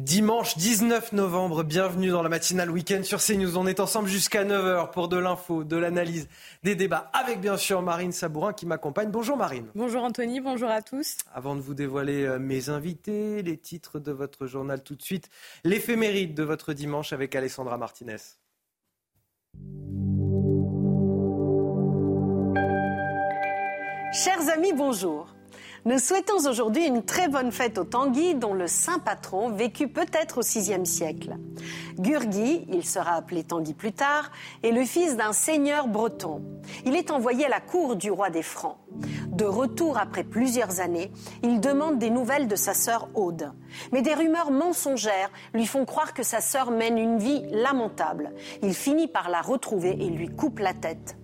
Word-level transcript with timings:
Dimanche 0.00 0.56
19 0.56 1.12
novembre, 1.12 1.62
bienvenue 1.62 2.08
dans 2.08 2.22
la 2.22 2.30
matinale 2.30 2.70
week-end 2.70 3.02
sur 3.02 3.20
CNews. 3.20 3.58
On 3.58 3.66
est 3.66 3.80
ensemble 3.80 4.08
jusqu'à 4.08 4.46
9h 4.46 4.92
pour 4.92 5.08
de 5.08 5.18
l'info, 5.18 5.62
de 5.62 5.76
l'analyse, 5.76 6.26
des 6.62 6.74
débats 6.74 7.10
avec 7.12 7.38
bien 7.38 7.58
sûr 7.58 7.82
Marine 7.82 8.10
Sabourin 8.10 8.54
qui 8.54 8.64
m'accompagne. 8.64 9.10
Bonjour 9.10 9.36
Marine. 9.36 9.66
Bonjour 9.74 10.02
Anthony, 10.02 10.40
bonjour 10.40 10.70
à 10.70 10.80
tous. 10.80 11.18
Avant 11.34 11.54
de 11.54 11.60
vous 11.60 11.74
dévoiler 11.74 12.24
euh, 12.24 12.38
mes 12.38 12.70
invités, 12.70 13.42
les 13.42 13.58
titres 13.58 13.98
de 13.98 14.10
votre 14.10 14.46
journal 14.46 14.82
tout 14.82 14.94
de 14.94 15.02
suite, 15.02 15.28
l'éphéméride 15.64 16.32
de 16.32 16.44
votre 16.44 16.72
dimanche 16.72 17.12
avec 17.12 17.36
Alessandra 17.36 17.76
Martinez. 17.76 18.16
Chers 24.14 24.48
amis, 24.48 24.72
bonjour. 24.72 25.28
Nous 25.86 25.98
souhaitons 25.98 26.46
aujourd'hui 26.46 26.84
une 26.84 27.02
très 27.02 27.28
bonne 27.28 27.52
fête 27.52 27.78
au 27.78 27.84
Tanguy, 27.84 28.34
dont 28.34 28.52
le 28.52 28.66
saint 28.66 28.98
patron 28.98 29.48
vécut 29.48 29.88
peut-être 29.88 30.38
au 30.38 30.42
VIe 30.42 30.84
siècle. 30.84 31.38
Gurgui, 31.98 32.66
il 32.68 32.84
sera 32.84 33.12
appelé 33.12 33.44
Tanguy 33.44 33.72
plus 33.72 33.92
tard, 33.92 34.30
est 34.62 34.72
le 34.72 34.84
fils 34.84 35.16
d'un 35.16 35.32
seigneur 35.32 35.88
breton. 35.88 36.42
Il 36.84 36.96
est 36.96 37.10
envoyé 37.10 37.46
à 37.46 37.48
la 37.48 37.60
cour 37.60 37.96
du 37.96 38.10
roi 38.10 38.28
des 38.28 38.42
Francs. 38.42 38.76
De 39.28 39.46
retour 39.46 39.96
après 39.96 40.22
plusieurs 40.22 40.80
années, 40.80 41.10
il 41.42 41.60
demande 41.60 41.98
des 41.98 42.10
nouvelles 42.10 42.46
de 42.46 42.56
sa 42.56 42.74
sœur 42.74 43.08
Aude. 43.14 43.50
Mais 43.90 44.02
des 44.02 44.12
rumeurs 44.12 44.50
mensongères 44.50 45.30
lui 45.54 45.64
font 45.64 45.86
croire 45.86 46.12
que 46.12 46.22
sa 46.22 46.42
sœur 46.42 46.70
mène 46.70 46.98
une 46.98 47.16
vie 47.16 47.42
lamentable. 47.52 48.32
Il 48.62 48.74
finit 48.74 49.08
par 49.08 49.30
la 49.30 49.40
retrouver 49.40 49.92
et 49.92 50.10
lui 50.10 50.28
coupe 50.28 50.58
la 50.58 50.74
tête. 50.74 51.16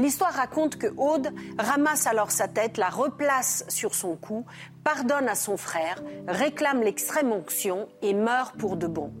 L'histoire 0.00 0.32
raconte 0.32 0.76
que 0.76 0.86
Aude 0.96 1.28
ramasse 1.58 2.06
alors 2.06 2.30
sa 2.30 2.48
tête, 2.48 2.78
la 2.78 2.88
replace 2.88 3.66
sur 3.68 3.94
son 3.94 4.16
cou, 4.16 4.46
pardonne 4.82 5.28
à 5.28 5.34
son 5.34 5.58
frère, 5.58 6.02
réclame 6.26 6.80
l'extrême 6.80 7.30
onction 7.32 7.86
et 8.00 8.14
meurt 8.14 8.56
pour 8.56 8.78
de 8.78 8.86
bon. 8.86 9.12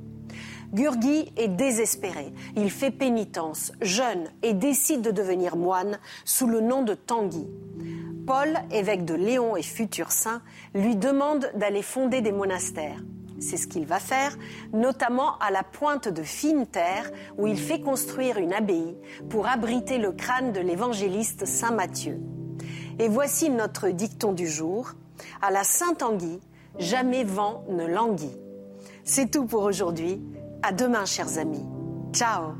Gurgi 0.72 1.32
est 1.36 1.48
désespéré. 1.48 2.32
Il 2.56 2.70
fait 2.70 2.90
pénitence, 2.90 3.72
jeune, 3.82 4.30
et 4.42 4.54
décide 4.54 5.02
de 5.02 5.10
devenir 5.10 5.54
moine 5.56 5.98
sous 6.24 6.46
le 6.46 6.62
nom 6.62 6.82
de 6.82 6.94
Tanguy. 6.94 7.46
Paul, 8.26 8.54
évêque 8.70 9.04
de 9.04 9.14
Léon 9.14 9.56
et 9.56 9.62
futur 9.62 10.10
saint, 10.10 10.40
lui 10.74 10.96
demande 10.96 11.50
d'aller 11.56 11.82
fonder 11.82 12.22
des 12.22 12.32
monastères. 12.32 13.02
C'est 13.40 13.56
ce 13.56 13.66
qu'il 13.66 13.86
va 13.86 13.98
faire, 13.98 14.36
notamment 14.72 15.38
à 15.38 15.50
la 15.50 15.62
pointe 15.62 16.08
de 16.08 16.22
Fine 16.22 16.66
Terre, 16.66 17.10
où 17.38 17.46
il 17.46 17.58
fait 17.58 17.80
construire 17.80 18.36
une 18.36 18.52
abbaye 18.52 18.96
pour 19.30 19.48
abriter 19.48 19.98
le 19.98 20.12
crâne 20.12 20.52
de 20.52 20.60
l'évangéliste 20.60 21.46
Saint 21.46 21.72
Matthieu. 21.72 22.20
Et 22.98 23.08
voici 23.08 23.48
notre 23.48 23.88
dicton 23.88 24.32
du 24.32 24.46
jour. 24.46 24.92
À 25.40 25.50
la 25.50 25.64
Saint-Anguille, 25.64 26.40
jamais 26.78 27.24
vent 27.24 27.64
ne 27.68 27.86
languit. 27.86 28.36
C'est 29.04 29.30
tout 29.30 29.46
pour 29.46 29.62
aujourd'hui. 29.62 30.20
À 30.62 30.72
demain, 30.72 31.06
chers 31.06 31.38
amis. 31.38 31.64
Ciao. 32.12 32.52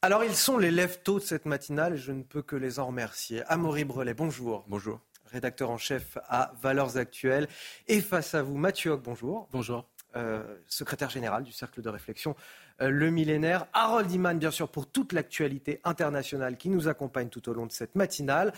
Alors, 0.00 0.24
ils 0.24 0.34
sont 0.34 0.56
les 0.56 0.70
lève-tôt 0.70 1.18
de 1.18 1.24
cette 1.24 1.44
matinale 1.44 1.94
et 1.94 1.98
je 1.98 2.12
ne 2.12 2.22
peux 2.22 2.40
que 2.40 2.56
les 2.56 2.78
en 2.78 2.86
remercier. 2.86 3.42
Amaury 3.48 3.84
Brelet, 3.84 4.14
bonjour. 4.14 4.64
Bonjour 4.68 5.00
rédacteur 5.30 5.70
en 5.70 5.78
chef 5.78 6.18
à 6.28 6.52
Valeurs 6.60 6.96
Actuelles. 6.96 7.48
Et 7.86 8.00
face 8.00 8.34
à 8.34 8.42
vous, 8.42 8.56
Mathieu 8.56 8.92
Hoc, 8.92 9.02
bonjour. 9.02 9.48
Bonjour. 9.52 9.86
Euh, 10.16 10.42
secrétaire 10.66 11.10
général 11.10 11.42
du 11.44 11.52
Cercle 11.52 11.82
de 11.82 11.88
réflexion 11.90 12.34
euh, 12.80 12.88
Le 12.88 13.10
Millénaire. 13.10 13.66
Harold 13.74 14.10
Iman, 14.10 14.38
bien 14.38 14.50
sûr, 14.50 14.68
pour 14.70 14.90
toute 14.90 15.12
l'actualité 15.12 15.80
internationale 15.84 16.56
qui 16.56 16.70
nous 16.70 16.88
accompagne 16.88 17.28
tout 17.28 17.48
au 17.48 17.52
long 17.52 17.66
de 17.66 17.72
cette 17.72 17.94
matinale. 17.94 18.52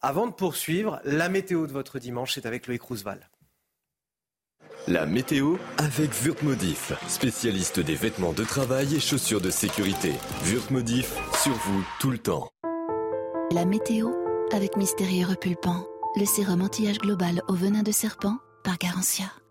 Avant 0.00 0.26
de 0.26 0.32
poursuivre, 0.32 1.00
la 1.04 1.28
météo 1.28 1.66
de 1.66 1.72
votre 1.72 1.98
dimanche, 1.98 2.34
c'est 2.34 2.46
avec 2.46 2.66
Loïc 2.66 2.82
Roosevelt. 2.82 3.22
La 4.88 5.06
météo 5.06 5.56
avec 5.78 6.10
Wurtmodif, 6.24 6.92
spécialiste 7.08 7.78
des 7.78 7.94
vêtements 7.94 8.32
de 8.32 8.42
travail 8.42 8.96
et 8.96 9.00
chaussures 9.00 9.40
de 9.40 9.50
sécurité. 9.50 10.12
Wurtmodif, 10.44 11.14
sur 11.40 11.52
vous 11.52 11.84
tout 12.00 12.10
le 12.10 12.18
temps. 12.18 12.48
La 13.52 13.64
météo 13.64 14.10
avec 14.52 14.76
Mystérieux 14.76 15.26
Repulpant 15.26 15.86
le 16.14 16.26
sérum 16.26 16.60
anti-âge 16.60 16.98
global 16.98 17.42
au 17.48 17.54
venin 17.54 17.82
de 17.82 17.92
serpent 17.92 18.36
par 18.62 18.76
Garantia. 18.76 19.41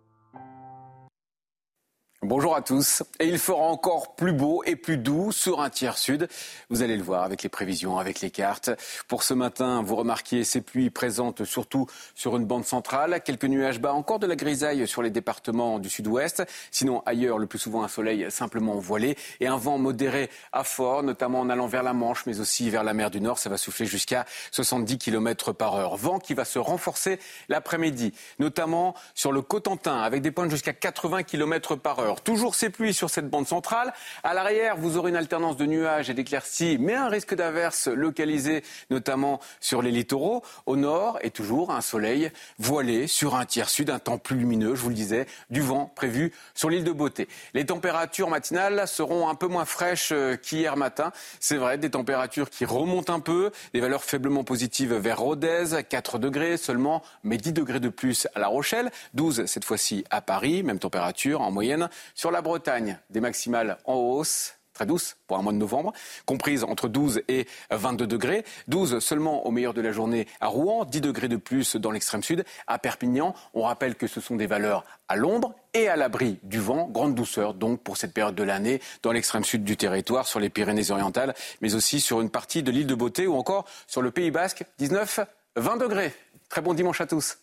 Bonjour 2.23 2.55
à 2.55 2.61
tous. 2.61 3.01
Et 3.19 3.27
il 3.27 3.39
fera 3.39 3.63
encore 3.63 4.13
plus 4.13 4.31
beau 4.31 4.61
et 4.67 4.75
plus 4.75 4.99
doux 4.99 5.31
sur 5.31 5.59
un 5.59 5.71
tiers 5.71 5.97
sud. 5.97 6.27
Vous 6.69 6.83
allez 6.83 6.95
le 6.95 7.01
voir 7.01 7.23
avec 7.23 7.41
les 7.41 7.49
prévisions, 7.49 7.97
avec 7.97 8.21
les 8.21 8.29
cartes. 8.29 8.69
Pour 9.07 9.23
ce 9.23 9.33
matin, 9.33 9.81
vous 9.81 9.95
remarquez 9.95 10.43
ces 10.43 10.61
pluies 10.61 10.91
présentes 10.91 11.45
surtout 11.45 11.87
sur 12.13 12.37
une 12.37 12.45
bande 12.45 12.63
centrale. 12.63 13.21
Quelques 13.25 13.45
nuages 13.45 13.81
bas, 13.81 13.93
encore 13.93 14.19
de 14.19 14.27
la 14.27 14.35
grisaille 14.35 14.87
sur 14.87 15.01
les 15.01 15.09
départements 15.09 15.79
du 15.79 15.89
sud-ouest. 15.89 16.43
Sinon, 16.69 17.01
ailleurs, 17.07 17.39
le 17.39 17.47
plus 17.47 17.57
souvent 17.57 17.83
un 17.83 17.87
soleil 17.87 18.29
simplement 18.29 18.75
voilé 18.75 19.17
et 19.39 19.47
un 19.47 19.57
vent 19.57 19.79
modéré 19.79 20.29
à 20.51 20.63
fort, 20.63 21.01
notamment 21.01 21.39
en 21.39 21.49
allant 21.49 21.65
vers 21.65 21.81
la 21.81 21.93
Manche, 21.93 22.27
mais 22.27 22.39
aussi 22.39 22.69
vers 22.69 22.83
la 22.83 22.93
mer 22.93 23.09
du 23.09 23.19
Nord. 23.19 23.39
Ça 23.39 23.49
va 23.49 23.57
souffler 23.57 23.87
jusqu'à 23.87 24.27
70 24.51 24.99
km 24.99 25.53
par 25.53 25.73
heure. 25.73 25.97
Vent 25.97 26.19
qui 26.19 26.35
va 26.35 26.45
se 26.45 26.59
renforcer 26.59 27.19
l'après-midi, 27.49 28.13
notamment 28.37 28.93
sur 29.15 29.31
le 29.31 29.41
Cotentin, 29.41 30.03
avec 30.03 30.21
des 30.21 30.29
pointes 30.29 30.51
jusqu'à 30.51 30.73
80 30.73 31.23
km 31.23 31.75
par 31.75 31.97
heure. 31.97 32.10
Toujours 32.19 32.55
ces 32.55 32.69
pluies 32.69 32.93
sur 32.93 33.09
cette 33.09 33.29
bande 33.29 33.47
centrale. 33.47 33.93
À 34.23 34.33
l'arrière, 34.33 34.75
vous 34.75 34.97
aurez 34.97 35.11
une 35.11 35.15
alternance 35.15 35.55
de 35.55 35.65
nuages 35.65 36.09
et 36.09 36.13
d'éclaircies, 36.13 36.77
mais 36.79 36.95
un 36.95 37.07
risque 37.07 37.33
d'averse 37.33 37.87
localisé, 37.87 38.63
notamment 38.89 39.39
sur 39.61 39.81
les 39.81 39.91
littoraux. 39.91 40.43
Au 40.65 40.75
nord, 40.75 41.17
et 41.21 41.31
toujours 41.31 41.71
un 41.71 41.81
soleil 41.81 42.31
voilé 42.59 43.07
sur 43.07 43.35
un 43.35 43.45
tiers 43.45 43.69
sud, 43.69 43.89
un 43.89 43.99
temps 43.99 44.17
plus 44.17 44.35
lumineux, 44.35 44.75
je 44.75 44.81
vous 44.81 44.89
le 44.89 44.95
disais, 44.95 45.27
du 45.49 45.61
vent 45.61 45.91
prévu 45.95 46.33
sur 46.53 46.69
l'île 46.69 46.83
de 46.83 46.91
Beauté. 46.91 47.27
Les 47.53 47.65
températures 47.65 48.29
matinales 48.29 48.87
seront 48.87 49.29
un 49.29 49.35
peu 49.35 49.47
moins 49.47 49.65
fraîches 49.65 50.13
qu'hier 50.41 50.77
matin. 50.77 51.11
C'est 51.39 51.57
vrai, 51.57 51.77
des 51.77 51.91
températures 51.91 52.49
qui 52.49 52.65
remontent 52.65 53.13
un 53.13 53.19
peu, 53.19 53.51
des 53.73 53.79
valeurs 53.79 54.03
faiblement 54.03 54.43
positives 54.43 54.93
vers 54.93 55.19
Rodez, 55.19 55.83
4 55.87 56.19
degrés 56.19 56.57
seulement, 56.57 57.01
mais 57.23 57.37
10 57.37 57.53
degrés 57.53 57.79
de 57.79 57.89
plus 57.89 58.27
à 58.35 58.39
La 58.39 58.47
Rochelle, 58.47 58.91
12 59.13 59.45
cette 59.45 59.65
fois-ci 59.65 60.03
à 60.09 60.21
Paris, 60.21 60.63
même 60.63 60.79
température 60.79 61.41
en 61.41 61.51
moyenne 61.51 61.89
sur 62.15 62.31
la 62.31 62.41
Bretagne, 62.41 62.99
des 63.09 63.19
maximales 63.19 63.77
en 63.85 63.95
hausse 63.95 64.55
très 64.73 64.85
douces 64.85 65.17
pour 65.27 65.37
un 65.37 65.41
mois 65.41 65.53
de 65.53 65.57
novembre, 65.57 65.93
comprises 66.25 66.63
entre 66.63 66.87
12 66.87 67.21
et 67.27 67.47
22 67.71 68.07
degrés. 68.07 68.45
12 68.67 68.99
seulement 68.99 69.45
au 69.45 69.51
meilleur 69.51 69.73
de 69.73 69.81
la 69.81 69.91
journée 69.91 70.27
à 70.39 70.47
Rouen, 70.47 70.85
10 70.85 71.01
degrés 71.01 71.27
de 71.27 71.37
plus 71.37 71.75
dans 71.75 71.91
l'extrême 71.91 72.23
sud. 72.23 72.45
À 72.67 72.79
Perpignan, 72.79 73.35
on 73.53 73.63
rappelle 73.63 73.95
que 73.95 74.07
ce 74.07 74.21
sont 74.21 74.35
des 74.35 74.47
valeurs 74.47 74.85
à 75.07 75.15
l'ombre 75.15 75.53
et 75.73 75.87
à 75.87 75.95
l'abri 75.95 76.39
du 76.43 76.59
vent. 76.59 76.87
Grande 76.87 77.15
douceur 77.15 77.53
donc 77.53 77.81
pour 77.81 77.97
cette 77.97 78.13
période 78.13 78.35
de 78.35 78.43
l'année 78.43 78.81
dans 79.03 79.11
l'extrême 79.11 79.43
sud 79.43 79.63
du 79.63 79.77
territoire, 79.77 80.27
sur 80.27 80.39
les 80.39 80.49
Pyrénées-Orientales, 80.49 81.33
mais 81.61 81.75
aussi 81.75 81.99
sur 81.99 82.21
une 82.21 82.29
partie 82.29 82.63
de 82.63 82.71
l'île 82.71 82.87
de 82.87 82.95
Beauté 82.95 83.27
ou 83.27 83.35
encore 83.35 83.65
sur 83.87 84.01
le 84.01 84.11
Pays 84.11 84.31
Basque, 84.31 84.63
19, 84.77 85.19
20 85.57 85.77
degrés. 85.77 86.13
Très 86.49 86.61
bon 86.61 86.73
dimanche 86.73 87.01
à 87.01 87.07
tous. 87.07 87.37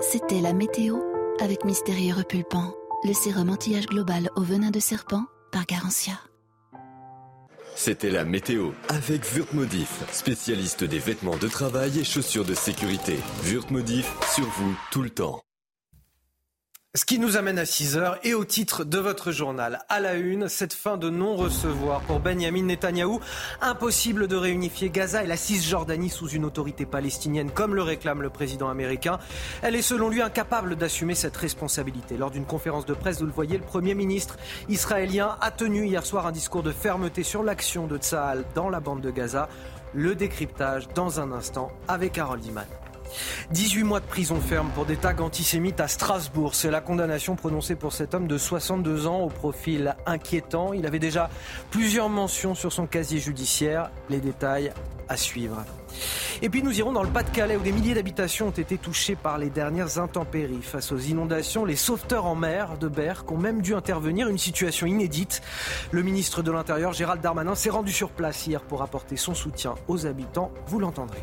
C'était 0.00 0.40
la 0.40 0.52
météo 0.52 0.98
avec 1.40 1.64
Mystérieux 1.64 2.14
Repulpant 2.14 2.72
le 3.04 3.12
sérum 3.12 3.50
anti-âge 3.50 3.86
global 3.86 4.30
au 4.36 4.42
venin 4.42 4.70
de 4.70 4.80
serpent 4.80 5.24
par 5.52 5.66
Garantia. 5.66 6.14
C'était 7.74 8.10
la 8.10 8.24
météo 8.24 8.70
avec 8.88 9.22
Wurtmodif, 9.34 10.02
spécialiste 10.10 10.82
des 10.82 10.98
vêtements 10.98 11.36
de 11.36 11.46
travail 11.46 11.98
et 11.98 12.04
chaussures 12.04 12.46
de 12.46 12.54
sécurité. 12.54 13.18
Wurtmodif, 13.44 14.10
sur 14.34 14.46
vous 14.46 14.74
tout 14.90 15.02
le 15.02 15.10
temps. 15.10 15.40
Ce 16.96 17.04
qui 17.04 17.18
nous 17.18 17.36
amène 17.36 17.58
à 17.58 17.66
6 17.66 17.98
heures 17.98 18.18
et 18.24 18.32
au 18.32 18.46
titre 18.46 18.82
de 18.82 18.96
votre 18.96 19.30
journal. 19.30 19.80
À 19.90 20.00
la 20.00 20.14
une, 20.14 20.48
cette 20.48 20.72
fin 20.72 20.96
de 20.96 21.10
non-recevoir 21.10 22.00
pour 22.00 22.20
Benjamin 22.20 22.62
Netanyahou. 22.62 23.20
Impossible 23.60 24.28
de 24.28 24.36
réunifier 24.36 24.88
Gaza 24.88 25.22
et 25.22 25.26
la 25.26 25.36
Cisjordanie 25.36 26.08
sous 26.08 26.30
une 26.30 26.46
autorité 26.46 26.86
palestinienne 26.86 27.50
comme 27.50 27.74
le 27.74 27.82
réclame 27.82 28.22
le 28.22 28.30
président 28.30 28.70
américain. 28.70 29.18
Elle 29.60 29.76
est 29.76 29.82
selon 29.82 30.08
lui 30.08 30.22
incapable 30.22 30.74
d'assumer 30.74 31.14
cette 31.14 31.36
responsabilité. 31.36 32.16
Lors 32.16 32.30
d'une 32.30 32.46
conférence 32.46 32.86
de 32.86 32.94
presse, 32.94 33.20
vous 33.20 33.26
le 33.26 33.32
voyez, 33.32 33.58
le 33.58 33.64
Premier 33.64 33.94
ministre 33.94 34.38
israélien 34.70 35.36
a 35.42 35.50
tenu 35.50 35.84
hier 35.84 36.06
soir 36.06 36.26
un 36.26 36.32
discours 36.32 36.62
de 36.62 36.72
fermeté 36.72 37.24
sur 37.24 37.42
l'action 37.42 37.86
de 37.86 37.98
Tsahal 37.98 38.42
dans 38.54 38.70
la 38.70 38.80
bande 38.80 39.02
de 39.02 39.10
Gaza. 39.10 39.50
Le 39.92 40.14
décryptage 40.14 40.88
dans 40.94 41.20
un 41.20 41.30
instant 41.32 41.70
avec 41.88 42.16
Harold 42.16 42.42
Iman. 42.46 42.64
18 43.50 43.84
mois 43.84 44.00
de 44.00 44.06
prison 44.06 44.40
ferme 44.40 44.70
pour 44.74 44.86
des 44.86 44.96
tags 44.96 45.16
antisémites 45.20 45.80
à 45.80 45.88
Strasbourg. 45.88 46.54
C'est 46.54 46.70
la 46.70 46.80
condamnation 46.80 47.36
prononcée 47.36 47.76
pour 47.76 47.92
cet 47.92 48.14
homme 48.14 48.26
de 48.26 48.38
62 48.38 49.06
ans 49.06 49.20
au 49.20 49.28
profil 49.28 49.96
inquiétant. 50.06 50.72
Il 50.72 50.86
avait 50.86 50.98
déjà 50.98 51.30
plusieurs 51.70 52.08
mentions 52.08 52.54
sur 52.54 52.72
son 52.72 52.86
casier 52.86 53.20
judiciaire. 53.20 53.90
Les 54.08 54.20
détails 54.20 54.72
à 55.08 55.16
suivre. 55.16 55.64
Et 56.42 56.50
puis 56.50 56.62
nous 56.62 56.78
irons 56.78 56.92
dans 56.92 57.02
le 57.02 57.08
Pas-de-Calais 57.08 57.56
où 57.56 57.62
des 57.62 57.72
milliers 57.72 57.94
d'habitations 57.94 58.48
ont 58.48 58.50
été 58.50 58.76
touchées 58.76 59.16
par 59.16 59.38
les 59.38 59.50
dernières 59.50 59.98
intempéries. 59.98 60.62
Face 60.62 60.92
aux 60.92 60.98
inondations, 60.98 61.64
les 61.64 61.76
sauveteurs 61.76 62.26
en 62.26 62.34
mer 62.34 62.76
de 62.78 62.88
Berck 62.88 63.30
ont 63.30 63.38
même 63.38 63.62
dû 63.62 63.74
intervenir, 63.74 64.28
une 64.28 64.38
situation 64.38 64.86
inédite. 64.86 65.40
Le 65.92 66.02
ministre 66.02 66.42
de 66.42 66.50
l'Intérieur, 66.50 66.92
Gérald 66.92 67.22
Darmanin, 67.22 67.54
s'est 67.54 67.70
rendu 67.70 67.92
sur 67.92 68.10
place 68.10 68.46
hier 68.46 68.60
pour 68.62 68.82
apporter 68.82 69.16
son 69.16 69.34
soutien 69.34 69.74
aux 69.88 70.06
habitants. 70.06 70.50
Vous 70.66 70.78
l'entendrez. 70.78 71.22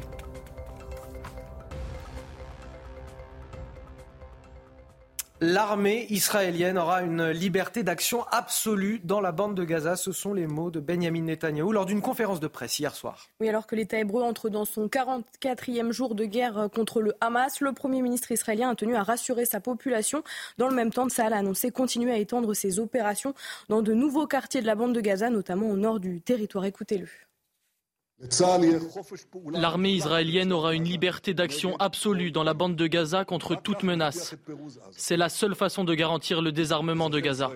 L'armée 5.45 6.07
israélienne 6.09 6.77
aura 6.77 7.01
une 7.01 7.27
liberté 7.27 7.83
d'action 7.83 8.23
absolue 8.31 9.01
dans 9.03 9.19
la 9.19 9.33
bande 9.33 9.55
de 9.55 9.65
Gaza. 9.65 9.97
Ce 9.97 10.13
sont 10.13 10.33
les 10.33 10.47
mots 10.47 10.71
de 10.71 10.79
Benjamin 10.79 11.23
Netanyahou 11.23 11.73
lors 11.73 11.85
d'une 11.85 12.01
conférence 12.01 12.39
de 12.39 12.47
presse 12.47 12.79
hier 12.79 12.95
soir. 12.95 13.27
Oui, 13.41 13.49
alors 13.49 13.67
que 13.67 13.75
l'État 13.75 13.99
hébreu 13.99 14.23
entre 14.23 14.47
dans 14.47 14.63
son 14.63 14.87
44e 14.87 15.91
jour 15.91 16.15
de 16.15 16.23
guerre 16.23 16.69
contre 16.73 17.01
le 17.01 17.13
Hamas, 17.19 17.59
le 17.59 17.73
Premier 17.73 18.01
ministre 18.01 18.31
israélien 18.31 18.69
a 18.69 18.75
tenu 18.75 18.95
à 18.95 19.03
rassurer 19.03 19.43
sa 19.43 19.59
population. 19.59 20.23
Dans 20.59 20.69
le 20.69 20.75
même 20.75 20.93
temps, 20.93 21.09
Tsahal 21.09 21.33
a 21.33 21.39
annoncé 21.39 21.71
continuer 21.71 22.13
à 22.13 22.17
étendre 22.19 22.53
ses 22.53 22.79
opérations 22.79 23.33
dans 23.67 23.81
de 23.81 23.93
nouveaux 23.93 24.27
quartiers 24.27 24.61
de 24.61 24.65
la 24.65 24.75
bande 24.75 24.95
de 24.95 25.01
Gaza, 25.01 25.29
notamment 25.29 25.69
au 25.69 25.75
nord 25.75 25.99
du 25.99 26.21
territoire. 26.21 26.63
Écoutez-le. 26.63 27.09
L'armée 29.53 29.91
israélienne 29.91 30.53
aura 30.53 30.73
une 30.73 30.85
liberté 30.85 31.33
d'action 31.33 31.75
absolue 31.77 32.31
dans 32.31 32.43
la 32.43 32.53
bande 32.53 32.75
de 32.75 32.87
Gaza 32.87 33.25
contre 33.25 33.55
toute 33.55 33.83
menace. 33.83 34.35
C'est 34.91 35.17
la 35.17 35.29
seule 35.29 35.55
façon 35.55 35.83
de 35.83 35.93
garantir 35.93 36.41
le 36.41 36.51
désarmement 36.51 37.09
de 37.09 37.19
Gaza. 37.19 37.51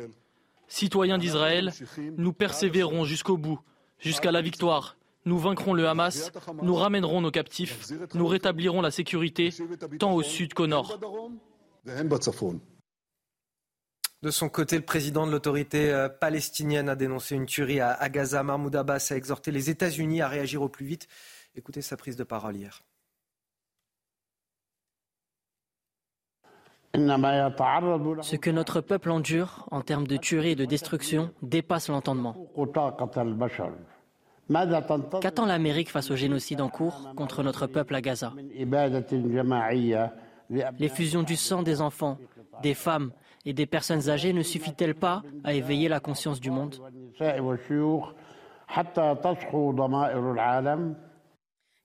Citoyens 0.67 1.17
d'Israël, 1.17 1.73
nous 2.17 2.33
persévérons 2.33 3.05
jusqu'au 3.05 3.37
bout, 3.37 3.59
jusqu'à 3.99 4.31
la 4.31 4.41
victoire. 4.41 4.97
Nous 5.25 5.39
vaincrons 5.39 5.73
le 5.73 5.87
Hamas, 5.87 6.31
nous 6.61 6.75
ramènerons 6.75 7.21
nos 7.21 7.31
captifs, 7.31 7.91
nous 8.13 8.27
rétablirons 8.27 8.81
la 8.81 8.91
sécurité 8.91 9.53
tant 9.99 10.13
au 10.13 10.23
sud 10.23 10.53
qu'au 10.53 10.67
nord. 10.67 10.99
De 14.23 14.31
son 14.31 14.49
côté, 14.49 14.77
le 14.77 14.85
président 14.85 15.27
de 15.27 15.31
l'autorité 15.31 15.91
euh, 15.91 16.09
palestinienne 16.09 16.89
a 16.89 16.95
dénoncé 16.95 17.35
une 17.35 17.45
tuerie 17.45 17.81
à 17.81 18.09
Gaza. 18.09 18.41
Mahmoud 18.41 18.75
Abbas 18.75 19.09
a 19.11 19.15
exhorté 19.15 19.51
les 19.51 19.69
États-Unis 19.69 20.21
à 20.21 20.27
réagir 20.27 20.61
au 20.61 20.69
plus 20.69 20.85
vite. 20.85 21.07
Écoutez 21.55 21.81
sa 21.81 21.97
prise 21.97 22.15
de 22.15 22.23
parole 22.23 22.55
hier. 22.55 22.83
Ce 26.95 28.35
que 28.35 28.49
notre 28.49 28.81
peuple 28.81 29.11
endure 29.11 29.67
en 29.69 29.81
termes 29.81 30.07
de 30.07 30.17
tuerie 30.17 30.51
et 30.51 30.55
de 30.55 30.65
destruction 30.65 31.31
dépasse 31.43 31.89
l'entendement. 31.89 32.35
Qu'attend 35.21 35.45
l'Amérique 35.45 35.91
face 35.91 36.09
au 36.09 36.15
génocide 36.15 36.61
en 36.61 36.69
cours 36.69 37.13
contre 37.15 37.43
notre 37.43 37.67
peuple 37.67 37.93
à 37.93 38.01
Gaza? 38.01 38.33
L'effusion 40.79 41.23
du 41.23 41.35
sang 41.35 41.61
des 41.61 41.81
enfants, 41.81 42.17
des 42.63 42.73
femmes 42.73 43.11
et 43.47 43.53
des 43.53 43.65
personnes 43.65 44.09
âgées 44.09 44.33
ne 44.33 44.41
suffit-elle 44.41 44.94
pas 44.94 45.23
à 45.45 45.53
éveiller 45.53 45.88
la 45.88 46.01
conscience 46.01 46.41
du 46.41 46.51
monde? 46.51 46.75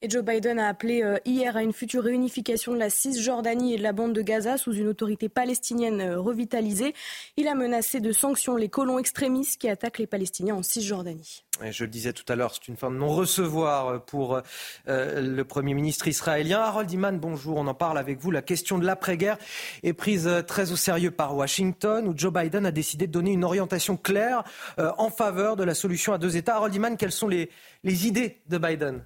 Joe 0.08 0.24
Biden 0.24 0.58
a 0.58 0.66
appelé 0.66 1.02
euh, 1.02 1.18
hier 1.24 1.56
à 1.56 1.62
une 1.62 1.72
future 1.72 2.02
réunification 2.02 2.72
de 2.72 2.78
la 2.78 2.90
Cisjordanie 2.90 3.74
et 3.74 3.78
de 3.78 3.84
la 3.84 3.92
bande 3.92 4.12
de 4.12 4.22
Gaza 4.22 4.56
sous 4.56 4.72
une 4.72 4.88
autorité 4.88 5.28
palestinienne 5.28 6.00
euh, 6.00 6.20
revitalisée. 6.20 6.92
Il 7.36 7.46
a 7.46 7.54
menacé 7.54 8.00
de 8.00 8.10
sanctions 8.10 8.56
les 8.56 8.68
colons 8.68 8.98
extrémistes 8.98 9.60
qui 9.60 9.68
attaquent 9.68 10.00
les 10.00 10.08
Palestiniens 10.08 10.56
en 10.56 10.62
Cisjordanie. 10.64 11.44
je 11.70 11.84
le 11.84 11.90
disais 11.90 12.12
tout 12.12 12.24
à 12.32 12.34
l'heure, 12.34 12.52
c'est 12.52 12.66
une 12.66 12.76
fin 12.76 12.90
de 12.90 12.96
non-recevoir 12.96 14.04
pour 14.04 14.42
euh, 14.88 15.20
le 15.20 15.44
Premier 15.44 15.72
ministre 15.74 16.08
israélien. 16.08 16.58
Harold 16.58 16.90
Iman, 16.90 17.20
bonjour, 17.20 17.58
on 17.58 17.68
en 17.68 17.74
parle 17.74 17.96
avec 17.96 18.18
vous. 18.18 18.32
La 18.32 18.42
question 18.42 18.78
de 18.78 18.84
l'après-guerre 18.84 19.38
est 19.84 19.92
prise 19.92 20.28
très 20.48 20.72
au 20.72 20.76
sérieux 20.76 21.12
par 21.12 21.36
Washington, 21.36 22.08
où 22.08 22.14
Joe 22.16 22.32
Biden 22.32 22.66
a 22.66 22.72
décidé 22.72 23.06
de 23.06 23.12
donner 23.12 23.30
une 23.30 23.44
orientation 23.44 23.96
claire 23.96 24.42
en 24.78 25.10
faveur 25.10 25.54
de 25.54 25.62
la 25.62 25.74
solution 25.74 26.12
à 26.12 26.18
deux 26.18 26.36
États. 26.36 26.56
Harold 26.56 26.74
Iman, 26.74 26.96
quelles 26.96 27.12
sont 27.12 27.28
les 27.28 27.48
idées 27.84 28.40
de 28.48 28.58
Biden? 28.58 29.04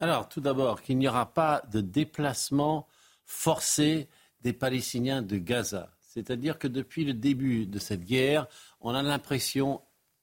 Alors, 0.00 0.28
tout 0.28 0.40
d'abord, 0.40 0.82
qu'il 0.82 0.96
n'y 0.98 1.08
aura 1.08 1.32
pas 1.32 1.62
de 1.70 1.80
déplacement 1.80 2.88
forcé 3.26 4.08
des 4.40 4.54
Palestiniens 4.54 5.20
de 5.20 5.36
Gaza. 5.36 5.90
C'est-à-dire 6.00 6.58
que 6.58 6.66
depuis 6.66 7.04
le 7.04 7.12
début 7.12 7.66
de 7.66 7.78
cette 7.78 8.04
guerre, 8.04 8.46
on 8.80 8.94
a 8.94 9.02
l'impression, 9.02 9.82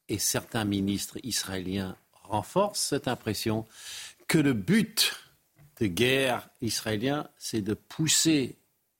et 0.09 0.17
certains 0.17 0.65
ministres 0.65 1.17
israéliens 1.23 1.95
renforcent 2.23 2.81
cette 2.81 3.07
impression, 3.07 3.65
que 4.27 4.39
le 4.39 4.53
but 4.53 5.13
de 5.79 5.85
guerre 5.85 6.49
israélien, 6.61 7.29
c'est 7.37 7.61
de 7.61 7.75
pousser 7.75 8.57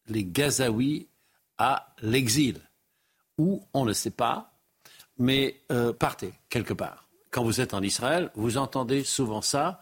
les 0.07 0.23
Gazaouis 0.23 1.07
à 1.57 1.95
l'exil. 2.01 2.61
Ou, 3.37 3.63
on 3.73 3.83
ne 3.83 3.93
sait 3.93 4.11
pas, 4.11 4.53
mais 5.17 5.59
euh, 5.71 5.91
partez 5.91 6.33
quelque 6.49 6.73
part. 6.73 7.09
Quand 7.31 7.43
vous 7.43 7.61
êtes 7.61 7.73
en 7.73 7.81
Israël, 7.81 8.31
vous 8.35 8.57
entendez 8.57 9.03
souvent 9.03 9.41
ça 9.41 9.81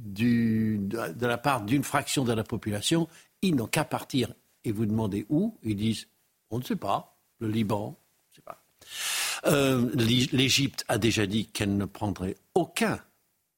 de 0.00 1.26
la 1.26 1.38
part 1.38 1.62
d'une 1.62 1.84
fraction 1.84 2.24
de 2.24 2.32
la 2.32 2.44
population, 2.44 3.08
ils 3.42 3.54
n'ont 3.54 3.66
qu'à 3.66 3.84
partir. 3.84 4.32
Et 4.64 4.72
vous 4.72 4.86
demandez 4.86 5.26
où 5.28 5.56
Ils 5.62 5.76
disent 5.76 6.06
on 6.50 6.58
ne 6.58 6.64
sait 6.64 6.76
pas. 6.76 7.16
Le 7.38 7.48
Liban, 7.48 7.86
on 7.86 8.30
ne 8.30 8.34
sait 8.34 8.42
pas. 8.42 8.62
Euh, 9.46 9.90
L'Égypte 10.32 10.84
a 10.88 10.98
déjà 10.98 11.26
dit 11.26 11.46
qu'elle 11.46 11.76
ne 11.76 11.86
prendrait 11.86 12.36
aucun, 12.54 13.00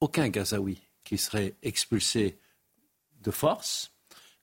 aucun 0.00 0.29
Gazaoui 0.29 0.81
qui 1.05 1.19
serait 1.19 1.55
expulsé 1.62 2.39
de 3.23 3.31
force. 3.31 3.93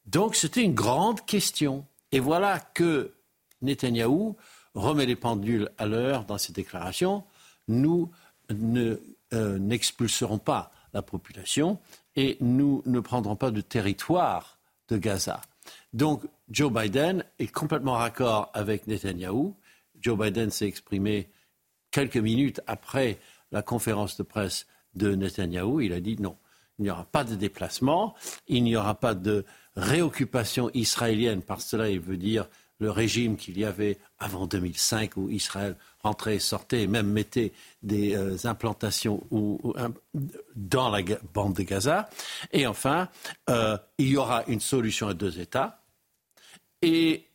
Donc 0.05 0.35
c'était 0.35 0.63
une 0.63 0.73
grande 0.73 1.25
question. 1.25 1.85
Et 2.11 2.19
voilà 2.19 2.59
que 2.59 3.13
Netanyahou 3.61 4.35
remet 4.73 5.05
les 5.05 5.15
pendules 5.15 5.69
à 5.77 5.85
l'heure 5.85 6.25
dans 6.25 6.37
ses 6.37 6.53
déclarations. 6.53 7.23
Nous 7.67 8.11
euh, 8.51 8.97
n'expulserons 9.59 10.39
pas 10.39 10.71
la 10.93 11.01
population 11.01 11.79
et 12.15 12.37
nous 12.41 12.81
ne 12.85 12.99
prendrons 12.99 13.35
pas 13.35 13.51
de 13.51 13.61
territoire 13.61 14.59
de 14.87 14.97
Gaza. 14.97 15.41
Donc 15.93 16.23
Joe 16.49 16.71
Biden 16.71 17.23
est 17.37 17.51
complètement 17.51 17.93
raccord 17.93 18.49
avec 18.53 18.87
Netanyahou. 18.87 19.55
Joe 19.99 20.17
Biden 20.17 20.49
s'est 20.49 20.67
exprimé 20.67 21.29
quelques 21.91 22.17
minutes 22.17 22.61
après 22.67 23.19
la 23.51 23.61
conférence 23.61 24.17
de 24.17 24.23
presse 24.23 24.67
de 24.95 25.15
Netanyahou. 25.15 25.81
Il 25.81 25.93
a 25.93 25.99
dit 25.99 26.17
non, 26.19 26.37
il 26.79 26.83
n'y 26.83 26.91
aura 26.91 27.05
pas 27.05 27.23
de 27.23 27.35
déplacement, 27.35 28.15
il 28.47 28.63
n'y 28.63 28.75
aura 28.75 28.95
pas 28.95 29.13
de 29.13 29.45
réoccupation 29.75 30.69
israélienne. 30.73 31.41
Par 31.41 31.61
cela, 31.61 31.89
il 31.89 31.99
veut 31.99 32.17
dire 32.17 32.49
le 32.79 32.91
régime 32.91 33.35
qu'il 33.35 33.57
y 33.59 33.65
avait 33.65 33.97
avant 34.19 34.47
2005 34.47 35.17
où 35.17 35.29
Israël 35.29 35.75
rentrait, 36.01 36.39
sortait 36.39 36.83
et 36.83 36.87
même 36.87 37.07
mettait 37.07 37.51
des 37.83 38.15
euh, 38.15 38.37
implantations 38.45 39.21
dans 40.55 40.89
la 40.89 41.01
bande 41.33 41.55
de 41.55 41.63
Gaza. 41.63 42.09
Et 42.51 42.65
enfin, 42.65 43.09
euh, 43.49 43.77
il 43.97 44.09
y 44.09 44.17
aura 44.17 44.45
une 44.47 44.61
solution 44.61 45.07
à 45.07 45.13
deux 45.13 45.39
États 45.39 45.81
et 46.81 47.25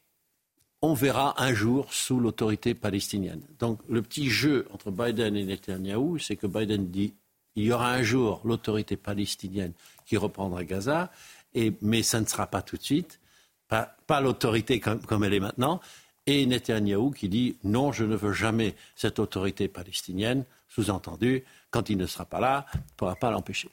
on 0.81 0.95
verra 0.95 1.43
un 1.43 1.55
jour 1.55 1.93
sous 1.93 2.21
l'autorité 2.21 2.75
palestinienne. 2.75 3.43
Donc 3.59 3.81
le 3.89 4.03
petit 4.03 4.29
jeu 4.29 4.67
entre 4.73 4.91
Biden 4.91 5.37
et 5.37 5.45
Netanyahou, 5.45 6.19
c'est 6.19 6.37
que 6.37 6.47
Biden 6.47 6.91
dit 6.91 7.15
il 7.57 7.65
y 7.65 7.73
aura 7.73 7.93
un 7.93 8.03
jour 8.03 8.41
l'autorité 8.45 8.97
palestinienne 8.97 9.73
qui 10.07 10.17
reprendra 10.17 10.65
Gaza, 10.65 11.11
et, 11.55 11.73
mais 11.83 12.03
ça 12.03 12.21
ne 12.21 12.27
sera 12.27 12.47
pas 12.47 12.63
tout 12.63 12.77
de 12.77 12.83
suite 12.83 13.21
pas, 14.07 14.21
l'autorité 14.21 14.81
comme, 14.81 15.25
elle 15.25 15.35
est 15.35 15.41
maintenant, 15.41 15.81
et 16.27 16.47
Netanyahou 16.47 17.11
qui 17.11 17.29
dit 17.29 17.59
non, 17.65 17.93
je 17.93 18.05
ne 18.05 18.17
veux 18.17 18.33
jamais 18.33 18.75
cette 18.97 19.19
autorité 19.19 19.69
palestinienne, 19.69 20.45
sous-entendu, 20.69 21.45
quand 21.71 21.91
il 21.91 21.99
ne 21.99 22.07
sera 22.07 22.25
pas 22.25 22.41
là, 22.41 22.67
on 22.75 22.79
ne 22.79 22.83
pourra 22.97 23.17
pas 23.17 23.31
l'empêcher. 23.31 23.69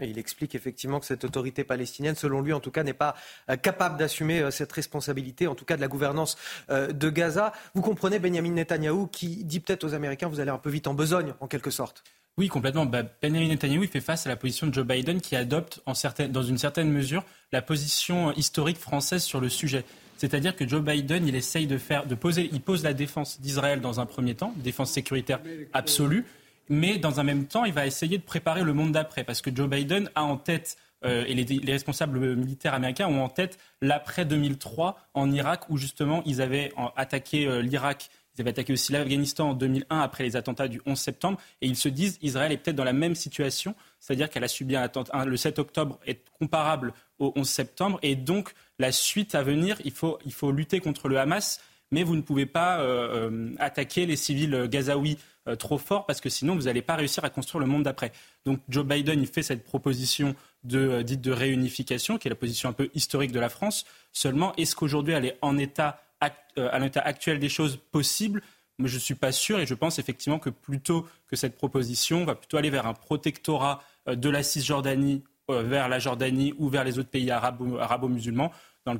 il 0.00 0.18
explique 0.18 0.54
effectivement 0.54 1.00
que 1.00 1.06
cette 1.06 1.24
autorité 1.24 1.64
palestinienne, 1.64 2.16
selon 2.16 2.40
lui 2.40 2.52
en 2.52 2.60
tout 2.60 2.70
cas, 2.70 2.82
n'est 2.82 2.92
pas 2.92 3.14
euh, 3.50 3.56
capable 3.56 3.96
d'assumer 3.96 4.40
euh, 4.40 4.50
cette 4.50 4.72
responsabilité, 4.72 5.46
en 5.46 5.54
tout 5.54 5.64
cas 5.64 5.76
de 5.76 5.80
la 5.80 5.88
gouvernance 5.88 6.36
euh, 6.70 6.92
de 6.92 7.10
Gaza. 7.10 7.52
Vous 7.74 7.82
comprenez 7.82 8.18
Benjamin 8.18 8.50
Netanyahou 8.50 9.06
qui 9.06 9.44
dit 9.44 9.60
peut-être 9.60 9.84
aux 9.84 9.94
Américains, 9.94 10.28
vous 10.28 10.40
allez 10.40 10.50
un 10.50 10.58
peu 10.58 10.70
vite 10.70 10.86
en 10.88 10.94
besogne, 10.94 11.34
en 11.40 11.46
quelque 11.46 11.70
sorte. 11.70 12.02
Oui, 12.38 12.48
complètement. 12.48 12.86
Bah, 12.86 13.02
Benjamin 13.20 13.48
Netanyahu 13.48 13.86
fait 13.86 14.00
face 14.00 14.26
à 14.26 14.30
la 14.30 14.36
position 14.36 14.66
de 14.66 14.72
Joe 14.72 14.86
Biden 14.86 15.20
qui 15.20 15.36
adopte 15.36 15.82
dans 16.30 16.42
une 16.42 16.58
certaine 16.58 16.90
mesure 16.90 17.24
la 17.52 17.60
position 17.60 18.32
historique 18.32 18.78
française 18.78 19.22
sur 19.22 19.40
le 19.40 19.48
sujet. 19.48 19.84
C'est-à-dire 20.16 20.54
que 20.56 20.66
Joe 20.66 20.82
Biden, 20.82 21.26
il 21.26 21.34
essaye 21.34 21.66
de 21.66 21.78
faire, 21.78 22.06
de 22.06 22.14
poser, 22.14 22.48
il 22.52 22.60
pose 22.60 22.84
la 22.84 22.94
défense 22.94 23.40
d'Israël 23.40 23.80
dans 23.80 24.00
un 24.00 24.06
premier 24.06 24.34
temps, 24.34 24.54
défense 24.56 24.92
sécuritaire 24.92 25.40
absolue, 25.72 26.24
mais 26.68 26.98
dans 26.98 27.20
un 27.20 27.24
même 27.24 27.46
temps, 27.46 27.64
il 27.64 27.72
va 27.72 27.86
essayer 27.86 28.18
de 28.18 28.22
préparer 28.22 28.62
le 28.62 28.72
monde 28.72 28.92
d'après, 28.92 29.24
parce 29.24 29.42
que 29.42 29.54
Joe 29.54 29.68
Biden 29.68 30.10
a 30.14 30.22
en 30.22 30.36
tête 30.36 30.76
euh, 31.04 31.24
et 31.26 31.34
les, 31.34 31.72
responsables 31.72 32.36
militaires 32.36 32.74
américains 32.74 33.08
ont 33.08 33.24
en 33.24 33.28
tête 33.28 33.58
l'après 33.80 34.24
2003 34.24 34.96
en 35.14 35.30
Irak, 35.32 35.68
où 35.68 35.76
justement 35.76 36.22
ils 36.24 36.40
avaient 36.40 36.72
attaqué 36.96 37.46
euh, 37.46 37.60
l'Irak. 37.60 38.08
Ils 38.36 38.40
avaient 38.40 38.50
attaqué 38.50 38.72
aussi 38.72 38.92
l'Afghanistan 38.92 39.50
en 39.50 39.54
2001 39.54 40.00
après 40.00 40.24
les 40.24 40.36
attentats 40.36 40.68
du 40.68 40.80
11 40.86 40.98
septembre. 40.98 41.38
Et 41.60 41.66
ils 41.66 41.76
se 41.76 41.88
disent 41.88 42.18
Israël 42.22 42.52
est 42.52 42.56
peut-être 42.56 42.76
dans 42.76 42.84
la 42.84 42.92
même 42.92 43.14
situation, 43.14 43.74
c'est-à-dire 44.00 44.30
qu'elle 44.30 44.44
a 44.44 44.48
subi 44.48 44.76
un 44.76 44.82
attentat. 44.82 45.24
Le 45.24 45.36
7 45.36 45.58
octobre 45.58 45.98
est 46.06 46.22
comparable 46.38 46.94
au 47.18 47.32
11 47.36 47.48
septembre. 47.48 47.98
Et 48.02 48.16
donc, 48.16 48.54
la 48.78 48.92
suite 48.92 49.34
à 49.34 49.42
venir, 49.42 49.76
il 49.84 49.92
faut, 49.92 50.18
il 50.24 50.32
faut 50.32 50.50
lutter 50.50 50.80
contre 50.80 51.08
le 51.08 51.18
Hamas. 51.18 51.60
Mais 51.90 52.04
vous 52.04 52.16
ne 52.16 52.22
pouvez 52.22 52.46
pas 52.46 52.80
euh, 52.80 53.50
attaquer 53.58 54.06
les 54.06 54.16
civils 54.16 54.66
gazaouis 54.70 55.18
euh, 55.48 55.56
trop 55.56 55.76
fort 55.76 56.06
parce 56.06 56.20
que 56.20 56.28
sinon 56.28 56.54
vous 56.54 56.62
n'allez 56.62 56.82
pas 56.82 56.94
réussir 56.94 57.24
à 57.24 57.30
construire 57.30 57.58
le 57.58 57.66
monde 57.66 57.82
d'après. 57.82 58.12
Donc 58.44 58.60
Joe 58.68 58.86
Biden 58.86 59.20
il 59.20 59.26
fait 59.26 59.42
cette 59.42 59.64
proposition 59.64 60.36
euh, 60.72 61.02
dite 61.02 61.20
de 61.20 61.32
réunification 61.32 62.16
qui 62.16 62.28
est 62.28 62.30
la 62.30 62.36
position 62.36 62.68
un 62.68 62.72
peu 62.72 62.90
historique 62.94 63.32
de 63.32 63.40
la 63.40 63.48
France. 63.48 63.84
Seulement, 64.12 64.54
est-ce 64.56 64.76
qu'aujourd'hui 64.76 65.14
elle 65.14 65.24
est 65.24 65.38
en 65.42 65.58
état, 65.58 66.00
euh, 66.58 66.68
à 66.70 66.78
l'état 66.78 67.00
actuel 67.00 67.38
des 67.38 67.48
choses 67.48 67.78
possibles 67.90 68.42
je 68.84 68.94
ne 68.94 69.00
suis 69.00 69.14
pas 69.14 69.30
sûr 69.30 69.60
et 69.60 69.66
je 69.66 69.74
pense 69.74 70.00
effectivement 70.00 70.40
que 70.40 70.50
plutôt 70.50 71.06
que 71.28 71.36
cette 71.36 71.56
proposition 71.56 72.24
va 72.24 72.34
plutôt 72.34 72.56
aller 72.56 72.70
vers 72.70 72.86
un 72.86 72.94
protectorat 72.94 73.80
de 74.08 74.28
la 74.28 74.42
Cisjordanie 74.42 75.22
vers 75.48 75.88
la 75.88 75.98
Jordanie 75.98 76.54
ou 76.58 76.68
vers 76.68 76.84
les 76.84 76.98
autres 76.98 77.10
pays 77.10 77.30
arabo-musulmans 77.30 78.50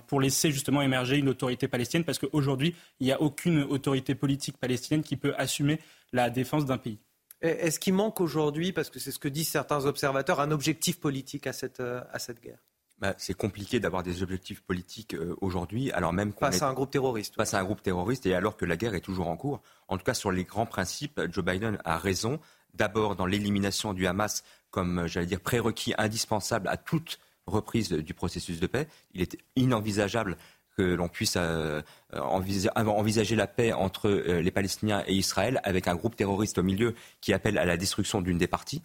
pour 0.07 0.21
laisser 0.21 0.53
justement 0.53 0.83
émerger 0.83 1.17
une 1.17 1.29
autorité 1.29 1.69
palestinienne 1.69 2.05
parce 2.05 2.19
qu'aujourd'hui, 2.19 2.75
il 3.01 3.07
n'y 3.07 3.13
a 3.13 3.21
aucune 3.21 3.63
autorité 3.63 4.15
politique 4.15 4.59
palestinienne 4.59 5.03
qui 5.03 5.17
peut 5.17 5.35
assumer 5.37 5.81
la 6.13 6.31
défense 6.31 6.65
d'un 6.65 6.79
pays. 6.79 6.99
Est-ce 7.41 7.81
qu'il 7.81 7.95
manque 7.95 8.21
aujourd'hui, 8.21 8.73
parce 8.73 8.89
que 8.89 9.01
c'est 9.01 9.11
ce 9.11 9.19
que 9.19 9.27
disent 9.27 9.49
certains 9.49 9.85
observateurs, 9.85 10.39
un 10.39 10.53
objectif 10.53 11.01
politique 11.01 11.49
à 11.49 11.53
cette, 11.53 11.81
euh, 11.81 12.01
à 12.13 12.21
cette 12.21 12.41
guerre? 12.41 12.61
Bah, 13.03 13.15
c'est 13.19 13.35
compliqué 13.35 13.81
d'avoir 13.81 14.05
des 14.05 14.23
objectifs 14.23 14.61
politiques 14.61 15.15
euh, 15.15 15.35
aujourd'hui, 15.41 15.91
alors 15.91 16.13
même 16.13 16.33
qu'on 16.33 16.47
face 16.47 16.63
à 16.63 16.69
un 16.69 16.73
groupe 16.73 16.93
terroriste. 16.93 17.35
Face 17.35 17.53
à 17.53 17.59
un 17.59 17.65
groupe 17.65 17.83
terroriste 17.83 18.27
et 18.27 18.35
alors 18.35 18.57
que 18.57 18.65
la 18.65 18.77
guerre 18.77 18.95
est 18.95 19.01
toujours 19.01 19.27
en 19.27 19.37
cours. 19.37 19.61
En 19.89 19.99
tout 19.99 20.05
cas, 20.05 20.15
sur 20.15 20.31
les 20.31 20.45
grands 20.45 20.67
principes, 20.67 21.21
Joe 21.29 21.45
Biden 21.45 21.79
a 21.85 21.99
raison. 21.99 22.39
D'abord 22.75 23.17
dans 23.17 23.27
l'élimination 23.27 23.93
du 23.93 24.07
Hamas 24.07 24.45
comme, 24.71 25.09
j'allais 25.09 25.27
dire, 25.27 25.41
prérequis 25.41 25.95
indispensable 25.99 26.69
à 26.69 26.77
toute 26.77 27.19
reprise 27.47 27.91
du 27.91 28.15
processus 28.15 28.61
de 28.61 28.69
paix. 28.69 28.87
Il 29.15 29.21
est 29.21 29.37
inenvisageable 29.57 30.37
que 30.77 30.83
l'on 30.83 31.09
puisse 31.09 31.35
euh, 31.37 31.83
envisager 32.15 33.35
la 33.35 33.49
paix 33.49 33.73
entre 33.73 34.09
euh, 34.09 34.41
les 34.41 34.51
Palestiniens 34.53 35.03
et 35.09 35.15
Israël 35.15 35.61
avec 35.65 35.89
un 35.89 35.97
groupe 35.97 36.15
terroriste 36.15 36.59
au 36.59 36.63
milieu 36.63 36.95
qui 37.21 37.33
appelle 37.33 37.59
à 37.59 37.65
la 37.65 37.77
destruction 37.77 38.23
d'une 38.23 38.39
des 38.39 38.47
parties. 38.47 38.81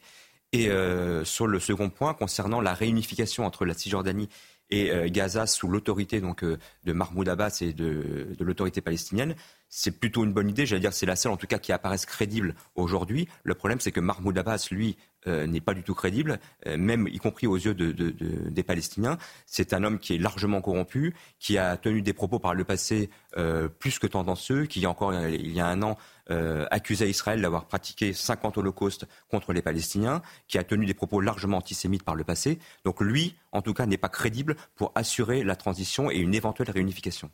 Et 0.54 0.70
euh, 0.70 1.26
sur 1.26 1.48
le 1.48 1.60
second 1.60 1.90
point, 1.90 2.14
concernant 2.14 2.62
la 2.62 2.74
réunification 2.74 3.46
entre 3.46 3.66
la 3.66 3.74
Cisjordanie 3.74 4.30
et 4.70 4.92
Gaza 5.10 5.48
sous 5.48 5.70
l'autorité 5.70 6.20
donc 6.20 6.44
de 6.44 6.92
Mahmoud 6.92 7.30
Abbas 7.30 7.60
et 7.62 7.72
de 7.72 8.36
l'autorité 8.42 8.82
palestinienne, 8.82 9.34
c'est 9.70 10.00
plutôt 10.00 10.24
une 10.24 10.34
bonne 10.34 10.50
idée. 10.50 10.66
J'allais 10.66 10.82
dire, 10.82 10.94
c'est 10.94 11.06
la 11.06 11.16
seule 11.16 11.32
en 11.32 11.38
tout 11.38 11.48
cas 11.48 11.60
qui 11.60 11.72
apparaisse 11.72 12.06
crédible 12.06 12.56
aujourd'hui. 12.76 13.28
Le 13.44 13.54
problème, 13.54 13.80
c'est 13.80 13.92
que 13.92 14.00
Mahmoud 14.00 14.38
Abbas, 14.38 14.68
lui, 14.72 14.98
euh, 15.28 15.46
n'est 15.46 15.62
pas 15.62 15.74
du 15.74 15.84
tout 15.84 15.96
crédible, 15.96 16.40
euh, 16.68 16.78
même 16.78 17.08
y 17.12 17.18
compris 17.18 17.48
aux 17.48 17.58
yeux 17.58 17.74
des 17.74 18.64
Palestiniens. 18.64 19.18
C'est 19.46 19.74
un 19.74 19.84
homme 19.84 20.00
qui 20.00 20.16
est 20.16 20.18
largement 20.18 20.62
corrompu, 20.62 21.16
qui 21.40 21.58
a 21.58 21.76
tenu 21.76 22.02
des 22.02 22.14
propos 22.14 22.40
par 22.40 22.54
le 22.54 22.64
passé 22.64 23.10
euh, 23.36 23.68
plus 23.68 24.00
que 24.00 24.08
tendancieux, 24.08 24.68
qui 24.68 24.86
encore 24.86 25.14
il 25.14 25.52
y 25.52 25.60
a 25.60 25.68
un 25.68 25.82
an 25.82 25.98
accusait 26.72 27.10
Israël 27.10 27.42
d'avoir 27.42 27.68
pratiqué 27.68 28.12
50 28.12 28.58
holocaustes 28.58 29.06
contre 29.30 29.54
les 29.54 29.62
Palestiniens, 29.62 30.22
qui 30.50 30.58
a 30.58 30.66
tenu 30.66 30.86
des 30.86 30.94
propos 30.94 31.22
largement 31.22 31.58
antisémites 31.58 32.04
par 32.04 32.16
le 32.16 32.26
passé. 32.26 32.60
Donc 32.84 33.00
lui, 33.00 33.38
en 33.54 33.62
tout 33.62 33.74
cas, 33.74 33.86
n'est 33.86 33.98
pas 33.98 34.10
crédible 34.10 34.58
pour 34.76 34.92
assurer 34.96 35.46
la 35.46 35.56
transition 35.56 36.12
et 36.12 36.18
une 36.18 36.36
éventuelle 36.36 36.70
réunification. 36.70 37.32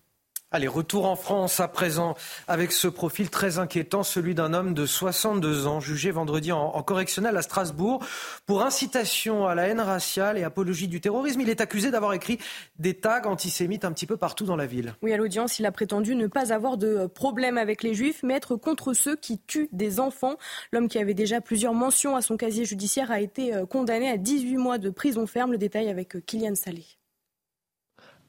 Allez, 0.56 0.68
retour 0.68 1.06
en 1.06 1.16
France 1.16 1.60
à 1.60 1.68
présent 1.68 2.14
avec 2.48 2.74
ce 2.74 2.88
profil 2.88 3.32
très 3.32 3.58
inquiétant, 3.58 4.04
celui 4.04 4.36
d'un 4.36 4.54
homme 4.54 4.76
de 4.76 4.86
62 4.86 5.66
ans 5.66 5.80
jugé 5.80 6.12
vendredi 6.12 6.52
en, 6.52 6.70
correctionnel 6.84 7.36
à 7.36 7.42
Strasbourg 7.42 8.06
pour 8.46 8.62
incitation 8.62 9.48
à 9.48 9.56
la 9.56 9.68
haine 9.68 9.82
raciale 9.82 10.38
et 10.38 10.44
apologie 10.44 10.88
du 10.88 11.02
terrorisme. 11.02 11.42
Il 11.42 11.50
est 11.50 11.60
accusé 11.60 11.90
d'avoir 11.90 12.14
écrit 12.14 12.38
des 12.78 12.94
tags 12.94 13.24
antisémites 13.26 13.84
un 13.84 13.92
petit 13.92 14.06
peu 14.06 14.16
partout 14.16 14.46
dans 14.46 14.56
la 14.56 14.68
ville. 14.68 14.94
Oui, 15.02 15.12
à 15.12 15.18
l'audience, 15.18 15.58
il 15.58 15.66
a 15.66 15.72
prétendu 15.72 16.14
ne 16.14 16.28
pas 16.28 16.54
avoir 16.54 16.78
de 16.78 17.08
problème 17.08 17.58
avec 17.58 17.82
les 17.82 17.96
juifs, 17.96 18.22
mais 18.22 18.36
être 18.36 18.56
contre 18.56 18.94
ceux 18.94 19.16
qui 19.16 19.40
tuent 19.40 19.70
des 19.72 20.00
enfants. 20.00 20.36
L'homme 20.72 20.88
qui 20.88 21.00
avait 21.00 21.16
déjà 21.16 21.42
plusieurs 21.42 21.74
mentions 21.74 22.16
à 22.16 22.22
son 22.22 22.38
casier 22.38 22.66
judiciaire 22.66 23.10
a 23.10 23.22
été 23.22 23.56
euh, 23.56 23.66
condamné 23.66 24.08
à 24.08 24.18
18 24.18 24.58
mois 24.58 24.78
de 24.78 24.92
prison 24.92 25.26
ferme. 25.26 25.52
Le 25.52 25.58
détail 25.58 25.90
avec 25.90 26.16
euh, 26.16 26.22
Kylian 26.24 26.54
Salé. 26.54 26.86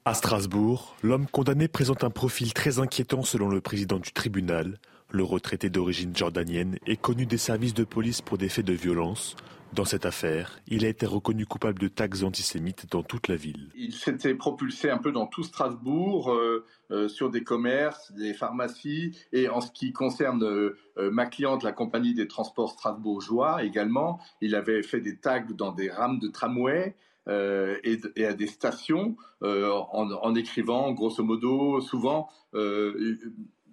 À 0.07 0.13
Strasbourg, 0.13 0.95
l'homme 1.01 1.25
condamné 1.25 1.67
présente 1.67 2.03
un 2.03 2.11
profil 2.11 2.53
très 2.53 2.77
inquiétant 2.77 3.23
selon 3.23 3.49
le 3.49 3.59
président 3.59 3.97
du 3.97 4.11
tribunal. 4.11 4.77
Le 5.09 5.23
retraité 5.23 5.71
d'origine 5.71 6.15
jordanienne 6.15 6.77
est 6.85 7.01
connu 7.01 7.25
des 7.25 7.39
services 7.39 7.73
de 7.73 7.85
police 7.85 8.21
pour 8.21 8.37
des 8.37 8.47
faits 8.47 8.67
de 8.67 8.73
violence. 8.73 9.35
Dans 9.73 9.83
cette 9.83 10.05
affaire, 10.05 10.59
il 10.67 10.85
a 10.85 10.89
été 10.89 11.07
reconnu 11.07 11.47
coupable 11.47 11.79
de 11.79 11.87
tags 11.87 12.21
antisémites 12.21 12.85
dans 12.91 13.01
toute 13.01 13.29
la 13.29 13.35
ville. 13.35 13.71
Il 13.75 13.93
s'était 13.93 14.35
propulsé 14.35 14.91
un 14.91 14.99
peu 14.99 15.11
dans 15.11 15.25
tout 15.25 15.41
Strasbourg, 15.41 16.31
euh, 16.31 16.63
euh, 16.91 17.07
sur 17.07 17.31
des 17.31 17.43
commerces, 17.43 18.11
des 18.11 18.35
pharmacies, 18.35 19.17
et 19.33 19.49
en 19.49 19.59
ce 19.59 19.71
qui 19.71 19.91
concerne 19.91 20.43
euh, 20.43 20.77
ma 20.97 21.25
cliente, 21.25 21.63
la 21.63 21.71
compagnie 21.71 22.13
des 22.13 22.27
transports 22.27 22.73
strasbourgeois 22.73 23.63
également, 23.63 24.19
il 24.39 24.53
avait 24.53 24.83
fait 24.83 25.01
des 25.01 25.17
tags 25.17 25.47
dans 25.49 25.71
des 25.71 25.89
rames 25.89 26.19
de 26.19 26.27
tramway. 26.27 26.95
Euh, 27.27 27.77
et, 27.83 28.25
à 28.25 28.33
des 28.33 28.45
stations 28.45 29.15
euh, 29.41 29.71
en, 29.71 30.35
écrivant 30.35 30.91
grosso 30.91 31.23
modo 31.23 31.81
souvent 31.81 32.29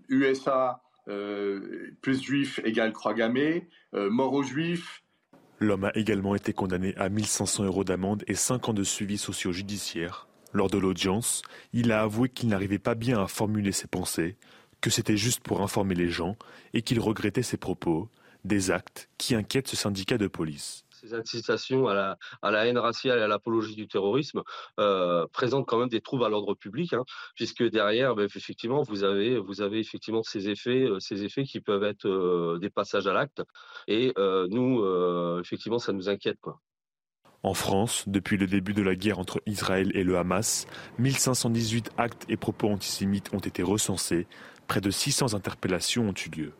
USA 0.08 0.82
euh, 1.08 1.90
plus 2.00 2.22
juif 2.22 2.60
égale 2.64 2.92
croix 2.92 3.14
gammée, 3.14 3.68
mort 3.92 4.32
aux 4.32 4.42
juifs. 4.42 5.02
L'homme 5.58 5.84
a 5.84 5.96
également 5.96 6.34
été 6.34 6.52
condamné 6.52 6.94
à 6.96 7.08
1500 7.08 7.64
euros 7.64 7.84
d'amende 7.84 8.24
et 8.26 8.34
5 8.34 8.70
ans 8.70 8.74
de 8.74 8.84
suivi 8.84 9.18
socio-judiciaire. 9.18 10.26
Lors 10.54 10.70
de 10.70 10.78
l'audience, 10.78 11.42
il 11.72 11.92
a 11.92 12.02
avoué 12.02 12.28
qu'il 12.28 12.48
n'arrivait 12.48 12.78
pas 12.78 12.94
bien 12.94 13.22
à 13.22 13.26
formuler 13.26 13.72
ses 13.72 13.86
pensées, 13.86 14.36
que 14.80 14.90
c'était 14.90 15.16
juste 15.16 15.40
pour 15.40 15.62
informer 15.62 15.94
les 15.94 16.10
gens 16.10 16.36
et 16.74 16.82
qu'il 16.82 17.00
regrettait 17.00 17.42
ses 17.42 17.56
propos, 17.56 18.08
des 18.44 18.70
actes 18.70 19.08
qui 19.18 19.34
inquiètent 19.34 19.68
ce 19.68 19.76
syndicat 19.76 20.18
de 20.18 20.26
police 20.26 20.84
ces 21.02 21.14
incitations 21.14 21.88
à 21.88 22.16
la, 22.42 22.66
haine 22.66 22.78
raciale 22.78 23.18
et 23.18 23.22
à 23.22 23.28
l'apologie 23.28 23.74
du 23.74 23.88
terrorisme 23.88 24.42
euh, 24.78 25.26
présentent 25.32 25.66
quand 25.66 25.78
même 25.78 25.88
des 25.88 26.00
troubles 26.00 26.24
à 26.24 26.28
l'ordre 26.28 26.54
public, 26.54 26.92
hein, 26.92 27.04
puisque 27.34 27.64
derrière, 27.64 28.14
ben, 28.14 28.24
effectivement, 28.24 28.82
vous 28.82 29.04
avez, 29.04 29.38
effectivement 29.78 30.22
ces 30.22 30.48
effets, 30.48 30.84
euh, 30.84 30.98
ces 31.00 31.24
effets 31.24 31.44
qui 31.44 31.60
peuvent 31.60 31.84
être 31.84 32.06
euh, 32.06 32.58
des 32.60 32.70
passages 32.70 33.06
à 33.06 33.12
l'acte. 33.12 33.42
Et 33.88 34.12
nous, 34.16 34.84
effectivement, 35.40 35.78
ça 35.78 35.92
nous 35.92 36.08
inquiète. 36.08 36.38
En 37.42 37.54
France, 37.54 38.04
depuis 38.06 38.36
le 38.36 38.46
début 38.46 38.72
de 38.72 38.82
la 38.82 38.94
guerre 38.94 39.18
entre 39.18 39.42
Israël 39.46 39.90
et 39.94 40.04
le 40.04 40.16
Hamas, 40.16 40.66
1518 40.98 41.90
actes 41.96 42.24
et 42.28 42.36
propos 42.36 42.68
antisémites 42.68 43.34
ont 43.34 43.40
été 43.40 43.62
recensés, 43.62 44.26
près 44.68 44.80
de 44.80 44.90
600 44.90 45.34
interpellations 45.34 46.08
ont 46.08 46.14
eu 46.14 46.30
lieu. 46.30 46.52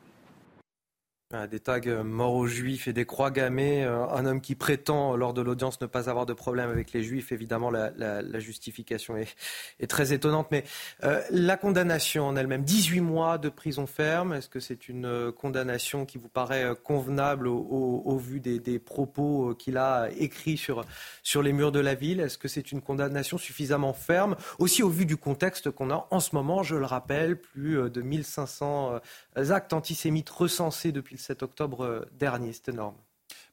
Des 1.50 1.60
tags 1.60 1.80
euh, 1.86 2.04
morts 2.04 2.34
aux 2.34 2.46
juifs 2.46 2.88
et 2.88 2.92
des 2.92 3.06
croix 3.06 3.30
gammées. 3.30 3.84
Euh, 3.84 4.06
un 4.08 4.26
homme 4.26 4.42
qui 4.42 4.54
prétend, 4.54 5.16
lors 5.16 5.32
de 5.32 5.40
l'audience, 5.40 5.80
ne 5.80 5.86
pas 5.86 6.10
avoir 6.10 6.26
de 6.26 6.34
problème 6.34 6.68
avec 6.68 6.92
les 6.92 7.02
juifs. 7.02 7.32
Évidemment, 7.32 7.70
la, 7.70 8.38
justification 8.38 9.16
est, 9.16 9.86
très 9.86 10.12
étonnante. 10.12 10.48
Mais 10.50 10.64
euh, 11.04 11.22
la 11.30 11.56
condamnation 11.56 12.26
en 12.26 12.36
elle-même, 12.36 12.64
18 12.64 13.00
mois 13.00 13.38
de 13.38 13.48
prison 13.48 13.86
ferme, 13.86 14.34
est-ce 14.34 14.50
que 14.50 14.60
c'est 14.60 14.90
une 14.90 15.32
condamnation 15.32 16.04
qui 16.04 16.18
vous 16.18 16.28
paraît 16.28 16.66
convenable 16.84 17.48
au, 17.48 18.18
vu 18.18 18.40
des, 18.40 18.78
propos 18.78 19.54
qu'il 19.54 19.78
a 19.78 20.10
écrits 20.14 20.58
sur, 20.58 20.84
sur 21.22 21.42
les 21.42 21.54
murs 21.54 21.72
de 21.72 21.80
la 21.80 21.94
ville? 21.94 22.20
Est-ce 22.20 22.36
que 22.36 22.48
c'est 22.48 22.72
une 22.72 22.82
condamnation 22.82 23.38
suffisamment 23.38 23.94
ferme? 23.94 24.36
Aussi 24.58 24.82
au 24.82 24.90
vu 24.90 25.06
du 25.06 25.16
contexte 25.16 25.70
qu'on 25.70 25.90
a 25.90 26.06
en 26.10 26.20
ce 26.20 26.34
moment, 26.34 26.62
je 26.62 26.76
le 26.76 26.84
rappelle, 26.84 27.40
plus 27.40 27.90
de 27.90 28.02
1500 28.02 29.00
actes 29.36 29.72
antisémites 29.72 30.28
recensés 30.28 30.92
depuis 30.92 31.16
le 31.16 31.21
7 31.22 31.42
octobre 31.42 31.84
euh, 31.84 32.04
dernier. 32.18 32.52
C'est 32.52 32.68
énorme. 32.70 32.96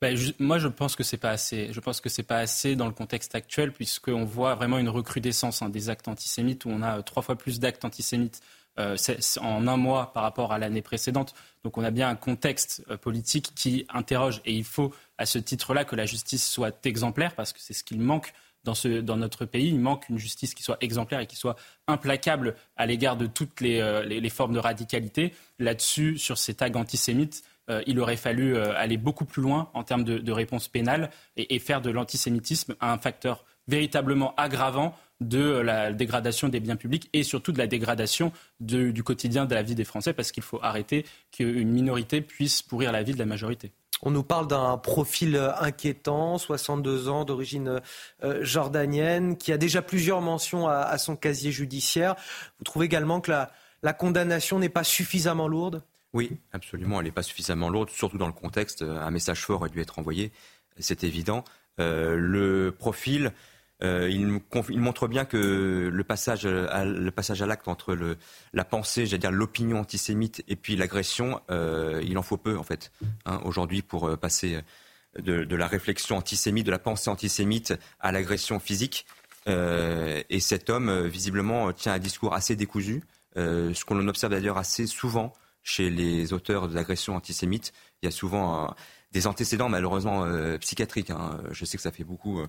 Ben, 0.02 0.18
moi, 0.40 0.60
je 0.60 0.68
pense 0.68 0.96
que 0.96 1.04
c'est 1.04 1.18
pas 1.18 1.32
assez. 1.32 1.74
Je 1.74 1.80
pense 1.80 2.00
que 2.02 2.10
c'est 2.10 2.24
pas 2.24 2.40
assez 2.40 2.76
dans 2.76 2.86
le 2.86 2.94
contexte 2.94 3.36
actuel, 3.36 3.72
puisqu'on 3.72 4.24
voit 4.24 4.56
vraiment 4.56 4.78
une 4.78 4.90
recrudescence 4.90 5.62
hein, 5.62 5.70
des 5.70 5.90
actes 5.90 6.08
antisémites, 6.08 6.66
où 6.66 6.70
on 6.70 6.82
a 6.82 7.02
trois 7.04 7.22
fois 7.22 7.36
plus 7.36 7.60
d'actes 7.60 7.84
antisémites 7.84 8.42
euh, 8.78 8.96
en 9.42 9.68
un 9.68 9.78
mois 9.78 10.14
par 10.14 10.24
rapport 10.24 10.54
à 10.54 10.58
l'année 10.58 10.82
précédente. 10.82 11.34
Donc 11.64 11.78
on 11.78 11.84
a 11.84 11.92
bien 11.92 12.08
un 12.08 12.16
contexte 12.16 12.84
euh, 12.90 12.96
politique 12.96 13.52
qui 13.56 13.86
interroge. 13.90 14.42
Et 14.46 14.54
il 14.54 14.64
faut, 14.64 14.94
à 15.18 15.26
ce 15.26 15.38
titre-là, 15.38 15.84
que 15.84 15.98
la 15.98 16.06
justice 16.06 16.50
soit 16.50 16.86
exemplaire, 16.86 17.36
parce 17.36 17.52
que 17.52 17.60
c'est 17.60 17.74
ce 17.74 17.84
qu'il 17.84 18.00
manque 18.00 18.32
dans, 18.64 18.76
ce, 18.76 19.02
dans, 19.02 19.18
notre 19.18 19.44
pays. 19.44 19.68
Il 19.68 19.80
manque 19.80 20.08
une 20.08 20.18
justice 20.18 20.54
qui 20.54 20.64
soit 20.64 20.78
exemplaire 20.80 21.20
et 21.20 21.28
qui 21.28 21.36
soit 21.36 21.58
implacable 21.88 22.56
à 22.78 22.86
l'égard 22.86 23.18
de 23.18 23.28
toutes 23.28 23.60
les, 23.60 23.82
euh, 23.82 24.04
les, 24.04 24.22
les, 24.22 24.30
formes 24.30 24.54
de 24.54 24.60
radicalité. 24.60 25.34
Là-dessus, 25.58 26.18
sur 26.18 26.38
ces 26.38 26.54
tags 26.54 26.74
antisémites, 26.76 27.44
il 27.86 28.00
aurait 28.00 28.18
fallu 28.18 28.58
aller 28.58 28.98
beaucoup 28.98 29.26
plus 29.26 29.42
loin 29.42 29.70
en 29.74 29.84
termes 29.84 30.04
de, 30.04 30.32
réponse 30.32 30.68
pénale 30.68 31.10
et, 31.38 31.60
faire 31.60 31.82
de 31.82 31.90
l'antisémitisme 31.90 32.76
un 32.82 32.98
facteur 32.98 33.46
véritablement 33.68 34.34
aggravant 34.38 34.96
de 35.22 35.40
la 35.40 35.92
dégradation 35.92 36.50
des 36.50 36.60
biens 36.60 36.76
publics 36.76 37.10
et 37.14 37.24
surtout 37.24 37.52
de 37.52 37.58
la 37.58 37.68
dégradation 37.68 38.32
du 38.60 39.04
quotidien 39.04 39.46
de 39.46 39.54
la 39.54 39.62
vie 39.62 39.76
des 39.76 39.84
Français 39.84 40.14
parce 40.14 40.32
qu'il 40.32 40.44
faut 40.44 40.60
arrêter 40.62 41.06
qu'une 41.32 41.70
minorité 41.70 42.22
puisse 42.22 42.62
pourrir 42.62 42.92
la 42.92 43.04
vie 43.04 43.14
de 43.14 43.20
la 43.20 43.26
majorité. 43.26 43.72
On 44.02 44.12
nous 44.12 44.24
parle 44.24 44.48
d'un 44.48 44.78
profil 44.78 45.36
inquiétant, 45.60 46.38
62 46.38 47.10
ans, 47.10 47.26
d'origine 47.26 47.82
euh, 48.24 48.40
jordanienne, 48.44 49.36
qui 49.36 49.52
a 49.52 49.58
déjà 49.58 49.82
plusieurs 49.82 50.22
mentions 50.22 50.68
à, 50.70 50.98
son 50.98 51.16
casier 51.16 51.52
judiciaire. 51.52 52.16
Vous 52.60 52.64
trouvez 52.64 52.86
également 52.86 53.20
que 53.20 53.32
la, 53.32 53.94
condamnation 53.94 54.60
n'est 54.60 54.70
pas 54.70 54.86
suffisamment 54.86 55.48
lourde? 55.48 55.84
Oui, 56.14 56.38
absolument, 56.54 57.00
elle 57.00 57.06
n'est 57.06 57.12
pas 57.12 57.24
suffisamment 57.24 57.70
lourde, 57.70 57.90
surtout 57.90 58.18
dans 58.18 58.28
le 58.28 58.34
contexte. 58.34 58.82
Un 58.82 59.12
message 59.12 59.46
fort 59.46 59.62
aurait 59.62 59.70
dû 59.70 59.80
être 59.80 60.00
envoyé, 60.00 60.32
c'est 60.80 61.04
évident. 61.04 61.44
Euh, 61.80 62.16
le 62.16 62.72
profil 62.72 63.32
euh, 63.82 64.10
il, 64.10 64.28
montre 64.80 65.08
bien 65.08 65.24
que 65.24 65.90
le 65.92 66.04
passage 66.04 66.46
à, 66.46 67.46
l'acte 67.46 67.68
entre 67.68 67.98
la 68.54 68.66
pensée, 68.66 69.06
j'allais 69.06 69.20
dire 69.20 69.32
l'opinion 69.32 69.80
antisémite 69.80 70.44
et 70.50 70.58
puis 70.58 70.76
l'agression, 70.76 71.40
euh, 71.50 72.02
il 72.04 72.18
en 72.18 72.22
faut 72.22 72.38
peu 72.38 72.58
en 72.58 72.64
fait 72.64 72.92
hein, 73.26 73.40
aujourd'hui 73.46 73.82
pour 73.82 74.10
euh, 74.10 74.18
passer 74.18 74.60
de, 75.18 75.46
de, 75.46 75.56
la 75.56 75.68
réflexion 75.68 76.18
antisémite, 76.18 76.66
de 76.66 76.72
la 76.72 76.80
pensée 76.80 77.10
antisémite 77.10 77.74
à 78.02 78.12
l'agression 78.12 78.60
physique. 78.60 79.06
Euh, 79.48 80.22
et 80.30 80.42
cet 80.42 80.70
homme, 80.70 81.08
visiblement, 81.08 81.72
tient 81.72 81.94
un 81.94 82.00
discours 82.00 82.34
assez 82.34 82.58
décousu, 82.58 83.02
euh, 83.38 83.74
ce 83.74 83.86
qu'on 83.86 84.06
observe 84.08 84.34
d'ailleurs 84.34 84.58
assez 84.58 84.88
souvent 84.88 85.34
chez 85.70 85.90
les 85.90 86.34
auteurs 86.34 86.68
d'agressions 86.68 87.16
antisémites. 87.16 87.74
Il 88.02 88.06
y 88.06 88.10
a 88.10 88.12
souvent 88.12 88.74
des 89.12 89.28
antécédents 89.28 89.70
malheureusement 89.70 90.26
psychiatriques. 90.60 91.10
Hein. 91.12 91.42
Je 91.52 91.66
sais 91.66 91.78
que 91.78 91.84
ça 91.84 91.92
fait 91.92 92.04
beaucoup 92.04 92.42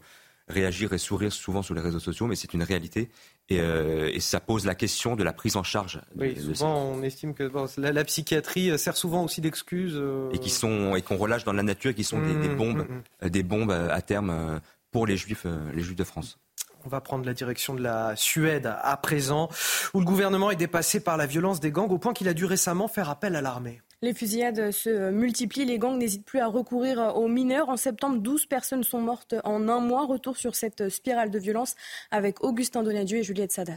réagir 0.51 0.93
et 0.93 0.99
sourire 0.99 1.33
souvent 1.33 1.63
sur 1.63 1.75
les 1.75 1.81
réseaux 1.81 2.01
sociaux, 2.01 2.27
mais 2.27 2.37
c'est 2.37 2.53
une 2.53 2.63
réalité. 2.63 3.09
Et, 3.49 3.61
euh, 3.61 4.11
et, 4.13 4.21
ça 4.21 4.41
pose 4.41 4.67
la 4.67 4.75
question 4.75 5.17
de 5.17 5.25
la 5.25 5.33
prise 5.33 5.57
en 5.57 5.63
charge. 5.63 6.01
Oui, 6.17 6.37
souvent 6.37 6.85
on 6.85 7.03
estime 7.03 7.35
que 7.35 7.51
la, 7.79 8.05
psychiatrie 8.05 8.79
sert 8.79 8.97
souvent 8.97 9.25
aussi 9.25 9.41
d'excuse. 9.41 9.95
Euh, 9.97 10.31
et 10.33 10.39
qui 10.39 10.51
sont 10.51 10.95
et 10.95 11.03
qu'on 11.03 11.17
relâche 11.17 11.45
dans 11.45 11.53
la 11.53 11.63
nature, 11.63 11.95
qui 11.95 12.05
sont 12.05 12.21
des, 12.21 12.35
des, 12.35 12.49
mmh, 12.49 12.57
bombes, 12.57 12.87
mmh, 12.89 13.27
mmh. 13.27 13.31
des 13.31 13.43
bombes 13.43 13.71
à 13.71 14.03
terme 14.03 14.61
pour 14.91 15.07
les 15.07 15.17
juifs, 15.17 15.47
les 15.75 15.83
juifs 15.83 15.97
de 15.97 16.05
France. 16.05 16.39
On 16.85 16.89
va 16.89 17.01
prendre 17.01 17.25
la 17.27 17.35
direction 17.35 17.75
de 17.75 17.83
la 17.83 18.17
Suède 18.17 18.73
à 18.83 18.97
présent, 18.97 19.49
où 19.95 20.01
le 20.01 20.05
gouvernement 20.05 20.51
est 20.51 20.57
dépassé 20.57 21.01
par 21.01 21.17
la 21.17 21.27
violence 21.27 21.61
des 21.61 21.71
gangs 21.71 21.91
au 21.91 21.99
point 21.99 22.13
qu'il 22.13 22.29
a 22.29 22.35
dû 22.35 22.45
récemment 22.45 22.89
faire 22.89 23.11
appel 23.11 23.37
à 23.37 23.43
l'armée. 23.43 23.83
Les 24.03 24.15
fusillades 24.15 24.71
se 24.71 25.11
multiplient, 25.11 25.67
les 25.67 25.79
gangs 25.79 25.99
n'hésitent 25.99 26.25
plus 26.25 26.39
à 26.39 26.47
recourir 26.47 27.17
aux 27.17 27.29
mineurs. 27.29 27.69
En 27.69 27.77
septembre, 27.77 28.17
12 28.17 28.47
personnes 28.47 28.83
sont 28.83 29.01
mortes 29.01 29.35
en 29.45 29.69
un 29.69 29.81
mois. 29.81 30.07
Retour 30.07 30.39
sur 30.39 30.55
cette 30.55 30.89
spirale 30.89 31.31
de 31.31 31.39
violence 31.39 31.75
avec 32.11 32.43
Augustin 32.43 32.83
Donadieu 32.83 33.19
et 33.19 33.23
Juliette 33.23 33.53
Sadat. 33.53 33.75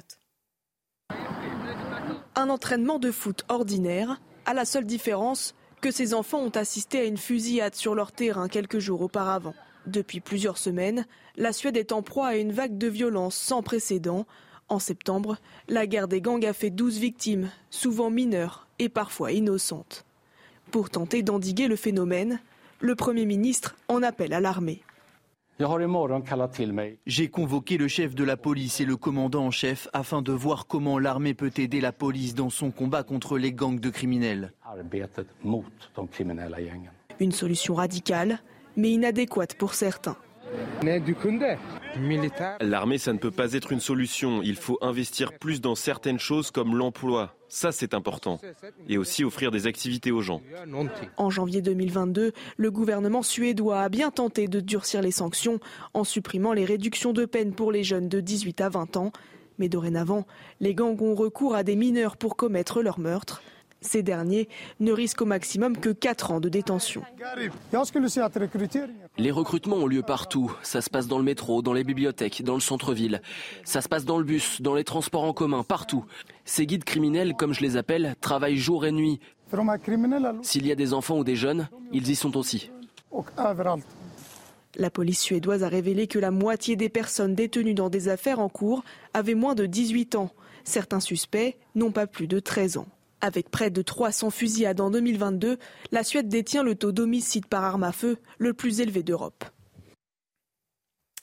Un 2.36 2.50
entraînement 2.50 3.00
de 3.00 3.12
foot 3.12 3.44
ordinaire, 3.50 4.22
à 4.46 4.54
la 4.54 4.64
seule 4.64 4.86
différence 4.86 5.56
que 5.82 5.92
ces 5.92 6.14
enfants 6.14 6.40
ont 6.40 6.50
assisté 6.52 7.02
à 7.02 7.04
une 7.04 7.18
fusillade 7.18 7.76
sur 7.76 7.94
leur 7.94 8.14
terrain 8.14 8.48
quelques 8.48 8.80
jours 8.80 9.02
auparavant. 9.02 9.54
Depuis 9.86 10.22
plusieurs 10.22 10.58
semaines, 10.58 11.06
la 11.36 11.52
Suède 11.52 11.78
est 11.78 11.92
en 11.92 12.02
proie 12.02 12.28
à 12.28 12.36
une 12.36 12.52
vague 12.52 12.78
de 12.78 12.88
violence 12.88 13.36
sans 13.36 13.62
précédent. 13.62 14.26
En 14.70 14.80
septembre, 14.80 15.38
la 15.68 15.88
guerre 15.88 16.08
des 16.08 16.22
gangs 16.22 16.46
a 16.46 16.54
fait 16.54 16.70
12 16.70 17.00
victimes, 17.00 17.50
souvent 17.70 18.10
mineures 18.10 18.68
et 18.80 18.90
parfois 18.90 19.34
innocentes. 19.34 20.06
Pour 20.72 20.90
tenter 20.90 21.22
d'endiguer 21.22 21.68
le 21.68 21.76
phénomène, 21.76 22.40
le 22.80 22.96
Premier 22.96 23.26
ministre 23.26 23.76
en 23.90 24.04
appelle 24.04 24.34
à 24.34 24.40
l'armée. 24.40 24.82
J'ai 27.06 27.28
convoqué 27.30 27.78
le 27.78 27.88
chef 27.88 28.16
de 28.16 28.24
la 28.24 28.38
police 28.38 28.82
et 28.82 28.86
le 28.86 28.98
commandant 28.98 29.46
en 29.46 29.52
chef 29.52 29.88
afin 29.94 30.22
de 30.22 30.32
voir 30.32 30.66
comment 30.66 30.98
l'armée 30.98 31.34
peut 31.34 31.52
aider 31.58 31.80
la 31.80 31.92
police 31.92 32.34
dans 32.34 32.50
son 32.50 32.72
combat 32.72 33.04
contre 33.04 33.38
les 33.38 33.54
gangs 33.54 33.80
de 33.80 33.90
criminels. 33.90 34.52
Une 37.20 37.32
solution 37.32 37.76
radicale, 37.76 38.40
mais 38.76 38.92
inadéquate 38.92 39.56
pour 39.56 39.74
certains. 39.74 40.18
L'armée, 42.62 42.98
ça 42.98 43.14
ne 43.14 43.18
peut 43.18 43.32
pas 43.32 43.54
être 43.54 43.72
une 43.72 43.80
solution. 43.80 44.42
Il 44.44 44.56
faut 44.56 44.78
investir 44.82 45.38
plus 45.38 45.62
dans 45.62 45.76
certaines 45.76 46.20
choses 46.20 46.52
comme 46.52 46.76
l'emploi. 46.76 47.36
Ça, 47.48 47.72
c'est 47.72 47.94
important. 47.94 48.40
Et 48.90 48.98
aussi 48.98 49.24
offrir 49.24 49.52
des 49.52 49.68
activités 49.68 50.12
aux 50.12 50.22
gens. 50.22 50.42
En 51.18 51.30
janvier 51.30 51.62
2022, 51.62 52.34
le 52.58 52.72
gouvernement 52.72 53.22
suédois 53.22 53.82
a 53.82 53.90
bien 53.90 54.12
tenté 54.12 54.48
de 54.48 54.60
durcir 54.60 55.02
les 55.02 55.12
sanctions 55.12 55.60
en 55.94 56.04
supprimant 56.04 56.54
les 56.54 56.66
réductions 56.66 57.14
de 57.14 57.26
peine 57.26 57.54
pour 57.54 57.72
les 57.72 57.84
jeunes 57.84 58.10
de 58.10 58.20
18 58.20 58.62
à 58.62 58.70
20 58.70 58.98
ans. 58.98 59.12
Mais 59.60 59.70
dorénavant, 59.70 60.26
les 60.60 60.74
gangs 60.74 61.00
ont 61.00 61.16
recours 61.16 61.56
à 61.56 61.64
des 61.64 61.76
mineurs 61.76 62.18
pour 62.18 62.36
commettre 62.36 62.82
leurs 62.82 63.00
meurtres. 63.00 63.44
Ces 63.84 64.02
derniers 64.02 64.48
ne 64.80 64.92
risquent 64.92 65.22
au 65.22 65.26
maximum 65.26 65.78
que 65.78 65.90
4 65.90 66.32
ans 66.32 66.40
de 66.40 66.50
détention. 66.50 67.04
Les 69.18 69.32
recrutements 69.32 69.76
ont 69.76 69.88
lieu 69.88 70.02
partout. 70.02 70.56
Ça 70.64 70.82
se 70.82 70.90
passe 70.90 71.08
dans 71.08 71.18
le 71.18 71.24
métro, 71.24 71.62
dans 71.62 71.74
les 71.74 71.84
bibliothèques, 71.84 72.44
dans 72.44 72.56
le 72.56 72.62
centre-ville. 72.62 73.22
Ça 73.64 73.82
se 73.82 73.90
passe 73.90 74.06
dans 74.06 74.18
le 74.18 74.24
bus, 74.24 74.62
dans 74.62 74.74
les 74.74 74.84
transports 74.84 75.24
en 75.24 75.34
commun, 75.34 75.64
partout. 75.64 76.06
Ces 76.46 76.66
guides 76.66 76.86
criminels, 76.86 77.36
comme 77.36 77.54
je 77.54 77.62
les 77.62 77.78
appelle, 77.78 78.16
travaillent 78.22 78.58
jour 78.58 78.86
et 78.86 78.92
nuit. 78.92 79.20
S'il 80.42 80.66
y 80.66 80.72
a 80.72 80.76
des 80.76 80.94
enfants 80.94 81.20
ou 81.20 81.24
des 81.24 81.36
jeunes, 81.36 81.68
ils 81.92 82.10
y 82.10 82.16
sont 82.16 82.38
aussi. 82.38 82.72
La 84.76 84.90
police 84.90 85.20
suédoise 85.20 85.64
a 85.64 85.68
révélé 85.68 86.08
que 86.08 86.18
la 86.18 86.32
moitié 86.32 86.76
des 86.76 86.90
personnes 86.90 87.36
détenues 87.36 87.76
dans 87.76 87.90
des 87.90 88.10
affaires 88.10 88.40
en 88.40 88.50
cours 88.50 88.84
avaient 89.14 89.36
moins 89.36 89.54
de 89.54 89.68
18 89.68 90.16
ans. 90.16 90.32
Certains 90.64 91.00
suspects 91.00 91.58
n'ont 91.76 91.92
pas 91.92 92.08
plus 92.08 92.28
de 92.28 92.40
13 92.40 92.78
ans. 92.78 92.88
Avec 93.24 93.50
près 93.50 93.70
de 93.70 93.82
300 93.82 94.32
fusillades 94.32 94.82
en 94.82 94.92
2022, 94.92 95.58
la 95.94 96.04
Suède 96.04 96.28
détient 96.28 96.62
le 96.62 96.76
taux 96.76 96.92
d'homicide 96.92 97.46
par 97.46 97.64
arme 97.64 97.86
à 97.86 97.94
feu 97.94 98.18
le 98.38 98.54
plus 98.54 98.82
élevé 98.82 99.02
d'Europe. 99.02 99.46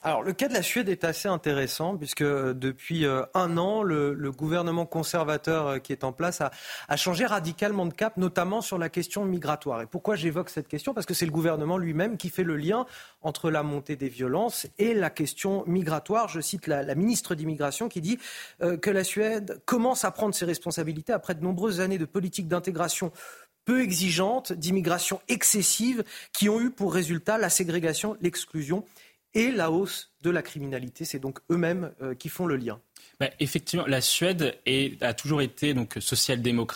Alors, 0.02 0.22
le 0.22 0.32
cas 0.32 0.48
de 0.48 0.54
la 0.54 0.62
Suède 0.62 0.88
est 0.88 1.04
assez 1.04 1.28
intéressant 1.28 1.94
puisque 1.98 2.22
euh, 2.22 2.54
depuis 2.54 3.04
euh, 3.04 3.22
un 3.34 3.58
an, 3.58 3.82
le, 3.82 4.30
gouvernement 4.30 4.86
conservateur 4.86 5.66
euh, 5.66 5.78
qui 5.78 5.92
est 5.92 6.04
en 6.04 6.12
place 6.12 6.40
a, 6.40 6.96
changé 6.96 7.26
radicalement 7.26 7.84
de 7.84 7.92
cap, 7.92 8.16
notamment 8.16 8.62
sur 8.62 8.78
la 8.78 8.88
question 8.88 9.26
migratoire. 9.26 9.82
Et 9.82 9.86
pourquoi 9.86 10.16
j'évoque 10.16 10.48
cette 10.48 10.68
question? 10.68 10.94
Parce 10.94 11.04
que 11.04 11.12
c'est 11.12 11.26
le 11.26 11.32
gouvernement 11.32 11.76
lui-même 11.76 12.16
qui 12.16 12.30
fait 12.30 12.44
le 12.44 12.56
lien 12.56 12.86
entre 13.20 13.50
la 13.50 13.62
montée 13.62 13.96
des 13.96 14.08
violences 14.08 14.66
et 14.78 14.94
la 14.94 15.10
question 15.10 15.64
migratoire. 15.66 16.28
Je 16.28 16.40
cite 16.40 16.66
la, 16.66 16.94
ministre 16.94 17.34
d'immigration 17.34 17.90
qui 17.90 18.00
dit 18.00 18.18
que 18.60 18.90
la 18.90 19.04
Suède 19.04 19.60
commence 19.66 20.04
à 20.04 20.10
prendre 20.10 20.34
ses 20.34 20.44
responsabilités 20.44 21.12
après 21.12 21.34
de 21.34 21.42
nombreuses 21.42 21.80
années 21.80 21.98
de 21.98 22.04
politique 22.04 22.48
d'intégration 22.48 23.12
peu 23.64 23.82
exigeante, 23.82 24.52
d'immigration 24.52 25.20
excessive, 25.28 26.04
qui 26.32 26.48
ont 26.48 26.60
eu 26.60 26.70
pour 26.70 26.92
résultat 26.94 27.38
la 27.38 27.50
ségrégation, 27.50 28.16
l'exclusion 28.20 28.84
et 29.34 29.50
la 29.50 29.70
hausse 29.70 30.10
de 30.22 30.30
la 30.30 30.42
criminalité. 30.42 31.04
C'est 31.04 31.18
donc 31.18 31.38
eux-mêmes 31.50 31.92
euh, 32.02 32.14
qui 32.14 32.28
font 32.28 32.46
le 32.46 32.56
lien. 32.56 32.80
Bah, 33.18 33.28
effectivement, 33.38 33.86
la 33.86 34.00
Suède 34.00 34.58
a 35.00 35.14
toujours 35.14 35.42
été 35.42 35.74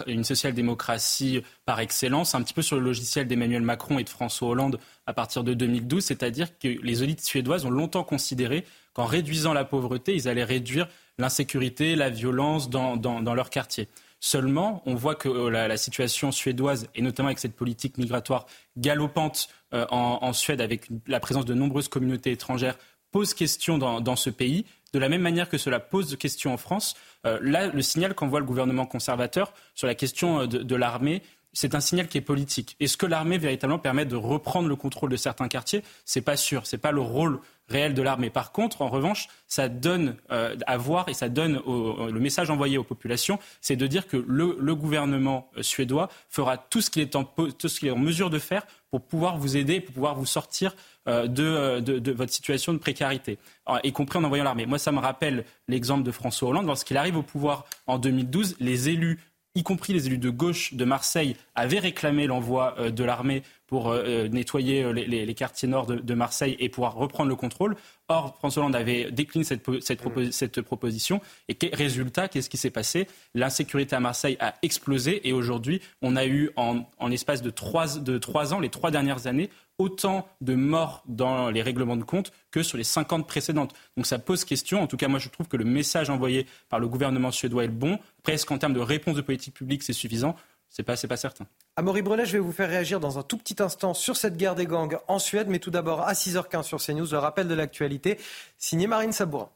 une 0.06 0.24
social-démocratie 0.24 1.42
par 1.64 1.80
excellence, 1.80 2.34
un 2.34 2.42
petit 2.42 2.54
peu 2.54 2.62
sur 2.62 2.76
le 2.76 2.82
logiciel 2.82 3.26
d'Emmanuel 3.26 3.62
Macron 3.62 3.98
et 3.98 4.04
de 4.04 4.08
François 4.08 4.48
Hollande 4.48 4.78
à 5.06 5.12
partir 5.14 5.42
de 5.42 5.54
2012, 5.54 6.04
c'est-à-dire 6.04 6.58
que 6.58 6.68
les 6.68 7.02
élites 7.02 7.24
suédoises 7.24 7.64
ont 7.64 7.70
longtemps 7.70 8.04
considéré 8.04 8.64
qu'en 8.92 9.06
réduisant 9.06 9.52
la 9.52 9.64
pauvreté, 9.64 10.14
ils 10.14 10.28
allaient 10.28 10.44
réduire 10.44 10.88
l'insécurité, 11.18 11.96
la 11.96 12.10
violence 12.10 12.68
dans, 12.70 12.96
dans 12.96 13.34
leur 13.34 13.50
quartier. 13.50 13.88
Seulement, 14.26 14.82
on 14.86 14.94
voit 14.94 15.16
que 15.16 15.28
euh, 15.28 15.50
la, 15.50 15.76
situation 15.76 16.32
suédoise, 16.32 16.88
et 16.94 17.02
notamment 17.02 17.28
avec 17.28 17.38
cette 17.38 17.54
politique 17.54 17.98
migratoire 17.98 18.46
galopante 18.78 19.48
euh, 19.74 19.86
en, 19.90 20.32
Suède, 20.32 20.60
avec 20.60 20.88
la 21.06 21.20
présence 21.20 21.44
de 21.44 21.54
nombreuses 21.54 21.88
communautés 21.88 22.32
étrangères, 22.32 22.76
pose 23.10 23.34
question 23.34 23.78
dans, 23.78 24.16
ce 24.16 24.30
pays, 24.30 24.64
de 24.92 24.98
la 24.98 25.08
même 25.08 25.20
manière 25.20 25.48
que 25.48 25.58
cela 25.58 25.80
pose 25.80 26.16
question 26.16 26.52
en 26.52 26.56
France. 26.56 26.94
Euh, 27.26 27.38
là, 27.42 27.68
le 27.68 27.82
signal 27.82 28.14
qu'envoie 28.14 28.40
le 28.40 28.46
gouvernement 28.46 28.86
conservateur 28.86 29.52
sur 29.74 29.86
la 29.86 29.94
question 29.94 30.46
de, 30.46 30.76
l'armée 30.76 31.22
c'est 31.54 31.74
un 31.74 31.80
signal 31.80 32.08
qui 32.08 32.18
est 32.18 32.22
politique. 32.22 32.76
Est-ce 32.80 32.96
que 32.96 33.06
l'armée 33.06 33.38
véritablement 33.38 33.78
permet 33.78 34.04
de 34.04 34.16
reprendre 34.16 34.68
le 34.68 34.76
contrôle 34.76 35.10
de 35.10 35.16
certains 35.16 35.48
quartiers? 35.48 35.82
C'est 36.04 36.20
pas 36.20 36.36
sûr. 36.36 36.66
C'est 36.66 36.78
pas 36.78 36.92
le 36.92 37.00
rôle 37.00 37.40
réel 37.68 37.94
de 37.94 38.02
l'armée. 38.02 38.28
Par 38.28 38.52
contre, 38.52 38.82
en 38.82 38.88
revanche, 38.88 39.28
ça 39.46 39.68
donne 39.68 40.16
euh, 40.30 40.56
à 40.66 40.76
voir 40.76 41.08
et 41.08 41.14
ça 41.14 41.28
donne 41.28 41.62
le 41.66 42.20
message 42.20 42.50
envoyé 42.50 42.76
aux 42.76 42.84
populations, 42.84 43.38
c'est 43.60 43.76
de 43.76 43.86
dire 43.86 44.06
que 44.06 44.16
le, 44.16 44.74
gouvernement 44.74 45.48
euh, 45.56 45.62
suédois 45.62 46.10
fera 46.28 46.58
tout 46.58 46.80
ce 46.80 46.90
qu'il 46.90 47.02
est, 47.02 47.16
en, 47.16 47.22
est 47.22 47.90
en 47.90 47.98
mesure 47.98 48.28
de 48.28 48.38
faire 48.38 48.66
pour 48.90 49.02
pouvoir 49.02 49.38
vous 49.38 49.56
aider, 49.56 49.80
pour 49.80 49.94
pouvoir 49.94 50.14
vous 50.14 50.26
sortir 50.26 50.76
euh, 51.08 51.26
de, 51.26 51.80
de, 51.80 52.12
votre 52.12 52.32
situation 52.32 52.72
de 52.72 52.78
précarité, 52.78 53.38
y 53.82 53.92
compris 53.92 54.18
en 54.18 54.24
envoyant 54.24 54.44
l'armée. 54.44 54.66
Moi, 54.66 54.78
ça 54.78 54.92
me 54.92 54.98
rappelle 54.98 55.44
l'exemple 55.68 56.02
de 56.02 56.10
François 56.10 56.50
Hollande. 56.50 56.66
Lorsqu'il 56.66 56.96
arrive 56.96 57.16
au 57.16 57.22
pouvoir 57.22 57.64
en 57.86 57.98
2012, 57.98 58.56
les 58.60 58.88
élus 58.90 59.20
y 59.54 59.62
compris 59.62 59.92
les 59.92 60.06
élus 60.06 60.18
de 60.18 60.30
gauche 60.30 60.74
de 60.74 60.84
Marseille, 60.84 61.36
avaient 61.54 61.78
réclamé 61.78 62.26
l'envoi 62.26 62.74
euh, 62.78 62.90
de 62.90 63.04
l'armée 63.04 63.42
pour 63.66 63.88
euh, 63.88 64.02
euh, 64.04 64.28
nettoyer 64.28 64.92
les, 64.92 65.34
quartiers 65.34 65.68
nord 65.68 65.86
de, 65.86 66.14
Marseille 66.14 66.56
et 66.58 66.68
pouvoir 66.68 66.94
reprendre 66.94 67.28
le 67.28 67.36
contrôle. 67.36 67.76
Or, 68.08 68.36
François 68.38 68.62
Hollande 68.62 68.76
avait 68.76 69.10
décliné 69.10 69.44
cette, 69.44 69.64
cette, 69.80 70.60
proposition. 70.60 71.20
Et 71.48 71.56
résultat, 71.72 72.28
qu'est-ce 72.28 72.50
qui 72.50 72.56
s'est 72.56 72.70
passé? 72.70 73.06
L'insécurité 73.34 73.96
à 73.96 74.00
Marseille 74.00 74.36
a 74.40 74.54
explosé 74.62 75.26
et 75.26 75.32
aujourd'hui, 75.32 75.80
on 76.02 76.14
a 76.16 76.26
eu 76.26 76.50
en, 76.56 76.84
l'espace 77.08 77.42
de 77.42 77.50
trois, 77.50 77.98
de 77.98 78.18
trois 78.18 78.52
ans, 78.52 78.60
les 78.60 78.68
trois 78.68 78.90
dernières 78.90 79.26
années, 79.26 79.50
autant 79.78 80.28
de 80.40 80.54
morts 80.54 81.02
dans 81.06 81.50
les 81.50 81.62
règlements 81.62 81.96
de 81.96 82.04
compte 82.04 82.32
que 82.50 82.62
sur 82.62 82.78
les 82.78 82.84
50 82.84 83.26
précédentes. 83.26 83.74
Donc 83.96 84.06
ça 84.06 84.18
pose 84.18 84.44
question. 84.44 84.82
En 84.82 84.86
tout 84.86 84.96
cas, 84.96 85.08
moi, 85.08 85.18
je 85.18 85.28
trouve 85.28 85.48
que 85.48 85.56
le 85.56 85.64
message 85.64 86.10
envoyé 86.10 86.46
par 86.68 86.80
le 86.80 86.88
gouvernement 86.88 87.30
suédois 87.30 87.64
est 87.64 87.68
le 87.68 87.72
bon. 87.72 87.98
Presque 88.22 88.50
en 88.50 88.58
termes 88.58 88.74
de 88.74 88.80
réponse 88.80 89.16
de 89.16 89.22
politique 89.22 89.54
publique, 89.54 89.82
c'est 89.82 89.92
suffisant. 89.92 90.36
C'est 90.70 90.82
pas, 90.82 90.96
pas 90.96 91.16
certain. 91.16 91.46
Amaury 91.76 92.02
Brelet, 92.02 92.26
je 92.26 92.32
vais 92.32 92.40
vous 92.40 92.52
faire 92.52 92.68
réagir 92.68 92.98
dans 92.98 93.18
un 93.18 93.22
tout 93.22 93.38
petit 93.38 93.62
instant 93.62 93.94
sur 93.94 94.16
cette 94.16 94.36
guerre 94.36 94.56
des 94.56 94.66
gangs 94.66 94.98
en 95.06 95.20
Suède, 95.20 95.46
mais 95.48 95.60
tout 95.60 95.70
d'abord 95.70 96.00
à 96.00 96.14
6h15 96.14 96.64
sur 96.64 96.82
CNews, 96.82 97.06
le 97.12 97.18
rappel 97.18 97.46
de 97.46 97.54
l'actualité, 97.54 98.18
signé 98.58 98.88
Marine 98.88 99.12
Sabourin. 99.12 99.50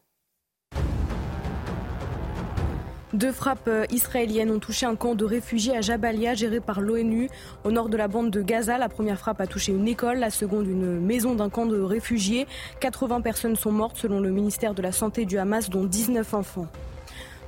Deux 3.14 3.33
frappes 3.33 3.68
euh, 3.68 3.87
israéliennes 3.90 4.51
ont 4.51 4.59
touché 4.59 4.85
un 4.85 4.94
camp 4.94 5.14
de 5.14 5.25
réfugiés 5.25 5.75
à 5.75 5.81
Jabalia 5.81 6.35
géré 6.35 6.61
par 6.61 6.83
l'ONU 6.83 7.31
au 7.64 7.71
nord 7.71 7.88
de 7.88 7.97
la 7.97 8.07
bande 8.07 8.31
de 8.31 8.42
Gaza. 8.42 8.77
La 8.77 8.90
première 8.90 9.18
frappe 9.18 9.40
a 9.40 9.47
touché 9.47 9.73
une 9.73 9.88
école, 9.88 10.18
la 10.18 10.29
seconde 10.29 10.66
une 10.66 11.01
maison 11.01 11.35
d'un 11.35 11.49
camp 11.49 11.64
de 11.64 11.81
réfugiés. 11.81 12.47
80 12.81 13.23
personnes 13.23 13.57
sont 13.57 13.73
mortes 13.73 13.97
selon 13.97 14.21
le 14.21 14.31
ministère 14.31 14.75
de 14.75 14.83
la 14.83 14.92
Santé 14.92 15.25
du 15.25 15.38
Hamas, 15.38 15.71
dont 15.71 15.85
19 15.85 16.35
enfants. 16.35 16.66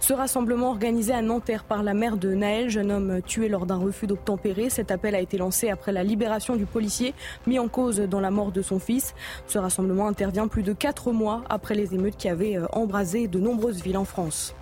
Ce 0.00 0.14
rassemblement 0.14 0.70
organisé 0.70 1.12
à 1.12 1.20
Nanterre 1.20 1.64
par 1.64 1.82
la 1.82 1.92
mère 1.92 2.16
de 2.16 2.32
Naël, 2.32 2.70
jeune 2.70 2.90
homme 2.90 3.20
tué 3.20 3.50
lors 3.50 3.66
d'un 3.66 3.76
refus 3.76 4.06
d'obtempérer. 4.06 4.70
Cet 4.70 4.90
appel 4.90 5.14
a 5.14 5.20
été 5.20 5.36
lancé 5.36 5.68
après 5.68 5.92
la 5.92 6.02
libération 6.02 6.56
du 6.56 6.64
policier 6.64 7.12
mis 7.46 7.58
en 7.58 7.68
cause 7.68 8.00
dans 8.00 8.20
la 8.20 8.30
mort 8.30 8.50
de 8.50 8.62
son 8.62 8.78
fils. 8.78 9.14
Ce 9.46 9.58
rassemblement 9.58 10.08
intervient 10.08 10.48
plus 10.48 10.62
de 10.62 10.72
quatre 10.72 11.12
mois 11.12 11.44
après 11.50 11.74
les 11.74 11.94
émeutes 11.94 12.16
qui 12.16 12.30
avaient 12.30 12.56
euh, 12.56 12.64
embrasé 12.72 13.28
de 13.28 13.38
nombreuses 13.38 13.82
villes 13.82 13.98
en 13.98 14.06
France. 14.06 14.54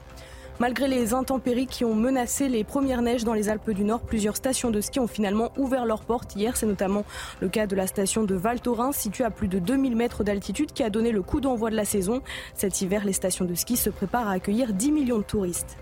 Malgré 0.61 0.89
les 0.89 1.15
intempéries 1.15 1.69
qui 1.69 1.85
ont 1.85 1.95
menacé 1.95 2.49
les 2.49 2.65
premières 2.65 3.01
neiges 3.01 3.23
dans 3.23 3.33
les 3.33 3.49
Alpes 3.49 3.71
du 3.71 3.85
Nord, 3.85 4.01
plusieurs 4.01 4.35
stations 4.35 4.73
de 4.73 4.81
ski 4.81 4.99
ont 4.99 5.07
finalement 5.07 5.53
ouvert 5.57 5.87
leurs 5.87 6.03
portes 6.03 6.35
hier. 6.35 6.57
C'est 6.57 6.67
notamment 6.67 7.05
le 7.41 7.49
cas 7.49 7.69
de 7.69 7.77
la 7.77 7.87
station 7.87 8.25
de 8.25 8.35
Val 8.35 8.61
Thorens, 8.61 8.97
située 8.97 9.23
à 9.23 9.31
plus 9.31 9.47
de 9.47 9.61
2000 9.61 9.95
mètres 9.95 10.25
d'altitude, 10.25 10.73
qui 10.73 10.83
a 10.83 10.91
donné 10.91 11.13
le 11.13 11.23
coup 11.23 11.41
d'envoi 11.41 11.71
de 11.71 11.77
la 11.77 11.85
saison. 11.85 12.23
Cet 12.55 12.81
hiver, 12.81 13.05
les 13.05 13.13
stations 13.13 13.45
de 13.45 13.55
ski 13.55 13.77
se 13.77 13.89
préparent 13.89 14.27
à 14.27 14.33
accueillir 14.33 14.73
10 14.73 14.91
millions 14.91 15.19
de 15.19 15.23
touristes. 15.23 15.79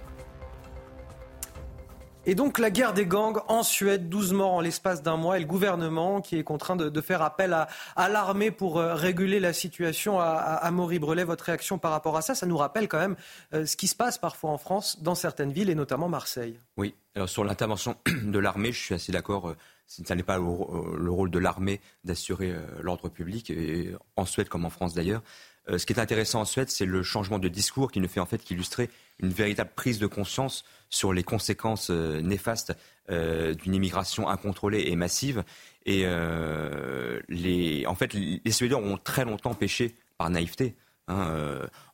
Et 2.29 2.35
donc 2.35 2.59
la 2.59 2.73
guerre 2.73 2.93
des 2.93 3.07
gangs 3.07 3.41
en 3.47 3.63
Suède, 3.63 4.09
12 4.09 4.33
morts 4.33 4.55
en 4.55 4.61
l'espace 4.61 5.01
d'un 5.01 5.17
mois, 5.17 5.37
et 5.37 5.41
le 5.41 5.47
gouvernement 5.47 6.21
qui 6.21 6.37
est 6.37 6.43
contraint 6.43 6.75
de, 6.75 7.01
faire 7.01 7.23
appel 7.23 7.53
à, 7.95 8.09
l'armée 8.09 8.51
pour 8.51 8.79
euh, 8.81 8.95
réguler 8.95 9.39
la 9.39 9.53
situation. 9.53 10.19
À, 10.19 10.27
à, 10.27 10.71
Maury 10.73 10.99
Brelet, 10.99 11.23
votre 11.23 11.45
réaction 11.45 11.79
par 11.79 11.93
rapport 11.93 12.17
à 12.17 12.23
ça, 12.23 12.35
ça 12.35 12.45
nous 12.45 12.57
rappelle 12.57 12.89
quand 12.89 12.99
même 12.99 13.15
euh, 13.55 13.65
ce 13.65 13.77
qui 13.77 13.87
se 13.87 13.95
passe 13.95 14.19
parfois 14.19 14.51
en 14.51 14.59
France, 14.59 15.01
dans 15.03 15.15
certaines 15.15 15.53
villes, 15.53 15.71
et 15.71 15.77
notamment 15.77 16.09
Marseille. 16.09 16.59
Oui, 16.77 16.97
alors 17.15 17.29
sur 17.29 17.45
l'intervention 17.45 17.95
de 18.25 18.39
l'armée, 18.41 18.73
je 18.73 18.81
suis 18.81 18.95
assez 18.97 19.13
d'accord. 19.13 19.51
Euh, 19.51 19.57
ce 19.87 20.03
n'est 20.13 20.25
pas 20.25 20.39
le 20.39 21.11
rôle 21.11 21.31
de 21.31 21.39
l'armée 21.39 21.81
d'assurer 22.03 22.53
l'ordre 22.83 23.09
public, 23.09 23.53
en 24.17 24.25
Suède 24.25 24.49
comme 24.49 24.65
en 24.65 24.71
France 24.71 24.95
d'ailleurs. 24.95 25.23
Ce 25.69 25.85
qui 25.85 25.93
est 25.93 25.99
intéressant 25.99 26.43
en 26.43 26.45
Suède, 26.45 26.71
c'est 26.71 26.87
le 26.87 27.03
changement 27.03 27.39
de 27.39 27.49
discours 27.49 27.91
qui 27.91 28.01
ne 28.01 28.07
fait 28.07 28.21
en 28.21 28.27
fait 28.27 28.39
qu'illustrer 28.39 28.89
une 29.19 29.31
véritable 29.31 29.71
prise 29.75 29.99
de 29.99 30.07
conscience 30.07 30.65
sur 30.91 31.13
les 31.13 31.23
conséquences 31.23 31.91
euh, 31.91 32.21
néfastes 32.21 32.77
euh, 33.11 33.55
d'une 33.55 33.75
immigration 33.75 34.29
incontrôlée 34.29 34.85
et 34.89 34.97
massive. 34.97 35.45
Et 35.85 36.03
euh, 36.05 37.21
les, 37.29 37.87
en 37.87 37.95
fait, 37.95 38.13
les 38.15 38.51
Suédois 38.51 38.79
ont 38.79 38.99
très 38.99 39.25
longtemps 39.25 39.55
péché 39.55 39.95
par 40.19 40.31
naïveté. 40.31 40.75
Hein, 41.09 41.31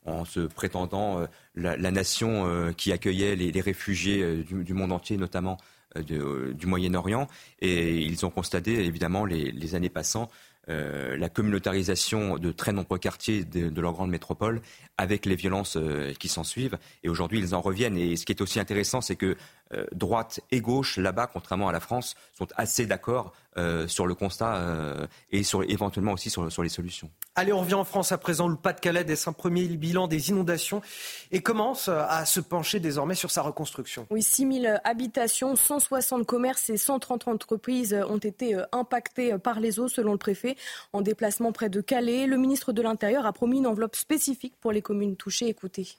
en 0.05 0.25
se 0.25 0.39
prétendant 0.39 1.27
la, 1.53 1.77
nation 1.91 2.73
qui 2.75 2.91
accueillait 2.91 3.35
les, 3.35 3.61
réfugiés 3.61 4.43
du, 4.43 4.73
monde 4.73 4.91
entier, 4.91 5.17
notamment 5.17 5.59
du 5.95 6.65
Moyen-Orient. 6.65 7.27
Et 7.59 7.99
ils 7.99 8.25
ont 8.25 8.31
constaté, 8.31 8.83
évidemment, 8.83 9.25
les 9.25 9.75
années 9.75 9.91
passant, 9.91 10.31
euh, 10.69 11.17
la 11.17 11.29
communautarisation 11.29 12.37
de 12.37 12.51
très 12.51 12.71
nombreux 12.71 12.97
quartiers 12.97 13.43
de, 13.43 13.81
leur 13.81 13.91
grande 13.91 14.09
métropole 14.09 14.61
avec 14.97 15.25
les 15.25 15.35
violences 15.35 15.75
euh, 15.75 16.13
qui 16.13 16.29
s'en 16.29 16.43
suivent. 16.43 16.77
Et 17.03 17.09
aujourd'hui, 17.09 17.39
ils 17.39 17.53
en 17.53 17.61
reviennent. 17.61 17.97
Et 17.97 18.15
ce 18.15 18.25
qui 18.25 18.31
est 18.31 18.41
aussi 18.41 18.59
intéressant, 18.59 19.01
c'est 19.01 19.17
que 19.17 19.35
euh, 19.73 19.85
droite 19.91 20.39
et 20.51 20.61
gauche, 20.61 20.97
là-bas, 20.97 21.27
contrairement 21.27 21.69
à 21.69 21.71
la 21.71 21.79
France, 21.79 22.15
sont 22.37 22.47
assez 22.55 22.85
d'accord 22.85 23.33
euh, 23.57 23.87
sur 23.87 24.07
le 24.07 24.15
constat 24.15 24.55
euh, 24.55 25.05
et 25.31 25.43
sur, 25.43 25.63
éventuellement 25.63 26.13
aussi 26.13 26.29
sur, 26.29 26.51
sur, 26.51 26.63
les 26.63 26.69
solutions. 26.69 27.09
Allez, 27.35 27.53
on 27.53 27.59
revient 27.59 27.75
en 27.75 27.83
France 27.83 28.11
à 28.11 28.17
présent. 28.17 28.47
Le 28.47 28.55
Pas-de-Calais 28.55 29.03
dès 29.03 29.27
un 29.27 29.33
premier 29.33 29.67
bilan 29.67 30.07
des 30.07 30.29
inondations 30.29 30.81
et 31.31 31.41
commence 31.41 31.87
à 31.87 32.25
se 32.25 32.39
pencher 32.39 32.79
désormais 32.79 33.15
sur 33.15 33.31
sa 33.31 33.41
reconstruction. 33.41 34.07
Oui, 34.09 34.23
6 34.23 34.61
000 34.61 34.77
habitations, 34.83 35.55
160 35.55 36.25
commerces 36.25 36.69
et 36.69 36.77
130 36.77 37.27
entreprises 37.27 37.95
ont 38.09 38.17
été 38.17 38.57
impactées 38.71 39.37
par 39.37 39.59
les 39.59 39.79
eaux, 39.79 39.87
selon 39.87 40.13
le 40.13 40.17
préfet. 40.17 40.55
En 40.91 41.01
déplacement 41.01 41.51
près 41.51 41.69
de 41.69 41.81
Calais, 41.81 42.25
le 42.25 42.37
ministre 42.37 42.73
de 42.73 42.81
l'Intérieur 42.81 43.25
a 43.25 43.33
promis 43.33 43.57
une 43.57 43.67
enveloppe 43.67 43.95
spécifique 43.95 44.55
pour 44.59 44.71
les 44.71 44.81
communes 44.81 45.15
touchées. 45.15 45.47
Écoutez. 45.47 45.97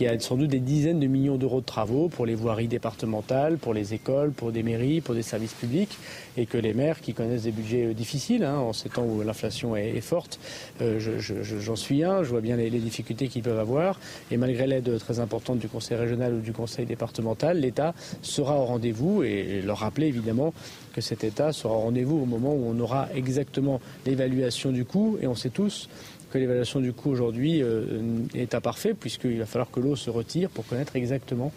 Il 0.00 0.04
y 0.04 0.08
a 0.08 0.18
sans 0.18 0.36
doute 0.36 0.48
des 0.48 0.60
dizaines 0.60 0.98
de 0.98 1.06
millions 1.06 1.36
d'euros 1.36 1.60
de 1.60 1.66
travaux 1.66 2.08
pour 2.08 2.24
les 2.24 2.34
voiries 2.34 2.68
départementales, 2.68 3.58
pour 3.58 3.74
les 3.74 3.92
écoles, 3.92 4.30
pour 4.30 4.50
des 4.50 4.62
mairies, 4.62 5.02
pour 5.02 5.14
des 5.14 5.22
services 5.22 5.52
publics, 5.52 5.98
et 6.38 6.46
que 6.46 6.56
les 6.56 6.72
maires 6.72 7.02
qui 7.02 7.12
connaissent 7.12 7.42
des 7.42 7.50
budgets 7.50 7.84
euh, 7.84 7.92
difficiles, 7.92 8.44
hein, 8.44 8.56
en 8.56 8.72
ces 8.72 8.88
temps 8.88 9.04
où 9.04 9.22
l'inflation 9.22 9.76
est, 9.76 10.00
forte, 10.00 10.40
euh, 10.80 10.98
j'en 10.98 11.76
suis 11.76 12.02
un, 12.02 12.22
je 12.22 12.30
vois 12.30 12.40
bien 12.40 12.56
les, 12.56 12.70
difficultés 12.70 13.28
qu'ils 13.28 13.42
peuvent 13.42 13.58
avoir, 13.58 14.00
et 14.30 14.38
malgré 14.38 14.66
l'aide 14.66 14.98
très 14.98 15.20
importante 15.20 15.58
du 15.58 15.68
Conseil 15.68 15.98
régional 15.98 16.32
ou 16.32 16.40
du 16.40 16.54
Conseil 16.54 16.86
départemental, 16.86 17.60
l'État 17.60 17.94
sera 18.22 18.58
au 18.58 18.64
rendez-vous, 18.64 19.22
et 19.22 19.60
leur 19.62 19.78
rappeler 19.78 20.06
évidemment 20.06 20.54
que 20.94 21.02
cet 21.02 21.24
État 21.24 21.52
sera 21.52 21.74
au 21.74 21.80
rendez-vous 21.80 22.16
au 22.16 22.26
moment 22.26 22.54
où 22.54 22.64
on 22.66 22.80
aura 22.80 23.08
exactement 23.14 23.82
l'évaluation 24.06 24.72
du 24.72 24.86
coût, 24.86 25.18
et 25.20 25.26
on 25.26 25.34
sait 25.34 25.50
tous 25.50 25.90
que 26.30 26.38
l'évaluation 26.38 26.80
du 26.80 26.92
coût 26.92 27.10
aujourd'hui 27.10 27.62
euh, 27.62 28.02
est 28.34 28.54
imparfaite 28.54 28.96
puisqu'il 28.98 29.38
va 29.38 29.46
falloir 29.46 29.70
que 29.70 29.80
l'eau 29.80 29.96
se 29.96 30.10
retire 30.10 30.48
pour 30.50 30.66
connaître 30.66 30.96
exactement 30.96 31.52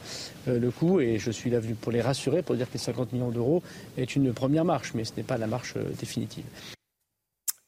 euh, 0.47 0.59
le 0.59 0.71
coût. 0.71 0.99
Et 0.99 1.19
je 1.19 1.31
suis 1.31 1.49
là 1.49 1.59
pour 1.81 1.91
les 1.91 2.01
rassurer, 2.01 2.41
pour 2.41 2.55
dire 2.55 2.67
que 2.67 2.73
les 2.73 2.79
50 2.79 3.13
millions 3.13 3.31
d'euros 3.31 3.63
est 3.97 4.15
une 4.15 4.33
première 4.33 4.65
marche, 4.65 4.93
mais 4.93 5.05
ce 5.05 5.13
n'est 5.15 5.23
pas 5.23 5.37
la 5.37 5.47
marche 5.47 5.75
euh, 5.77 5.83
définitive. 5.99 6.45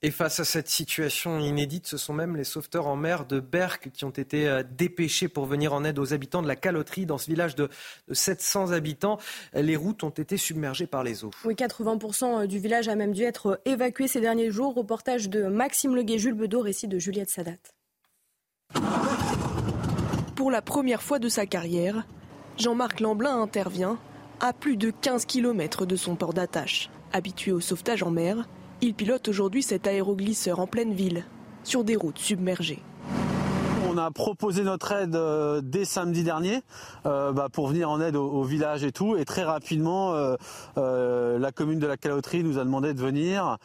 Et 0.05 0.11
face 0.11 0.39
à 0.39 0.45
cette 0.45 0.67
situation 0.67 1.39
inédite, 1.39 1.87
ce 1.87 1.97
sont 1.97 2.13
même 2.13 2.35
les 2.35 2.43
sauveteurs 2.43 2.85
en 2.85 2.95
mer 2.95 3.25
de 3.25 3.39
Berck 3.39 3.89
qui 3.91 4.05
ont 4.05 4.11
été 4.11 4.47
euh, 4.47 4.61
dépêchés 4.61 5.27
pour 5.27 5.47
venir 5.47 5.73
en 5.73 5.83
aide 5.83 5.97
aux 5.97 6.13
habitants 6.13 6.43
de 6.43 6.47
la 6.47 6.55
caloterie 6.55 7.07
dans 7.07 7.17
ce 7.17 7.25
village 7.25 7.55
de 7.55 7.69
700 8.11 8.71
habitants. 8.71 9.17
Les 9.55 9.75
routes 9.75 10.03
ont 10.03 10.11
été 10.11 10.37
submergées 10.37 10.85
par 10.85 11.03
les 11.03 11.25
eaux. 11.25 11.31
Oui, 11.43 11.55
80% 11.55 12.45
du 12.45 12.59
village 12.59 12.87
a 12.87 12.93
même 12.93 13.13
dû 13.13 13.23
être 13.23 13.59
évacué 13.65 14.07
ces 14.07 14.21
derniers 14.21 14.51
jours. 14.51 14.75
Reportage 14.75 15.27
de 15.27 15.45
Maxime 15.45 15.95
Leguet, 15.95 16.19
Jules 16.19 16.35
Bedeau, 16.35 16.61
récit 16.61 16.87
de 16.87 16.99
Juliette 16.99 17.31
Sadat. 17.31 17.53
Pour 20.35 20.51
la 20.51 20.61
première 20.61 21.01
fois 21.01 21.17
de 21.17 21.29
sa 21.29 21.47
carrière, 21.47 22.05
Jean-Marc 22.59 22.99
Lamblin 22.99 23.41
intervient 23.41 23.97
à 24.39 24.53
plus 24.53 24.77
de 24.77 24.91
15 24.91 25.25
km 25.25 25.87
de 25.87 25.95
son 25.95 26.15
port 26.15 26.35
d'attache. 26.35 26.91
Habitué 27.11 27.51
au 27.51 27.59
sauvetage 27.59 28.03
en 28.03 28.11
mer, 28.11 28.47
il 28.81 28.93
pilote 28.93 29.27
aujourd'hui 29.27 29.63
cet 29.63 29.87
aéroglisseur 29.87 30.59
en 30.59 30.67
pleine 30.67 30.93
ville, 30.93 31.25
sur 31.63 31.83
des 31.83 31.95
routes 31.95 32.19
submergées. 32.19 32.81
On 33.95 33.97
a 33.97 34.11
proposé 34.11 34.63
notre 34.63 34.91
aide 34.91 35.15
euh, 35.15 35.61
dès 35.63 35.85
samedi 35.85 36.25
dernier 36.25 36.59
euh, 37.05 37.31
bah, 37.31 37.47
pour 37.49 37.69
venir 37.69 37.89
en 37.89 38.01
aide 38.01 38.17
au, 38.17 38.43
village 38.43 38.83
et 38.83 38.91
tout. 38.91 39.15
Et 39.15 39.23
très 39.23 39.43
rapidement, 39.43 40.13
euh, 40.75 41.39
la 41.39 41.51
commune 41.53 41.79
de 41.79 41.87
la 41.87 41.95
Caloterie 41.95 42.43
nous 42.43 42.57
a 42.57 42.65
demandé 42.65 42.93
de 42.93 42.99
venir 42.99 43.57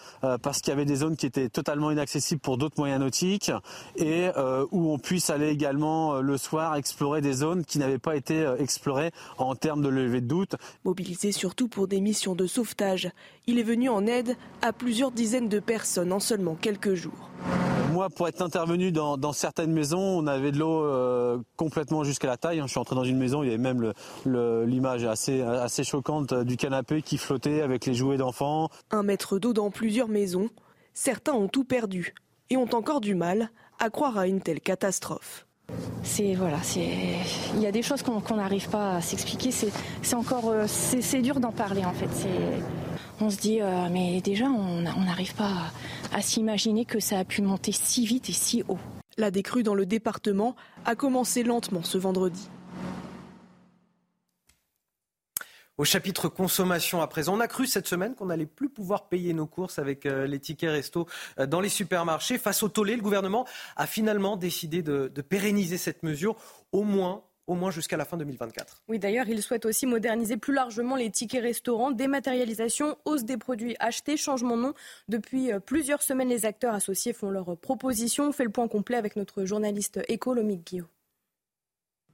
parce 0.43 0.61
qu'il 0.61 0.71
y 0.71 0.73
avait 0.73 0.85
des 0.85 0.97
zones 0.97 1.17
qui 1.17 1.27
étaient 1.27 1.49
totalement 1.49 1.91
inaccessibles 1.91 2.41
pour 2.41 2.59
d'autres 2.59 2.77
moyens 2.79 3.01
nautiques 3.01 3.51
et 3.97 4.29
où 4.71 4.93
on 4.93 4.99
puisse 4.99 5.31
aller 5.31 5.49
également 5.49 6.21
le 6.21 6.37
soir 6.37 6.77
explorer 6.77 7.21
des 7.21 7.33
zones 7.33 7.65
qui 7.65 7.79
n'avaient 7.79 7.99
pas 7.99 8.17
été 8.17 8.47
explorées 8.59 9.11
en 9.39 9.55
termes 9.55 9.83
de 9.83 9.89
levée 9.89 10.21
de 10.21 10.27
doute. 10.27 10.57
Mobilisé 10.85 11.33
surtout 11.33 11.69
pour 11.69 11.89
des 11.89 12.01
missions 12.01 12.35
de 12.35 12.47
sauvetage, 12.47 13.11
il 13.47 13.59
est 13.59 13.65
venu 13.65 13.89
en 13.89 14.07
aide 14.07 14.37
à 14.63 14.73
plusieurs 14.73 15.11
dizaines 15.11 15.49
de 15.49 15.59
personnes 15.59 16.13
en 16.13 16.21
seulement 16.21 16.55
quelques 16.55 16.95
jours. 16.95 17.31
Moi, 17.93 18.09
pour 18.09 18.29
être 18.29 18.41
intervenu 18.41 18.93
dans, 18.93 19.33
certaines 19.33 19.73
maisons, 19.73 19.99
on 19.99 20.27
avait 20.27 20.53
de 20.53 20.59
l'eau 20.59 20.85
euh, 20.85 21.39
complètement 21.57 22.05
jusqu'à 22.05 22.29
la 22.29 22.37
taille. 22.37 22.61
Je 22.63 22.67
suis 22.69 22.79
entré 22.79 22.95
dans 22.95 23.05
une 23.05 23.19
maison, 23.19 23.43
il 23.43 23.47
y 23.47 23.49
avait 23.49 23.59
même 23.59 23.93
l'image 24.25 25.05
assez, 25.05 25.43
assez 25.43 25.83
choquante 25.83 26.33
du 26.33 26.57
canapé 26.57 27.03
qui 27.03 27.19
flottait 27.19 27.63
avec 27.63 27.87
les 27.87 27.95
jouets 27.95 28.17
d'enfants. 28.17 28.69
Un 28.91 29.03
mètre 29.03 29.39
d'eau 29.39 29.53
dans 29.53 29.71
plusieurs 29.71 30.09
maisons. 30.09 30.49
Certains 30.95 31.33
ont 31.33 31.49
tout 31.49 31.65
perdu 31.65 32.15
et 32.49 32.57
ont 32.57 32.73
encore 32.75 33.01
du 33.01 33.15
mal 33.15 33.51
à 33.79 33.91
croire 33.91 34.19
à 34.19 34.27
une 34.27 34.41
telle 34.41 34.61
catastrophe. 34.61 35.47
C'est 36.03 36.35
voilà, 36.35 36.59
il 36.77 37.61
y 37.61 37.67
a 37.67 37.73
des 37.73 37.83
choses 37.83 38.03
qu'on 38.03 38.37
n'arrive 38.37 38.69
pas 38.69 38.97
à 38.97 39.01
s'expliquer. 39.01 39.51
C'est 39.51 40.15
encore, 40.15 40.49
euh, 40.49 40.65
c'est 40.67 41.23
dur 41.23 41.41
d'en 41.41 41.53
parler 41.53 41.85
en 41.85 41.93
fait. 41.93 42.11
On 43.21 43.29
se 43.29 43.37
dit, 43.37 43.61
euh, 43.61 43.89
mais 43.91 44.21
déjà, 44.23 44.47
on 44.47 44.81
n'arrive 44.81 45.35
pas 45.35 45.71
à, 46.13 46.23
s'imaginer 46.23 46.85
que 46.87 47.01
ça 47.01 47.19
a 47.19 47.25
pu 47.25 47.43
monter 47.43 47.73
si 47.73 48.07
vite 48.07 48.31
et 48.31 48.33
si 48.33 48.65
haut. 48.69 48.79
La 49.19 49.31
décrue 49.31 49.63
dans 49.63 49.75
le 49.75 49.85
département 49.85 50.57
a 50.87 50.95
commencé 50.95 51.43
lentement 51.43 51.83
ce 51.83 51.99
vendredi. 51.99 52.49
Au 55.81 55.85
chapitre 55.85 56.29
consommation 56.29 57.01
à 57.01 57.07
présent, 57.07 57.39
on 57.39 57.41
a 57.41 57.49
cru 57.49 57.67
cette 57.67 57.87
semaine 57.87 58.15
qu'on 58.15 58.27
n'allait 58.27 58.45
plus 58.45 58.69
pouvoir 58.69 59.09
payer 59.09 59.33
nos 59.33 59.47
courses 59.47 59.79
avec 59.79 60.05
euh, 60.05 60.27
les 60.27 60.39
tickets 60.39 60.69
resto 60.69 61.07
dans 61.49 61.63
les 61.63 61.71
supermarchés. 61.71 62.37
Face 62.37 62.63
au 62.63 62.69
tollé, 62.69 62.97
le 62.97 63.01
gouvernement 63.01 63.47
a 63.77 63.87
finalement 63.87 64.37
décidé 64.37 64.83
de 64.83 65.09
pérenniser 65.23 65.79
cette 65.79 66.03
mesure 66.03 66.37
au 66.73 66.83
moins 66.83 67.23
au 67.47 67.55
moins 67.55 67.71
jusqu'à 67.71 67.97
la 67.97 68.05
fin 68.05 68.19
2024. 68.19 68.83
Oui, 68.89 68.99
d'ailleurs, 68.99 69.27
il 69.27 69.43
souhaite 69.43 69.65
aussi 69.65 69.87
moderniser 69.87 70.37
plus 70.37 70.53
largement 70.53 70.97
les 70.97 71.11
tickets 71.11 71.43
restaurants, 71.43 71.91
dématérialisation, 71.91 72.99
hausse 73.07 73.25
des 73.25 73.39
produits 73.39 73.75
achetés, 73.81 74.19
changement 74.19 74.59
de 74.59 74.63
nom. 74.63 74.75
Depuis 75.09 75.51
euh, 75.51 75.61
plusieurs 75.61 76.03
semaines, 76.03 76.29
les 76.29 76.45
acteurs 76.45 76.75
associés 76.75 77.15
font 77.15 77.31
leurs 77.31 77.57
propositions. 77.57 78.29
On 78.29 78.33
fait 78.33 78.45
le 78.45 78.51
point 78.51 78.69
complet 78.69 78.99
avec 78.99 79.17
notre 79.17 79.47
journaliste 79.47 79.99
économique 80.09 80.67
Guillaume. 80.67 80.89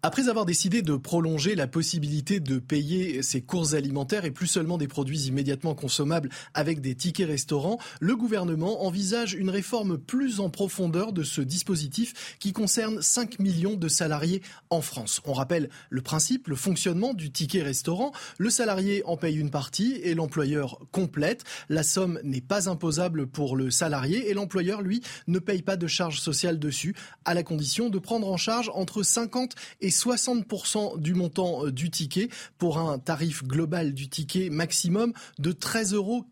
Après 0.06 0.28
avoir 0.28 0.46
décidé 0.46 0.82
de 0.82 0.94
prolonger 0.94 1.56
la 1.56 1.66
possibilité 1.66 2.38
de 2.38 2.60
payer 2.60 3.24
ses 3.24 3.40
courses 3.40 3.74
alimentaires 3.74 4.24
et 4.24 4.30
plus 4.30 4.46
seulement 4.46 4.78
des 4.78 4.86
produits 4.86 5.22
immédiatement 5.22 5.74
consommables 5.74 6.28
avec 6.54 6.80
des 6.80 6.94
tickets 6.94 7.26
restaurants, 7.26 7.80
le 7.98 8.14
gouvernement 8.14 8.84
envisage 8.84 9.34
une 9.34 9.50
réforme 9.50 9.98
plus 9.98 10.38
en 10.38 10.48
profondeur 10.48 11.12
de 11.12 11.24
ce 11.24 11.40
dispositif 11.40 12.36
qui 12.38 12.52
concerne 12.52 13.02
5 13.02 13.40
millions 13.40 13.74
de 13.74 13.88
salariés 13.88 14.42
en 14.70 14.80
France. 14.80 15.20
On 15.24 15.32
rappelle 15.32 15.70
le 15.90 16.02
principe, 16.02 16.46
le 16.46 16.54
fonctionnement 16.54 17.12
du 17.12 17.32
ticket 17.32 17.62
restaurant. 17.62 18.12
Le 18.38 18.48
salarié 18.48 19.02
en 19.06 19.16
paye 19.16 19.36
une 19.36 19.50
partie 19.50 19.94
et 20.04 20.14
l'employeur 20.14 20.78
complète. 20.92 21.42
La 21.68 21.82
somme 21.82 22.20
n'est 22.22 22.40
pas 22.40 22.70
imposable 22.70 23.26
pour 23.26 23.56
le 23.56 23.72
salarié 23.72 24.30
et 24.30 24.34
l'employeur, 24.34 24.82
lui, 24.82 25.02
ne 25.26 25.40
paye 25.40 25.62
pas 25.62 25.76
de 25.76 25.88
charges 25.88 26.20
sociales 26.20 26.60
dessus, 26.60 26.94
à 27.24 27.34
la 27.34 27.42
condition 27.42 27.90
de 27.90 27.98
prendre 27.98 28.28
en 28.28 28.36
charge 28.36 28.70
entre 28.72 29.02
50 29.02 29.56
et 29.80 29.95
60% 29.96 31.00
du 31.00 31.14
montant 31.14 31.66
euh, 31.66 31.72
du 31.72 31.90
ticket 31.90 32.28
pour 32.58 32.78
un 32.78 32.98
tarif 32.98 33.42
global 33.44 33.94
du 33.94 34.08
ticket 34.08 34.50
maximum 34.50 35.12
de 35.38 35.52
13,82 35.52 35.94
euros. 35.94 36.24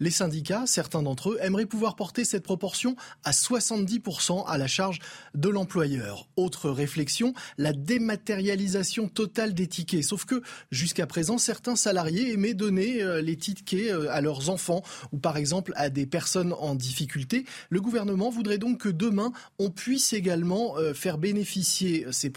Les 0.00 0.10
syndicats, 0.10 0.64
certains 0.66 1.02
d'entre 1.02 1.30
eux, 1.30 1.38
aimeraient 1.40 1.66
pouvoir 1.66 1.96
porter 1.96 2.24
cette 2.24 2.42
proportion 2.42 2.96
à 3.24 3.30
70% 3.30 4.46
à 4.46 4.58
la 4.58 4.66
charge 4.66 4.98
de 5.34 5.48
l'employeur. 5.48 6.28
Autre 6.36 6.70
réflexion, 6.70 7.34
la 7.58 7.72
dématérialisation 7.72 9.08
totale 9.08 9.54
des 9.54 9.66
tickets. 9.66 10.04
Sauf 10.04 10.24
que 10.24 10.42
jusqu'à 10.70 11.06
présent, 11.06 11.38
certains 11.38 11.76
salariés 11.76 12.32
aimaient 12.32 12.54
donner 12.54 13.02
euh, 13.02 13.22
les 13.22 13.36
tickets 13.36 13.90
euh, 13.90 14.08
à 14.10 14.20
leurs 14.20 14.50
enfants 14.50 14.82
ou 15.12 15.18
par 15.18 15.36
exemple 15.36 15.72
à 15.76 15.90
des 15.90 16.06
personnes 16.06 16.52
en 16.58 16.74
difficulté. 16.74 17.44
Le 17.70 17.80
gouvernement 17.80 18.30
voudrait 18.30 18.58
donc 18.58 18.78
que 18.78 18.88
demain, 18.88 19.32
on 19.58 19.70
puisse 19.70 20.12
également 20.12 20.74
faire 20.94 21.18
bénéficier 21.18 22.06
ses 22.10 22.30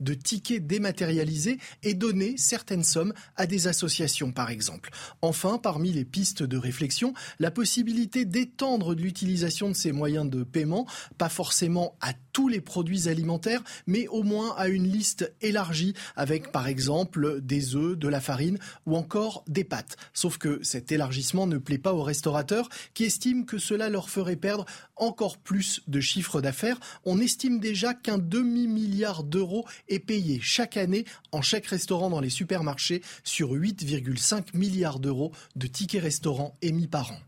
de 0.00 0.14
tickets 0.14 0.66
dématérialisés 0.66 1.58
et 1.82 1.94
donner 1.94 2.36
certaines 2.36 2.84
sommes 2.84 3.12
à 3.36 3.46
des 3.46 3.66
associations, 3.66 4.32
par 4.32 4.50
exemple. 4.50 4.90
Enfin, 5.22 5.58
parmi 5.58 5.92
les 5.92 6.04
pistes 6.04 6.42
de 6.42 6.56
réflexion, 6.56 7.14
la 7.38 7.50
possibilité 7.50 8.24
d'étendre 8.24 8.94
l'utilisation 8.94 9.68
de 9.68 9.74
ces 9.74 9.92
moyens 9.92 10.28
de 10.28 10.42
paiement, 10.42 10.86
pas 11.18 11.28
forcément 11.28 11.96
à 12.00 12.12
tous 12.32 12.48
les 12.48 12.60
produits 12.60 13.08
alimentaires, 13.08 13.62
mais 13.86 14.06
au 14.08 14.22
moins 14.22 14.54
à 14.56 14.68
une 14.68 14.86
liste 14.86 15.32
élargie 15.40 15.94
avec, 16.16 16.52
par 16.52 16.68
exemple, 16.68 17.40
des 17.40 17.76
œufs, 17.76 17.96
de 17.96 18.08
la 18.08 18.20
farine 18.20 18.58
ou 18.86 18.96
encore 18.96 19.44
des 19.48 19.64
pâtes. 19.64 19.96
Sauf 20.12 20.38
que 20.38 20.60
cet 20.62 20.92
élargissement 20.92 21.46
ne 21.46 21.58
plaît 21.58 21.78
pas 21.78 21.94
aux 21.94 22.02
restaurateurs 22.02 22.68
qui 22.94 23.04
estiment 23.04 23.44
que 23.44 23.58
cela 23.58 23.88
leur 23.88 24.10
ferait 24.10 24.36
perdre 24.36 24.66
encore 24.96 25.38
plus 25.38 25.82
de 25.88 26.00
chiffre 26.00 26.40
d'affaires. 26.40 26.78
On 27.04 27.20
estime 27.20 27.58
déjà 27.58 27.94
qu'un 27.94 28.18
demi-milliard 28.18 29.24
d'euros 29.24 29.66
est 29.88 29.98
payé 29.98 30.38
chaque 30.42 30.76
année 30.76 31.04
en 31.32 31.42
chèque 31.42 31.66
restaurant 31.66 32.10
dans 32.10 32.20
les 32.20 32.30
supermarchés 32.30 33.02
sur 33.24 33.52
8,5 33.52 34.56
milliards 34.56 35.00
d'euros 35.00 35.32
de 35.56 35.66
tickets 35.66 36.02
restaurants 36.02 36.56
émis 36.62 36.88
par 36.88 37.12
an. 37.12 37.18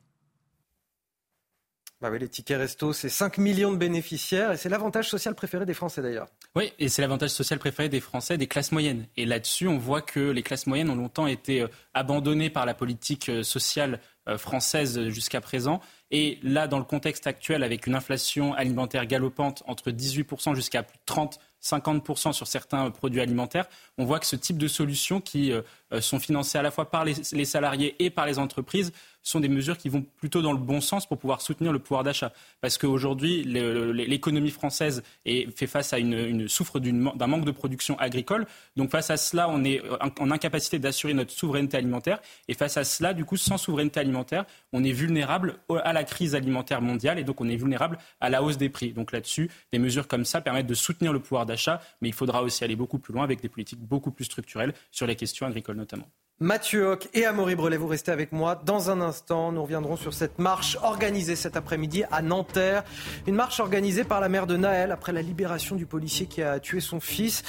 Bah 2.02 2.10
les 2.10 2.28
tickets 2.28 2.58
resto, 2.58 2.92
c'est 2.92 3.08
5 3.08 3.38
millions 3.38 3.70
de 3.70 3.76
bénéficiaires 3.76 4.50
et 4.50 4.56
c'est 4.56 4.68
l'avantage 4.68 5.08
social 5.08 5.36
préféré 5.36 5.64
des 5.64 5.72
Français 5.72 6.02
d'ailleurs. 6.02 6.26
Oui, 6.56 6.72
et 6.80 6.88
c'est 6.88 7.00
l'avantage 7.00 7.30
social 7.30 7.60
préféré 7.60 7.88
des 7.88 8.00
Français, 8.00 8.36
des 8.36 8.48
classes 8.48 8.72
moyennes. 8.72 9.06
Et 9.16 9.24
là-dessus, 9.24 9.68
on 9.68 9.78
voit 9.78 10.02
que 10.02 10.18
les 10.18 10.42
classes 10.42 10.66
moyennes 10.66 10.90
ont 10.90 10.96
longtemps 10.96 11.28
été 11.28 11.60
euh, 11.60 11.68
abandonnées 11.94 12.50
par 12.50 12.66
la 12.66 12.74
politique 12.74 13.28
euh, 13.28 13.44
sociale 13.44 14.00
euh, 14.28 14.36
française 14.36 15.10
jusqu'à 15.10 15.40
présent. 15.40 15.80
Et 16.10 16.40
là, 16.42 16.66
dans 16.66 16.78
le 16.78 16.84
contexte 16.84 17.28
actuel, 17.28 17.62
avec 17.62 17.86
une 17.86 17.94
inflation 17.94 18.52
alimentaire 18.52 19.06
galopante 19.06 19.62
entre 19.68 19.92
18% 19.92 20.56
jusqu'à 20.56 20.84
30 21.06 21.38
50% 21.62 22.32
sur 22.32 22.48
certains 22.48 22.90
produits 22.90 23.20
alimentaires, 23.20 23.68
on 23.96 24.04
voit 24.04 24.18
que 24.18 24.26
ce 24.26 24.34
type 24.34 24.58
de 24.58 24.66
solutions 24.66 25.20
qui 25.20 25.52
sont 26.00 26.18
financées 26.18 26.58
à 26.58 26.62
la 26.62 26.72
fois 26.72 26.90
par 26.90 27.04
les 27.04 27.44
salariés 27.44 27.94
et 28.00 28.10
par 28.10 28.26
les 28.26 28.40
entreprises 28.40 28.92
sont 29.22 29.40
des 29.40 29.48
mesures 29.48 29.78
qui 29.78 29.88
vont 29.88 30.04
plutôt 30.16 30.42
dans 30.42 30.52
le 30.52 30.58
bon 30.58 30.80
sens 30.80 31.06
pour 31.06 31.18
pouvoir 31.18 31.40
soutenir 31.40 31.72
le 31.72 31.78
pouvoir 31.78 32.02
d'achat. 32.02 32.32
Parce 32.61 32.78
qu'aujourd'hui, 32.78 33.44
l'économie 33.44 34.50
française 34.50 35.02
fait 35.24 35.66
face 35.66 35.92
à 35.92 35.98
une, 35.98 36.48
souffre 36.48 36.80
d'un 36.80 37.26
manque 37.26 37.44
de 37.44 37.50
production 37.50 37.98
agricole. 37.98 38.46
Donc 38.76 38.90
face 38.90 39.11
à 39.11 39.16
cela, 39.16 39.48
on 39.48 39.64
est 39.64 39.82
en 40.18 40.30
incapacité 40.30 40.78
d'assurer 40.78 41.14
notre 41.14 41.32
souveraineté 41.32 41.76
alimentaire. 41.76 42.20
Et 42.48 42.54
face 42.54 42.76
à 42.76 42.85
cela, 42.85 43.14
du 43.14 43.24
coup, 43.24 43.37
sans 43.37 43.58
souveraineté 43.58 44.00
alimentaire, 44.00 44.44
on 44.72 44.85
est 44.85 44.92
vulnérable 44.92 45.58
à 45.85 45.92
la 45.92 46.04
crise 46.04 46.35
alimentaire 46.35 46.82
mondiale 46.82 47.18
et 47.18 47.24
donc 47.24 47.40
on 47.40 47.48
est 47.48 47.56
vulnérable 47.56 47.98
à 48.20 48.30
la 48.30 48.42
hausse 48.42 48.58
des 48.58 48.68
prix. 48.68 48.92
Donc 48.92 49.12
là-dessus, 49.12 49.50
des 49.72 49.78
mesures 49.78 50.08
comme 50.08 50.24
ça 50.24 50.40
permettent 50.40 50.66
de 50.66 50.74
soutenir 50.74 51.12
le 51.12 51.20
pouvoir 51.20 51.46
d'achat, 51.46 51.80
mais 52.00 52.08
il 52.08 52.14
faudra 52.14 52.42
aussi 52.42 52.64
aller 52.64 52.76
beaucoup 52.76 52.98
plus 52.98 53.14
loin 53.14 53.24
avec 53.24 53.40
des 53.40 53.48
politiques 53.48 53.80
beaucoup 53.80 54.11
plus 54.11 54.24
structurelles 54.24 54.74
sur 54.90 55.06
les 55.06 55.16
questions 55.16 55.46
agricoles 55.46 55.76
notamment. 55.76 56.08
Mathieu 56.42 56.88
Hoc 56.88 57.09
et 57.14 57.24
Amaury 57.24 57.55
Brelet, 57.55 57.76
vous 57.76 57.87
restez 57.87 58.11
avec 58.11 58.33
moi. 58.33 58.61
Dans 58.66 58.90
un 58.90 59.00
instant, 59.00 59.52
nous 59.52 59.62
reviendrons 59.62 59.94
sur 59.94 60.12
cette 60.12 60.40
marche 60.40 60.76
organisée 60.83 61.37
cet 61.37 61.57
après-midi 61.57 62.02
à 62.11 62.20
Nanterre. 62.20 62.83
Une 63.28 63.37
marche 63.37 63.61
organisée 63.61 64.02
par 64.02 64.20
la 64.20 64.28
mère 64.28 64.48
de 64.48 64.57
Naël 64.57 64.90
après 64.90 65.12
la 65.12 65.22
libération 65.22 65.76
du 65.76 65.87
policier 65.87 66.26
qui 66.26 66.42
a 66.42 66.59
tué 66.59 66.81
son 66.81 66.98
fils. 66.98 67.44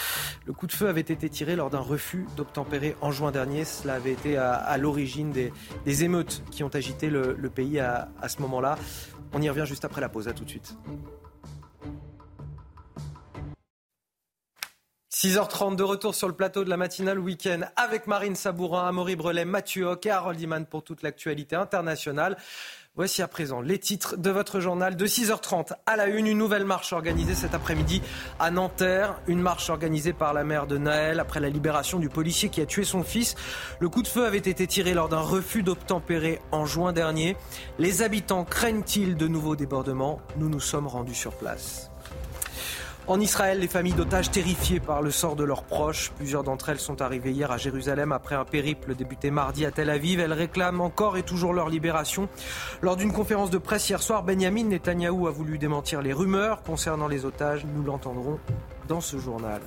Le 0.45 0.53
coup 0.53 0.67
de 0.67 0.73
feu 0.73 0.89
avait 0.89 1.01
été 1.01 1.27
tiré 1.27 1.55
lors 1.55 1.71
d'un 1.71 1.79
refus 1.79 2.27
d'obtempérer 2.37 2.95
en 3.01 3.09
juin 3.09 3.31
dernier. 3.31 3.65
Cela 3.65 3.95
avait 3.95 4.11
été 4.11 4.37
à, 4.37 4.77
l'origine 4.77 5.31
des, 5.31 6.03
émeutes 6.03 6.43
qui 6.51 6.63
ont 6.63 6.75
agité 6.75 7.09
le, 7.09 7.49
pays 7.49 7.79
à, 7.79 8.09
à 8.21 8.29
ce 8.29 8.43
moment-là. 8.43 8.77
On 9.33 9.41
y 9.41 9.49
revient 9.49 9.65
juste 9.65 9.85
après 9.85 10.01
la 10.01 10.09
pause. 10.09 10.27
À 10.27 10.33
tout 10.33 10.45
de 10.45 10.49
suite. 10.51 10.77
6h30 15.23 15.77
de 15.77 15.83
retour 15.83 16.15
sur 16.15 16.27
le 16.27 16.33
plateau 16.33 16.65
de 16.65 16.69
la 16.69 16.75
matinale 16.75 17.17
week-end 17.17 17.61
avec 17.77 18.07
Marine 18.07 18.35
Sabourin, 18.35 18.89
Amaury 18.89 19.15
Brelet, 19.15 19.45
Mathieu 19.45 19.85
Hoc 19.85 20.05
et 20.05 20.11
Harold 20.11 20.37
Iman 20.41 20.65
pour 20.65 20.83
toute 20.83 21.01
l'actualité 21.01 21.55
internationale. 21.55 22.35
Voici 22.97 23.21
à 23.21 23.29
présent 23.29 23.61
les 23.61 23.79
titres 23.79 24.17
de 24.17 24.29
votre 24.31 24.59
journal 24.59 24.97
de 24.97 25.07
6h30 25.07 25.75
à 25.85 25.95
la 25.95 26.07
une. 26.07 26.27
Une 26.27 26.37
nouvelle 26.37 26.65
marche 26.65 26.91
organisée 26.91 27.35
cet 27.35 27.53
après-midi 27.53 28.01
à 28.37 28.51
Nanterre. 28.51 29.21
Une 29.27 29.39
marche 29.39 29.69
organisée 29.69 30.11
par 30.11 30.33
la 30.33 30.43
mère 30.43 30.67
de 30.67 30.77
Naël 30.77 31.21
après 31.21 31.39
la 31.39 31.49
libération 31.49 31.99
du 31.99 32.09
policier 32.09 32.49
qui 32.49 32.59
a 32.59 32.65
tué 32.65 32.83
son 32.83 33.01
fils. 33.01 33.35
Le 33.79 33.87
coup 33.87 34.01
de 34.01 34.09
feu 34.09 34.25
avait 34.25 34.39
été 34.39 34.67
tiré 34.67 34.93
lors 34.93 35.07
d'un 35.07 35.21
refus 35.21 35.63
d'obtempérer 35.63 36.41
en 36.51 36.65
juin 36.65 36.91
dernier. 36.91 37.37
Les 37.79 38.01
habitants 38.01 38.43
craignent-ils 38.43 39.15
de 39.15 39.29
nouveaux 39.29 39.55
débordements? 39.55 40.19
Nous 40.35 40.49
nous 40.49 40.59
sommes 40.59 40.87
rendus 40.87 41.15
sur 41.15 41.31
place. 41.31 41.92
En 43.05 43.19
Israël, 43.19 43.59
les 43.59 43.67
familles 43.67 43.93
d'otages 43.93 44.31
terrifiées 44.31 44.79
par 44.79 45.01
le 45.01 45.11
sort 45.11 45.35
de 45.35 45.43
leurs 45.43 45.63
proches. 45.63 46.11
Plusieurs 46.15 46.43
d'entre 46.43 46.69
elles 46.69 46.79
sont 46.79 47.01
arrivées 47.01 47.31
hier 47.31 47.51
à 47.51 47.57
Jérusalem 47.57 48.13
après 48.13 48.35
un 48.35 48.45
périple 48.45 48.95
débuté 48.95 49.29
mardi 49.29 49.65
à 49.65 49.71
Tel 49.71 49.89
Aviv. 49.89 50.21
Elles 50.21 50.31
réclament 50.31 50.79
encore 50.79 51.17
et 51.17 51.23
toujours 51.23 51.53
leur 51.53 51.67
libération. 51.67 52.29
Lors 52.81 52.95
d'une 52.95 53.11
conférence 53.11 53.49
de 53.49 53.57
presse 53.57 53.89
hier 53.89 54.01
soir, 54.01 54.23
Benjamin 54.23 54.63
Netanyahou 54.63 55.27
a 55.27 55.31
voulu 55.31 55.57
démentir 55.57 56.01
les 56.01 56.13
rumeurs 56.13 56.63
concernant 56.63 57.09
les 57.09 57.25
otages. 57.25 57.65
Nous 57.75 57.83
l'entendrons 57.83 58.39
dans 58.87 59.01
ce 59.01 59.17
journal. 59.17 59.59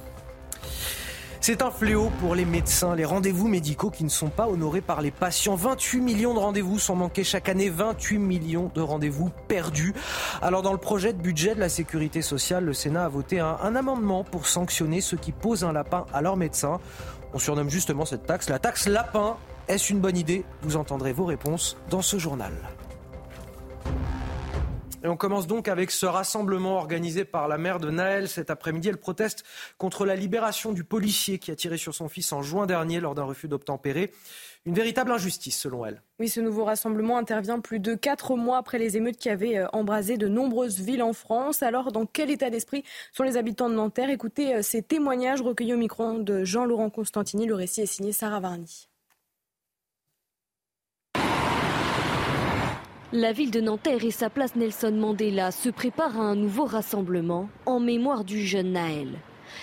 C'est 1.40 1.62
un 1.62 1.70
fléau 1.70 2.10
pour 2.20 2.34
les 2.34 2.44
médecins, 2.44 2.94
les 2.94 3.04
rendez-vous 3.04 3.48
médicaux 3.48 3.90
qui 3.90 4.04
ne 4.04 4.08
sont 4.08 4.28
pas 4.28 4.48
honorés 4.48 4.80
par 4.80 5.00
les 5.00 5.10
patients. 5.10 5.54
28 5.54 6.00
millions 6.00 6.34
de 6.34 6.38
rendez-vous 6.38 6.78
sont 6.78 6.96
manqués 6.96 7.24
chaque 7.24 7.48
année, 7.48 7.68
28 7.68 8.18
millions 8.18 8.70
de 8.74 8.80
rendez-vous 8.80 9.30
perdus. 9.48 9.94
Alors 10.42 10.62
dans 10.62 10.72
le 10.72 10.78
projet 10.78 11.12
de 11.12 11.20
budget 11.20 11.54
de 11.54 11.60
la 11.60 11.68
sécurité 11.68 12.22
sociale, 12.22 12.64
le 12.64 12.72
Sénat 12.72 13.04
a 13.04 13.08
voté 13.08 13.40
un, 13.40 13.76
amendement 13.76 14.24
pour 14.24 14.46
sanctionner 14.46 15.00
ceux 15.00 15.16
qui 15.16 15.32
posent 15.32 15.64
un 15.64 15.72
lapin 15.72 16.06
à 16.12 16.22
leur 16.22 16.36
médecin. 16.36 16.80
On 17.32 17.38
surnomme 17.38 17.70
justement 17.70 18.04
cette 18.04 18.26
taxe 18.26 18.48
la 18.48 18.58
taxe 18.58 18.88
lapin. 18.88 19.36
Est-ce 19.68 19.92
une 19.92 20.00
bonne 20.00 20.16
idée? 20.16 20.44
Vous 20.62 20.76
entendrez 20.76 21.12
vos 21.12 21.24
réponses 21.24 21.76
dans 21.90 22.02
ce 22.02 22.18
journal. 22.18 22.52
On 25.08 25.16
commence 25.16 25.46
donc 25.46 25.68
avec 25.68 25.90
ce 25.90 26.04
rassemblement 26.04 26.76
organisé 26.76 27.24
par 27.24 27.48
la 27.48 27.58
mère 27.58 27.78
de 27.78 27.90
Naël 27.90 28.28
cet 28.28 28.50
après-midi. 28.50 28.88
Elle 28.88 28.96
proteste 28.96 29.44
contre 29.78 30.04
la 30.04 30.16
libération 30.16 30.72
du 30.72 30.84
policier 30.84 31.38
qui 31.38 31.50
a 31.50 31.56
tiré 31.56 31.76
sur 31.76 31.94
son 31.94 32.08
fils 32.08 32.32
en 32.32 32.42
juin 32.42 32.66
dernier 32.66 33.00
lors 33.00 33.14
d'un 33.14 33.24
refus 33.24 33.48
d'obtempérer. 33.48 34.12
Une 34.64 34.74
véritable 34.74 35.12
injustice 35.12 35.58
selon 35.58 35.86
elle. 35.86 36.02
Oui, 36.18 36.28
ce 36.28 36.40
nouveau 36.40 36.64
rassemblement 36.64 37.18
intervient 37.18 37.60
plus 37.60 37.78
de 37.78 37.94
quatre 37.94 38.34
mois 38.34 38.58
après 38.58 38.78
les 38.78 38.96
émeutes 38.96 39.16
qui 39.16 39.28
avaient 39.28 39.58
euh, 39.58 39.68
embrasé 39.72 40.16
de 40.16 40.26
nombreuses 40.26 40.80
villes 40.80 41.04
en 41.04 41.12
France. 41.12 41.62
Alors, 41.62 41.92
dans 41.92 42.04
quel 42.04 42.30
état 42.30 42.50
d'esprit 42.50 42.82
sont 43.12 43.22
les 43.22 43.36
habitants 43.36 43.70
de 43.70 43.74
Nanterre? 43.74 44.10
Écoutez 44.10 44.56
euh, 44.56 44.62
ces 44.62 44.82
témoignages 44.82 45.40
recueillis 45.40 45.74
au 45.74 45.78
micro 45.78 46.18
de 46.18 46.42
Jean-Laurent 46.42 46.90
Constantini. 46.90 47.46
Le 47.46 47.54
récit 47.54 47.82
est 47.82 47.86
signé 47.86 48.12
Sarah 48.12 48.40
Varny. 48.40 48.88
La 53.16 53.32
ville 53.32 53.50
de 53.50 53.62
Nanterre 53.62 54.04
et 54.04 54.10
sa 54.10 54.28
place 54.28 54.56
Nelson 54.56 54.92
Mandela 54.92 55.50
se 55.50 55.70
préparent 55.70 56.20
à 56.20 56.24
un 56.24 56.34
nouveau 56.34 56.66
rassemblement 56.66 57.48
en 57.64 57.80
mémoire 57.80 58.24
du 58.24 58.46
jeune 58.46 58.72
Naël. 58.72 59.08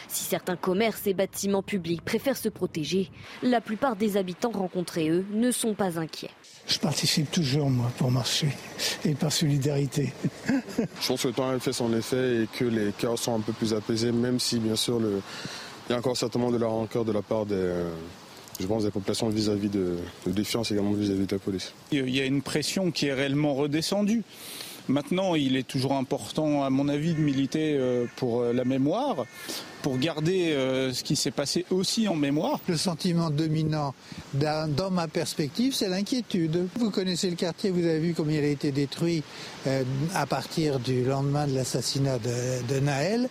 Si 0.08 0.24
certains 0.24 0.56
commerces 0.56 1.06
et 1.06 1.14
bâtiments 1.14 1.62
publics 1.62 2.04
préfèrent 2.04 2.36
se 2.36 2.50
protéger, 2.50 3.12
la 3.44 3.62
plupart 3.62 3.96
des 3.96 4.18
habitants 4.18 4.50
rencontrés, 4.50 5.10
eux, 5.10 5.24
ne 5.32 5.52
sont 5.52 5.76
pas 5.76 6.00
inquiets. 6.00 6.32
Je 6.66 6.80
participe 6.80 7.30
toujours, 7.30 7.70
moi, 7.70 7.92
pour 8.00 8.10
marcher 8.10 8.48
et 9.06 9.14
par 9.14 9.32
solidarité. 9.32 10.12
Je 10.48 11.08
pense 11.08 11.22
que 11.22 11.28
le 11.28 11.34
temps 11.36 11.50
a 11.50 11.60
fait 11.60 11.74
son 11.74 11.96
effet 11.96 12.46
et 12.46 12.48
que 12.58 12.66
les 12.66 12.92
cœurs 12.92 13.20
sont 13.20 13.36
un 13.36 13.42
peu 13.42 13.54
plus 13.54 13.76
apaisés, 13.76 14.12
même 14.12 14.40
si, 14.40 14.58
bien 14.58 14.76
sûr, 14.76 15.00
le... 15.00 15.22
il 15.88 15.92
y 15.92 15.96
a 15.96 16.00
encore 16.00 16.18
certainement 16.18 16.50
de 16.50 16.58
la 16.58 16.66
rancœur 16.66 17.06
de 17.06 17.12
la 17.12 17.22
part 17.22 17.46
des, 17.46 17.72
je 18.60 18.68
pense, 18.68 18.84
des 18.84 18.92
populations 18.92 19.30
vis-à-vis 19.30 19.70
de, 19.70 19.98
de, 20.26 20.32
défiance 20.32 20.72
également 20.72 20.92
vis-à-vis 20.92 21.26
de 21.26 21.36
la 21.36 21.40
police. 21.40 21.74
Il 21.92 22.10
y 22.10 22.20
a 22.20 22.26
une 22.26 22.42
pression 22.42 22.92
qui 22.92 23.08
est 23.08 23.14
réellement 23.14 23.54
redescendue. 23.54 24.24
Maintenant, 24.88 25.36
il 25.36 25.56
est 25.56 25.68
toujours 25.68 25.94
important, 25.94 26.64
à 26.64 26.70
mon 26.70 26.90
avis, 26.90 27.14
de 27.14 27.20
militer 27.20 27.80
pour 28.18 28.44
la 28.44 28.66
mémoire, 28.66 29.26
pour 29.82 29.98
garder 29.98 30.54
ce 30.94 31.04
qui 31.04 31.16
s'est 31.16 31.32
passé 31.32 31.66
aussi 31.70 32.10
en 32.10 32.16
mémoire. 32.16 32.60
Le 32.68 32.76
sentiment 32.76 33.30
dominant, 33.30 33.94
dans 34.34 34.92
ma 34.92 35.08
perspective, 35.08 35.74
c'est 35.74 35.88
l'inquiétude. 35.88 36.68
Vous 36.76 36.92
connaissez 36.92 37.30
le 37.30 37.38
quartier, 37.38 37.70
vous 37.70 37.86
avez 37.86 38.00
vu 38.00 38.14
combien 38.14 38.40
il 38.40 38.44
a 38.44 38.50
été 38.50 38.74
détruit 38.74 39.24
à 40.14 40.26
partir 40.26 40.80
du 40.80 41.06
lendemain 41.06 41.48
de 41.48 41.56
l'assassinat 41.56 42.20
de, 42.20 42.74
de, 42.74 42.80
Naël, 42.82 43.30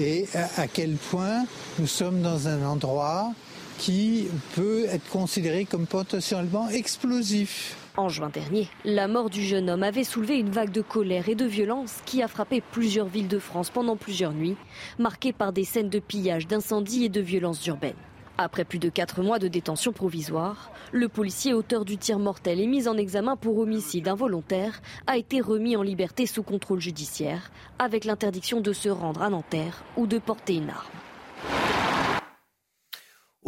et 0.00 0.26
à 0.56 0.66
quel 0.66 0.94
point 0.94 1.44
nous 1.78 1.86
sommes 1.86 2.22
dans 2.22 2.48
un 2.48 2.66
endroit 2.66 3.32
qui 3.78 4.28
peut 4.54 4.84
être 4.86 5.08
considéré 5.08 5.64
comme 5.64 5.86
potentiellement 5.86 6.68
explosif. 6.68 7.76
En 7.96 8.08
juin 8.08 8.28
dernier, 8.28 8.68
la 8.84 9.08
mort 9.08 9.30
du 9.30 9.42
jeune 9.42 9.70
homme 9.70 9.82
avait 9.82 10.04
soulevé 10.04 10.36
une 10.38 10.50
vague 10.50 10.72
de 10.72 10.82
colère 10.82 11.28
et 11.28 11.34
de 11.34 11.46
violence 11.46 11.96
qui 12.04 12.22
a 12.22 12.28
frappé 12.28 12.60
plusieurs 12.60 13.06
villes 13.06 13.28
de 13.28 13.38
France 13.38 13.70
pendant 13.70 13.96
plusieurs 13.96 14.32
nuits, 14.32 14.56
marquées 14.98 15.32
par 15.32 15.52
des 15.52 15.64
scènes 15.64 15.88
de 15.88 15.98
pillage, 15.98 16.46
d'incendies 16.46 17.06
et 17.06 17.08
de 17.08 17.20
violences 17.20 17.66
urbaines. 17.66 17.94
Après 18.36 18.64
plus 18.64 18.78
de 18.78 18.88
quatre 18.88 19.22
mois 19.22 19.40
de 19.40 19.48
détention 19.48 19.92
provisoire, 19.92 20.70
le 20.92 21.08
policier 21.08 21.54
auteur 21.54 21.84
du 21.84 21.98
tir 21.98 22.20
mortel 22.20 22.60
et 22.60 22.66
mis 22.66 22.86
en 22.86 22.96
examen 22.96 23.36
pour 23.36 23.58
homicide 23.58 24.06
involontaire 24.06 24.80
a 25.08 25.16
été 25.16 25.40
remis 25.40 25.76
en 25.76 25.82
liberté 25.82 26.26
sous 26.26 26.44
contrôle 26.44 26.80
judiciaire, 26.80 27.50
avec 27.80 28.04
l'interdiction 28.04 28.60
de 28.60 28.72
se 28.72 28.88
rendre 28.88 29.22
à 29.22 29.30
Nanterre 29.30 29.82
ou 29.96 30.06
de 30.06 30.18
porter 30.18 30.54
une 30.54 30.70
arme 30.70 32.07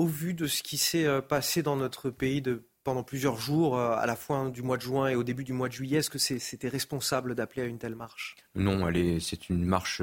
au 0.01 0.07
vu 0.07 0.33
de 0.33 0.47
ce 0.47 0.63
qui 0.63 0.79
s'est 0.79 1.07
passé 1.29 1.63
dans 1.63 1.77
notre 1.77 2.09
pays 2.09 2.41
de, 2.41 2.63
pendant 2.85 3.03
plusieurs 3.03 3.39
jours, 3.39 3.79
à 3.79 4.07
la 4.07 4.17
fin 4.17 4.49
du 4.49 4.63
mois 4.63 4.79
de 4.79 4.83
juin 4.83 5.09
et 5.09 5.15
au 5.15 5.23
début 5.23 5.45
du 5.45 5.53
mois 5.53 5.69
de 5.69 5.75
juillet, 5.75 5.99
est-ce 5.99 6.09
que 6.09 6.19
c'était 6.19 6.69
responsable 6.69 7.35
d'appeler 7.35 7.63
à 7.63 7.65
une 7.67 7.77
telle 7.77 7.97
marche? 7.97 8.37
Non, 8.55 8.91
c'est 9.21 9.51
une 9.51 9.65
marche 9.65 10.01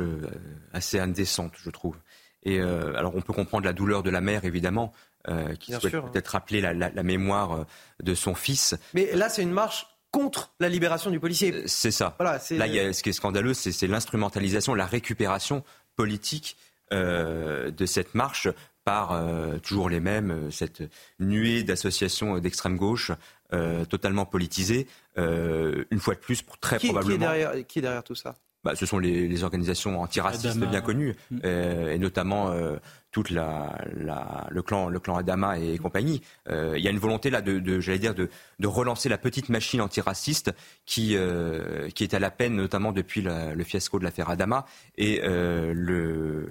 assez 0.71 0.99
indécente, 0.99 1.53
je 1.57 1.71
trouve. 1.71 1.95
Et 2.43 2.59
euh, 2.59 2.95
alors, 2.95 3.15
on 3.15 3.21
peut 3.21 3.33
comprendre 3.33 3.65
la 3.65 3.73
douleur 3.73 4.03
de 4.03 4.11
la 4.11 4.21
mère, 4.21 4.45
évidemment, 4.45 4.93
euh, 5.27 5.55
qui 5.55 5.71
Bien 5.71 5.79
souhaite 5.79 5.95
hein. 5.95 6.09
peut-être 6.13 6.27
rappeler 6.27 6.61
la, 6.61 6.73
la, 6.73 6.91
la, 6.91 7.03
mémoire 7.03 7.65
de 8.01 8.13
son 8.13 8.35
fils. 8.35 8.75
Mais 8.93 9.13
là, 9.15 9.29
c'est 9.29 9.41
une 9.41 9.51
marche 9.51 9.87
contre 10.11 10.53
la 10.59 10.69
libération 10.69 11.09
du 11.09 11.19
policier. 11.19 11.67
C'est 11.67 11.91
ça. 11.91 12.15
Voilà, 12.19 12.39
là, 12.51 12.67
y 12.67 12.79
a, 12.79 12.93
ce 12.93 13.01
qui 13.01 13.09
est 13.09 13.13
scandaleux, 13.13 13.55
c'est 13.55 13.87
l'instrumentalisation, 13.87 14.75
la 14.75 14.85
récupération 14.85 15.63
politique 15.95 16.55
euh, 16.93 17.69
de 17.69 17.85
cette 17.85 18.15
marche 18.15 18.47
par 18.87 19.11
euh, 19.11 19.57
toujours 19.59 19.89
les 19.89 19.99
mêmes, 19.99 20.31
euh, 20.31 20.49
cette 20.49 20.81
nuée 21.19 21.63
d'associations 21.63 22.39
d'extrême 22.39 22.77
gauche 22.77 23.11
euh, 23.51 23.83
totalement 23.83 24.25
politisées, 24.25 24.87
une 25.17 25.99
fois 25.99 26.13
de 26.15 26.19
plus, 26.19 26.41
pour 26.41 26.57
très 26.57 26.77
qui, 26.77 26.87
probablement. 26.87 27.17
Qui 27.17 27.23
est, 27.23 27.27
derrière, 27.43 27.67
qui 27.67 27.79
est 27.79 27.81
derrière 27.81 28.03
tout 28.03 28.15
ça? 28.15 28.35
Bah, 28.63 28.75
ce 28.75 28.85
sont 28.85 28.99
les, 28.99 29.27
les 29.27 29.43
organisations 29.43 30.01
antiracistes 30.01 30.45
Adama. 30.57 30.65
bien 30.71 30.81
connues, 30.81 31.15
Mm. 31.31 31.39
euh, 31.45 31.93
et 31.93 31.99
notamment 31.99 32.49
euh, 32.51 32.77
toute 33.11 33.29
la, 33.29 33.77
la, 33.95 34.47
le 34.49 34.61
clan, 34.61 34.89
le 34.89 34.99
clan 34.99 35.15
Adama 35.17 35.57
et 35.59 35.77
compagnie. 35.77 36.21
Euh, 36.49 36.75
Il 36.77 36.83
y 36.83 36.87
a 36.87 36.91
une 36.91 36.97
volonté 36.99 37.29
là 37.29 37.41
de, 37.41 37.59
de 37.59 37.79
j'allais 37.79 37.99
dire, 37.99 38.15
de, 38.15 38.29
de 38.59 38.67
relancer 38.67 39.09
la 39.09 39.17
petite 39.17 39.49
machine 39.49 39.79
antiraciste 39.81 40.51
qui, 40.85 41.15
euh, 41.15 41.89
qui 41.95 42.03
est 42.03 42.13
à 42.13 42.19
la 42.19 42.31
peine, 42.31 42.55
notamment 42.55 42.91
depuis 42.91 43.21
la- 43.21 43.53
le 43.55 43.63
fiasco 43.63 43.99
de 43.99 44.03
l'affaire 44.03 44.29
Adama 44.29 44.65
et 44.97 45.21
euh, 45.23 45.73
le, 45.75 46.49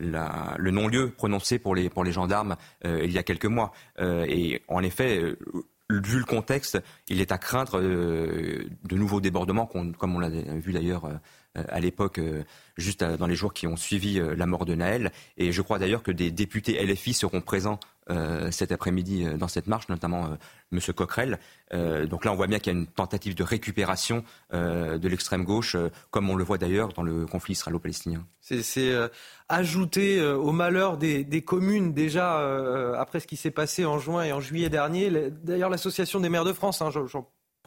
la- 0.00 0.54
le 0.58 0.70
non-lieu 0.70 1.10
prononcé 1.10 1.58
pour 1.58 1.74
les, 1.74 1.88
pour 1.90 2.02
les 2.04 2.12
gendarmes 2.12 2.56
euh, 2.84 3.02
il 3.04 3.12
y 3.12 3.18
a 3.18 3.22
quelques 3.22 3.46
mois. 3.46 3.72
Euh, 4.00 4.24
et 4.28 4.62
en 4.68 4.82
effet. 4.82 5.20
euh, 5.22 5.38
Vu 5.92 6.20
le 6.20 6.24
contexte, 6.24 6.80
il 7.08 7.20
est 7.20 7.32
à 7.32 7.38
craindre 7.38 7.80
de 7.80 8.68
nouveaux 8.96 9.20
débordements, 9.20 9.66
comme 9.66 10.14
on 10.14 10.20
l'a 10.20 10.28
vu 10.28 10.72
d'ailleurs 10.72 11.10
à 11.56 11.80
l'époque, 11.80 12.18
euh, 12.18 12.42
juste 12.76 13.02
à- 13.02 13.16
dans 13.16 13.26
les 13.26 13.34
jours 13.34 13.52
qui 13.52 13.66
ont 13.66 13.76
suivi 13.76 14.18
euh, 14.20 14.34
la 14.36 14.46
mort 14.46 14.64
de 14.64 14.74
Naël. 14.74 15.10
Et 15.36 15.52
je 15.52 15.62
crois 15.62 15.78
d'ailleurs 15.78 16.02
que 16.02 16.12
des 16.12 16.30
députés 16.30 16.80
LFI 16.84 17.12
seront 17.14 17.40
présents 17.40 17.80
euh, 18.08 18.50
cet 18.50 18.72
après-midi 18.72 19.24
euh, 19.24 19.36
dans 19.36 19.46
cette 19.46 19.66
marche, 19.68 19.88
notamment 19.88 20.26
euh, 20.26 20.34
M. 20.72 20.80
Coquerel. 20.94 21.38
Euh, 21.72 22.06
donc 22.06 22.24
là, 22.24 22.32
on 22.32 22.34
voit 22.36 22.48
bien 22.48 22.58
qu'il 22.58 22.72
y 22.72 22.76
a 22.76 22.78
une 22.78 22.86
tentative 22.88 23.34
de 23.36 23.42
récupération 23.44 24.24
euh, 24.52 24.98
de 24.98 25.06
l'extrême 25.08 25.44
gauche, 25.44 25.76
euh, 25.76 25.90
comme 26.10 26.28
on 26.28 26.34
le 26.34 26.42
voit 26.42 26.58
d'ailleurs 26.58 26.88
dans 26.92 27.02
le 27.04 27.26
conflit 27.26 27.52
israélo-palestinien. 27.52 28.24
C'est 28.40 28.90
euh, 28.90 29.06
ajouter 29.48 30.18
euh, 30.18 30.36
au 30.36 30.50
malheur 30.52 30.96
des, 30.96 31.42
communes 31.42 31.92
déjà 31.92 32.40
euh, 32.40 32.94
après 32.98 33.20
ce 33.20 33.26
qui 33.26 33.36
s'est 33.36 33.50
passé 33.52 33.84
en 33.84 33.98
juin 33.98 34.24
et 34.24 34.32
en 34.32 34.40
juillet 34.40 34.68
dernier. 34.70 35.10
Le- 35.10 35.30
D'ailleurs, 35.30 35.70
l'association 35.70 36.18
des 36.20 36.28
maires 36.28 36.44
de 36.44 36.52
France, 36.52 36.82
hein, 36.82 36.90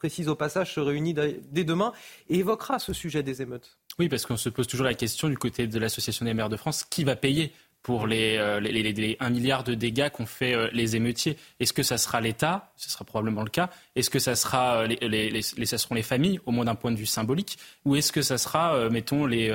précise 0.03 0.27
au 0.27 0.35
passage, 0.35 0.73
se 0.73 0.81
réunit 0.81 1.13
dès 1.13 1.63
demain 1.63 1.93
et 2.29 2.39
évoquera 2.39 2.77
ce 2.77 2.91
sujet 2.91 3.23
des 3.23 3.41
émeutes. 3.41 3.77
Oui, 3.99 4.09
parce 4.09 4.25
qu'on 4.25 4.35
se 4.35 4.49
pose 4.49 4.67
toujours 4.67 4.85
la 4.85 4.95
question 4.95 5.29
du 5.29 5.37
côté 5.37 5.65
de 5.65 5.79
l'Association 5.79 6.25
des 6.25 6.33
maires 6.33 6.49
de 6.49 6.57
France, 6.57 6.83
qui 6.83 7.05
va 7.05 7.15
payer 7.15 7.53
pour 7.83 8.05
les, 8.05 8.35
euh, 8.37 8.59
les, 8.59 8.71
les- 8.73 8.91
les 8.91 9.15
1 9.21 9.29
milliard 9.29 9.63
de 9.63 9.75
dégâts 9.75 10.09
qu'ont 10.09 10.25
fait 10.25 10.53
euh, 10.55 10.67
les 10.73 10.97
émeutiers? 10.97 11.37
Est-ce 11.61 11.71
que 11.71 11.83
ça 11.83 11.97
sera 11.97 12.19
l'État? 12.19 12.73
Ce 12.75 12.89
sera 12.89 13.05
probablement 13.05 13.43
le 13.43 13.49
cas. 13.49 13.69
Est-ce 13.95 14.09
que 14.09 14.19
ça 14.19 14.35
sera 14.35 14.79
euh, 14.81 14.87
les, 14.87 15.41
ça 15.65 15.77
seront 15.77 15.95
les 15.95 16.01
familles, 16.03 16.41
au 16.45 16.51
moins 16.51 16.65
d'un 16.65 16.75
point 16.75 16.91
de 16.91 16.97
vue 16.97 17.05
symbolique? 17.05 17.57
Ou 17.85 17.95
est-ce 17.95 18.11
que 18.11 18.21
ça 18.21 18.37
sera, 18.37 18.75
euh, 18.75 18.89
mettons, 18.89 19.25
les, 19.25 19.53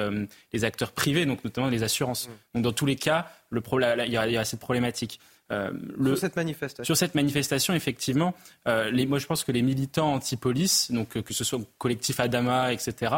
les 0.54 0.64
acteurs 0.64 0.92
privés, 0.92 1.26
donc 1.26 1.44
notamment 1.44 1.68
les 1.68 1.82
assurances? 1.82 2.30
Donc 2.54 2.62
dans 2.64 2.72
tous 2.72 2.86
les 2.86 2.96
cas, 2.96 3.30
le 3.50 3.60
il 4.06 4.12
y, 4.12 4.16
il 4.16 4.32
y 4.32 4.36
aura 4.36 4.44
cette 4.46 4.60
problématique. 4.60 5.20
Euh, 5.50 5.70
le- 5.96 6.10
Sur 6.10 6.18
cette 6.18 6.36
manifestation. 6.36 6.84
sur 6.84 6.96
cette 6.96 7.14
manifestation, 7.14 7.72
effectivement, 7.74 8.34
euh, 8.66 8.90
les, 8.90 9.06
moi 9.06 9.18
je 9.18 9.26
pense 9.26 9.44
que 9.44 9.52
les 9.52 9.62
militants 9.62 10.12
anti-police, 10.12 10.90
donc 10.92 11.16
euh, 11.16 11.22
que 11.22 11.32
ce 11.32 11.42
soit 11.42 11.58
collectif 11.78 12.20
Adama, 12.20 12.72
etc., 12.72 13.14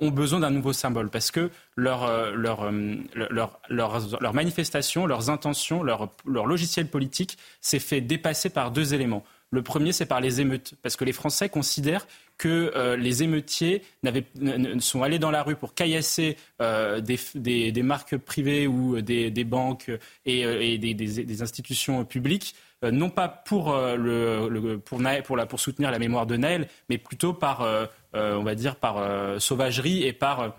ont 0.00 0.10
besoin 0.10 0.40
d'un 0.40 0.50
nouveau 0.50 0.72
symbole 0.72 1.08
parce 1.10 1.30
que 1.30 1.50
leur, 1.76 2.06
leur, 2.36 2.64
euh, 2.64 2.96
leur, 3.14 3.58
leur, 3.70 4.20
leur 4.20 4.34
manifestation, 4.34 5.06
leurs 5.06 5.30
intentions, 5.30 5.82
leur, 5.82 6.10
leur 6.26 6.46
logiciel 6.46 6.88
politique 6.88 7.38
s'est 7.60 7.78
fait 7.78 8.00
dépasser 8.00 8.50
par 8.50 8.70
deux 8.70 8.92
éléments. 8.92 9.24
Le 9.50 9.62
premier, 9.62 9.92
c'est 9.92 10.06
par 10.06 10.20
les 10.20 10.40
émeutes, 10.40 10.74
parce 10.82 10.96
que 10.96 11.04
les 11.04 11.12
Français 11.12 11.48
considèrent 11.48 12.06
que 12.38 12.72
euh, 12.74 12.96
les 12.96 13.22
émeutiers 13.22 13.82
sont 14.78 15.02
allés 15.02 15.18
dans 15.18 15.30
la 15.30 15.42
rue 15.42 15.56
pour 15.56 15.74
caillasser 15.74 16.36
euh, 16.60 17.00
des, 17.00 17.82
marques 17.82 18.16
privées 18.16 18.66
ou 18.66 19.00
des, 19.00 19.44
banques 19.44 19.90
et, 20.26 20.78
des, 20.78 21.42
institutions 21.42 22.04
publiques, 22.04 22.54
non 22.82 23.10
pas 23.10 23.28
pour, 23.28 23.74
le, 23.74 24.76
pour, 24.76 25.00
pour, 25.48 25.60
soutenir 25.60 25.90
la 25.90 25.98
mémoire 25.98 26.26
de 26.26 26.36
Naël, 26.36 26.68
mais 26.88 26.98
plutôt 26.98 27.32
par, 27.32 27.66
on 28.12 28.42
va 28.42 28.54
dire, 28.54 28.76
par 28.76 29.40
sauvagerie 29.40 30.02
et 30.02 30.12
par 30.12 30.54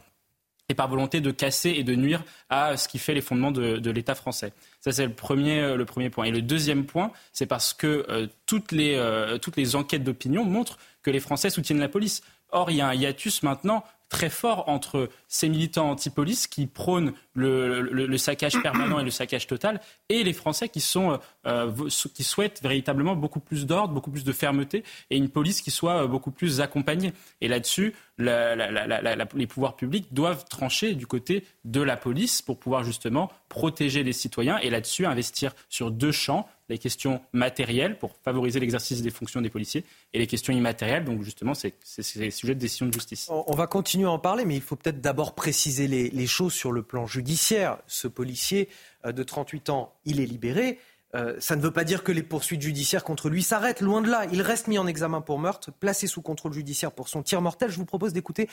et 0.69 0.73
par 0.73 0.87
volonté 0.87 1.21
de 1.21 1.31
casser 1.31 1.71
et 1.71 1.83
de 1.83 1.95
nuire 1.95 2.23
à 2.49 2.77
ce 2.77 2.87
qui 2.87 2.97
fait 2.97 3.13
les 3.13 3.21
fondements 3.21 3.51
de, 3.51 3.89
l'État 3.91 4.15
français. 4.15 4.53
Ça, 4.81 4.91
c'est 4.91 5.05
le 5.05 5.13
premier, 5.13 5.75
le 5.75 5.85
premier 5.85 6.09
point. 6.09 6.25
Et 6.25 6.31
le 6.31 6.41
deuxième 6.41 6.85
point, 6.85 7.11
c'est 7.33 7.45
parce 7.45 7.73
que 7.73 8.29
toutes, 8.45 8.71
les, 8.71 8.99
toutes 9.41 9.57
les 9.57 9.75
enquêtes 9.75 10.03
d'opinion 10.03 10.43
montrent 10.43 10.77
que 11.03 11.11
les 11.11 11.19
Français 11.19 11.49
soutiennent 11.49 11.79
la 11.79 11.87
police. 11.87 12.23
Or, 12.49 12.71
il 12.71 12.77
y 12.77 12.81
a 12.81 12.87
un 12.87 12.93
hiatus 12.93 13.43
maintenant 13.43 13.83
très 14.09 14.29
fort 14.29 14.69
entre 14.69 15.09
ces 15.27 15.49
militants 15.49 15.89
anti-police 15.89 16.47
qui 16.47 16.67
prônent 16.67 17.13
le, 17.33 18.17
saccage 18.17 18.61
permanent 18.61 18.99
et 18.99 19.03
le 19.03 19.11
saccage 19.11 19.47
total 19.47 19.81
et 20.09 20.23
les 20.23 20.33
Français 20.33 20.69
qui, 20.69 20.79
sont, 20.79 21.19
euh, 21.47 21.71
qui 22.13 22.23
souhaitent 22.23 22.61
véritablement 22.61 23.15
beaucoup 23.15 23.39
plus 23.39 23.65
d'ordre, 23.65 23.93
beaucoup 23.93 24.11
plus 24.11 24.23
de 24.23 24.31
fermeté 24.31 24.83
et 25.09 25.17
une 25.17 25.29
police 25.29 25.61
qui 25.61 25.71
soit 25.71 26.03
euh, 26.03 26.07
beaucoup 26.07 26.31
plus 26.31 26.61
accompagnée. 26.61 27.13
Et 27.41 27.47
là-dessus, 27.47 27.93
les 28.17 29.47
pouvoirs 29.47 29.75
publics 29.75 30.13
doivent 30.13 30.45
trancher 30.45 30.93
du 30.93 31.07
côté 31.07 31.45
de 31.65 31.81
la 31.81 31.97
police 31.97 32.41
pour 32.41 32.57
pouvoir 32.57 32.83
justement 32.83 33.31
protéger 33.49 34.03
les 34.03 34.13
citoyens 34.13 34.57
et 34.59 34.69
là-dessus 34.69 35.05
investir 35.05 35.53
sur 35.69 35.91
deux 35.91 36.11
champs 36.11 36.47
les 36.69 36.77
questions 36.77 37.21
matérielles 37.31 37.97
pour 37.97 38.15
favoriser 38.23 38.59
l'exercice 38.59 39.01
des 39.01 39.11
fonctions 39.11 39.41
des 39.41 39.49
policiers 39.49 39.83
et 40.13 40.19
les 40.19 40.27
questions 40.27 40.53
immatérielles. 40.53 41.03
Donc 41.03 41.21
justement, 41.21 41.53
c'est 41.53 41.75
les 42.15 42.31
sujets 42.31 42.55
de 42.55 42.59
décision 42.59 42.87
de 42.87 42.93
justice. 42.93 43.29
On 43.29 43.55
va 43.55 43.67
continuer 43.67 44.07
à 44.07 44.11
en 44.11 44.19
parler, 44.19 44.45
mais 44.45 44.55
il 44.55 44.61
faut 44.61 44.75
peut-être 44.75 45.01
d'abord 45.01 45.35
préciser 45.35 45.87
les, 45.87 46.27
choses 46.27 46.53
sur 46.53 46.71
le 46.71 46.81
plan 46.81 47.05
judiciaire. 47.05 47.77
Ce 47.85 48.07
policier 48.07 48.67
euh, 49.05 49.11
de 49.11 49.21
38 49.21 49.69
ans, 49.69 49.93
il 50.05 50.19
est 50.19 50.25
libéré. 50.25 50.79
Euh, 51.15 51.35
ça 51.39 51.55
ne 51.55 51.61
veut 51.61 51.71
pas 51.71 51.83
dire 51.83 52.03
que 52.03 52.11
les 52.11 52.23
poursuites 52.23 52.61
judiciaires 52.61 53.03
contre 53.03 53.29
lui 53.29 53.41
s'arrêtent, 53.41 53.81
loin 53.81 54.01
de 54.01 54.09
là. 54.09 54.25
Il 54.31 54.41
reste 54.41 54.67
mis 54.67 54.77
en 54.77 54.87
examen 54.87 55.21
pour 55.21 55.39
meurtre, 55.39 55.71
placé 55.71 56.07
sous 56.07 56.21
contrôle 56.21 56.53
judiciaire 56.53 56.91
pour 56.91 57.07
son 57.07 57.23
tir 57.23 57.41
mortel. 57.41 57.71
Je 57.71 57.77
vous 57.77 57.85
propose 57.85 58.13
d'écouter 58.13 58.49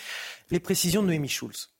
les 0.50 0.60
précisions 0.60 1.02
de 1.02 1.08
Noémie 1.08 1.28
Schulz. 1.28 1.70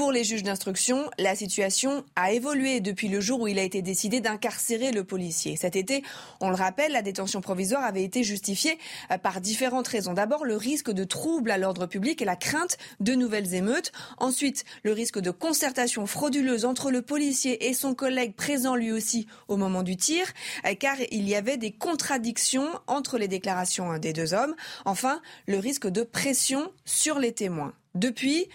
Pour 0.00 0.12
les 0.12 0.24
juges 0.24 0.42
d'instruction, 0.42 1.10
la 1.18 1.36
situation 1.36 2.06
a 2.16 2.32
évolué 2.32 2.80
depuis 2.80 3.08
le 3.08 3.20
jour 3.20 3.42
où 3.42 3.48
il 3.48 3.58
a 3.58 3.62
été 3.62 3.82
décidé 3.82 4.22
d'incarcérer 4.22 4.92
le 4.92 5.04
policier. 5.04 5.56
Cet 5.56 5.76
été, 5.76 6.02
on 6.40 6.48
le 6.48 6.54
rappelle, 6.54 6.92
la 6.92 7.02
détention 7.02 7.42
provisoire 7.42 7.84
avait 7.84 8.02
été 8.02 8.24
justifiée 8.24 8.78
euh, 9.10 9.18
par 9.18 9.42
différentes 9.42 9.88
raisons. 9.88 10.14
D'abord, 10.14 10.46
le 10.46 10.56
risque 10.56 10.90
de 10.90 11.04
trouble 11.04 11.50
à 11.50 11.58
l'ordre 11.58 11.84
public 11.84 12.22
et 12.22 12.24
la 12.24 12.34
crainte 12.34 12.78
de 13.00 13.12
nouvelles 13.12 13.52
émeutes. 13.52 13.92
Ensuite, 14.16 14.64
le 14.84 14.92
risque 14.92 15.18
de 15.18 15.30
concertation 15.30 16.06
frauduleuse 16.06 16.64
entre 16.64 16.90
le 16.90 17.02
policier 17.02 17.68
et 17.68 17.74
son 17.74 17.94
collègue 17.94 18.34
présent 18.34 18.76
lui 18.76 18.92
aussi 18.92 19.26
au 19.48 19.58
moment 19.58 19.82
du 19.82 19.98
tir, 19.98 20.24
euh, 20.64 20.74
car 20.76 20.96
il 21.10 21.28
y 21.28 21.34
avait 21.34 21.58
des 21.58 21.72
contradictions 21.72 22.70
entre 22.86 23.18
les 23.18 23.28
déclarations 23.28 23.98
des 23.98 24.14
deux 24.14 24.32
hommes. 24.32 24.54
Enfin, 24.86 25.20
le 25.46 25.58
risque 25.58 25.88
de 25.88 26.04
pression 26.04 26.72
sur 26.86 27.18
les 27.18 27.32
témoins. 27.32 27.74
Depuis, 27.94 28.48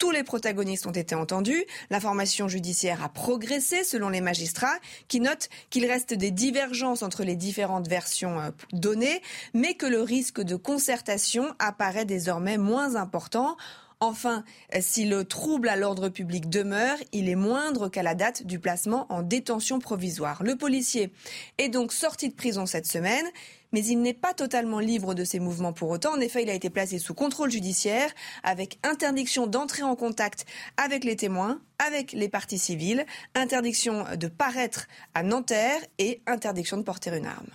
tous 0.00 0.10
les 0.10 0.24
protagonistes 0.24 0.86
ont 0.86 0.92
été 0.92 1.14
entendus. 1.14 1.64
L'information 1.90 2.48
judiciaire 2.48 3.04
a 3.04 3.10
progressé 3.10 3.84
selon 3.84 4.08
les 4.08 4.22
magistrats 4.22 4.78
qui 5.06 5.20
notent 5.20 5.50
qu'il 5.68 5.86
reste 5.86 6.14
des 6.14 6.30
divergences 6.30 7.02
entre 7.04 7.22
les 7.22 7.36
différentes 7.36 7.86
versions 7.86 8.40
euh, 8.40 8.50
données, 8.72 9.20
mais 9.54 9.74
que 9.74 9.86
le 9.86 10.00
risque 10.00 10.40
de 10.40 10.56
concertation 10.56 11.54
apparaît 11.58 12.06
désormais 12.06 12.56
moins 12.56 12.96
important. 12.96 13.56
Enfin, 14.02 14.44
si 14.80 15.04
le 15.04 15.24
trouble 15.24 15.68
à 15.68 15.76
l'ordre 15.76 16.08
public 16.08 16.48
demeure, 16.48 16.96
il 17.12 17.28
est 17.28 17.34
moindre 17.34 17.90
qu'à 17.90 18.02
la 18.02 18.14
date 18.14 18.46
du 18.46 18.58
placement 18.58 19.04
en 19.12 19.20
détention 19.20 19.78
provisoire. 19.78 20.42
Le 20.42 20.56
policier 20.56 21.12
est 21.58 21.68
donc 21.68 21.92
sorti 21.92 22.30
de 22.30 22.34
prison 22.34 22.64
cette 22.64 22.86
semaine 22.86 23.26
mais 23.72 23.84
il 23.84 24.00
n'est 24.00 24.14
pas 24.14 24.34
totalement 24.34 24.80
libre 24.80 25.14
de 25.14 25.24
ses 25.24 25.40
mouvements 25.40 25.72
pour 25.72 25.90
autant. 25.90 26.12
En 26.12 26.20
effet, 26.20 26.42
il 26.42 26.50
a 26.50 26.54
été 26.54 26.70
placé 26.70 26.98
sous 26.98 27.14
contrôle 27.14 27.50
judiciaire 27.50 28.10
avec 28.42 28.78
interdiction 28.82 29.46
d'entrer 29.46 29.82
en 29.82 29.96
contact 29.96 30.46
avec 30.76 31.04
les 31.04 31.16
témoins, 31.16 31.60
avec 31.78 32.12
les 32.12 32.28
parties 32.28 32.58
civiles, 32.58 33.06
interdiction 33.34 34.04
de 34.16 34.28
paraître 34.28 34.86
à 35.14 35.22
Nanterre 35.22 35.80
et 35.98 36.22
interdiction 36.26 36.76
de 36.76 36.82
porter 36.82 37.10
une 37.16 37.26
arme. 37.26 37.50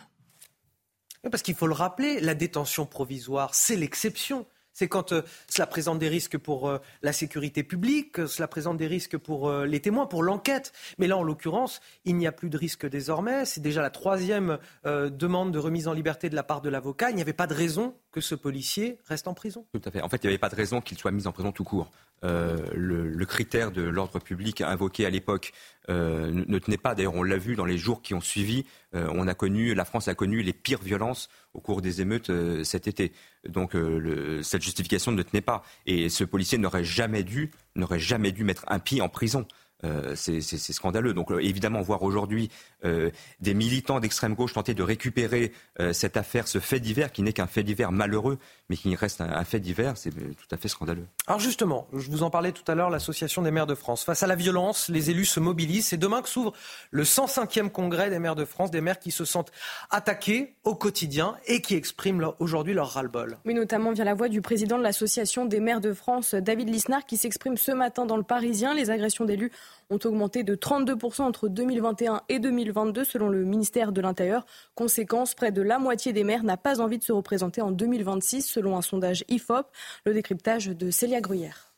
Parce 1.31 1.41
qu'il 1.41 1.55
faut 1.55 1.67
le 1.67 1.73
rappeler, 1.73 2.19
la 2.19 2.35
détention 2.35 2.85
provisoire, 2.85 3.55
c'est 3.55 3.75
l'exception. 3.75 4.45
C'est 4.75 4.89
quand 4.89 5.13
euh, 5.13 5.21
cela 5.47 5.67
présente 5.67 5.99
des 5.99 6.09
risques 6.09 6.37
pour 6.37 6.67
euh, 6.67 6.79
la 7.01 7.13
sécurité 7.13 7.63
publique, 7.63 8.27
cela 8.27 8.49
présente 8.49 8.75
des 8.75 8.87
risques 8.87 9.17
pour 9.17 9.47
euh, 9.47 9.65
les 9.65 9.79
témoins, 9.79 10.05
pour 10.05 10.21
l'enquête. 10.21 10.73
Mais 10.97 11.07
là, 11.07 11.15
en 11.15 11.23
l'occurrence, 11.23 11.79
il 12.03 12.17
n'y 12.17 12.27
a 12.27 12.33
plus 12.33 12.49
de 12.49 12.57
risque 12.57 12.85
désormais. 12.85 13.45
C'est 13.45 13.61
déjà 13.61 13.81
la 13.81 13.89
troisième 13.89 14.57
demande 14.83 15.51
de 15.51 15.59
remise 15.59 15.87
en 15.87 15.93
liberté 15.93 16.29
de 16.29 16.35
la 16.35 16.43
part 16.43 16.61
de 16.61 16.69
l'avocat. 16.69 17.09
Il 17.09 17.15
n'y 17.15 17.21
avait 17.21 17.31
pas 17.31 17.47
de 17.47 17.53
raison 17.53 17.95
que 18.11 18.19
ce 18.19 18.35
policier 18.35 18.97
reste 19.05 19.27
en 19.27 19.33
prison. 19.33 19.65
Tout 19.73 19.81
à 19.85 19.91
fait. 19.91 20.01
En 20.01 20.09
fait, 20.09 20.17
il 20.17 20.27
n'y 20.27 20.33
avait 20.33 20.37
pas 20.37 20.49
de 20.49 20.55
raison 20.55 20.81
qu'il 20.81 20.97
soit 20.97 21.11
mis 21.11 21.25
en 21.25 21.31
prison 21.31 21.51
tout 21.53 21.63
court. 21.63 21.89
Le, 22.25 23.25
critère 23.25 23.71
de 23.71 23.81
l'ordre 23.81 24.19
public 24.19 24.61
invoqué 24.61 25.05
à 25.05 25.09
l'époque 25.09 25.51
ne 25.89 26.59
tenait 26.59 26.77
pas. 26.77 26.95
D'ailleurs, 26.95 27.15
on 27.15 27.23
l'a 27.23 27.37
vu 27.37 27.55
dans 27.55 27.65
les 27.65 27.77
jours 27.77 28.01
qui 28.01 28.13
ont 28.13 28.21
suivi. 28.21 28.65
on 28.93 29.27
a 29.27 29.33
connu, 29.33 29.73
la 29.73 29.85
France 29.85 30.07
a 30.07 30.15
connu 30.15 30.41
les 30.41 30.53
pires 30.53 30.81
violences 30.81 31.29
au 31.53 31.59
cours 31.59 31.81
des 31.81 32.01
émeutes 32.01 32.31
cet 32.63 32.87
été. 32.87 33.11
Donc 33.47 33.75
euh, 33.75 34.41
cette 34.41 34.61
justification 34.61 35.11
ne 35.11 35.21
tenait 35.23 35.41
pas. 35.41 35.63
Et 35.85 36.09
ce 36.09 36.23
policier 36.23 36.57
n'aurait 36.57 36.83
jamais 36.83 37.23
dû, 37.23 37.51
n'aurait 37.75 37.99
jamais 37.99 38.31
dû 38.31 38.43
mettre 38.43 38.65
un 38.67 38.79
pied 38.79 39.01
en 39.01 39.09
prison. 39.09 39.45
Euh, 39.83 40.15
c'est 40.15 40.41
scandaleux. 40.41 41.13
Donc 41.13 41.31
euh, 41.31 41.39
évidemment, 41.43 41.81
voir 41.81 42.03
aujourd'hui 42.03 42.49
euh, 42.85 43.11
des 43.41 43.53
militants 43.53 43.99
d'extrême 43.99 44.35
gauche 44.35 44.53
tenter 44.53 44.73
de 44.73 44.83
récupérer 44.83 45.51
cette 45.91 46.15
affaire, 46.15 46.47
ce 46.47 46.59
fait 46.59 46.79
divers, 46.79 47.11
qui 47.11 47.21
n'est 47.21 47.33
qu'un 47.33 47.47
fait 47.47 47.63
divers 47.63 47.91
malheureux, 47.91 48.37
mais 48.69 48.77
qui 48.77 48.95
reste 48.95 49.21
un, 49.21 49.43
fait 49.43 49.59
divers, 49.59 49.97
c'est 49.97 50.11
tout 50.11 50.47
à 50.51 50.57
fait 50.57 50.67
scandaleux. 50.67 51.05
Alors 51.27 51.39
justement, 51.39 51.87
je 51.93 52.09
vous 52.09 52.23
en 52.23 52.29
parlais 52.29 52.51
tout 52.51 52.69
à 52.69 52.75
l'heure, 52.75 52.89
l'Association 52.89 53.41
des 53.41 53.51
maires 53.51 53.67
de 53.67 53.75
France. 53.75 54.03
Face 54.03 54.23
à 54.23 54.27
la 54.27 54.35
violence, 54.35 54.89
les 54.89 55.09
élus 55.09 55.25
se 55.25 55.39
mobilisent. 55.39 55.87
C'est 55.87 55.97
demain 55.97 56.21
que 56.21 56.29
s'ouvre 56.29 56.53
le 56.91 57.03
105e 57.03 57.69
congrès 57.69 58.09
des 58.09 58.19
maires 58.19 58.35
de 58.35 58.45
France, 58.45 58.71
des 58.71 58.81
maires 58.81 58.99
qui 58.99 59.11
se 59.11 59.25
sentent 59.25 59.51
attaqués 59.89 60.55
au 60.63 60.75
quotidien 60.75 61.35
et 61.47 61.61
qui 61.61 61.75
expriment 61.75 62.31
aujourd'hui 62.39 62.73
leur 62.73 62.89
ras-le-bol. 62.89 63.37
Oui, 63.45 63.53
notamment 63.53 63.91
via 63.91 64.03
la 64.03 64.13
voix 64.13 64.29
du 64.29 64.41
président 64.41 64.77
de 64.77 64.83
l'Association 64.83 65.45
des 65.45 65.59
maires 65.59 65.81
de 65.81 65.93
France, 65.93 66.33
David 66.35 66.69
Lisnard, 66.69 67.05
qui 67.05 67.17
s'exprime 67.17 67.57
ce 67.57 67.71
matin 67.71 68.05
dans 68.05 68.17
le 68.17 68.23
Parisien. 68.23 68.73
Les 68.73 68.89
agressions 68.89 69.25
d'élus 69.25 69.51
ont 69.89 69.99
augmenté 70.03 70.43
de 70.43 70.55
32% 70.55 71.21
entre 71.21 71.47
2021 71.47 72.21
et 72.29 72.39
2022 72.39 73.03
selon 73.03 73.29
le 73.29 73.43
ministère 73.43 73.91
de 73.91 74.01
l'Intérieur. 74.01 74.45
Conséquence, 74.75 75.35
près 75.35 75.51
de 75.51 75.61
la 75.61 75.79
moitié 75.79 76.13
des 76.13 76.23
maires 76.23 76.43
n'a 76.43 76.57
pas 76.57 76.81
envie 76.81 76.97
de 76.97 77.03
se 77.03 77.11
représenter 77.11 77.61
en 77.61 77.71
2026 77.71 78.41
selon 78.41 78.77
un 78.77 78.81
sondage 78.81 79.23
IFOP. 79.29 79.67
Le 80.05 80.13
décryptage 80.13 80.67
de 80.67 80.91
Célia 80.91 81.21
Gruyère. 81.21 81.75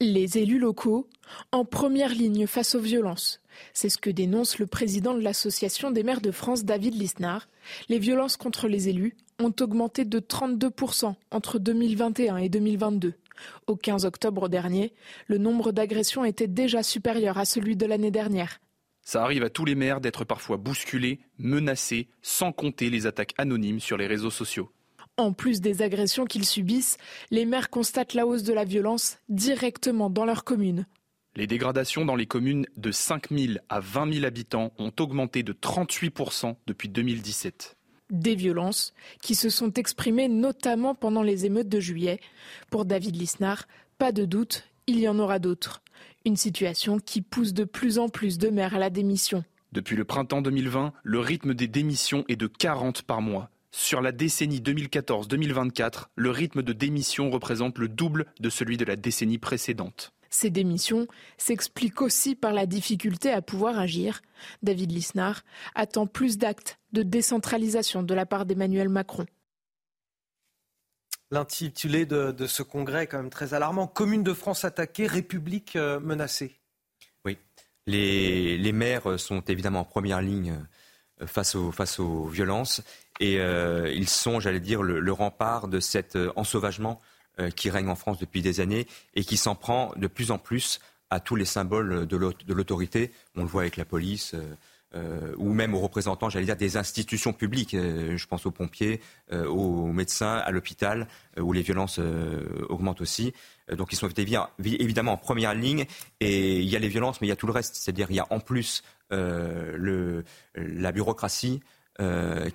Les 0.00 0.38
élus 0.38 0.60
locaux 0.60 1.08
en 1.50 1.64
première 1.64 2.14
ligne 2.14 2.46
face 2.46 2.76
aux 2.76 2.80
violences. 2.80 3.40
C'est 3.72 3.88
ce 3.88 3.98
que 3.98 4.10
dénonce 4.10 4.60
le 4.60 4.68
président 4.68 5.12
de 5.12 5.20
l'Association 5.20 5.90
des 5.90 6.04
maires 6.04 6.20
de 6.20 6.30
France, 6.30 6.64
David 6.64 6.94
Lisnard. 6.94 7.48
Les 7.88 7.98
violences 7.98 8.36
contre 8.36 8.68
les 8.68 8.88
élus 8.88 9.16
ont 9.40 9.52
augmenté 9.60 10.04
de 10.04 10.20
32% 10.20 11.14
entre 11.32 11.58
2021 11.58 12.36
et 12.36 12.48
2022. 12.48 13.14
Au 13.66 13.76
15 13.76 14.04
octobre 14.04 14.48
dernier, 14.48 14.92
le 15.26 15.38
nombre 15.38 15.72
d'agressions 15.72 16.24
était 16.24 16.46
déjà 16.46 16.82
supérieur 16.82 17.38
à 17.38 17.44
celui 17.44 17.76
de 17.76 17.86
l'année 17.86 18.10
dernière. 18.10 18.60
Ça 19.02 19.22
arrive 19.22 19.42
à 19.42 19.48
tous 19.48 19.64
les 19.64 19.74
maires 19.74 20.02
d'être 20.02 20.24
parfois 20.24 20.58
bousculés, 20.58 21.20
menacés, 21.38 22.08
sans 22.20 22.52
compter 22.52 22.90
les 22.90 23.06
attaques 23.06 23.32
anonymes 23.38 23.80
sur 23.80 23.96
les 23.96 24.06
réseaux 24.06 24.30
sociaux. 24.30 24.70
En 25.16 25.32
plus 25.32 25.60
des 25.60 25.80
agressions 25.80 26.26
qu'ils 26.26 26.44
subissent, 26.44 26.98
les 27.30 27.46
maires 27.46 27.70
constatent 27.70 28.14
la 28.14 28.26
hausse 28.26 28.42
de 28.42 28.52
la 28.52 28.64
violence 28.64 29.18
directement 29.28 30.10
dans 30.10 30.26
leur 30.26 30.44
commune. 30.44 30.86
Les 31.36 31.46
dégradations 31.46 32.04
dans 32.04 32.16
les 32.16 32.26
communes 32.26 32.66
de 32.76 32.92
5 32.92 33.30
000 33.30 33.54
à 33.68 33.80
20 33.80 34.12
000 34.12 34.26
habitants 34.26 34.72
ont 34.78 34.92
augmenté 35.00 35.42
de 35.42 35.52
38% 35.54 36.56
depuis 36.66 36.88
2017 36.90 37.77
des 38.10 38.34
violences 38.34 38.92
qui 39.22 39.34
se 39.34 39.50
sont 39.50 39.72
exprimées 39.74 40.28
notamment 40.28 40.94
pendant 40.94 41.22
les 41.22 41.46
émeutes 41.46 41.68
de 41.68 41.80
juillet. 41.80 42.20
Pour 42.70 42.84
David 42.84 43.16
Lisnard, 43.16 43.66
pas 43.98 44.12
de 44.12 44.24
doute, 44.24 44.64
il 44.86 44.98
y 44.98 45.08
en 45.08 45.18
aura 45.18 45.38
d'autres. 45.38 45.82
Une 46.24 46.36
situation 46.36 46.98
qui 46.98 47.22
pousse 47.22 47.52
de 47.52 47.64
plus 47.64 47.98
en 47.98 48.08
plus 48.08 48.38
de 48.38 48.48
maires 48.48 48.74
à 48.74 48.78
la 48.78 48.90
démission. 48.90 49.44
Depuis 49.72 49.96
le 49.96 50.04
printemps 50.04 50.40
2020, 50.40 50.92
le 51.02 51.20
rythme 51.20 51.54
des 51.54 51.68
démissions 51.68 52.24
est 52.28 52.36
de 52.36 52.46
40 52.46 53.02
par 53.02 53.20
mois. 53.20 53.50
Sur 53.70 54.00
la 54.00 54.12
décennie 54.12 54.60
2014-2024, 54.60 56.06
le 56.16 56.30
rythme 56.30 56.62
de 56.62 56.72
démission 56.72 57.30
représente 57.30 57.78
le 57.78 57.88
double 57.88 58.26
de 58.40 58.48
celui 58.48 58.78
de 58.78 58.84
la 58.84 58.96
décennie 58.96 59.38
précédente. 59.38 60.12
Ces 60.30 60.50
démissions 60.50 61.06
s'expliquent 61.36 62.02
aussi 62.02 62.34
par 62.34 62.52
la 62.52 62.66
difficulté 62.66 63.30
à 63.30 63.42
pouvoir 63.42 63.78
agir. 63.78 64.20
David 64.62 64.92
Lisnard 64.92 65.42
attend 65.74 66.06
plus 66.06 66.38
d'actes 66.38 66.78
de 66.92 67.02
décentralisation 67.02 68.02
de 68.02 68.14
la 68.14 68.26
part 68.26 68.46
d'Emmanuel 68.46 68.88
Macron. 68.88 69.26
L'intitulé 71.30 72.06
de, 72.06 72.46
ce 72.46 72.62
congrès 72.62 73.04
est 73.04 73.06
quand 73.06 73.18
même 73.18 73.30
très 73.30 73.52
alarmant. 73.52 73.86
Commune 73.86 74.22
de 74.22 74.32
France 74.32 74.64
attaquée, 74.64 75.06
République 75.06 75.76
euh, 75.76 76.00
menacée. 76.00 76.58
Oui, 77.26 77.36
les, 77.86 78.72
maires 78.72 79.20
sont 79.20 79.42
évidemment 79.42 79.80
en 79.80 79.84
première 79.84 80.22
ligne 80.22 80.58
euh, 81.20 81.26
face 81.26 81.54
aux, 81.54 81.70
face 81.70 82.00
aux 82.00 82.24
violences 82.24 82.82
et 83.20 83.40
euh, 83.40 83.92
ils 83.92 84.08
sont, 84.08 84.40
j'allais 84.40 84.60
dire, 84.60 84.82
le, 84.82 85.12
rempart 85.12 85.68
de 85.68 85.80
cet 85.80 86.16
ensauvagement 86.36 86.98
qui 87.54 87.70
règne 87.70 87.88
en 87.88 87.94
France 87.94 88.18
depuis 88.18 88.42
des 88.42 88.60
années 88.60 88.86
et 89.14 89.24
qui 89.24 89.36
s'en 89.36 89.54
prend 89.54 89.92
de 89.96 90.06
plus 90.06 90.30
en 90.30 90.38
plus 90.38 90.80
à 91.10 91.20
tous 91.20 91.36
les 91.36 91.44
symboles 91.44 92.06
de 92.06 92.52
l'autorité. 92.52 93.12
On 93.36 93.42
le 93.42 93.48
voit 93.48 93.62
avec 93.62 93.76
la 93.76 93.84
police, 93.84 94.34
euh, 94.94 95.34
ou 95.36 95.52
même 95.52 95.74
aux 95.74 95.80
représentants, 95.80 96.30
j'allais 96.30 96.46
dire, 96.46 96.56
des 96.56 96.78
institutions 96.78 97.34
publiques. 97.34 97.74
Euh, 97.74 98.16
je 98.16 98.26
pense 98.26 98.46
aux 98.46 98.50
pompiers, 98.50 99.02
euh, 99.32 99.46
aux 99.46 99.92
médecins, 99.92 100.36
à 100.36 100.50
l'hôpital, 100.50 101.08
où 101.38 101.52
les 101.52 101.60
violences 101.60 102.00
augmentent 102.68 103.00
aussi. 103.00 103.34
donc 103.76 103.92
ils 103.92 103.96
sont 103.96 104.08
évidemment 104.08 105.12
en 105.12 105.16
première 105.18 105.54
ligne. 105.54 105.84
Et 106.20 106.60
il 106.60 106.68
y 106.68 106.76
a 106.76 106.78
les 106.78 106.88
violences, 106.88 107.20
mais 107.20 107.26
il 107.26 107.30
y 107.30 107.32
a 107.32 107.36
tout 107.36 107.46
le 107.46 107.52
reste. 107.52 107.74
C'est-à-dire 107.74 108.06
il 108.10 108.16
y 108.16 108.20
a 108.20 108.26
en 108.30 108.40
plus 108.40 108.82
la 109.10 110.92
bureaucratie. 110.92 111.60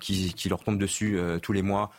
qui, 0.00 0.48
leur 0.48 0.64
tombe 0.64 0.78
dessus 0.78 1.18
tous 1.42 1.52
les 1.52 1.62
mois, 1.62 1.92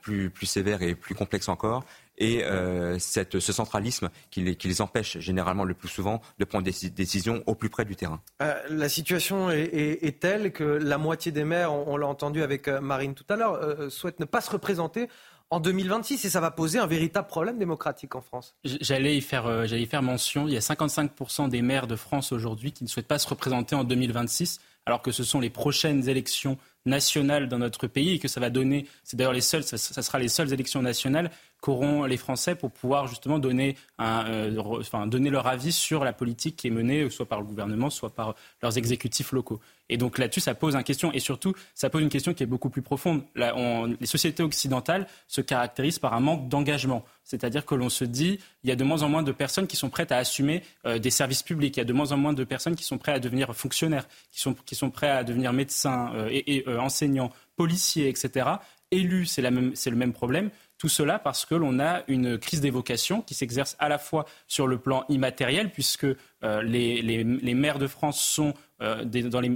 plus 0.00 0.30
sévère 0.44 0.82
et 0.82 0.94
plus 0.94 1.14
complexe 1.14 1.48
encore 1.48 1.84
et 2.18 2.44
euh, 2.44 2.98
cette, 2.98 3.40
ce 3.40 3.52
centralisme 3.52 4.10
qui 4.30 4.40
les, 4.40 4.56
qui 4.56 4.68
les, 4.68 4.80
empêche 4.80 5.18
généralement 5.18 5.64
le 5.64 5.74
plus 5.74 5.88
souvent 5.88 6.20
de 6.38 6.44
prendre 6.44 6.64
des 6.64 6.90
décisions 6.90 7.42
au 7.46 7.54
plus 7.54 7.70
près 7.70 7.84
du 7.84 7.96
terrain. 7.96 8.20
Euh, 8.42 8.54
la 8.68 8.88
situation 8.88 9.50
est, 9.50 9.62
est, 9.62 10.04
est, 10.04 10.20
telle 10.20 10.52
que 10.52 10.64
la 10.64 10.98
moitié 10.98 11.32
des 11.32 11.44
maires, 11.44 11.72
on, 11.72 11.96
l'a 11.96 12.06
entendu 12.06 12.42
avec 12.42 12.68
euh, 12.68 12.80
Marine 12.80 13.14
tout 13.14 13.24
à 13.28 13.36
l'heure, 13.36 13.54
euh, 13.54 13.90
souhaitent 13.90 14.20
ne 14.20 14.24
pas 14.24 14.40
se 14.40 14.50
représenter 14.50 15.08
en 15.50 15.60
2026 15.60 16.24
et 16.24 16.30
ça 16.30 16.40
va 16.40 16.50
poser 16.50 16.78
un 16.78 16.86
véritable 16.86 17.28
problème 17.28 17.58
démocratique 17.58 18.14
en 18.14 18.20
France. 18.20 18.56
J'allais 18.64 19.16
y 19.16 19.20
faire, 19.20 19.66
j'allais 19.66 19.82
y 19.82 19.86
faire 19.86 20.02
mention. 20.02 20.48
Il 20.48 20.54
y 20.54 20.56
a 20.56 20.60
55% 20.60 21.48
des 21.48 21.62
maires 21.62 21.86
de 21.86 21.96
France 21.96 22.32
aujourd'hui 22.32 22.72
qui 22.72 22.82
ne 22.82 22.88
souhaitent 22.88 23.06
pas 23.06 23.18
se 23.18 23.28
représenter 23.28 23.76
en 23.76 23.84
2026 23.84 24.60
alors 24.86 25.02
que 25.02 25.12
ce 25.12 25.22
sont 25.24 25.40
les 25.40 25.50
prochaines 25.50 26.08
élections 26.08 26.58
nationales 26.86 27.48
dans 27.48 27.58
notre 27.58 27.86
pays 27.86 28.14
et 28.14 28.18
que 28.18 28.28
ça 28.28 28.40
va 28.40 28.50
donner, 28.50 28.86
c'est 29.02 29.16
d'ailleurs 29.16 29.32
les 29.32 29.40
seules, 29.40 29.64
ça, 29.64 29.76
sera 29.78 30.18
les 30.18 30.28
seules 30.28 30.52
élections 30.52 30.82
nationales 30.82 31.30
qu'auront 31.60 32.04
les 32.04 32.18
Français 32.18 32.54
pour 32.54 32.70
pouvoir 32.70 33.06
justement 33.06 33.38
donner, 33.38 33.76
un, 33.98 34.26
euh, 34.28 34.62
enfin, 34.80 35.06
donner 35.06 35.30
leur 35.30 35.46
avis 35.46 35.72
sur 35.72 36.04
la 36.04 36.12
politique 36.12 36.56
qui 36.56 36.66
est 36.66 36.70
menée 36.70 37.08
soit 37.08 37.26
par 37.26 37.40
le 37.40 37.46
gouvernement, 37.46 37.88
soit 37.88 38.14
par 38.14 38.34
leurs 38.62 38.76
exécutifs 38.76 39.32
locaux. 39.32 39.60
Et 39.88 39.96
donc 39.96 40.18
là-dessus, 40.18 40.40
ça 40.40 40.54
pose 40.54 40.74
une 40.74 40.82
question, 40.82 41.12
et 41.12 41.20
surtout, 41.20 41.54
ça 41.74 41.90
pose 41.90 42.02
une 42.02 42.08
question 42.08 42.32
qui 42.32 42.42
est 42.42 42.46
beaucoup 42.46 42.70
plus 42.70 42.82
profonde. 42.82 43.22
Les 43.34 44.06
sociétés 44.06 44.42
occidentales 44.42 45.06
se 45.28 45.40
caractérisent 45.40 45.98
par 45.98 46.14
un 46.14 46.20
manque 46.20 46.48
d'engagement. 46.48 47.04
C'est-à-dire 47.22 47.64
que 47.64 47.74
l'on 47.74 47.88
se 47.88 48.04
dit, 48.04 48.38
il 48.62 48.68
y 48.68 48.72
a 48.72 48.76
de 48.76 48.84
moins 48.84 49.02
en 49.02 49.08
moins 49.08 49.22
de 49.22 49.32
personnes 49.32 49.66
qui 49.66 49.76
sont 49.76 49.90
prêtes 49.90 50.12
à 50.12 50.18
assumer 50.18 50.62
euh, 50.86 50.98
des 50.98 51.10
services 51.10 51.42
publics, 51.42 51.76
il 51.76 51.80
y 51.80 51.82
a 51.82 51.86
de 51.86 51.92
moins 51.92 52.12
en 52.12 52.18
moins 52.18 52.34
de 52.34 52.44
personnes 52.44 52.76
qui 52.76 52.84
sont 52.84 52.98
prêtes 52.98 53.16
à 53.16 53.18
devenir 53.18 53.54
fonctionnaires, 53.54 54.06
qui 54.30 54.40
sont, 54.40 54.54
qui 54.66 54.74
sont 54.74 54.90
prêts 54.90 55.10
à 55.10 55.24
devenir 55.24 55.52
médecins 55.52 56.12
euh, 56.14 56.28
et 56.30 56.64
enseignants, 56.78 57.30
policiers, 57.56 58.08
etc. 58.08 58.50
Élus, 58.90 59.26
c'est 59.26 59.42
le 59.42 59.96
même 59.96 60.12
problème. 60.12 60.50
Tout 60.78 60.88
cela 60.88 61.18
parce 61.18 61.46
que 61.46 61.54
l'on 61.54 61.78
a 61.80 62.02
une 62.08 62.36
crise 62.36 62.60
des 62.60 62.70
vocations 62.70 63.22
qui 63.22 63.34
s'exerce 63.34 63.76
à 63.78 63.88
la 63.88 63.98
fois 63.98 64.26
sur 64.48 64.66
le 64.66 64.78
plan 64.78 65.04
immatériel, 65.08 65.70
puisque 65.70 66.04
euh, 66.04 66.62
les, 66.62 67.54
maires 67.54 67.78
de 67.78 67.86
France 67.86 68.40
euh, 68.82 69.04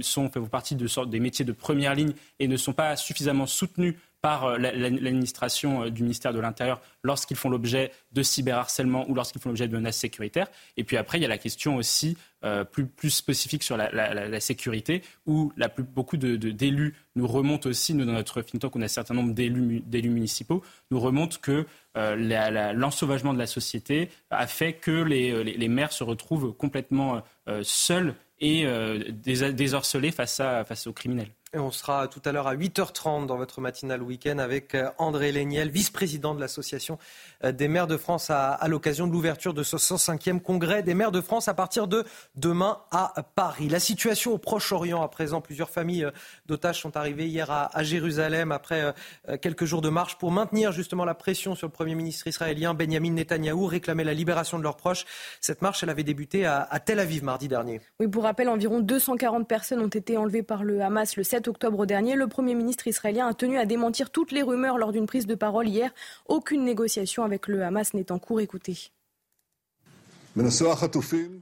font 0.01 0.47
partie 0.49 0.75
de, 0.75 1.05
des 1.05 1.19
métiers 1.19 1.45
de 1.45 1.51
première 1.51 1.93
ligne 1.93 2.13
et 2.39 2.47
ne 2.47 2.57
sont 2.57 2.73
pas 2.73 2.95
suffisamment 2.95 3.45
soutenus 3.45 3.95
par 4.21 4.45
euh, 4.45 4.57
l'administration 4.57 5.83
euh, 5.83 5.89
du 5.89 6.03
ministère 6.03 6.33
de 6.33 6.39
l'Intérieur 6.39 6.81
lorsqu'ils 7.03 7.37
font 7.37 7.49
l'objet 7.49 7.91
de 8.11 8.21
cyberharcèlement 8.23 9.09
ou 9.09 9.15
lorsqu'ils 9.15 9.41
font 9.41 9.49
l'objet 9.49 9.67
de 9.67 9.75
menaces 9.75 9.97
sécuritaires. 9.97 10.47
Et 10.77 10.83
puis 10.83 10.97
après, 10.97 11.17
il 11.17 11.21
y 11.21 11.25
a 11.25 11.29
la 11.29 11.37
question 11.37 11.77
aussi 11.77 12.17
euh, 12.43 12.63
plus, 12.63 12.85
plus, 12.85 13.09
spécifique 13.09 13.63
sur 13.63 13.77
la, 13.77 13.89
la, 13.91 14.27
la 14.27 14.39
sécurité, 14.39 15.01
où 15.25 15.51
la 15.57 15.69
plus, 15.69 15.83
beaucoup 15.83 16.17
d'élus 16.17 16.89
de, 16.89 16.93
nous 17.15 17.27
remontent 17.27 17.69
aussi, 17.69 17.93
nous 17.93 18.05
dans 18.05 18.13
notre 18.13 18.41
tank, 18.41 18.75
on 18.75 18.81
a 18.81 18.85
un 18.85 18.87
certain 18.87 19.13
nombre 19.13 19.33
d'élus 19.33 20.09
municipaux, 20.09 20.63
nous 20.91 20.99
remontent 20.99 21.37
que 21.41 21.65
euh, 21.97 22.73
l'ensauvagement 22.73 23.33
de 23.33 23.39
la 23.39 23.47
société 23.47 24.09
a 24.29 24.47
fait 24.47 24.73
que 24.73 24.91
les, 24.91 25.43
les, 25.43 25.57
les 25.57 25.67
maires 25.67 25.91
se 25.91 26.03
retrouvent 26.03 26.53
complètement 26.53 27.21
seuls 27.63 28.15
et 28.39 28.65
désorcelés 29.11 30.11
face, 30.11 30.39
à, 30.39 30.63
face 30.63 30.87
aux 30.87 30.93
criminels. 30.93 31.31
Et 31.51 31.57
on 31.57 31.71
sera 31.71 32.07
tout 32.07 32.21
à 32.25 32.31
l'heure 32.31 32.45
à 32.45 32.55
8h30 32.55 33.25
dans 33.25 33.35
votre 33.35 33.59
matinale 33.59 34.03
week-end 34.03 34.37
avec 34.37 34.75
euh, 34.75 34.91
André 34.99 35.31
Léniel, 35.31 35.71
vice-président 35.71 36.35
de 36.35 36.39
l'Association 36.39 36.99
euh, 37.43 37.51
des 37.51 37.67
maires 37.67 37.87
de 37.87 37.97
France 37.97 38.29
à, 38.29 38.59
l'occasion 38.67 39.07
de 39.07 39.11
l'ouverture 39.11 39.55
de 39.55 39.63
ce 39.63 39.77
105e 39.77 40.41
congrès 40.41 40.83
des 40.83 40.93
maires 40.93 41.11
de 41.11 41.21
France 41.21 41.47
à 41.47 41.55
partir 41.55 41.87
de 41.87 42.03
demain 42.35 42.77
à 42.91 43.23
Paris. 43.33 43.67
La 43.67 43.79
situation 43.79 44.33
au 44.33 44.37
Proche-Orient 44.37 45.01
à 45.01 45.07
présent, 45.07 45.41
plusieurs 45.41 45.71
familles 45.71 46.05
euh, 46.05 46.11
d'otages 46.45 46.81
sont 46.81 46.95
arrivées 46.95 47.25
hier 47.25 47.49
à, 47.49 47.81
Jérusalem 47.81 48.51
après 48.51 48.93
quelques 49.41 49.65
jours 49.65 49.81
de 49.81 49.89
marche 49.89 50.17
pour 50.17 50.31
maintenir 50.31 50.71
justement 50.71 51.05
la 51.05 51.15
pression 51.15 51.55
sur 51.55 51.65
le 51.65 51.71
Premier 51.71 51.95
ministre 51.95 52.27
israélien 52.27 52.73
Benjamin 52.73 53.11
Netanyahou, 53.11 53.65
réclamer 53.65 54.03
la 54.03 54.13
libération 54.13 54.59
de 54.59 54.63
leurs 54.63 54.75
proches. 54.75 55.05
Cette 55.39 55.61
marche, 55.61 55.81
elle 55.81 55.89
avait 55.89 56.03
débuté 56.03 56.45
à, 56.45 56.67
à 56.69 56.79
Tel 56.79 56.99
Aviv 56.99 57.23
mardi 57.23 57.47
dernier. 57.47 57.81
Oui, 57.99 58.07
pour 58.07 58.23
rappel, 58.23 58.49
environ 58.49 58.81
240 58.81 59.47
personnes 59.47 59.79
ont 59.79 59.87
été 59.87 60.17
enlevées 60.17 60.43
par 60.43 60.63
le 60.63 60.81
Hamas 60.81 61.15
le 61.15 61.23
7 61.23 61.38
octobre 61.47 61.85
dernier, 61.85 62.15
le 62.15 62.27
Premier 62.27 62.55
ministre 62.55 62.87
israélien 62.87 63.27
a 63.27 63.33
tenu 63.33 63.57
à 63.57 63.65
démentir 63.65 64.09
toutes 64.09 64.31
les 64.31 64.41
rumeurs 64.41 64.77
lors 64.77 64.91
d'une 64.91 65.05
prise 65.05 65.27
de 65.27 65.35
parole 65.35 65.67
hier. 65.67 65.91
Aucune 66.27 66.63
négociation 66.63 67.23
avec 67.23 67.47
le 67.47 67.63
Hamas 67.63 67.93
n'est 67.93 68.11
en 68.11 68.19
cours. 68.19 68.41
Écoutez. 68.41 68.91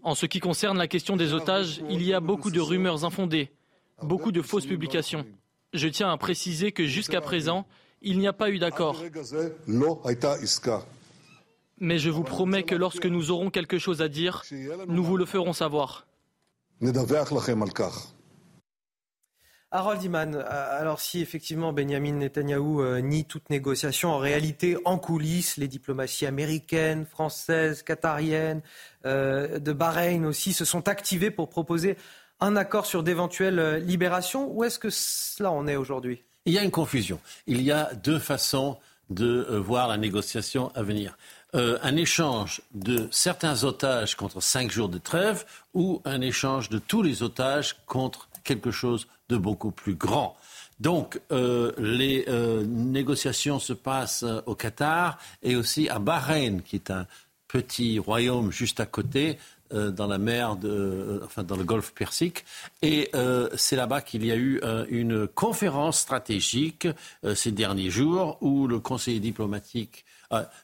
En 0.04 0.16
ce 0.16 0.26
qui 0.26 0.40
concerne 0.40 0.78
la 0.78 0.88
question 0.88 1.18
des 1.18 1.34
otages, 1.34 1.82
il 1.90 2.04
y 2.04 2.14
a 2.14 2.20
beaucoup 2.20 2.52
de 2.52 2.60
rumeurs 2.60 3.06
infondées, 3.06 3.52
beaucoup 4.02 4.32
de 4.32 4.42
fausses 4.42 4.66
publications. 4.66 5.26
Je 5.74 5.88
tiens 5.88 6.12
à 6.12 6.18
préciser 6.18 6.72
que 6.72 6.86
jusqu'à 6.86 7.22
présent, 7.22 7.66
il 8.02 8.20
n'y 8.20 8.28
a 8.28 8.34
pas 8.34 8.50
eu 8.50 8.60
d'accord. 8.60 9.04
Mais 11.80 12.00
je 12.00 12.10
vous 12.10 12.24
promets 12.24 12.64
que 12.64 12.76
lorsque 12.76 13.06
nous 13.06 13.30
aurons 13.32 13.50
quelque 13.50 13.78
chose 13.78 14.02
à 14.02 14.08
dire, 14.08 14.44
nous 14.88 15.04
vous 15.04 15.18
le 15.18 15.26
ferons 15.26 15.54
savoir. 15.54 16.08
Harold 19.70 20.02
Iman, 20.02 20.34
euh, 20.34 20.80
alors 20.80 21.02
si 21.02 21.20
effectivement 21.20 21.74
Benjamin 21.74 22.14
Netanyahou 22.14 22.82
euh, 22.82 23.02
nie 23.02 23.26
toute 23.26 23.50
négociation, 23.50 24.12
en 24.12 24.18
réalité, 24.18 24.78
en 24.86 24.98
coulisses, 24.98 25.58
les 25.58 25.68
diplomaties 25.68 26.26
américaines, 26.26 27.06
françaises, 27.06 27.84
qatariennes, 27.84 28.62
euh, 29.06 29.60
de 29.60 29.74
Bahreïn 29.74 30.26
aussi 30.26 30.54
se 30.54 30.64
sont 30.64 30.88
activées 30.88 31.32
pour 31.32 31.50
proposer 31.50 31.98
un 32.40 32.56
accord 32.56 32.86
sur 32.86 33.04
d'éventuelles 33.04 33.84
libérations. 33.86 34.50
Où 34.50 34.64
est-ce 34.64 34.80
que 34.80 34.90
cela 34.90 35.52
en 35.52 35.68
est 35.68 35.76
aujourd'hui? 35.76 36.24
Il 36.46 36.54
y 36.54 36.58
a 36.58 36.64
une 36.64 36.72
confusion. 36.72 37.20
Il 37.46 37.62
y 37.62 37.72
a 37.72 37.94
deux 37.94 38.20
façons 38.20 38.78
de 39.10 39.58
voir 39.58 39.88
la 39.88 39.98
négociation 39.98 40.72
à 40.76 40.84
venir. 40.84 41.18
un 41.54 41.96
échange 41.96 42.62
de 42.74 43.08
certains 43.10 43.64
otages 43.64 44.16
contre 44.16 44.42
cinq 44.42 44.70
jours 44.70 44.90
de 44.90 44.98
trêve 44.98 45.46
ou 45.74 46.02
un 46.06 46.22
échange 46.22 46.70
de 46.70 46.78
tous 46.78 47.02
les 47.02 47.24
otages 47.24 47.78
contre 47.88 48.28
quelque 48.48 48.72
chose 48.72 49.08
de 49.30 49.38
beaucoup 49.38 49.72
plus 49.72 49.94
grand. 49.94 50.38
Donc, 50.80 51.20
euh, 51.32 51.72
les 51.78 52.26
euh, 52.28 52.64
négociations 52.66 53.60
se 53.60 53.74
passent 53.74 54.24
euh, 54.24 54.42
au 54.46 54.56
Qatar 54.56 55.20
et 55.44 55.56
aussi 55.56 55.90
à 55.90 56.00
Bahreïn, 56.00 56.62
qui 56.62 56.78
est 56.78 56.92
un 56.92 57.06
petit 57.48 58.00
royaume 58.00 58.52
juste 58.52 58.80
à 58.80 58.86
côté, 58.86 59.38
dans 59.70 60.08
la 60.08 60.18
mer, 60.18 60.56
de, 60.56 61.22
enfin 61.26 61.44
dans 61.44 61.58
le 61.58 61.66
golfe 61.66 61.94
Persique. 61.94 62.46
Et 62.82 63.12
c'est 63.56 63.76
là-bas 63.76 64.00
qu'il 64.00 64.26
y 64.26 64.32
a 64.32 64.36
eu 64.38 64.62
une 64.90 65.28
conférence 65.28 66.00
stratégique 66.00 66.88
ces 67.36 67.52
derniers 67.52 67.90
jours 67.90 68.38
où 68.42 68.68
le 68.68 68.80
conseiller 68.80 69.20
diplomatique 69.20 70.06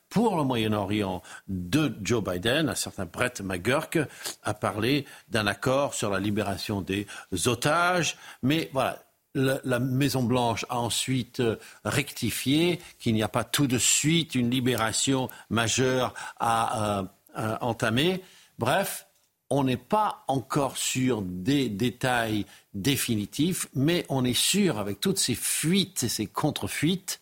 pour 0.09 0.37
le 0.37 0.43
Moyen-Orient 0.43 1.21
de 1.47 1.93
Joe 2.01 2.23
Biden, 2.23 2.69
un 2.69 2.75
certain 2.75 3.05
Brett 3.05 3.41
McGurk, 3.41 3.99
a 4.43 4.53
parlé 4.53 5.05
d'un 5.29 5.47
accord 5.47 5.93
sur 5.93 6.09
la 6.09 6.19
libération 6.19 6.81
des 6.81 7.07
otages. 7.45 8.17
Mais 8.41 8.69
voilà, 8.73 8.99
la, 9.35 9.79
Maison-Blanche 9.79 10.65
a 10.69 10.77
ensuite 10.79 11.39
euh, 11.39 11.55
rectifié 11.83 12.79
qu'il 12.99 13.13
n'y 13.13 13.23
a 13.23 13.27
pas 13.27 13.43
tout 13.43 13.67
de 13.67 13.77
suite 13.77 14.35
une 14.35 14.49
libération 14.49 15.29
majeure 15.49 16.13
à, 16.39 16.99
euh, 16.99 17.03
à 17.33 17.63
entamer. 17.63 18.21
Bref, 18.59 19.07
on 19.49 19.63
n'est 19.63 19.77
pas 19.77 20.23
encore 20.27 20.77
sur 20.77 21.21
des 21.21 21.69
détails 21.69 22.45
définitifs, 22.73 23.67
mais 23.75 24.05
on 24.09 24.25
est 24.25 24.37
sûr, 24.37 24.79
avec 24.79 24.99
toutes 24.99 25.19
ces 25.19 25.35
fuites 25.35 26.03
et 26.03 26.09
ces 26.09 26.27
contre-fuites, 26.27 27.19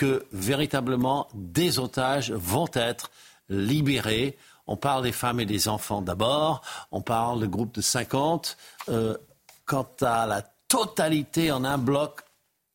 que 0.00 0.24
véritablement 0.32 1.28
des 1.34 1.78
otages 1.78 2.32
vont 2.32 2.70
être 2.72 3.10
libérés. 3.50 4.38
On 4.66 4.78
parle 4.78 5.02
des 5.02 5.12
femmes 5.12 5.40
et 5.40 5.44
des 5.44 5.68
enfants 5.68 6.00
d'abord, 6.00 6.62
on 6.90 7.02
parle 7.02 7.40
de 7.40 7.46
groupes 7.46 7.74
de 7.74 7.82
50. 7.82 8.56
Euh, 8.88 9.18
quant 9.66 9.90
à 10.00 10.24
la 10.24 10.40
totalité 10.68 11.52
en 11.52 11.64
un 11.64 11.76
bloc, 11.76 12.22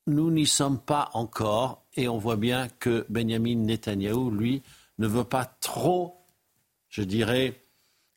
nous 0.05 0.29
n'y 0.29 0.45
sommes 0.45 0.77
pas 0.77 1.09
encore 1.13 1.81
et 1.95 2.07
on 2.07 2.19
voit 2.19 2.35
bien 2.35 2.67
que 2.79 3.07
Benjamin 3.09 3.55
Netanyahou, 3.55 4.29
lui, 4.29 4.61
ne 4.99 5.07
veut 5.07 5.23
pas 5.23 5.45
trop, 5.45 6.27
je 6.89 7.01
dirais, 7.01 7.59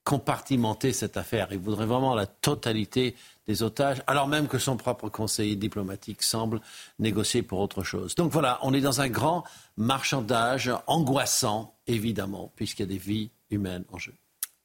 compartimenter 0.05 0.93
cette 0.93 1.17
affaire. 1.17 1.49
Il 1.51 1.61
voudrait 1.61 1.87
vraiment 1.87 2.15
la 2.15 2.27
totalité 2.27 3.17
des 3.49 3.63
otages, 3.63 4.03
alors 4.07 4.29
même 4.29 4.47
que 4.47 4.59
son 4.59 4.77
propre 4.77 5.09
conseiller 5.09 5.57
diplomatique 5.57 6.23
semble 6.23 6.61
négocier 6.99 7.43
pour 7.43 7.59
autre 7.59 7.83
chose. 7.83 8.15
Donc 8.15 8.31
voilà, 8.31 8.59
on 8.63 8.75
est 8.75 8.81
dans 8.81 9.01
un 9.01 9.09
grand 9.09 9.43
marchandage 9.77 10.71
angoissant, 10.87 11.75
évidemment, 11.87 12.53
puisqu'il 12.55 12.83
y 12.83 12.85
a 12.85 12.89
des 12.89 12.99
vies 12.99 13.31
humaines 13.51 13.85
en 13.91 13.99
jeu. 13.99 14.15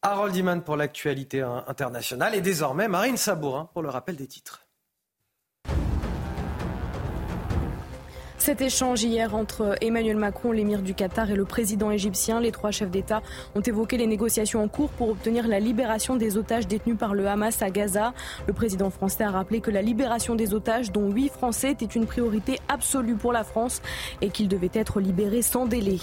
Harold 0.01 0.36
Iman 0.36 0.61
pour 0.61 0.75
l'actualité 0.75 1.41
internationale 1.41 2.36
et 2.36 2.41
désormais 2.41 2.89
Marine 2.89 3.15
Sabourin 3.15 3.69
pour 3.71 3.81
le 3.81 3.89
rappel 3.89 4.17
des 4.17 4.27
titres. 4.27 4.62
Cet 8.43 8.59
échange 8.59 9.01
hier 9.03 9.35
entre 9.35 9.77
Emmanuel 9.79 10.17
Macron, 10.17 10.51
l'émir 10.51 10.81
du 10.81 10.93
Qatar, 10.93 11.31
et 11.31 11.35
le 11.37 11.45
président 11.45 11.91
égyptien, 11.91 12.41
les 12.41 12.51
trois 12.51 12.71
chefs 12.71 12.91
d'État 12.91 13.21
ont 13.55 13.61
évoqué 13.61 13.95
les 13.95 14.05
négociations 14.05 14.61
en 14.61 14.67
cours 14.67 14.89
pour 14.89 15.07
obtenir 15.07 15.47
la 15.47 15.61
libération 15.61 16.17
des 16.17 16.35
otages 16.35 16.67
détenus 16.67 16.97
par 16.97 17.13
le 17.13 17.25
Hamas 17.25 17.61
à 17.61 17.69
Gaza. 17.69 18.13
Le 18.45 18.51
président 18.51 18.89
français 18.89 19.23
a 19.23 19.31
rappelé 19.31 19.61
que 19.61 19.71
la 19.71 19.81
libération 19.81 20.35
des 20.35 20.53
otages, 20.53 20.91
dont 20.91 21.09
huit 21.09 21.29
Français, 21.29 21.71
était 21.71 21.85
une 21.85 22.05
priorité 22.05 22.59
absolue 22.67 23.15
pour 23.15 23.31
la 23.31 23.45
France 23.45 23.81
et 24.19 24.27
qu'ils 24.27 24.49
devaient 24.49 24.69
être 24.73 24.99
libérés 24.99 25.41
sans 25.41 25.65
délai. 25.65 25.99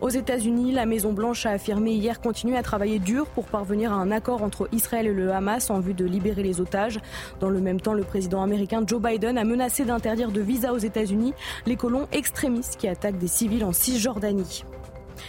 Aux 0.00 0.08
États-Unis, 0.08 0.72
la 0.72 0.86
Maison-Blanche 0.86 1.46
a 1.46 1.50
affirmé 1.50 1.92
hier 1.92 2.20
continuer 2.20 2.56
à 2.56 2.62
travailler 2.62 2.98
dur 2.98 3.26
pour 3.26 3.46
parvenir 3.46 3.92
à 3.92 3.96
un 3.96 4.10
accord 4.10 4.42
entre 4.42 4.68
Israël 4.72 5.06
et 5.06 5.12
le 5.12 5.32
Hamas 5.32 5.70
en 5.70 5.80
vue 5.80 5.94
de 5.94 6.04
libérer 6.04 6.42
les 6.42 6.60
otages. 6.60 7.00
Dans 7.40 7.50
le 7.50 7.60
même 7.60 7.80
temps, 7.80 7.94
le 7.94 8.04
président 8.04 8.42
américain 8.42 8.82
Joe 8.86 9.00
Biden 9.00 9.38
a 9.38 9.44
menacé 9.44 9.84
d'interdire 9.84 10.30
de 10.30 10.40
visa 10.40 10.72
aux 10.72 10.78
États-Unis 10.78 11.34
les 11.66 11.76
colons 11.76 12.08
extrémistes 12.12 12.76
qui 12.76 12.88
attaquent 12.88 13.18
des 13.18 13.28
civils 13.28 13.64
en 13.64 13.72
Cisjordanie. 13.72 14.64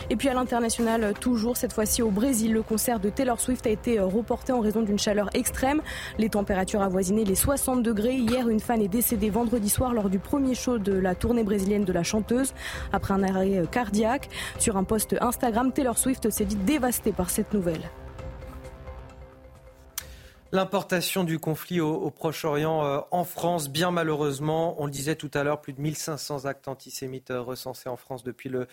Et 0.10 0.16
puis 0.16 0.30
à 0.30 0.34
l'international, 0.34 1.14
toujours 1.20 1.58
cette 1.58 1.74
fois-ci 1.74 2.02
au 2.02 2.10
Brésil, 2.10 2.54
le 2.54 2.62
concert 2.62 3.00
de 3.00 3.10
Taylor 3.10 3.40
Swift 3.40 3.66
a 3.68 3.70
été 3.70 4.00
euh, 4.00 4.06
reporté 4.06 4.52
en 4.52 4.60
raison 4.60 4.82
d'une 4.82 5.00
chaleur 5.00 5.30
extrême. 5.34 5.82
Les 6.18 6.30
températures 6.30 6.82
avoisinaient 6.82 7.24
les 7.24 7.36
60 7.36 7.84
degrés. 7.84 8.16
Hier, 8.16 8.50
une 8.50 8.60
fan 8.60 8.82
est 8.82 8.88
décédée 8.88 9.30
vendredi 9.30 9.70
soir 9.70 9.94
lors 9.94 10.10
du 10.10 10.20
premier 10.20 10.56
show 10.56 10.78
de 10.78 10.94
la 10.94 11.16
tournée 11.16 11.44
brésilienne 11.44 11.86
de 11.86 11.94
la 11.94 12.04
chanteuse 12.04 12.54
après 12.92 13.14
un 13.14 13.24
arrêt 13.24 13.60
euh, 13.60 13.66
cardiaque. 13.66 14.30
Sur 14.60 14.78
un 14.78 14.84
post 14.84 15.16
Instagram, 15.22 15.72
Taylor 15.72 15.98
Swift 15.98 16.30
s'est 16.30 16.46
dit 16.46 16.56
dévastée 16.56 17.12
par 17.12 17.30
cette 17.30 17.54
nouvelle. 17.54 17.90
L'importation 20.54 21.24
du 21.24 21.40
conflit 21.40 21.80
au, 21.80 22.12
Proche-Orient 22.12 22.86
euh, 22.86 23.00
en 23.12 23.24
France, 23.24 23.70
bien 23.70 23.90
malheureusement, 23.90 24.76
on 24.80 24.86
le 24.86 24.92
disait 24.92 25.16
tout 25.16 25.32
à 25.34 25.44
l'heure, 25.44 25.62
plus 25.62 25.72
de 25.72 25.80
1500 25.80 26.44
actes 26.44 26.68
antisémites 26.68 27.32
euh, 27.32 27.40
recensés 27.40 27.88
en 27.88 27.96
France 27.96 28.26
depuis 28.26 28.50
le, 28.50 28.68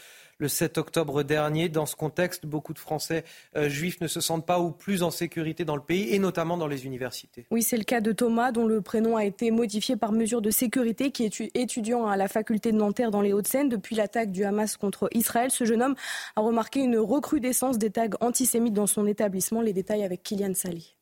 7 0.45 0.77
octobre 0.77 1.23
dernier. 1.23 1.69
Dans 1.69 1.87
ce 1.87 1.95
contexte, 1.95 2.47
beaucoup 2.47 2.75
de 2.75 2.81
Français 2.81 3.23
euh, 3.55 3.69
juifs 3.69 4.01
ne 4.01 4.09
se 4.09 4.21
sentent 4.21 4.45
pas 4.45 4.59
ou 4.59 4.73
plus 4.73 5.05
en 5.05 5.13
sécurité 5.13 5.65
dans 5.65 5.77
le 5.77 5.83
pays, 5.83 6.13
et 6.13 6.19
notamment 6.19 6.57
dans 6.57 6.67
les 6.67 6.85
universités. 6.85 7.47
Oui, 7.53 7.63
c'est 7.63 7.77
le 7.77 7.85
cas 7.85 8.01
de 8.01 8.11
Thomas, 8.11 8.51
dont 8.51 8.67
le 8.67 8.81
prénom 8.81 9.17
a 9.17 9.25
été 9.25 9.53
modifié 9.53 9.95
par 9.95 10.11
mesure 10.11 10.43
de 10.43 10.51
sécurité, 10.51 11.13
qui 11.13 11.27
est 11.27 11.57
étudiant 11.57 12.09
à 12.09 12.17
la 12.17 12.27
faculté 12.27 12.73
de 12.73 12.77
Nanterre 12.77 13.13
dans 13.13 13.23
les 13.23 13.33
Hauts-de-Seine. 13.33 13.69
Depuis 13.69 13.95
l'attaque 13.95 14.33
du 14.33 14.43
Hamas 14.43 14.77
contre 14.77 15.09
Israël, 15.13 15.53
ce 15.53 15.65
jeune 15.65 15.83
homme 15.85 15.95
a 16.35 16.41
remarqué 16.41 16.81
une 16.81 16.99
recrudescence 16.99 17.79
des 17.79 17.91
tags 17.91 18.09
antisémites 18.21 18.75
dans 18.75 18.89
son 18.89 19.07
établissement. 19.07 19.61
Les 19.61 19.73
détails 19.73 20.03
avec 20.03 20.25
Kylian 20.25 20.55
Sally. 20.55 20.98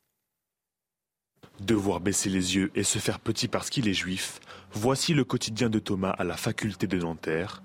Devoir 1.61 2.01
baisser 2.01 2.29
les 2.29 2.55
yeux 2.55 2.71
et 2.75 2.83
se 2.83 2.99
faire 2.99 3.19
petit 3.19 3.49
parce 3.49 3.71
qu'il 3.71 3.89
est 3.89 3.95
juif, 3.95 4.41
voici 4.73 5.15
le 5.15 5.25
quotidien 5.25 5.71
de 5.71 5.79
Thomas 5.79 6.11
à 6.11 6.23
la 6.23 6.37
faculté 6.37 6.87
de 6.87 6.99
Nanterre. 6.99 7.63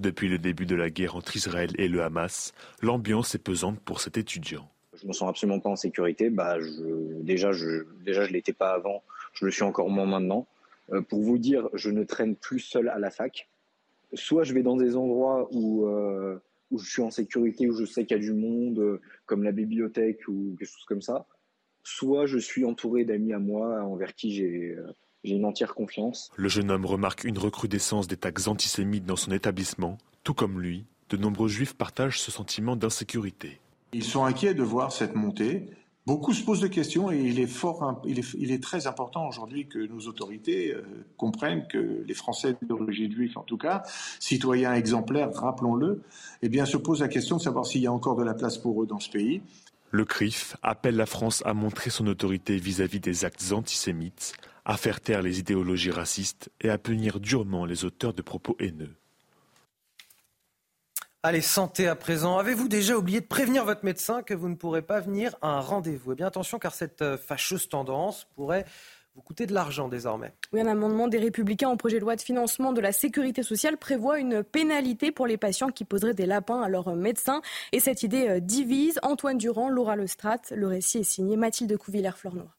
Depuis 0.00 0.28
le 0.28 0.38
début 0.38 0.66
de 0.66 0.74
la 0.74 0.90
guerre 0.90 1.14
entre 1.14 1.36
Israël 1.36 1.70
et 1.78 1.86
le 1.86 2.02
Hamas, 2.02 2.52
l'ambiance 2.82 3.36
est 3.36 3.42
pesante 3.42 3.78
pour 3.78 4.00
cet 4.00 4.18
étudiant. 4.18 4.68
Je 5.00 5.06
me 5.06 5.12
sens 5.12 5.28
absolument 5.28 5.60
pas 5.60 5.70
en 5.70 5.76
sécurité. 5.76 6.30
Bah, 6.30 6.56
déjà, 7.22 7.52
je 7.52 7.84
déjà 8.04 8.24
je 8.24 8.32
l'étais 8.32 8.52
pas 8.52 8.72
avant. 8.72 9.04
Je 9.34 9.44
le 9.44 9.52
suis 9.52 9.62
encore 9.62 9.88
moins 9.88 10.06
maintenant. 10.06 10.48
Euh, 10.92 11.00
pour 11.00 11.22
vous 11.22 11.38
dire, 11.38 11.68
je 11.74 11.90
ne 11.90 12.02
traîne 12.02 12.34
plus 12.34 12.58
seul 12.58 12.88
à 12.88 12.98
la 12.98 13.10
fac. 13.10 13.48
Soit 14.14 14.42
je 14.42 14.52
vais 14.52 14.62
dans 14.62 14.76
des 14.76 14.96
endroits 14.96 15.48
où 15.52 15.86
euh, 15.86 16.38
je 16.72 16.84
suis 16.84 17.02
en 17.02 17.12
sécurité, 17.12 17.68
où 17.68 17.76
je 17.76 17.84
sais 17.84 18.04
qu'il 18.04 18.16
y 18.16 18.20
a 18.20 18.22
du 18.22 18.32
monde, 18.32 18.80
euh, 18.80 19.00
comme 19.26 19.44
la 19.44 19.52
bibliothèque 19.52 20.26
ou 20.26 20.56
quelque 20.58 20.68
chose 20.68 20.84
comme 20.86 21.02
ça 21.02 21.24
soit 21.88 22.26
je 22.26 22.38
suis 22.38 22.64
entouré 22.64 23.04
d'amis 23.04 23.32
à 23.32 23.38
moi 23.38 23.82
envers 23.82 24.14
qui 24.14 24.42
euh, 24.42 24.92
j'ai 25.24 25.34
une 25.34 25.44
entière 25.44 25.74
confiance. 25.74 26.30
Le 26.36 26.48
jeune 26.48 26.70
homme 26.70 26.86
remarque 26.86 27.24
une 27.24 27.38
recrudescence 27.38 28.06
des 28.06 28.16
tags 28.16 28.46
antisémites 28.46 29.04
dans 29.04 29.16
son 29.16 29.32
établissement. 29.32 29.98
Tout 30.22 30.34
comme 30.34 30.60
lui, 30.60 30.84
de 31.08 31.16
nombreux 31.16 31.48
juifs 31.48 31.74
partagent 31.74 32.20
ce 32.20 32.30
sentiment 32.30 32.76
d'insécurité. 32.76 33.60
Ils 33.92 34.04
sont 34.04 34.24
inquiets 34.24 34.54
de 34.54 34.62
voir 34.62 34.92
cette 34.92 35.14
montée. 35.14 35.70
Beaucoup 36.06 36.32
se 36.32 36.42
posent 36.42 36.60
des 36.60 36.70
questions 36.70 37.10
et 37.10 37.18
il 37.18 37.38
est, 37.38 37.46
fort, 37.46 38.00
il 38.06 38.18
est, 38.18 38.34
il 38.38 38.50
est 38.50 38.62
très 38.62 38.86
important 38.86 39.28
aujourd'hui 39.28 39.66
que 39.66 39.78
nos 39.78 40.00
autorités 40.06 40.72
euh, 40.72 40.82
comprennent 41.18 41.66
que 41.66 42.02
les 42.06 42.14
Français 42.14 42.56
d'origine 42.62 43.12
juive, 43.12 43.36
en 43.36 43.42
tout 43.42 43.58
cas, 43.58 43.82
citoyens 44.18 44.72
exemplaires, 44.72 45.30
rappelons-le, 45.34 46.02
eh 46.40 46.48
bien, 46.48 46.64
se 46.64 46.78
posent 46.78 47.00
la 47.00 47.08
question 47.08 47.36
de 47.36 47.42
savoir 47.42 47.66
s'il 47.66 47.82
y 47.82 47.86
a 47.86 47.92
encore 47.92 48.16
de 48.16 48.24
la 48.24 48.32
place 48.32 48.56
pour 48.56 48.82
eux 48.82 48.86
dans 48.86 49.00
ce 49.00 49.10
pays. 49.10 49.42
Le 49.90 50.04
CRIF 50.04 50.56
appelle 50.62 50.96
la 50.96 51.06
France 51.06 51.42
à 51.46 51.54
montrer 51.54 51.90
son 51.90 52.06
autorité 52.06 52.56
vis-à-vis 52.56 53.00
des 53.00 53.24
actes 53.24 53.52
antisémites, 53.52 54.34
à 54.64 54.76
faire 54.76 55.00
taire 55.00 55.22
les 55.22 55.38
idéologies 55.38 55.90
racistes 55.90 56.50
et 56.60 56.68
à 56.68 56.76
punir 56.76 57.20
durement 57.20 57.64
les 57.64 57.84
auteurs 57.84 58.12
de 58.12 58.20
propos 58.20 58.54
haineux. 58.60 58.94
Allez, 61.22 61.40
santé 61.40 61.88
à 61.88 61.96
présent. 61.96 62.38
Avez-vous 62.38 62.68
déjà 62.68 62.96
oublié 62.96 63.20
de 63.20 63.26
prévenir 63.26 63.64
votre 63.64 63.84
médecin 63.84 64.22
que 64.22 64.34
vous 64.34 64.48
ne 64.48 64.54
pourrez 64.54 64.82
pas 64.82 65.00
venir 65.00 65.34
à 65.42 65.48
un 65.48 65.60
rendez-vous? 65.60 66.12
Eh 66.12 66.14
bien 66.14 66.26
attention 66.26 66.58
car 66.58 66.74
cette 66.74 67.02
euh, 67.02 67.18
fâcheuse 67.18 67.68
tendance 67.68 68.28
pourrait 68.36 68.64
vous 69.18 69.22
coûter 69.24 69.46
de 69.46 69.52
l'argent 69.52 69.88
désormais. 69.88 70.32
Oui, 70.52 70.60
un 70.60 70.68
amendement 70.68 71.08
des 71.08 71.18
Républicains 71.18 71.70
au 71.70 71.76
projet 71.76 71.96
de 71.96 72.02
loi 72.02 72.14
de 72.14 72.20
financement 72.20 72.72
de 72.72 72.80
la 72.80 72.92
sécurité 72.92 73.42
sociale 73.42 73.76
prévoit 73.76 74.20
une 74.20 74.44
pénalité 74.44 75.10
pour 75.10 75.26
les 75.26 75.36
patients 75.36 75.70
qui 75.70 75.84
poseraient 75.84 76.14
des 76.14 76.24
lapins 76.24 76.62
à 76.62 76.68
leur 76.68 76.94
médecin. 76.94 77.42
Et 77.72 77.80
cette 77.80 78.04
idée 78.04 78.28
euh, 78.28 78.38
divise. 78.38 79.00
Antoine 79.02 79.36
Durand, 79.36 79.70
Laura 79.70 79.96
Lestrade. 79.96 80.42
Le 80.52 80.68
récit 80.68 80.98
est 80.98 81.02
signé 81.02 81.36
Mathilde 81.36 81.76
Couvillère-Flornois. 81.76 82.54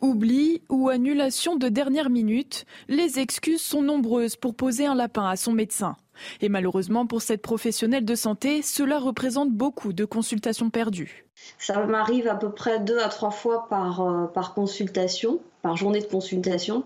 Oubli 0.00 0.62
ou 0.68 0.88
annulation 0.88 1.54
de 1.54 1.68
dernière 1.68 2.10
minute, 2.10 2.66
les 2.88 3.20
excuses 3.20 3.62
sont 3.62 3.82
nombreuses 3.82 4.34
pour 4.34 4.56
poser 4.56 4.86
un 4.86 4.96
lapin 4.96 5.28
à 5.28 5.36
son 5.36 5.52
médecin. 5.52 5.94
Et 6.40 6.48
malheureusement 6.48 7.06
pour 7.06 7.22
cette 7.22 7.42
professionnelle 7.42 8.04
de 8.04 8.14
santé, 8.14 8.62
cela 8.62 8.98
représente 8.98 9.50
beaucoup 9.50 9.92
de 9.92 10.04
consultations 10.04 10.70
perdues. 10.70 11.26
Ça 11.58 11.84
m'arrive 11.86 12.28
à 12.28 12.34
peu 12.34 12.50
près 12.50 12.78
deux 12.80 12.98
à 12.98 13.08
trois 13.08 13.30
fois 13.30 13.68
par, 13.68 14.00
euh, 14.00 14.26
consultation, 14.54 15.40
par 15.62 15.76
journée 15.76 16.00
de 16.00 16.06
consultation, 16.06 16.84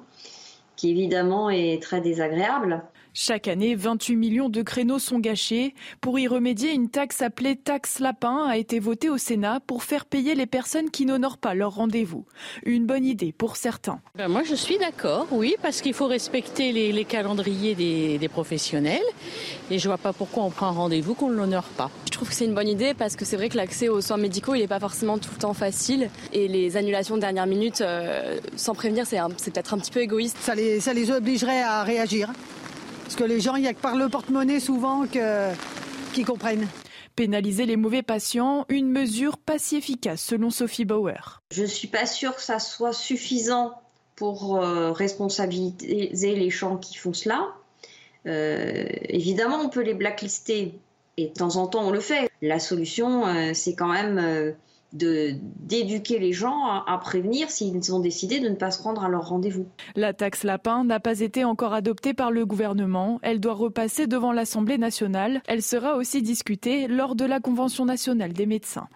qui 0.76 0.90
évidemment 0.90 1.50
est 1.50 1.82
très 1.82 2.00
désagréable. 2.00 2.82
Chaque 3.18 3.48
année, 3.48 3.74
28 3.74 4.14
millions 4.14 4.50
de 4.50 4.60
créneaux 4.60 4.98
sont 4.98 5.18
gâchés. 5.18 5.74
Pour 6.02 6.18
y 6.18 6.28
remédier, 6.28 6.72
une 6.74 6.90
taxe 6.90 7.22
appelée 7.22 7.56
taxe 7.56 7.98
lapin 7.98 8.44
a 8.46 8.58
été 8.58 8.78
votée 8.78 9.08
au 9.08 9.16
Sénat 9.16 9.60
pour 9.66 9.84
faire 9.84 10.04
payer 10.04 10.34
les 10.34 10.44
personnes 10.44 10.90
qui 10.90 11.06
n'honorent 11.06 11.38
pas 11.38 11.54
leur 11.54 11.76
rendez-vous. 11.76 12.26
Une 12.66 12.84
bonne 12.84 13.06
idée 13.06 13.32
pour 13.32 13.56
certains. 13.56 14.00
Ben 14.16 14.28
moi, 14.28 14.42
je 14.42 14.54
suis 14.54 14.76
d'accord, 14.76 15.28
oui, 15.30 15.56
parce 15.62 15.80
qu'il 15.80 15.94
faut 15.94 16.08
respecter 16.08 16.72
les, 16.72 17.04
calendriers 17.06 17.74
des, 17.74 18.28
professionnels. 18.28 19.00
Et 19.70 19.78
je 19.78 19.88
vois 19.88 19.96
pas 19.96 20.12
pourquoi 20.12 20.42
on 20.44 20.50
prend 20.50 20.66
un 20.66 20.72
rendez-vous 20.72 21.14
qu'on 21.14 21.30
ne 21.30 21.36
l'honore 21.36 21.70
pas. 21.70 21.90
Je 22.04 22.10
trouve 22.10 22.28
que 22.28 22.34
c'est 22.34 22.44
une 22.44 22.54
bonne 22.54 22.68
idée 22.68 22.92
parce 22.92 23.16
que 23.16 23.24
c'est 23.24 23.38
vrai 23.38 23.48
que 23.48 23.56
l'accès 23.56 23.88
aux 23.88 24.02
soins 24.02 24.18
médicaux, 24.18 24.54
il 24.54 24.60
n'est 24.60 24.68
pas 24.68 24.78
forcément 24.78 25.16
tout 25.16 25.30
le 25.32 25.40
temps 25.40 25.54
facile. 25.54 26.10
Et 26.34 26.48
les 26.48 26.76
annulations 26.76 27.16
de 27.16 27.22
dernière 27.22 27.46
minute, 27.46 27.80
euh, 27.80 28.38
sans 28.56 28.74
prévenir, 28.74 29.06
c'est 29.06 29.16
peut-être 29.54 29.72
un 29.72 29.78
petit 29.78 29.90
peu 29.90 30.02
égoïste. 30.02 30.36
Ça 30.38 30.54
les, 30.54 30.80
ça 30.80 30.92
les 30.92 31.10
obligerait 31.10 31.62
à 31.62 31.82
réagir. 31.82 32.30
Parce 33.07 33.14
que 33.14 33.22
les 33.22 33.40
gens, 33.40 33.54
il 33.54 33.62
n'y 33.62 33.68
a 33.68 33.72
que 33.72 33.80
par 33.80 33.94
le 33.94 34.09
porte-monnaie 34.09 34.59
souvent 34.59 35.07
que, 35.07 35.52
qui 36.12 36.24
comprennent. 36.24 36.66
Pénaliser 37.14 37.64
les 37.64 37.76
mauvais 37.76 38.02
patients, 38.02 38.66
une 38.68 38.90
mesure 38.90 39.38
pas 39.38 39.61
si 39.61 39.76
efficace 39.76 40.20
selon 40.20 40.50
Sophie 40.50 40.84
Bauer. 40.84 41.40
Je 41.52 41.62
ne 41.62 41.68
suis 41.68 41.86
pas 41.86 42.04
sûre 42.04 42.34
que 42.34 42.42
ça 42.42 42.59
soit 42.59 42.92
suffisant 42.92 43.80
pour 44.16 44.57
euh, 44.57 44.90
responsabiliser 44.90 46.34
les 46.34 46.50
gens 46.50 46.78
qui 46.78 46.96
font 46.96 47.12
cela. 47.12 47.54
Euh, 48.26 48.86
évidemment, 49.09 49.61
on 49.62 49.68
peut 49.68 49.82
les 49.82 49.94
blacklister 49.94 50.74
et 51.16 51.28
de 51.28 51.32
temps 51.32 51.54
en 51.59 51.68
temps 51.68 51.86
on 51.86 51.92
le 51.92 52.00
fait. 52.00 52.28
La 52.42 52.59
solution, 52.59 53.24
euh, 53.28 53.52
c'est 53.54 53.76
quand 53.76 53.92
même 53.92 54.52
d'éduquer 54.93 56.18
les 56.18 56.32
gens 56.32 56.64
à, 56.64 56.99
prévenir 56.99 57.51
s'ils 57.51 57.95
ont 57.95 58.01
décidé 58.01 58.41
de 58.41 58.49
ne 58.49 58.55
pas 58.55 58.70
se 58.70 58.82
rendre 58.82 59.05
à 59.05 59.09
leur 59.09 59.28
rendez-vous. 59.28 59.66
La 59.95 60.12
taxe 60.12 60.45
lapin 60.45 60.84
n'a 60.84 61.01
pas 61.01 61.20
été 61.20 61.45
encore 61.45 61.74
adoptée 61.74 62.14
par 62.14 62.30
le 62.30 62.47
gouvernement. 62.47 63.18
Elle 63.22 63.41
doit 63.41 63.55
repasser 63.55 64.07
devant 64.07 64.32
l'Assemblée 64.32 64.78
nationale. 64.78 65.43
Elle 65.47 65.62
sera 65.62 65.97
aussi 65.97 66.22
discutée 66.22 66.89
lors 66.89 67.14
de 67.14 67.24
la 67.24 67.41
Convention 67.41 67.84
nationale 67.84 68.32
des 68.32 68.47
médecins. 68.47 68.89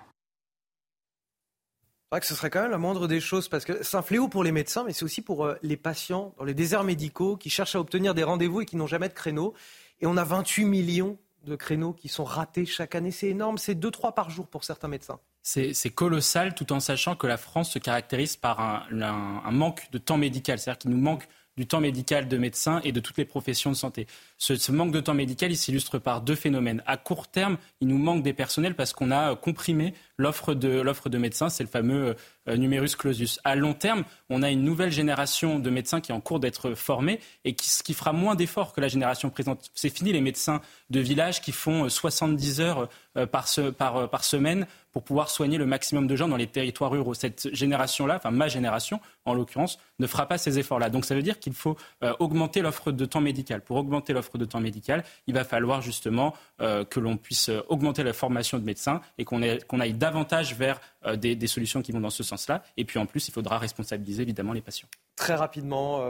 C'est 2.11 2.16
vrai 2.16 2.20
que 2.20 2.26
ce 2.26 2.34
serait 2.34 2.51
quand 2.51 2.62
même 2.62 2.72
la 2.72 2.78
moindre 2.78 3.07
des 3.07 3.20
choses 3.20 3.49
parce 3.49 3.64
que 3.64 3.84
c'est 3.84 3.97
un 3.97 4.03
fléau 4.03 4.26
pour 4.26 4.43
les 4.43 4.51
médecins, 4.51 4.82
mais 4.84 4.93
c'est 4.93 5.05
aussi 5.05 5.22
pour 5.22 5.45
euh, 5.45 5.55
les 5.62 5.76
patients 5.76 6.34
dans 6.38 6.45
les 6.45 6.55
déserts 6.55 6.82
médicaux 6.82 7.36
qui 7.36 7.51
cherchent 7.51 7.76
à 7.76 7.80
obtenir 7.80 8.14
des 8.14 8.24
rendez-vous 8.24 8.62
et 8.62 8.66
qui 8.66 8.76
n'ont 8.76 8.88
jamais 8.88 9.09
de 9.09 9.14
créneau. 9.14 9.55
Et 10.01 10.07
on 10.07 10.16
a 10.16 10.24
28 10.24 10.64
millions 10.64 11.18
de 11.45 11.55
créneaux 11.55 11.93
qui 11.93 12.09
sont 12.09 12.24
ratés 12.24 12.66
chaque 12.66 12.97
année. 12.97 13.12
C'est 13.12 13.28
énorme, 13.28 13.59
c'est 13.59 13.78
2-3 13.78 14.12
par 14.12 14.28
jour 14.28 14.49
pour 14.49 14.64
certains 14.64 14.88
médecins. 14.88 15.20
C'est 15.43 15.95
colossal 15.95 16.55
tout 16.55 16.72
en 16.72 16.80
sachant 16.80 17.16
que 17.16 17.26
la 17.26 17.36
France 17.36 17.72
se 17.72 17.78
caractérise 17.78 18.36
par 18.36 18.61
un, 18.61 19.51
manque 19.51 19.91
de 19.91 19.99
temps 19.99 20.18
médical. 20.18 20.59
C'est-à-dire 20.59 20.78
qu'il 20.78 20.91
nous 20.91 21.01
manque 21.01 21.26
du 21.57 21.66
temps 21.66 21.80
médical 21.80 22.28
de 22.28 22.38
médecins 22.38 22.80
et 22.84 22.93
de 22.93 23.01
toutes 23.01 23.18
les 23.18 23.24
professions 23.24 23.70
de 23.70 23.76
santé. 23.76 24.07
Ce, 24.38 24.72
manque 24.72 24.93
de 24.93 25.01
temps 25.01 25.14
médical, 25.14 25.51
il 25.51 25.57
s'illustre 25.57 25.99
par 25.99 26.20
deux 26.22 26.34
phénomènes. 26.34 26.82
À 26.86 26.97
court 26.97 27.28
terme, 27.28 27.59
il 27.80 27.88
nous 27.88 27.99
manque 27.99 28.22
des 28.22 28.32
personnels 28.32 28.74
parce 28.74 28.93
qu'on 28.93 29.11
a 29.11 29.34
comprimé 29.36 29.95
l'offre 30.20 30.54
de, 30.54 30.80
l'offre 30.80 31.08
de 31.08 31.18
médecins, 31.18 31.48
c'est 31.48 31.62
le 31.62 31.68
fameux 31.68 32.14
euh, 32.48 32.56
numerus 32.56 32.96
clausus. 32.96 33.40
À 33.44 33.56
long 33.56 33.74
terme, 33.74 34.04
on 34.28 34.42
a 34.42 34.50
une 34.50 34.62
nouvelle 34.62 34.92
génération 34.92 35.58
de 35.58 35.70
médecins 35.70 36.00
qui 36.00 36.12
est 36.12 36.14
en 36.14 36.20
cours 36.20 36.40
d'être 36.40 36.74
formés 36.74 37.20
et 37.44 37.54
qui, 37.54 37.70
qui 37.82 37.94
fera 37.94 38.12
moins 38.12 38.34
d'efforts 38.34 38.72
que 38.72 38.80
la 38.80 38.88
génération 38.88 39.30
présente. 39.30 39.70
C'est 39.74 39.90
fini 39.90 40.12
les 40.12 40.20
médecins 40.20 40.60
de 40.90 41.00
village 41.00 41.40
qui 41.40 41.52
font 41.52 41.88
70 41.88 42.60
euh, 42.60 42.64
heures 42.64 42.88
euh, 43.16 43.26
par, 43.26 43.46
par, 43.76 44.08
par 44.08 44.24
semaine 44.24 44.66
pour 44.92 45.02
pouvoir 45.04 45.30
soigner 45.30 45.56
le 45.56 45.66
maximum 45.66 46.06
de 46.06 46.16
gens 46.16 46.28
dans 46.28 46.36
les 46.36 46.48
territoires 46.48 46.90
ruraux. 46.90 47.14
Cette 47.14 47.54
génération-là, 47.54 48.16
enfin 48.16 48.32
ma 48.32 48.48
génération 48.48 49.00
en 49.24 49.34
l'occurrence, 49.34 49.78
ne 50.00 50.06
fera 50.06 50.26
pas 50.26 50.36
ces 50.36 50.58
efforts-là. 50.58 50.90
Donc 50.90 51.04
ça 51.04 51.14
veut 51.14 51.22
dire 51.22 51.38
qu'il 51.38 51.52
faut 51.52 51.76
augmenter 52.18 52.60
l'offre 52.60 52.90
de 52.90 53.04
temps 53.04 53.20
médical. 53.20 53.60
Pour 53.60 53.76
augmenter 53.76 54.12
l'offre 54.12 54.36
de 54.36 54.44
temps 54.44 54.58
médical, 54.58 55.04
il 55.28 55.34
va 55.34 55.44
falloir 55.44 55.80
justement 55.80 56.34
euh, 56.60 56.84
que 56.84 57.00
l'on 57.00 57.16
puisse 57.16 57.48
euh, 57.48 57.62
augmenter 57.68 58.02
la 58.02 58.12
formation 58.12 58.58
de 58.58 58.64
médecins 58.64 59.00
et 59.16 59.24
qu'on 59.24 59.40
aille 59.42 59.92
davantage 59.94 60.09
vers 60.54 60.80
euh, 61.06 61.16
des, 61.16 61.46
solutions 61.46 61.82
qui 61.82 61.92
vont 61.92 62.00
dans 62.00 62.11
ce 62.11 62.22
sens-là. 62.22 62.62
Et 62.76 62.84
puis 62.84 62.98
en 62.98 63.06
plus, 63.06 63.28
il 63.28 63.32
faudra 63.32 63.58
responsabiliser 63.58 64.22
évidemment 64.22 64.52
les 64.52 64.62
patients. 64.62 64.88
Très 65.16 65.34
rapidement, 65.34 66.00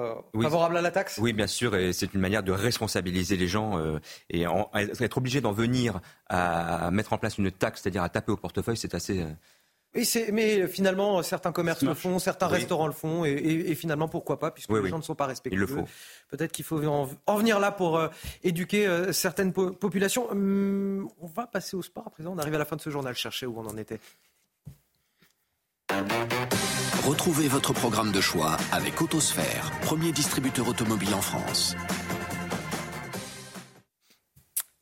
favorable 0.40 0.76
à 0.76 0.82
la 0.82 0.92
taxe? 0.92 1.18
Oui, 1.20 1.32
bien 1.32 1.48
sûr, 1.48 1.74
et 1.74 1.92
c'est 1.92 2.14
une 2.14 2.20
manière 2.20 2.44
de 2.44 2.52
responsabiliser 2.52 3.36
les 3.36 3.48
gens 3.48 3.76
et 4.28 4.44
être 5.00 5.18
obligé 5.18 5.40
d'en 5.40 5.50
venir 5.50 6.00
à 6.28 6.92
mettre 6.92 7.12
en 7.12 7.18
place 7.18 7.36
une 7.38 7.50
taxe, 7.50 7.82
c'est-à-dire 7.82 8.04
à 8.04 8.08
taper 8.08 8.30
au 8.30 8.36
portefeuille, 8.36 8.76
c'est 8.76 8.94
assez 8.94 9.26
oui, 9.94 10.08
mais 10.32 10.68
finalement, 10.68 11.20
certains 11.22 11.50
commerces 11.50 11.82
le 11.82 11.94
font, 11.94 12.20
certains 12.20 12.46
restaurants 12.46 12.86
le 12.86 12.92
font, 12.92 13.24
et, 13.24 13.74
finalement, 13.74 14.06
pourquoi 14.08 14.38
pas, 14.38 14.50
puisque 14.52 14.70
les 14.70 14.88
gens 14.88 14.98
ne 14.98 15.02
sont 15.02 15.16
pas 15.16 15.26
respectueux. 15.26 15.56
Il 15.56 15.60
le 15.60 15.66
faut. 15.66 15.84
Peut-être 16.28 16.52
qu'il 16.52 16.64
faut 16.64 16.80
en, 16.84 17.36
venir 17.36 17.58
là 17.58 17.72
pour 17.72 17.98
euh, 17.98 18.08
éduquer 18.44 18.86
euh, 18.86 19.12
certaines 19.12 19.52
populations. 19.52 20.30
Hum, 20.30 21.08
on 21.20 21.26
va 21.26 21.46
passer 21.46 21.76
au 21.76 21.82
sport 21.82 22.06
à 22.06 22.10
présent. 22.10 22.32
On 22.34 22.38
arrive 22.38 22.54
à 22.54 22.58
la 22.58 22.64
fin 22.64 22.76
de 22.76 22.80
ce 22.80 22.90
journal. 22.90 23.14
Chercher 23.16 23.46
où 23.46 23.58
on 23.58 23.66
en 23.66 23.76
était. 23.76 23.98
Retrouvez 27.04 27.48
votre 27.48 27.72
programme 27.72 28.12
de 28.12 28.20
choix 28.20 28.56
avec 28.70 29.02
Autosphère, 29.02 29.72
premier 29.82 30.12
distributeur 30.12 30.68
automobile 30.68 31.14
en 31.14 31.20
France. 31.20 31.74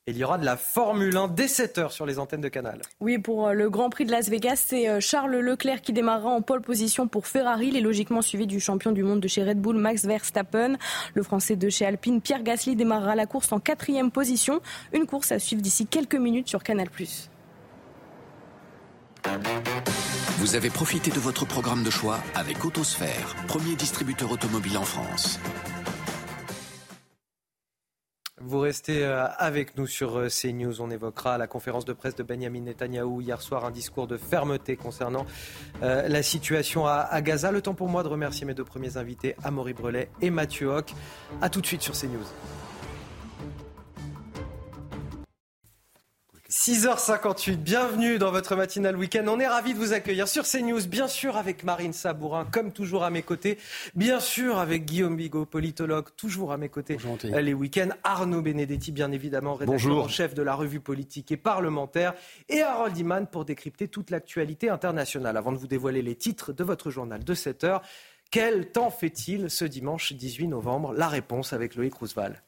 Il 0.09 0.17
y 0.17 0.23
aura 0.23 0.39
de 0.39 0.45
la 0.45 0.57
Formule 0.57 1.15
1 1.15 1.27
dès 1.27 1.45
7h 1.45 1.91
sur 1.91 2.07
les 2.07 2.17
antennes 2.17 2.41
de 2.41 2.47
Canal. 2.47 2.81
Oui, 2.99 3.19
pour 3.19 3.49
euh, 3.49 3.53
le 3.53 3.69
Grand 3.69 3.91
Prix 3.91 4.05
de 4.05 4.11
Las 4.11 4.27
Vegas, 4.27 4.63
c'est 4.65 4.89
euh, 4.89 4.99
Charles 4.99 5.35
Leclerc 5.35 5.81
qui 5.81 5.93
démarrera 5.93 6.31
en 6.31 6.41
pole 6.41 6.61
position 6.61 7.07
pour 7.07 7.27
Ferrari. 7.27 7.67
Il 7.67 7.77
est 7.77 7.81
logiquement 7.81 8.23
suivi 8.23 8.47
du 8.47 8.59
champion 8.59 8.91
du 8.91 9.03
monde 9.03 9.19
de 9.19 9.27
chez 9.27 9.43
Red 9.43 9.61
Bull, 9.61 9.77
Max 9.77 10.05
Verstappen. 10.05 10.77
Le 11.13 11.21
Français 11.21 11.55
de 11.55 11.69
chez 11.69 11.85
Alpine, 11.85 12.21
Pierre 12.21 12.41
Gasly, 12.41 12.75
démarrera 12.75 13.13
la 13.13 13.27
course 13.27 13.51
en 13.51 13.59
quatrième 13.59 14.09
position. 14.09 14.61
Une 14.93 15.05
course 15.05 15.31
à 15.31 15.37
suivre 15.37 15.61
d'ici 15.61 15.85
quelques 15.85 16.15
minutes 16.15 16.47
sur 16.47 16.63
Canal+. 16.63 16.87
Vous 20.39 20.55
avez 20.55 20.71
profité 20.71 21.11
de 21.11 21.19
votre 21.19 21.45
programme 21.45 21.83
de 21.83 21.91
choix 21.91 22.17
avec 22.33 22.65
Autosphère, 22.65 23.35
premier 23.47 23.75
distributeur 23.75 24.31
automobile 24.31 24.79
en 24.79 24.83
France. 24.83 25.39
Vous 28.41 28.59
restez 28.59 29.03
euh, 29.03 29.27
avec 29.37 29.77
nous 29.77 29.85
sur 29.85 30.17
euh, 30.17 30.27
CNews. 30.29 30.81
On 30.81 30.89
évoquera 30.89 31.37
la 31.37 31.47
conférence 31.47 31.83
de 31.83 31.93
presse 31.93 32.15
de 32.15 32.23
Benjamin 32.23 32.61
Netanyahou 32.61 33.21
hier 33.21 33.41
soir, 33.41 33.65
un 33.65 33.71
discours 33.71 34.07
de 34.07 34.17
fermeté 34.17 34.77
concernant 34.77 35.25
euh, 35.83 36.07
la 36.07 36.23
situation 36.23 36.85
à, 36.87 37.21
Gaza. 37.21 37.51
Le 37.51 37.61
temps 37.61 37.73
pour 37.73 37.89
moi 37.89 38.03
de 38.03 38.07
remercier 38.07 38.45
mes 38.45 38.53
deux 38.53 38.63
premiers 38.63 38.97
invités, 38.97 39.35
Amaury 39.43 39.73
Brelet 39.73 40.09
et 40.21 40.29
Mathieu 40.29 40.67
Hoc. 40.67 40.93
A 41.41 41.49
tout 41.49 41.59
de 41.59 41.65
suite 41.65 41.81
sur 41.81 41.93
CNews. 41.93 42.25
6h58, 46.49 47.57
bienvenue 47.57 48.17
dans 48.17 48.31
votre 48.31 48.55
matinale 48.55 48.97
week-end. 48.97 49.23
On 49.27 49.39
est 49.39 49.47
ravis 49.47 49.75
de 49.75 49.77
vous 49.77 49.93
accueillir 49.93 50.27
sur 50.27 50.45
CNews, 50.45 50.87
bien 50.87 51.07
sûr 51.07 51.37
avec 51.37 51.63
Marine 51.63 51.93
Sabourin, 51.93 52.43
comme 52.43 52.71
toujours 52.71 53.03
à 53.03 53.11
mes 53.11 53.21
côtés, 53.21 53.59
bien 53.93 54.19
sûr 54.19 54.57
avec 54.57 54.83
Guillaume 54.83 55.15
Bigot, 55.15 55.45
politologue, 55.45 56.07
toujours 56.17 56.51
à 56.51 56.57
mes 56.57 56.69
côtés 56.69 56.97
les 57.23 57.53
week-ends, 57.53 57.89
Arnaud 58.03 58.41
Benedetti, 58.41 58.91
bien 58.91 59.11
évidemment, 59.11 59.53
rédacteur 59.53 59.97
en 59.99 60.07
chef 60.07 60.33
de 60.33 60.41
la 60.41 60.55
revue 60.55 60.79
politique 60.79 61.31
et 61.31 61.37
parlementaire, 61.37 62.15
et 62.49 62.63
Harold 62.63 62.97
Iman 62.97 63.27
pour 63.27 63.45
décrypter 63.45 63.87
toute 63.87 64.09
l'actualité 64.09 64.71
internationale. 64.71 65.37
Avant 65.37 65.51
de 65.51 65.57
vous 65.57 65.67
dévoiler 65.67 66.01
les 66.01 66.15
titres 66.15 66.51
de 66.51 66.63
votre 66.63 66.89
journal 66.89 67.23
de 67.23 67.35
7h, 67.35 67.81
quel 68.31 68.71
temps 68.71 68.89
fait-il 68.89 69.51
ce 69.51 69.65
dimanche 69.65 70.13
18 70.13 70.47
novembre? 70.47 70.93
La 70.93 71.09
réponse 71.09 71.53
avec 71.53 71.75
Loïc 71.75 71.93
Roosevelt. 71.93 72.41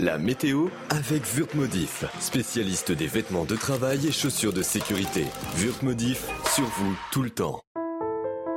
La 0.00 0.18
météo 0.18 0.70
avec 0.90 1.22
Wurtmodif, 1.36 2.04
spécialiste 2.18 2.90
des 2.90 3.06
vêtements 3.06 3.44
de 3.44 3.54
travail 3.54 4.08
et 4.08 4.10
chaussures 4.10 4.52
de 4.52 4.60
sécurité. 4.60 5.24
Wurtmodif, 5.56 6.26
sur 6.52 6.64
vous 6.64 6.96
tout 7.12 7.22
le 7.22 7.30
temps. 7.30 7.60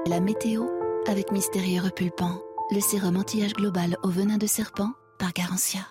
La 0.08 0.20
météo 0.20 0.66
avec 1.08 1.32
Mystérieux 1.32 1.84
Repulpant, 1.84 2.42
le 2.72 2.80
sérum 2.80 3.18
anti-âge 3.18 3.54
global 3.54 3.98
au 4.02 4.10
venin 4.10 4.38
de 4.38 4.48
serpent 4.48 4.94
par 5.20 5.32
Garantia. 5.32 5.82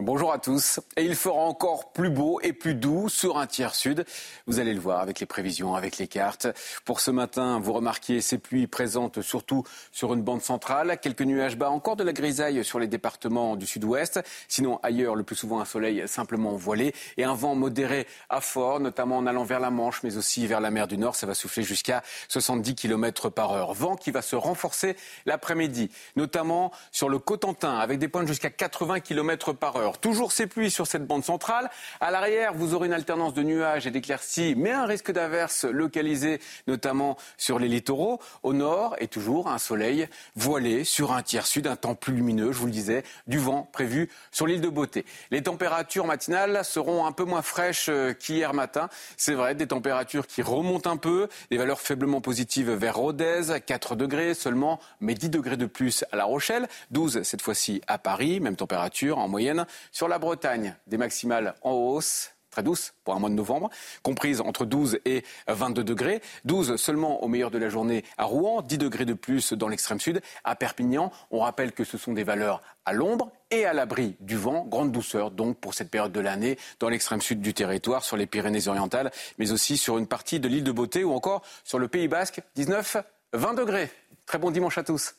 Bonjour 0.00 0.32
à 0.32 0.40
tous. 0.40 0.80
Et 0.96 1.04
il 1.04 1.14
fera 1.14 1.38
encore 1.38 1.92
plus 1.92 2.10
beau 2.10 2.40
et 2.42 2.52
plus 2.52 2.74
doux 2.74 3.08
sur 3.08 3.38
un 3.38 3.46
tiers 3.46 3.76
sud. 3.76 4.04
Vous 4.48 4.58
allez 4.58 4.74
le 4.74 4.80
voir 4.80 4.98
avec 4.98 5.20
les 5.20 5.26
prévisions, 5.26 5.76
avec 5.76 5.98
les 5.98 6.08
cartes. 6.08 6.48
Pour 6.84 6.98
ce 6.98 7.12
matin, 7.12 7.60
vous 7.60 7.72
remarquez 7.72 8.20
ces 8.20 8.38
pluies 8.38 8.66
présentes 8.66 9.22
surtout 9.22 9.62
sur 9.92 10.12
une 10.12 10.22
bande 10.22 10.42
centrale. 10.42 10.98
Quelques 11.00 11.22
nuages 11.22 11.56
bas, 11.56 11.70
encore 11.70 11.94
de 11.94 12.02
la 12.02 12.12
grisaille 12.12 12.64
sur 12.64 12.80
les 12.80 12.88
départements 12.88 13.54
du 13.54 13.66
sud-ouest. 13.66 14.20
Sinon, 14.48 14.80
ailleurs, 14.82 15.14
le 15.14 15.22
plus 15.22 15.36
souvent 15.36 15.60
un 15.60 15.64
soleil 15.64 16.02
simplement 16.08 16.56
voilé 16.56 16.92
et 17.16 17.22
un 17.22 17.34
vent 17.34 17.54
modéré 17.54 18.08
à 18.28 18.40
fort, 18.40 18.80
notamment 18.80 19.18
en 19.18 19.28
allant 19.28 19.44
vers 19.44 19.60
la 19.60 19.70
Manche, 19.70 20.02
mais 20.02 20.16
aussi 20.16 20.48
vers 20.48 20.60
la 20.60 20.72
mer 20.72 20.88
du 20.88 20.98
Nord. 20.98 21.14
Ça 21.14 21.28
va 21.28 21.34
souffler 21.34 21.62
jusqu'à 21.62 22.02
70 22.30 22.74
km 22.74 23.28
par 23.28 23.52
heure. 23.52 23.74
Vent 23.74 23.94
qui 23.94 24.10
va 24.10 24.22
se 24.22 24.34
renforcer 24.34 24.96
l'après-midi, 25.24 25.88
notamment 26.16 26.72
sur 26.90 27.08
le 27.08 27.20
Cotentin, 27.20 27.78
avec 27.78 28.00
des 28.00 28.08
pointes 28.08 28.26
jusqu'à 28.26 28.50
80 28.50 28.98
km 28.98 29.52
par 29.52 29.76
heure. 29.76 29.83
Toujours 29.92 30.32
ces 30.32 30.46
pluies 30.46 30.70
sur 30.70 30.86
cette 30.86 31.06
bande 31.06 31.24
centrale. 31.24 31.70
À 32.00 32.10
l'arrière, 32.10 32.54
vous 32.54 32.74
aurez 32.74 32.86
une 32.86 32.92
alternance 32.92 33.34
de 33.34 33.42
nuages 33.42 33.86
et 33.86 33.90
d'éclaircies, 33.90 34.54
mais 34.56 34.72
un 34.72 34.86
risque 34.86 35.12
d'averse 35.12 35.64
localisé, 35.64 36.40
notamment 36.66 37.16
sur 37.36 37.58
les 37.58 37.68
littoraux. 37.68 38.20
Au 38.42 38.52
nord, 38.52 38.96
et 38.98 39.08
toujours 39.08 39.48
un 39.48 39.58
soleil 39.58 40.08
voilé 40.34 40.84
sur 40.84 41.12
un 41.12 41.22
tiers 41.22 41.46
sud, 41.46 41.66
un 41.66 41.76
temps 41.76 41.94
plus 41.94 42.14
lumineux, 42.14 42.52
je 42.52 42.58
vous 42.58 42.66
le 42.66 42.72
disais, 42.72 43.04
du 43.26 43.38
vent 43.38 43.68
prévu 43.72 44.10
sur 44.30 44.46
l'île 44.46 44.60
de 44.60 44.68
Beauté. 44.68 45.04
Les 45.30 45.42
températures 45.42 46.06
matinales 46.06 46.64
seront 46.64 47.06
un 47.06 47.12
peu 47.12 47.24
moins 47.24 47.42
fraîches 47.42 47.88
euh, 47.88 48.12
qu'hier 48.12 48.54
matin. 48.54 48.88
C'est 49.16 49.34
vrai, 49.34 49.54
des 49.54 49.66
températures 49.66 50.26
qui 50.26 50.42
remontent 50.42 50.90
un 50.90 50.96
peu, 50.96 51.28
des 51.50 51.58
valeurs 51.58 51.80
faiblement 51.80 52.20
positives 52.20 52.70
vers 52.70 52.96
Rodez, 52.96 53.60
4 53.64 53.96
degrés 53.96 54.34
seulement, 54.34 54.80
mais 55.00 55.14
10 55.14 55.30
degrés 55.30 55.56
de 55.56 55.66
plus 55.66 56.04
à 56.12 56.16
La 56.16 56.24
Rochelle, 56.24 56.68
12 56.90 57.22
cette 57.22 57.42
fois-ci 57.42 57.80
à 57.86 57.98
Paris, 57.98 58.40
même 58.40 58.56
température 58.56 59.18
en 59.18 59.28
moyenne. 59.28 59.66
Sur 59.92 60.08
la 60.08 60.18
Bretagne, 60.18 60.76
des 60.86 60.98
maximales 60.98 61.54
en 61.62 61.72
hausse 61.72 62.34
très 62.54 62.62
douces 62.62 62.94
pour 63.02 63.14
un 63.14 63.18
mois 63.18 63.30
de 63.30 63.34
novembre, 63.34 63.68
comprises 64.02 64.40
entre 64.40 64.64
12 64.64 65.00
et 65.04 65.24
22 65.48 65.82
degrés. 65.82 66.22
12 66.44 66.76
seulement 66.76 67.24
au 67.24 67.28
meilleur 67.28 67.50
de 67.50 67.58
la 67.58 67.68
journée 67.68 68.04
à 68.16 68.24
Rouen, 68.26 68.62
10 68.62 68.78
degrés 68.78 69.04
de 69.04 69.12
plus 69.12 69.52
dans 69.54 69.66
l'extrême 69.66 69.98
sud. 69.98 70.22
À 70.44 70.54
Perpignan, 70.54 71.10
on 71.32 71.40
rappelle 71.40 71.72
que 71.72 71.82
ce 71.82 71.98
sont 71.98 72.12
des 72.12 72.22
valeurs 72.22 72.62
à 72.84 72.92
l'ombre 72.92 73.32
et 73.50 73.64
à 73.64 73.72
l'abri 73.72 74.14
du 74.20 74.36
vent. 74.36 74.64
Grande 74.64 74.92
douceur 74.92 75.32
donc 75.32 75.58
pour 75.58 75.74
cette 75.74 75.90
période 75.90 76.12
de 76.12 76.20
l'année 76.20 76.56
dans 76.78 76.88
l'extrême 76.88 77.20
sud 77.20 77.40
du 77.40 77.54
territoire, 77.54 78.04
sur 78.04 78.16
les 78.16 78.26
Pyrénées-Orientales, 78.26 79.10
mais 79.38 79.50
aussi 79.50 79.76
sur 79.76 79.98
une 79.98 80.06
partie 80.06 80.38
de 80.38 80.46
l'île 80.46 80.64
de 80.64 80.72
Beauté 80.72 81.02
ou 81.02 81.12
encore 81.12 81.42
sur 81.64 81.80
le 81.80 81.88
Pays 81.88 82.06
Basque, 82.06 82.40
19, 82.54 82.98
20 83.32 83.54
degrés. 83.54 83.90
Très 84.26 84.38
bon 84.38 84.52
dimanche 84.52 84.78
à 84.78 84.84
tous. 84.84 85.16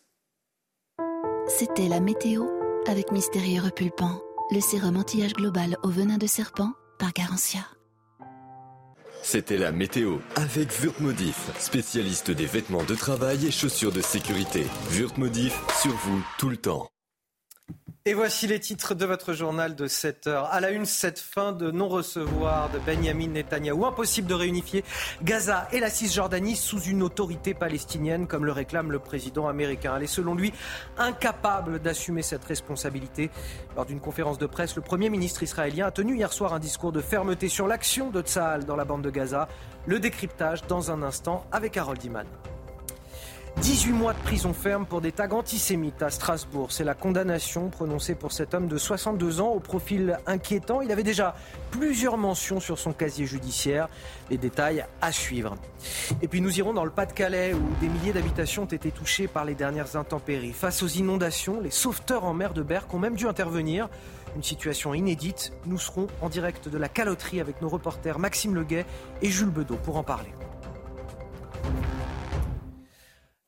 C'était 1.48 1.90
la 1.90 2.00
météo 2.00 2.46
avec 2.88 3.12
Mystérieux 3.12 3.62
Repulpant 3.62 4.25
le 4.52 4.60
sérum 4.60 4.98
anti-âge 4.98 5.34
global 5.34 5.78
au 5.84 5.90
venin 5.90 6.18
de 6.18 6.28
serpent 6.28 6.72
par 7.00 7.14
Garantia. 7.14 7.62
C'était 9.24 9.58
la 9.58 9.72
météo 9.72 10.18
avec 10.36 10.70
Wurtmodif, 10.82 11.50
spécialiste 11.58 12.30
des 12.30 12.46
vêtements 12.46 12.84
de 12.84 12.94
travail 12.94 13.48
et 13.48 13.52
chaussures 13.52 13.92
de 13.92 14.02
sécurité. 14.02 14.66
Wurtmodif, 14.92 15.60
sur 15.82 15.94
vous 15.94 16.24
tout 16.38 16.50
le 16.50 16.58
temps. 16.58 16.88
Et 18.08 18.14
voici 18.14 18.46
les 18.46 18.60
titres 18.60 18.94
de 18.94 19.04
votre 19.04 19.34
journal 19.34 19.74
de 19.74 19.88
7 19.88 20.28
heures. 20.28 20.46
À 20.52 20.60
la 20.60 20.70
une, 20.70 20.86
cette 20.86 21.18
fin 21.18 21.54
de 21.54 21.72
non-recevoir 21.72 22.70
de 22.70 22.78
Benjamin 22.78 23.30
Netanyahou. 23.30 23.84
Impossible 23.84 24.28
de 24.28 24.36
réunifier 24.36 24.84
Gaza 25.24 25.68
et 25.72 25.80
la 25.80 25.90
Cisjordanie 25.90 26.56
sous 26.56 26.80
une 26.82 27.02
autorité 27.02 27.56
palestinienne, 27.56 28.28
comme 28.28 28.46
le 28.46 28.52
réclame 28.52 28.92
le 28.92 29.00
président 29.00 29.48
américain. 29.48 29.96
Elle 29.98 30.04
est 30.04 30.06
selon 30.06 30.36
lui 30.36 30.54
incapable 31.00 31.80
d'assumer 31.80 32.22
cette 32.22 32.46
responsabilité. 32.46 33.32
Lors 33.76 33.88
d'une 33.88 34.00
conférence 34.00 34.38
de 34.38 34.46
presse, 34.46 34.76
le 34.76 34.84
Premier 34.84 35.10
ministre 35.10 35.42
israélien 35.42 35.88
a 35.88 35.92
tenu 35.92 36.16
hier 36.16 36.32
soir 36.32 36.54
un 36.54 36.60
discours 36.60 36.92
de 36.92 37.02
fermeté 37.02 37.50
sur 37.50 37.66
l'action 37.66 38.12
de 38.12 38.22
Tsahal 38.22 38.66
dans 38.66 38.76
la 38.76 38.86
bande 38.86 39.02
de 39.02 39.10
Gaza. 39.10 39.48
Le 39.88 40.00
décryptage 40.00 40.62
dans 40.68 40.92
un 40.92 41.02
instant 41.02 41.44
avec 41.52 41.76
Harold 41.76 42.04
Iman. 42.04 42.28
18 43.62 43.94
mois 43.94 44.14
de 44.14 44.20
prison 44.20 44.54
ferme 44.54 44.86
pour 44.86 45.02
des 45.02 45.12
tags 45.12 45.32
antisémites 45.32 46.02
à 46.04 46.10
Strasbourg. 46.10 46.72
C'est 46.72 46.84
la 46.84 46.94
condamnation 46.94 47.70
prononcée 47.70 48.14
pour 48.14 48.32
cet 48.32 48.54
homme 48.54 48.68
de 48.68 48.78
62 48.78 49.42
ans 49.42 49.50
au 49.50 49.60
profil 49.60 50.20
inquiétant. 50.28 50.82
Il 50.82 50.92
avait 50.92 51.04
déjà 51.04 51.36
plusieurs 51.72 52.18
mentions 52.18 52.60
sur 52.60 52.78
son 52.78 52.94
casier 52.94 53.26
judiciaire. 53.26 53.88
Les 54.30 54.38
détails 54.38 54.86
à 55.02 55.12
suivre. 55.12 55.56
Et 56.22 56.28
puis 56.28 56.42
nous 56.42 56.60
irons 56.60 56.74
dans 56.74 56.86
le 56.86 56.92
Pas-de-Calais 56.92 57.54
où 57.54 57.82
des 57.82 57.88
milliers 57.88 58.14
d'habitations 58.14 58.64
ont 58.64 58.68
été 58.68 58.92
touchées 58.92 59.28
par 59.28 59.46
les 59.46 59.56
dernières 59.56 59.96
intempéries. 59.96 60.54
Face 60.54 60.84
aux 60.84 60.88
inondations, 60.88 61.62
les 61.62 61.72
sauveteurs 61.72 62.26
en 62.26 62.34
mer 62.34 62.54
de 62.54 62.62
Berck 62.62 62.94
ont 62.94 63.00
même 63.00 63.16
dû 63.16 63.28
intervenir. 63.28 63.90
Une 64.36 64.44
situation 64.44 64.94
inédite. 64.94 65.54
Nous 65.66 65.80
serons 65.80 66.08
en 66.22 66.28
direct 66.30 66.68
de 66.68 66.78
la 66.78 66.90
caloterie 66.90 67.40
avec 67.40 67.62
nos 67.62 67.70
reporters 67.70 68.20
Maxime 68.20 68.54
Leguet 68.54 68.86
et 69.22 69.30
Jules 69.30 69.50
Bedeau 69.50 69.78
pour 69.78 69.96
en 69.98 70.04
parler. 70.04 70.30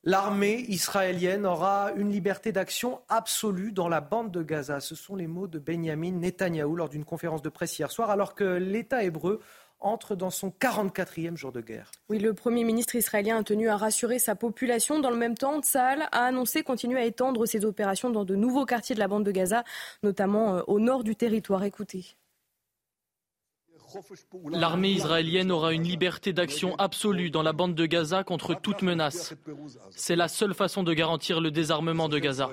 L'armée 0.08 0.64
israélienne 0.68 1.44
aura 1.44 1.92
une 1.94 2.10
liberté 2.10 2.50
d'action 2.50 3.02
absolue 3.10 3.72
dans 3.72 3.90
la 3.90 4.00
bande 4.00 4.30
de 4.30 4.42
Gaza. 4.42 4.80
Ce 4.80 4.94
sont 4.94 5.16
les 5.16 5.26
mots 5.26 5.48
de 5.48 5.58
Benjamin 5.58 6.12
Netanyahou 6.12 6.76
lors 6.76 6.88
d'une 6.88 7.04
conférence 7.04 7.42
de 7.42 7.50
presse 7.50 7.78
hier 7.78 7.90
soir, 7.90 8.08
alors 8.08 8.34
que 8.34 8.44
l'État 8.44 9.04
hébreu 9.04 9.40
entre 9.80 10.16
dans 10.16 10.30
son 10.30 10.48
44e 10.48 11.36
jour 11.36 11.52
de 11.52 11.60
guerre. 11.60 11.90
Oui, 12.08 12.18
le 12.20 12.32
Premier 12.32 12.64
ministre 12.64 12.94
israélien 12.94 13.36
a 13.36 13.42
tenu 13.42 13.68
à 13.68 13.76
rassurer 13.76 14.18
sa 14.18 14.34
population. 14.34 14.98
Dans 14.98 15.10
le 15.10 15.18
même 15.18 15.36
temps, 15.36 15.60
Tsahal 15.60 16.08
a 16.10 16.24
annoncé 16.24 16.62
continuer 16.62 17.00
à 17.00 17.04
étendre 17.04 17.44
ses 17.44 17.66
opérations 17.66 18.08
dans 18.08 18.24
de 18.24 18.34
nouveaux 18.34 18.64
quartiers 18.64 18.94
de 18.94 19.00
la 19.00 19.08
bande 19.08 19.24
de 19.24 19.30
Gaza, 19.30 19.62
notamment 20.02 20.56
euh, 20.56 20.62
au 20.68 20.80
nord 20.80 21.04
du 21.04 21.16
territoire. 21.16 21.64
Écoutez. 21.64 22.16
L'armée 24.50 24.90
israélienne 24.90 25.50
aura 25.50 25.72
une 25.72 25.84
liberté 25.84 26.32
d'action 26.32 26.74
absolue 26.76 27.30
dans 27.30 27.42
la 27.42 27.52
bande 27.52 27.74
de 27.74 27.86
Gaza 27.86 28.24
contre 28.24 28.54
toute 28.54 28.82
menace. 28.82 29.34
C'est 29.90 30.16
la 30.16 30.28
seule 30.28 30.54
façon 30.54 30.82
de 30.82 30.92
garantir 30.92 31.40
le 31.40 31.50
désarmement 31.50 32.08
de 32.08 32.18
Gaza. 32.18 32.50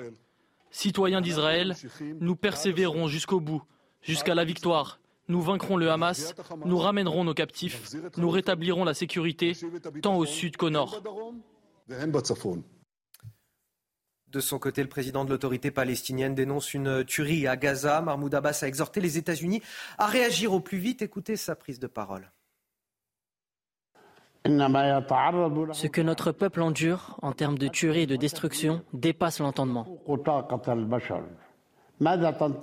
Citoyens 0.70 1.20
d'Israël, 1.20 1.74
nous 2.20 2.36
persévérons 2.36 3.08
jusqu'au 3.08 3.40
bout, 3.40 3.62
jusqu'à 4.02 4.34
la 4.34 4.44
victoire. 4.44 5.00
Nous 5.28 5.40
vaincrons 5.40 5.76
le 5.76 5.90
Hamas, 5.90 6.34
nous 6.64 6.78
ramènerons 6.78 7.24
nos 7.24 7.34
captifs, 7.34 7.90
nous 8.16 8.30
rétablirons 8.30 8.84
la 8.84 8.94
sécurité 8.94 9.56
tant 10.02 10.16
au 10.16 10.24
sud 10.24 10.56
qu'au 10.56 10.70
nord. 10.70 11.02
De 14.32 14.40
son 14.40 14.58
côté, 14.58 14.82
le 14.82 14.88
président 14.88 15.24
de 15.24 15.30
l'autorité 15.30 15.70
palestinienne 15.70 16.34
dénonce 16.34 16.74
une 16.74 17.04
tuerie 17.04 17.46
à 17.46 17.56
Gaza. 17.56 18.00
Mahmoud 18.00 18.34
Abbas 18.34 18.60
a 18.62 18.66
exhorté 18.66 19.00
les 19.00 19.18
États-Unis 19.18 19.62
à 19.98 20.06
réagir 20.06 20.52
au 20.52 20.60
plus 20.60 20.78
vite. 20.78 21.00
Écoutez 21.00 21.36
sa 21.36 21.54
prise 21.54 21.78
de 21.78 21.86
parole. 21.86 22.30
Ce 24.44 25.86
que 25.86 26.00
notre 26.00 26.32
peuple 26.32 26.62
endure 26.62 27.18
en 27.22 27.32
termes 27.32 27.58
de 27.58 27.68
tuerie 27.68 28.02
et 28.02 28.06
de 28.06 28.16
destruction 28.16 28.82
dépasse 28.92 29.40
l'entendement. 29.40 29.86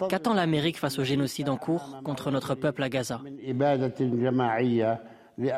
Qu'attend 0.09 0.33
l'Amérique 0.33 0.77
face 0.77 0.99
au 0.99 1.03
génocide 1.03 1.49
en 1.49 1.57
cours 1.57 2.01
contre 2.03 2.31
notre 2.31 2.55
peuple 2.55 2.83
à 2.83 2.89
Gaza 2.89 3.21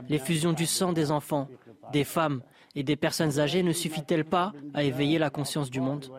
L'effusion 0.09 0.53
du 0.53 0.65
sang 0.65 0.93
des 0.93 1.11
enfants, 1.11 1.47
des 1.91 2.03
femmes 2.03 2.41
et 2.75 2.83
des 2.83 2.95
personnes 2.95 3.39
âgées 3.39 3.63
ne 3.63 3.71
suffit-elle 3.71 4.25
pas 4.25 4.53
à 4.73 4.83
éveiller 4.83 5.17
la 5.17 5.29
conscience 5.29 5.69
du 5.69 5.81
monde? 5.81 6.11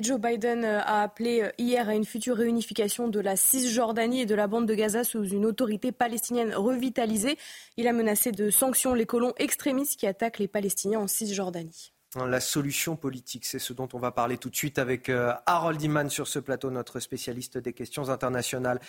Joe 0.00 0.20
Biden 0.20 0.64
euh, 0.64 0.80
a 0.80 1.02
appelé 1.02 1.42
euh, 1.42 1.50
hier 1.58 1.88
à 1.88 1.94
une 1.94 2.04
future 2.04 2.36
réunification 2.36 3.08
de 3.08 3.20
la 3.20 3.36
Cisjordanie 3.36 4.20
et 4.20 4.26
de 4.26 4.34
la 4.34 4.46
bande 4.46 4.66
de 4.66 4.74
Gaza 4.74 5.02
sous 5.02 5.24
une 5.24 5.46
autorité 5.46 5.92
palestinienne 5.92 6.54
revitalisée. 6.54 7.38
Il 7.76 7.88
a 7.88 7.92
menacé 7.92 8.30
de 8.30 8.50
sanctions 8.50 8.94
les 8.94 9.06
colons 9.06 9.32
extrémistes 9.38 9.98
qui 9.98 10.06
attaquent 10.06 10.38
les 10.38 10.48
Palestiniens 10.48 11.00
en 11.00 11.06
Cisjordanie. 11.06 11.92
La 12.14 12.40
solution 12.40 12.96
politique, 12.96 13.44
c'est 13.44 13.58
ce 13.58 13.74
dont 13.74 13.88
on 13.92 13.98
va 13.98 14.12
parler 14.12 14.38
tout 14.38 14.48
de 14.48 14.56
suite 14.56 14.78
avec 14.78 15.10
euh, 15.10 15.34
Harold 15.44 15.80
Iman 15.82 16.08
sur 16.08 16.26
ce 16.26 16.38
plateau, 16.38 16.70
notre 16.70 17.00
spécialiste 17.00 17.58
des 17.58 17.74
questions 17.74 18.08
internationales. 18.08 18.80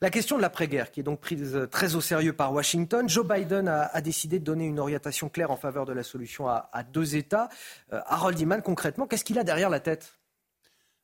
La 0.00 0.10
question 0.10 0.36
de 0.36 0.42
l'après-guerre, 0.42 0.90
qui 0.90 0.98
est 0.98 1.04
donc 1.04 1.20
prise 1.20 1.54
euh, 1.54 1.68
très 1.68 1.94
au 1.94 2.00
sérieux 2.00 2.32
par 2.32 2.52
Washington. 2.52 3.08
Joe 3.08 3.24
Biden 3.24 3.68
a, 3.68 4.00
décidé 4.00 4.40
de 4.40 4.44
donner 4.44 4.64
une 4.66 4.80
orientation 4.80 5.28
claire 5.28 5.52
en 5.52 5.56
faveur 5.56 5.86
de 5.86 5.92
la 5.92 6.02
solution 6.02 6.48
à, 6.48 6.82
deux 6.92 7.14
États. 7.14 7.48
Euh, 7.92 8.00
Harold 8.06 8.40
Iman, 8.40 8.60
concrètement, 8.60 9.06
qu'est-ce 9.06 9.24
qu'il 9.24 9.38
a 9.38 9.44
derrière 9.44 9.70
la 9.70 9.78
tête? 9.78 10.18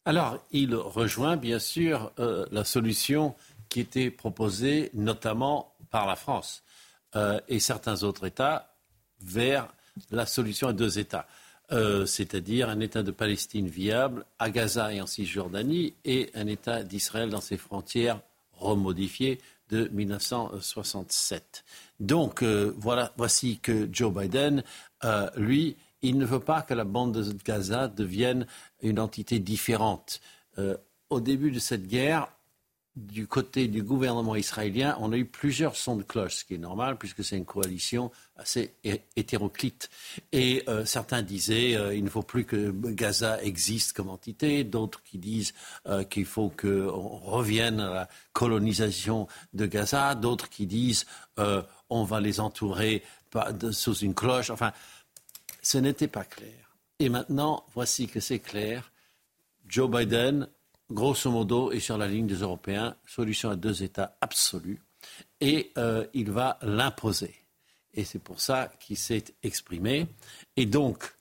Alors, 0.05 0.45
il 0.51 0.75
rejoint 0.75 1.37
bien 1.37 1.61
sûr 1.61 2.11
la 2.16 2.64
solution 2.64 3.37
qui 3.68 3.81
était 3.81 4.11
proposée 4.11 4.91
notamment 4.95 5.77
par 5.91 6.07
la 6.07 6.16
France 6.16 6.64
et 7.49 7.61
certains 7.61 8.03
autres 8.03 8.27
États 8.27 8.75
vers 9.21 9.68
la 10.11 10.25
solution 10.25 10.68
à 10.68 10.73
deux 10.73 10.99
États. 10.99 11.27
Euh, 11.73 12.05
c'est-à-dire 12.05 12.68
un 12.68 12.81
État 12.81 13.05
de 13.05 13.12
Palestine 13.12 13.68
viable 13.68 14.25
à 14.41 14.51
Gaza 14.51 14.93
et 14.93 15.01
en 15.01 15.07
Cisjordanie, 15.07 15.95
et 16.05 16.31
un 16.35 16.49
État 16.49 16.83
d'Israël 16.83 17.31
dans 17.31 17.41
ses 17.41 17.57
frontières 17.57 18.21
remodifiées 18.55 19.39
de 19.68 19.89
1967. 19.93 21.64
Donc 22.01 22.43
euh, 22.43 22.75
voilà, 22.77 23.12
voici 23.16 23.61
que 23.61 23.89
Joe 23.93 24.12
Biden, 24.12 24.64
euh, 25.05 25.31
lui, 25.37 25.77
il 26.03 26.18
ne 26.18 26.25
veut 26.25 26.41
pas 26.41 26.62
que 26.62 26.75
la 26.75 26.85
bande 26.85 27.12
de 27.12 27.37
Gaza 27.45 27.87
devienne 27.87 28.47
une 28.83 28.99
entité 28.99 29.39
différente. 29.39 30.21
au 31.09 31.21
début 31.21 31.51
de 31.51 31.59
cette 31.59 31.87
guerre, 31.87 32.29
du 32.97 33.26
côté 33.28 33.68
du 33.68 33.82
gouvernement 33.82 34.34
israélien, 34.34 34.97
on 35.01 35.12
a 35.12 35.16
eu 35.16 35.24
plusieurs 35.24 35.76
sons 35.76 35.97
de 35.97 36.03
cloche, 36.03 36.36
ce 36.36 36.45
qui 36.45 36.55
est 36.55 36.59
normal 36.59 36.99
puisque 36.99 37.24
c'est 37.24 37.36
une 37.36 37.45
coalition 37.45 38.11
assez 38.36 38.74
hétéroclite. 39.16 39.91
Et 40.32 40.64
euh, 40.68 40.84
certains 40.84 41.22
disaient 41.22 41.76
euh, 41.76 41.95
il 41.95 42.03
ne 42.03 42.11
faut 42.11 42.22
plus 42.22 42.45
que 42.45 42.70
Gaza 42.91 43.41
existe 43.43 43.93
comme 43.93 44.09
entité, 44.09 44.64
d'autres 44.64 45.03
qui 45.03 45.18
disent 45.18 45.55
euh, 45.86 46.03
qu'il 46.03 46.24
faut 46.24 46.51
qu'on 46.51 46.91
revienne 46.91 47.78
à 47.80 47.91
la 47.91 48.09
colonisation 48.32 49.28
de 49.55 49.66
Gaza, 49.66 50.14
d'autres 50.14 50.49
qui 50.49 50.66
disent 50.66 51.07
on 51.88 52.05
va 52.05 52.20
les 52.20 52.38
entourer 52.38 53.03
sous 53.70 53.95
une 53.95 54.14
cloche. 54.14 54.51
Enfin, 54.51 54.72
ce 55.62 55.78
n'était 55.78 56.07
pas 56.07 56.24
clair. 56.24 56.76
Et 56.99 57.09
maintenant, 57.09 57.64
voici 57.72 58.09
que 58.09 58.20
c'est 58.20 58.41
clair. 58.41 58.93
Joe 59.66 59.91
Biden 59.91 60.49
grosso 60.91 61.30
modo, 61.30 61.72
est 61.72 61.80
sur 61.80 61.99
la 61.99 62.09
ligne 62.09 62.26
des 62.26 62.36
Européens, 62.36 62.97
solution 63.07 63.51
à 63.51 63.57
deux 63.57 63.82
États 63.82 64.16
absolue, 64.20 64.80
et 65.41 65.72
euh, 65.78 66.07
il 66.14 66.30
va 66.30 66.59
l'imposer. 66.62 67.34
Et 67.95 68.05
c'est 68.05 68.18
pour 68.18 68.41
ça 68.41 68.70
qu'il 68.78 68.97
s'est 68.97 69.24
exprimé. 69.43 70.07
Et 70.57 70.66
donc, 70.66 71.12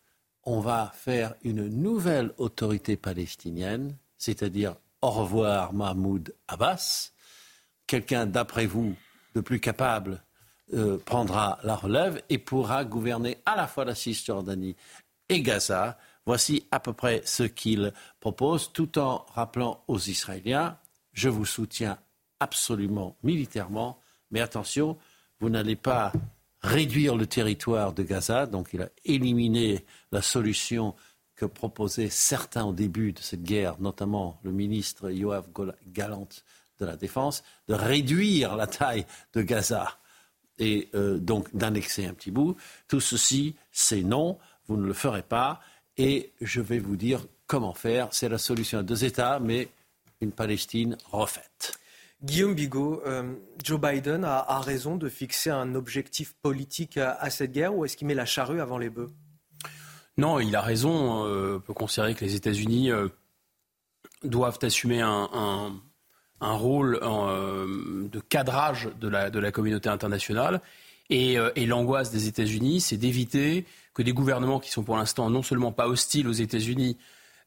on 0.43 0.59
va 0.59 0.91
faire 0.95 1.33
une 1.43 1.67
nouvelle 1.67 2.33
autorité 2.37 2.97
palestinienne, 2.97 3.95
c'est-à-dire 4.17 4.75
au 5.01 5.09
revoir 5.09 5.73
Mahmoud 5.73 6.35
Abbas. 6.47 7.11
Quelqu'un 7.87 8.25
d'après 8.25 8.65
vous 8.65 8.95
de 9.35 9.41
plus 9.41 9.59
capable 9.59 10.23
euh, 10.73 10.97
prendra 10.97 11.59
la 11.63 11.75
relève 11.75 12.21
et 12.29 12.37
pourra 12.37 12.85
gouverner 12.85 13.37
à 13.45 13.55
la 13.55 13.67
fois 13.67 13.85
la 13.85 13.95
Cisjordanie 13.95 14.75
et 15.29 15.41
Gaza 15.41 15.97
Voici 16.29 16.67
à 16.69 16.79
peu 16.79 16.93
près 16.93 17.23
ce 17.25 17.41
qu'il 17.41 17.91
propose, 18.19 18.71
tout 18.71 18.99
en 18.99 19.25
rappelant 19.33 19.83
aux 19.87 19.97
Israéliens, 19.97 20.77
je 21.11 21.27
vous 21.27 21.43
soutiens 21.43 21.97
absolument 22.39 23.17
militairement, 23.23 23.99
mais 24.29 24.39
attention, 24.39 24.95
vous 25.39 25.49
n'allez 25.49 25.75
pas 25.75 26.13
réduire 26.61 27.15
le 27.15 27.25
territoire 27.25 27.93
de 27.93 28.03
Gaza, 28.03 28.45
donc 28.45 28.69
il 28.73 28.83
a 28.83 28.89
éliminé 29.05 29.83
la 30.11 30.21
solution 30.21 30.93
que 31.35 31.47
proposaient 31.47 32.11
certains 32.11 32.65
au 32.65 32.73
début 32.73 33.11
de 33.11 33.21
cette 33.21 33.41
guerre, 33.41 33.81
notamment 33.81 34.39
le 34.43 34.51
ministre 34.51 35.09
Yoav 35.09 35.47
Galant 35.87 36.29
de 36.79 36.85
la 36.85 36.95
Défense, 36.95 37.43
de 37.67 37.73
réduire 37.73 38.55
la 38.55 38.67
taille 38.67 39.07
de 39.33 39.41
Gaza 39.41 39.97
et 40.59 40.89
euh, 40.93 41.17
donc 41.17 41.55
d'annexer 41.55 42.05
un 42.05 42.13
petit 42.13 42.29
bout. 42.29 42.55
Tout 42.87 42.99
ceci, 42.99 43.55
c'est 43.71 44.03
non, 44.03 44.37
vous 44.67 44.77
ne 44.77 44.85
le 44.85 44.93
ferez 44.93 45.23
pas. 45.23 45.59
Et 45.99 46.31
je 46.39 46.61
vais 46.61 46.79
vous 46.79 46.95
dire 46.95 47.25
comment 47.45 47.73
faire. 47.73 48.07
C'est 48.11 48.29
la 48.29 48.37
solution 48.37 48.79
à 48.79 48.83
deux 48.83 49.03
États, 49.03 49.37
mais 49.39 49.67
une 50.21 50.31
Palestine 50.31 50.97
refaite. 51.11 51.77
Guillaume 52.23 52.55
Bigot, 52.55 53.01
euh, 53.05 53.33
Joe 53.61 53.79
Biden 53.79 54.23
a, 54.23 54.59
raison 54.61 54.95
de 54.95 55.09
fixer 55.09 55.49
un 55.49 55.75
objectif 55.75 56.33
politique 56.41 56.95
à, 56.95 57.29
cette 57.29 57.51
guerre 57.51 57.75
ou 57.75 57.83
est-ce 57.83 57.97
qu'il 57.97 58.07
met 58.07 58.13
la 58.13 58.25
charrue 58.25 58.61
avant 58.61 58.77
les 58.77 58.89
bœufs? 58.89 59.11
Non, 60.17 60.39
il 60.39 60.55
a 60.55 60.61
raison. 60.61 61.23
on 61.23 61.59
peut 61.59 61.73
considérer 61.73 62.15
que 62.15 62.23
les 62.23 62.35
États-Unis 62.35 62.91
doivent 64.23 64.59
assumer 64.61 65.01
un, 65.01 65.81
rôle 66.41 66.97
de 67.01 68.19
cadrage 68.21 68.89
de 69.01 69.09
la, 69.09 69.29
de 69.29 69.39
la 69.39 69.51
communauté 69.51 69.89
internationale. 69.89 70.61
Et, 71.09 71.37
et 71.55 71.65
l'angoisse 71.65 72.11
des 72.11 72.27
États-Unis, 72.27 72.81
c'est 72.81 72.97
d'éviter 72.97 73.65
que 73.93 74.03
des 74.03 74.13
gouvernements 74.13 74.59
qui 74.59 74.69
sont 74.69 74.83
pour 74.83 74.95
l'instant 74.95 75.29
non 75.29 75.41
seulement 75.41 75.71
pas 75.71 75.87
hostiles 75.87 76.27
aux 76.27 76.33
États-Unis, 76.33 76.97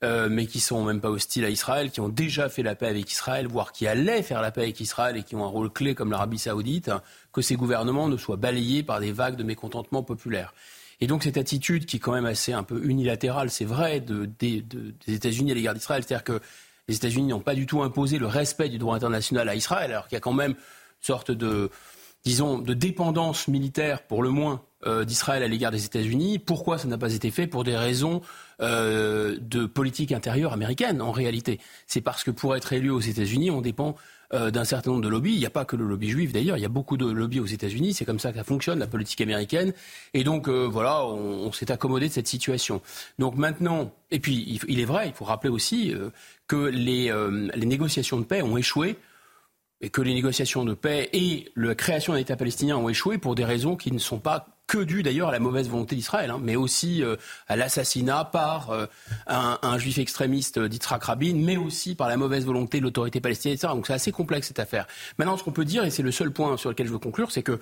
euh, 0.05 0.29
mais 0.29 0.47
qui 0.47 0.59
sont 0.59 0.85
même 0.85 1.01
pas 1.01 1.11
hostiles 1.11 1.45
à 1.45 1.49
Israël, 1.49 1.93
qui 1.93 2.01
ont 2.01 2.09
déjà 2.09 2.49
fait 2.49 2.65
la 2.65 2.75
paix 2.75 2.89
avec 2.89 3.13
Israël, 3.13 3.47
voire 3.47 3.71
qui 3.71 3.87
allaient 3.87 4.23
faire 4.23 4.43
la 4.43 4.51
paix 4.51 4.63
avec 4.63 4.81
Israël 4.81 5.17
et 5.17 5.23
qui 5.23 5.37
ont 5.37 5.45
un 5.45 5.49
rôle 5.49 5.71
clé 5.71 5.95
comme 5.95 6.11
l'Arabie 6.11 6.41
saoudite, 6.41 6.91
que 7.33 7.41
ces 7.41 7.55
gouvernements 7.55 8.09
ne 8.09 8.17
soient 8.17 8.37
balayés 8.37 8.83
par 8.83 8.99
des 8.99 9.13
vagues 9.13 9.37
de 9.37 9.45
mécontentement 9.45 10.03
populaire. 10.03 10.55
Et 11.01 11.07
donc 11.07 11.23
cette 11.23 11.37
attitude 11.37 11.87
qui 11.87 11.99
est 11.99 12.01
quand 12.01 12.13
même 12.13 12.27
assez 12.27 12.53
un 12.53 12.65
peu 12.65 12.85
unilatérale, 12.85 13.49
c'est 13.49 13.65
vrai, 13.65 14.01
de, 14.01 14.29
des 14.41 14.65
États-Unis 15.07 15.53
à 15.53 15.55
l'égard 15.55 15.75
d'Israël, 15.75 16.03
c'est-à-dire 16.05 16.25
que 16.25 16.41
les 16.89 16.97
États-Unis 16.97 17.29
n'ont 17.29 17.39
pas 17.39 17.55
du 17.55 17.67
tout 17.67 17.81
imposé 17.83 18.19
le 18.19 18.27
respect 18.27 18.71
du 18.71 18.79
droit 18.79 18.97
international 18.97 19.49
à 19.49 19.55
Israël, 19.55 19.93
alors 19.93 20.09
qu'il 20.09 20.17
y 20.17 20.19
a 20.19 20.21
quand 20.21 20.33
même 20.33 20.51
une 20.51 20.57
sorte 21.01 21.31
de, 21.31 21.71
disons, 22.25 22.59
de 22.59 22.75
dépendance 22.75 23.49
militaire, 23.49 24.03
pour 24.03 24.23
le 24.23 24.31
moins, 24.31 24.63
euh, 24.85 25.05
d'Israël 25.05 25.45
à 25.45 25.49
l'égard 25.49 25.71
des 25.71 25.85
États-Unis. 25.85 26.41
Pourquoi 26.41 26.77
ça 26.77 26.89
n'a 26.89 26.99
pas 26.99 27.15
été 27.15 27.31
fait 27.31 27.47
Pour 27.47 27.63
des 27.63 27.77
raisons 27.77 28.21
euh, 28.61 29.39
de 29.41 29.65
politique 29.65 30.11
intérieure 30.11 30.53
américaine, 30.53 31.01
en 31.01 31.13
réalité? 31.13 31.61
C'est 31.87 32.01
parce 32.01 32.25
que 32.25 32.33
pour 32.33 32.57
être 32.57 32.73
élu 32.73 32.91
aux 32.91 32.99
États-Unis, 32.99 33.53
on 33.53 33.61
dépend 33.61 33.95
euh, 34.35 34.51
d'un 34.51 34.65
certain 34.65 34.91
nombre 34.91 35.05
de 35.05 35.09
lobbies. 35.09 35.35
Il 35.35 35.39
n'y 35.39 35.47
a 35.47 35.51
pas 35.51 35.65
que 35.65 35.77
le 35.77 35.85
lobby 35.85 36.09
juif 36.09 36.33
d'ailleurs, 36.33 36.57
il 36.57 36.63
y 36.63 36.67
a 36.67 36.69
beaucoup 36.69 36.97
de 36.97 37.09
lobbies 37.09 37.39
aux 37.39 37.47
États-Unis. 37.47 37.95
C'est 37.95 38.05
comme 38.05 38.19
ça 38.19 38.33
que 38.33 38.39
ça 38.39 38.45
fonctionne, 38.45 38.81
la 38.81 38.89
politique 38.89 39.21
américaine. 39.21 39.73
Et 40.15 40.25
donc 40.25 40.49
voilà, 40.49 41.07
on, 41.07 41.53
s'est 41.53 41.71
accommodé 41.71 42.09
de 42.09 42.13
cette 42.13 42.27
situation. 42.27 42.83
Donc 43.21 43.37
maintenant, 43.37 43.93
et 44.11 44.19
puis 44.19 44.61
il, 44.67 44.81
est 44.81 44.85
vrai, 44.85 45.07
il 45.07 45.13
faut 45.13 45.25
rappeler 45.25 45.51
aussi 45.51 45.95
que 46.49 46.57
les, 46.57 47.13
les 47.55 47.67
négociations 47.67 48.19
de 48.19 48.25
paix 48.25 48.43
ont 48.43 48.57
échoué 48.57 48.97
que 49.91 50.01
les 50.01 50.15
négociations 50.15 50.65
de 50.65 50.75
paix 50.75 51.11
et 51.13 51.51
la 51.57 51.75
création 51.75 52.13
d'un 52.13 52.19
État 52.21 52.37
palestinien 52.37 52.77
ont 52.77 52.89
échoué 52.89 53.19
pour 53.19 53.35
des 53.35 53.45
raisons 53.45 53.77
qui 53.77 53.91
ne 53.93 53.99
sont 53.99 54.19
pas 54.19 54.47
que 54.69 54.79
dues 54.79 55.03
d'ailleurs 55.03 55.29
à 55.29 55.33
la 55.33 55.39
mauvaise 55.39 55.69
volonté 55.69 55.97
d'Israël, 55.97 56.31
hein, 56.31 56.41
mais 56.41 56.57
aussi 56.57 57.03
euh, 57.03 57.17
à 57.49 57.57
l'assassinat 57.57 58.25
par 58.25 58.71
euh, 58.71 58.87
un, 59.27 59.79
juif 59.79 59.99
extrémiste 59.99 60.59
euh, 60.59 60.69
d'Yitzhak 60.69 61.03
Rabin, 61.03 61.35
mais 61.35 61.57
aussi 61.57 61.95
par 61.95 62.09
la 62.09 62.17
mauvaise 62.17 62.47
volonté 62.47 62.79
de 62.79 62.85
l'autorité 62.85 63.21
palestinienne, 63.21 63.57
etc. 63.57 63.73
Donc 63.75 63.87
c'est 63.87 63.93
assez 63.93 64.13
complexe 64.13 64.49
cette 64.49 64.61
affaire. 64.61 64.87
Maintenant, 65.19 65.37
ce 65.37 65.43
qu'on 65.43 65.53
peut 65.53 65.65
dire, 65.65 65.85
et 65.85 65.91
c'est 65.91 66.03
le 66.03 66.13
seul 66.13 66.31
point 66.31 66.57
sur 66.57 66.71
lequel 66.71 66.87
je 66.87 66.93
veux 66.93 66.99
conclure, 66.99 67.33
c'est 67.33 67.43
que 67.43 67.61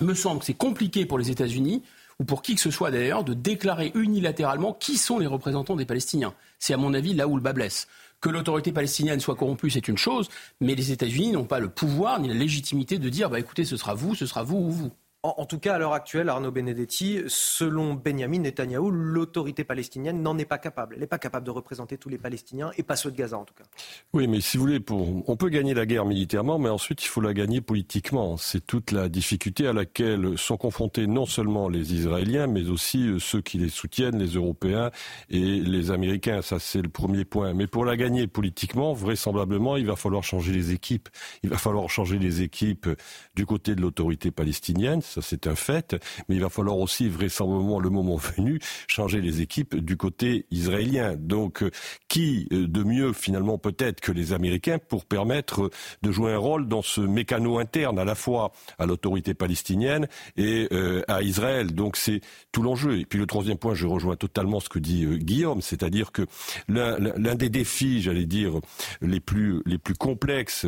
me 0.00 0.14
semble 0.14 0.40
que 0.40 0.46
c'est 0.46 0.54
compliqué 0.54 1.04
pour 1.04 1.18
les 1.18 1.30
États-Unis 1.30 1.82
ou 2.18 2.24
pour 2.24 2.42
qui 2.42 2.54
que 2.54 2.60
ce 2.60 2.70
soit 2.70 2.90
d'ailleurs, 2.90 3.24
de 3.24 3.32
déclarer 3.32 3.92
unilatéralement 3.94 4.74
qui 4.74 4.98
sont 4.98 5.18
les 5.18 5.26
représentants 5.26 5.74
des 5.74 5.86
Palestiniens. 5.86 6.34
C'est 6.58 6.74
à 6.74 6.76
mon 6.76 6.92
avis 6.92 7.14
là 7.14 7.26
où 7.26 7.34
le 7.34 7.42
bas 7.42 7.54
blesse. 7.54 7.88
Que 8.20 8.28
l'autorité 8.28 8.72
palestinienne 8.72 9.20
soit 9.20 9.34
corrompue, 9.34 9.70
c'est 9.70 9.88
une 9.88 9.96
chose, 9.96 10.28
mais 10.60 10.74
les 10.74 10.92
États-Unis 10.92 11.32
n'ont 11.32 11.46
pas 11.46 11.58
le 11.58 11.70
pouvoir 11.70 12.20
ni 12.20 12.28
la 12.28 12.34
légitimité 12.34 12.98
de 12.98 13.08
dire 13.08 13.30
bah, 13.30 13.38
écoutez, 13.38 13.64
ce 13.64 13.76
sera 13.76 13.94
vous, 13.94 14.14
ce 14.14 14.26
sera 14.26 14.42
vous 14.42 14.58
ou 14.58 14.70
vous. 14.70 14.92
En, 15.22 15.44
tout 15.44 15.58
cas, 15.58 15.74
à 15.74 15.78
l'heure 15.78 15.92
actuelle, 15.92 16.30
Arnaud 16.30 16.50
Benedetti, 16.50 17.18
selon 17.26 17.92
Benjamin 17.92 18.38
Netanyahou, 18.38 18.90
l'autorité 18.90 19.64
palestinienne 19.64 20.22
n'en 20.22 20.38
est 20.38 20.46
pas 20.46 20.56
capable. 20.56 20.94
Elle 20.94 21.02
n'est 21.02 21.06
pas 21.06 21.18
capable 21.18 21.44
de 21.44 21.50
représenter 21.50 21.98
tous 21.98 22.08
les 22.08 22.16
Palestiniens 22.16 22.70
et 22.78 22.82
pas 22.82 22.96
ceux 22.96 23.10
de 23.10 23.16
Gaza 23.16 23.36
en 23.36 23.44
tout 23.44 23.52
cas. 23.52 23.64
Oui, 24.14 24.26
mais 24.28 24.40
si 24.40 24.56
vous 24.56 24.62
voulez, 24.62 24.82
on 24.88 25.36
peut 25.36 25.50
gagner 25.50 25.74
la 25.74 25.84
guerre 25.84 26.06
militairement, 26.06 26.58
mais 26.58 26.70
ensuite 26.70 27.04
il 27.04 27.08
faut 27.08 27.20
la 27.20 27.34
gagner 27.34 27.60
politiquement. 27.60 28.38
C'est 28.38 28.66
toute 28.66 28.92
la 28.92 29.10
difficulté 29.10 29.66
à 29.66 29.74
laquelle 29.74 30.38
sont 30.38 30.56
confrontés 30.56 31.06
non 31.06 31.26
seulement 31.26 31.68
les 31.68 31.92
Israéliens, 31.92 32.46
mais 32.46 32.70
aussi 32.70 33.06
euh, 33.06 33.18
ceux 33.18 33.42
qui 33.42 33.58
les 33.58 33.68
soutiennent, 33.68 34.18
les 34.18 34.36
Européens 34.36 34.90
et 35.28 35.38
les 35.38 35.90
Américains. 35.90 36.40
Ça, 36.40 36.58
c'est 36.58 36.80
le 36.80 36.88
premier 36.88 37.26
point. 37.26 37.52
Mais 37.52 37.66
pour 37.66 37.84
la 37.84 37.98
gagner 37.98 38.26
politiquement, 38.26 38.94
vraisemblablement, 38.94 39.76
il 39.76 39.84
va 39.84 39.96
falloir 39.96 40.24
changer 40.24 40.52
les 40.52 40.72
équipes. 40.72 41.10
Il 41.42 41.50
va 41.50 41.58
falloir 41.58 41.90
changer 41.90 42.18
les 42.18 42.40
équipes 42.40 42.88
du 43.34 43.44
côté 43.44 43.74
de 43.74 43.82
l'autorité 43.82 44.30
palestinienne 44.30 45.02
ça 45.10 45.22
c'est 45.22 45.46
un 45.46 45.56
fait, 45.56 45.96
mais 46.28 46.36
il 46.36 46.40
va 46.40 46.48
falloir 46.48 46.78
aussi 46.78 47.08
vraisemblablement 47.08 47.80
le 47.80 47.90
moment 47.90 48.16
venu 48.36 48.60
changer 48.86 49.20
les 49.20 49.40
équipes 49.40 49.76
du 49.76 49.96
côté 49.96 50.46
israélien. 50.50 51.16
Donc 51.16 51.62
euh, 51.62 51.70
qui 52.08 52.48
euh, 52.52 52.66
de 52.66 52.82
mieux 52.82 53.12
finalement 53.12 53.58
peut-être 53.58 54.00
que 54.00 54.12
les 54.12 54.32
Américains 54.32 54.78
pour 54.78 55.04
permettre 55.04 55.70
de 56.02 56.12
jouer 56.12 56.32
un 56.32 56.38
rôle 56.38 56.68
dans 56.68 56.82
ce 56.82 57.00
mécano 57.00 57.58
interne 57.58 57.98
à 57.98 58.04
la 58.04 58.14
fois 58.14 58.52
à 58.78 58.86
l'autorité 58.86 59.34
palestinienne 59.34 60.06
et 60.36 60.68
euh, 60.72 61.02
à 61.08 61.22
Israël. 61.22 61.74
Donc 61.74 61.96
c'est 61.96 62.20
tout 62.52 62.62
l'enjeu. 62.62 63.00
Et 63.00 63.04
puis 63.04 63.18
le 63.18 63.26
troisième 63.26 63.58
point, 63.58 63.74
je 63.74 63.86
rejoins 63.86 64.16
totalement 64.16 64.60
ce 64.60 64.68
que 64.68 64.78
dit 64.78 65.06
Guillaume, 65.18 65.60
c'est-à-dire 65.60 66.12
que 66.12 66.22
l'un 66.68 67.34
des 67.34 67.48
défis, 67.48 68.02
j'allais 68.02 68.26
dire, 68.26 68.52
les 69.00 69.20
plus 69.20 69.62
les 69.66 69.78
plus 69.78 69.94
complexes 69.94 70.66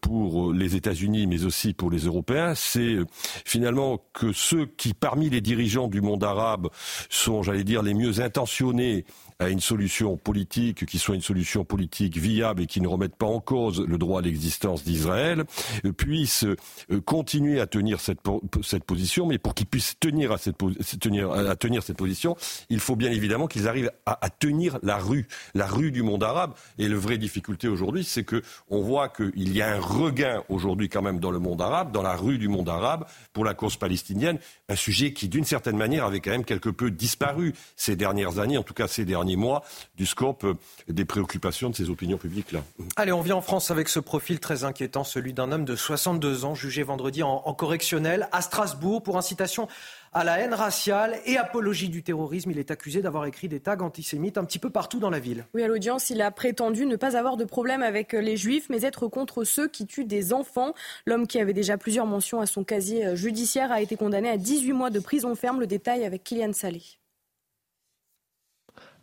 pour 0.00 0.52
les 0.52 0.76
États-Unis, 0.76 1.26
mais 1.26 1.44
aussi 1.44 1.72
pour 1.72 1.90
les 1.90 2.00
Européens, 2.00 2.54
c'est 2.54 2.96
finalement 3.44 3.69
que 4.12 4.32
ceux 4.32 4.66
qui, 4.66 4.94
parmi 4.94 5.30
les 5.30 5.40
dirigeants 5.40 5.88
du 5.88 6.00
monde 6.00 6.24
arabe, 6.24 6.68
sont, 7.08 7.42
j'allais 7.42 7.64
dire, 7.64 7.82
les 7.82 7.94
mieux 7.94 8.20
intentionnés 8.20 9.04
à 9.40 9.48
une 9.48 9.60
solution 9.60 10.16
politique 10.16 10.86
qui 10.86 10.98
soit 10.98 11.14
une 11.14 11.22
solution 11.22 11.64
politique 11.64 12.18
viable 12.18 12.62
et 12.62 12.66
qui 12.66 12.80
ne 12.80 12.86
remette 12.86 13.16
pas 13.16 13.26
en 13.26 13.40
cause 13.40 13.80
le 13.80 13.98
droit 13.98 14.20
à 14.20 14.22
l'existence 14.22 14.84
d'Israël, 14.84 15.44
euh, 15.84 15.92
puissent 15.92 16.44
euh, 16.44 17.00
continuer 17.00 17.60
à 17.60 17.66
tenir 17.66 18.00
cette, 18.00 18.20
cette 18.62 18.84
position, 18.84 19.26
mais 19.26 19.38
pour 19.38 19.54
qu'ils 19.54 19.66
puissent 19.66 19.98
tenir 19.98 20.30
à, 20.30 20.38
cette, 20.38 20.58
tenir, 21.00 21.32
à 21.32 21.56
tenir 21.56 21.82
cette 21.82 21.96
position, 21.96 22.36
il 22.68 22.80
faut 22.80 22.96
bien 22.96 23.10
évidemment 23.10 23.46
qu'ils 23.46 23.66
arrivent 23.66 23.90
à, 24.04 24.24
à, 24.24 24.28
tenir 24.28 24.78
la 24.82 24.98
rue, 24.98 25.26
la 25.54 25.66
rue 25.66 25.90
du 25.90 26.02
monde 26.02 26.22
arabe. 26.22 26.52
Et 26.78 26.86
la 26.86 26.96
vraie 26.96 27.18
difficulté 27.18 27.66
aujourd'hui, 27.66 28.04
c'est 28.04 28.24
que 28.24 28.42
on 28.68 28.82
voit 28.82 29.08
qu'il 29.08 29.52
y 29.52 29.62
a 29.62 29.74
un 29.74 29.80
regain 29.80 30.44
aujourd'hui 30.50 30.88
quand 30.90 31.02
même 31.02 31.18
dans 31.18 31.30
le 31.30 31.38
monde 31.38 31.62
arabe, 31.62 31.92
dans 31.92 32.02
la 32.02 32.14
rue 32.14 32.38
du 32.38 32.48
monde 32.48 32.68
arabe, 32.68 33.06
pour 33.32 33.44
la 33.44 33.54
cause 33.54 33.76
palestinienne, 33.76 34.38
un 34.68 34.76
sujet 34.76 35.14
qui 35.14 35.28
d'une 35.28 35.44
certaine 35.44 35.78
manière 35.78 36.04
avait 36.04 36.20
quand 36.20 36.30
même 36.30 36.44
quelque 36.44 36.68
peu 36.68 36.90
disparu 36.90 37.54
ces 37.76 37.96
dernières 37.96 38.38
années, 38.38 38.58
en 38.58 38.62
tout 38.62 38.74
cas 38.74 38.86
ces 38.86 39.06
derniers 39.06 39.29
mois 39.36 39.62
du 39.96 40.06
scope 40.06 40.44
euh, 40.44 40.54
des 40.88 41.04
préoccupations 41.04 41.70
de 41.70 41.74
ces 41.74 41.90
opinions 41.90 42.18
publiques-là. 42.18 42.62
Allez, 42.96 43.12
on 43.12 43.20
vient 43.20 43.36
en 43.36 43.40
France 43.40 43.70
avec 43.70 43.88
ce 43.88 44.00
profil 44.00 44.40
très 44.40 44.64
inquiétant, 44.64 45.04
celui 45.04 45.32
d'un 45.32 45.52
homme 45.52 45.64
de 45.64 45.76
62 45.76 46.44
ans 46.44 46.54
jugé 46.54 46.82
vendredi 46.82 47.22
en, 47.22 47.40
correctionnel 47.54 48.28
à 48.32 48.42
Strasbourg 48.42 49.02
pour 49.02 49.16
incitation 49.16 49.68
à 50.12 50.24
la 50.24 50.38
haine 50.38 50.54
raciale 50.54 51.18
et 51.24 51.36
apologie 51.36 51.88
du 51.88 52.02
terrorisme. 52.02 52.50
Il 52.50 52.58
est 52.58 52.70
accusé 52.70 53.02
d'avoir 53.02 53.26
écrit 53.26 53.48
des 53.48 53.60
tags 53.60 53.78
antisémites 53.80 54.38
un 54.38 54.44
petit 54.44 54.58
peu 54.58 54.70
partout 54.70 54.98
dans 54.98 55.10
la 55.10 55.20
ville. 55.20 55.46
Oui, 55.54 55.62
à 55.62 55.68
l'audience, 55.68 56.10
il 56.10 56.20
a 56.22 56.30
prétendu 56.30 56.86
ne 56.86 56.96
pas 56.96 57.16
avoir 57.16 57.36
de 57.36 57.44
problème 57.44 57.82
avec 57.82 58.12
les 58.12 58.36
juifs, 58.36 58.66
mais 58.70 58.82
être 58.82 59.08
contre 59.08 59.44
ceux 59.44 59.68
qui 59.68 59.86
tuent 59.86 60.04
des 60.04 60.32
enfants. 60.32 60.74
L'homme 61.06 61.26
qui 61.26 61.38
avait 61.38 61.52
déjà 61.52 61.78
plusieurs 61.78 62.06
mentions 62.06 62.40
à 62.40 62.46
son 62.46 62.64
casier 62.64 63.14
judiciaire 63.14 63.70
a 63.70 63.80
été 63.80 63.96
condamné 63.96 64.28
à 64.28 64.36
18 64.36 64.72
mois 64.72 64.90
de 64.90 65.00
prison 65.00 65.34
ferme. 65.34 65.60
Le 65.60 65.66
détail 65.66 66.04
avec 66.04 66.24
Kylian 66.24 66.52
Salé. 66.52 66.99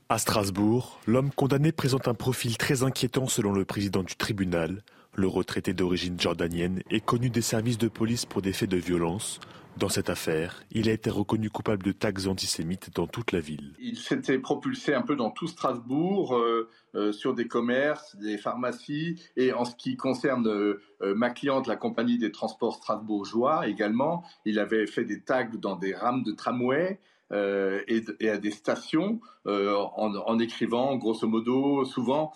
À 0.10 0.20
Strasbourg, 0.20 1.01
l'homme 1.05 1.32
condamné 1.32 1.74
présente 1.74 2.08
un 2.08 2.14
profil 2.14 2.58
très 2.58 2.84
inquiétant 2.84 3.28
selon 3.28 3.51
le 3.51 3.66
président 3.66 4.03
du 4.03 4.16
tribunal. 4.16 4.82
Le 5.16 5.28
retraité 5.28 5.74
d'origine 5.74 6.18
jordanienne 6.18 6.82
est 6.89 7.03
connu 7.03 7.30
des 7.30 7.41
services 7.41 7.78
de 7.78 7.89
police 7.89 8.26
pour 8.26 8.41
des 8.41 8.53
faits 8.53 8.70
de 8.70 8.78
violence. 8.78 9.41
Dans 9.76 9.89
cette 9.89 10.10
affaire, 10.10 10.64
il 10.72 10.88
a 10.88 10.93
été 10.93 11.10
reconnu 11.10 11.49
coupable 11.49 11.84
de 11.84 11.91
tags 11.91 12.28
antisémites 12.28 12.89
dans 12.95 13.05
toute 13.05 13.34
la 13.34 13.41
ville. 13.41 13.74
Il 13.80 13.97
s'était 13.97 14.39
propulsé 14.39 14.93
un 14.93 15.01
peu 15.01 15.18
dans 15.18 15.30
tout 15.30 15.47
Strasbourg, 15.47 16.38
euh, 16.38 16.70
euh, 16.95 17.12
sur 17.12 17.34
des 17.34 17.49
commerces, 17.49 18.16
des 18.16 18.38
pharmacies, 18.38 19.22
et 19.36 19.51
en 19.51 19.66
ce 19.66 19.76
qui 19.76 19.97
concerne 19.97 20.47
euh, 20.47 20.80
ma 21.01 21.32
cliente, 21.32 21.68
la 21.68 21.76
compagnie 21.76 22.18
des 22.18 22.32
transports 22.32 22.78
strasbourgeois 22.78 23.68
également, 23.68 24.24
il 24.45 24.58
avait 24.58 24.88
fait 24.88 25.03
des 25.03 25.22
tags 25.22 25.49
dans 25.62 25.76
des 25.76 25.93
rames 25.93 26.24
de 26.24 26.32
tramway. 26.32 27.01
Euh, 27.34 27.82
et, 27.88 28.30
à 28.30 28.38
des 28.38 28.51
stations 28.51 29.19
euh, 29.47 29.75
en, 29.75 30.39
écrivant 30.39 30.95
grosso 30.95 31.28
modo 31.28 31.84
souvent 31.84 32.34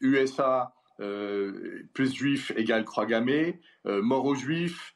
USA 0.00 0.74
euh, 1.00 1.82
plus 1.92 2.14
juif 2.14 2.52
égale 2.56 2.84
croix 2.84 3.06
gammée, 3.06 3.60
mort 3.84 4.26
aux 4.26 4.34
juifs. 4.34 4.94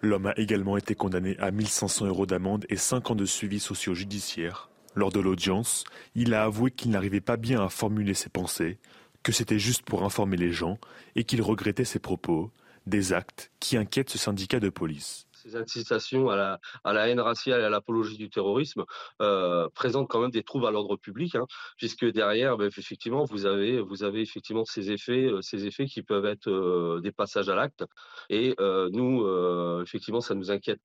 L'homme 0.00 0.26
a 0.26 0.38
également 0.38 0.76
été 0.76 0.94
condamné 0.94 1.36
à 1.38 1.50
1500 1.50 2.06
euros 2.06 2.26
d'amende 2.26 2.64
et 2.68 2.76
5 2.76 3.10
ans 3.10 3.14
de 3.14 3.26
suivi 3.26 3.60
socio-judiciaire. 3.60 4.70
Lors 4.94 5.12
de 5.12 5.20
l'audience, 5.20 5.84
il 6.14 6.34
a 6.34 6.44
avoué 6.44 6.70
qu'il 6.70 6.90
n'arrivait 6.90 7.20
pas 7.20 7.36
bien 7.36 7.62
à 7.62 7.68
formuler 7.68 8.14
ses 8.14 8.28
pensées, 8.28 8.78
que 9.22 9.32
c'était 9.32 9.58
juste 9.58 9.82
pour 9.82 10.02
informer 10.02 10.36
les 10.36 10.50
gens 10.50 10.78
et 11.14 11.24
qu'il 11.24 11.40
regrettait 11.40 11.84
ses 11.84 12.00
propos, 12.00 12.50
des 12.86 13.12
actes 13.12 13.52
qui 13.60 13.76
inquiètent 13.76 14.10
ce 14.10 14.18
syndicat 14.18 14.58
de 14.58 14.70
police 14.70 15.28
ces 15.42 15.56
incitations 15.56 16.30
à 16.30 16.58
la, 16.84 17.08
haine 17.08 17.20
raciale 17.20 17.60
et 17.60 17.64
à 17.64 17.70
l'apologie 17.70 18.16
du 18.16 18.30
terrorisme 18.30 18.84
euh, 19.20 19.68
présentent 19.74 20.08
quand 20.08 20.20
même 20.20 20.30
des 20.30 20.42
troubles 20.42 20.66
à 20.66 20.70
l'ordre 20.70 20.96
public, 20.96 21.34
hein, 21.34 21.46
puisque 21.76 22.04
derrière, 22.04 22.56
ben, 22.56 22.66
effectivement, 22.66 23.24
vous 23.24 23.46
avez, 23.46 23.82
effectivement 24.20 24.64
ces 24.64 24.90
effets, 24.90 25.26
euh, 25.26 25.40
ces 25.42 25.66
effets 25.66 25.86
qui 25.86 26.02
peuvent 26.02 26.26
être 26.26 26.48
euh, 26.48 27.00
des 27.00 27.12
passages 27.12 27.48
à 27.48 27.54
l'acte. 27.54 27.84
Et 28.30 28.54
nous, 28.58 29.26
effectivement, 29.82 30.20
ça 30.20 30.34
nous 30.34 30.50
inquiète. 30.50 30.80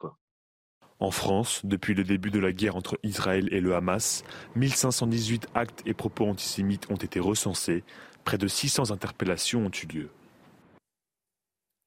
En 0.99 1.11
France, 1.11 1.61
depuis 1.63 1.93
le 1.93 2.03
début 2.03 2.31
de 2.31 2.39
la 2.39 2.51
guerre 2.51 2.75
entre 2.75 2.97
Israël 3.03 3.47
et 3.51 3.61
le 3.61 3.75
Hamas, 3.75 4.23
1518 4.55 5.47
actes 5.53 5.83
et 5.85 5.93
propos 5.93 6.25
antisémites 6.25 6.89
ont 6.89 6.95
été 6.95 7.19
recensés. 7.19 7.83
Près 8.23 8.37
de 8.37 8.47
600 8.47 8.91
interpellations 8.91 9.65
ont 9.65 9.71
eu 9.71 9.85
lieu. 9.87 10.09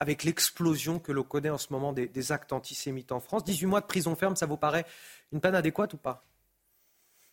Avec 0.01 0.25
l'explosion 0.25 0.99
que 0.99 1.13
l'on 1.13 1.23
connaît 1.23 1.51
en 1.51 1.59
ce 1.59 1.69
moment 1.71 1.93
des, 1.93 2.33
actes 2.33 2.53
antisémites 2.53 3.13
en 3.13 3.21
France, 3.21 3.45
18 3.45 3.67
mois 3.67 3.81
de 3.83 3.87
prison 3.87 4.17
ferme, 4.17 4.35
ça 4.35 4.47
vous 4.47 4.57
paraît 4.57 4.87
une 5.31 5.41
peine 5.41 5.55
adéquate 5.55 5.93
ou 5.93 5.99
pas? 5.99 6.25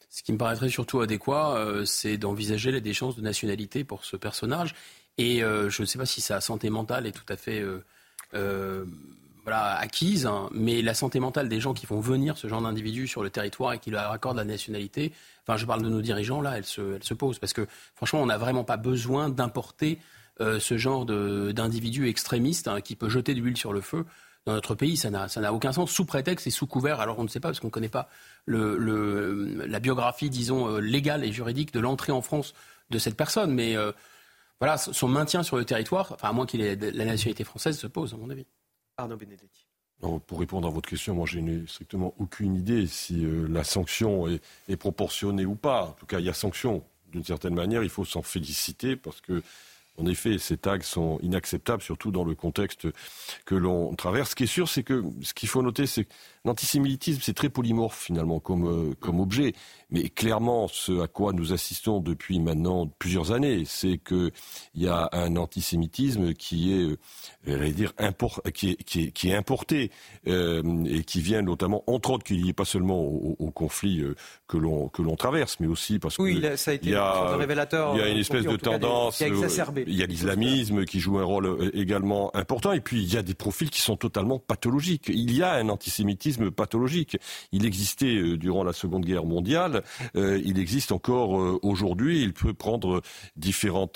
Ce 0.09 0.21
qui 0.21 0.33
me 0.33 0.37
paraîtrait 0.37 0.69
surtout 0.69 0.99
adéquat, 0.99 1.57
euh, 1.57 1.85
c'est 1.85 2.17
d'envisager 2.17 2.71
les 2.71 2.93
chances 2.93 3.15
de 3.15 3.21
nationalité 3.21 3.83
pour 3.83 4.05
ce 4.05 4.17
personnage. 4.17 4.75
Et 5.17 5.43
euh, 5.43 5.69
je 5.69 5.81
ne 5.81 5.85
sais 5.85 5.97
pas 5.97 6.05
si 6.05 6.21
sa 6.21 6.41
santé 6.41 6.69
mentale 6.69 7.07
est 7.07 7.11
tout 7.11 7.25
à 7.29 7.37
fait 7.37 7.63
euh, 8.33 8.85
acquise, 9.45 10.25
hein, 10.25 10.49
mais 10.51 10.81
la 10.81 10.93
santé 10.93 11.19
mentale 11.19 11.47
des 11.47 11.61
gens 11.61 11.73
qui 11.73 11.85
font 11.85 12.01
venir 12.01 12.37
ce 12.37 12.47
genre 12.47 12.61
d'individus 12.61 13.07
sur 13.07 13.23
le 13.23 13.29
territoire 13.29 13.73
et 13.73 13.79
qui 13.79 13.91
leur 13.91 14.11
accordent 14.11 14.37
la 14.37 14.45
nationalité, 14.45 15.13
enfin 15.43 15.57
je 15.57 15.65
parle 15.65 15.81
de 15.81 15.89
nos 15.89 16.01
dirigeants, 16.01 16.41
là, 16.41 16.61
se, 16.63 16.95
elle 16.95 17.03
se 17.03 17.13
pose. 17.13 17.39
Parce 17.39 17.53
que 17.53 17.65
franchement, 17.95 18.21
on 18.21 18.25
n'a 18.25 18.37
vraiment 18.37 18.65
pas 18.65 18.77
besoin 18.77 19.29
d'importer 19.29 19.99
euh, 20.39 20.59
ce 20.59 20.77
genre 20.77 21.05
d'individus 21.05 22.07
extrémistes 22.07 22.67
hein, 22.67 22.81
qui 22.81 22.95
peut 22.95 23.09
jeter 23.09 23.33
de 23.33 23.39
l'huile 23.39 23.57
sur 23.57 23.73
le 23.73 23.81
feu 23.81 24.05
dans 24.47 24.53
notre 24.53 24.75
pays. 24.75 24.97
Ça 24.97 25.09
n'a 25.11 25.53
aucun 25.53 25.71
sens, 25.71 25.91
sous 25.91 26.05
prétexte 26.05 26.47
et 26.47 26.51
sous 26.51 26.65
couvert. 26.65 26.99
Alors 26.99 27.19
on 27.19 27.23
ne 27.23 27.27
sait 27.27 27.39
pas, 27.39 27.49
parce 27.49 27.59
qu'on 27.59 27.67
ne 27.67 27.71
connaît 27.71 27.89
pas 27.89 28.09
le, 28.45 29.65
la 29.67 29.79
biographie, 29.79 30.29
disons, 30.29 30.69
euh, 30.69 30.79
légale 30.79 31.23
et 31.23 31.31
juridique 31.31 31.73
de 31.73 31.79
l'entrée 31.79 32.13
en 32.13 32.21
France 32.21 32.53
de 32.89 32.97
cette 32.97 33.17
personne. 33.17 33.53
Mais 33.53 33.75
euh, 33.75 33.91
voilà, 34.59 34.77
son 34.77 35.07
maintien 35.07 35.43
sur 35.43 35.57
le 35.57 35.65
territoire, 35.65 36.13
enfin, 36.13 36.29
à 36.29 36.31
moins 36.31 36.45
qu'il 36.45 36.61
ait 36.61 36.75
la 36.75 37.05
nationalité 37.05 37.43
française, 37.43 37.77
se 37.77 37.87
pose, 37.87 38.13
à 38.13 38.17
mon 38.17 38.29
avis. 38.29 38.45
Arnaud 38.95 39.17
Benedetti. 39.17 39.67
pour 39.99 40.39
répondre 40.39 40.67
à 40.67 40.71
votre 40.71 40.89
question, 40.89 41.13
moi 41.13 41.27
je 41.27 41.37
n'ai 41.37 41.67
strictement 41.67 42.15
aucune 42.17 42.55
idée 42.55 42.87
si 42.87 43.23
euh, 43.23 43.47
la 43.47 43.63
sanction 43.63 44.27
est, 44.27 44.77
proportionnée 44.77 45.45
ou 45.45 45.55
pas. 45.55 45.83
En 45.83 45.91
tout 45.91 46.07
cas, 46.07 46.19
il 46.19 46.25
y 46.25 46.29
a 46.29 46.33
sanction. 46.33 46.83
D'une 47.11 47.23
certaine 47.23 47.53
manière, 47.53 47.83
il 47.83 47.89
faut 47.89 48.05
s'en 48.05 48.21
féliciter 48.21 48.95
parce 48.95 49.21
que 49.21 49.43
en 49.97 50.05
effet, 50.05 50.37
ces 50.37 50.57
tags 50.57 50.81
sont 50.81 51.19
inacceptables, 51.21 51.81
surtout 51.81 52.11
dans 52.11 52.23
le 52.23 52.35
contexte 52.35 52.87
que 53.45 53.55
l'on 53.55 53.95
traverse. 53.95 54.31
Ce 54.31 54.35
qui 54.35 54.43
est 54.43 54.47
sûr, 54.47 54.69
c'est 54.69 54.83
que 54.83 55.03
ce 55.21 55.33
qu'il 55.33 55.49
faut 55.49 55.63
noter, 55.63 55.87
c'est 55.87 56.07
l'antisémitisme, 56.47 57.19
c'est 57.21 57.35
très 57.35 57.49
polymorphe 57.49 57.99
finalement 57.99 58.39
comme, 58.39 58.67
euh, 58.67 58.93
comme 58.99 59.19
objet. 59.19 59.53
Mais 59.89 60.09
clairement, 60.09 60.67
ce 60.67 61.01
à 61.01 61.07
quoi 61.07 61.31
nous 61.31 61.53
assistons 61.53 62.01
depuis 62.01 62.39
maintenant 62.39 62.87
plusieurs 62.99 63.31
années, 63.31 63.63
c'est 63.65 63.97
qu'il 63.97 64.31
y 64.75 64.87
a 64.87 65.09
un 65.13 65.37
antisémitisme 65.37 66.33
qui 66.33 66.73
est, 66.73 66.97
euh, 67.47 67.71
dire, 67.71 67.93
import, 67.97 68.41
qui, 68.53 68.71
est, 68.71 68.83
qui, 68.83 69.03
est, 69.03 69.11
qui 69.11 69.29
est 69.29 69.35
importé 69.35 69.91
euh, 70.27 70.61
et 70.85 71.05
qui 71.05 71.21
vient 71.21 71.41
notamment, 71.41 71.83
entre 71.87 72.11
autres, 72.11 72.25
qu'il 72.25 72.43
n'y 72.43 72.49
ait 72.49 72.53
pas 72.53 72.65
seulement 72.65 72.99
au, 72.99 73.49
conflit 73.51 74.01
euh, 74.01 74.15
que 74.47 74.57
l'on 74.57 74.89
que 74.89 75.01
l'on 75.01 75.15
traverse, 75.15 75.57
mais 75.61 75.67
aussi 75.67 75.99
parce 75.99 76.19
oui, 76.19 76.41
que 76.41 76.55
ça 76.57 76.71
a 76.71 76.73
été 76.73 76.87
il 76.87 76.91
y 76.91 76.95
a, 76.95 77.37
révélateur, 77.37 77.95
il 77.95 77.99
y 77.99 78.03
a 78.03 78.09
une 78.09 78.17
espèce 78.17 78.43
de 78.43 78.57
tendance, 78.57 79.21
il 79.21 79.95
y 79.95 80.03
a 80.03 80.05
l'islamisme 80.05 80.85
qui 80.85 80.99
joue 80.99 81.17
un 81.17 81.23
rôle 81.23 81.71
également 81.73 82.35
important, 82.35 82.73
et 82.73 82.81
puis 82.81 83.01
il 83.01 83.13
y 83.13 83.17
a 83.17 83.23
des 83.23 83.33
profils 83.33 83.69
qui 83.69 83.81
sont 83.81 83.95
totalement 83.95 84.37
pathologiques. 84.37 85.05
Il 85.07 85.33
y 85.33 85.43
a 85.43 85.53
un 85.53 85.69
antisémitisme 85.69 86.36
pathologique. 86.55 87.17
Il 87.51 87.65
existait 87.65 88.37
durant 88.37 88.63
la 88.63 88.73
Seconde 88.73 89.05
Guerre 89.05 89.25
mondiale 89.25 89.83
euh, 90.15 90.41
il 90.43 90.59
existe 90.59 90.91
encore 90.91 91.39
euh, 91.39 91.59
aujourd'hui. 91.61 92.21
Il 92.21 92.33
peut 92.33 92.53
prendre 92.53 93.01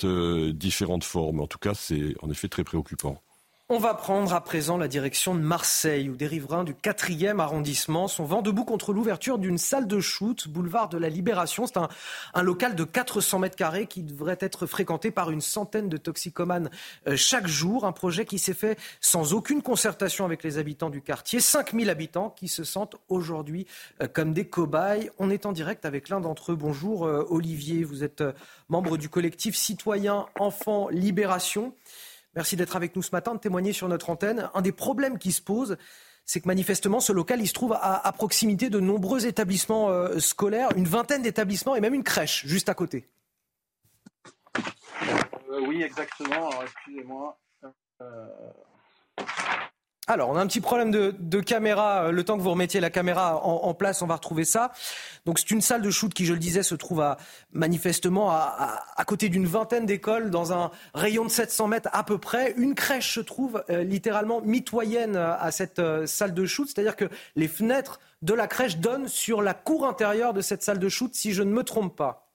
euh, 0.04 0.52
différentes 0.52 1.04
formes. 1.04 1.40
En 1.40 1.46
tout 1.46 1.58
cas, 1.58 1.74
c'est 1.74 2.14
en 2.22 2.30
effet 2.30 2.48
très 2.48 2.64
préoccupant. 2.64 3.20
On 3.74 3.78
va 3.78 3.94
prendre 3.94 4.34
à 4.34 4.42
présent 4.42 4.76
la 4.76 4.86
direction 4.86 5.34
de 5.34 5.40
Marseille, 5.40 6.10
où 6.10 6.14
des 6.14 6.26
riverains 6.26 6.62
du 6.62 6.74
4e 6.74 7.38
arrondissement 7.38 8.06
sont 8.06 8.26
vent 8.26 8.42
debout 8.42 8.66
contre 8.66 8.92
l'ouverture 8.92 9.38
d'une 9.38 9.56
salle 9.56 9.86
de 9.86 9.98
shoot, 9.98 10.46
boulevard 10.46 10.90
de 10.90 10.98
la 10.98 11.08
Libération. 11.08 11.66
C'est 11.66 11.78
un, 11.78 12.42
local 12.42 12.74
de 12.74 12.84
400 12.84 13.38
mètres 13.38 13.56
carrés 13.56 13.86
qui 13.86 14.02
devrait 14.02 14.36
être 14.40 14.66
fréquenté 14.66 15.10
par 15.10 15.30
une 15.30 15.40
centaine 15.40 15.88
de 15.88 15.96
toxicomanes 15.96 16.68
euh, 17.08 17.16
chaque 17.16 17.46
jour. 17.46 17.86
Un 17.86 17.92
projet 17.92 18.26
qui 18.26 18.38
s'est 18.38 18.52
fait 18.52 18.78
sans 19.00 19.32
aucune 19.32 19.62
concertation 19.62 20.26
avec 20.26 20.42
les 20.42 20.58
habitants 20.58 20.90
du 20.90 21.00
quartier. 21.00 21.40
5000 21.40 21.88
habitants 21.88 22.28
qui 22.28 22.48
se 22.48 22.64
sentent 22.64 22.96
aujourd'hui 23.08 23.66
euh, 24.02 24.06
comme 24.06 24.34
des 24.34 24.44
cobayes. 24.44 25.10
On 25.18 25.30
est 25.30 25.46
en 25.46 25.52
direct 25.52 25.86
avec 25.86 26.10
l'un 26.10 26.20
d'entre 26.20 26.52
eux. 26.52 26.56
Bonjour 26.56 27.06
euh, 27.06 27.24
Olivier, 27.30 27.84
vous 27.84 28.04
êtes 28.04 28.22
membre 28.68 28.98
du 28.98 29.08
collectif 29.08 29.56
citoyen 29.56 30.26
Enfants 30.38 30.88
Libération. 30.90 31.72
Merci 32.34 32.56
d'être 32.56 32.76
avec 32.76 32.96
nous 32.96 33.02
ce 33.02 33.10
matin, 33.12 33.34
de 33.34 33.40
témoigner 33.40 33.72
sur 33.72 33.88
notre 33.88 34.10
antenne. 34.10 34.48
Un 34.54 34.62
des 34.62 34.72
problèmes 34.72 35.18
qui 35.18 35.32
se 35.32 35.42
posent, 35.42 35.76
c'est 36.24 36.40
que 36.40 36.48
manifestement, 36.48 37.00
ce 37.00 37.12
local, 37.12 37.40
il 37.40 37.46
se 37.46 37.52
trouve 37.52 37.76
à, 37.80 38.12
proximité 38.12 38.70
de 38.70 38.80
nombreux 38.80 39.26
établissements 39.26 39.90
euh, 39.90 40.18
scolaires, 40.18 40.70
une 40.76 40.86
vingtaine 40.86 41.22
d'établissements 41.22 41.76
et 41.76 41.80
même 41.80 41.94
une 41.94 42.04
crèche 42.04 42.46
juste 42.46 42.68
à 42.68 42.74
côté. 42.74 43.08
Euh, 45.50 45.60
oui, 45.66 45.82
exactement. 45.82 46.50
excusez-moi. 46.62 47.38
Euh, 48.00 48.26
alors, 50.12 50.28
on 50.28 50.36
a 50.36 50.40
un 50.40 50.46
petit 50.46 50.60
problème 50.60 50.90
de, 50.90 51.40
caméra. 51.40 52.10
Le 52.10 52.24
temps 52.24 52.36
que 52.36 52.42
vous 52.42 52.50
remettiez 52.50 52.80
la 52.80 52.90
caméra 52.90 53.44
en, 53.44 53.74
place, 53.74 54.02
on 54.02 54.06
va 54.06 54.16
retrouver 54.16 54.44
ça. 54.44 54.72
Donc, 55.24 55.38
c'est 55.38 55.50
une 55.50 55.60
salle 55.60 55.82
de 55.82 55.90
shoot 55.90 56.12
qui, 56.12 56.26
je 56.26 56.32
le 56.32 56.38
disais, 56.38 56.62
se 56.62 56.74
trouve 56.74 57.04
manifestement 57.52 58.30
à, 58.30 59.04
côté 59.06 59.28
d'une 59.28 59.46
vingtaine 59.46 59.86
d'écoles, 59.86 60.30
dans 60.30 60.52
un 60.52 60.70
rayon 60.94 61.24
de 61.24 61.30
700 61.30 61.68
mètres 61.68 61.88
à 61.92 62.04
peu 62.04 62.18
près. 62.18 62.54
Une 62.56 62.74
crèche 62.74 63.14
se 63.14 63.20
trouve 63.20 63.64
euh, 63.70 63.82
littéralement 63.84 64.40
mitoyenne 64.42 65.16
à 65.16 65.50
cette 65.50 65.78
euh, 65.78 66.06
salle 66.06 66.34
de 66.34 66.46
shoot, 66.46 66.68
c'est-à-dire 66.68 66.96
que 66.96 67.08
les 67.36 67.48
fenêtres 67.48 68.00
de 68.22 68.34
la 68.34 68.46
crèche 68.46 68.78
donnent 68.78 69.08
sur 69.08 69.42
la 69.42 69.54
cour 69.54 69.86
intérieure 69.86 70.32
de 70.32 70.40
cette 70.40 70.62
salle 70.62 70.78
de 70.78 70.88
shoot, 70.88 71.14
si 71.14 71.32
je 71.32 71.42
ne 71.42 71.50
me 71.50 71.64
trompe 71.64 71.96
pas. 71.96 72.31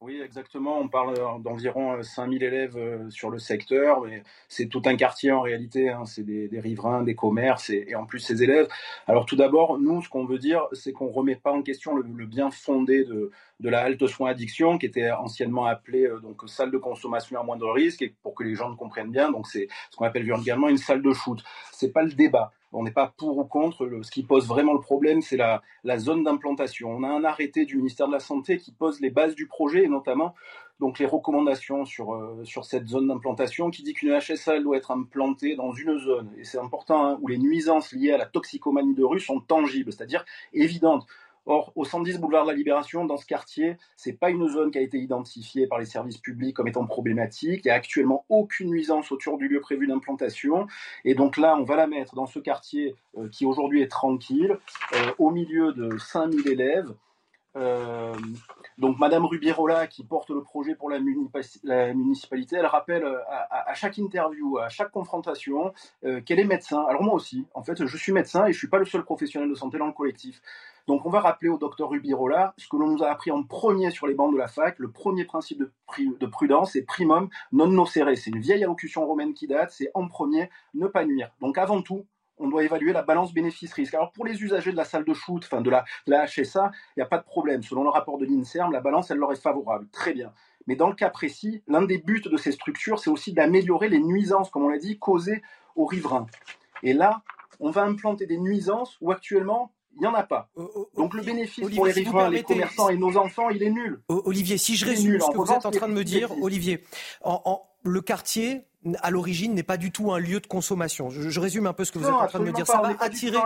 Oui, 0.00 0.20
exactement. 0.22 0.78
On 0.78 0.88
parle 0.88 1.14
d'environ 1.42 2.02
5000 2.02 2.42
euh, 2.42 2.46
élèves 2.46 2.76
euh, 2.76 3.08
sur 3.10 3.30
le 3.30 3.38
secteur, 3.38 4.02
c'est 4.48 4.66
tout 4.66 4.82
un 4.84 4.96
quartier 4.96 5.32
en 5.32 5.40
réalité. 5.40 5.88
Hein. 5.88 6.04
C'est 6.04 6.24
des, 6.24 6.60
riverains, 6.60 7.02
des 7.02 7.14
commerces 7.14 7.70
et, 7.70 7.94
en 7.94 8.04
plus 8.04 8.18
ces 8.18 8.42
élèves. 8.42 8.68
Alors 9.06 9.24
tout 9.24 9.36
d'abord, 9.36 9.78
nous, 9.78 10.02
ce 10.02 10.10
qu'on 10.10 10.26
veut 10.26 10.38
dire, 10.38 10.66
c'est 10.72 10.92
qu'on 10.92 11.06
ne 11.06 11.12
remet 11.12 11.36
pas 11.36 11.52
en 11.52 11.62
question 11.62 11.96
le, 11.96 12.26
bien 12.26 12.50
fondé 12.50 13.04
de, 13.04 13.30
la 13.60 13.80
halte 13.80 14.06
soins 14.06 14.30
addiction, 14.30 14.76
qui 14.76 14.84
était 14.84 15.10
anciennement 15.10 15.64
appelée 15.64 16.06
euh, 16.06 16.20
donc 16.20 16.42
salle 16.46 16.70
de 16.70 16.78
consommation 16.78 17.40
à 17.40 17.42
moindre 17.42 17.72
risque, 17.72 18.02
et 18.02 18.14
pour 18.22 18.34
que 18.34 18.44
les 18.44 18.54
gens 18.54 18.68
le 18.68 18.76
comprennent 18.76 19.10
bien, 19.10 19.30
donc 19.30 19.46
c'est 19.46 19.68
ce 19.90 19.96
qu'on 19.96 20.04
appelle 20.04 20.24
vulgairement 20.24 20.68
une 20.68 20.76
salle 20.76 21.00
de 21.00 21.12
shoot. 21.14 21.42
C'est 21.72 21.92
pas 21.92 22.02
le 22.02 22.12
débat 22.12 22.52
on 22.74 22.82
n'est 22.82 22.90
pas 22.90 23.14
pour 23.16 23.38
ou 23.38 23.44
contre. 23.44 23.88
ce 24.02 24.10
qui 24.10 24.22
pose 24.22 24.46
vraiment 24.46 24.74
le 24.74 24.80
problème, 24.80 25.22
c'est 25.22 25.36
la, 25.36 25.62
zone 25.98 26.24
d'implantation. 26.24 26.90
On 26.90 27.02
a 27.02 27.08
un 27.08 27.24
arrêté 27.24 27.64
du 27.64 27.76
ministère 27.76 28.08
de 28.08 28.12
la 28.12 28.20
Santé 28.20 28.58
qui 28.58 28.72
pose 28.72 29.00
les 29.00 29.10
bases 29.10 29.34
du 29.34 29.46
projet 29.46 29.84
et 29.84 29.88
notamment 29.88 30.34
donc 30.80 30.98
les 30.98 31.06
recommandations 31.06 31.84
sur, 31.84 32.14
euh, 32.14 32.42
sur 32.44 32.64
cette 32.64 32.88
zone 32.88 33.06
d'implantation 33.06 33.70
qui 33.70 33.84
dit 33.84 33.94
qu'une 33.94 34.18
HSA 34.18 34.60
doit 34.60 34.76
être 34.76 34.90
implantée 34.90 35.54
dans 35.54 35.70
une 35.70 35.96
zone, 35.98 36.32
et 36.36 36.42
c'est 36.42 36.58
important, 36.58 37.06
hein, 37.06 37.18
où 37.22 37.28
les 37.28 37.38
nuisances 37.38 37.92
liées 37.92 38.10
à 38.10 38.18
la 38.18 38.26
toxicomanie 38.26 38.94
de 38.94 39.04
rue 39.04 39.20
sont 39.20 39.38
tangibles, 39.38 39.92
c'est-à-dire 39.92 40.24
évidentes. 40.52 41.06
Or, 41.46 41.72
au 41.76 41.84
110 41.84 42.18
boulevard 42.18 42.44
de 42.44 42.50
la 42.50 42.56
Libération, 42.56 43.04
dans 43.04 43.16
ce 43.16 43.26
quartier, 43.26 43.76
c'est 43.96 44.14
pas 44.14 44.30
une 44.30 44.48
zone 44.48 44.70
qui 44.70 44.78
a 44.78 44.80
été 44.80 44.98
identifiée 44.98 45.66
par 45.66 45.78
les 45.78 45.84
services 45.84 46.18
publics 46.18 46.56
comme 46.56 46.68
étant 46.68 46.86
problématique. 46.86 47.62
Il 47.64 47.68
n'y 47.68 47.70
a 47.70 47.74
actuellement 47.74 48.24
aucune 48.28 48.70
nuisance 48.70 49.12
autour 49.12 49.36
du 49.36 49.48
lieu 49.48 49.60
prévu 49.60 49.86
d'implantation. 49.86 50.66
Et 51.04 51.14
donc 51.14 51.36
là, 51.36 51.56
on 51.58 51.64
va 51.64 51.76
la 51.76 51.86
mettre 51.86 52.14
dans 52.14 52.26
ce 52.26 52.38
quartier 52.38 52.96
euh, 53.18 53.28
qui 53.28 53.44
aujourd'hui 53.44 53.82
est 53.82 53.90
tranquille, 53.90 54.58
euh, 54.94 55.12
au 55.18 55.30
milieu 55.30 55.72
de 55.72 55.98
5000 55.98 56.48
élèves. 56.48 56.94
Euh, 57.56 58.14
donc 58.78 58.98
Madame 58.98 59.24
Rubirola, 59.24 59.86
qui 59.86 60.04
porte 60.04 60.30
le 60.30 60.42
projet 60.42 60.74
pour 60.74 60.90
la, 60.90 60.98
municipalité, 60.98 62.56
elle 62.56 62.66
rappelle 62.66 63.04
à, 63.04 63.74
chaque 63.74 63.98
interview, 63.98 64.58
à 64.58 64.68
chaque 64.68 64.90
confrontation, 64.90 65.72
qu'elle 66.02 66.40
est 66.40 66.44
médecin. 66.44 66.84
Alors 66.88 67.02
moi 67.02 67.14
aussi, 67.14 67.46
en 67.54 67.62
fait, 67.62 67.86
je 67.86 67.96
suis 67.96 68.12
médecin 68.12 68.46
et 68.46 68.52
je 68.52 68.58
suis 68.58 68.68
pas 68.68 68.78
le 68.78 68.84
seul 68.84 69.04
professionnel 69.04 69.48
de 69.48 69.54
santé 69.54 69.78
dans 69.78 69.86
le 69.86 69.92
collectif. 69.92 70.40
Donc 70.86 71.06
on 71.06 71.10
va 71.10 71.20
rappeler 71.20 71.48
au 71.48 71.56
docteur 71.56 71.88
Rubirola 71.88 72.54
ce 72.58 72.68
que 72.68 72.76
l'on 72.76 72.88
nous 72.88 73.02
a 73.02 73.08
appris 73.08 73.30
en 73.30 73.42
premier 73.42 73.90
sur 73.90 74.06
les 74.06 74.14
bancs 74.14 74.32
de 74.32 74.38
la 74.38 74.48
fac, 74.48 74.78
le 74.78 74.90
premier 74.90 75.24
principe 75.24 75.62
de, 75.62 76.26
prudence, 76.26 76.72
c'est 76.72 76.82
primum 76.82 77.28
non 77.52 77.68
nocere. 77.68 78.16
C'est 78.16 78.30
une 78.30 78.40
vieille 78.40 78.64
allocution 78.64 79.06
romaine 79.06 79.32
qui 79.32 79.46
date, 79.46 79.70
c'est 79.70 79.90
en 79.94 80.08
premier 80.08 80.50
ne 80.74 80.86
pas 80.86 81.04
nuire. 81.06 81.30
Donc 81.40 81.56
avant 81.56 81.80
tout, 81.80 82.06
on 82.38 82.48
doit 82.48 82.64
évaluer 82.64 82.92
la 82.92 83.02
balance 83.02 83.32
bénéfice-risque. 83.32 83.94
Alors 83.94 84.12
pour 84.12 84.24
les 84.24 84.42
usagers 84.42 84.72
de 84.72 84.76
la 84.76 84.84
salle 84.84 85.04
de 85.04 85.14
shoot, 85.14 85.42
enfin 85.44 85.60
de 85.60 85.70
la, 85.70 85.84
de 86.06 86.12
la 86.12 86.26
HSA, 86.26 86.70
il 86.96 87.00
n'y 87.00 87.02
a 87.02 87.06
pas 87.06 87.18
de 87.18 87.24
problème. 87.24 87.62
Selon 87.62 87.84
le 87.84 87.90
rapport 87.90 88.18
de 88.18 88.26
l'INSERM, 88.26 88.72
la 88.72 88.80
balance, 88.80 89.10
elle 89.10 89.18
leur 89.18 89.32
est 89.32 89.40
favorable. 89.40 89.86
Très 89.92 90.12
bien. 90.12 90.32
Mais 90.66 90.76
dans 90.76 90.88
le 90.88 90.94
cas 90.94 91.10
précis, 91.10 91.62
l'un 91.68 91.82
des 91.82 91.98
buts 91.98 92.22
de 92.24 92.36
ces 92.36 92.52
structures, 92.52 92.98
c'est 92.98 93.10
aussi 93.10 93.32
d'améliorer 93.32 93.88
les 93.88 94.00
nuisances, 94.00 94.50
comme 94.50 94.64
on 94.64 94.68
l'a 94.68 94.78
dit, 94.78 94.98
causées 94.98 95.42
aux 95.76 95.86
riverains. 95.86 96.26
Et 96.82 96.92
là, 96.92 97.22
on 97.60 97.70
va 97.70 97.82
implanter 97.82 98.26
des 98.26 98.38
nuisances 98.38 98.96
où 99.00 99.12
actuellement, 99.12 99.72
il 99.96 100.00
n'y 100.00 100.06
en 100.06 100.14
a 100.14 100.22
pas. 100.22 100.50
Donc 100.96 101.14
le 101.14 101.22
bénéfice 101.22 101.68
pour 101.74 101.86
les 101.86 101.92
riverains, 101.92 102.30
les 102.30 102.42
commerçants 102.42 102.88
et 102.88 102.96
nos 102.96 103.16
enfants, 103.16 103.50
il 103.50 103.62
est 103.62 103.70
nul. 103.70 104.00
Olivier, 104.08 104.58
si 104.58 104.76
je 104.76 104.86
résume 104.86 105.20
ce 105.20 105.30
que 105.30 105.36
vous 105.36 105.52
êtes 105.52 105.66
en 105.66 105.70
train 105.70 105.88
de 105.88 105.92
me 105.94 106.04
dire, 106.04 106.30
Olivier, 106.42 106.82
en, 107.22 107.62
le 107.84 108.00
quartier, 108.00 108.64
à 109.00 109.10
l'origine, 109.10 109.54
n'est 109.54 109.62
pas 109.62 109.76
du 109.76 109.90
tout 109.90 110.12
un 110.12 110.18
lieu 110.18 110.40
de 110.40 110.46
consommation. 110.46 111.10
Je, 111.10 111.40
résume 111.40 111.66
un 111.66 111.72
peu 111.72 111.84
ce 111.84 111.92
que 111.92 111.98
vous 111.98 112.06
êtes 112.06 112.12
en 112.12 112.26
train 112.26 112.38
de 112.38 112.44
me 112.44 112.52
dire. 112.52 112.66
Ça 112.66 112.80
va 112.80 112.94
attirer. 113.00 113.38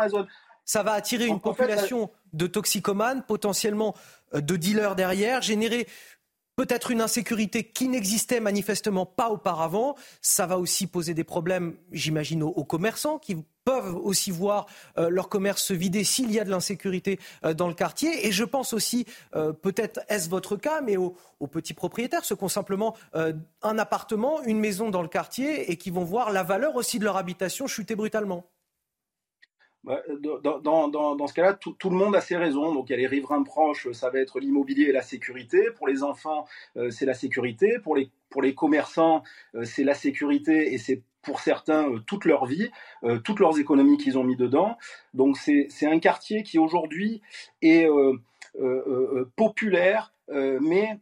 Ça 0.65 0.83
va 0.83 0.93
attirer 0.93 1.27
une 1.27 1.41
population 1.41 2.11
de 2.35 2.47
toxicomanes, 2.47 3.23
potentiellement 3.27 3.95
euh, 4.35 4.43
de 4.43 4.55
dealers 4.55 4.97
derrière, 4.97 5.41
générer 5.41 5.89
peut-être 6.59 6.91
une 6.91 7.01
insécurité 7.01 7.63
qui 7.63 7.89
n'existait 7.89 8.41
manifestement 8.41 9.07
pas 9.07 9.31
auparavant. 9.31 9.95
Ça 10.21 10.45
va 10.45 10.59
aussi 10.59 10.89
poser 10.89 11.15
des 11.15 11.23
problèmes, 11.23 11.77
j'imagine, 11.93 12.43
aux, 12.43 12.65
commerçants 12.65 13.21
qui 13.21 13.37
peuvent 13.65 13.95
aussi 13.95 14.33
voir 14.33 14.67
euh, 14.99 15.09
leur 15.09 15.29
commerce 15.29 15.63
se 15.63 15.73
vider 15.73 16.03
s'il 16.03 16.33
y 16.33 16.41
a 16.41 16.45
de 16.45 16.51
l'insécurité 16.51 17.21
euh, 17.45 17.55
dans 17.55 17.69
le 17.69 17.75
quartier. 17.75 18.27
Et 18.27 18.33
je 18.33 18.43
pense 18.43 18.73
aussi, 18.73 19.07
euh, 19.37 19.53
peut-être 19.53 20.01
est-ce 20.09 20.29
votre 20.29 20.57
cas, 20.57 20.81
mais 20.81 20.97
aux, 20.97 21.15
petits 21.47 21.75
propriétaires, 21.75 22.25
ceux 22.25 22.35
qui 22.35 22.43
ont 22.43 22.49
simplement 22.49 22.97
un 23.15 23.79
appartement, 23.79 24.43
une 24.43 24.59
maison 24.59 24.91
dans 24.91 25.03
le 25.03 25.09
quartier 25.09 25.71
et 25.71 25.77
qui 25.77 25.91
vont 25.91 26.03
voir 26.03 26.33
la 26.33 26.43
valeur 26.43 26.75
aussi 26.75 26.99
de 26.99 27.05
leur 27.05 27.17
habitation 27.17 27.69
chuter 27.69 27.95
brutalement. 27.95 28.51
Bah, 29.85 30.03
dans, 30.21 31.27
ce 31.27 31.35
cas-là, 31.35 31.55
tout, 31.55 31.91
le 31.91 31.97
monde 31.97 32.17
a 32.17 32.21
ses 32.21 32.37
raisons. 32.37 32.75
Donc 32.75 32.91
il 32.91 32.93
y 32.93 32.95
a 32.95 32.99
les 32.99 33.07
riverains 33.07 33.43
proches, 33.43 33.91
ça 33.93 34.11
va 34.11 34.19
être 34.19 34.41
l'immobilier 34.41 34.87
et 34.87 34.93
la 34.93 35.03
sécurité. 35.03 35.71
Pour 35.77 35.87
les 35.87 36.03
enfants, 36.03 36.47
euh, 36.77 36.91
c'est 36.91 37.07
la 37.07 37.15
sécurité. 37.15 37.79
Pour 37.83 37.97
les, 37.97 38.11
pour 38.29 38.43
les 38.43 38.55
commerçants, 38.55 39.23
euh, 39.55 39.65
c'est 39.65 39.85
la 39.85 39.95
sécurité 39.95 40.75
et 40.75 40.79
c'est 40.79 41.03
pour 41.23 41.41
certains 41.41 41.89
euh, 41.91 41.99
toute 42.01 42.25
leur 42.25 42.47
vie, 42.47 42.71
toutes 43.25 43.41
leurs 43.41 43.59
économies 43.59 43.99
qu'ils 43.99 44.19
ont 44.19 44.25
mis 44.25 44.37
dedans. 44.37 44.77
Donc 45.15 45.37
c'est 45.37 45.69
un 45.87 45.99
quartier 45.99 46.43
qui 46.43 46.59
aujourd'hui 46.59 47.23
est 47.63 47.87
populaire, 49.37 50.13
mais 50.29 50.99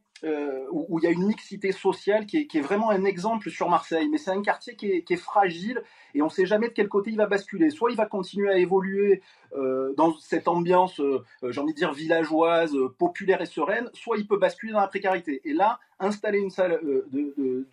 où, 0.73 0.99
il 0.99 1.05
y 1.05 1.07
a 1.07 1.11
une 1.11 1.27
mixité 1.27 1.73
sociale 1.73 2.27
qui 2.27 2.49
est, 2.53 2.61
vraiment 2.61 2.91
un 2.91 3.05
exemple 3.05 3.51
sur 3.51 3.69
Marseille. 3.69 4.09
Mais 4.11 4.19
c'est 4.19 4.31
un 4.31 4.43
quartier 4.43 4.77
qui 4.77 5.05
est, 5.09 5.17
fragile 5.17 5.83
et 6.17 6.23
on 6.23 6.27
ne 6.27 6.31
sait 6.31 6.47
jamais 6.47 6.69
de 6.69 6.73
quel 6.73 6.89
côté 6.89 7.11
il 7.11 7.17
va 7.17 7.27
basculer. 7.27 7.71
Soit 7.71 7.91
il 7.91 7.97
va 7.97 8.07
continuer 8.07 8.51
à 8.51 8.57
évoluer 8.57 9.23
euh, 9.55 9.93
dans 9.97 10.17
cette 10.19 10.49
ambiance, 10.49 10.99
euh, 11.01 11.23
j'ai 11.43 11.61
envie 11.61 11.73
de 11.73 11.79
dire, 11.79 11.93
villageoise, 11.93 12.75
euh, 12.75 12.89
populaire 12.99 13.41
et 13.43 13.47
sereine, 13.47 13.91
soit 13.93 14.17
il 14.17 14.27
peut 14.27 14.39
basculer 14.39 14.73
dans 14.73 14.81
la 14.81 14.89
précarité. 14.89 15.41
Et 15.45 15.53
là, 15.53 15.79
installer 15.99 16.39
une 16.39 16.51
salle 16.51 16.79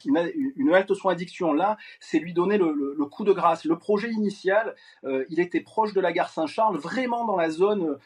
une 0.06 0.74
halte 0.74 0.94
soins 0.94 1.11
addiction 1.11 1.52
là, 1.52 1.78
c'est 1.99 2.20
lui 2.20 2.32
donner 2.32 2.57
le, 2.57 2.95
coup 3.11 3.26
de 3.26 3.34
grâce. 3.34 3.65
Le 3.65 3.78
projet 3.78 4.10
initial, 4.11 4.76
il 5.03 5.41
était 5.41 5.60
proche 5.60 5.91
de 5.91 5.99
la 5.99 6.14
gare 6.14 6.30
Saint-Charles, 6.30 6.78
vraiment 6.78 7.26
dans 7.26 7.36
la 7.36 7.49
zone, 7.49 7.98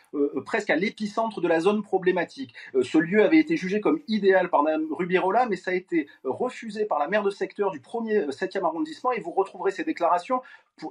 presque 0.44 0.72
à 0.72 0.76
l'épicentre 0.76 1.40
de 1.40 1.48
la 1.48 1.60
zone 1.60 1.84
problématique. 1.84 2.56
ce 2.82 2.98
lieu 2.98 3.24
avait 3.24 3.38
été 3.38 3.58
jugé 3.58 3.80
comme 3.80 4.00
idéal 4.08 4.50
par 4.50 4.64
Mme 4.64 4.88
Rubirola, 4.92 5.46
mais 5.46 5.56
ça 5.56 5.70
a 5.70 5.76
été 5.76 6.08
refusé 6.24 6.86
par 6.86 6.98
la 6.98 7.08
maire 7.08 7.22
de 7.22 7.30
secteur 7.30 7.70
du 7.70 7.80
1er 7.80 8.32
7e 8.32 8.66
arrondissement, 8.66 9.12
et 9.12 9.20
vous 9.20 9.30
retrouverez 9.30 9.70
ces 9.70 9.84
déclarations. 9.84 10.27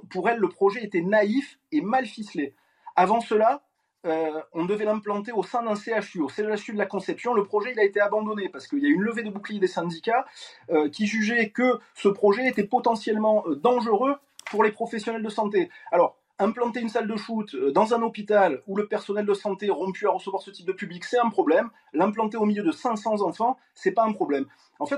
Pour 0.09 0.29
elle, 0.29 0.39
le 0.39 0.49
projet 0.49 0.83
était 0.83 1.01
naïf 1.01 1.59
et 1.71 1.81
mal 1.81 2.05
ficelé. 2.05 2.55
Avant 2.95 3.21
cela, 3.21 3.63
euh, 4.05 4.41
on 4.53 4.65
devait 4.65 4.85
l'implanter 4.85 5.31
au 5.31 5.43
sein 5.43 5.63
d'un 5.63 5.75
CHU, 5.75 6.21
au 6.21 6.29
CHU 6.29 6.73
de 6.73 6.77
la 6.77 6.85
Conception. 6.85 7.33
Le 7.33 7.43
projet 7.43 7.71
il 7.73 7.79
a 7.79 7.83
été 7.83 7.99
abandonné 7.99 8.49
parce 8.49 8.67
qu'il 8.67 8.79
y 8.79 8.85
a 8.85 8.89
eu 8.89 8.93
une 8.93 9.01
levée 9.01 9.23
de 9.23 9.29
bouclier 9.29 9.59
des 9.59 9.67
syndicats 9.67 10.25
euh, 10.69 10.89
qui 10.89 11.07
jugeaient 11.07 11.49
que 11.49 11.79
ce 11.95 12.07
projet 12.07 12.47
était 12.47 12.63
potentiellement 12.63 13.43
euh, 13.47 13.55
dangereux 13.55 14.15
pour 14.49 14.63
les 14.63 14.71
professionnels 14.71 15.23
de 15.23 15.29
santé. 15.29 15.69
Alors, 15.91 16.17
implanter 16.39 16.81
une 16.81 16.89
salle 16.89 17.07
de 17.07 17.15
shoot 17.15 17.53
euh, 17.55 17.71
dans 17.71 17.93
un 17.93 18.01
hôpital 18.01 18.61
où 18.67 18.75
le 18.75 18.87
personnel 18.87 19.25
de 19.25 19.33
santé 19.33 19.69
rompu 19.69 20.07
à 20.07 20.11
recevoir 20.11 20.41
ce 20.41 20.51
type 20.51 20.67
de 20.67 20.73
public, 20.73 21.03
c'est 21.03 21.19
un 21.19 21.29
problème. 21.29 21.69
L'implanter 21.93 22.37
au 22.37 22.45
milieu 22.45 22.63
de 22.63 22.71
500 22.71 23.21
enfants, 23.21 23.57
c'est 23.73 23.91
pas 23.91 24.03
un 24.03 24.13
problème. 24.13 24.45
En 24.79 24.85
fait, 24.85 24.97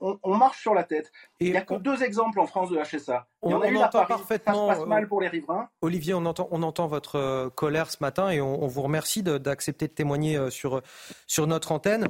on, 0.00 0.36
marche 0.36 0.60
sur 0.60 0.74
la 0.74 0.82
tête. 0.82 1.12
Il 1.38 1.52
n'y 1.52 1.56
a 1.56 1.60
que 1.60 1.74
deux 1.74 2.02
exemples 2.02 2.40
en 2.40 2.46
France 2.46 2.70
de 2.70 2.78
HSA. 2.78 3.28
on, 3.42 3.60
a 3.60 3.68
entend 3.68 4.04
parfaitement. 4.04 4.68
Ça 4.68 4.74
se 4.74 4.78
passe 4.80 4.88
mal 4.88 5.06
pour 5.06 5.20
les 5.20 5.28
riverains. 5.28 5.68
Olivier, 5.82 6.14
on 6.14 6.26
entend, 6.26 6.48
on 6.50 6.64
entend 6.64 6.88
votre 6.88 7.16
euh, 7.16 7.48
colère 7.48 7.92
ce 7.92 7.98
matin 8.00 8.30
et 8.30 8.40
on, 8.40 8.66
vous 8.66 8.82
remercie 8.82 9.22
d'accepter 9.22 9.86
de, 9.86 9.92
témoigner 9.92 10.36
euh, 10.36 10.50
sur, 10.50 10.82
sur 11.28 11.46
notre 11.46 11.70
antenne 11.70 12.08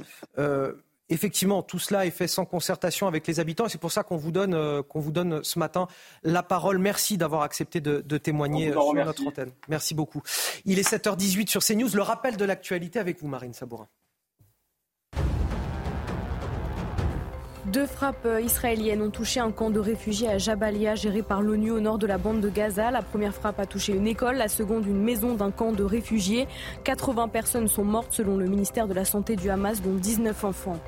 effectivement, 1.11 1.61
tout 1.61 1.77
cela 1.77 2.05
est 2.05 2.11
fait 2.11 2.27
sans 2.27 2.45
concertation 2.45 3.07
avec 3.07 3.27
les 3.27 3.39
habitants 3.39 3.67
et 3.67 3.69
c'est 3.69 3.77
pour 3.77 3.91
ça 3.91 4.03
qu'on 4.03 4.17
vous 4.17 4.31
donne, 4.31 4.53
euh, 4.53 4.81
qu'on 4.81 4.99
vous 4.99 5.11
donne 5.11 5.43
ce 5.43 5.59
matin 5.59 5.87
la 6.23 6.41
parole. 6.41 6.79
Merci 6.79 7.17
d'avoir 7.17 7.43
accepté 7.43 7.81
de, 7.81 8.17
témoigner 8.17 8.69
euh, 8.69 8.73
sur 8.73 8.93
notre 8.93 9.27
antenne. 9.27 9.51
Merci 9.67 9.93
beaucoup. 9.93 10.21
Il 10.65 10.79
est 10.79 10.89
7h18 10.89 11.47
sur 11.47 11.63
CNews. 11.63 11.89
Le 11.93 12.01
rappel 12.01 12.37
de 12.37 12.45
l'actualité 12.45 12.99
avec 12.99 13.19
vous, 13.21 13.27
Marine 13.27 13.53
Sabourin. 13.53 13.87
Deux 17.67 17.85
frappes 17.85 18.27
israéliennes 18.41 19.01
ont 19.01 19.11
touché 19.11 19.39
un 19.39 19.51
camp 19.51 19.69
de 19.69 19.79
réfugiés 19.79 20.27
à 20.27 20.37
Jabalia 20.37 20.95
géré 20.95 21.21
par 21.21 21.41
l'ONU 21.41 21.71
au 21.71 21.79
nord 21.79 21.99
de 21.99 22.07
la 22.07 22.17
bande 22.17 22.41
de 22.41 22.49
Gaza. 22.49 22.89
La 22.91 23.01
première 23.01 23.33
frappe 23.33 23.59
a 23.59 23.65
touché 23.65 23.93
une 23.93 24.07
école, 24.07 24.35
la 24.35 24.47
seconde 24.47 24.85
une 24.85 25.01
maison 25.01 25.35
d'un 25.35 25.51
camp 25.51 25.71
de 25.71 25.83
réfugiés. 25.83 26.47
80 26.83 27.27
personnes 27.27 27.67
sont 27.67 27.85
mortes 27.85 28.13
selon 28.13 28.35
le 28.35 28.45
ministère 28.47 28.87
de 28.87 28.93
la 28.93 29.05
Santé 29.05 29.35
du 29.35 29.49
Hamas, 29.49 29.81
dont 29.81 29.93
19 29.93 30.43
enfants. 30.43 30.79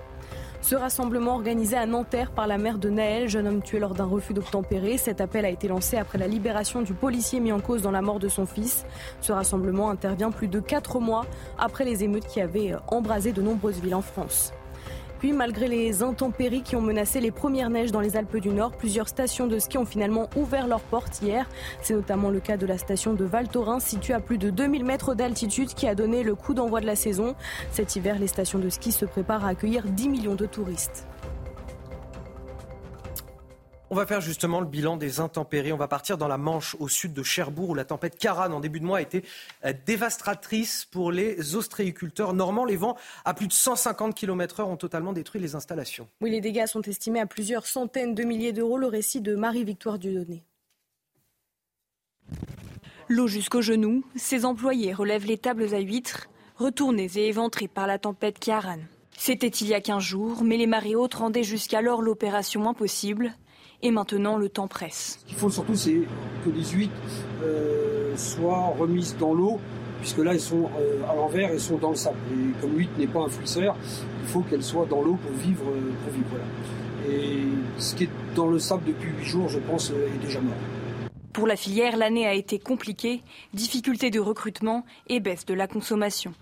Ce 0.64 0.76
rassemblement 0.76 1.34
organisé 1.34 1.76
à 1.76 1.86
Nanterre 1.86 2.32
par 2.32 2.48
la 2.48 2.58
mère 2.58 2.78
de 2.78 2.90
Naël, 2.90 3.28
jeune 3.28 3.48
homme 3.48 3.62
tué 3.62 3.80
lors 3.80 3.94
d'un 3.94 4.06
refus 4.06 4.34
d'obtempérer. 4.34 4.98
Cet 4.98 5.20
appel 5.20 5.44
a 5.44 5.50
été 5.50 5.68
lancé 5.68 5.98
après 5.98 6.18
la 6.18 6.26
libération 6.26 6.82
du 6.82 6.94
policier 6.94 7.42
mis 7.42 7.52
en 7.52 7.60
cause 7.60 7.82
dans 7.82 7.92
la 7.92 8.02
mort 8.02 8.18
de 8.18 8.30
son 8.30 8.46
fils. 8.46 8.86
Ce 9.20 9.34
rassemblement 9.34 9.90
intervient 9.90 10.32
plus 10.32 10.48
de 10.48 10.62
quatre 10.62 11.02
mois 11.02 11.26
après 11.60 11.84
les 11.84 12.06
émeutes 12.06 12.28
qui 12.28 12.40
avaient 12.40 12.76
embrasé 12.88 13.34
de 13.34 13.42
nombreuses 13.42 13.82
villes 13.82 13.94
en 13.94 14.02
France 14.02 14.54
malgré 15.32 15.68
les 15.68 16.04
intempéries 16.04 16.64
qui 16.64 16.76
ont 16.76 16.82
menacé 16.82 17.22
les 17.22 17.32
premières 17.32 17.70
neiges 17.70 17.92
dans 17.92 18.02
les 18.02 18.18
Alpes 18.18 18.38
du 18.38 18.50
Nord, 18.50 18.72
plusieurs 18.72 19.08
stations 19.08 19.48
de 19.48 19.58
ski 19.58 19.78
ont 19.78 19.86
finalement 19.86 20.30
ouvert 20.36 20.68
leurs 20.68 20.82
portes 20.82 21.22
hier. 21.22 21.48
C'est 21.82 21.94
notamment 21.94 22.30
le 22.30 22.42
cas 22.42 22.58
de 22.58 22.66
la 22.66 22.78
station 22.78 23.14
de 23.14 23.24
Val 23.24 23.48
Thorens, 23.48 23.80
située 23.80 24.14
à 24.14 24.20
plus 24.20 24.38
de 24.38 24.50
2000 24.50 24.84
mètres 24.84 25.16
d'altitude, 25.16 25.74
qui 25.74 25.88
a 25.88 25.96
donné 25.96 26.24
le 26.24 26.36
coup 26.36 26.54
d'envoi 26.54 26.82
de 26.82 26.86
la 26.86 26.98
saison. 26.98 27.36
Cet 27.72 27.96
hiver, 27.96 28.20
les 28.20 28.28
stations 28.28 28.60
de 28.60 28.70
ski 28.70 28.92
se 28.92 29.06
préparent 29.06 29.46
à 29.46 29.50
accueillir 29.50 29.84
10 29.86 30.10
millions 30.10 30.36
de 30.36 30.46
touristes. 30.46 31.08
On 33.94 33.96
va 33.96 34.08
faire 34.08 34.22
justement 34.22 34.60
le 34.60 34.66
bilan 34.66 34.98
des 34.98 35.20
intempéries. 35.20 35.72
On 35.72 35.78
va 35.78 35.88
partir 35.88 36.18
dans 36.18 36.28
la 36.28 36.40
Manche, 36.40 36.76
au 36.80 36.88
sud 36.88 37.14
de 37.14 37.22
Cherbourg, 37.22 37.70
où 37.70 37.76
la 37.76 37.86
tempête 37.86 38.18
Karan, 38.18 38.52
en 38.52 38.60
début 38.60 38.80
de 38.80 38.86
mois, 38.86 38.98
a 38.98 39.02
été 39.02 39.24
euh, 39.66 39.74
dévastatrice 39.86 40.86
pour 40.86 41.12
les 41.12 41.56
ostréiculteurs 41.56 42.34
normands. 42.34 42.66
Les 42.66 42.76
vents 42.76 42.98
à 43.24 43.36
plus 43.36 43.48
de 43.48 43.54
150 43.54 44.16
km/h 44.16 44.64
ont 44.64 44.78
totalement 44.78 45.14
détruit 45.14 45.40
les 45.40 45.54
installations. 45.54 46.08
Oui, 46.22 46.32
les 46.32 46.42
dégâts 46.42 46.66
sont 46.66 46.82
estimés 46.82 47.20
à 47.20 47.28
plusieurs 47.28 47.68
centaines 47.68 48.16
de 48.16 48.24
milliers 48.24 48.52
d'euros. 48.52 48.80
Le 48.80 48.88
récit 48.88 49.22
de 49.22 49.36
Marie-Victoire 49.36 50.00
Dudonné. 50.00 50.44
L'eau 53.10 53.28
jusqu'aux 53.28 53.62
genoux, 53.62 54.04
ses 54.16 54.44
employés 54.44 54.92
relèvent 54.92 55.28
les 55.28 55.38
tables 55.38 55.72
à 55.72 55.80
huîtres, 55.80 56.30
retournées 56.56 57.12
et 57.16 57.28
éventrées 57.28 57.68
par 57.68 57.86
la 57.86 58.00
tempête 58.00 58.40
Kiaran. 58.40 58.80
C'était 59.16 59.46
il 59.50 59.68
y 59.68 59.76
a 59.76 59.82
15 59.82 60.02
jours, 60.02 60.44
mais 60.44 60.58
les 60.58 60.66
marées 60.66 60.96
hautes 60.96 61.14
rendaient 61.14 61.44
jusqu'alors 61.44 62.02
l'opération 62.02 62.68
impossible. 62.68 63.36
Et 63.86 63.92
maintenant, 63.92 64.38
le 64.38 64.48
temps 64.48 64.70
presse. 64.70 65.20
Ce 65.20 65.26
qu'il 65.26 65.38
faut 65.38 65.50
surtout, 65.50 65.76
c'est 65.76 66.02
que 66.46 66.50
les 66.50 66.64
huîtres 66.64 66.94
euh, 67.44 68.16
soient 68.16 68.74
remises 68.80 69.18
dans 69.20 69.34
l'eau, 69.34 69.60
puisque 70.00 70.20
là, 70.20 70.32
elles 70.34 70.40
sont 70.40 70.70
euh, 70.80 71.04
à 71.12 71.14
l'envers, 71.14 71.52
elles 71.52 71.60
sont 71.60 71.78
dans 71.78 71.90
le 71.90 71.98
sable. 71.98 72.16
Et 72.32 72.62
comme 72.62 72.78
l'huître 72.78 72.94
n'est 72.98 73.08
pas 73.08 73.20
un 73.20 73.28
fruisseur, 73.28 73.76
il 74.22 74.30
faut 74.30 74.40
qu'elle 74.42 74.64
soit 74.64 74.86
dans 74.86 75.02
l'eau 75.02 75.18
pour 75.22 75.34
vivre. 75.34 75.66
Euh, 75.68 75.92
pour 76.02 76.14
vivre 76.14 76.28
Et 77.10 77.44
ce 77.78 77.94
qui 77.96 78.06
est 78.06 78.10
dans 78.36 78.48
le 78.48 78.58
sable 78.58 78.86
depuis 78.88 79.10
huit 79.10 79.26
jours, 79.26 79.50
je 79.50 79.60
pense, 79.60 79.92
est 79.92 80.26
déjà 80.26 80.40
mort. 80.40 80.56
Pour 81.34 81.46
la 81.46 81.58
filière, 81.58 81.98
l'année 81.98 82.26
a 82.26 82.34
été 82.34 82.60
compliquée, 82.60 83.22
difficulté 83.54 84.12
de 84.12 84.22
recrutement 84.22 84.86
et 85.08 85.20
baisse 85.20 85.46
de 85.46 85.54
la 85.54 85.68
consommation. 85.68 86.34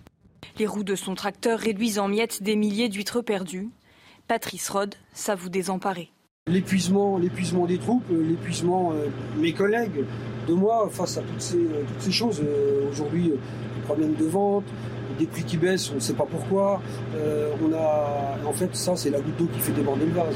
Les 0.58 0.66
roues 0.66 0.84
de 0.84 0.94
son 0.94 1.16
tracteur 1.16 1.58
réduisent 1.58 1.98
en 1.98 2.06
miettes 2.06 2.42
des 2.42 2.54
milliers 2.54 2.88
d'huîtres 2.88 3.20
perdues. 3.20 3.70
Patrice 4.28 4.68
Rod 4.68 4.94
s'avoue 5.12 5.48
désemparé. 5.48 6.12
L'épuisement, 6.48 7.18
l'épuisement 7.18 7.66
des 7.66 7.78
troupes, 7.78 8.02
euh, 8.10 8.20
l'épuisement 8.20 8.92
de 8.92 8.96
euh, 8.96 9.08
mes 9.36 9.52
collègues, 9.52 10.04
de 10.48 10.52
moi 10.52 10.88
face 10.90 11.16
à 11.16 11.22
toutes 11.22 11.40
ces, 11.40 11.56
euh, 11.56 12.10
choses. 12.10 12.42
Aujourd'hui, 12.90 13.28
des 13.28 13.82
problèmes 13.84 14.14
de 14.14 14.24
vente, 14.24 14.64
des 15.20 15.26
prix 15.26 15.44
qui 15.44 15.56
baissent, 15.56 15.92
on 15.92 15.94
ne 15.94 16.00
sait 16.00 16.14
pas 16.14 16.26
pourquoi. 16.28 16.82
en 18.44 18.52
fait, 18.54 18.74
ça, 18.74 18.96
c'est 18.96 19.10
la 19.10 19.20
goutte 19.20 19.36
d'eau 19.36 19.48
qui 19.54 19.60
fait 19.60 19.70
déborder 19.70 20.04
le 20.04 20.14
vase. 20.14 20.34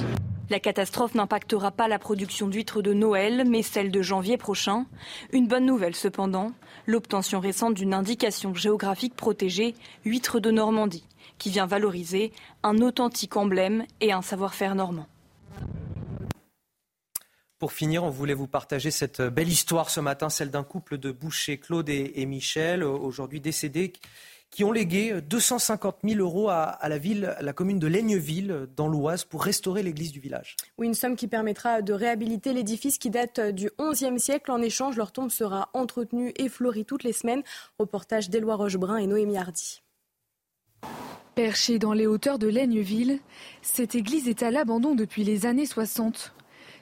La 0.48 0.60
catastrophe 0.60 1.16
n'impactera 1.16 1.72
pas 1.72 1.88
la 1.88 1.98
production 1.98 2.46
d'huîtres 2.46 2.82
de 2.82 2.92
Noël, 2.92 3.42
mais 3.44 3.62
celle 3.62 3.90
de 3.90 4.00
janvier 4.00 4.36
prochain. 4.36 4.86
Une 5.32 5.48
bonne 5.48 5.66
nouvelle 5.66 5.96
cependant, 5.96 6.52
l'obtention 6.86 7.40
récente 7.40 7.74
d'une 7.74 7.94
indication 7.94 8.54
géographique 8.54 9.16
protégée, 9.16 9.74
huîtres 10.04 10.38
de 10.38 10.52
Normandie, 10.52 11.08
qui 11.38 11.50
vient 11.50 11.66
valoriser 11.66 12.30
un 12.62 12.78
authentique 12.78 13.36
emblème 13.36 13.86
et 14.00 14.12
un 14.12 14.22
savoir-faire 14.22 14.76
normand. 14.76 15.08
Pour 17.58 17.72
finir, 17.72 18.04
on 18.04 18.10
voulait 18.10 18.34
vous 18.34 18.48
partager 18.48 18.90
cette 18.90 19.22
belle 19.22 19.48
histoire 19.48 19.88
ce 19.88 20.00
matin, 20.00 20.28
celle 20.28 20.50
d'un 20.50 20.62
couple 20.62 20.98
de 20.98 21.10
bouchers, 21.10 21.56
Claude 21.56 21.88
et, 21.88 22.26
Michel, 22.26 22.84
aujourd'hui 22.84 23.40
décédés, 23.40 23.94
qui 24.50 24.62
ont 24.62 24.72
légué 24.72 25.22
250 25.22 25.96
000 26.04 26.20
euros 26.20 26.50
à, 26.50 26.78
la 26.86 26.98
ville, 26.98 27.34
la 27.40 27.54
commune 27.54 27.78
de 27.78 27.86
Laigneville, 27.86 28.68
dans 28.76 28.88
l'Oise, 28.88 29.24
pour 29.24 29.42
restaurer 29.42 29.82
l'église 29.82 30.12
du 30.12 30.20
village. 30.20 30.56
Oui, 30.76 30.86
une 30.86 30.92
somme 30.92 31.16
qui 31.16 31.28
permettra 31.28 31.80
de 31.80 31.94
réhabiliter 31.94 32.52
l'édifice 32.52 32.98
qui 32.98 33.08
date 33.08 33.40
du 33.40 33.70
XIe 33.80 34.20
siècle. 34.20 34.50
En 34.50 34.60
échange, 34.60 34.98
leur 34.98 35.10
tombe 35.10 35.30
sera 35.30 35.70
entretenue 35.72 36.34
et 36.36 36.50
fleurie 36.50 36.84
toutes 36.84 37.04
les 37.04 37.14
semaines. 37.14 37.42
Reportage 37.78 38.28
d'Éloi 38.28 38.56
Rochebrun 38.56 38.98
et 38.98 39.06
Noémie 39.06 39.38
Hardy. 39.38 39.82
Perchée 41.34 41.78
dans 41.78 41.94
les 41.94 42.06
hauteurs 42.06 42.38
de 42.38 42.48
Laigneville, 42.48 43.20
cette 43.62 43.94
église 43.94 44.28
est 44.28 44.42
à 44.42 44.50
l'abandon 44.50 44.94
depuis 44.94 45.24
les 45.24 45.46
années 45.46 45.66
60. 45.66 46.34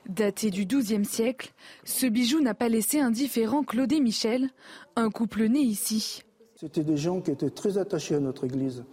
Daté 0.09 0.51
du 0.51 0.66
XIIe 0.66 1.05
siècle, 1.05 1.52
ce 1.85 2.06
bijou 2.06 2.40
n'a 2.40 2.55
pas 2.55 2.68
laissé 2.68 3.01
indifférent 3.01 3.62
Claude 3.62 3.93
et 3.93 4.01
Michel, 4.01 4.51
un 4.97 5.10
couple 5.10 5.44
né 5.47 5.60
ici. 5.60 6.22
C'était 6.56 6.85
des 6.85 6.97
gens 6.97 7.20
qui 7.20 7.31
étaient 7.31 7.51
très 7.51 7.78
attachés 7.78 8.14
à 8.14 8.20
notre 8.20 8.44
église. 8.44 8.85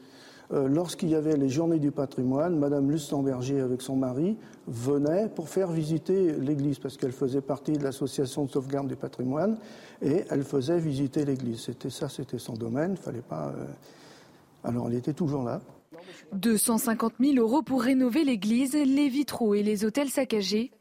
Euh, 0.53 0.67
lorsqu'il 0.67 1.09
y 1.09 1.15
avait 1.15 1.38
les 1.38 1.47
journées 1.47 1.79
du 1.79 1.91
patrimoine, 1.91 2.57
Madame 2.57 2.91
Lustenberger 2.91 3.61
avec 3.61 3.81
son 3.81 3.95
mari 3.95 4.38
venait 4.67 5.29
pour 5.29 5.47
faire 5.47 5.71
visiter 5.71 6.33
l'église 6.33 6.79
parce 6.79 6.97
qu'elle 6.97 7.13
faisait 7.13 7.41
partie 7.41 7.73
de 7.73 7.83
l'association 7.83 8.45
de 8.45 8.51
sauvegarde 8.51 8.88
du 8.88 8.97
patrimoine 8.97 9.57
et 10.01 10.23
elle 10.29 10.43
faisait 10.43 10.79
visiter 10.79 11.23
l'église. 11.23 11.61
C'était 11.61 11.89
ça, 11.89 12.09
c'était 12.09 12.39
son 12.39 12.53
domaine. 12.53 12.97
Fallait 12.97 13.21
pas. 13.21 13.53
Euh, 13.57 13.65
alors 14.63 14.88
elle 14.89 14.95
était 14.95 15.13
toujours 15.13 15.43
là. 15.43 15.61
250 16.33 17.13
000 17.19 17.35
euros 17.35 17.61
pour 17.61 17.81
rénover 17.81 18.23
l'église, 18.23 18.73
les 18.73 19.09
vitraux 19.09 19.53
et 19.53 19.63
les 19.63 19.85
hôtels 19.85 20.09
saccagés. 20.09 20.71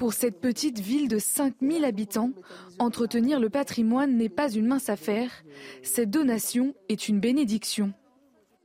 Pour 0.00 0.14
cette 0.14 0.40
petite 0.40 0.80
ville 0.80 1.08
de 1.08 1.18
5 1.18 1.56
000 1.60 1.84
habitants, 1.84 2.30
entretenir 2.78 3.38
le 3.38 3.50
patrimoine 3.50 4.16
n'est 4.16 4.30
pas 4.30 4.50
une 4.50 4.66
mince 4.66 4.88
affaire. 4.88 5.30
Cette 5.82 6.08
donation 6.08 6.74
est 6.88 7.08
une 7.10 7.20
bénédiction. 7.20 7.92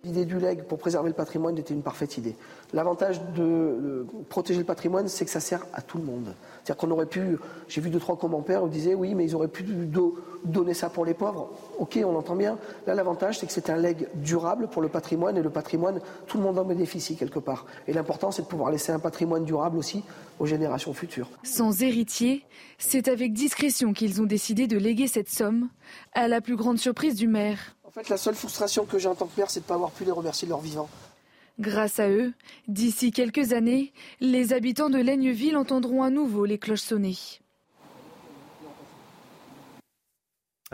L'idée 0.06 0.26
du 0.26 0.38
leg 0.38 0.62
pour 0.64 0.78
préserver 0.78 1.10
le 1.10 1.16
patrimoine 1.16 1.58
était 1.58 1.74
une 1.74 1.82
parfaite 1.82 2.18
idée. 2.18 2.36
L'avantage 2.74 3.20
de 3.36 4.06
protéger 4.30 4.60
le 4.60 4.66
patrimoine, 4.66 5.08
c'est 5.08 5.26
que 5.26 5.32
ça 5.32 5.40
sert 5.40 5.66
à 5.74 5.82
tout 5.82 5.98
le 5.98 6.04
monde. 6.04 6.36
C'est-à-dire 6.64 6.78
qu'on 6.78 6.92
aurait 6.92 7.08
pu, 7.08 7.38
j'ai 7.68 7.82
vu 7.82 7.90
deux, 7.90 8.00
trois 8.00 8.16
commentaires 8.16 8.64
où 8.64 8.68
disaient 8.68 8.94
oui, 8.94 9.16
mais 9.16 9.26
ils 9.26 9.36
auraient 9.36 9.48
pu 9.48 9.64
donner 10.44 10.76
ça 10.76 10.90
pour 10.90 11.06
les 11.06 11.16
pauvres. 11.16 11.50
Ok, 11.80 12.00
on 12.06 12.16
entend 12.16 12.36
bien. 12.36 12.60
Là, 12.86 12.94
l'avantage, 12.94 13.40
c'est 13.40 13.48
que 13.48 13.52
c'est 13.52 13.72
un 13.72 13.78
leg 13.78 14.08
durable 14.14 14.68
pour 14.68 14.84
le 14.84 14.90
patrimoine 14.90 15.38
et 15.38 15.42
le 15.42 15.50
patrimoine, 15.50 16.00
tout 16.28 16.38
le 16.38 16.44
monde 16.44 16.60
en 16.60 16.66
bénéficie 16.66 17.16
quelque 17.16 17.40
part. 17.40 17.66
Et 17.88 17.94
l'important, 17.94 18.30
c'est 18.30 18.44
de 18.44 18.48
pouvoir 18.48 18.70
laisser 18.70 18.92
un 18.92 19.00
patrimoine 19.00 19.44
durable 19.44 19.80
aussi 19.80 20.04
aux 20.38 20.46
générations 20.46 20.94
futures. 20.94 21.30
Sans 21.44 21.82
héritier, 21.82 22.46
c'est 22.78 23.08
avec 23.08 23.34
discrétion 23.34 23.94
qu'ils 23.94 24.22
ont 24.22 24.26
décidé 24.26 24.68
de 24.68 24.78
léguer 24.78 25.08
cette 25.08 25.30
somme, 25.30 25.70
à 26.14 26.28
la 26.28 26.42
plus 26.42 26.56
grande 26.56 26.78
surprise 26.78 27.16
du 27.16 27.28
maire. 27.28 27.75
Fait, 27.96 28.10
la 28.10 28.18
seule 28.18 28.36
frustration 28.36 28.84
que 28.84 29.00
j'ai 29.00 29.08
en 29.08 29.16
tant 29.16 29.26
que 29.26 29.36
père, 29.38 29.50
c'est 29.50 29.62
de 29.62 29.64
ne 29.64 29.70
pas 29.70 29.76
avoir 29.76 29.90
pu 29.90 30.04
les 30.04 30.12
remercier 30.12 30.46
de 30.46 30.50
leur 30.50 30.60
vivant. 30.60 30.90
Grâce 31.62 32.02
à 32.02 32.10
eux, 32.10 32.34
d'ici 32.68 33.14
quelques 33.14 33.54
années, 33.54 33.94
les 34.20 34.52
habitants 34.52 34.90
de 34.90 34.98
Laigneville 34.98 35.56
entendront 35.56 36.04
à 36.04 36.10
nouveau 36.10 36.44
les 36.44 36.58
cloches 36.58 36.82
sonner. 36.82 37.16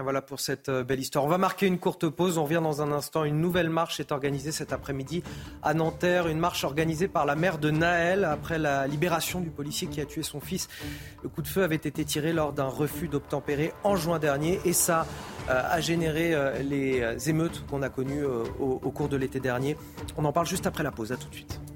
Voilà 0.03 0.21
pour 0.21 0.39
cette 0.39 0.69
euh, 0.69 0.83
belle 0.83 0.99
histoire. 0.99 1.25
On 1.25 1.27
va 1.27 1.37
marquer 1.37 1.67
une 1.67 1.79
courte 1.79 2.09
pause. 2.09 2.37
On 2.37 2.43
revient 2.43 2.61
dans 2.63 2.81
un 2.81 2.91
instant. 2.91 3.23
Une 3.23 3.39
nouvelle 3.39 3.69
marche 3.69 3.99
est 3.99 4.11
organisée 4.11 4.51
cet 4.51 4.73
après-midi 4.73 5.23
à 5.63 5.73
Nanterre. 5.73 6.27
Une 6.27 6.39
marche 6.39 6.63
organisée 6.63 7.07
par 7.07 7.25
la 7.25 7.35
mère 7.35 7.57
de 7.57 7.71
Naël 7.71 8.25
après 8.25 8.57
la 8.57 8.87
libération 8.87 9.39
du 9.41 9.49
policier 9.49 9.87
qui 9.87 10.01
a 10.01 10.05
tué 10.05 10.23
son 10.23 10.39
fils. 10.39 10.67
Le 11.23 11.29
coup 11.29 11.41
de 11.41 11.47
feu 11.47 11.63
avait 11.63 11.75
été 11.75 12.03
tiré 12.03 12.33
lors 12.33 12.53
d'un 12.53 12.67
refus 12.67 13.07
d'obtempérer 13.07 13.73
en 13.83 13.95
juin 13.95 14.19
dernier 14.19 14.59
et 14.65 14.73
ça 14.73 15.05
euh, 15.49 15.61
a 15.69 15.81
généré 15.81 16.33
euh, 16.33 16.61
les 16.63 17.29
émeutes 17.29 17.65
qu'on 17.69 17.81
a 17.81 17.89
connues 17.89 18.23
au 18.59 18.91
cours 18.91 19.09
de 19.09 19.17
l'été 19.17 19.39
dernier. 19.39 19.77
On 20.17 20.25
en 20.25 20.31
parle 20.31 20.47
juste 20.47 20.67
après 20.67 20.83
la 20.83 20.91
pause. 20.91 21.11
À 21.11 21.17
tout 21.17 21.29
de 21.29 21.35
suite. 21.35 21.70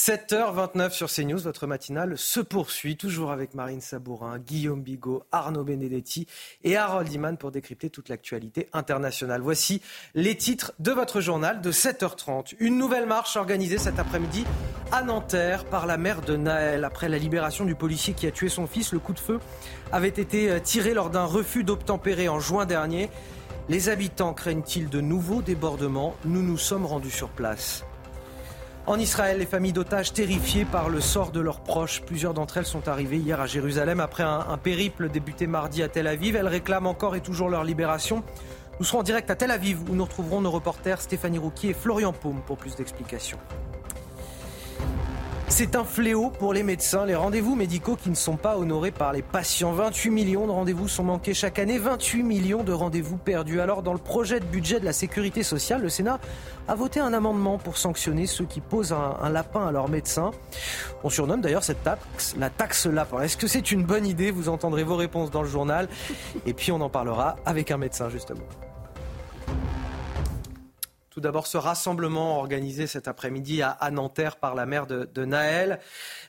7h29 0.00 0.92
sur 0.92 1.10
CNews, 1.10 1.40
votre 1.40 1.66
matinale 1.66 2.16
se 2.16 2.40
poursuit, 2.40 2.96
toujours 2.96 3.32
avec 3.32 3.54
Marine 3.54 3.82
Sabourin, 3.82 4.38
Guillaume 4.38 4.80
Bigot, 4.80 5.24
Arnaud 5.30 5.62
Benedetti 5.62 6.26
et 6.64 6.78
Harold 6.78 7.12
Iman 7.12 7.36
pour 7.36 7.50
décrypter 7.50 7.90
toute 7.90 8.08
l'actualité 8.08 8.70
internationale. 8.72 9.42
Voici 9.42 9.82
les 10.14 10.36
titres 10.36 10.72
de 10.78 10.90
votre 10.90 11.20
journal 11.20 11.60
de 11.60 11.70
7h30. 11.70 12.54
Une 12.60 12.78
nouvelle 12.78 13.04
marche 13.04 13.36
organisée 13.36 13.76
cet 13.76 13.98
après-midi 13.98 14.46
à 14.90 15.02
Nanterre 15.02 15.66
par 15.66 15.84
la 15.84 15.98
mère 15.98 16.22
de 16.22 16.34
Naël. 16.34 16.84
Après 16.84 17.10
la 17.10 17.18
libération 17.18 17.66
du 17.66 17.74
policier 17.74 18.14
qui 18.14 18.26
a 18.26 18.30
tué 18.30 18.48
son 18.48 18.66
fils, 18.66 18.94
le 18.94 19.00
coup 19.00 19.12
de 19.12 19.20
feu 19.20 19.38
avait 19.92 20.08
été 20.08 20.50
euh, 20.50 20.60
tiré 20.60 20.94
lors 20.94 21.10
d'un 21.10 21.26
refus 21.26 21.62
d'obtempérer 21.62 22.30
en 22.30 22.40
juin 22.40 22.64
dernier. 22.64 23.10
Les 23.68 23.90
habitants 23.90 24.32
craignent-ils 24.32 24.88
de 24.88 25.02
nouveaux 25.02 25.42
débordements? 25.42 26.16
Nous 26.24 26.42
nous 26.42 26.56
sommes 26.56 26.86
rendus 26.86 27.10
sur 27.10 27.28
place. 27.28 27.84
En 28.86 28.98
Israël, 28.98 29.38
les 29.38 29.46
familles 29.46 29.72
d'otages 29.72 30.12
terrifiées 30.12 30.64
par 30.64 30.88
le 30.88 31.00
sort 31.00 31.30
de 31.30 31.40
leurs 31.40 31.60
proches. 31.60 32.02
Plusieurs 32.02 32.34
d'entre 32.34 32.56
elles 32.56 32.66
sont 32.66 32.88
arrivées 32.88 33.18
hier 33.18 33.40
à 33.40 33.46
Jérusalem 33.46 34.00
après 34.00 34.22
un, 34.22 34.58
périple 34.58 35.08
débuté 35.10 35.46
mardi 35.46 35.82
à 35.82 35.88
Tel 35.88 36.06
Aviv. 36.06 36.34
Elles 36.34 36.48
réclament 36.48 36.86
encore 36.86 37.14
et 37.14 37.20
toujours 37.20 37.50
leur 37.50 37.62
libération. 37.62 38.24
Nous 38.78 38.86
serons 38.86 39.00
en 39.00 39.02
direct 39.02 39.30
à 39.30 39.36
Tel 39.36 39.50
Aviv 39.50 39.82
où 39.90 39.94
nous 39.94 40.04
retrouverons 40.04 40.40
nos 40.40 40.50
reporters 40.50 41.00
Stéphanie 41.00 41.38
Rouquier 41.38 41.70
et 41.70 41.74
Florian 41.74 42.12
Paume 42.12 42.40
pour 42.46 42.56
plus 42.56 42.74
d'explications. 42.74 43.38
C'est 45.50 45.74
un 45.74 45.84
fléau 45.84 46.30
pour 46.30 46.54
les 46.54 46.62
médecins, 46.62 47.04
les 47.04 47.16
rendez-vous 47.16 47.56
médicaux 47.56 47.96
qui 47.96 48.08
ne 48.08 48.14
sont 48.14 48.36
pas 48.36 48.56
honorés 48.56 48.92
par 48.92 49.12
les 49.12 49.20
patients. 49.20 49.72
28 49.72 50.10
millions 50.10 50.46
de 50.46 50.52
rendez-vous 50.52 50.88
sont 50.88 51.02
manqués 51.02 51.34
chaque 51.34 51.58
année, 51.58 51.76
28 51.76 52.22
millions 52.22 52.62
de 52.62 52.72
rendez-vous 52.72 53.18
perdus. 53.18 53.60
Alors 53.60 53.82
dans 53.82 53.92
le 53.92 53.98
projet 53.98 54.40
de 54.40 54.44
budget 54.46 54.80
de 54.80 54.84
la 54.84 54.92
sécurité 54.92 55.42
sociale, 55.42 55.82
le 55.82 55.88
Sénat 55.88 56.20
a 56.68 56.74
voté 56.76 57.00
un 57.00 57.12
amendement 57.12 57.58
pour 57.58 57.76
sanctionner 57.76 58.26
ceux 58.26 58.46
qui 58.46 58.60
posent 58.60 58.92
un, 58.92 59.28
lapin 59.28 59.66
à 59.66 59.72
leurs 59.72 59.88
médecins. 59.88 60.30
On 61.02 61.10
surnomme 61.10 61.40
d'ailleurs 61.40 61.64
cette 61.64 61.82
taxe 61.82 62.36
la 62.38 62.48
taxe 62.48 62.86
lapin. 62.86 63.20
Est-ce 63.20 63.36
que 63.36 63.48
c'est 63.48 63.72
une 63.72 63.82
bonne 63.82 64.06
idée? 64.06 64.30
Vous 64.30 64.48
entendrez 64.48 64.84
vos 64.84 64.96
réponses 64.96 65.30
dans 65.30 65.42
le 65.42 65.48
journal. 65.48 65.88
Et 66.46 66.54
puis 66.54 66.70
on 66.72 66.80
en 66.80 66.88
parlera 66.88 67.36
avec 67.44 67.70
un 67.70 67.76
médecin 67.76 68.08
justement. 68.08 68.46
Tout 71.10 71.20
d'abord, 71.20 71.48
ce 71.48 71.56
rassemblement 71.56 72.38
organisé 72.38 72.86
cet 72.86 73.08
après-midi 73.08 73.62
à, 73.62 73.90
Nanterre 73.90 74.36
par 74.36 74.54
la 74.54 74.64
mère 74.64 74.86
de, 74.86 75.24
Naël. 75.24 75.80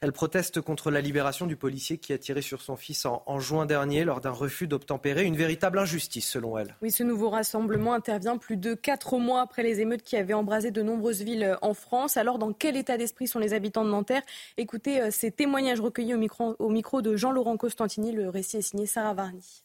Elle 0.01 0.11
proteste 0.11 0.59
contre 0.59 0.89
la 0.89 1.01
libération 1.01 1.45
du 1.45 1.55
policier 1.55 1.99
qui 1.99 2.13
a 2.13 2.17
tiré 2.17 2.41
sur 2.41 2.63
son 2.63 2.75
fils 2.75 3.05
en, 3.05 3.39
juin 3.39 3.67
dernier 3.67 4.03
lors 4.03 4.21
d'un 4.21 4.31
refus 4.31 4.67
d'obtempérer. 4.67 5.23
Une 5.23 5.37
véritable 5.37 5.77
injustice, 5.77 6.27
selon 6.27 6.57
elle. 6.57 6.75
Oui, 6.81 6.89
ce 6.89 7.03
nouveau 7.03 7.29
rassemblement 7.29 7.93
intervient 7.93 8.37
plus 8.37 8.57
de 8.57 8.73
quatre 8.73 9.19
mois 9.19 9.41
après 9.41 9.61
les 9.61 9.81
émeutes 9.81 10.01
qui 10.01 10.17
avaient 10.17 10.33
embrasé 10.33 10.71
de 10.71 10.81
nombreuses 10.81 11.21
villes 11.21 11.57
en 11.61 11.75
France. 11.75 12.17
Alors, 12.17 12.39
dans 12.39 12.51
quel 12.51 12.75
état 12.75 12.97
d'esprit 12.97 13.27
sont 13.27 13.39
les 13.39 13.53
habitants 13.53 13.85
de 13.85 13.91
Nanterre? 13.91 14.23
Écoutez 14.57 14.99
euh, 14.99 15.11
ces 15.11 15.31
témoignages 15.31 15.79
recueillis 15.79 16.15
au 16.15 16.69
micro, 16.69 17.01
de 17.03 17.15
Jean-Laurent 17.15 17.57
Costantini. 17.57 18.11
Le 18.11 18.29
récit 18.29 18.57
est 18.57 18.61
signé 18.61 18.87
Sarah 18.87 19.13
Varni. 19.13 19.63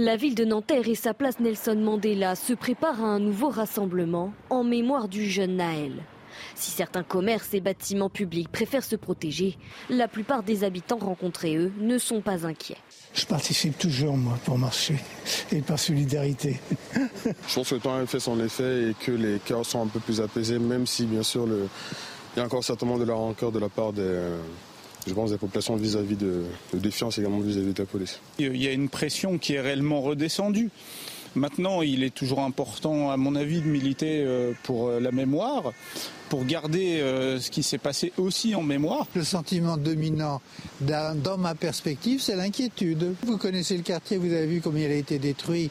La 0.00 0.14
ville 0.14 0.36
de 0.36 0.44
Nanterre 0.44 0.86
et 0.86 0.94
sa 0.94 1.12
place 1.12 1.40
Nelson 1.40 1.74
Mandela 1.74 2.36
se 2.36 2.52
préparent 2.52 3.02
à 3.02 3.08
un 3.08 3.18
nouveau 3.18 3.48
rassemblement 3.48 4.32
en 4.48 4.62
mémoire 4.62 5.08
du 5.08 5.28
jeune 5.28 5.56
Naël. 5.56 6.04
Si 6.54 6.70
certains 6.70 7.02
commerces 7.02 7.52
et 7.52 7.58
bâtiments 7.58 8.08
publics 8.08 8.48
préfèrent 8.48 8.84
se 8.84 8.94
protéger, 8.94 9.58
la 9.90 10.06
plupart 10.06 10.44
des 10.44 10.62
habitants 10.62 10.98
rencontrés, 10.98 11.56
eux, 11.56 11.72
ne 11.80 11.98
sont 11.98 12.20
pas 12.20 12.46
inquiets. 12.46 12.76
Je 13.12 13.26
participe 13.26 13.76
toujours, 13.76 14.16
moi, 14.16 14.38
pour 14.44 14.56
marcher 14.56 14.94
et 15.50 15.62
par 15.62 15.80
solidarité. 15.80 16.60
Je 16.94 17.54
pense 17.56 17.70
que 17.70 17.74
le 17.74 17.80
temps 17.80 17.96
a 17.96 18.06
fait 18.06 18.20
son 18.20 18.38
effet 18.38 18.90
et 18.90 18.94
que 18.94 19.10
les 19.10 19.40
cœurs 19.40 19.66
sont 19.66 19.82
un 19.82 19.88
peu 19.88 19.98
plus 19.98 20.20
apaisés, 20.20 20.60
même 20.60 20.86
si, 20.86 21.06
bien 21.06 21.24
sûr, 21.24 21.48
il 21.48 22.38
y 22.38 22.40
a 22.40 22.44
encore 22.44 22.62
certainement 22.62 22.98
de 22.98 23.04
la 23.04 23.14
rancœur 23.14 23.50
de 23.50 23.58
la 23.58 23.68
part 23.68 23.92
des, 23.92 24.16
je 25.08 25.14
pense, 25.14 25.30
des 25.30 25.38
populations 25.38 25.76
vis-à-vis 25.76 26.16
de, 26.16 26.44
défiance 26.74 27.18
également 27.18 27.40
vis-à-vis 27.40 27.72
de 27.72 27.82
la 27.82 27.86
police. 27.86 28.20
Il 28.38 28.56
y 28.56 28.68
a 28.68 28.72
une 28.72 28.88
pression 28.88 29.38
qui 29.38 29.54
est 29.54 29.60
réellement 29.60 30.00
redescendue. 30.00 30.70
Maintenant, 31.34 31.82
il 31.82 32.02
est 32.02 32.14
toujours 32.14 32.40
important, 32.40 33.10
à 33.10 33.16
mon 33.16 33.34
avis, 33.36 33.60
de 33.60 33.66
militer 33.66 34.24
euh, 34.24 34.52
pour 34.62 34.88
euh, 34.88 34.98
la 35.00 35.12
mémoire, 35.12 35.72
pour 36.30 36.44
garder 36.44 37.00
euh, 37.00 37.38
ce 37.38 37.50
qui 37.50 37.62
s'est 37.62 37.78
passé 37.78 38.12
aussi 38.16 38.54
en 38.54 38.62
mémoire. 38.62 39.06
Le 39.14 39.24
sentiment 39.24 39.76
dominant 39.76 40.40
dans 40.80 41.38
ma 41.38 41.54
perspective, 41.54 42.20
c'est 42.22 42.34
l'inquiétude. 42.34 43.14
Vous 43.24 43.36
connaissez 43.36 43.76
le 43.76 43.82
quartier, 43.82 44.16
vous 44.16 44.32
avez 44.32 44.46
vu 44.46 44.60
combien 44.60 44.86
il 44.86 44.92
a 44.92 44.96
été 44.96 45.18
détruit 45.18 45.70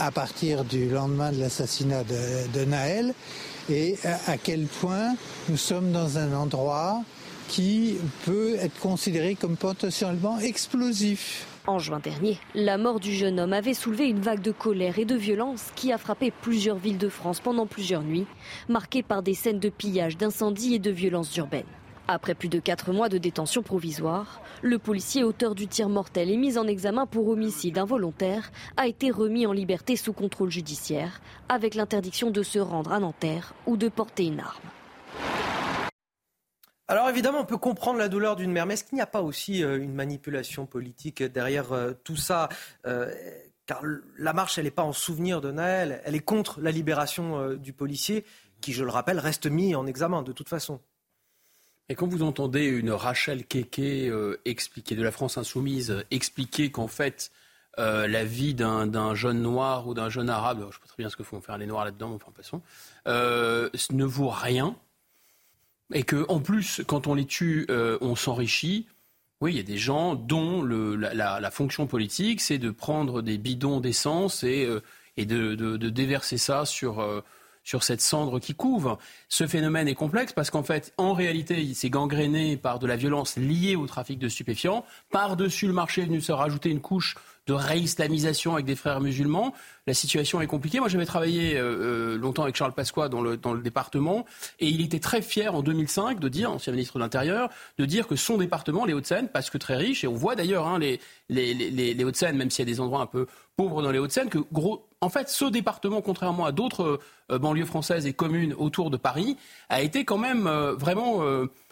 à 0.00 0.10
partir 0.10 0.64
du 0.64 0.88
lendemain 0.88 1.32
de 1.32 1.38
l'assassinat 1.38 2.02
de, 2.04 2.58
de 2.58 2.64
Naël 2.64 3.14
et 3.70 3.96
à 4.26 4.36
quel 4.36 4.66
point 4.66 5.14
nous 5.48 5.56
sommes 5.56 5.92
dans 5.92 6.18
un 6.18 6.32
endroit 6.32 7.02
qui 7.48 7.96
peut 8.24 8.56
être 8.56 8.78
considéré 8.80 9.34
comme 9.34 9.56
potentiellement 9.56 10.38
explosif. 10.38 11.46
En 11.66 11.78
juin 11.78 11.98
dernier, 11.98 12.38
la 12.54 12.78
mort 12.78 13.00
du 13.00 13.12
jeune 13.12 13.40
homme 13.40 13.52
avait 13.52 13.74
soulevé 13.74 14.08
une 14.08 14.20
vague 14.20 14.42
de 14.42 14.52
colère 14.52 14.98
et 14.98 15.04
de 15.04 15.16
violence 15.16 15.72
qui 15.74 15.92
a 15.92 15.98
frappé 15.98 16.30
plusieurs 16.30 16.76
villes 16.76 16.98
de 16.98 17.08
France 17.08 17.40
pendant 17.40 17.66
plusieurs 17.66 18.02
nuits, 18.02 18.26
marquées 18.68 19.02
par 19.02 19.22
des 19.22 19.34
scènes 19.34 19.58
de 19.58 19.68
pillage, 19.68 20.16
d'incendies 20.16 20.74
et 20.74 20.78
de 20.78 20.90
violences 20.90 21.36
urbaines. 21.36 21.64
Après 22.08 22.36
plus 22.36 22.48
de 22.48 22.60
4 22.60 22.92
mois 22.92 23.08
de 23.08 23.18
détention 23.18 23.64
provisoire, 23.64 24.40
le 24.62 24.78
policier 24.78 25.24
auteur 25.24 25.56
du 25.56 25.66
tir 25.66 25.88
mortel 25.88 26.30
et 26.30 26.36
mis 26.36 26.56
en 26.56 26.68
examen 26.68 27.04
pour 27.04 27.26
homicide 27.26 27.78
involontaire 27.78 28.52
a 28.76 28.86
été 28.86 29.10
remis 29.10 29.44
en 29.44 29.52
liberté 29.52 29.96
sous 29.96 30.12
contrôle 30.12 30.50
judiciaire 30.50 31.20
avec 31.48 31.74
l'interdiction 31.74 32.30
de 32.30 32.44
se 32.44 32.60
rendre 32.60 32.92
à 32.92 33.00
Nanterre 33.00 33.54
ou 33.66 33.76
de 33.76 33.88
porter 33.88 34.26
une 34.26 34.38
arme. 34.38 35.65
Alors 36.88 37.08
évidemment, 37.08 37.40
on 37.40 37.44
peut 37.44 37.56
comprendre 37.56 37.98
la 37.98 38.08
douleur 38.08 38.36
d'une 38.36 38.52
mère, 38.52 38.64
mais 38.64 38.74
est-ce 38.74 38.84
qu'il 38.84 38.94
n'y 38.94 39.02
a 39.02 39.06
pas 39.06 39.22
aussi 39.22 39.64
euh, 39.64 39.82
une 39.82 39.92
manipulation 39.92 40.66
politique 40.66 41.22
derrière 41.22 41.72
euh, 41.72 41.92
tout 42.04 42.14
ça 42.14 42.48
euh, 42.86 43.12
Car 43.66 43.82
la 44.18 44.32
marche, 44.32 44.58
elle 44.58 44.64
n'est 44.64 44.70
pas 44.70 44.84
en 44.84 44.92
souvenir 44.92 45.40
de 45.40 45.50
Naël, 45.50 46.00
elle 46.04 46.14
est 46.14 46.20
contre 46.20 46.60
la 46.60 46.70
libération 46.70 47.54
du 47.54 47.72
policier, 47.72 48.24
qui, 48.60 48.72
je 48.72 48.84
le 48.84 48.90
rappelle, 48.90 49.18
reste 49.18 49.46
mis 49.46 49.74
en 49.74 49.86
examen 49.86 50.22
de 50.22 50.30
toute 50.30 50.48
façon. 50.48 50.80
Et 51.88 51.96
quand 51.96 52.06
vous 52.06 52.22
entendez 52.22 52.64
une 52.64 52.90
Rachel 52.90 53.44
Keke 53.46 54.12
expliquer, 54.44 54.94
de 54.94 55.02
la 55.02 55.10
France 55.10 55.38
insoumise, 55.38 56.04
expliquer 56.12 56.70
qu'en 56.70 56.88
fait, 56.88 57.32
la 57.76 58.24
vie 58.24 58.54
d'un 58.54 59.14
jeune 59.14 59.42
noir 59.42 59.88
ou 59.88 59.94
d'un 59.94 60.08
jeune 60.08 60.30
arabe, 60.30 60.60
je 60.60 60.66
ne 60.66 60.72
sais 60.72 60.78
pas 60.80 60.86
très 60.86 61.02
bien 61.02 61.10
ce 61.10 61.16
que 61.16 61.24
font 61.24 61.40
faire 61.40 61.58
les 61.58 61.66
noirs 61.66 61.84
là-dedans, 61.84 62.12
enfin 62.14 62.32
passons, 62.34 62.62
ne 63.06 64.04
vaut 64.04 64.30
rien, 64.30 64.76
et 65.92 66.02
que 66.02 66.24
en 66.28 66.40
plus, 66.40 66.82
quand 66.86 67.06
on 67.06 67.14
les 67.14 67.26
tue, 67.26 67.66
euh, 67.70 67.98
on 68.00 68.16
s'enrichit. 68.16 68.86
Oui, 69.42 69.52
il 69.52 69.56
y 69.58 69.60
a 69.60 69.64
des 69.64 69.76
gens 69.76 70.14
dont 70.14 70.62
la, 70.62 71.50
fonction 71.50 71.86
politique, 71.86 72.40
c'est 72.40 72.58
de 72.58 72.70
prendre 72.70 73.20
des 73.20 73.36
bidons 73.36 73.80
d'essence 73.80 74.42
et, 74.44 74.64
euh, 74.64 74.80
de, 75.18 75.88
déverser 75.90 76.38
ça 76.38 76.64
sur, 76.64 77.00
euh, 77.00 77.20
sur 77.66 77.82
cette 77.82 78.00
cendre 78.00 78.38
qui 78.38 78.54
couvre. 78.54 78.96
Ce 79.28 79.46
phénomène 79.46 79.88
est 79.88 79.94
complexe 79.94 80.32
parce 80.32 80.50
qu'en 80.50 80.62
fait, 80.62 80.94
en 80.98 81.12
réalité, 81.12 81.60
il 81.60 81.74
s'est 81.74 81.90
gangréné 81.90 82.56
par 82.56 82.78
de 82.78 82.86
la 82.86 82.94
violence 82.94 83.36
liée 83.36 83.74
au 83.74 83.86
trafic 83.86 84.20
de 84.20 84.28
stupéfiants. 84.28 84.84
Par-dessus 85.10 85.66
le 85.66 85.72
marché 85.72 86.02
est 86.02 86.06
venu 86.06 86.20
se 86.20 86.30
rajouter 86.30 86.70
une 86.70 86.80
couche 86.80 87.16
de 87.48 87.52
réislamisation 87.52 88.54
avec 88.54 88.66
des 88.66 88.76
frères 88.76 89.00
musulmans. 89.00 89.52
La 89.88 89.94
situation 89.94 90.40
est 90.40 90.46
compliquée. 90.46 90.78
Moi, 90.78 90.88
j'avais 90.88 91.06
travaillé 91.06 91.56
euh, 91.56 92.14
euh, 92.14 92.18
longtemps 92.18 92.44
avec 92.44 92.54
Charles 92.54 92.72
Pasqua 92.72 93.08
dans 93.08 93.20
le, 93.20 93.36
dans 93.36 93.52
le 93.52 93.62
département 93.62 94.26
et 94.60 94.68
il 94.68 94.80
était 94.80 95.00
très 95.00 95.20
fier 95.20 95.52
en 95.54 95.62
2005 95.62 96.20
de 96.20 96.28
dire, 96.28 96.52
ancien 96.52 96.72
ministre 96.72 96.94
de 96.94 97.00
l'Intérieur, 97.00 97.50
de 97.78 97.84
dire 97.84 98.06
que 98.06 98.14
son 98.14 98.36
département, 98.36 98.84
les 98.84 98.92
Hauts-de-Seine, 98.92 99.28
parce 99.28 99.50
que 99.50 99.58
très 99.58 99.76
riche, 99.76 100.04
et 100.04 100.08
on 100.08 100.14
voit 100.14 100.36
d'ailleurs 100.36 100.68
hein, 100.68 100.78
les, 100.78 101.00
les, 101.28 101.52
les, 101.52 101.94
les 101.94 102.04
Hauts-de-Seine, 102.04 102.36
même 102.36 102.50
s'il 102.50 102.68
y 102.68 102.70
a 102.70 102.72
des 102.72 102.80
endroits 102.80 103.00
un 103.00 103.06
peu 103.06 103.26
pauvres 103.56 103.82
dans 103.82 103.90
les 103.90 103.98
Hauts-de-Seine, 103.98 104.28
que 104.28 104.38
gros, 104.52 104.85
en 105.00 105.08
fait, 105.08 105.28
ce 105.28 105.44
département, 105.44 106.00
contrairement 106.00 106.46
à 106.46 106.52
d'autres 106.52 107.00
euh, 107.30 107.38
banlieues 107.38 107.66
françaises 107.66 108.06
et 108.06 108.12
communes 108.12 108.54
autour 108.54 108.90
de 108.90 108.96
Paris, 108.96 109.36
a 109.68 109.82
été 109.82 110.04
quand 110.04 110.18
même 110.18 110.48
vraiment 110.78 111.22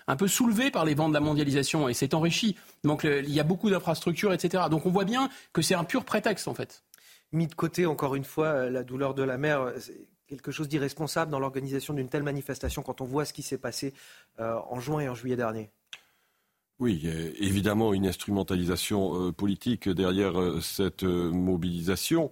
un 0.07 0.17
peu 0.17 0.29
soulevé 0.29 0.71
par 0.71 0.85
les 0.85 0.95
vents 0.95 1.09
de 1.09 1.15
la 1.15 1.21
mondialisation 1.21 1.89
et 1.89 1.95
s'est 1.95 2.15
enrichi. 2.15 2.57
Donc 2.83 3.05
il 3.05 3.31
y 3.31 3.41
a 3.41 3.45
beaucoup 3.45 3.71
d'infrastructures, 3.71 4.33
etc. 4.33 4.65
Donc 4.71 4.87
on 4.87 4.91
voit 4.91 5.05
bien 5.05 5.31
que 5.53 5.63
c'est 5.63 5.75
un 5.75 5.85
pur 5.85 6.05
prétexte 6.05 6.49
en 6.49 6.55
fait. 6.55 6.83
Mis 7.35 7.49
de 7.49 7.55
côté, 7.55 7.85
encore 7.85 8.15
une 8.15 8.25
fois, 8.25 8.47
euh, 8.47 8.71
la 8.71 8.85
douleur 8.85 9.13
de 9.13 9.25
la 9.25 9.37
mer, 9.39 9.73
c'est 9.79 10.07
quelque 10.29 10.53
chose 10.53 10.69
d'irresponsable 10.69 11.33
dans 11.33 11.41
l'organisation 11.41 11.93
d'une 11.93 12.09
telle 12.09 12.23
manifestation 12.23 12.83
quand 12.83 13.01
on 13.01 13.05
voit 13.05 13.25
ce 13.25 13.33
qui 13.33 13.43
s'est 13.43 13.59
passé 13.59 13.93
euh, 14.39 14.57
en 14.71 14.79
juin 14.79 15.01
et 15.01 15.09
en 15.09 15.17
juillet 15.17 15.35
dernier. 15.35 15.69
Oui, 16.79 17.01
il 17.03 17.09
y 17.09 17.11
a 17.11 17.31
évidemment 17.41 17.93
une 17.93 18.07
instrumentalisation 18.07 19.29
euh, 19.29 19.33
politique 19.33 19.89
derrière 19.89 20.35
cette 20.63 21.03
mobilisation. 21.03 22.31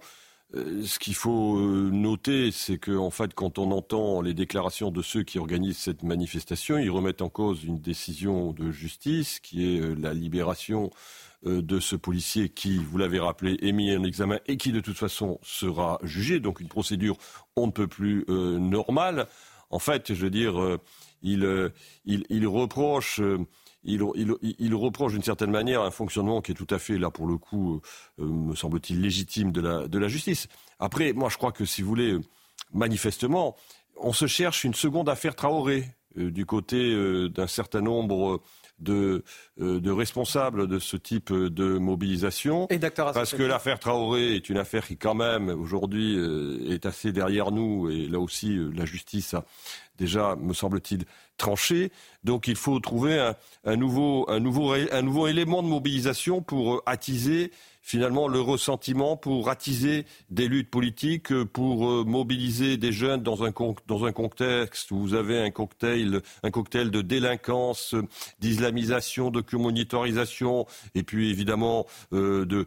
Euh, 0.55 0.83
ce 0.85 0.99
qu'il 0.99 1.15
faut 1.15 1.57
euh, 1.57 1.89
noter, 1.91 2.51
c'est 2.51 2.77
qu'en 2.77 3.09
fait, 3.09 3.33
quand 3.33 3.57
on 3.57 3.71
entend 3.71 4.21
les 4.21 4.33
déclarations 4.33 4.91
de 4.91 5.01
ceux 5.01 5.23
qui 5.23 5.39
organisent 5.39 5.77
cette 5.77 6.03
manifestation, 6.03 6.77
ils 6.77 6.91
remettent 6.91 7.23
en 7.23 7.29
cause 7.29 7.63
une 7.63 7.79
décision 7.79 8.51
de 8.53 8.69
justice 8.71 9.39
qui 9.39 9.75
est 9.75 9.81
euh, 9.81 9.95
la 9.95 10.13
libération 10.13 10.91
de 11.45 11.81
ce 11.81 11.97
policier 11.97 12.47
qui, 12.47 12.77
vous 12.77 12.97
l'avez 12.97 13.19
rappelé, 13.19 13.57
est 13.61 13.73
mis 13.73 13.93
en 13.93 14.05
examen 14.05 14.39
et 14.47 14.55
qui 14.55 14.71
de 14.71 14.79
toute 14.79 14.95
façon 14.95 15.39
sera 15.43 15.99
jugé. 16.01 16.39
Donc 16.39 16.61
une 16.61 16.69
procédure 16.69 17.17
on 17.57 17.67
ne 17.67 17.71
peut 17.73 17.87
plus 17.87 18.23
normale. 18.29 19.27
En 19.69 19.79
fait, 19.79 20.13
je 20.13 20.23
veux 20.23 20.29
dire, 20.29 20.79
il, 21.21 21.73
il, 22.05 22.47
il, 23.85 24.75
reproche 24.75 25.13
d'une 25.13 25.23
certaine 25.23 25.51
manière 25.51 25.81
un 25.81 25.91
fonctionnement 25.91 26.41
qui 26.41 26.51
est 26.51 26.55
tout 26.55 26.67
à 26.69 26.79
fait, 26.79 26.97
là 26.97 27.09
pour 27.09 27.27
le 27.27 27.37
coup, 27.37 27.81
euh, 28.19 28.25
me 28.25 28.55
semble-t-il, 28.55 29.01
légitime 29.01 29.51
de 29.51 29.61
la, 29.61 30.07
justice. 30.07 30.47
Après, 30.79 31.13
moi 31.13 31.29
je 31.29 31.37
crois 31.37 31.51
que 31.51 31.65
si 31.65 31.81
vous 31.81 31.89
voulez, 31.89 32.17
manifestement, 32.73 33.55
on 33.97 34.13
se 34.13 34.27
cherche 34.27 34.63
une 34.63 34.73
seconde 34.73 35.09
affaire 35.09 35.35
Traoré 35.35 35.85
euh, 36.17 36.31
du 36.31 36.45
côté 36.45 36.93
euh, 36.93 37.29
d'un 37.29 37.47
certain 37.47 37.81
nombre 37.81 38.41
de, 38.83 39.23
de, 39.57 39.91
responsables 39.91 40.67
de 40.67 40.79
ce 40.79 40.97
type 40.97 41.33
de 41.33 41.77
mobilisation. 41.77 42.67
Et 42.69 42.79
parce 42.79 43.33
que 43.33 43.43
l'affaire 43.43 43.79
Traoré 43.79 44.35
est 44.35 44.49
une 44.49 44.57
affaire 44.57 44.85
qui, 44.85 44.97
quand 44.97 45.15
même, 45.15 45.49
aujourd'hui, 45.49 46.17
est 46.69 46.85
assez 46.85 47.11
derrière 47.11 47.51
nous. 47.51 47.89
Et 47.89 48.07
là 48.07 48.19
aussi, 48.19 48.59
la 48.75 48.85
justice 48.85 49.33
a 49.33 49.45
déjà, 49.97 50.35
me 50.35 50.53
semble-t-il, 50.53 51.05
tranché. 51.37 51.91
Donc 52.23 52.47
il 52.47 52.55
faut 52.55 52.79
trouver 52.79 53.33
un, 53.65 53.75
nouveau, 53.75 54.25
un, 54.29 54.39
nouveau, 54.39 54.73
un 54.73 55.01
nouveau 55.01 55.27
élément 55.27 55.63
de 55.63 55.67
mobilisation 55.67 56.41
pour 56.41 56.75
euh, 56.75 56.83
attiser 56.85 57.51
finalement 57.83 58.29
le 58.29 58.39
ressentiment 58.39 59.17
pour 59.17 59.49
attiser 59.49 60.05
des 60.29 60.47
luttes 60.47 60.71
politiques, 60.71 61.43
pour 61.43 61.89
euh, 61.89 62.03
mobiliser 62.05 62.77
des 62.77 62.93
jeunes 62.93 63.21
dans 63.21 63.43
un, 63.43 63.51
dans 63.87 64.05
un 64.05 64.11
contexte 64.13 64.89
où 64.91 64.99
vous 64.99 65.13
avez 65.13 65.39
un 65.39 65.51
cocktail, 65.51 66.21
un 66.43 66.49
cocktail 66.49 66.89
de 66.89 67.01
délinquance, 67.01 67.93
d'islamisation, 68.39 69.29
de 69.29 69.41
communautarisation 69.41 70.65
et 70.95 71.03
puis 71.03 71.29
évidemment 71.29 71.85
euh, 72.13 72.45
de, 72.45 72.65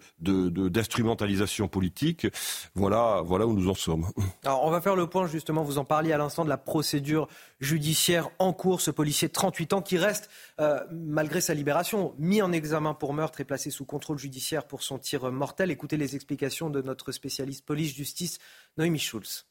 d'instrumentalisation 0.68 1.64
de, 1.64 1.70
politique. 1.70 2.26
Voilà, 2.74 3.22
voilà 3.24 3.46
où 3.46 3.54
nous 3.54 3.70
en 3.70 3.74
sommes. 3.74 4.06
Alors 4.44 4.64
on 4.64 4.70
va 4.70 4.82
faire 4.82 4.96
le 4.96 5.06
point 5.06 5.26
justement, 5.26 5.64
vous 5.64 5.78
en 5.78 5.84
parliez 5.84 6.12
à 6.12 6.18
l'instant 6.18 6.44
de 6.44 6.50
la 6.50 6.58
procédure 6.58 7.26
judiciaire 7.60 8.28
en 8.38 8.52
cours, 8.52 8.82
ce 8.82 8.90
policier 8.90 9.28
de 9.28 9.32
38 9.32 9.72
ans 9.72 9.82
qui 9.82 9.96
reste, 9.96 10.28
euh, 10.60 10.78
malgré 10.92 11.40
sa 11.40 11.54
libération, 11.54 12.14
mis 12.18 12.42
en 12.42 12.52
examen 12.52 12.92
pour 12.92 13.14
meurtre 13.14 13.40
et 13.40 13.44
placé 13.44 13.70
sous 13.70 13.86
contrôle 13.86 14.18
judiciaire 14.18 14.66
pour 14.66 14.82
son 14.82 14.98
tir 15.06 15.30
mortel. 15.30 15.70
Écoutez 15.70 15.96
les 15.96 16.16
explications 16.16 16.68
de 16.68 16.82
notre 16.82 17.12
spécialiste 17.12 17.64
police-justice, 17.64 18.38
Noémie 18.76 18.98
Schulz. 18.98 19.46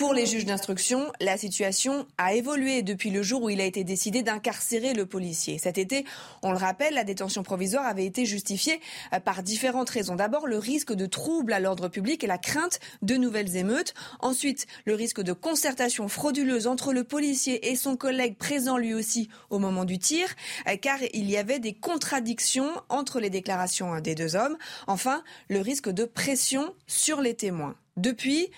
Pour 0.00 0.14
les 0.14 0.24
juges 0.24 0.46
d'instruction, 0.46 1.12
la 1.20 1.36
situation 1.36 2.06
a 2.16 2.32
évolué 2.32 2.80
depuis 2.80 3.10
le 3.10 3.22
jour 3.22 3.42
où 3.42 3.50
il 3.50 3.60
a 3.60 3.66
été 3.66 3.84
décidé 3.84 4.22
d'incarcérer 4.22 4.94
le 4.94 5.04
policier. 5.04 5.58
Cet 5.58 5.76
été, 5.76 6.06
on 6.42 6.52
le 6.52 6.56
rappelle, 6.56 6.94
la 6.94 7.04
détention 7.04 7.42
provisoire 7.42 7.84
avait 7.84 8.06
été 8.06 8.24
justifiée 8.24 8.80
euh, 9.12 9.20
par 9.20 9.42
différentes 9.42 9.90
raisons. 9.90 10.16
D'abord, 10.16 10.46
le 10.46 10.56
risque 10.56 10.94
de 10.94 11.04
trouble 11.04 11.52
à 11.52 11.60
l'ordre 11.60 11.88
public 11.88 12.24
et 12.24 12.26
la 12.26 12.38
crainte 12.38 12.80
de 13.02 13.16
nouvelles 13.16 13.56
émeutes. 13.56 13.92
Ensuite, 14.20 14.66
le 14.86 14.94
risque 14.94 15.20
de 15.20 15.34
concertation 15.34 16.08
frauduleuse 16.08 16.66
entre 16.66 16.94
le 16.94 17.04
policier 17.04 17.70
et 17.70 17.76
son 17.76 17.94
collègue 17.94 18.38
présent 18.38 18.78
lui 18.78 18.94
aussi 18.94 19.28
au 19.50 19.58
moment 19.58 19.84
du 19.84 19.98
tir, 19.98 20.28
euh, 20.66 20.78
car 20.80 20.98
il 21.12 21.28
y 21.28 21.36
avait 21.36 21.58
des 21.58 21.74
contradictions 21.74 22.70
entre 22.88 23.20
les 23.20 23.28
déclarations 23.28 23.96
euh, 23.96 24.00
des 24.00 24.14
deux 24.14 24.34
hommes. 24.34 24.56
Enfin, 24.86 25.22
le 25.50 25.60
risque 25.60 25.90
de 25.90 26.06
pression 26.06 26.74
sur 26.86 27.20
les 27.20 27.34
témoins. 27.34 27.74
Depuis, 27.98 28.50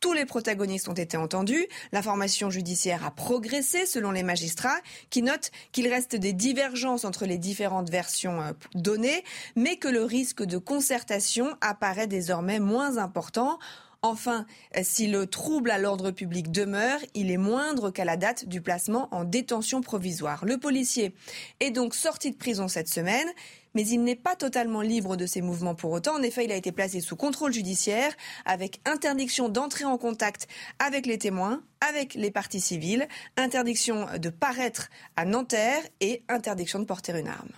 tous 0.00 0.12
les 0.12 0.24
protagonistes 0.24 0.88
ont 0.88 0.94
été 0.94 1.16
entendus. 1.16 1.66
L'information 1.92 2.50
judiciaire 2.50 3.04
a 3.04 3.10
progressé 3.10 3.86
selon 3.86 4.10
les 4.10 4.22
magistrats 4.22 4.80
qui 5.10 5.22
notent 5.22 5.50
qu'il 5.72 5.88
reste 5.88 6.16
des 6.16 6.32
divergences 6.32 7.04
entre 7.04 7.26
les 7.26 7.38
différentes 7.38 7.90
versions 7.90 8.40
euh, 8.40 8.52
données, 8.74 9.22
mais 9.56 9.76
que 9.76 9.88
le 9.88 10.02
risque 10.02 10.42
de 10.42 10.58
concertation 10.58 11.56
apparaît 11.60 12.06
désormais 12.06 12.60
moins 12.60 12.96
important. 12.96 13.58
Enfin, 14.02 14.46
si 14.82 15.08
le 15.08 15.26
trouble 15.26 15.70
à 15.70 15.76
l'ordre 15.76 16.10
public 16.10 16.50
demeure, 16.50 16.98
il 17.14 17.30
est 17.30 17.36
moindre 17.36 17.90
qu'à 17.90 18.06
la 18.06 18.16
date 18.16 18.46
du 18.46 18.62
placement 18.62 19.08
en 19.14 19.24
détention 19.24 19.82
provisoire. 19.82 20.46
Le 20.46 20.56
policier 20.56 21.14
est 21.60 21.70
donc 21.70 21.94
sorti 21.94 22.30
de 22.30 22.36
prison 22.36 22.66
cette 22.66 22.88
semaine 22.88 23.28
mais 23.74 23.86
il 23.86 24.02
n'est 24.02 24.16
pas 24.16 24.36
totalement 24.36 24.82
libre 24.82 25.16
de 25.16 25.26
ses 25.26 25.42
mouvements 25.42 25.74
pour 25.74 25.92
autant. 25.92 26.16
En 26.16 26.22
effet, 26.22 26.44
il 26.44 26.52
a 26.52 26.56
été 26.56 26.72
placé 26.72 27.00
sous 27.00 27.16
contrôle 27.16 27.52
judiciaire 27.52 28.12
avec 28.44 28.80
interdiction 28.84 29.48
d'entrer 29.48 29.84
en 29.84 29.98
contact 29.98 30.48
avec 30.78 31.06
les 31.06 31.18
témoins, 31.18 31.62
avec 31.80 32.14
les 32.14 32.30
parties 32.30 32.60
civiles, 32.60 33.06
interdiction 33.36 34.06
de 34.18 34.30
paraître 34.30 34.88
à 35.16 35.24
Nanterre 35.24 35.82
et 36.00 36.22
interdiction 36.28 36.78
de 36.78 36.84
porter 36.84 37.18
une 37.18 37.28
arme. 37.28 37.50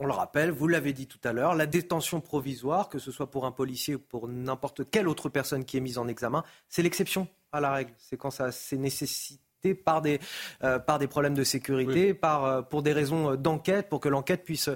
On 0.00 0.06
le 0.06 0.12
rappelle, 0.12 0.52
vous 0.52 0.68
l'avez 0.68 0.92
dit 0.92 1.08
tout 1.08 1.18
à 1.24 1.32
l'heure, 1.32 1.56
la 1.56 1.66
détention 1.66 2.20
provisoire, 2.20 2.88
que 2.88 3.00
ce 3.00 3.10
soit 3.10 3.30
pour 3.30 3.46
un 3.46 3.50
policier 3.50 3.96
ou 3.96 3.98
pour 3.98 4.28
n'importe 4.28 4.88
quelle 4.88 5.08
autre 5.08 5.28
personne 5.28 5.64
qui 5.64 5.76
est 5.76 5.80
mise 5.80 5.98
en 5.98 6.06
examen, 6.06 6.44
c'est 6.68 6.82
l'exception 6.82 7.26
à 7.50 7.60
la 7.60 7.72
règle. 7.72 7.92
C'est 7.98 8.16
quand 8.16 8.30
ça 8.30 8.52
c'est 8.52 8.76
nécessité 8.76 9.42
par 9.84 10.02
des, 10.02 10.20
euh, 10.62 10.78
par 10.78 10.98
des 10.98 11.06
problèmes 11.06 11.34
de 11.34 11.44
sécurité, 11.44 12.14
par, 12.14 12.44
euh, 12.44 12.62
pour 12.62 12.82
des 12.82 12.92
raisons 12.92 13.32
euh, 13.32 13.36
d'enquête, 13.36 13.88
pour 13.88 14.00
que 14.00 14.08
l'enquête 14.08 14.44
puisse 14.44 14.70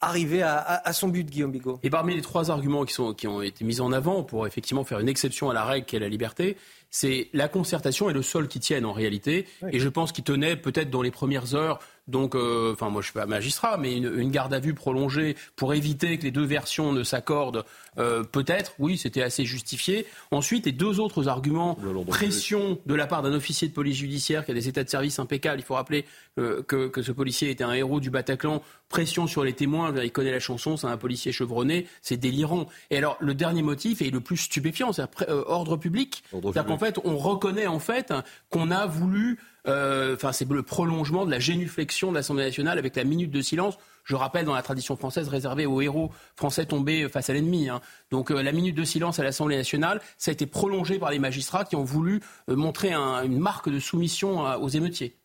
arriver 0.00 0.42
à, 0.42 0.92
son 0.92 1.08
but, 1.08 1.28
Guillaume 1.28 1.50
Bigot. 1.50 1.80
Et 1.82 1.90
parmi 1.90 2.14
les 2.14 2.22
trois 2.22 2.50
arguments 2.50 2.84
qui, 2.84 2.94
sont, 2.94 3.14
qui 3.14 3.26
ont 3.26 3.42
été 3.42 3.64
mis 3.64 3.80
en 3.80 3.92
avant 3.92 4.22
pour 4.22 4.46
effectivement 4.46 4.84
faire 4.84 5.00
une 5.00 5.08
exception 5.08 5.50
à 5.50 5.54
la 5.54 5.64
règle 5.64 5.86
qui 5.86 5.96
est 5.96 6.00
la 6.00 6.08
liberté, 6.08 6.56
c'est 6.94 7.28
la 7.32 7.48
concertation 7.48 8.08
et 8.08 8.12
le 8.12 8.22
sol 8.22 8.46
qui 8.46 8.60
tiennent 8.60 8.84
en 8.84 8.92
réalité. 8.92 9.46
Et 9.72 9.80
je 9.80 9.88
pense 9.88 10.12
qu'il 10.12 10.22
tenait 10.22 10.54
peut-être 10.54 10.90
dans 10.90 11.02
les 11.02 11.10
premières 11.10 11.56
heures 11.56 11.80
donc, 12.06 12.34
euh, 12.34 12.72
enfin, 12.72 12.90
moi 12.90 13.00
je 13.00 13.06
suis 13.06 13.14
pas 13.14 13.24
magistrat, 13.24 13.78
mais 13.78 13.96
une, 13.96 14.30
garde 14.30 14.52
à 14.52 14.58
vue 14.58 14.74
prolongée 14.74 15.36
pour 15.56 15.72
éviter 15.72 16.18
que 16.18 16.24
les 16.24 16.30
deux 16.30 16.44
versions 16.44 16.92
ne 16.92 17.02
s'accordent, 17.02 17.64
euh, 17.98 18.22
peut-être, 18.22 18.74
oui, 18.78 18.98
c'était 18.98 19.22
assez 19.22 19.44
justifié. 19.44 20.06
Ensuite, 20.30 20.66
les 20.66 20.72
deux 20.72 21.00
autres 21.00 21.28
arguments, 21.28 21.78
pression 22.08 22.78
de 22.84 22.94
la 22.94 23.06
part 23.06 23.22
d'un 23.22 23.32
officier 23.32 23.68
de 23.68 23.72
police 23.72 23.96
judiciaire 23.96 24.44
qui 24.44 24.50
a 24.50 24.54
des 24.54 24.68
états 24.68 24.84
de 24.84 24.88
service 24.88 25.18
impeccables. 25.18 25.60
Il 25.60 25.64
faut 25.64 25.74
rappeler 25.74 26.04
euh, 26.38 26.62
que, 26.62 26.88
que, 26.88 27.00
ce 27.00 27.12
policier 27.12 27.50
était 27.50 27.64
un 27.64 27.72
héros 27.72 28.00
du 28.00 28.10
Bataclan. 28.10 28.62
Pression 28.94 29.26
sur 29.26 29.42
les 29.42 29.54
témoins, 29.54 29.92
il 30.04 30.12
connaît 30.12 30.30
la 30.30 30.38
chanson, 30.38 30.76
c'est 30.76 30.86
un 30.86 30.96
policier 30.96 31.32
chevronné, 31.32 31.88
c'est 32.00 32.16
délirant. 32.16 32.68
Et 32.90 32.96
alors, 32.96 33.16
le 33.18 33.34
dernier 33.34 33.64
motif 33.64 34.00
est 34.02 34.10
le 34.10 34.20
plus 34.20 34.36
stupéfiant, 34.36 34.92
c'est 34.92 35.02
ordre 35.28 35.76
public. 35.76 36.22
C'est-à-dire 36.30 36.64
qu'en 36.64 36.78
fait, 36.78 37.00
on 37.02 37.16
reconnaît 37.16 37.66
en 37.66 37.80
fait 37.80 38.14
qu'on 38.50 38.70
a 38.70 38.86
voulu 38.86 39.40
euh, 39.66 40.14
enfin, 40.14 40.30
c'est 40.30 40.48
le 40.48 40.62
prolongement 40.62 41.24
de 41.24 41.30
la 41.32 41.40
génuflexion 41.40 42.10
de 42.10 42.16
l'Assemblée 42.16 42.44
nationale 42.44 42.78
avec 42.78 42.94
la 42.96 43.04
minute 43.04 43.32
de 43.32 43.40
silence. 43.40 43.78
Je 44.04 44.14
rappelle, 44.14 44.44
dans 44.44 44.54
la 44.54 44.62
tradition 44.62 44.96
française, 44.96 45.28
réservée 45.28 45.66
aux 45.66 45.80
héros 45.80 46.12
français 46.36 46.66
tombés 46.66 47.08
face 47.08 47.30
à 47.30 47.32
l'ennemi. 47.32 47.68
Hein. 47.68 47.80
Donc, 48.12 48.30
euh, 48.30 48.42
la 48.42 48.52
minute 48.52 48.76
de 48.76 48.84
silence 48.84 49.18
à 49.18 49.24
l'Assemblée 49.24 49.56
nationale, 49.56 50.00
ça 50.18 50.30
a 50.30 50.32
été 50.32 50.46
prolongé 50.46 51.00
par 51.00 51.10
les 51.10 51.18
magistrats 51.18 51.64
qui 51.64 51.74
ont 51.74 51.84
voulu 51.84 52.20
euh, 52.48 52.56
montrer 52.56 52.92
une 52.92 53.38
marque 53.38 53.68
de 53.70 53.80
soumission 53.80 54.44
aux 54.62 54.68
émeutiers. 54.68 55.16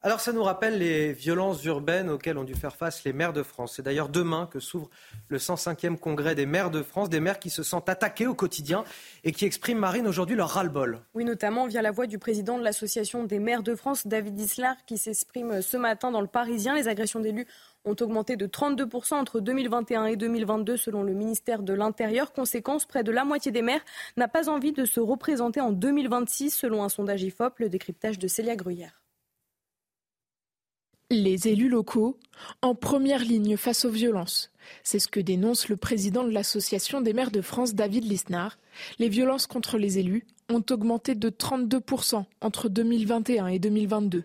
Alors 0.00 0.20
ça 0.20 0.32
nous 0.32 0.44
rappelle 0.44 0.78
les 0.78 1.12
violences 1.12 1.64
urbaines 1.64 2.08
auxquelles 2.08 2.38
ont 2.38 2.44
dû 2.44 2.54
faire 2.54 2.76
face 2.76 3.02
les 3.02 3.12
maires 3.12 3.32
de 3.32 3.42
France. 3.42 3.72
C'est 3.74 3.82
d'ailleurs 3.82 4.08
demain 4.08 4.46
que 4.46 4.60
s'ouvre 4.60 4.88
le 5.26 5.38
105e 5.38 5.98
congrès 5.98 6.36
des 6.36 6.46
maires 6.46 6.70
de 6.70 6.84
France, 6.84 7.08
des 7.08 7.18
maires 7.18 7.40
qui 7.40 7.50
se 7.50 7.64
sentent 7.64 7.88
attaqués 7.88 8.28
au 8.28 8.34
quotidien 8.34 8.84
et 9.24 9.32
qui 9.32 9.44
expriment, 9.44 9.80
Marine, 9.80 10.06
aujourd'hui 10.06 10.36
leur 10.36 10.50
ras-le-bol. 10.50 11.00
Oui, 11.14 11.24
notamment 11.24 11.66
via 11.66 11.82
la 11.82 11.90
voix 11.90 12.06
du 12.06 12.20
président 12.20 12.58
de 12.58 12.62
l'Association 12.62 13.24
des 13.24 13.40
maires 13.40 13.64
de 13.64 13.74
France, 13.74 14.06
David 14.06 14.38
Islar, 14.38 14.76
qui 14.86 14.98
s'exprime 14.98 15.62
ce 15.62 15.76
matin 15.76 16.12
dans 16.12 16.20
le 16.20 16.28
Parisien. 16.28 16.76
Les 16.76 16.86
agressions 16.86 17.18
d'élus 17.18 17.48
ont 17.84 17.96
augmenté 18.00 18.36
de 18.36 18.46
32% 18.46 19.14
entre 19.14 19.40
2021 19.40 20.06
et 20.06 20.16
2022 20.16 20.76
selon 20.76 21.02
le 21.02 21.12
ministère 21.12 21.64
de 21.64 21.72
l'Intérieur. 21.72 22.32
Conséquence, 22.32 22.86
près 22.86 23.02
de 23.02 23.10
la 23.10 23.24
moitié 23.24 23.50
des 23.50 23.62
maires 23.62 23.84
n'a 24.16 24.28
pas 24.28 24.48
envie 24.48 24.70
de 24.70 24.84
se 24.84 25.00
représenter 25.00 25.60
en 25.60 25.72
2026 25.72 26.50
selon 26.50 26.84
un 26.84 26.88
sondage 26.88 27.24
IFOP, 27.24 27.58
le 27.58 27.68
décryptage 27.68 28.20
de 28.20 28.28
Célia 28.28 28.54
Gruyère. 28.54 29.02
Les 31.10 31.48
élus 31.48 31.70
locaux 31.70 32.18
en 32.60 32.74
première 32.74 33.24
ligne 33.24 33.56
face 33.56 33.86
aux 33.86 33.90
violences. 33.90 34.52
C'est 34.82 34.98
ce 34.98 35.08
que 35.08 35.20
dénonce 35.20 35.70
le 35.70 35.78
président 35.78 36.22
de 36.22 36.30
l'Association 36.30 37.00
des 37.00 37.14
maires 37.14 37.30
de 37.30 37.40
France, 37.40 37.74
David 37.74 38.04
Lisnard. 38.04 38.58
Les 38.98 39.08
violences 39.08 39.46
contre 39.46 39.78
les 39.78 39.98
élus 39.98 40.26
ont 40.50 40.62
augmenté 40.70 41.14
de 41.14 41.30
32% 41.30 42.26
entre 42.42 42.68
2021 42.68 43.46
et 43.46 43.58
2022. 43.58 44.24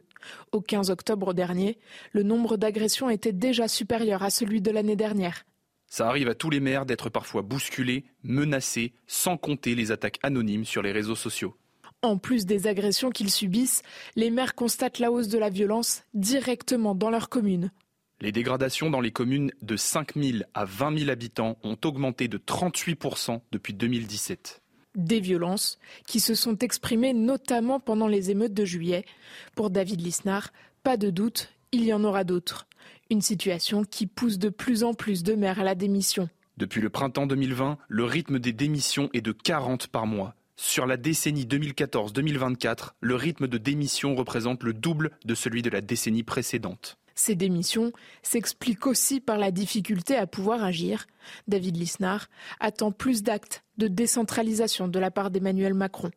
Au 0.51 0.59
15 0.59 0.89
octobre 0.89 1.33
dernier, 1.33 1.79
le 2.11 2.23
nombre 2.23 2.57
d'agressions 2.57 3.09
était 3.09 3.31
déjà 3.31 3.69
supérieur 3.69 4.21
à 4.21 4.29
celui 4.29 4.59
de 4.59 4.71
l'année 4.71 4.97
dernière. 4.97 5.45
Ça 5.87 6.09
arrive 6.09 6.27
à 6.27 6.35
tous 6.35 6.49
les 6.49 6.59
maires 6.59 6.85
d'être 6.85 7.07
parfois 7.07 7.43
bousculés, 7.43 8.03
menacés, 8.23 8.91
sans 9.07 9.37
compter 9.37 9.73
les 9.73 9.91
attaques 9.91 10.19
anonymes 10.21 10.65
sur 10.65 10.81
les 10.81 10.91
réseaux 10.91 11.15
sociaux. 11.15 11.55
En 12.03 12.17
plus 12.17 12.45
des 12.45 12.67
agressions 12.67 13.11
qu'ils 13.11 13.31
subissent, 13.31 13.81
les 14.17 14.29
maires 14.29 14.55
constatent 14.55 14.99
la 14.99 15.09
hausse 15.09 15.29
de 15.29 15.37
la 15.37 15.49
violence 15.49 16.03
directement 16.13 16.95
dans 16.95 17.09
leur 17.09 17.29
commune. 17.29 17.71
Les 18.19 18.33
dégradations 18.33 18.89
dans 18.89 18.99
les 18.99 19.11
communes 19.11 19.51
de 19.61 19.77
5 19.77 20.15
000 20.15 20.39
à 20.53 20.65
20 20.65 20.97
000 20.99 21.09
habitants 21.09 21.57
ont 21.63 21.77
augmenté 21.85 22.27
de 22.27 22.37
38% 22.37 23.39
depuis 23.53 23.73
2017. 23.73 24.61
Des 24.95 25.21
violences 25.21 25.79
qui 26.05 26.19
se 26.19 26.35
sont 26.35 26.57
exprimées 26.57 27.13
notamment 27.13 27.79
pendant 27.79 28.07
les 28.07 28.31
émeutes 28.31 28.53
de 28.53 28.65
juillet. 28.65 29.05
Pour 29.55 29.69
David 29.69 30.01
Lisnard, 30.01 30.51
pas 30.83 30.97
de 30.97 31.09
doute, 31.09 31.53
il 31.71 31.85
y 31.85 31.93
en 31.93 32.03
aura 32.03 32.25
d'autres. 32.25 32.67
Une 33.11 33.21
situation 33.21 33.85
qui 33.85 34.07
pousse 34.07 34.39
de 34.39 34.49
plus 34.49 34.83
en 34.83 34.93
plus 34.93 35.23
de 35.23 35.35
maires 35.35 35.61
à 35.61 35.63
la 35.63 35.73
démission. 35.73 36.29
Depuis 36.57 36.81
le 36.81 36.89
printemps 36.89 37.27
2020, 37.27 37.77
le 37.87 38.03
rythme 38.03 38.39
des 38.39 38.53
démissions 38.53 39.09
est 39.13 39.21
de 39.21 39.31
40 39.31 39.87
par 39.87 40.05
mois. 40.05 40.35
Sur 40.55 40.85
la 40.85 40.97
décennie 40.97 41.45
2014-2024, 41.45 42.91
le 43.01 43.15
rythme 43.15 43.47
de 43.47 43.57
démission 43.57 44.15
représente 44.15 44.63
le 44.63 44.73
double 44.73 45.11
de 45.25 45.33
celui 45.35 45.61
de 45.61 45.69
la 45.69 45.81
décennie 45.81 46.23
précédente. 46.23 46.97
Ces 47.15 47.35
démissions 47.35 47.91
s'expliquent 48.21 48.87
aussi 48.87 49.19
par 49.19 49.37
la 49.37 49.51
difficulté 49.51 50.15
à 50.15 50.27
pouvoir 50.27 50.63
agir. 50.63 51.05
David 51.47 51.77
Lisnard 51.77 52.27
attend 52.59 52.91
plus 52.91 53.23
d'actes 53.23 53.63
de 53.77 53.87
décentralisation 53.87 54.87
de 54.87 54.99
la 54.99 55.11
part 55.11 55.31
d'Emmanuel 55.31 55.73
Macron. 55.73 56.11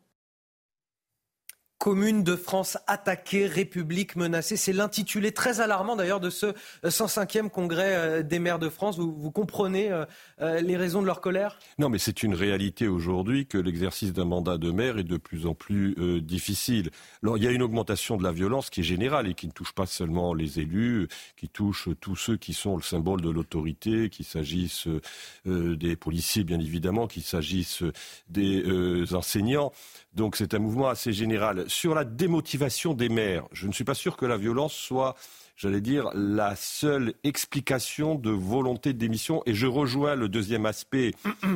Commune 1.79 2.23
de 2.23 2.35
France 2.35 2.77
attaquée, 2.87 3.45
République 3.45 4.15
menacée. 4.15 4.57
C'est 4.57 4.73
l'intitulé 4.73 5.31
très 5.31 5.61
alarmant 5.61 5.95
d'ailleurs 5.95 6.19
de 6.19 6.31
ce 6.31 6.47
105e 6.83 7.49
congrès 7.49 7.95
euh, 7.95 8.23
des 8.23 8.39
maires 8.39 8.57
de 8.57 8.69
France. 8.69 8.97
Vous, 8.97 9.31
comprenez 9.31 9.91
euh, 9.91 10.05
euh, 10.41 10.59
les 10.59 10.75
raisons 10.75 11.01
de 11.01 11.05
leur 11.05 11.21
colère? 11.21 11.59
Non, 11.77 11.89
mais 11.89 11.99
c'est 11.99 12.23
une 12.23 12.33
réalité 12.33 12.87
aujourd'hui 12.87 13.45
que 13.45 13.59
l'exercice 13.59 14.11
d'un 14.11 14.25
mandat 14.25 14.57
de 14.57 14.71
maire 14.71 14.97
est 14.97 15.03
de 15.03 15.17
plus 15.17 15.45
en 15.45 15.53
plus 15.53 15.95
difficile. 16.21 16.89
Il 17.23 17.43
y 17.43 17.47
a 17.47 17.51
une 17.51 17.61
augmentation 17.61 18.17
de 18.17 18.23
la 18.23 18.31
violence 18.31 18.69
qui 18.69 18.81
est 18.81 18.83
générale 18.83 19.27
et 19.27 19.33
qui 19.35 19.45
ne 19.45 19.51
touche 19.51 19.73
pas 19.73 19.85
seulement 19.85 20.33
les 20.33 20.59
élus, 20.59 21.07
qui 21.35 21.47
touche 21.47 21.89
tous 22.01 22.15
ceux 22.15 22.37
qui 22.37 22.53
sont 22.53 22.75
le 22.75 22.81
symbole 22.81 23.21
de 23.21 23.29
l'autorité, 23.29 24.09
qu'il 24.09 24.25
s'agisse 24.25 24.87
des 25.45 25.95
policiers 25.95 26.43
bien 26.43 26.59
évidemment, 26.59 27.07
qu'il 27.07 27.23
s'agisse 27.23 27.83
des 28.29 28.63
enseignants. 29.13 29.71
Donc 30.13 30.35
c'est 30.35 30.53
un 30.53 30.59
mouvement 30.59 30.87
assez 30.87 31.13
général. 31.13 31.66
Sur 31.67 31.93
la 31.93 32.05
démotivation 32.05 32.93
des 32.93 33.09
maires, 33.09 33.45
je 33.51 33.67
ne 33.67 33.71
suis 33.71 33.83
pas 33.83 33.93
sûr 33.93 34.17
que 34.17 34.25
la 34.25 34.37
violence 34.37 34.73
soit 34.73 35.15
j'allais 35.57 35.81
dire, 35.81 36.09
la 36.13 36.55
seule 36.55 37.15
explication 37.23 38.15
de 38.15 38.29
volonté 38.29 38.93
de 38.93 38.99
démission. 38.99 39.41
Et 39.47 39.55
je 39.55 39.65
rejoins 39.65 40.15
le 40.15 40.29
deuxième 40.29 40.67
aspect 40.67 41.13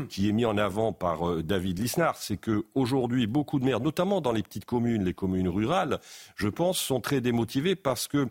qui 0.10 0.28
est 0.28 0.32
mis 0.32 0.44
en 0.44 0.58
avant 0.58 0.92
par 0.92 1.30
euh, 1.30 1.44
David 1.44 1.80
Lisnard, 1.80 2.18
c'est 2.18 2.38
que 2.38 2.66
aujourd'hui, 2.74 3.28
beaucoup 3.28 3.60
de 3.60 3.66
maires, 3.66 3.80
notamment 3.80 4.20
dans 4.20 4.32
les 4.32 4.42
petites 4.42 4.66
communes, 4.66 5.06
les 5.06 5.14
communes 5.14 5.48
rurales, 5.48 6.00
je 6.36 6.48
pense, 6.50 6.80
sont 6.80 7.00
très 7.00 7.22
démotivés 7.22 7.76
parce 7.76 8.08
que 8.08 8.28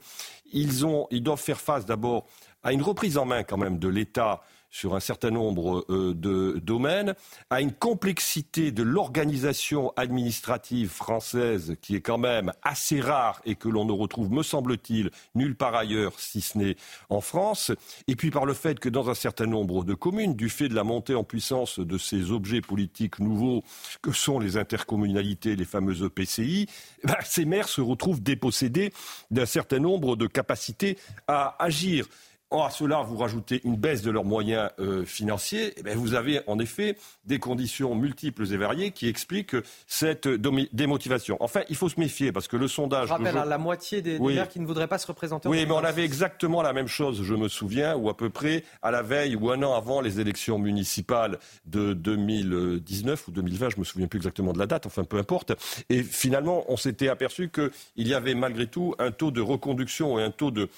ils, 0.53 0.85
ont, 0.85 1.07
ils 1.13 1.23
doivent 1.23 1.41
faire 1.41 1.61
face 1.61 1.87
d'abord 1.87 2.27
à 2.65 2.73
une 2.73 2.83
reprise 2.83 3.17
en 3.17 3.25
main 3.25 3.45
quand 3.45 3.57
même 3.57 3.79
de 3.79 3.89
l'État 3.89 4.43
sur 4.71 4.95
un 4.95 5.01
certain 5.01 5.31
nombre 5.31 5.85
euh, 5.91 6.15
de 6.15 6.61
domaines, 6.63 7.15
à 7.51 7.61
une 7.61 7.73
complexité 7.73 8.71
de 8.71 8.83
l'organisation 8.83 9.93
administrative 9.97 10.91
française 10.91 11.77
qui 11.83 11.97
est 11.97 12.01
quand 12.01 12.19
même 12.19 12.53
assez 12.63 13.01
rare 13.01 13.41
et 13.45 13.57
que 13.57 13.69
l'on 13.69 13.85
ne 13.85 13.93
retrouve, 13.93 14.31
me 14.31 14.43
semble-t-il, 14.43 15.11
nulle 15.35 15.57
part 15.57 15.75
ailleurs, 15.75 16.19
si 16.19 16.41
ce 16.41 16.59
n'est 16.59 16.77
en 17.09 17.21
France, 17.21 17.73
et 18.07 18.17
puis 18.17 18.31
par 18.31 18.47
le 18.47 18.55
fait 18.55 18.79
que 18.79 18.89
dans 18.89 19.11
un 19.11 19.15
certain 19.15 19.47
nombre 19.47 19.85
de 19.85 19.95
communes, 19.95 20.35
du 20.35 20.49
fait 20.49 20.69
de 20.69 20.75
la 20.75 20.85
montée 20.85 21.15
en 21.15 21.25
puissance 21.25 21.81
de 21.81 21.99
ces 21.99 22.31
objets 22.31 22.61
politiques 22.61 23.19
nouveaux 23.19 23.65
que 24.03 24.13
sont 24.13 24.39
les 24.39 24.57
intercommunalités, 24.57 25.57
les 25.57 25.65
fameuses 25.65 26.09
PCI, 26.15 26.67
eh 27.03 27.07
ben, 27.07 27.17
ces 27.25 27.45
maires 27.45 27.69
se 27.69 27.81
retrouvent 27.81 28.23
dépossédés 28.23 28.93
d'un 29.31 29.47
certain 29.47 29.79
nombre 29.79 30.17
de 30.17 30.27
capacités 30.27 30.99
à 31.27 31.63
agir. 31.63 32.07
Or, 32.53 32.67
à 32.67 32.71
cela, 32.71 33.03
vous 33.03 33.17
rajoutez 33.17 33.61
une 33.65 33.77
baisse 33.77 34.03
de 34.03 34.11
leurs 34.11 34.25
moyens 34.25 34.71
euh, 34.81 35.05
financiers, 35.05 35.69
et 35.69 35.83
eh 35.87 35.95
vous 35.95 36.15
avez 36.15 36.41
en 36.49 36.59
effet 36.59 36.97
des 37.25 37.39
conditions 37.39 37.95
multiples 37.95 38.53
et 38.53 38.57
variées 38.57 38.91
qui 38.91 39.07
expliquent 39.07 39.57
cette 39.87 40.27
démotivation. 40.27 41.37
Enfin, 41.39 41.61
il 41.69 41.77
faut 41.77 41.89
se 41.89 42.01
méfier 42.01 42.33
parce 42.33 42.49
que 42.49 42.57
le 42.57 42.67
sondage. 42.67 43.07
Je 43.07 43.13
rappelle, 43.13 43.37
hein, 43.37 43.45
la 43.45 43.59
moitié 43.59 44.03
des, 44.03 44.19
maires 44.19 44.49
qui 44.49 44.59
ne 44.59 44.67
voudraient 44.67 44.89
pas 44.89 44.99
se 44.99 45.07
représenter. 45.07 45.49
Oui, 45.49 45.65
mais 45.65 45.73
on 45.73 45.85
avait 45.85 46.05
exactement 46.05 46.61
la 46.61 46.73
même 46.73 46.89
chose, 46.89 47.23
je 47.23 47.35
me 47.35 47.47
souviens, 47.47 47.95
ou 47.95 48.09
à 48.09 48.17
peu 48.17 48.31
près 48.31 48.65
à 48.83 48.91
la 48.91 49.03
veille 49.03 49.37
ou 49.37 49.51
un 49.51 49.63
an 49.63 49.75
avant 49.75 50.01
les 50.01 50.19
élections 50.19 50.59
municipales 50.59 51.39
de 51.67 51.93
2019 51.93 53.29
ou 53.29 53.31
2020, 53.31 53.71
je 53.71 53.79
me 53.79 53.85
souviens 53.85 54.09
plus 54.09 54.19
exactement 54.19 54.53
de 54.53 54.59
la 54.59 54.67
date, 54.67 54.87
enfin 54.87 55.05
peu 55.05 55.19
importe. 55.19 55.53
Et 55.89 56.03
finalement, 56.03 56.65
on 56.69 56.77
s'était 56.77 57.09
aperçu 57.09 57.49
qu'il 57.49 58.09
y 58.09 58.15
avait 58.15 58.35
malgré 58.35 58.67
tout 58.67 58.95
un 58.99 59.13
taux 59.13 59.31
de 59.31 59.41
reconduction 59.41 60.19
et 60.19 60.23
un 60.25 60.31
taux 60.31 60.51
de 60.51 60.69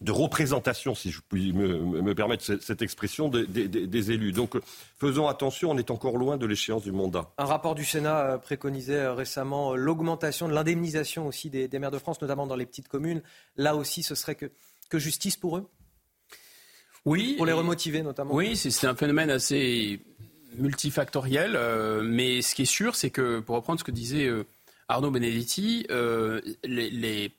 de 0.00 0.12
représentation, 0.12 0.94
si 0.94 1.10
je 1.10 1.20
puis 1.28 1.52
me, 1.52 2.14
permettre 2.14 2.44
cette, 2.44 2.82
expression, 2.82 3.28
des, 3.28 4.10
élus. 4.10 4.32
Donc 4.32 4.56
faisons 4.98 5.26
attention, 5.28 5.70
on 5.70 5.78
est 5.78 5.90
encore 5.90 6.18
loin 6.18 6.36
de 6.36 6.46
l'échéance 6.46 6.82
du 6.82 6.92
mandat. 6.92 7.30
Un 7.38 7.44
rapport 7.44 7.74
du 7.74 7.84
Sénat 7.84 8.20
euh, 8.20 8.38
préconisait 8.38 8.96
euh, 8.96 9.14
récemment 9.14 9.72
euh, 9.72 9.76
l'augmentation 9.76 10.48
de 10.48 10.52
l'indemnisation 10.52 11.26
aussi 11.26 11.50
des, 11.50 11.68
maires 11.78 11.90
de 11.90 11.98
France, 11.98 12.20
notamment 12.20 12.46
dans 12.46 12.56
les 12.56 12.66
petites 12.66 12.88
communes. 12.88 13.22
Là 13.56 13.74
aussi, 13.74 14.02
ce 14.02 14.14
serait 14.14 14.34
que, 14.34 14.50
que 14.90 14.98
justice 14.98 15.36
pour 15.36 15.56
eux? 15.56 15.68
Oui. 17.04 17.34
Pour 17.36 17.46
les 17.46 17.52
remotiver 17.52 18.02
notamment? 18.02 18.34
Oui, 18.34 18.56
c'est 18.56 18.86
un 18.86 18.96
phénomène 18.96 19.30
assez 19.30 20.00
multifactoriel. 20.58 21.58
mais 22.02 22.42
ce 22.42 22.54
qui 22.54 22.62
est 22.62 22.64
sûr, 22.64 22.96
c'est 22.96 23.10
que, 23.10 23.40
pour 23.40 23.56
reprendre 23.56 23.78
ce 23.78 23.84
que 23.84 23.92
disait 23.92 24.28
Arnaud 24.88 25.12
Benedetti, 25.12 25.86
les 26.64 27.30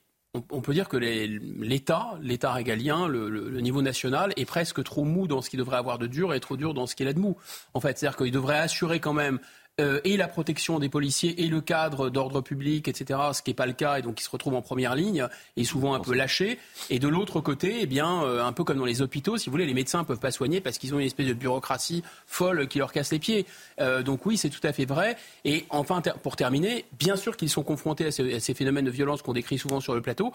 on, 0.50 0.60
peut 0.60 0.74
dire 0.74 0.88
que 0.88 0.96
l'État, 0.96 2.18
l'État 2.20 2.52
régalien, 2.52 3.06
le, 3.08 3.60
niveau 3.60 3.82
national 3.82 4.32
est 4.36 4.44
presque 4.44 4.82
trop 4.82 5.04
mou 5.04 5.26
dans 5.26 5.42
ce 5.42 5.50
qu'il 5.50 5.58
devrait 5.58 5.76
avoir 5.76 5.98
de 5.98 6.06
dur 6.06 6.34
et 6.34 6.40
trop 6.40 6.56
dur 6.56 6.74
dans 6.74 6.86
ce 6.86 6.94
qu'il 6.94 7.08
a 7.08 7.12
de 7.12 7.18
mou. 7.18 7.36
En 7.74 7.80
fait, 7.80 7.98
c'est-à-dire 7.98 8.16
qu'il 8.16 8.32
devrait 8.32 8.58
assurer 8.58 9.00
quand 9.00 9.12
même 9.12 9.38
euh, 9.80 10.00
et 10.04 10.16
la 10.16 10.26
protection 10.26 10.78
des 10.78 10.88
policiers 10.88 11.44
et 11.44 11.46
le 11.46 11.60
cadre 11.60 12.10
d'ordre 12.10 12.40
public, 12.40 12.88
etc., 12.88 13.20
ce 13.32 13.42
qui 13.42 13.50
n'est 13.50 13.54
pas 13.54 13.66
le 13.66 13.72
cas, 13.72 13.98
et 13.98 14.02
donc 14.02 14.20
ils 14.20 14.24
se 14.24 14.30
retrouvent 14.30 14.56
en 14.56 14.62
première 14.62 14.94
ligne, 14.94 15.26
et 15.56 15.64
souvent 15.64 15.94
un 15.94 16.00
peu 16.00 16.14
lâchés. 16.14 16.58
Et 16.90 16.98
de 16.98 17.06
l'autre 17.06 17.40
côté, 17.40 17.78
eh 17.80 17.86
bien, 17.86 18.22
euh, 18.24 18.44
un 18.44 18.52
peu 18.52 18.64
comme 18.64 18.78
dans 18.78 18.84
les 18.84 19.02
hôpitaux, 19.02 19.36
si 19.36 19.46
vous 19.46 19.52
voulez, 19.52 19.66
les 19.66 19.74
médecins 19.74 20.00
ne 20.00 20.04
peuvent 20.04 20.18
pas 20.18 20.32
soigner 20.32 20.60
parce 20.60 20.78
qu'ils 20.78 20.94
ont 20.94 20.98
une 20.98 21.06
espèce 21.06 21.28
de 21.28 21.32
bureaucratie 21.32 22.02
folle 22.26 22.66
qui 22.66 22.78
leur 22.78 22.92
casse 22.92 23.12
les 23.12 23.18
pieds. 23.18 23.46
Euh, 23.80 24.02
donc 24.02 24.26
oui, 24.26 24.36
c'est 24.36 24.50
tout 24.50 24.64
à 24.66 24.72
fait 24.72 24.84
vrai. 24.84 25.16
Et 25.44 25.64
enfin, 25.70 26.02
pour 26.22 26.36
terminer, 26.36 26.84
bien 26.98 27.16
sûr 27.16 27.36
qu'ils 27.36 27.50
sont 27.50 27.62
confrontés 27.62 28.06
à 28.06 28.10
ces, 28.10 28.54
phénomènes 28.54 28.86
de 28.86 28.90
violence 28.90 29.22
qu'on 29.22 29.32
décrit 29.32 29.58
souvent 29.58 29.80
sur 29.80 29.94
le 29.94 30.02
plateau, 30.02 30.32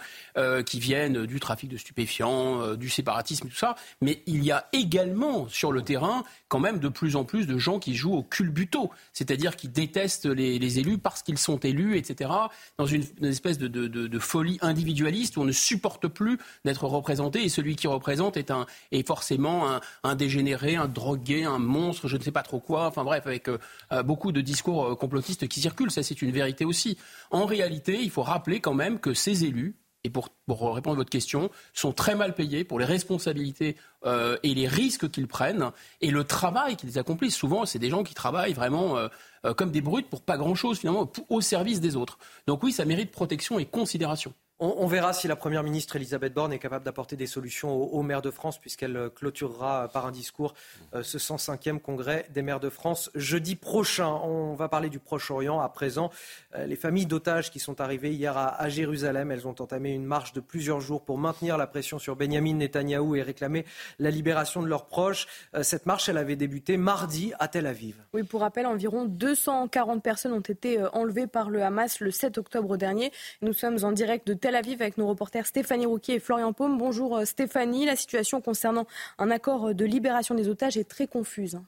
qui 0.65 0.79
viennent 0.79 1.25
du 1.25 1.39
trafic 1.39 1.69
de 1.69 1.77
stupéfiants, 1.77 2.75
du 2.75 2.89
séparatisme, 2.89 3.49
tout 3.49 3.55
ça. 3.55 3.75
Mais 4.01 4.21
il 4.25 4.43
y 4.43 4.51
a 4.51 4.67
également 4.71 5.47
sur 5.49 5.71
le 5.71 5.81
terrain 5.81 6.23
quand 6.47 6.59
même 6.59 6.79
de 6.79 6.87
plus 6.87 7.15
en 7.15 7.23
plus 7.23 7.47
de 7.47 7.57
gens 7.57 7.79
qui 7.79 7.95
jouent 7.95 8.15
au 8.15 8.23
culbuto, 8.23 8.91
c'est-à-dire 9.33 9.55
qui 9.55 9.67
détestent 9.67 10.27
les, 10.27 10.79
élus 10.79 10.99
parce 10.99 11.23
qu'ils 11.23 11.39
sont 11.39 11.57
élus, 11.57 11.97
etc., 11.97 12.29
dans 12.77 12.85
une, 12.85 13.03
espèce 13.23 13.57
de, 13.57 14.19
folie 14.19 14.59
individualiste 14.61 15.37
où 15.37 15.41
on 15.41 15.45
ne 15.45 15.51
supporte 15.51 16.07
plus 16.07 16.37
d'être 16.65 16.85
représenté 16.85 17.43
et 17.43 17.49
celui 17.49 17.75
qui 17.75 17.87
représente 17.87 18.37
est, 18.37 18.51
un, 18.51 18.67
est 18.91 19.05
forcément 19.07 19.79
un, 20.03 20.15
dégénéré, 20.15 20.75
un 20.75 20.87
drogué, 20.87 21.45
un 21.45 21.57
monstre, 21.57 22.07
je 22.07 22.17
ne 22.17 22.21
sais 22.21 22.31
pas 22.31 22.43
trop 22.43 22.59
quoi, 22.59 22.85
enfin 22.85 23.03
bref, 23.03 23.25
avec 23.25 23.49
euh, 23.49 23.57
euh, 23.91 24.03
beaucoup 24.03 24.31
de 24.31 24.39
discours 24.39 24.85
euh, 24.85 24.95
complotistes 24.95 25.47
qui 25.47 25.61
circulent, 25.61 25.89
ça 25.89 26.03
c'est 26.03 26.21
une 26.21 26.31
vérité 26.31 26.63
aussi. 26.63 26.99
En 27.31 27.45
réalité, 27.45 27.99
il 28.03 28.11
faut 28.11 28.21
rappeler 28.21 28.59
quand 28.59 28.75
même 28.75 28.99
que 28.99 29.15
ces 29.15 29.45
élus, 29.45 29.75
et 30.03 30.09
pour, 30.09 30.29
répondre 30.47 30.95
à 30.95 30.97
votre 30.97 31.09
question, 31.09 31.49
sont 31.73 31.93
très 31.93 32.15
mal 32.15 32.35
payés 32.35 32.63
pour 32.63 32.79
les 32.79 32.85
responsabilités 32.85 33.77
euh, 34.05 34.37
et 34.43 34.53
les 34.53 34.67
risques 34.67 35.09
qu'ils 35.09 35.27
prennent 35.27 35.71
et 36.01 36.11
le 36.11 36.23
travail 36.23 36.75
qu'ils 36.75 36.99
accomplissent. 36.99 37.35
Souvent, 37.35 37.65
c'est 37.65 37.79
des 37.79 37.89
gens 37.89 38.03
qui 38.03 38.13
travaillent 38.13 38.53
vraiment 38.53 38.97
euh, 38.97 39.07
euh, 39.45 39.53
comme 39.53 39.71
des 39.71 39.81
brutes 39.81 40.09
pour 40.09 40.21
pas 40.21 40.37
grand-chose, 40.37 40.79
finalement, 40.79 41.11
au 41.29 41.41
service 41.41 41.79
des 41.79 41.95
autres. 41.95 42.17
Donc 42.47 42.63
oui, 42.63 42.71
ça 42.71 42.85
mérite 42.85 43.11
protection 43.11 43.59
et 43.59 43.65
considération. 43.65 44.33
On, 44.59 44.85
verra 44.85 45.13
si 45.13 45.27
la 45.27 45.35
Première 45.35 45.63
ministre 45.63 45.95
Elisabeth 45.95 46.31
Borne 46.31 46.53
est 46.53 46.59
capable 46.59 46.85
d'apporter 46.85 47.15
des 47.15 47.25
solutions 47.25 47.73
aux, 47.73 48.01
maires 48.03 48.21
de 48.21 48.29
France, 48.29 48.59
puisqu'elle 48.59 48.95
euh, 48.95 49.09
clôturera 49.09 49.89
par 49.91 50.05
un 50.05 50.11
discours 50.11 50.53
euh, 50.93 51.01
ce 51.01 51.17
105e 51.17 51.79
congrès 51.79 52.27
des 52.29 52.43
maires 52.43 52.59
de 52.59 52.69
France 52.69 53.09
jeudi 53.15 53.55
prochain. 53.55 54.07
On 54.07 54.53
va 54.53 54.69
parler 54.69 54.89
du 54.89 54.99
Proche-Orient 54.99 55.59
à 55.59 55.67
présent. 55.69 56.11
Euh, 56.55 56.67
les 56.67 56.75
familles 56.75 57.07
d'otages 57.07 57.49
qui 57.49 57.59
sont 57.59 57.81
arrivées 57.81 58.13
hier 58.13 58.37
à, 58.37 58.69
Jérusalem, 58.69 59.31
elles 59.31 59.47
ont 59.47 59.55
entamé 59.59 59.91
une 59.91 60.05
marche 60.05 60.33
de 60.33 60.39
plusieurs 60.39 60.81
jours 60.81 61.03
pour 61.03 61.17
maintenir 61.17 61.57
la 61.57 61.65
pression 61.65 61.97
sur 61.97 62.15
Benjamin 62.15 62.53
Netanyahou 62.53 63.15
et 63.15 63.23
réclamer 63.23 63.65
la 63.97 64.11
libération 64.11 64.61
de 64.61 64.67
leurs 64.67 64.85
proches. 64.85 65.27
cette 65.63 65.87
marche, 65.87 66.09
elle 66.09 66.17
avait 66.17 66.35
débuté 66.35 66.77
mardi 66.77 67.33
à 67.39 67.47
Tel 67.47 67.65
Aviv. 67.65 67.95
Oui, 68.13 68.23
pour 68.23 68.41
rappel, 68.41 68.67
environ 68.67 69.05
240 69.05 70.03
personnes 70.03 70.33
ont 70.33 70.39
été 70.39 70.81
enlevées 70.93 71.27
par 71.27 71.49
le 71.49 71.63
Hamas 71.63 71.99
le 71.99 72.11
7 72.11 72.37
octobre 72.37 72.77
dernier. 72.77 73.11
Nous 73.41 73.53
sommes 73.53 73.83
en 73.83 73.91
direct 73.91 74.27
de 74.27 74.33
Tel 74.43 74.57
Aviv 74.57 74.81
avec 74.81 74.97
nos 74.97 75.07
reporters 75.07 75.45
Stéphanie 75.45 75.85
Rouquier 75.85 76.15
et 76.15 76.19
Florian 76.19 76.51
Paume. 76.51 76.77
Bonjour 76.77 77.15
euh, 77.15 77.23
Stéphanie. 77.23 77.85
La 77.85 77.95
situation 77.95 78.41
concernant 78.41 78.85
un 79.17 79.31
accord 79.31 79.73
de 79.73 79.85
libération 79.85 80.35
des 80.35 80.49
otages 80.49 80.75
est 80.75 80.83
très 80.83 81.07
confuse. 81.07 81.61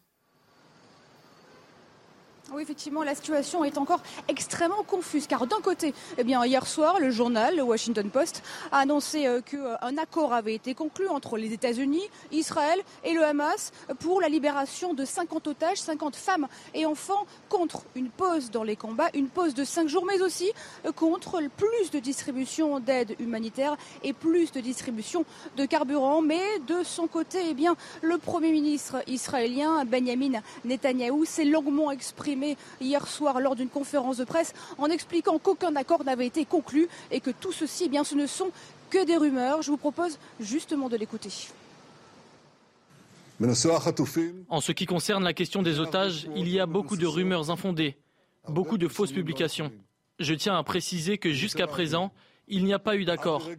Oui, 2.54 2.62
effectivement, 2.62 3.02
la 3.02 3.16
situation 3.16 3.64
est 3.64 3.80
encore 3.80 4.02
extrêmement 4.28 4.84
confuse. 4.84 5.26
Car 5.26 5.48
d'un 5.48 5.62
côté, 5.62 5.96
eh 6.20 6.24
hier 6.24 6.68
soir, 6.68 7.00
le 7.00 7.10
journal, 7.10 7.56
le 7.56 7.64
Washington 7.64 8.08
Post, 8.12 8.44
a 8.72 8.80
annoncé 8.80 9.26
euh, 9.26 9.42
qu'un 9.42 9.58
euh, 9.58 9.98
accord 9.98 10.32
avait 10.32 10.54
été 10.54 10.76
conclu 10.76 11.08
entre 11.08 11.38
les 11.38 11.54
États-Unis, 11.54 12.04
Israël 12.32 12.80
et 13.04 13.14
le 13.14 13.24
Hamas 13.24 13.72
pour 14.00 14.22
la 14.22 14.30
libération 14.30 14.94
de 14.94 15.06
50 15.06 15.48
otages, 15.48 15.80
50 15.80 16.16
femmes 16.16 16.48
et 16.76 16.86
enfants 16.86 17.26
contre 17.50 17.82
une 17.96 18.10
pause 18.10 18.52
dans 18.52 18.64
les 18.64 18.76
combats, 18.76 19.10
une 19.16 19.28
pause 19.28 19.56
de 19.56 19.64
5 19.64 19.88
jours, 19.88 20.06
mais 20.06 20.22
aussi 20.22 20.52
euh, 20.86 20.92
contre 20.92 21.42
plus 21.58 21.90
de 21.92 21.98
distribution 21.98 22.80
d'aide 22.80 23.16
humanitaire 23.20 23.76
et 24.04 24.14
plus 24.14 24.52
de 24.52 24.60
distribution 24.60 25.26
de 25.58 25.66
carburant. 25.66 26.22
Mais 26.22 26.60
de 26.68 26.84
son 26.84 27.08
côté, 27.08 27.40
eh 27.50 27.66
le 28.04 28.18
Premier 28.20 28.52
ministre 28.52 28.98
israélien, 29.08 29.84
Benjamin 29.84 30.42
Netanyahou, 30.64 31.26
s'est 31.26 31.46
longuement 31.46 31.90
exprimé 31.90 32.35
hier 32.82 33.08
soir 33.08 33.40
lors 33.40 33.56
d'une 33.56 33.70
conférence 33.70 34.18
de 34.18 34.26
presse 34.26 34.54
en 34.78 34.88
expliquant 34.88 35.40
qu'aucun 35.40 35.76
accord 35.76 36.04
n'avait 36.04 36.28
été 36.28 36.46
conclu 36.46 36.88
et 37.12 37.20
que 37.20 37.32
tout 37.32 37.52
ceci, 37.52 37.84
eh 37.86 37.90
bien, 37.90 38.04
ce 38.04 38.16
ne 38.16 38.28
sont 38.28 38.52
que 38.90 39.06
des 39.06 39.18
rumeurs. 39.18 39.62
Je 39.62 39.72
vous 39.72 39.78
propose 39.78 40.18
justement 40.40 40.90
de 40.90 40.98
l'écouter. 40.98 41.30
En 44.50 44.62
ce 44.62 44.72
qui 44.72 44.86
concerne 44.86 45.24
la 45.24 45.34
question 45.34 45.62
des 45.62 45.80
otages, 45.80 46.28
il 46.36 46.50
y 46.50 46.60
a 46.60 46.66
beaucoup 46.66 46.96
de 46.96 47.06
rumeurs 47.06 47.52
infondées, 47.52 47.98
beaucoup 48.48 48.78
de 48.78 48.88
fausses 48.88 49.12
publications. 49.12 49.72
Je 50.20 50.34
tiens 50.34 50.58
à 50.58 50.64
préciser 50.64 51.18
que 51.18 51.34
jusqu'à 51.34 51.68
présent, 51.68 52.14
il 52.48 52.64
n'y 52.64 52.74
a 52.74 52.80
pas 52.80 52.96
eu 52.96 53.04
d'accord. 53.04 53.50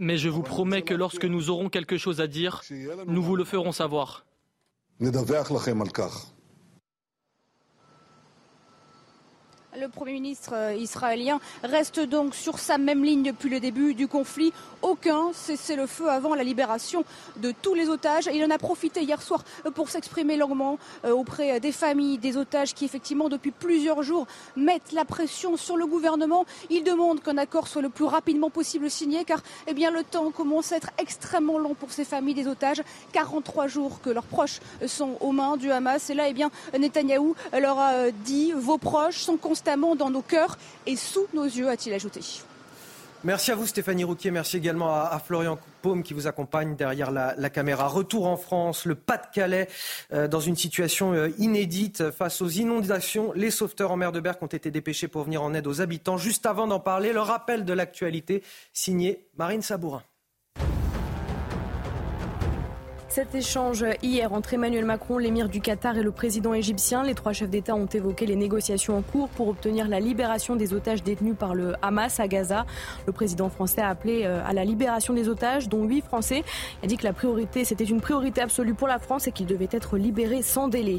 Mais 0.00 0.16
je 0.16 0.28
vous 0.28 0.42
promets 0.42 0.82
que 0.82 0.94
lorsque 0.94 1.24
nous 1.24 1.50
aurons 1.50 1.70
quelque 1.70 1.96
chose 1.96 2.20
à 2.20 2.26
dire, 2.26 2.62
nous 3.06 3.22
vous 3.22 3.36
le 3.36 3.44
ferons 3.44 3.72
savoir. 3.72 4.24
נדווח 5.00 5.50
לכם 5.50 5.82
על 5.82 5.88
כך. 5.88 6.37
Le 9.76 9.86
Premier 9.88 10.14
ministre 10.14 10.54
euh, 10.54 10.74
israélien 10.74 11.40
reste 11.62 12.00
donc 12.00 12.34
sur 12.34 12.58
sa 12.58 12.78
même 12.78 13.04
ligne 13.04 13.22
depuis 13.22 13.50
le 13.50 13.60
début 13.60 13.92
du 13.92 14.08
conflit. 14.08 14.50
Aucun 14.80 15.30
cessez-le-feu 15.34 16.08
avant 16.08 16.34
la 16.34 16.42
libération 16.42 17.04
de 17.36 17.52
tous 17.52 17.74
les 17.74 17.90
otages. 17.90 18.30
il 18.32 18.42
en 18.42 18.50
a 18.50 18.56
profité 18.56 19.02
hier 19.02 19.20
soir 19.20 19.44
pour 19.74 19.90
s'exprimer 19.90 20.38
longuement 20.38 20.78
euh, 21.04 21.10
auprès 21.10 21.60
des 21.60 21.70
familles 21.70 22.16
des 22.16 22.38
otages 22.38 22.72
qui, 22.72 22.86
effectivement, 22.86 23.28
depuis 23.28 23.50
plusieurs 23.50 24.02
jours, 24.02 24.26
mettent 24.56 24.92
la 24.92 25.04
pression 25.04 25.58
sur 25.58 25.76
le 25.76 25.84
gouvernement. 25.84 26.46
Il 26.70 26.82
demande 26.82 27.20
qu'un 27.20 27.36
accord 27.36 27.68
soit 27.68 27.82
le 27.82 27.90
plus 27.90 28.06
rapidement 28.06 28.48
possible 28.48 28.90
signé 28.90 29.24
car 29.24 29.42
eh 29.66 29.74
le 29.74 30.02
temps 30.02 30.30
commence 30.30 30.72
à 30.72 30.78
être 30.78 30.90
extrêmement 30.96 31.58
long 31.58 31.74
pour 31.74 31.92
ces 31.92 32.06
familles 32.06 32.34
des 32.34 32.46
otages. 32.46 32.82
43 33.12 33.66
jours 33.66 34.00
que 34.00 34.08
leurs 34.08 34.24
proches 34.24 34.60
sont 34.86 35.18
aux 35.20 35.32
mains 35.32 35.58
du 35.58 35.70
Hamas. 35.70 36.08
Et 36.08 36.14
là, 36.14 36.28
eh 36.28 36.32
bien, 36.32 36.50
leur 37.52 37.78
a 37.78 38.10
dit 38.10 38.52
vos 38.52 38.78
proches 38.78 39.18
sont 39.18 39.36
constamment 39.36 39.58
dans 39.76 40.10
nos 40.10 40.22
cœurs 40.22 40.56
et 40.86 40.96
sous 40.96 41.26
nos 41.34 41.44
yeux, 41.44 41.68
a-t-il 41.68 41.92
ajouté. 41.94 42.20
Merci 43.24 43.50
à 43.50 43.56
vous 43.56 43.66
Stéphanie 43.66 44.04
Rouquier, 44.04 44.30
merci 44.30 44.58
également 44.58 44.94
à, 44.94 45.18
Florian 45.18 45.58
Paume 45.82 46.04
qui 46.04 46.14
vous 46.14 46.28
accompagne 46.28 46.76
derrière 46.76 47.10
la, 47.10 47.50
caméra. 47.50 47.88
Retour 47.88 48.26
en 48.26 48.36
France, 48.36 48.84
le 48.84 48.94
Pas-de-Calais, 48.94 49.68
euh, 50.12 50.28
dans 50.28 50.38
une 50.38 50.54
situation 50.54 51.12
euh, 51.12 51.30
inédite 51.38 52.12
face 52.12 52.40
aux 52.40 52.48
inondations. 52.48 53.32
Les 53.34 53.50
sauveteurs 53.50 53.90
en 53.90 53.96
mer 53.96 54.12
de 54.12 54.20
Berck 54.20 54.40
ont 54.42 54.46
été 54.46 54.70
dépêchés 54.70 55.08
pour 55.08 55.24
venir 55.24 55.42
en 55.42 55.52
aide 55.52 55.66
aux 55.66 55.80
habitants. 55.80 56.16
Juste 56.16 56.46
avant 56.46 56.68
d'en 56.68 56.80
parler, 56.80 57.12
le 57.12 57.20
rappel 57.20 57.64
de 57.64 57.72
l'actualité 57.72 58.44
signé 58.72 59.26
Marine 59.36 59.62
Sabourin. 59.62 60.04
Cet 63.10 63.34
échange 63.34 63.86
hier 64.02 64.34
entre 64.34 64.52
Emmanuel 64.52 64.84
Macron, 64.84 65.16
l'émir 65.16 65.48
du 65.48 65.62
Qatar 65.62 65.96
et 65.96 66.02
le 66.02 66.12
président 66.12 66.52
égyptien, 66.52 67.02
les 67.02 67.14
trois 67.14 67.32
chefs 67.32 67.48
d'État 67.48 67.74
ont 67.74 67.86
évoqué 67.86 68.26
les 68.26 68.36
négociations 68.36 68.98
en 68.98 69.02
cours 69.02 69.30
pour 69.30 69.48
obtenir 69.48 69.88
la 69.88 69.98
libération 69.98 70.56
des 70.56 70.74
otages 70.74 71.02
détenus 71.02 71.34
par 71.34 71.54
le 71.54 71.72
Hamas 71.80 72.20
à 72.20 72.28
Gaza. 72.28 72.66
Le 73.06 73.12
président 73.14 73.48
français 73.48 73.80
a 73.80 73.88
appelé 73.88 74.24
euh, 74.24 74.42
à 74.46 74.52
la 74.52 74.62
libération 74.62 75.14
des 75.14 75.30
otages, 75.30 75.70
dont 75.70 75.84
huit 75.84 76.04
Français. 76.04 76.44
Il 76.82 76.84
a 76.84 76.86
dit 76.86 76.98
que 76.98 77.04
la 77.04 77.14
priorité, 77.14 77.64
c'était 77.64 77.84
une 77.84 78.02
priorité 78.02 78.42
absolue 78.42 78.74
pour 78.74 78.88
la 78.88 78.98
France 78.98 79.26
et 79.26 79.32
qu'ils 79.32 79.46
devaient 79.46 79.70
être 79.72 79.96
libérés 79.96 80.42
sans 80.42 80.68
délai. 80.68 80.98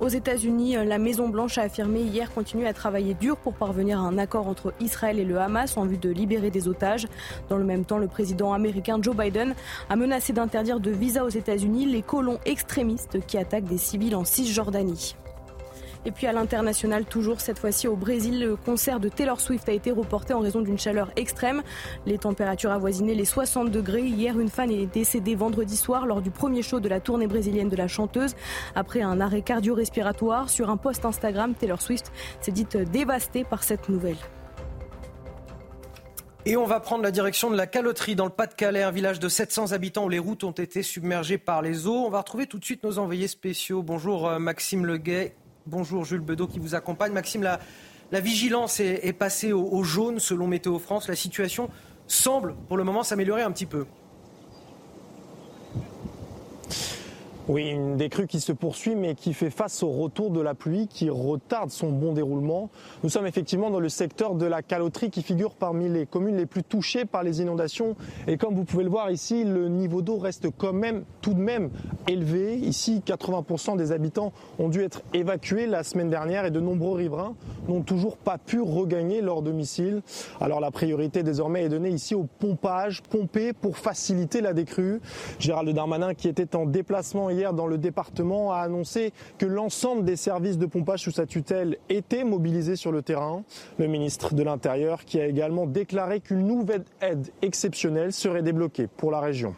Aux 0.00 0.08
États-Unis, 0.08 0.76
euh, 0.76 0.84
la 0.84 0.98
Maison 0.98 1.30
Blanche 1.30 1.56
a 1.56 1.62
affirmé 1.62 2.00
hier 2.00 2.30
continuer 2.34 2.68
à 2.68 2.74
travailler 2.74 3.14
dur 3.14 3.38
pour 3.38 3.54
parvenir 3.54 3.98
à 3.98 4.02
un 4.02 4.18
accord 4.18 4.48
entre 4.48 4.74
Israël 4.80 5.18
et 5.18 5.24
le 5.24 5.38
Hamas 5.40 5.78
en 5.78 5.86
vue 5.86 5.96
de 5.96 6.10
libérer 6.10 6.50
des 6.50 6.68
otages. 6.68 7.08
Dans 7.48 7.56
le 7.56 7.64
même 7.64 7.86
temps, 7.86 7.98
le 7.98 8.06
président 8.06 8.52
américain 8.52 8.98
Joe 9.00 9.16
Biden 9.16 9.54
a 9.88 9.96
menacé 9.96 10.34
d'interdire 10.34 10.78
de 10.78 10.90
visa 10.90 11.24
aux 11.24 11.37
États-Unis 11.38 11.86
les 11.86 12.02
colons 12.02 12.38
extrémistes 12.44 13.24
qui 13.26 13.38
attaquent 13.38 13.64
des 13.64 13.78
civils 13.78 14.14
en 14.14 14.24
Cisjordanie. 14.24 15.16
Et 16.04 16.10
puis 16.10 16.26
à 16.26 16.32
l'international, 16.32 17.04
toujours 17.04 17.40
cette 17.40 17.58
fois-ci 17.58 17.88
au 17.88 17.96
Brésil, 17.96 18.40
le 18.40 18.56
concert 18.56 19.00
de 19.00 19.08
Taylor 19.08 19.40
Swift 19.40 19.68
a 19.68 19.72
été 19.72 19.90
reporté 19.90 20.32
en 20.32 20.40
raison 20.40 20.60
d'une 20.60 20.78
chaleur 20.78 21.10
extrême. 21.16 21.62
Les 22.06 22.18
températures 22.18 22.70
avoisinaient 22.70 23.14
les 23.14 23.24
60 23.24 23.70
degrés. 23.70 24.04
Hier, 24.04 24.38
une 24.38 24.48
fan 24.48 24.70
est 24.70 24.86
décédée 24.86 25.34
vendredi 25.34 25.76
soir 25.76 26.06
lors 26.06 26.22
du 26.22 26.30
premier 26.30 26.62
show 26.62 26.80
de 26.80 26.88
la 26.88 27.00
tournée 27.00 27.26
brésilienne 27.26 27.68
de 27.68 27.76
la 27.76 27.88
chanteuse. 27.88 28.34
Après 28.74 29.02
un 29.02 29.20
arrêt 29.20 29.42
cardio-respiratoire, 29.42 30.50
sur 30.50 30.70
un 30.70 30.76
post 30.76 31.04
Instagram, 31.04 31.54
Taylor 31.54 31.82
Swift 31.82 32.12
s'est 32.40 32.52
dite 32.52 32.76
dévastée 32.76 33.44
par 33.44 33.62
cette 33.62 33.88
nouvelle. 33.88 34.16
Et 36.48 36.56
on 36.56 36.64
va 36.64 36.80
prendre 36.80 37.02
la 37.02 37.10
direction 37.10 37.50
de 37.50 37.56
la 37.56 37.66
Caloterie 37.66 38.16
dans 38.16 38.24
le 38.24 38.30
Pas-de-Calais, 38.30 38.82
un 38.82 38.90
village 38.90 39.20
de 39.20 39.28
700 39.28 39.72
habitants 39.72 40.06
où 40.06 40.08
les 40.08 40.18
routes 40.18 40.44
ont 40.44 40.52
été 40.52 40.82
submergées 40.82 41.36
par 41.36 41.60
les 41.60 41.86
eaux. 41.86 42.06
On 42.06 42.08
va 42.08 42.20
retrouver 42.20 42.46
tout 42.46 42.58
de 42.58 42.64
suite 42.64 42.84
nos 42.84 42.98
envoyés 42.98 43.28
spéciaux. 43.28 43.82
Bonjour 43.82 44.26
euh, 44.26 44.38
Maxime 44.38 44.86
Leguet, 44.86 45.34
bonjour 45.66 46.06
Jules 46.06 46.22
Bedeau 46.22 46.46
qui 46.46 46.58
vous 46.58 46.74
accompagne. 46.74 47.12
Maxime, 47.12 47.42
la, 47.42 47.60
la 48.12 48.20
vigilance 48.20 48.80
est, 48.80 49.12
passée 49.12 49.52
au, 49.52 49.82
jaune 49.82 50.20
selon 50.20 50.46
Météo 50.46 50.78
France. 50.78 51.06
La 51.06 51.16
situation 51.16 51.68
semble 52.06 52.54
pour 52.66 52.78
le 52.78 52.84
moment 52.84 53.02
s'améliorer 53.02 53.42
un 53.42 53.52
petit 53.52 53.66
peu. 53.66 53.84
Oui, 57.48 57.70
une 57.70 57.96
décrue 57.96 58.26
qui 58.26 58.40
se 58.40 58.52
poursuit 58.52 58.94
mais 58.94 59.14
qui 59.14 59.32
fait 59.32 59.48
face 59.48 59.82
au 59.82 59.88
retour 59.88 60.30
de 60.30 60.42
la 60.42 60.52
pluie 60.52 60.86
qui 60.86 61.08
retarde 61.08 61.70
son 61.70 61.88
bon 61.90 62.12
déroulement. 62.12 62.68
Nous 63.02 63.08
sommes 63.08 63.26
effectivement 63.26 63.70
dans 63.70 63.80
le 63.80 63.88
secteur 63.88 64.34
de 64.34 64.44
la 64.44 64.60
caloterie 64.60 65.08
qui 65.08 65.22
figure 65.22 65.54
parmi 65.54 65.88
les 65.88 66.04
communes 66.04 66.36
les 66.36 66.44
plus 66.44 66.62
touchées 66.62 67.06
par 67.06 67.22
les 67.22 67.40
inondations. 67.40 67.96
Et 68.26 68.36
comme 68.36 68.54
vous 68.54 68.64
pouvez 68.64 68.84
le 68.84 68.90
voir 68.90 69.10
ici, 69.10 69.44
le 69.44 69.68
niveau 69.70 70.02
d'eau 70.02 70.18
reste 70.18 70.48
quand 70.58 70.74
même 70.74 71.04
tout 71.22 71.32
de 71.32 71.40
même 71.40 71.70
élevé. 72.06 72.56
Ici, 72.56 73.02
80% 73.06 73.78
des 73.78 73.92
habitants 73.92 74.34
ont 74.58 74.68
dû 74.68 74.82
être 74.82 75.00
évacués 75.14 75.66
la 75.66 75.84
semaine 75.84 76.10
dernière 76.10 76.44
et 76.44 76.50
de 76.50 76.60
nombreux 76.60 76.98
riverains 76.98 77.34
n'ont 77.66 77.82
toujours 77.82 78.18
pas 78.18 78.36
pu 78.36 78.60
regagner 78.60 79.22
leur 79.22 79.40
domicile. 79.40 80.02
Alors 80.42 80.60
la 80.60 80.70
priorité 80.70 81.22
désormais 81.22 81.64
est 81.64 81.68
donnée 81.70 81.90
ici 81.90 82.14
au 82.14 82.24
pompage, 82.24 83.02
pomper 83.02 83.54
pour 83.54 83.78
faciliter 83.78 84.42
la 84.42 84.52
décrue. 84.52 85.00
Gérald 85.38 85.70
Darmanin 85.70 86.12
qui 86.12 86.28
était 86.28 86.54
en 86.54 86.66
déplacement 86.66 87.30
dans 87.52 87.66
le 87.66 87.78
département, 87.78 88.52
a 88.52 88.58
annoncé 88.58 89.12
que 89.38 89.46
l'ensemble 89.46 90.04
des 90.04 90.16
services 90.16 90.58
de 90.58 90.66
pompage 90.66 91.02
sous 91.02 91.10
sa 91.10 91.26
tutelle 91.26 91.78
étaient 91.88 92.24
mobilisés 92.24 92.76
sur 92.76 92.92
le 92.92 93.02
terrain. 93.02 93.42
Le 93.78 93.86
ministre 93.86 94.34
de 94.34 94.42
l'Intérieur 94.42 95.04
qui 95.04 95.20
a 95.20 95.26
également 95.26 95.66
déclaré 95.66 96.20
qu'une 96.20 96.46
nouvelle 96.46 96.84
aide 97.00 97.28
exceptionnelle 97.42 98.12
serait 98.12 98.42
débloquée 98.42 98.86
pour 98.86 99.10
la 99.10 99.20
région. 99.20 99.54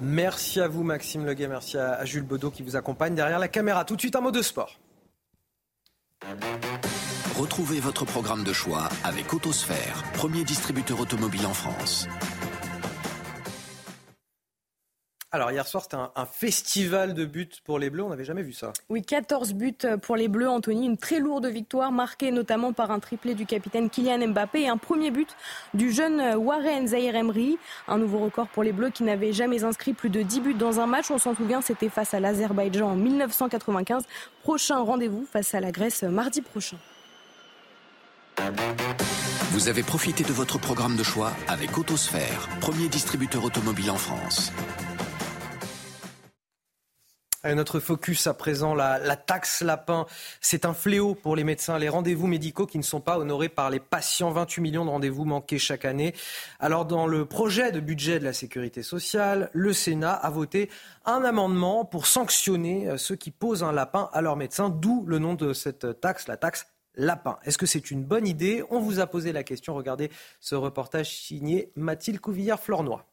Merci 0.00 0.60
à 0.60 0.68
vous 0.68 0.84
Maxime 0.84 1.26
Leguet, 1.26 1.48
merci 1.48 1.76
à 1.76 2.04
Jules 2.04 2.22
Bedeau 2.22 2.50
qui 2.50 2.62
vous 2.62 2.76
accompagne 2.76 3.14
derrière 3.14 3.38
la 3.38 3.48
caméra. 3.48 3.84
Tout 3.84 3.96
de 3.96 4.00
suite 4.00 4.14
un 4.16 4.20
mot 4.20 4.30
de 4.30 4.42
sport. 4.42 4.78
Retrouvez 7.36 7.80
votre 7.80 8.04
programme 8.04 8.44
de 8.44 8.52
choix 8.52 8.88
avec 9.04 9.32
Autosphère, 9.32 10.04
premier 10.14 10.44
distributeur 10.44 11.00
automobile 11.00 11.46
en 11.46 11.54
France. 11.54 12.08
Alors 15.30 15.50
hier 15.50 15.66
soir, 15.66 15.82
c'était 15.82 15.96
un, 15.96 16.24
festival 16.24 17.12
de 17.12 17.26
buts 17.26 17.50
pour 17.64 17.78
les 17.78 17.90
Bleus. 17.90 18.02
On 18.02 18.08
n'avait 18.08 18.24
jamais 18.24 18.42
vu 18.42 18.54
ça. 18.54 18.72
Oui, 18.88 19.02
14 19.02 19.52
buts 19.52 19.76
pour 20.00 20.16
les 20.16 20.26
Bleus, 20.26 20.48
Anthony. 20.48 20.86
Une 20.86 20.96
très 20.96 21.18
lourde 21.18 21.44
victoire 21.46 21.92
marquée 21.92 22.30
notamment 22.30 22.72
par 22.72 22.90
un 22.90 22.98
triplé 22.98 23.34
du 23.34 23.44
capitaine 23.44 23.90
Kylian 23.90 24.28
Mbappé 24.28 24.62
et 24.62 24.68
un 24.68 24.78
premier 24.78 25.10
but 25.10 25.28
du 25.74 25.92
jeune 25.92 26.36
Warren 26.36 26.88
Zahir 26.88 27.14
Emery. 27.14 27.58
Un 27.88 27.98
nouveau 27.98 28.20
record 28.20 28.48
pour 28.48 28.62
les 28.62 28.72
Bleus 28.72 28.88
qui 28.88 29.02
n'avaient 29.02 29.34
jamais 29.34 29.64
inscrit 29.64 29.92
plus 29.92 30.08
de 30.08 30.22
10 30.22 30.40
buts 30.40 30.54
dans 30.54 30.80
un 30.80 30.86
match. 30.86 31.10
On 31.10 31.18
s'en 31.18 31.34
souvient, 31.34 31.60
c'était 31.60 31.90
face 31.90 32.14
à 32.14 32.20
l'Azerbaïdjan 32.20 32.88
en 32.88 32.96
1995. 32.96 34.04
Prochain 34.42 34.78
rendez-vous 34.78 35.26
face 35.30 35.54
à 35.54 35.60
la 35.60 35.72
Grèce 35.72 36.04
mardi 36.04 36.40
prochain. 36.40 36.78
Vous 39.50 39.68
avez 39.68 39.82
profité 39.82 40.24
de 40.24 40.32
votre 40.32 40.58
programme 40.58 40.96
de 40.96 41.02
choix 41.02 41.32
avec 41.48 41.76
Autosphère, 41.76 42.48
premier 42.60 42.88
distributeur 42.88 43.44
automobile 43.44 43.90
en 43.90 43.96
France. 43.96 44.52
Notre 47.54 47.80
focus 47.80 48.26
à 48.26 48.34
présent, 48.34 48.74
la, 48.74 49.16
taxe 49.16 49.62
lapin, 49.62 50.06
c'est 50.40 50.64
un 50.64 50.74
fléau 50.74 51.14
pour 51.14 51.36
les 51.36 51.44
médecins. 51.44 51.78
Les 51.78 51.88
rendez-vous 51.88 52.26
médicaux 52.26 52.66
qui 52.66 52.78
ne 52.78 52.82
sont 52.82 53.00
pas 53.00 53.18
honorés 53.18 53.48
par 53.48 53.70
les 53.70 53.80
patients, 53.80 54.30
28 54.30 54.60
millions 54.60 54.84
de 54.84 54.90
rendez-vous 54.90 55.24
manqués 55.24 55.58
chaque 55.58 55.84
année. 55.84 56.14
Alors 56.60 56.84
dans 56.84 57.06
le 57.06 57.24
projet 57.24 57.72
de 57.72 57.80
budget 57.80 58.18
de 58.18 58.24
la 58.24 58.32
sécurité 58.32 58.82
sociale, 58.82 59.50
le 59.52 59.72
Sénat 59.72 60.12
a 60.12 60.30
voté 60.30 60.70
un 61.04 61.24
amendement 61.24 61.84
pour 61.84 62.06
sanctionner 62.06 62.88
euh, 62.88 62.96
ceux 62.96 63.16
qui 63.16 63.30
posent 63.30 63.62
un 63.62 63.72
lapin 63.72 64.10
à 64.12 64.20
leurs 64.20 64.36
médecins, 64.36 64.68
d'où 64.68 65.04
le 65.06 65.18
nom 65.18 65.34
de 65.34 65.52
cette 65.52 66.00
taxe, 66.00 66.28
la 66.28 66.36
taxe 66.36 66.66
lapin. 66.94 67.38
Est-ce 67.44 67.56
que 67.56 67.66
c'est 67.66 67.90
une 67.90 68.04
bonne 68.04 68.26
idée? 68.26 68.62
On 68.70 68.80
vous 68.80 69.00
a 69.00 69.06
posé 69.06 69.32
la 69.32 69.44
question. 69.44 69.74
Regardez 69.74 70.10
ce 70.40 70.54
reportage 70.54 71.16
signé 71.16 71.72
Mathilde 71.76 72.20
Couvillard-Flornois. 72.20 73.07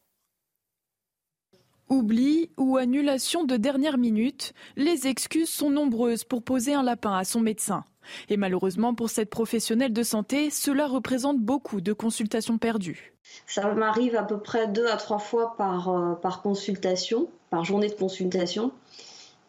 Oubli 1.88 2.50
ou 2.56 2.76
annulation 2.76 3.44
de 3.44 3.56
dernière 3.56 3.96
minute, 3.96 4.54
les 4.76 5.06
excuses 5.06 5.48
sont 5.48 5.70
nombreuses 5.70 6.24
pour 6.24 6.42
poser 6.42 6.74
un 6.74 6.82
lapin 6.82 7.16
à 7.16 7.24
son 7.24 7.40
médecin. 7.40 7.84
Et 8.28 8.36
malheureusement 8.36 8.94
pour 8.94 9.08
cette 9.08 9.30
professionnelle 9.30 9.92
de 9.92 10.02
santé, 10.02 10.50
cela 10.50 10.88
représente 10.88 11.38
beaucoup 11.38 11.80
de 11.80 11.92
consultations 11.92 12.58
perdues. 12.58 13.14
Ça 13.46 13.72
m'arrive 13.72 14.16
à 14.16 14.24
peu 14.24 14.38
près 14.38 14.66
deux 14.66 14.86
à 14.86 14.96
trois 14.96 15.18
fois 15.18 15.56
par, 15.56 15.88
euh, 15.88 16.14
consultation, 16.42 17.28
par 17.50 17.64
journée 17.64 17.88
de 17.88 17.94
consultation, 17.94 18.72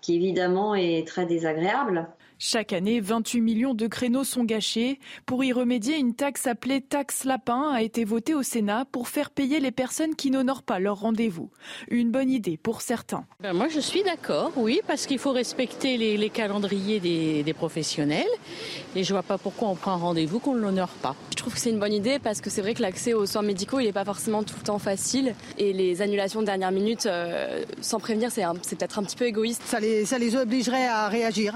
qui 0.02 0.16
évidemment 0.16 0.76
est 0.76 1.08
très 1.08 1.26
désagréable. 1.26 2.08
Chaque 2.40 2.72
année, 2.72 3.00
28 3.00 3.42
millions 3.42 3.74
de 3.74 3.88
créneaux 3.88 4.24
sont 4.24 4.44
gâchés. 4.44 5.00
Pour 5.26 5.44
y 5.44 5.52
remédier, 5.52 5.98
une 5.98 6.14
taxe 6.14 6.46
appelée 6.46 6.82
taxe 6.82 7.24
lapin 7.24 7.72
a 7.74 7.82
été 7.82 8.06
votée 8.06 8.36
au 8.36 8.44
Sénat 8.44 8.86
pour 8.92 9.08
faire 9.08 9.32
payer 9.32 9.60
les 9.60 9.72
personnes 9.72 10.16
qui 10.16 10.30
n'honorent 10.30 10.62
pas 10.62 10.78
leur 10.78 11.00
rendez-vous. 11.00 11.50
Une 11.90 12.12
bonne 12.12 12.30
idée 12.30 12.58
pour 12.58 12.82
certains. 12.82 13.26
Ben 13.40 13.54
moi, 13.54 13.70
je 13.70 13.80
suis 13.80 14.04
d'accord, 14.04 14.52
oui, 14.56 14.82
parce 14.86 15.08
qu'il 15.08 15.18
faut 15.18 15.32
respecter 15.32 15.98
les, 15.98 16.30
calendriers 16.30 17.00
des, 17.00 17.54
professionnels. 17.54 18.28
Et 18.96 19.04
je 19.04 19.12
vois 19.14 19.24
pas 19.24 19.40
pourquoi 19.40 19.70
on 19.70 19.76
prend 19.76 19.94
un 19.94 19.98
rendez-vous 19.98 20.38
qu'on 20.38 20.54
ne 20.54 20.62
l'honore 20.62 20.90
pas. 20.90 21.16
Je 21.32 21.38
trouve 21.38 21.56
que 21.56 21.60
c'est 21.60 21.72
une 21.72 21.80
bonne 21.80 21.94
idée 21.94 22.20
parce 22.20 22.40
que 22.40 22.52
c'est 22.52 22.62
vrai 22.62 22.76
que 22.76 22.84
l'accès 22.84 23.14
aux 23.14 23.26
soins 23.26 23.42
médicaux, 23.42 23.80
il 23.80 23.86
n'est 23.86 23.94
pas 23.94 24.06
forcément 24.06 24.44
tout 24.44 24.56
le 24.60 24.64
temps 24.64 24.80
facile. 24.80 25.34
Et 25.58 25.74
les 25.74 26.04
annulations 26.04 26.42
de 26.42 26.46
dernière 26.46 26.72
minute, 26.72 27.08
euh, 27.08 27.64
sans 27.82 28.00
prévenir, 28.00 28.30
c'est 28.32 28.44
peut-être 28.78 29.00
un 29.00 29.04
petit 29.04 29.16
peu 29.16 29.26
égoïste. 29.26 29.64
Ça 29.66 29.80
les, 29.80 30.06
ça 30.06 30.20
les 30.20 30.36
obligerait 30.36 30.88
à 30.88 31.08
réagir. 31.08 31.56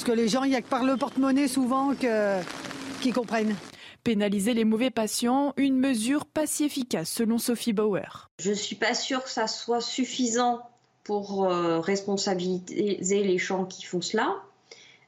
Parce 0.00 0.12
que 0.12 0.16
les 0.16 0.28
gens, 0.28 0.44
il 0.44 0.48
n'y 0.48 0.56
a 0.56 0.62
que 0.62 0.68
par 0.70 0.82
le 0.82 0.96
porte-monnaie 0.96 1.46
souvent 1.46 1.94
qu'ils 1.94 3.12
comprennent. 3.12 3.54
Pénaliser 4.02 4.54
les 4.54 4.64
mauvais 4.64 4.88
patients, 4.88 5.52
une 5.58 5.76
mesure 5.76 6.24
pas 6.24 6.46
si 6.46 6.64
efficace 6.64 7.10
selon 7.10 7.36
Sophie 7.36 7.74
Bauer. 7.74 8.30
Je 8.38 8.48
ne 8.48 8.54
suis 8.54 8.76
pas 8.76 8.94
sûre 8.94 9.22
que 9.22 9.28
ça 9.28 9.46
soit 9.46 9.82
suffisant 9.82 10.62
pour 11.04 11.44
euh, 11.44 11.80
responsabiliser 11.80 13.24
les 13.24 13.36
gens 13.36 13.66
qui 13.66 13.84
font 13.84 14.00
cela. 14.00 14.36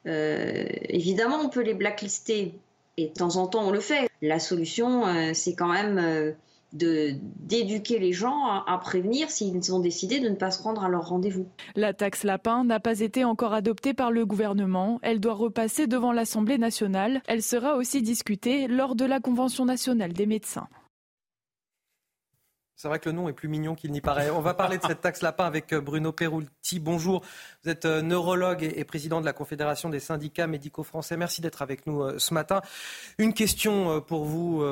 Euh, 0.06 0.66
évidemment, 0.90 1.38
on 1.42 1.48
peut 1.48 1.62
les 1.62 1.72
blacklister 1.72 2.52
et 2.98 3.06
de 3.06 3.14
temps 3.14 3.36
en 3.36 3.46
temps 3.46 3.66
on 3.66 3.70
le 3.70 3.80
fait. 3.80 4.10
La 4.20 4.38
solution, 4.38 5.06
euh, 5.06 5.30
c'est 5.32 5.54
quand 5.54 5.72
même 5.72 6.34
d'éduquer 6.72 7.98
les 7.98 8.12
gens 8.12 8.44
à, 8.66 8.78
prévenir 8.78 9.30
s'ils 9.30 9.74
ont 9.74 9.80
décidé 9.80 10.20
de 10.20 10.28
ne 10.28 10.34
pas 10.34 10.50
se 10.50 10.62
rendre 10.62 10.84
à 10.84 10.88
leur 10.88 11.08
rendez-vous. 11.08 11.46
La 11.76 11.92
taxe 11.92 12.24
lapin 12.24 12.64
n'a 12.64 12.80
pas 12.80 13.00
été 13.00 13.24
encore 13.24 13.52
adoptée 13.52 13.94
par 13.94 14.10
le 14.10 14.26
gouvernement. 14.26 14.98
Elle 15.02 15.20
doit 15.20 15.34
repasser 15.34 15.86
devant 15.86 16.12
l'Assemblée 16.12 16.58
nationale. 16.58 17.22
Elle 17.26 17.42
sera 17.42 17.76
aussi 17.76 18.02
discutée 18.02 18.68
lors 18.68 18.94
de 18.94 19.04
la 19.04 19.20
Convention 19.20 19.64
nationale 19.64 20.12
des 20.12 20.26
médecins. 20.26 20.68
C'est 22.82 22.88
vrai 22.88 22.98
que 22.98 23.08
le 23.08 23.14
nom 23.14 23.28
est 23.28 23.32
plus 23.32 23.46
mignon 23.46 23.76
qu'il 23.76 23.92
n'y 23.92 24.00
paraît. 24.00 24.30
On 24.30 24.40
va 24.40 24.54
parler 24.54 24.76
de 24.76 24.82
cette 24.82 25.00
taxe 25.00 25.22
lapin 25.22 25.44
avec 25.44 25.72
euh, 25.72 25.80
Bruno 25.80 26.10
Perulti. 26.10 26.80
Bonjour, 26.80 27.22
vous 27.62 27.70
êtes 27.70 27.84
euh, 27.84 28.02
neurologue 28.02 28.64
et 28.64 28.84
président 28.84 29.20
de 29.20 29.24
la 29.24 29.32
Confédération 29.32 29.88
des 29.88 30.00
syndicats 30.00 30.48
médicaux 30.48 30.82
français. 30.82 31.16
Merci 31.16 31.40
d'être 31.42 31.62
avec 31.62 31.86
nous 31.86 32.02
euh, 32.02 32.18
ce 32.18 32.34
matin. 32.34 32.60
Une 33.18 33.34
question 33.34 34.00
pour 34.00 34.24
vous 34.24 34.64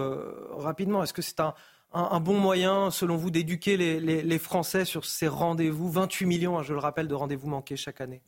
rapidement. 0.57 1.05
Est-ce 1.05 1.13
que 1.13 1.23
c'est 1.23 1.39
un, 1.39 1.55
un, 1.93 2.21
bon 2.21 2.39
moyen, 2.39 2.91
selon 2.91 3.17
vous, 3.17 3.31
d'éduquer 3.31 3.77
les, 3.77 4.39
Français 4.39 4.85
sur 4.85 5.05
ces 5.05 5.29
rendez-vous 5.29 5.91
28 5.91 6.27
millions, 6.27 6.59
hein, 6.59 6.63
je 6.63 6.73
le 6.73 6.79
rappelle, 6.79 7.09
de 7.09 7.15
rendez-vous 7.15 7.49
manqués 7.49 7.77
chaque 7.77 8.01
année. 8.01 8.23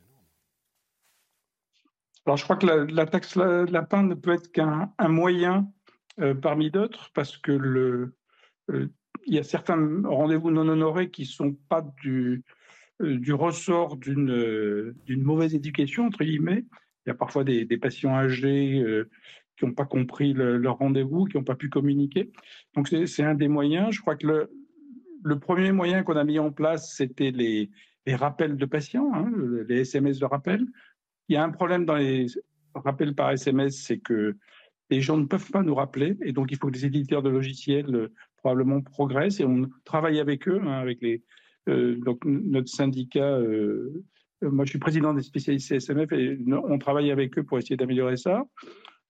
Alors, 2.27 2.37
je 2.37 2.45
crois 2.45 2.57
que 2.57 2.67
la, 2.67 3.07
taxe 3.07 3.37
lapin 3.37 4.03
ne 4.03 4.15
peut 4.15 4.33
être 4.33 4.53
qu'un 4.53 4.93
moyen 5.01 5.71
euh, 6.21 6.35
parmi 6.35 6.71
d'autres, 6.71 7.11
parce 7.15 7.37
que 7.37 7.53
euh, 8.71 8.89
y 9.27 9.39
a 9.39 9.43
certains 9.43 10.03
rendez-vous 10.05 10.51
non 10.51 10.69
honorés 10.69 11.11
qui 11.11 11.23
ne 11.23 11.27
sont 11.27 11.53
pas 11.69 11.83
du, 12.01 12.45
euh, 13.01 13.21
ressort 13.35 13.97
d'une 13.97 14.95
mauvaise 15.17 15.55
éducation, 15.55 16.07
entre 16.07 16.25
guillemets. 16.25 16.65
Il 17.05 17.09
y 17.09 17.13
a 17.13 17.15
parfois 17.15 17.43
des 17.43 17.79
patients 17.79 18.15
âgés 18.15 18.81
qui 19.63 19.69
n'ont 19.69 19.75
pas 19.75 19.85
compris 19.85 20.33
leur 20.35 20.79
rendez-vous, 20.79 21.27
qui 21.27 21.37
n'ont 21.37 21.45
pas 21.45 21.55
pu 21.55 21.69
communiquer. 21.69 22.33
Donc 22.75 22.89
c'est 22.89 23.23
un 23.23 23.35
des 23.35 23.47
moyens. 23.47 23.95
Je 23.95 24.01
crois 24.01 24.17
que 24.17 24.49
le, 25.23 25.39
premier 25.39 25.71
moyen 25.71 26.03
qu'on 26.03 26.17
a 26.17 26.25
mis 26.25 26.41
en 26.41 26.51
place, 26.51 26.97
c'était 26.97 27.31
les, 27.31 27.71
les, 28.05 28.17
rappels 28.17 28.57
de 28.57 28.67
patients, 28.67 29.13
hein, 29.15 29.31
les 29.69 29.83
SMS 29.83 30.19
de 30.19 30.25
rappel. 30.25 30.67
Il 31.29 31.35
y 31.35 31.37
a 31.37 31.45
un 31.45 31.51
problème 31.51 31.85
dans 31.85 31.95
les 31.95 32.27
rappels 32.75 33.15
par 33.15 33.31
SMS, 33.31 33.81
c'est 33.81 33.99
que 33.99 34.37
les 34.91 35.01
gens 35.01 35.17
ne 35.17 35.27
peuvent 35.27 35.51
pas 35.53 35.63
nous 35.63 35.77
rappeler, 35.77 36.17
et 36.23 36.33
donc 36.33 36.51
il 36.51 36.59
faut 36.59 36.67
que 36.67 36.75
les 36.75 36.85
éditeurs 36.85 37.23
de 37.23 37.31
logiciels 37.31 37.95
euh, 37.95 38.13
probablement 38.39 38.81
progressent, 38.81 39.39
et 39.39 39.45
on 39.45 39.71
travaille 39.85 40.19
avec 40.19 40.49
eux, 40.49 40.61
hein, 40.61 40.73
avec 40.73 41.01
les, 41.01 41.23
euh, 41.69 41.97
donc 42.05 42.25
notre 42.25 42.69
syndicat. 42.69 43.39
Euh, 43.39 44.05
moi, 44.43 44.65
je 44.65 44.71
suis 44.71 44.81
président 44.81 45.15
des 45.15 45.23
spécialistes 45.23 45.69
CSMF 45.69 46.11
et 46.13 46.37
on 46.49 46.77
travaille 46.79 47.13
avec 47.13 47.39
eux 47.39 47.45
pour 47.45 47.59
essayer 47.59 47.77
d'améliorer 47.77 48.17
ça. 48.17 48.45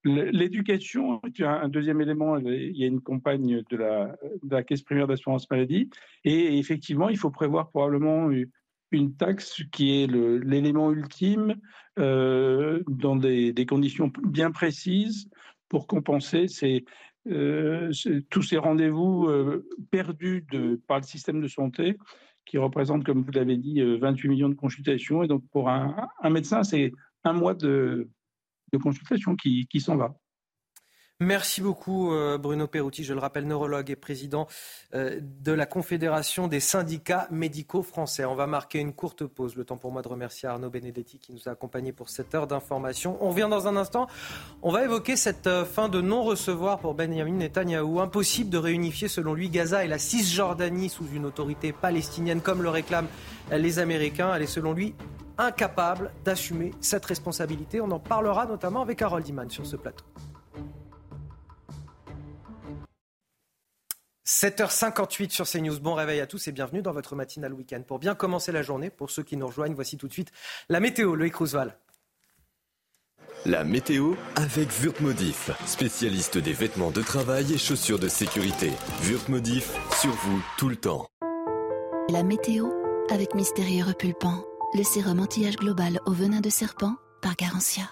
L'éducation, 0.05 1.21
un 1.41 1.69
deuxième 1.69 2.01
élément, 2.01 2.37
il 2.39 2.77
y 2.77 2.83
a 2.83 2.89
une 2.89 3.01
campagne 3.01 3.63
de 3.71 3.77
la, 3.77 4.63
Caisse 4.65 4.83
primaire 4.83 5.07
d'assurance 5.07 5.49
maladie. 5.49 5.91
Et 6.25 6.59
effectivement, 6.59 7.09
il 7.09 7.17
faut 7.17 7.31
prévoir 7.31 7.71
probablement 7.71 8.31
une 8.91 9.15
taxe 9.15 9.63
qui 9.73 10.03
est 10.03 10.07
l'élément 10.07 10.93
ultime 10.93 11.57
euh, 11.99 12.83
dans 12.89 13.17
des, 13.17 13.67
conditions 13.69 14.11
bien 14.25 14.51
précises 14.51 15.29
pour 15.69 15.87
compenser 15.87 16.47
euh, 17.29 17.93
tous 18.29 18.43
ces 18.43 18.59
rendez-vous 18.59 19.27
euh, 19.29 19.67
perdus 19.91 20.45
par 20.87 20.99
le 20.99 21.05
système 21.05 21.41
de 21.41 21.49
santé 21.49 21.97
qui 22.45 22.59
représente, 22.59 23.05
comme 23.05 23.23
vous 23.23 23.31
l'avez 23.31 23.57
dit, 23.57 23.81
28 23.81 24.29
millions 24.29 24.49
de 24.49 24.55
consultations. 24.55 25.23
Et 25.23 25.29
donc, 25.29 25.45
pour 25.53 25.69
un, 25.69 26.09
médecin, 26.29 26.65
c'est 26.65 26.93
un 27.23 27.33
mois 27.33 27.55
de, 27.55 28.09
consultation 28.79 29.37
qui 29.37 29.81
s'en 29.81 29.97
va. 29.97 30.15
Merci 31.23 31.61
beaucoup 31.61 32.13
euh, 32.13 32.37
Bruno 32.37 32.67
Peruti, 32.67 33.05
je 33.05 33.15
le 33.15 33.21
rappelle, 33.21 33.47
neurologue 33.47 33.91
et 33.91 33.97
président 33.97 34.49
euh, 34.95 35.21
de 35.23 35.53
la 35.53 35.67
Confédération 35.67 36.49
des 36.49 36.59
syndicats 36.59 37.29
médicaux 37.31 37.83
français. 37.83 38.25
On 38.25 38.35
va 38.35 38.49
marquer 38.49 38.81
une 38.81 38.93
courte 38.93 39.25
pause, 39.25 39.55
le 39.55 39.65
temps 39.65 39.77
pour 39.77 39.93
moi 39.93 40.03
de 40.03 40.09
remercier 40.09 40.49
Arnaud 40.49 40.69
Benedetti 40.69 41.21
qui 41.21 41.33
nous 41.33 41.49
a 41.49 41.53
accompagnés 41.53 41.93
pour 41.93 42.09
cette 42.09 42.35
heure 42.35 42.49
d'information. 42.49 43.19
On 43.21 43.31
revient 43.31 43.47
dans 43.49 43.69
un 43.69 43.77
instant, 43.77 44.09
on 44.63 44.73
va 44.73 44.85
évoquer 44.85 45.15
cette 45.15 45.47
euh, 45.47 45.65
fin 45.65 45.89
de 45.89 46.01
non-recevoir 46.01 46.81
pour 46.81 46.95
Benjamin 46.95 47.35
Netanyahou. 47.35 48.01
Impossible 48.01 48.51
de 48.51 48.59
réunifier 48.59 49.07
selon 49.07 49.35
lui 49.35 49.49
Gaza 49.49 49.85
et 49.85 49.89
la 49.89 49.99
Cisjordanie 49.99 50.89
sous 50.89 51.07
une 51.15 51.25
autorité 51.25 51.73
palestinienne 51.73 52.41
comme 52.41 52.63
le 52.63 52.69
réclament 52.69 53.09
les 53.53 53.79
Américains. 53.79 54.35
Elle 54.35 54.43
est 54.43 54.47
selon 54.47 54.73
lui 54.73 54.95
incapable 55.43 56.11
d'assumer 56.25 56.73
cette 56.81 57.05
responsabilité. 57.05 57.81
On 57.81 57.91
en 57.91 57.99
parlera 57.99 58.47
notamment 58.47 58.83
avec 58.83 59.03
Harold 59.03 59.27
Iman 59.27 59.51
sur 59.51 59.67
ce 59.67 59.77
plateau. 59.77 60.05
7h58 64.25 65.31
sur 65.31 65.49
CNews. 65.49 65.79
Bon 65.81 65.95
réveil 65.95 66.21
à 66.21 66.27
tous 66.27 66.49
et 66.49 66.53
bienvenue 66.53 66.81
dans 66.81 66.93
votre 66.93 67.17
matinale 67.17 67.53
week-end. 67.53 67.83
Pour 67.87 67.99
bien 67.99 68.15
commencer 68.15 68.53
la 68.53 68.63
journée, 68.63 68.91
pour 68.91 69.11
ceux 69.11 69.23
qui 69.23 69.37
nous 69.37 69.47
rejoignent, 69.47 69.75
voici 69.75 69.97
tout 69.99 70.09
de 70.09 70.13
suite 70.13 70.31
la 70.69 70.81
météo. 70.81 71.15
Loïc 71.15 71.35
Roosevelt. 71.35 71.77
La 73.45 73.65
météo 73.65 74.15
avec 74.37 74.69
Wurtmodif, 74.81 75.51
spécialiste 75.67 76.39
des 76.39 76.53
vêtements 76.53 76.93
de 76.93 77.03
travail 77.03 77.53
et 77.53 77.59
chaussures 77.59 77.99
de 77.99 78.07
sécurité. 78.07 78.71
Wurtmodif, 79.03 79.77
sur 80.01 80.13
vous 80.13 80.41
tout 80.59 80.69
le 80.69 80.77
temps. 80.77 81.07
La 82.09 82.23
météo 82.23 82.69
avec 83.11 83.35
Mystérieux 83.35 83.85
Repulpant, 83.85 84.45
le 84.75 84.83
sérum 84.83 85.21
anti-âge 85.21 85.57
global 85.57 86.01
au 86.07 86.13
venin 86.13 86.41
de 86.41 86.49
serpent 86.49 86.97
par 87.21 87.37
Garantia. 87.37 87.85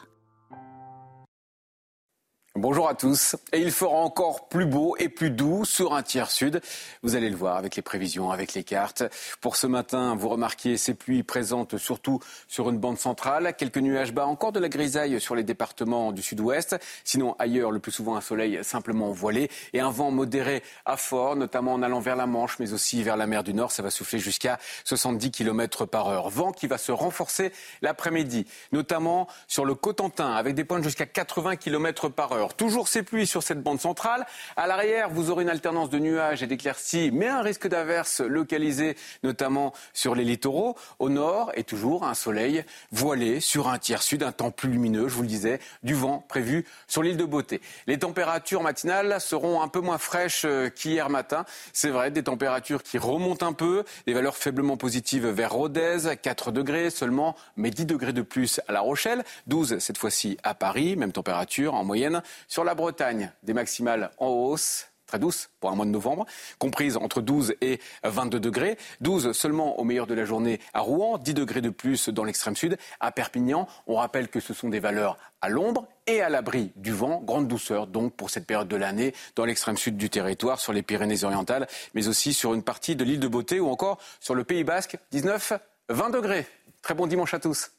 Bonjour 2.57 2.89
à 2.89 2.97
tous. 2.97 3.37
Et 3.53 3.61
il 3.61 3.71
fera 3.71 3.95
encore 3.95 4.49
plus 4.49 4.67
beau 4.67 4.97
et 4.99 5.09
plus 5.09 5.31
doux 5.31 5.65
sur 5.65 5.95
un 5.95 6.03
tiers 6.03 6.33
sud. 6.33 6.61
Vous 7.05 7.15
allez 7.15 7.31
le 7.31 7.37
voir 7.37 7.57
avec 7.57 7.77
les 7.77 7.83
prévisions, 7.83 8.33
avec 8.33 8.55
les 8.55 8.65
cartes. 8.65 9.05
Pour 9.41 9.55
ce 9.55 9.69
matin, 9.69 10.17
vous 10.17 10.29
remarquez 10.29 10.77
ces 10.77 10.95
pluies 10.95 11.23
présentes 11.23 11.79
surtout 11.79 12.19
sur 12.49 12.69
une 12.69 12.79
bande 12.79 12.99
centrale. 12.99 13.55
Quelques 13.57 13.79
nuages 13.79 14.13
bas, 14.13 14.27
encore 14.27 14.51
de 14.51 14.59
la 14.59 14.69
grisaille 14.69 15.21
sur 15.21 15.37
les 15.37 15.45
départements 15.45 16.11
du 16.11 16.23
sud-ouest. 16.23 16.77
Sinon, 17.05 17.37
ailleurs, 17.39 17.71
le 17.71 17.79
plus 17.79 17.93
souvent 17.93 18.17
un 18.17 18.21
soleil 18.21 18.59
simplement 18.65 19.13
voilé 19.13 19.49
et 19.73 19.79
un 19.79 19.93
vent 19.93 20.11
modéré 20.11 20.65
à 20.85 20.97
fort, 20.97 21.37
notamment 21.37 21.75
en 21.75 21.83
allant 21.83 22.01
vers 22.01 22.17
la 22.17 22.27
Manche, 22.27 22.59
mais 22.59 22.73
aussi 22.73 23.05
vers 23.05 23.17
la 23.17 23.29
mer 23.29 23.45
du 23.45 23.55
Nord. 23.55 23.71
Ça 23.71 23.85
va 23.85 23.91
souffler 23.91 24.19
jusqu'à 24.19 24.59
70 24.87 25.31
km 25.31 25.87
par 25.87 26.09
heure. 26.09 26.31
Vent 26.31 26.51
qui 26.51 26.67
va 26.67 26.79
se 26.79 26.91
renforcer 26.91 27.53
l'après-midi, 27.81 28.45
notamment 28.73 29.29
sur 29.47 29.65
le 29.65 29.77
Cotentin, 29.77 30.33
avec 30.33 30.57
des 30.57 30.65
pointes 30.65 30.83
jusqu'à 30.83 31.07
80 31.07 31.55
km 31.55 32.09
par 32.09 32.33
heure. 32.33 32.40
Toujours 32.49 32.89
ces 32.89 33.03
pluies 33.03 33.27
sur 33.27 33.43
cette 33.43 33.63
bande 33.63 33.81
centrale. 33.81 34.27
À 34.57 34.67
l'arrière, 34.67 35.11
vous 35.11 35.31
aurez 35.31 35.43
une 35.43 35.51
alternance 35.51 35.91
de 35.91 35.99
nuages 35.99 36.43
et 36.43 36.47
d'éclaircies, 36.47 37.11
mais 37.13 37.29
un 37.29 37.43
risque 37.43 37.69
d'averse 37.69 38.21
localisé, 38.21 38.97
notamment 39.23 39.73
sur 39.93 40.15
les 40.15 40.25
littoraux. 40.25 40.77
Au 40.99 41.09
nord, 41.09 41.53
et 41.55 41.65
toujours 41.65 42.05
un 42.05 42.15
soleil 42.15 42.65
voilé 42.91 43.41
sur 43.41 43.69
un 43.69 43.79
tiers 43.79 44.03
sud, 44.03 44.23
un 44.23 44.33
temps 44.33 44.51
plus 44.51 44.71
lumineux, 44.71 45.09
je 45.09 45.15
vous 45.15 45.23
le 45.23 45.29
disais, 45.29 45.61
du 45.83 45.95
vent 45.95 46.25
prévu 46.29 46.67
sur 46.87 47.03
l'île 47.03 47.17
de 47.17 47.25
Beauté. 47.25 47.61
Les 47.87 47.99
températures 47.99 48.63
matinales 48.63 49.21
seront 49.21 49.63
un 49.63 49.69
peu 49.69 49.81
moins 49.81 49.99
fraîches 49.99 50.45
euh, 50.45 50.69
qu'hier 50.69 51.11
matin. 51.11 51.45
C'est 51.73 51.91
vrai, 51.91 52.11
des 52.11 52.23
températures 52.23 52.83
qui 52.83 52.99
remontent 52.99 53.47
un 53.47 53.53
peu, 53.53 53.85
des 54.07 54.15
valeurs 54.15 54.37
faiblement 54.37 54.77
positives 54.77 55.27
vers 55.27 55.53
Rodez, 55.53 56.17
4 56.21 56.53
degrés 56.53 56.91
seulement, 56.91 57.37
mais 57.57 57.71
10 57.71 57.87
degrés 57.87 58.13
de 58.13 58.23
plus 58.23 58.61
à 58.69 58.73
La 58.73 58.81
Rochelle, 58.81 59.25
12 59.47 59.79
cette 59.79 59.99
fois-ci 59.99 60.37
à 60.43 60.55
Paris, 60.55 60.97
même 60.97 61.13
température 61.13 61.75
en 61.75 61.85
moyenne. 61.85 62.23
Sur 62.49 62.65
la 62.65 62.75
Bretagne, 62.75 63.33
des 63.43 63.55
maximales 63.55 64.11
en 64.19 64.29
hausse 64.29 64.91
très 65.11 65.19
douces 65.19 65.51
pour 65.59 65.71
un 65.71 65.75
mois 65.75 65.87
de 65.87 65.91
novembre, 65.91 66.25
comprises 66.59 66.97
entre 66.97 67.21
12 67.21 67.55
et 67.61 67.81
22 68.05 68.39
degrés. 68.39 68.79
12 69.01 69.33
seulement 69.33 69.81
au 69.81 69.85
meilleur 69.85 70.07
de 70.07 70.15
la 70.15 70.25
journée 70.25 70.61
à 70.73 70.81
Rouen, 70.81 71.19
10 71.19 71.35
degrés 71.35 71.61
de 71.61 71.71
plus 71.71 72.09
dans 72.11 72.23
l'extrême 72.23 72.55
sud. 72.55 72.79
À 73.01 73.11
Perpignan, 73.11 73.67
on 73.89 73.97
rappelle 73.97 74.29
que 74.29 74.39
ce 74.39 74.55
sont 74.55 74.69
des 74.69 74.79
valeurs 74.79 75.19
à 75.41 75.49
l'ombre 75.49 75.89
et 76.07 76.21
à 76.21 76.29
l'abri 76.29 76.71
du 76.77 76.93
vent. 76.93 77.21
Grande 77.21 77.49
douceur 77.49 77.89
donc 77.89 78.15
pour 78.15 78.31
cette 78.31 78.47
période 78.47 78.69
de 78.69 78.77
l'année 78.77 79.13
dans 79.35 79.45
l'extrême 79.45 79.77
sud 79.77 79.97
du 79.97 80.11
territoire, 80.11 80.61
sur 80.61 80.73
les 80.73 80.83
Pyrénées-Orientales, 80.83 81.67
mais 81.95 82.07
aussi 82.07 82.33
sur 82.33 82.55
une 82.55 82.63
partie 82.63 82.95
de 82.95 83.03
l'île 83.03 83.21
de 83.21 83.29
Beauté 83.29 83.59
ou 83.59 83.69
encore 83.69 83.99
sur 84.21 84.37
le 84.37 84.45
Pays 84.45 84.63
Basque, 84.63 84.97
19, 85.11 85.55
20 85.89 86.11
degrés. 86.11 86.47
Très 86.83 86.95
bon 86.95 87.09
dimanche 87.09 87.35
à 87.35 87.41
tous. 87.41 87.73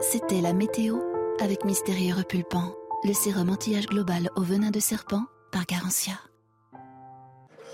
C'était 0.00 0.40
la 0.40 0.54
météo 0.54 0.98
avec 1.38 1.64
Mystérieux 1.64 2.14
Repulpant 2.14 2.74
le 3.04 3.12
sérum 3.12 3.50
anti-âge 3.50 3.86
global 3.86 4.30
au 4.36 4.42
venin 4.42 4.70
de 4.70 4.78
serpent 4.78 5.24
par 5.50 5.66
Garantia. 5.66 6.14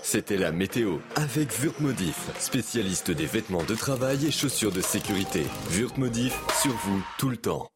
C'était 0.01 0.37
la 0.37 0.51
météo 0.51 0.97
avec 1.15 1.51
Wurtmodif, 1.59 2.31
spécialiste 2.39 3.11
des 3.11 3.25
vêtements 3.25 3.63
de 3.63 3.75
travail 3.75 4.25
et 4.25 4.31
chaussures 4.31 4.71
de 4.71 4.81
sécurité. 4.81 5.45
Wurtmodif, 5.71 6.33
sur 6.61 6.71
vous 6.71 7.03
tout 7.19 7.29
le 7.29 7.37
temps. 7.37 7.67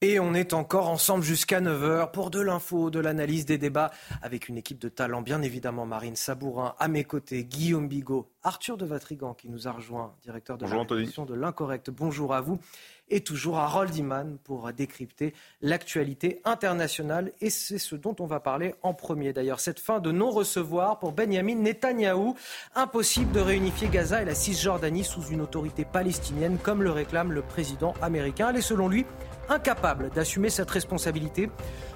Et 0.00 0.18
on 0.18 0.34
est 0.34 0.52
encore 0.52 0.88
ensemble 0.88 1.22
jusqu'à 1.22 1.60
9h 1.60 2.10
pour 2.10 2.30
de 2.30 2.40
l'info, 2.40 2.90
de 2.90 2.98
l'analyse, 2.98 3.46
des 3.46 3.58
débats 3.58 3.92
avec 4.20 4.48
une 4.48 4.56
équipe 4.56 4.80
de 4.80 4.88
talent, 4.88 5.22
bien 5.22 5.42
évidemment 5.42 5.86
Marine 5.86 6.16
Sabourin 6.16 6.74
à 6.80 6.88
mes 6.88 7.04
côtés, 7.04 7.44
Guillaume 7.44 7.86
Bigot, 7.86 8.32
Arthur 8.42 8.76
de 8.76 8.84
Vatrigan 8.84 9.34
qui 9.34 9.48
nous 9.48 9.68
a 9.68 9.70
rejoint, 9.70 10.16
directeur 10.22 10.58
de 10.58 10.66
la 10.66 10.84
de 10.84 11.34
l'Incorrect. 11.34 11.90
Bonjour 11.90 12.34
à 12.34 12.40
vous 12.40 12.58
et 13.08 13.20
toujours 13.20 13.58
Harold 13.58 13.94
Iman 13.94 14.38
pour 14.44 14.72
décrypter 14.72 15.34
l'actualité 15.60 16.40
internationale. 16.44 17.32
Et 17.40 17.50
c'est 17.50 17.78
ce 17.78 17.94
dont 17.94 18.16
on 18.20 18.26
va 18.26 18.40
parler 18.40 18.74
en 18.82 18.94
premier. 18.94 19.32
D'ailleurs, 19.32 19.60
cette 19.60 19.80
fin 19.80 20.00
de 20.00 20.10
non-recevoir 20.10 20.98
pour 20.98 21.12
Benjamin 21.12 21.56
Netanyahou. 21.56 22.34
Impossible 22.74 23.32
de 23.32 23.40
réunifier 23.40 23.88
Gaza 23.88 24.22
et 24.22 24.24
la 24.24 24.34
Cisjordanie 24.34 25.04
sous 25.04 25.24
une 25.26 25.40
autorité 25.40 25.84
palestinienne 25.84 26.58
comme 26.62 26.82
le 26.82 26.90
réclame 26.90 27.32
le 27.32 27.42
président 27.42 27.94
américain. 28.02 28.48
Elle 28.50 28.56
est 28.56 28.62
selon 28.62 28.88
lui 28.88 29.04
incapable 29.48 30.10
d'assumer 30.10 30.50
cette 30.50 30.70
responsabilité. 30.70 31.50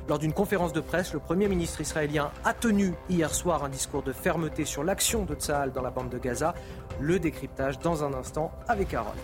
Lors 0.09 0.19
d'une 0.19 0.33
conférence 0.33 0.73
de 0.73 0.81
presse, 0.81 1.12
le 1.12 1.19
Premier 1.20 1.49
ministre 1.49 1.81
israélien 1.81 2.31
a 2.45 2.53
tenu 2.53 2.95
hier 3.09 3.35
soir 3.35 3.65
un 3.65 3.69
discours 3.69 4.03
de 4.03 4.12
fermeté 4.12 4.65
sur 4.65 4.85
l'action 4.85 5.24
de 5.24 5.35
Tsahal 5.35 5.73
dans 5.73 5.83
la 5.83 5.91
bande 5.91 6.11
de 6.11 6.19
Gaza. 6.19 6.55
Le 7.01 7.19
décryptage 7.19 7.78
dans 7.78 8.05
un 8.05 8.15
instant 8.15 8.53
avec 8.69 8.95
Harold. 8.95 9.19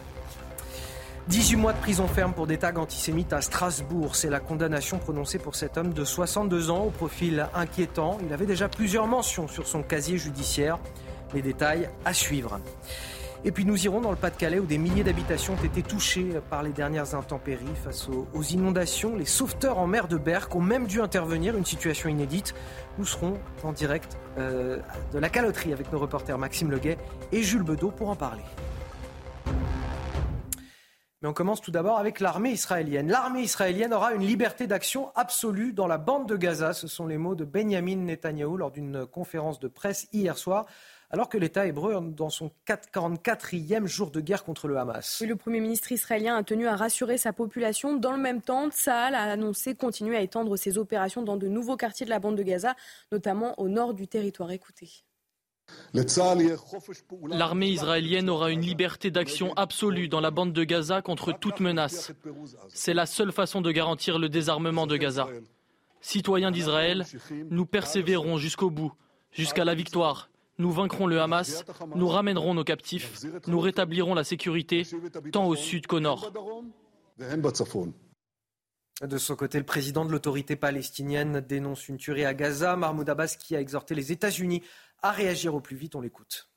18 1.28 1.56
mois 1.56 1.72
de 1.72 1.78
prison 1.78 2.08
ferme 2.08 2.32
pour 2.32 2.48
des 2.48 2.58
tags 2.58 2.74
antisémites 2.76 3.32
à 3.32 3.40
Strasbourg. 3.40 4.16
C'est 4.16 4.28
la 4.28 4.40
condamnation 4.40 4.98
prononcée 4.98 5.38
pour 5.38 5.54
cet 5.54 5.78
homme 5.78 5.92
de 5.92 6.04
62 6.04 6.70
ans 6.70 6.84
au 6.84 6.90
profil 6.90 7.46
inquiétant. 7.54 8.18
Il 8.26 8.32
avait 8.32 8.46
déjà 8.46 8.68
plusieurs 8.68 9.06
mentions 9.06 9.46
sur 9.46 9.68
son 9.68 9.82
casier 9.82 10.18
judiciaire. 10.18 10.78
Les 11.32 11.40
détails 11.40 11.88
à 12.04 12.12
suivre. 12.12 12.58
Et 13.44 13.52
puis 13.52 13.64
nous 13.64 13.84
irons 13.84 14.00
dans 14.00 14.10
le 14.10 14.16
Pas-de-Calais 14.16 14.58
où 14.58 14.66
des 14.66 14.78
milliers 14.78 15.04
d'habitations 15.04 15.54
ont 15.54 15.64
été 15.64 15.82
touchées 15.82 16.28
par 16.50 16.62
les 16.62 16.70
dernières 16.70 17.14
intempéries 17.14 17.64
face 17.82 18.08
aux, 18.08 18.42
inondations. 18.42 19.16
Les 19.16 19.24
sauveteurs 19.24 19.78
en 19.78 19.86
mer 19.86 20.08
de 20.08 20.16
Berck 20.16 20.54
ont 20.54 20.60
même 20.60 20.86
dû 20.86 21.00
intervenir, 21.00 21.56
une 21.56 21.64
situation 21.64 22.08
inédite. 22.08 22.54
Nous 22.98 23.06
serons 23.06 23.38
en 23.62 23.72
direct 23.72 24.18
euh, 24.38 24.78
de 25.12 25.18
la 25.18 25.28
caloterie 25.28 25.72
avec 25.72 25.92
nos 25.92 25.98
reporters 25.98 26.36
Maxime 26.36 26.70
Leguet 26.70 26.98
et 27.30 27.42
Jules 27.42 27.62
Bedeau 27.62 27.90
pour 27.90 28.10
en 28.10 28.16
parler. 28.16 28.42
Mais 31.22 31.28
on 31.28 31.32
commence 31.32 31.60
tout 31.60 31.70
d'abord 31.70 31.98
avec 31.98 32.18
l'armée 32.18 32.50
israélienne. 32.50 33.08
L'armée 33.08 33.42
israélienne 33.42 33.94
aura 33.94 34.12
une 34.12 34.26
liberté 34.26 34.66
d'action 34.66 35.12
absolue 35.14 35.72
dans 35.72 35.86
la 35.86 35.96
bande 35.96 36.28
de 36.28 36.36
Gaza. 36.36 36.72
Ce 36.72 36.88
sont 36.88 37.06
les 37.06 37.16
mots 37.16 37.36
de 37.36 37.44
Benjamin 37.44 37.94
Netanyahou 37.94 38.56
lors 38.56 38.72
d'une 38.72 39.06
conférence 39.06 39.60
de 39.60 39.68
presse 39.68 40.08
hier 40.12 40.36
soir 40.36 40.66
alors 41.12 41.28
que 41.28 41.36
l'État 41.36 41.66
hébreu 41.66 42.00
dans 42.00 42.30
son 42.30 42.50
44e 42.66 43.86
jour 43.86 44.10
de 44.10 44.20
guerre 44.20 44.44
contre 44.44 44.66
le 44.66 44.78
Hamas. 44.78 45.22
le 45.24 45.36
Premier 45.36 45.60
ministre 45.60 45.92
israélien 45.92 46.36
a 46.36 46.42
tenu 46.42 46.66
à 46.66 46.74
rassurer 46.74 47.18
sa 47.18 47.34
population. 47.34 47.96
Dans 47.96 48.12
le 48.12 48.18
même 48.18 48.40
temps, 48.40 48.70
Tsahal 48.70 49.14
a 49.14 49.30
annoncé 49.30 49.74
continuer 49.74 50.16
à 50.16 50.22
étendre 50.22 50.56
ses 50.56 50.78
opérations 50.78 51.22
dans 51.22 51.36
de 51.36 51.48
nouveaux 51.48 51.76
quartiers 51.76 52.06
de 52.06 52.10
la 52.10 52.18
bande 52.18 52.36
de 52.36 52.42
Gaza, 52.42 52.74
notamment 53.12 53.60
au 53.60 53.68
nord 53.68 53.92
du 53.92 54.08
territoire. 54.08 54.50
Écoutez. 54.50 55.04
L'armée 57.28 57.68
israélienne 57.68 58.30
aura 58.30 58.50
une 58.50 58.62
liberté 58.62 59.10
d'action 59.10 59.52
absolue 59.54 60.08
dans 60.08 60.20
la 60.20 60.30
bande 60.30 60.52
de 60.52 60.64
Gaza 60.64 61.02
contre 61.02 61.32
toute 61.32 61.60
menace. 61.60 62.12
C'est 62.68 62.94
la 62.94 63.06
seule 63.06 63.32
façon 63.32 63.60
de 63.60 63.70
garantir 63.70 64.18
le 64.18 64.28
désarmement 64.28 64.86
de 64.86 64.96
Gaza. 64.96 65.28
Citoyens 66.00 66.50
d'Israël, 66.50 67.04
nous 67.50 67.66
persévérons 67.66 68.38
jusqu'au 68.38 68.70
bout, 68.70 68.92
jusqu'à 69.30 69.64
la 69.64 69.74
victoire. 69.74 70.30
Nous 70.58 70.70
vaincrons 70.70 71.06
le 71.06 71.20
Hamas, 71.20 71.64
nous 71.94 72.08
ramènerons 72.08 72.54
nos 72.54 72.64
captifs, 72.64 73.20
nous 73.46 73.60
rétablirons 73.60 74.14
la 74.14 74.24
sécurité 74.24 74.86
tant 75.32 75.46
au 75.46 75.56
sud 75.56 75.86
qu'au 75.86 76.00
nord. 76.00 76.32
De 79.00 79.18
son 79.18 79.34
côté, 79.34 79.58
le 79.58 79.64
président 79.64 80.04
de 80.04 80.12
l'autorité 80.12 80.54
palestinienne 80.54 81.40
dénonce 81.40 81.88
une 81.88 81.96
tuerie 81.96 82.24
à 82.24 82.34
Gaza. 82.34 82.76
Mahmoud 82.76 83.08
Abbas 83.08 83.36
qui 83.38 83.56
a 83.56 83.60
exhorté 83.60 83.94
les 83.94 84.12
États-Unis 84.12 84.62
à 85.02 85.10
réagir 85.10 85.54
au 85.54 85.60
plus 85.60 85.76
vite. 85.76 85.94
On 85.94 86.00
l'écoute. 86.00 86.48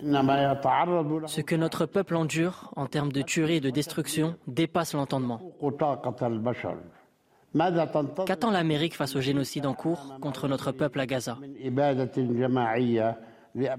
Ce 0.00 1.40
que 1.40 1.54
notre 1.54 1.86
peuple 1.86 2.16
endure 2.16 2.72
en 2.74 2.86
termes 2.86 3.12
de 3.12 3.22
tuerie 3.22 3.56
et 3.56 3.60
de 3.60 3.70
destruction 3.70 4.36
dépasse 4.48 4.92
l'entendement. 4.94 5.40
Qu'attend 8.26 8.50
l'Amérique 8.50 8.96
face 8.96 9.14
au 9.14 9.20
génocide 9.20 9.66
en 9.66 9.74
cours 9.74 10.16
contre 10.20 10.48
notre 10.48 10.72
peuple 10.72 10.98
à 10.98 11.06
Gaza? 11.06 11.38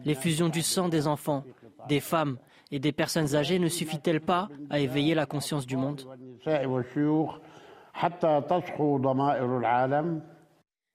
Les 0.06 0.16
fusions 0.16 0.48
du 0.48 0.62
sang 0.62 0.88
des 0.88 1.06
enfants, 1.08 1.44
des 1.90 2.00
femmes 2.00 2.38
et 2.72 2.80
des 2.80 2.94
personnes 2.94 3.36
âgées 3.36 3.60
ne 3.60 3.68
suffit-elles 3.68 4.22
pas 4.22 4.48
à 4.70 4.80
éveiller 4.80 5.14
la 5.16 5.26
conscience 5.26 5.66
du 5.66 5.76
monde? 5.76 6.04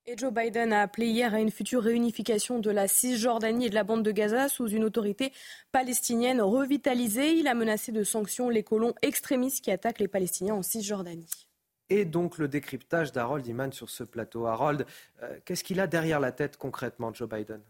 Et 0.06 0.16
Joe 0.16 0.32
Biden 0.32 0.72
a 0.72 0.82
appelé 0.82 1.06
hier 1.06 1.34
à 1.34 1.40
une 1.40 1.50
future 1.50 1.82
réunification 1.82 2.58
de 2.58 2.70
la 2.70 2.88
Cisjordanie 2.88 3.66
et 3.66 3.70
de 3.70 3.74
la 3.74 3.84
bande 3.84 4.02
de 4.02 4.10
Gaza 4.10 4.48
sous 4.48 4.68
une 4.68 4.84
autorité 4.84 5.32
palestinienne 5.72 6.40
revitalisée. 6.40 7.34
Il 7.34 7.46
a 7.48 7.54
menacé 7.54 7.92
de 7.92 8.02
sanctions 8.02 8.48
les 8.48 8.62
colons 8.62 8.94
extrémistes 9.02 9.62
qui 9.62 9.70
attaquent 9.70 10.00
les 10.00 10.08
Palestiniens 10.08 10.54
en 10.54 10.62
Cisjordanie. 10.62 11.48
Et 11.90 12.04
donc 12.04 12.38
le 12.38 12.48
décryptage 12.48 13.12
d'Harold 13.12 13.46
Iman 13.46 13.72
sur 13.72 13.90
ce 13.90 14.04
plateau. 14.04 14.46
Harold, 14.46 14.86
euh, 15.22 15.38
qu'est-ce 15.44 15.64
qu'il 15.64 15.80
a 15.80 15.86
derrière 15.86 16.20
la 16.20 16.32
tête 16.32 16.56
concrètement, 16.56 17.12
Joe 17.12 17.28
Biden? 17.28 17.60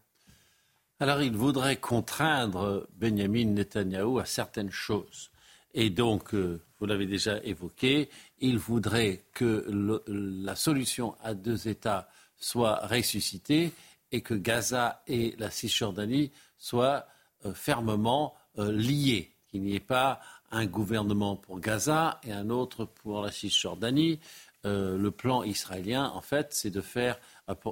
Alors 0.99 1.21
il 1.21 1.35
voudrait 1.35 1.77
contraindre 1.77 2.87
Benjamin 2.93 3.45
Netanyahu 3.45 4.19
à 4.19 4.25
certaines 4.25 4.71
choses. 4.71 5.31
Et 5.73 5.89
donc, 5.89 6.33
euh, 6.35 6.61
vous 6.81 6.87
l'avez 6.87 7.05
déjà 7.05 7.37
évoqué, 7.43 8.09
il 8.39 8.57
voudrait 8.57 9.21
que 9.33 10.03
la 10.07 10.55
solution 10.55 11.15
à 11.21 11.35
deux 11.35 11.67
États 11.67 12.09
soit 12.39 12.87
ressuscité 12.87 13.71
et 14.11 14.21
que 14.21 14.33
Gaza 14.33 15.03
et 15.05 15.35
la 15.37 15.51
Cisjordanie 15.51 16.31
soient 16.57 17.05
euh, 17.45 17.53
fermement 17.53 18.33
euh, 18.57 18.71
liés, 18.71 19.31
qu'il 19.51 19.61
n'y 19.61 19.75
ait 19.75 19.79
pas 19.79 20.21
un 20.49 20.65
gouvernement 20.65 21.35
pour 21.35 21.59
Gaza 21.59 22.19
et 22.23 22.33
un 22.33 22.49
autre 22.49 22.85
pour 22.85 23.21
la 23.21 23.31
Cisjordanie. 23.31 24.19
Euh, 24.65 24.97
le 24.97 25.11
plan 25.11 25.43
israélien, 25.43 26.09
en 26.15 26.21
fait, 26.21 26.47
c'est 26.51 26.71
de 26.71 26.81
faire 26.81 27.19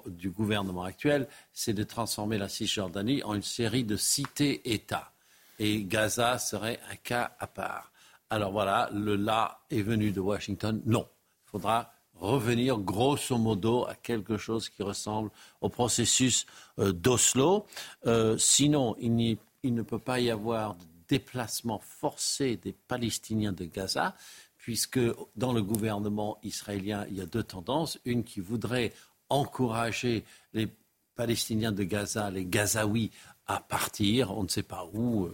du 0.06 0.30
gouvernement 0.30 0.84
actuel, 0.84 1.28
c'est 1.52 1.74
de 1.74 1.84
transformer 1.84 2.38
la 2.38 2.48
Cisjordanie 2.48 3.24
en 3.24 3.34
une 3.34 3.42
série 3.42 3.84
de 3.84 3.98
cités-États. 3.98 5.12
Et 5.58 5.84
Gaza 5.84 6.38
serait 6.38 6.80
un 6.92 6.96
cas 6.96 7.36
à 7.40 7.48
part. 7.48 7.89
Alors 8.30 8.52
voilà, 8.52 8.90
le 8.94 9.16
là 9.16 9.60
est 9.72 9.82
venu 9.82 10.12
de 10.12 10.20
Washington. 10.20 10.82
Non, 10.86 11.08
il 11.46 11.50
faudra 11.50 11.92
revenir 12.14 12.78
grosso 12.78 13.38
modo 13.38 13.86
à 13.88 13.96
quelque 13.96 14.38
chose 14.38 14.70
qui 14.70 14.84
ressemble 14.84 15.32
au 15.62 15.70
processus 15.70 16.46
euh, 16.78 16.92
d'Oslo. 16.92 17.66
Euh, 18.06 18.38
sinon, 18.38 18.96
il, 19.00 19.38
ne 19.64 19.82
peut 19.82 20.00
pas 20.00 20.20
y 20.20 20.30
avoir 20.30 20.76
de 20.76 20.86
déplacement 21.08 21.80
forcé 21.80 22.58
des 22.58 22.74
Palestiniens 22.74 23.54
de 23.54 23.66
Gaza, 23.66 24.16
puisque 24.58 25.00
dans 25.36 25.54
le 25.54 25.64
gouvernement 25.64 26.38
israélien, 26.44 27.06
il 27.10 27.18
y 27.18 27.22
a 27.22 27.26
deux 27.26 27.44
tendances. 27.44 27.98
Une 28.06 28.24
qui 28.24 28.42
voudrait 28.42 28.94
encourager 29.30 30.24
les 30.54 30.68
Palestiniens 31.16 31.72
de 31.72 31.84
Gaza, 31.84 32.30
les 32.30 32.46
Gazaouis, 32.46 33.12
à 33.48 33.60
partir, 33.60 34.38
on 34.38 34.44
ne 34.44 34.48
sait 34.48 34.64
pas 34.64 34.88
où, 34.94 35.26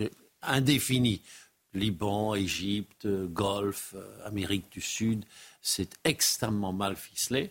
euh, 0.00 0.10
indéfini. 0.42 1.22
Liban, 1.74 2.34
Égypte, 2.34 3.06
Golfe, 3.06 3.94
Amérique 4.24 4.70
du 4.70 4.80
Sud, 4.80 5.24
c'est 5.62 5.96
extrêmement 6.04 6.72
mal 6.72 6.96
ficelé. 6.96 7.50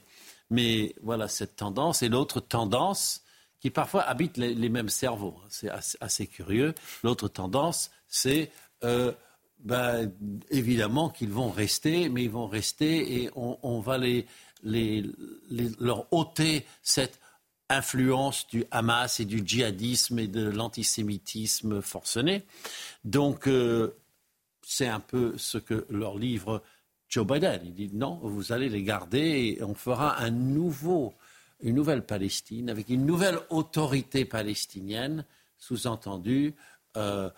Mais 0.49 0.95
voilà 1.01 1.27
cette 1.27 1.55
tendance. 1.55 2.01
Et 2.01 2.09
l'autre 2.09 2.39
tendance, 2.39 3.23
qui 3.59 3.69
parfois 3.69 4.03
habite 4.03 4.37
les, 4.37 4.69
mêmes 4.69 4.89
cerveaux, 4.89 5.35
hein, 5.43 5.47
c'est 5.49 5.69
assez, 5.99 6.27
curieux, 6.27 6.73
l'autre 7.03 7.27
tendance, 7.27 7.91
c'est 8.07 8.51
euh, 8.83 9.11
ben, 9.59 10.11
évidemment 10.49 11.09
qu'ils 11.09 11.31
vont 11.31 11.49
rester, 11.49 12.09
mais 12.09 12.23
ils 12.23 12.29
vont 12.29 12.47
rester 12.47 13.23
et 13.23 13.29
on, 13.35 13.79
va 13.81 13.97
les, 13.97 14.25
leur 14.63 16.11
ôter 16.13 16.65
cette 16.81 17.19
influence 17.67 18.47
du 18.47 18.65
Hamas 18.71 19.19
et 19.19 19.25
du 19.25 19.43
djihadisme 19.45 20.17
et 20.19 20.27
de 20.27 20.49
l'antisémitisme 20.49 21.81
forcené. 21.81 22.43
Donc, 23.03 23.47
euh, 23.47 23.95
c'est 24.61 24.87
un 24.87 24.99
peu 24.99 25.37
ce 25.37 25.57
que 25.57 25.85
leur 25.89 26.17
livre 26.17 26.61
Joe 27.07 27.25
Biden. 27.25 27.61
Il 27.65 27.73
dit 27.73 27.89
non, 27.93 28.19
vous 28.21 28.51
allez 28.51 28.69
les 28.69 28.83
garder 28.83 29.57
et 29.57 29.63
on 29.63 29.73
fera 29.73 30.17
une 30.19 30.53
nouvelle 31.63 32.05
Palestine 32.05 32.69
avec 32.69 32.89
une 32.89 33.05
nouvelle 33.05 33.39
autorité 33.49 34.25
palestinienne. 34.25 35.25
Sous-entendu, 35.57 36.55
euh, 36.95 37.29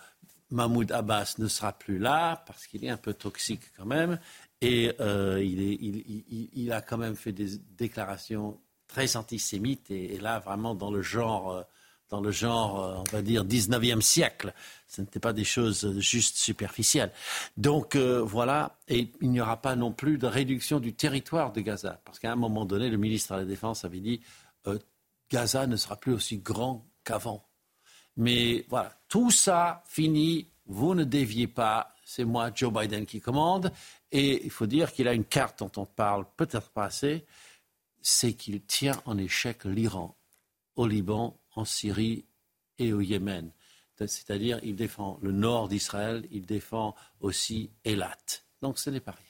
Mahmoud 0.52 0.91
Abbas 0.91 1.35
ne 1.39 1.48
sera 1.48 1.73
plus 1.73 1.98
là 1.98 2.43
parce 2.45 2.68
qu'il 2.68 2.84
est 2.85 2.89
un 2.89 2.98
peu 2.98 3.14
toxique 3.14 3.64
quand 3.77 3.85
même 3.85 4.19
et 4.60 4.93
euh, 4.99 5.41
il, 5.43 6.72
a 6.72 6.81
quand 6.81 6.98
même 6.98 7.15
fait 7.15 7.31
des 7.31 7.57
déclarations 7.77 8.60
très 8.88 9.15
antisémites 9.15 9.89
et, 9.89 10.19
là 10.19 10.39
vraiment 10.39 10.76
dans 10.76 10.91
le 10.91 11.02
genre. 11.02 11.65
Euh, 12.11 12.15
dans 12.15 12.21
le 12.21 12.31
genre, 12.31 13.03
on 13.07 13.11
va 13.11 13.21
dire, 13.21 13.45
19e 13.45 14.01
siècle. 14.01 14.53
Ce 14.88 15.01
n'était 15.01 15.19
pas 15.19 15.33
des 15.33 15.43
choses 15.43 15.97
juste 15.99 16.38
superficielles. 16.38 17.11
Donc 17.57 17.95
euh, 17.95 18.21
voilà, 18.21 18.77
et 18.88 19.11
il 19.21 19.31
n'y 19.31 19.39
aura 19.39 19.61
pas 19.61 19.75
non 19.75 19.91
plus 19.91 20.17
de 20.17 20.27
réduction 20.27 20.79
du 20.79 20.93
territoire 20.93 21.53
de 21.53 21.61
Gaza, 21.61 22.01
parce 22.03 22.19
qu'à 22.19 22.31
un 22.31 22.35
moment 22.35 22.65
donné, 22.65 22.89
le 22.89 22.97
ministre 22.97 23.33
de 23.33 23.39
la 23.39 23.45
Défense 23.45 23.85
avait 23.85 24.01
dit 24.01 24.21
euh, 24.67 24.77
Gaza 25.29 25.67
ne 25.67 25.77
sera 25.77 25.95
plus 25.95 26.13
aussi 26.13 26.39
grand 26.39 26.85
qu'avant. 27.03 27.47
Mais 28.17 28.65
voilà, 28.69 28.93
tout 29.07 29.31
ça 29.31 29.83
fini, 29.88 30.49
vous 30.65 30.93
ne 30.93 31.05
déviez 31.05 31.47
pas, 31.47 31.95
c'est 32.03 32.25
moi, 32.25 32.51
Joe 32.53 32.73
Biden, 32.73 33.05
qui 33.05 33.21
commande, 33.21 33.71
et 34.11 34.43
il 34.43 34.51
faut 34.51 34.67
dire 34.67 34.91
qu'il 34.91 35.07
a 35.07 35.13
une 35.13 35.23
carte 35.23 35.59
dont 35.59 35.71
on 35.77 35.85
parle 35.85 36.25
peut-être 36.35 36.69
pas 36.71 36.85
assez, 36.85 37.25
c'est 38.01 38.33
qu'il 38.33 38.61
tient 38.63 39.01
en 39.05 39.17
échec 39.17 39.63
l'Iran, 39.63 40.17
au 40.75 40.88
Liban, 40.88 41.40
en 41.55 41.65
Syrie 41.65 42.25
et 42.77 42.93
au 42.93 43.01
Yémen. 43.01 43.51
C'est-à-dire, 43.95 44.59
il 44.63 44.75
défend 44.75 45.19
le 45.21 45.31
nord 45.31 45.67
d'Israël, 45.67 46.25
il 46.31 46.45
défend 46.45 46.95
aussi 47.19 47.71
Elat. 47.85 48.17
Donc 48.61 48.79
ce 48.79 48.89
n'est 48.89 48.99
pas 48.99 49.11
rien. 49.11 49.25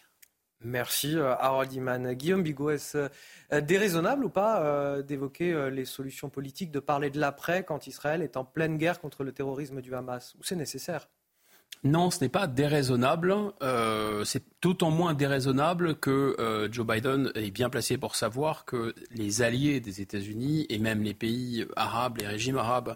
Merci 0.63 1.17
euh, 1.17 1.35
Harold 1.37 1.73
Iman. 1.73 2.13
Guillaume 2.13 2.43
Bigot, 2.43 2.69
est-ce 2.69 3.09
euh, 3.51 3.61
déraisonnable 3.61 4.25
ou 4.25 4.29
pas 4.29 4.61
euh, 4.61 5.01
d'évoquer 5.01 5.71
les 5.71 5.85
solutions 5.85 6.29
politiques, 6.29 6.71
de 6.71 6.79
parler 6.79 7.09
de 7.09 7.19
l'après 7.19 7.63
quand 7.63 7.87
Israël 7.87 8.21
est 8.21 8.37
en 8.37 8.45
pleine 8.45 8.77
guerre 8.77 8.99
contre 8.99 9.23
le 9.23 9.31
terrorisme 9.31 9.81
du 9.81 9.93
Hamas? 9.95 10.35
Ou 10.35 10.43
c'est 10.43 10.55
nécessaire? 10.55 11.09
Non, 11.83 12.11
ce 12.11 12.23
n'est 12.23 12.29
pas 12.29 12.45
déraisonnable. 12.45 13.35
c'est 14.23 14.43
d'autant 14.61 14.91
moins 14.91 15.15
déraisonnable 15.15 15.95
que 15.95 16.69
Joe 16.71 16.85
Biden 16.85 17.31
est 17.33 17.49
bien 17.49 17.71
placé 17.71 17.97
pour 17.97 18.15
savoir 18.15 18.65
que 18.65 18.93
les 19.09 19.41
alliés 19.41 19.79
des 19.79 19.99
États-Unis 19.99 20.67
et 20.69 20.77
même 20.77 21.01
les 21.01 21.15
pays 21.15 21.65
arabes, 21.75 22.17
les 22.19 22.27
régimes 22.27 22.57
arabes 22.57 22.95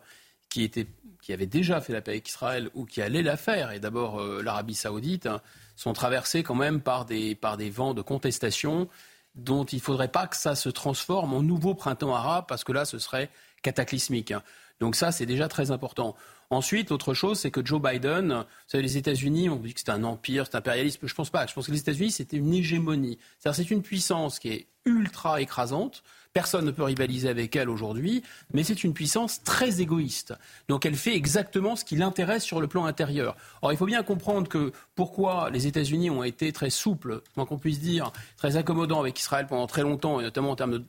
qui 0.50 0.64
étaient 0.64 0.88
qui 1.26 1.34
avaient 1.34 1.48
déjà 1.48 1.82
fait 1.82 1.92
la 1.92 2.02
paix 2.02 2.12
avec 2.12 2.30
Israël 2.30 2.70
ou 2.76 2.86
qui 2.86 3.02
allaient 3.02 3.24
la 3.24 3.36
faire, 3.36 3.72
et 3.72 3.80
d'abord 3.80 4.22
euh, 4.22 4.44
l'Arabie 4.44 4.76
saoudite, 4.76 5.26
hein, 5.26 5.42
sont 5.76 5.94
traversés 5.94 6.44
quand 6.44 6.54
même 6.54 6.82
par 6.82 7.06
des, 7.06 7.34
par 7.34 7.58
des 7.58 7.72
vents 7.72 7.96
de 7.96 8.04
contestation 8.04 8.88
dont 9.34 9.66
il 9.66 9.78
ne 9.78 9.82
faudrait 9.82 10.12
pas 10.12 10.28
que 10.28 10.36
ça 10.36 10.54
se 10.54 10.70
transforme 10.70 11.34
en 11.34 11.42
nouveau 11.42 11.74
printemps 11.74 12.14
arabe, 12.14 12.46
parce 12.48 12.64
que 12.64 12.74
là, 12.74 12.86
ce 12.86 13.00
serait 13.00 13.32
cataclysmique. 13.64 14.30
Hein. 14.30 14.44
Donc 14.80 14.96
ça, 14.96 15.12
c'est 15.12 15.26
déjà 15.26 15.48
très 15.48 15.72
important. 15.72 16.16
Ensuite, 16.50 16.90
l'autre 16.90 17.14
chose, 17.14 17.40
c'est 17.40 17.52
que 17.52 17.66
Joe 17.66 17.82
Biden, 17.82 18.34
vous 18.34 18.44
savez, 18.68 18.84
les 18.84 18.98
États-Unis, 18.98 19.50
on 19.50 19.56
dit 19.58 19.74
que 19.74 19.80
c'est 19.80 19.90
un 19.90 20.04
empire, 20.04 20.46
c'est 20.46 20.56
impérialisme. 20.56 21.08
Je 21.08 21.14
pense 21.14 21.30
pas. 21.30 21.46
Je 21.48 21.54
pense 21.54 21.68
que 21.68 21.72
les 21.72 21.80
États-Unis, 21.80 22.12
c'était 22.12 22.38
une 22.38 22.54
hégémonie. 22.54 23.18
C'est-à-dire, 23.40 23.64
c'est 23.64 23.72
une 23.72 23.82
puissance 23.82 24.40
qui 24.40 24.50
est 24.50 24.68
ultra 24.86 25.42
écrasante, 25.42 26.04
Personne 26.36 26.66
ne 26.66 26.72
peut 26.72 26.84
rivaliser 26.84 27.30
avec 27.30 27.56
elle 27.56 27.70
aujourd'hui, 27.70 28.22
mais 28.54 28.66
c'est 28.66 28.84
une 28.84 28.94
puissance 28.94 29.42
très 29.44 29.80
égoïste. 29.80 30.34
Donc 30.68 30.86
elle 30.86 30.96
fait 30.96 31.16
exactement 31.16 31.78
ce 31.78 31.86
qui 31.86 31.96
l'intéresse 31.96 32.44
sur 32.44 32.60
le 32.60 32.68
plan 32.68 32.84
intérieur. 32.84 33.38
Or, 33.62 33.72
il 33.72 33.78
faut 33.78 33.86
bien 33.86 34.04
comprendre 34.04 34.50
que 34.50 34.74
pourquoi 34.96 35.50
les 35.50 35.66
États-Unis 35.66 36.10
ont 36.10 36.26
été 36.26 36.52
très 36.52 36.70
souples, 36.70 37.22
moins 37.38 37.46
qu'on 37.46 37.58
puisse 37.58 37.80
dire, 37.80 38.12
très 38.36 38.58
accommodants 38.58 39.00
avec 39.00 39.18
Israël 39.18 39.48
pendant 39.48 39.66
très 39.66 39.84
longtemps, 39.84 40.20
et 40.20 40.24
notamment 40.24 40.52
en 40.52 40.56
termes 40.58 40.84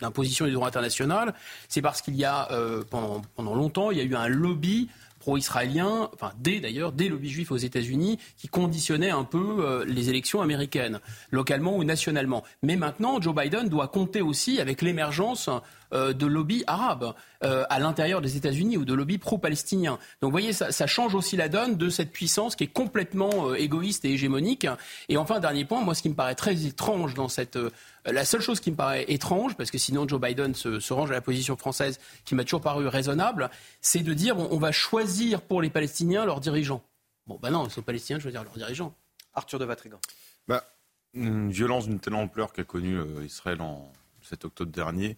d'imposition 0.00 0.46
du 0.46 0.52
droit 0.52 0.68
international, 0.68 1.34
c'est 1.68 1.82
parce 1.82 2.00
qu'il 2.00 2.16
y 2.16 2.24
a, 2.24 2.50
euh, 2.52 2.82
pendant, 2.88 3.20
pendant 3.34 3.54
longtemps, 3.54 3.90
il 3.90 3.98
y 3.98 4.00
a 4.00 4.04
eu 4.04 4.14
un 4.14 4.28
lobby 4.28 4.88
pro-israélien, 5.26 6.08
enfin 6.14 6.30
dès 6.38 6.60
d'ailleurs, 6.60 6.92
des 6.92 7.08
lobbies 7.08 7.30
juifs 7.30 7.50
aux 7.50 7.56
États-Unis, 7.56 8.20
qui 8.36 8.46
conditionnaient 8.46 9.10
un 9.10 9.24
peu 9.24 9.56
euh, 9.58 9.84
les 9.84 10.08
élections 10.08 10.40
américaines, 10.40 11.00
localement 11.32 11.76
ou 11.76 11.82
nationalement. 11.82 12.44
Mais 12.62 12.76
maintenant, 12.76 13.20
Joe 13.20 13.34
Biden 13.34 13.68
doit 13.68 13.88
compter 13.88 14.22
aussi 14.22 14.60
avec 14.60 14.82
l'émergence 14.82 15.50
euh, 15.92 16.12
de 16.12 16.26
lobbies 16.26 16.64
arabes 16.66 17.14
euh, 17.44 17.64
à 17.70 17.78
l'intérieur 17.78 18.20
des 18.20 18.36
États-Unis 18.36 18.76
ou 18.76 18.84
de 18.84 18.94
lobbies 18.94 19.18
pro-palestiniens. 19.18 19.98
Donc 20.20 20.28
vous 20.28 20.30
voyez, 20.30 20.52
ça, 20.52 20.72
ça, 20.72 20.86
change 20.86 21.14
aussi 21.14 21.36
la 21.36 21.48
donne 21.48 21.76
de 21.76 21.88
cette 21.88 22.12
puissance 22.12 22.56
qui 22.56 22.64
est 22.64 22.68
complètement 22.68 23.50
euh, 23.50 23.54
égoïste 23.54 24.04
et 24.04 24.10
hégémonique. 24.10 24.66
Et 25.08 25.16
enfin, 25.16 25.40
dernier 25.40 25.64
point, 25.64 25.80
moi 25.80 25.94
ce 25.94 26.02
qui 26.02 26.08
me 26.08 26.14
paraît 26.14 26.34
très 26.34 26.66
étrange 26.66 27.14
dans 27.14 27.28
cette... 27.28 27.58
la 28.04 28.24
seule 28.24 28.40
chose 28.40 28.60
qui 28.60 28.70
me 28.70 28.76
paraît 28.76 29.04
étrange, 29.08 29.56
parce 29.56 29.70
que 29.70 29.78
sinon 29.78 30.08
Joe 30.08 30.20
Biden 30.20 30.54
se, 30.54 30.80
se 30.80 30.92
range 30.92 31.10
à 31.10 31.14
la 31.14 31.20
position 31.20 31.56
française 31.56 32.00
qui 32.24 32.34
m'a 32.34 32.44
toujours 32.44 32.60
paru 32.60 32.86
raisonnable, 32.86 33.50
c'est 33.80 34.02
de 34.02 34.12
dire 34.14 34.38
on, 34.38 34.48
on 34.50 34.58
va 34.58 34.72
choisir 34.72 34.96
choisir 34.96 35.42
pour 35.42 35.62
les 35.62 35.70
Palestiniens 35.70 36.24
leurs 36.24 36.40
dirigeants. 36.40 36.82
Bon, 37.26 37.38
ben 37.40 37.50
non, 37.50 37.68
c'est 37.68 37.78
aux 37.78 37.82
Palestiniens 37.82 38.16
de 38.16 38.22
choisir 38.22 38.42
leurs 38.42 38.54
dirigeants. 38.54 38.94
Arthur 39.34 39.58
de 39.58 39.64
Vatrigan. 39.64 40.00
Bah, 40.48 40.64
une 41.12 41.50
violence 41.50 41.86
d'une 41.86 42.00
telle 42.00 42.14
ampleur 42.14 42.52
qu'a 42.52 42.64
connue 42.64 42.96
euh, 42.98 43.24
Israël 43.24 43.60
en 43.60 43.92
7 44.22 44.46
octobre 44.46 44.72
dernier 44.72 45.16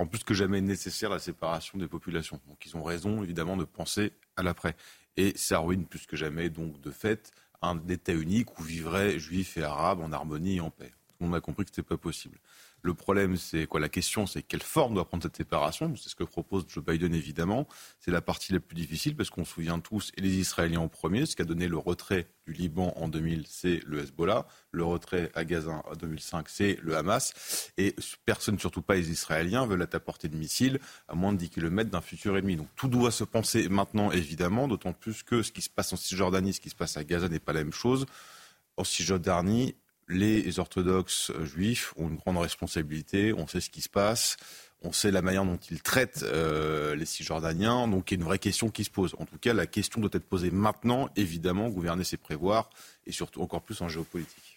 rend 0.00 0.06
plus 0.06 0.24
que 0.24 0.32
jamais 0.32 0.62
nécessaire 0.62 1.10
la 1.10 1.18
séparation 1.18 1.78
des 1.78 1.86
populations. 1.86 2.40
Donc 2.48 2.64
ils 2.64 2.74
ont 2.74 2.82
raison 2.82 3.22
évidemment 3.22 3.56
de 3.58 3.64
penser 3.64 4.12
à 4.36 4.42
l'après. 4.42 4.74
Et 5.18 5.36
ça 5.36 5.58
ruine 5.58 5.84
plus 5.84 6.06
que 6.06 6.16
jamais 6.16 6.48
donc 6.48 6.80
de 6.80 6.90
fait 6.90 7.32
un 7.60 7.78
État 7.86 8.14
unique 8.14 8.58
où 8.58 8.62
vivraient 8.62 9.18
juifs 9.18 9.58
et 9.58 9.62
arabes 9.62 10.00
en 10.00 10.10
harmonie 10.12 10.56
et 10.56 10.60
en 10.60 10.70
paix. 10.70 10.92
Monde 11.20 11.34
a 11.34 11.40
compris 11.42 11.66
que 11.66 11.70
ce 11.74 11.80
n'était 11.80 11.88
pas 11.88 11.98
possible. 11.98 12.38
Le 12.82 12.94
problème, 12.94 13.36
c'est 13.36 13.66
quoi? 13.66 13.80
La 13.80 13.88
question, 13.88 14.26
c'est 14.26 14.42
quelle 14.42 14.62
forme 14.62 14.94
doit 14.94 15.06
prendre 15.06 15.22
cette 15.22 15.36
séparation? 15.36 15.94
C'est 15.96 16.08
ce 16.08 16.14
que 16.14 16.24
propose 16.24 16.64
Joe 16.68 16.84
Biden, 16.84 17.14
évidemment. 17.14 17.68
C'est 17.98 18.10
la 18.10 18.22
partie 18.22 18.52
la 18.52 18.60
plus 18.60 18.74
difficile 18.74 19.16
parce 19.16 19.28
qu'on 19.28 19.44
se 19.44 19.52
souvient 19.52 19.80
tous, 19.80 20.12
et 20.16 20.20
les 20.20 20.36
Israéliens 20.36 20.80
en 20.80 20.88
premier, 20.88 21.26
ce 21.26 21.36
qui 21.36 21.42
a 21.42 21.44
donné 21.44 21.68
le 21.68 21.76
retrait 21.76 22.26
du 22.46 22.52
Liban 22.52 22.92
en 22.96 23.08
2000, 23.08 23.44
c'est 23.46 23.80
le 23.86 24.00
Hezbollah. 24.00 24.46
Le 24.72 24.84
retrait 24.84 25.30
à 25.34 25.44
Gaza 25.44 25.82
en 25.84 25.94
2005, 25.94 26.48
c'est 26.48 26.78
le 26.82 26.96
Hamas. 26.96 27.72
Et 27.76 27.94
personne, 28.24 28.58
surtout 28.58 28.82
pas 28.82 28.94
les 28.94 29.10
Israéliens, 29.10 29.66
veulent 29.66 29.82
être 29.82 29.96
à 29.96 30.00
portée 30.00 30.28
de 30.28 30.36
missiles 30.36 30.80
à 31.08 31.14
moins 31.14 31.32
de 31.32 31.38
10 31.38 31.50
km 31.50 31.90
d'un 31.90 32.00
futur 32.00 32.36
ennemi. 32.36 32.56
Donc 32.56 32.68
tout 32.76 32.88
doit 32.88 33.10
se 33.10 33.24
penser 33.24 33.68
maintenant, 33.68 34.10
évidemment, 34.10 34.68
d'autant 34.68 34.92
plus 34.92 35.22
que 35.22 35.42
ce 35.42 35.52
qui 35.52 35.62
se 35.62 35.70
passe 35.70 35.92
en 35.92 35.96
Cisjordanie, 35.96 36.54
ce 36.54 36.60
qui 36.60 36.70
se 36.70 36.76
passe 36.76 36.96
à 36.96 37.04
Gaza 37.04 37.28
n'est 37.28 37.40
pas 37.40 37.52
la 37.52 37.62
même 37.62 37.72
chose. 37.72 38.06
En 38.76 38.84
Cisjordanie, 38.84 39.74
les 40.10 40.58
orthodoxes 40.58 41.32
juifs 41.42 41.94
ont 41.96 42.08
une 42.08 42.16
grande 42.16 42.38
responsabilité, 42.38 43.32
on 43.32 43.46
sait 43.46 43.60
ce 43.60 43.70
qui 43.70 43.80
se 43.80 43.88
passe, 43.88 44.36
on 44.82 44.92
sait 44.92 45.10
la 45.10 45.22
manière 45.22 45.44
dont 45.44 45.58
ils 45.70 45.82
traitent 45.82 46.22
euh, 46.22 46.94
les 46.94 47.04
Cisjordaniens, 47.04 47.86
donc 47.86 48.10
il 48.10 48.14
y 48.14 48.16
a 48.16 48.20
une 48.20 48.26
vraie 48.26 48.38
question 48.38 48.70
qui 48.70 48.84
se 48.84 48.90
pose. 48.90 49.14
En 49.18 49.26
tout 49.26 49.38
cas, 49.38 49.52
la 49.52 49.66
question 49.66 50.00
doit 50.00 50.10
être 50.12 50.28
posée 50.28 50.50
maintenant, 50.50 51.10
évidemment, 51.16 51.68
gouverner 51.68 52.04
c'est 52.04 52.16
prévoir, 52.16 52.70
et 53.06 53.12
surtout 53.12 53.42
encore 53.42 53.62
plus 53.62 53.80
en 53.82 53.88
géopolitique. 53.88 54.49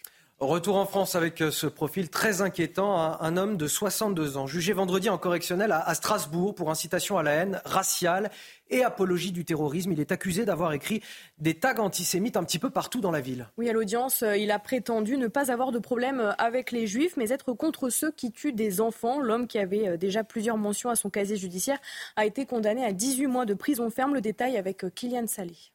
Retour 0.46 0.76
en 0.76 0.84
France 0.84 1.14
avec 1.14 1.40
euh, 1.40 1.50
ce 1.50 1.66
profil 1.66 2.10
très 2.10 2.42
inquiétant. 2.42 2.98
Un 2.98 3.36
homme 3.38 3.56
de 3.56 3.66
62 3.66 4.36
ans, 4.36 4.46
jugé 4.46 4.74
vendredi 4.74 5.08
en 5.08 5.16
correctionnel 5.16 5.72
à 5.72 5.94
Strasbourg 5.94 6.54
pour 6.54 6.70
incitation 6.70 7.16
à 7.16 7.22
la 7.22 7.30
haine 7.32 7.62
raciale 7.64 8.30
et 8.68 8.84
apologie 8.84 9.32
du 9.32 9.46
terrorisme. 9.46 9.92
Il 9.92 10.00
est 10.00 10.12
accusé 10.12 10.44
d'avoir 10.44 10.74
écrit 10.74 11.02
des 11.38 11.54
tags 11.54 11.78
antisémites 11.78 12.36
un 12.36 12.44
petit 12.44 12.58
peu 12.58 12.68
partout 12.68 13.00
dans 13.00 13.10
la 13.10 13.22
ville. 13.22 13.48
Oui, 13.56 13.70
à 13.70 13.72
l'audience, 13.72 14.22
euh, 14.22 14.36
il 14.36 14.50
a 14.50 14.58
prétendu 14.58 15.16
ne 15.16 15.28
pas 15.28 15.50
avoir 15.50 15.72
de 15.72 15.78
problème 15.78 16.20
euh, 16.20 16.32
avec 16.36 16.72
les 16.72 16.86
juifs, 16.86 17.16
mais 17.16 17.30
être 17.30 17.54
contre 17.54 17.88
ceux 17.88 18.10
qui 18.10 18.30
tuent 18.30 18.52
des 18.52 18.82
enfants. 18.82 19.20
L'homme 19.20 19.46
qui 19.46 19.58
avait 19.58 19.96
déjà 19.96 20.24
plusieurs 20.24 20.58
mentions 20.58 20.90
à 20.90 20.96
son 20.96 21.08
casier 21.08 21.36
judiciaire 21.36 21.78
a 22.16 22.26
été 22.26 22.44
condamné 22.44 22.84
à 22.84 22.92
18 22.92 23.28
mois 23.28 23.46
de 23.46 23.54
prison 23.54 23.88
ferme. 23.88 24.12
Le 24.12 24.20
détail 24.20 24.58
avec 24.58 24.84
Kylian 24.94 25.26
Salé. 25.26 25.73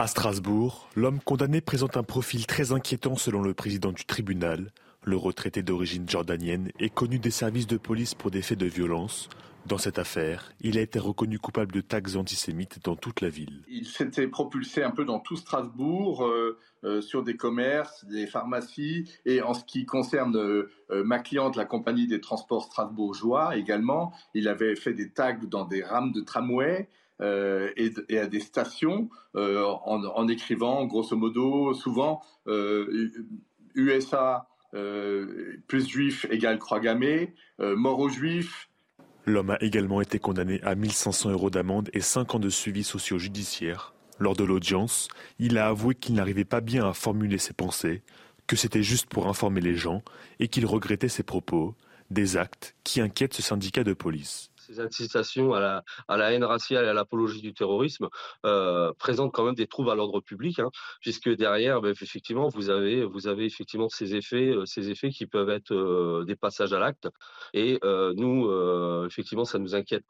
À 0.00 0.06
Strasbourg, 0.06 0.88
l'homme 0.96 1.20
condamné 1.20 1.60
présente 1.60 1.98
un 1.98 2.02
profil 2.02 2.46
très 2.46 2.72
inquiétant 2.72 3.16
selon 3.16 3.42
le 3.42 3.52
président 3.52 3.92
du 3.92 4.06
tribunal. 4.06 4.72
Le 5.04 5.18
retraité 5.18 5.62
d'origine 5.62 6.08
jordanienne 6.08 6.70
est 6.78 6.88
connu 6.88 7.18
des 7.18 7.30
services 7.30 7.66
de 7.66 7.76
police 7.76 8.14
pour 8.14 8.30
des 8.30 8.40
faits 8.40 8.56
de 8.56 8.64
violence. 8.64 9.28
Dans 9.66 9.76
cette 9.76 9.98
affaire, 9.98 10.52
il 10.62 10.78
a 10.78 10.80
été 10.80 10.98
reconnu 10.98 11.38
coupable 11.38 11.72
de 11.72 11.82
tags 11.82 12.16
antisémites 12.16 12.82
dans 12.82 12.96
toute 12.96 13.20
la 13.20 13.28
ville. 13.28 13.62
Il 13.68 13.86
s'était 13.86 14.26
propulsé 14.26 14.82
un 14.82 14.90
peu 14.90 15.04
dans 15.04 15.20
tout 15.20 15.36
Strasbourg, 15.36 16.24
euh, 16.24 16.58
euh, 16.84 17.02
sur 17.02 17.22
des 17.22 17.36
commerces, 17.36 18.06
des 18.06 18.26
pharmacies, 18.26 19.04
et 19.26 19.42
en 19.42 19.52
ce 19.52 19.66
qui 19.66 19.84
concerne 19.84 20.34
euh, 20.34 20.70
ma 21.04 21.18
cliente, 21.18 21.56
la 21.56 21.66
compagnie 21.66 22.06
des 22.06 22.22
transports 22.22 22.64
strasbourgeois 22.64 23.54
également, 23.54 24.14
il 24.32 24.48
avait 24.48 24.76
fait 24.76 24.94
des 24.94 25.10
tags 25.10 25.36
dans 25.42 25.66
des 25.66 25.82
rames 25.82 26.12
de 26.12 26.22
tramway. 26.22 26.88
Euh, 27.20 27.70
et, 27.76 28.18
à 28.18 28.26
des 28.26 28.40
stations 28.40 29.10
euh, 29.36 29.64
en, 29.84 30.28
écrivant 30.28 30.86
grosso 30.86 31.16
modo 31.16 31.74
souvent 31.74 32.22
USA 33.74 34.48
euh, 34.74 35.60
plus 35.66 35.86
juif 35.86 36.26
égale 36.30 36.58
croix 36.58 36.80
gammée, 36.80 37.34
mort 37.58 37.98
aux 37.98 38.08
juifs. 38.08 38.68
L'homme 39.26 39.50
a 39.50 39.62
également 39.62 40.00
été 40.00 40.18
condamné 40.18 40.60
à 40.62 40.74
1500 40.74 41.30
euros 41.30 41.50
d'amende 41.50 41.90
et 41.92 42.00
5 42.00 42.36
ans 42.36 42.38
de 42.38 42.48
suivi 42.48 42.82
socio-judiciaire. 42.82 43.92
Lors 44.18 44.34
de 44.34 44.44
l'audience, 44.44 45.08
il 45.38 45.58
a 45.58 45.68
avoué 45.68 45.94
qu'il 45.94 46.14
n'arrivait 46.14 46.44
pas 46.44 46.60
bien 46.60 46.88
à 46.88 46.94
formuler 46.94 47.38
ses 47.38 47.52
pensées, 47.52 48.02
que 48.46 48.56
c'était 48.56 48.82
juste 48.82 49.06
pour 49.06 49.28
informer 49.28 49.60
les 49.60 49.76
gens 49.76 50.02
et 50.40 50.48
qu'il 50.48 50.66
regrettait 50.66 51.08
ses 51.08 51.22
propos, 51.22 51.74
des 52.10 52.36
actes 52.36 52.74
qui 52.82 53.00
inquiètent 53.00 53.34
ce 53.34 53.42
syndicat 53.42 53.84
de 53.84 53.92
police 53.92 54.50
ces 54.70 54.80
incitations 54.80 55.52
à 55.54 55.82
la, 56.08 56.32
haine 56.32 56.44
raciale 56.44 56.84
et 56.84 56.88
à 56.88 56.94
l'apologie 56.94 57.40
du 57.40 57.52
terrorisme 57.52 58.08
euh, 58.46 58.92
présentent 58.98 59.32
quand 59.32 59.44
même 59.44 59.54
des 59.54 59.66
troubles 59.66 59.90
à 59.90 59.94
l'ordre 59.94 60.20
public, 60.20 60.58
hein, 60.58 60.70
puisque 61.00 61.28
derrière, 61.30 61.80
ben, 61.80 61.90
effectivement, 61.90 62.48
vous 62.48 62.70
avez, 62.70 63.06
effectivement 63.44 63.88
ces 63.88 64.14
effets, 64.14 64.50
euh, 64.50 64.64
ces 64.66 64.90
effets 64.90 65.10
qui 65.10 65.26
peuvent 65.26 65.50
être 65.50 65.72
euh, 65.72 66.24
des 66.24 66.36
passages 66.36 66.72
à 66.72 66.78
l'acte. 66.78 67.08
Et 67.54 67.78
nous, 67.82 68.50
effectivement, 69.06 69.44
ça 69.44 69.58
nous 69.58 69.74
inquiète. 69.74 70.04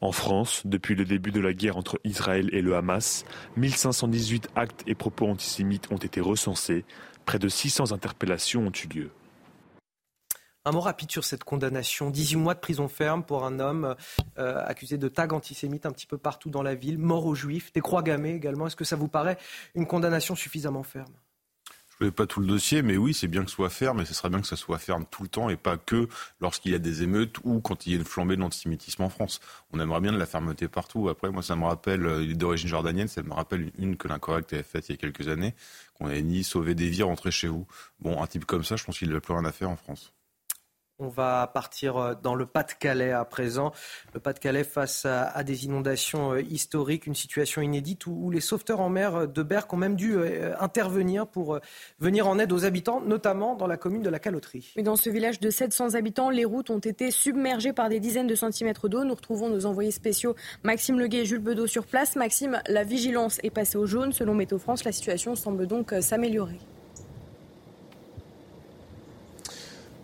En 0.00 0.12
France, 0.12 0.62
depuis 0.64 0.94
le 0.94 1.04
début 1.04 1.30
de 1.30 1.40
la 1.40 1.52
guerre 1.52 1.76
entre 1.76 2.00
Israël 2.04 2.48
et 2.52 2.62
le 2.62 2.74
Hamas, 2.74 3.24
1518 3.56 4.48
actes 4.56 4.82
et 4.86 4.94
propos 4.94 5.28
antisémites 5.28 5.90
ont 5.92 5.96
été 5.96 6.20
recensés. 6.20 6.84
Près 7.24 7.38
de 7.38 7.48
600 7.48 7.92
interpellations 7.92 8.66
ont 8.66 8.72
eu 8.72 8.88
lieu. 8.88 9.10
Un 10.64 10.70
mot 10.70 10.80
rapide 10.80 11.10
sur 11.10 11.24
cette 11.24 11.42
condamnation. 11.42 12.10
18 12.10 12.36
mois 12.36 12.54
de 12.54 12.60
prison 12.60 12.86
ferme 12.86 13.24
pour 13.24 13.44
un 13.44 13.58
homme 13.58 13.96
euh, 14.38 14.64
accusé 14.64 14.96
de 14.96 15.08
tag 15.08 15.32
antisémite 15.32 15.86
un 15.86 15.90
petit 15.90 16.06
peu 16.06 16.18
partout 16.18 16.50
dans 16.50 16.62
la 16.62 16.76
ville, 16.76 16.98
mort 16.98 17.26
aux 17.26 17.34
juifs, 17.34 17.72
des 17.72 17.80
croix 17.80 18.02
gammées 18.02 18.34
également. 18.34 18.68
Est-ce 18.68 18.76
que 18.76 18.84
ça 18.84 18.94
vous 18.94 19.08
paraît 19.08 19.38
une 19.74 19.86
condamnation 19.86 20.36
suffisamment 20.36 20.84
ferme? 20.84 21.12
Je 21.98 22.06
ne 22.06 22.10
pas 22.10 22.26
tout 22.26 22.40
le 22.40 22.46
dossier, 22.46 22.82
mais 22.82 22.96
oui, 22.96 23.12
c'est 23.12 23.28
bien 23.28 23.44
que 23.44 23.50
ce 23.50 23.56
soit 23.56 23.70
ferme, 23.70 24.00
et 24.00 24.04
ce 24.04 24.14
serait 24.14 24.28
bien 24.28 24.40
que 24.40 24.46
ça 24.46 24.56
soit 24.56 24.78
ferme 24.78 25.04
tout 25.10 25.22
le 25.22 25.28
temps, 25.28 25.50
et 25.50 25.56
pas 25.56 25.76
que 25.76 26.08
lorsqu'il 26.40 26.72
y 26.72 26.74
a 26.74 26.78
des 26.78 27.02
émeutes 27.02 27.36
ou 27.44 27.60
quand 27.60 27.86
il 27.86 27.92
y 27.92 27.94
a 27.94 27.98
une 27.98 28.04
flambée 28.04 28.34
de 28.34 28.40
l'antisémitisme 28.40 29.02
en 29.02 29.08
France. 29.08 29.40
On 29.72 29.78
aimerait 29.78 30.00
bien 30.00 30.12
de 30.12 30.18
la 30.18 30.26
fermeté 30.26 30.68
partout. 30.68 31.08
Après, 31.08 31.30
moi, 31.30 31.42
ça 31.42 31.54
me 31.54 31.64
rappelle, 31.64 32.06
euh, 32.06 32.24
il 32.24 32.32
est 32.32 32.34
d'origine 32.34 32.68
jordanienne, 32.68 33.08
ça 33.08 33.22
me 33.22 33.32
rappelle 33.32 33.70
une 33.78 33.96
que 33.96 34.08
l'incorrect 34.08 34.52
avait 34.52 34.62
faite 34.62 34.88
il 34.88 34.92
y 34.92 34.94
a 34.94 34.98
quelques 34.98 35.28
années, 35.28 35.54
qu'on 35.94 36.06
avait 36.06 36.22
ni 36.22 36.44
sauvé 36.44 36.74
des 36.74 36.88
vies, 36.88 37.02
rentrer 37.02 37.30
chez 37.30 37.48
vous. 37.48 37.66
Bon, 38.00 38.22
un 38.22 38.26
type 38.26 38.46
comme 38.46 38.64
ça, 38.64 38.76
je 38.76 38.84
pense 38.84 38.98
qu'il 38.98 39.10
n'a 39.10 39.20
plus 39.20 39.34
rien 39.34 39.44
à 39.44 39.52
faire 39.52 39.70
en 39.70 39.76
France. 39.76 40.12
On 41.02 41.08
va 41.08 41.50
partir 41.52 41.96
euh, 41.96 42.14
dans 42.22 42.36
le 42.36 42.46
Pas-de-Calais 42.46 43.10
à 43.10 43.24
présent. 43.24 43.72
Le 44.14 44.20
Pas-de-Calais 44.20 44.62
face 44.62 45.04
à, 45.04 45.42
des 45.42 45.64
inondations 45.64 46.34
euh, 46.34 46.42
historiques, 46.42 47.08
une 47.08 47.16
situation 47.16 47.60
inédite 47.60 48.06
où, 48.06 48.30
les 48.30 48.40
sauveteurs 48.40 48.80
en 48.80 48.88
mer 48.88 49.26
de 49.26 49.42
Berck 49.42 49.72
ont 49.72 49.76
même 49.76 49.96
dû 49.96 50.14
euh, 50.14 50.54
intervenir 50.60 51.26
pour 51.26 51.58
venir 51.98 52.28
en 52.28 52.38
aide 52.38 52.52
aux 52.52 52.64
habitants, 52.64 53.00
notamment 53.00 53.56
dans 53.56 53.66
la 53.66 53.76
commune 53.76 54.02
de 54.02 54.10
la 54.10 54.20
Caloterie. 54.20 54.74
dans 54.76 54.94
ce 54.94 55.10
village 55.10 55.40
de 55.40 55.50
700 55.50 55.94
habitants, 55.94 56.30
les 56.30 56.44
routes 56.44 56.70
ont 56.70 56.78
été 56.78 57.10
submergées 57.10 57.72
par 57.72 57.88
des 57.88 57.98
dizaines 57.98 58.28
de 58.28 58.36
centimètres 58.36 58.88
d'eau. 58.88 59.02
Nous 59.02 59.14
retrouvons 59.14 59.48
nos 59.48 59.66
envoyés 59.66 59.90
spéciaux 59.90 60.36
Maxime 60.62 61.00
Leguet 61.00 61.18
et 61.18 61.24
Jules 61.24 61.40
Bedeau 61.40 61.66
sur 61.66 61.84
place. 61.84 62.14
Maxime, 62.14 62.62
la 62.68 62.84
vigilance 62.84 63.40
est 63.42 63.50
passée 63.50 63.76
au 63.76 63.86
jaune. 63.86 64.12
Selon 64.12 64.34
Météo 64.34 64.58
France, 64.58 64.84
la 64.84 64.92
situation 64.92 65.34
semble 65.34 65.66
donc 65.66 65.92
s'améliorer. 66.00 66.60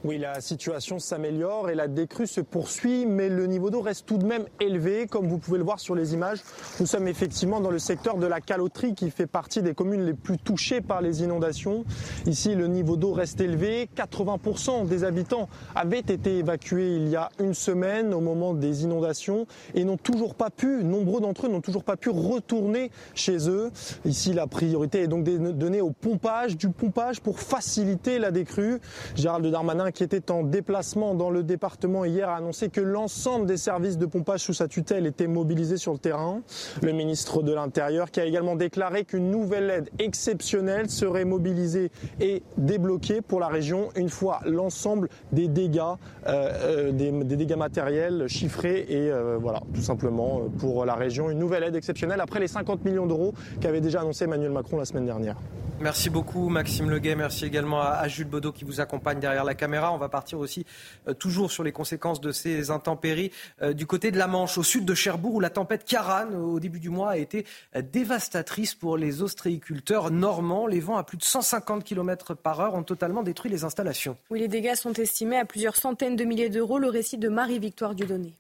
Oui, 0.09 0.17
la 0.17 0.41
situation 0.41 0.99
s'améliore 0.99 1.69
et 1.69 1.75
la 1.75 1.87
décrue 1.87 2.27
se 2.27 2.41
poursuit, 2.41 3.05
mais 3.05 3.29
le 3.29 3.47
niveau 3.47 3.69
d'eau 3.69 3.83
reste 3.83 4.07
tout 4.07 4.17
de 4.17 4.25
même 4.25 4.47
élevé. 4.59 5.07
Comme 5.07 5.29
vous 5.29 5.37
pouvez 5.37 5.59
le 5.59 5.65
voir 5.65 5.81
sur 5.81 5.95
les 5.95 6.15
images, 6.15 6.39
nous 6.81 6.87
sommes 6.87 7.09
effectivement 7.09 7.61
dans 7.61 7.71
le 7.71 7.79
secteur 7.79 8.17
de 8.17 8.27
la 8.27 8.41
caloterie 8.41 8.95
qui 8.95 9.11
fait 9.11 9.27
partie 9.27 9.61
des 9.61 9.75
communes 9.75 10.07
les 10.07 10.15
plus 10.15 10.39
touchées 10.39 10.81
par 10.81 11.03
les 11.03 11.23
inondations. 11.23 11.85
Ici, 12.25 12.55
le 12.55 12.69
niveau 12.69 12.97
d'eau 12.97 13.13
reste 13.13 13.43
élevé. 13.43 13.91
80% 13.95 14.87
des 14.87 15.05
habitants 15.05 15.47
avaient 15.75 15.99
été 15.99 16.39
évacués 16.39 16.97
il 16.97 17.11
y 17.11 17.17
a 17.17 17.29
une 17.39 17.53
semaine 17.53 18.15
au 18.15 18.21
moment 18.21 18.55
des 18.55 18.85
inondations 18.85 19.47
et 19.75 19.85
n'ont 19.85 19.99
toujours 19.99 20.35
pas 20.35 20.49
pu, 20.49 20.85
nombreux 20.85 21.21
d'entre 21.21 21.45
eux 21.45 21.51
n'ont 21.51 21.61
toujours 21.61 21.85
pas 21.85 21.99
pu 21.99 22.09
retourner 22.09 22.91
chez 23.15 23.51
eux. 23.51 23.71
Ici, 24.07 24.33
la 24.33 24.47
priorité 24.47 25.03
est 25.03 25.07
donc 25.07 25.25
donnée 25.25 25.83
au 25.83 25.91
pompage, 25.91 26.57
du 26.57 26.71
pompage 26.71 27.21
pour 27.21 27.41
faciliter 27.41 28.19
la 28.19 28.31
décrue. 28.31 28.81
Gérald 29.15 29.45
Darmanin 29.45 29.85
qui 29.99 30.05
était 30.05 30.31
en 30.31 30.45
déplacement 30.45 31.17
dans 31.17 31.29
le 31.29 31.43
département 31.43 32.05
hier, 32.05 32.29
a 32.29 32.37
annoncé 32.37 32.69
que 32.69 32.81
l'ensemble 32.81 33.47
des 33.47 33.57
services 33.57 33.99
de 33.99 34.07
pompage 34.07 34.43
sous 34.43 34.55
sa 34.55 34.69
tutelle 34.69 35.07
étaient 35.07 35.27
mobilisés 35.27 35.77
sur 35.77 35.93
le 35.93 35.99
terrain. 35.99 36.43
Le 36.83 36.93
ministre 36.93 37.43
de 37.43 37.53
l'Intérieur 37.53 38.13
qui 38.13 38.21
a 38.21 38.25
également 38.25 38.55
déclaré 38.55 39.05
qu'une 39.05 39.29
nouvelle 39.33 39.69
aide 39.71 39.91
exceptionnelle 39.99 40.89
serait 40.89 41.25
mobilisée 41.25 41.91
et 42.21 42.45
débloquée 42.59 43.23
pour 43.23 43.41
la 43.41 43.49
région 43.49 43.89
une 43.97 44.09
fois 44.09 44.39
l'ensemble 44.47 45.09
des 45.33 45.49
dégâts, 45.49 45.81
euh, 46.29 46.93
euh, 46.93 46.93
des, 46.93 47.11
dégâts 47.35 47.57
matériels 47.57 48.29
chiffrés 48.29 48.87
et 48.89 49.11
euh, 49.11 49.37
voilà, 49.41 49.63
tout 49.75 49.83
simplement 49.83 50.43
pour 50.61 50.85
la 50.85 50.95
région 50.95 51.29
une 51.29 51.41
nouvelle 51.41 51.65
aide 51.65 51.75
exceptionnelle 51.75 52.21
après 52.21 52.39
les 52.39 52.47
50 52.47 52.85
millions 52.85 53.07
d'euros 53.07 53.35
qu'avait 53.61 53.81
déjà 53.81 54.03
annoncé 54.03 54.27
Emmanuel 54.27 54.53
Macron 54.53 54.77
la 54.77 54.85
semaine 54.85 55.07
dernière. 55.07 55.35
Merci 55.81 56.11
beaucoup 56.11 56.49
Maxime 56.49 56.91
Leguet, 56.91 57.15
merci 57.15 57.45
également 57.45 57.81
à 57.81 58.09
Jules 58.09 58.27
Baudot 58.27 58.51
qui 58.51 58.65
vous 58.65 58.81
accompagne 58.81 59.21
derrière 59.21 59.45
la 59.45 59.55
caméra. 59.55 59.78
Caméras. 59.79 59.93
On 59.93 59.99
va 59.99 60.09
partir 60.09 60.39
aussi 60.39 60.65
euh, 61.07 61.15
toujours 61.15 61.51
sur 61.51 61.63
les 61.63 61.73
conséquences 61.73 62.21
de 62.21 62.33
ces 62.33 62.71
intempéries 62.71 63.31
euh, 63.63 63.73
du 63.73 63.87
côté 63.87 64.11
de 64.11 64.19
la 64.19 64.27
Manche, 64.27 64.59
au 64.59 64.63
sud 64.63 64.85
de 64.85 64.95
Cherbourg, 64.95 65.35
où 65.35 65.41
la 65.41 65.51
tempête 65.51 65.85
Karan, 65.85 66.33
au 66.33 66.61
début 66.61 66.81
du 66.81 66.91
mois, 66.91 67.11
a 67.11 67.17
été 67.17 67.47
dévastatrice 67.93 68.75
pour 68.75 68.97
les 68.97 69.23
ostréiculteurs 69.23 70.11
normands. 70.11 70.67
Les 70.67 70.81
vents 70.81 70.97
à 70.97 71.05
plus 71.05 71.17
de 71.17 71.25
150 71.25 71.85
km 71.85 72.35
par 72.35 72.61
heure 72.61 72.75
ont 72.75 72.83
totalement 72.83 73.23
détruit 73.23 73.51
les 73.51 73.65
installations. 73.65 74.17
Oui, 74.31 74.41
les 74.41 74.49
dégâts 74.49 74.75
sont 74.75 74.93
estimés 74.95 75.39
à 75.39 75.45
plusieurs 75.45 75.77
centaines 75.77 76.17
de 76.17 76.25
milliers 76.25 76.51
d'euros. 76.51 76.79
Le 76.79 76.89
récit 76.89 77.19
de 77.19 77.29
Marie-Victoire 77.29 77.95
Dudonné. 77.95 78.35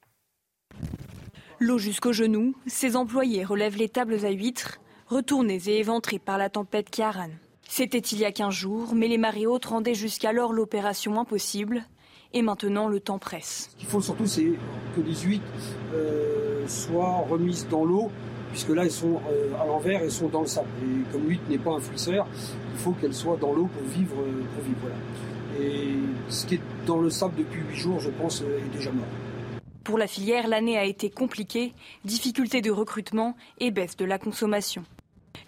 L'eau 1.61 1.79
jusqu'aux 1.79 2.13
genoux, 2.13 2.55
ses 2.67 2.97
employés 2.97 3.45
relèvent 3.45 3.77
les 3.77 3.89
tables 3.89 4.25
à 4.25 4.31
huîtres, 4.31 4.79
retournées 5.07 5.61
et 5.67 5.79
éventrées 5.79 6.19
par 6.19 6.39
la 6.39 6.51
tempête 6.51 6.91
Kiaran. 6.91 7.31
C'était 7.71 7.99
il 7.99 8.19
y 8.19 8.25
a 8.25 8.33
15 8.33 8.53
jours, 8.53 8.95
mais 8.95 9.09
les 9.09 9.19
marées 9.19 9.47
hautes 9.47 9.67
rendaient 9.67 9.95
jusqu'alors 9.95 10.55
l'opération 10.55 11.21
impossible. 11.21 11.85
Et 12.33 12.41
maintenant, 12.41 12.89
le 12.89 12.99
temps 12.99 13.19
presse. 13.19 13.69
Ce 13.73 13.77
qu'il 13.77 13.87
faut 13.87 14.01
surtout, 14.01 14.27
c'est 14.27 14.53
que 14.97 15.01
les 15.03 15.15
huîtres 15.15 15.45
euh, 15.95 16.67
soient 16.67 17.25
remises 17.29 17.69
dans 17.69 17.85
l'eau, 17.85 18.11
puisque 18.51 18.71
là, 18.71 18.85
elles 18.85 18.91
sont 18.91 19.21
euh, 19.31 19.63
à 19.63 19.67
l'envers, 19.67 20.03
elles 20.03 20.11
sont 20.11 20.29
dans 20.29 20.41
le 20.41 20.47
sable. 20.47 20.69
Et 20.83 21.13
comme 21.13 21.29
l'huître 21.29 21.45
n'est 21.49 21.59
pas 21.59 21.73
un 21.73 21.81
fluisseur, 21.81 22.27
il 22.73 22.79
faut 22.79 22.93
qu'elle 22.93 23.15
soit 23.15 23.37
dans 23.37 23.53
l'eau 23.53 23.67
pour 23.67 23.83
vivre. 23.83 24.17
Euh, 24.17 24.45
pour 24.55 24.65
vivre 24.65 24.89
Et 25.61 25.95
ce 26.31 26.47
qui 26.47 26.55
est 26.55 26.61
dans 26.87 26.99
le 26.99 27.11
sable 27.11 27.37
depuis 27.37 27.61
8 27.61 27.77
jours, 27.77 28.01
je 28.01 28.11
pense, 28.11 28.41
est 28.41 28.77
déjà 28.77 28.91
mort. 28.91 29.05
Pour 29.85 29.99
la 29.99 30.07
filière, 30.07 30.49
l'année 30.49 30.79
a 30.79 30.85
été 30.85 31.11
compliquée, 31.11 31.75
difficulté 32.07 32.63
de 32.63 32.71
recrutement 32.71 33.37
et 33.59 33.71
baisse 33.71 33.97
de 33.97 34.07
la 34.07 34.19
consommation. 34.19 34.85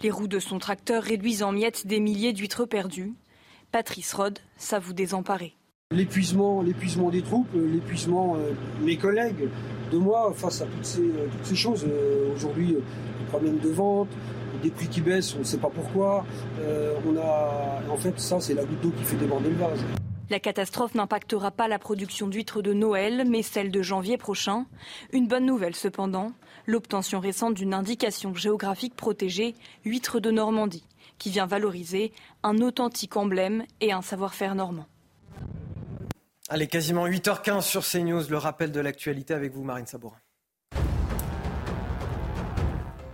Les 0.02 0.10
roues 0.10 0.28
de 0.28 0.38
son 0.38 0.58
tracteur 0.58 1.02
réduisent 1.02 1.42
en 1.42 1.52
miettes 1.52 1.86
des 1.86 2.00
milliers 2.00 2.32
d'huîtres 2.32 2.64
perdues. 2.64 3.14
Patrice 3.72 4.12
Rod 4.14 4.38
s'avoue 4.56 4.92
désemparé. 4.92 5.56
L'épuisement, 5.92 6.62
l'épuisement 6.62 7.10
des 7.10 7.20
troupes, 7.20 7.52
l'épuisement 7.54 8.36
de 8.36 8.40
euh, 8.40 8.52
mes 8.80 8.96
collègues, 8.96 9.48
de 9.90 9.98
moi 9.98 10.32
face 10.36 10.62
à 10.62 10.66
toutes 10.66 10.84
ces, 10.84 11.00
euh, 11.00 11.26
toutes 11.32 11.44
ces 11.44 11.56
choses. 11.56 11.84
Euh, 11.84 12.32
aujourd'hui, 12.32 12.76
les 12.76 13.26
problèmes 13.26 13.58
de 13.58 13.70
vente, 13.70 14.08
des 14.62 14.70
prix 14.70 14.86
qui 14.86 15.00
baissent, 15.00 15.34
on 15.34 15.40
ne 15.40 15.44
sait 15.44 15.58
pas 15.58 15.70
pourquoi. 15.70 16.24
on 16.60 17.16
a, 17.16 17.82
en 17.90 17.96
fait, 17.96 18.20
ça, 18.20 18.38
c'est 18.38 18.54
la 18.54 18.64
goutte 18.64 18.80
d'eau 18.82 18.92
qui 18.96 19.04
fait 19.04 19.16
déborder 19.16 19.48
le 19.50 19.56
vase. 19.56 19.80
La 20.30 20.38
catastrophe 20.38 20.94
n'impactera 20.94 21.50
pas 21.50 21.66
la 21.66 21.80
production 21.80 22.28
d'huîtres 22.28 22.62
de 22.62 22.72
Noël, 22.72 23.24
mais 23.28 23.42
celle 23.42 23.72
de 23.72 23.82
janvier 23.82 24.16
prochain. 24.16 24.66
Une 25.12 25.26
bonne 25.26 25.44
nouvelle 25.44 25.74
cependant, 25.74 26.30
l'obtention 26.70 27.20
récente 27.20 27.54
d'une 27.54 27.74
indication 27.74 28.34
géographique 28.34 28.94
protégée, 28.94 29.54
huîtres 29.84 30.20
de 30.20 30.30
Normandie, 30.30 30.84
qui 31.18 31.30
vient 31.30 31.46
valoriser 31.46 32.12
un 32.42 32.58
authentique 32.58 33.16
emblème 33.16 33.64
et 33.80 33.92
un 33.92 34.02
savoir-faire 34.02 34.54
normand. 34.54 34.86
Allez, 36.48 36.66
quasiment 36.66 37.06
8h15 37.06 37.62
sur 37.62 37.84
CNews, 37.84 38.28
le 38.28 38.36
rappel 38.36 38.72
de 38.72 38.80
l'actualité 38.80 39.34
avec 39.34 39.52
vous, 39.52 39.62
Marine 39.62 39.86
Sabourin. 39.86 40.16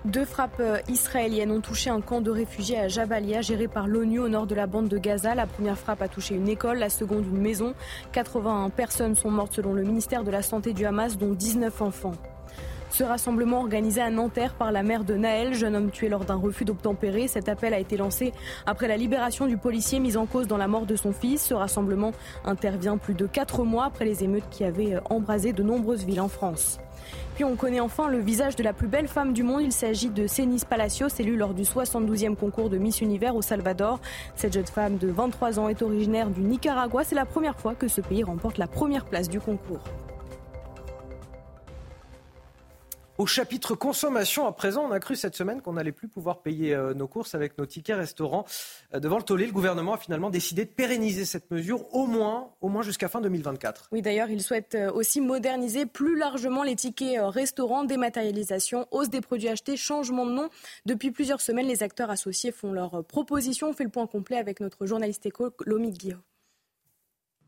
Deux 0.07 0.25
frappes 0.25 0.63
israéliennes 0.89 1.51
ont 1.51 1.61
touché 1.61 1.91
un 1.91 2.01
camp 2.01 2.21
de 2.21 2.31
réfugiés 2.31 2.79
à 2.79 2.87
Jabalia, 2.87 3.43
géré 3.43 3.67
par 3.67 3.89
l'ONU 3.89 4.21
au 4.21 4.29
nord 4.29 4.47
de 4.47 4.55
la 4.55 4.69
bande 4.69 4.89
de 4.89 4.99
Gaza. 4.99 5.35
La 5.35 5.47
première 5.47 5.77
frappe 5.77 6.01
a 6.01 6.07
touché 6.07 6.37
une 6.37 6.49
école, 6.49 6.79
la 6.79 6.91
seconde 6.91 7.27
une 7.27 7.41
maison. 7.41 7.75
81 8.13 8.71
personnes 8.71 9.17
sont 9.17 9.33
mortes 9.33 9.55
selon 9.55 9.73
le 9.73 9.83
ministère 9.83 10.23
de 10.23 10.31
la 10.31 10.43
Santé 10.43 10.73
du 10.75 10.87
Hamas, 10.87 11.19
dont 11.19 11.33
19 11.33 11.83
enfants. 11.83 12.15
Ce 12.91 13.05
rassemblement 13.05 13.61
organisé 13.61 14.01
à 14.01 14.11
Nanterre 14.11 14.55
par 14.55 14.73
la 14.73 14.83
mère 14.83 15.05
de 15.05 15.15
Naël, 15.15 15.55
jeune 15.55 15.77
homme 15.77 15.91
tué 15.91 16.09
lors 16.09 16.25
d'un 16.25 16.37
refus 16.37 16.65
d'obtempérer. 16.65 17.29
Cet 17.29 17.49
appel 17.49 17.75
a 17.75 17.79
été 17.79 17.97
lancé 17.97 18.33
après 18.65 18.89
la 18.89 18.97
libération 18.97 19.47
du 19.47 19.57
policier 19.57 19.99
mis 19.99 20.17
en 20.17 20.27
cause 20.27 20.47
dans 20.47 20.57
la 20.57 20.69
mort 20.69 20.87
de 20.87 20.97
son 20.97 21.13
fils. 21.13 21.43
Ce 21.43 21.55
rassemblement 21.55 22.13
intervient 22.45 22.97
plus 22.97 23.15
de 23.15 23.27
quatre 23.27 23.65
mois 23.65 23.85
après 23.87 24.05
les 24.05 24.25
émeutes 24.25 24.49
qui 24.51 24.65
avaient 24.65 24.95
euh, 24.95 25.01
embrasé 25.11 25.53
de 25.53 25.63
nombreuses 25.63 26.05
villes 26.05 26.21
en 26.21 26.29
France. 26.29 26.79
Puis 27.35 27.45
on 27.45 27.55
connaît 27.57 27.81
enfin 27.81 28.09
le 28.09 28.19
visage 28.19 28.57
de 28.57 28.63
la 28.63 28.73
plus 28.73 28.89
belle 28.89 29.09
femme 29.09 29.33
du 29.33 29.43
monde. 29.43 29.63
Il 29.63 29.73
s'agit 29.73 30.09
de 30.09 30.27
Cenis 30.27 30.63
Palacios, 30.69 31.09
élue 31.19 31.37
lors 31.37 31.55
du 31.55 31.63
72e 31.63 32.35
concours 32.35 32.71
de 32.71 32.79
Miss 32.79 33.01
Univers 33.01 33.37
au 33.37 33.43
Salvador. 33.43 34.01
Cette 34.35 34.55
jeune 34.55 34.67
femme 34.67 34.97
de 34.97 35.09
23 35.09 35.59
ans 35.59 35.69
est 35.69 35.83
originaire 35.83 36.31
du 36.31 36.41
Nicaragua. 36.41 37.05
C'est 37.05 37.15
la 37.15 37.27
première 37.27 37.59
fois 37.61 37.75
que 37.75 37.89
ce 37.89 38.01
pays 38.01 38.25
remporte 38.25 38.59
la 38.59 38.67
première 38.67 39.05
place 39.05 39.29
du 39.29 39.41
concours. 39.41 39.83
Au 43.19 43.25
chapitre 43.25 43.75
consommation, 43.75 44.47
à 44.47 44.53
présent, 44.53 44.85
on 44.87 44.91
a 44.93 45.01
cru 45.01 45.17
cette 45.17 45.35
semaine 45.35 45.63
qu'on 45.63 45.73
n'allait 45.73 45.91
plus 45.91 46.07
pouvoir 46.07 46.43
payer 46.43 46.75
euh, 46.75 46.93
nos 46.93 47.09
courses 47.09 47.35
avec 47.35 47.57
nos 47.57 47.65
tickets 47.65 47.97
restaurants. 47.97 48.45
Euh, 48.93 49.01
devant 49.01 49.17
le 49.17 49.23
tollé, 49.23 49.47
le 49.47 49.53
gouvernement 49.53 49.95
a 49.95 49.97
finalement 49.97 50.29
décidé 50.29 50.67
de 50.67 50.71
pérenniser 50.71 51.25
cette 51.25 51.51
mesure 51.51 51.95
au 51.95 52.07
moins, 52.07 52.51
au 52.61 52.69
moins 52.69 52.83
jusqu'à 52.83 53.09
fin 53.09 53.23
2024. 53.23 53.89
Oui, 53.91 54.03
d'ailleurs, 54.03 54.29
il 54.29 54.43
souhaite 54.43 54.75
euh, 54.75 54.93
aussi 54.93 55.23
moderniser 55.23 55.87
plus 55.87 56.19
largement 56.19 56.63
les 56.63 56.77
tickets 56.77 57.19
restaurants, 57.23 57.85
dématérialisation, 57.85 58.87
hausse 58.91 59.09
des 59.09 59.23
produits 59.23 59.49
achetés, 59.49 59.79
changement 59.79 60.27
de 60.27 60.33
nom. 60.33 60.51
Depuis 60.85 61.11
plusieurs 61.11 61.41
semaines, 61.41 61.69
les 61.69 61.83
acteurs 61.83 62.11
associés 62.11 62.53
font 62.53 62.73
leurs 62.73 63.03
propositions. 63.03 63.71
On 63.71 63.73
fait 63.73 63.85
le 63.85 63.91
point 63.91 64.07
complet 64.07 64.37
avec 64.37 64.61
notre 64.61 64.85
journaliste 64.85 65.25
éco, 65.25 65.53
Lomi 65.65 65.91
Guillaume. 65.91 66.21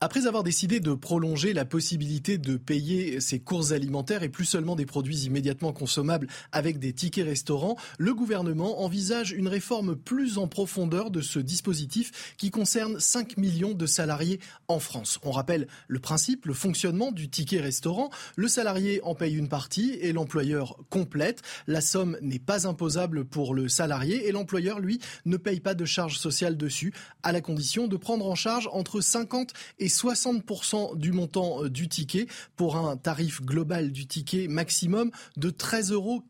Après 0.00 0.28
avoir 0.28 0.44
décidé 0.44 0.78
de 0.78 0.94
prolonger 0.94 1.52
la 1.52 1.64
possibilité 1.64 2.38
de 2.38 2.56
payer 2.56 3.20
ses 3.20 3.40
courses 3.40 3.72
alimentaires 3.72 4.22
et 4.22 4.28
plus 4.28 4.44
seulement 4.44 4.76
des 4.76 4.86
produits 4.86 5.24
immédiatement 5.24 5.72
consommables 5.72 6.28
avec 6.52 6.78
des 6.78 6.92
tickets 6.92 7.26
restaurants, 7.26 7.76
le 7.98 8.14
gouvernement 8.14 8.84
envisage 8.84 9.32
une 9.32 9.48
réforme 9.48 9.96
plus 9.96 10.38
en 10.38 10.46
profondeur 10.46 11.10
de 11.10 11.20
ce 11.20 11.40
dispositif 11.40 12.34
qui 12.36 12.52
concerne 12.52 13.00
5 13.00 13.38
millions 13.38 13.74
de 13.74 13.86
salariés 13.86 14.38
en 14.68 14.78
France. 14.78 15.18
On 15.24 15.32
rappelle 15.32 15.66
le 15.88 15.98
principe, 15.98 16.46
le 16.46 16.54
fonctionnement 16.54 17.10
du 17.10 17.28
ticket 17.28 17.60
restaurant. 17.60 18.10
Le 18.36 18.46
salarié 18.46 19.00
en 19.02 19.16
paye 19.16 19.34
une 19.34 19.48
partie 19.48 19.98
et 20.00 20.12
l'employeur 20.12 20.76
complète. 20.90 21.42
La 21.66 21.80
somme 21.80 22.16
n'est 22.22 22.38
pas 22.38 22.68
imposable 22.68 23.24
pour 23.24 23.52
le 23.52 23.68
salarié 23.68 24.28
et 24.28 24.32
l'employeur, 24.32 24.78
lui, 24.78 25.00
ne 25.24 25.36
paye 25.36 25.58
pas 25.58 25.74
de 25.74 25.84
charges 25.84 26.18
sociales 26.18 26.56
dessus 26.56 26.94
à 27.24 27.32
la 27.32 27.40
condition 27.40 27.88
de 27.88 27.96
prendre 27.96 28.28
en 28.28 28.36
charge 28.36 28.68
entre 28.72 29.00
50 29.00 29.52
et 29.80 29.87
60% 29.88 30.96
du 30.96 31.12
montant 31.12 31.64
euh, 31.64 31.70
du 31.70 31.88
ticket 31.88 32.26
pour 32.56 32.76
un 32.76 32.96
tarif 32.96 33.42
global 33.42 33.92
du 33.92 34.06
ticket 34.06 34.48
maximum 34.48 35.10
de 35.36 35.50
13,82 35.50 35.92
euros. 35.92 36.22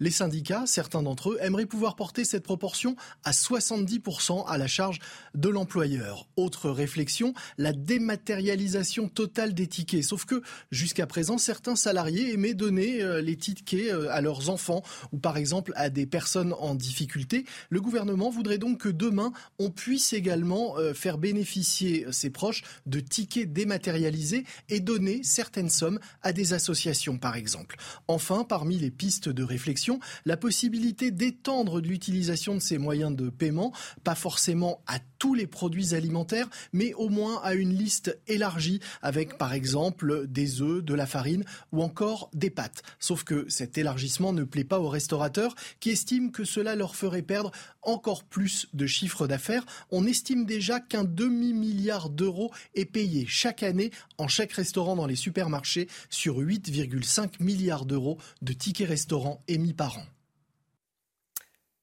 Les 0.00 0.10
syndicats, 0.10 0.64
certains 0.66 1.02
d'entre 1.02 1.30
eux, 1.30 1.38
aimeraient 1.40 1.66
pouvoir 1.66 1.96
porter 1.96 2.24
cette 2.24 2.44
proportion 2.44 2.96
à 3.24 3.32
70% 3.32 4.46
à 4.46 4.58
la 4.58 4.66
charge 4.66 4.98
de 5.34 5.48
l'employeur. 5.48 6.26
Autre 6.36 6.70
réflexion, 6.70 7.34
la 7.58 7.72
dématérialisation 7.72 9.08
totale 9.08 9.54
des 9.54 9.66
tickets. 9.66 10.04
Sauf 10.04 10.24
que 10.24 10.42
jusqu'à 10.70 11.06
présent, 11.06 11.38
certains 11.38 11.76
salariés 11.76 12.32
aimaient 12.32 12.54
donner 12.54 13.02
euh, 13.02 13.20
les 13.20 13.36
tickets 13.36 13.92
euh, 13.92 14.08
à 14.10 14.20
leurs 14.20 14.50
enfants 14.50 14.82
ou 15.12 15.18
par 15.18 15.36
exemple 15.36 15.72
à 15.76 15.90
des 15.90 16.06
personnes 16.06 16.54
en 16.58 16.74
difficulté. 16.74 17.44
Le 17.68 17.80
gouvernement 17.80 18.30
voudrait 18.30 18.58
donc 18.58 18.80
que 18.80 18.88
demain, 18.88 19.32
on 19.58 19.70
puisse 19.70 20.12
également 20.12 20.76
faire 20.94 21.18
bénéficier 21.18 22.06
ses 22.10 22.30
proches 22.30 22.49
de 22.86 23.00
tickets 23.00 23.52
dématérialisés 23.52 24.44
et 24.68 24.80
donner 24.80 25.22
certaines 25.22 25.70
sommes 25.70 26.00
à 26.22 26.32
des 26.32 26.52
associations, 26.52 27.18
par 27.18 27.36
exemple. 27.36 27.76
Enfin, 28.08 28.44
parmi 28.44 28.78
les 28.78 28.90
pistes 28.90 29.28
de 29.28 29.42
réflexion, 29.42 30.00
la 30.24 30.36
possibilité 30.36 31.10
d'étendre 31.10 31.80
l'utilisation 31.80 32.54
de 32.54 32.60
ces 32.60 32.78
moyens 32.78 33.14
de 33.14 33.28
paiement, 33.28 33.72
pas 34.04 34.14
forcément 34.14 34.82
à 34.86 34.98
tous 35.18 35.34
les 35.34 35.46
produits 35.46 35.94
alimentaires, 35.94 36.48
mais 36.72 36.94
au 36.94 37.08
moins 37.08 37.40
à 37.42 37.54
une 37.54 37.74
liste 37.74 38.18
élargie 38.26 38.80
avec, 39.02 39.38
par 39.38 39.52
exemple, 39.52 40.26
des 40.26 40.62
œufs, 40.62 40.82
de 40.82 40.94
la 40.94 41.06
farine 41.06 41.44
ou 41.72 41.82
encore 41.82 42.30
des 42.32 42.50
pâtes. 42.50 42.82
Sauf 42.98 43.24
que 43.24 43.46
cet 43.48 43.78
élargissement 43.78 44.32
ne 44.32 44.44
plaît 44.44 44.64
pas 44.64 44.80
aux 44.80 44.88
restaurateurs 44.88 45.54
qui 45.80 45.90
estiment 45.90 46.30
que 46.30 46.44
cela 46.44 46.74
leur 46.74 46.96
ferait 46.96 47.22
perdre 47.22 47.52
encore 47.82 48.24
plus 48.24 48.66
de 48.72 48.86
chiffre 48.86 49.26
d'affaires. 49.26 49.66
On 49.90 50.06
estime 50.06 50.44
déjà 50.44 50.80
qu'un 50.80 51.04
demi-milliard 51.04 52.10
d'euros 52.10 52.39
est 52.74 52.86
payé 52.86 53.26
chaque 53.26 53.62
année 53.62 53.90
en 54.18 54.28
chèque 54.28 54.52
restaurant 54.52 54.96
dans 54.96 55.06
les 55.06 55.16
supermarchés 55.16 55.88
sur 56.08 56.38
8,5 56.38 57.42
milliards 57.42 57.86
d'euros 57.86 58.18
de 58.42 58.52
tickets 58.52 58.88
restaurants 58.88 59.42
émis 59.48 59.74
par 59.74 59.98
an. 59.98 60.06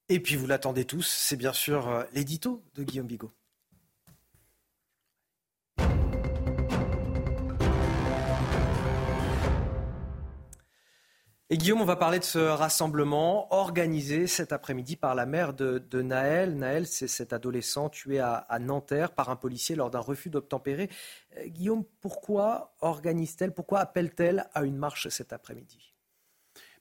Et 0.10 0.20
puis 0.22 0.36
vous 0.36 0.48
l'attendez 0.48 0.86
tous, 0.86 1.06
c'est 1.06 1.36
bien 1.36 1.54
sûr 1.54 1.90
euh, 1.90 2.04
l'édito 2.14 2.64
de 2.76 2.84
Guillaume 2.84 3.08
Bigot. 3.08 3.34
Et 11.50 11.58
Guillaume, 11.58 11.80
on 11.80 11.86
va 11.86 11.96
parler 11.96 12.20
de 12.20 12.26
ce 12.26 12.40
rassemblement 12.40 13.54
organisé 13.54 14.28
cet 14.28 14.52
après-midi 14.52 14.98
par 14.98 15.16
la 15.16 15.26
mère 15.26 15.54
de, 15.54 16.02
Naël. 16.02 16.58
Naël, 16.58 16.86
c'est 16.86 17.08
cet 17.08 17.32
adolescent 17.32 17.88
tué 17.88 18.20
à, 18.20 18.46
Nanterre 18.60 19.12
par 19.12 19.30
un 19.30 19.38
policier 19.38 19.78
lors 19.78 19.90
d'un 19.90 20.02
refus 20.02 20.30
d'obtempérer. 20.30 20.90
Euh, 21.38 21.48
Guillaume, 21.48 21.86
pourquoi 22.02 22.76
organise-t-elle, 22.82 23.54
pourquoi 23.54 23.80
appelle-t-elle 23.80 24.48
à 24.54 24.64
une 24.64 24.76
marche 24.76 25.08
cet 25.08 25.32
après-midi? 25.32 25.94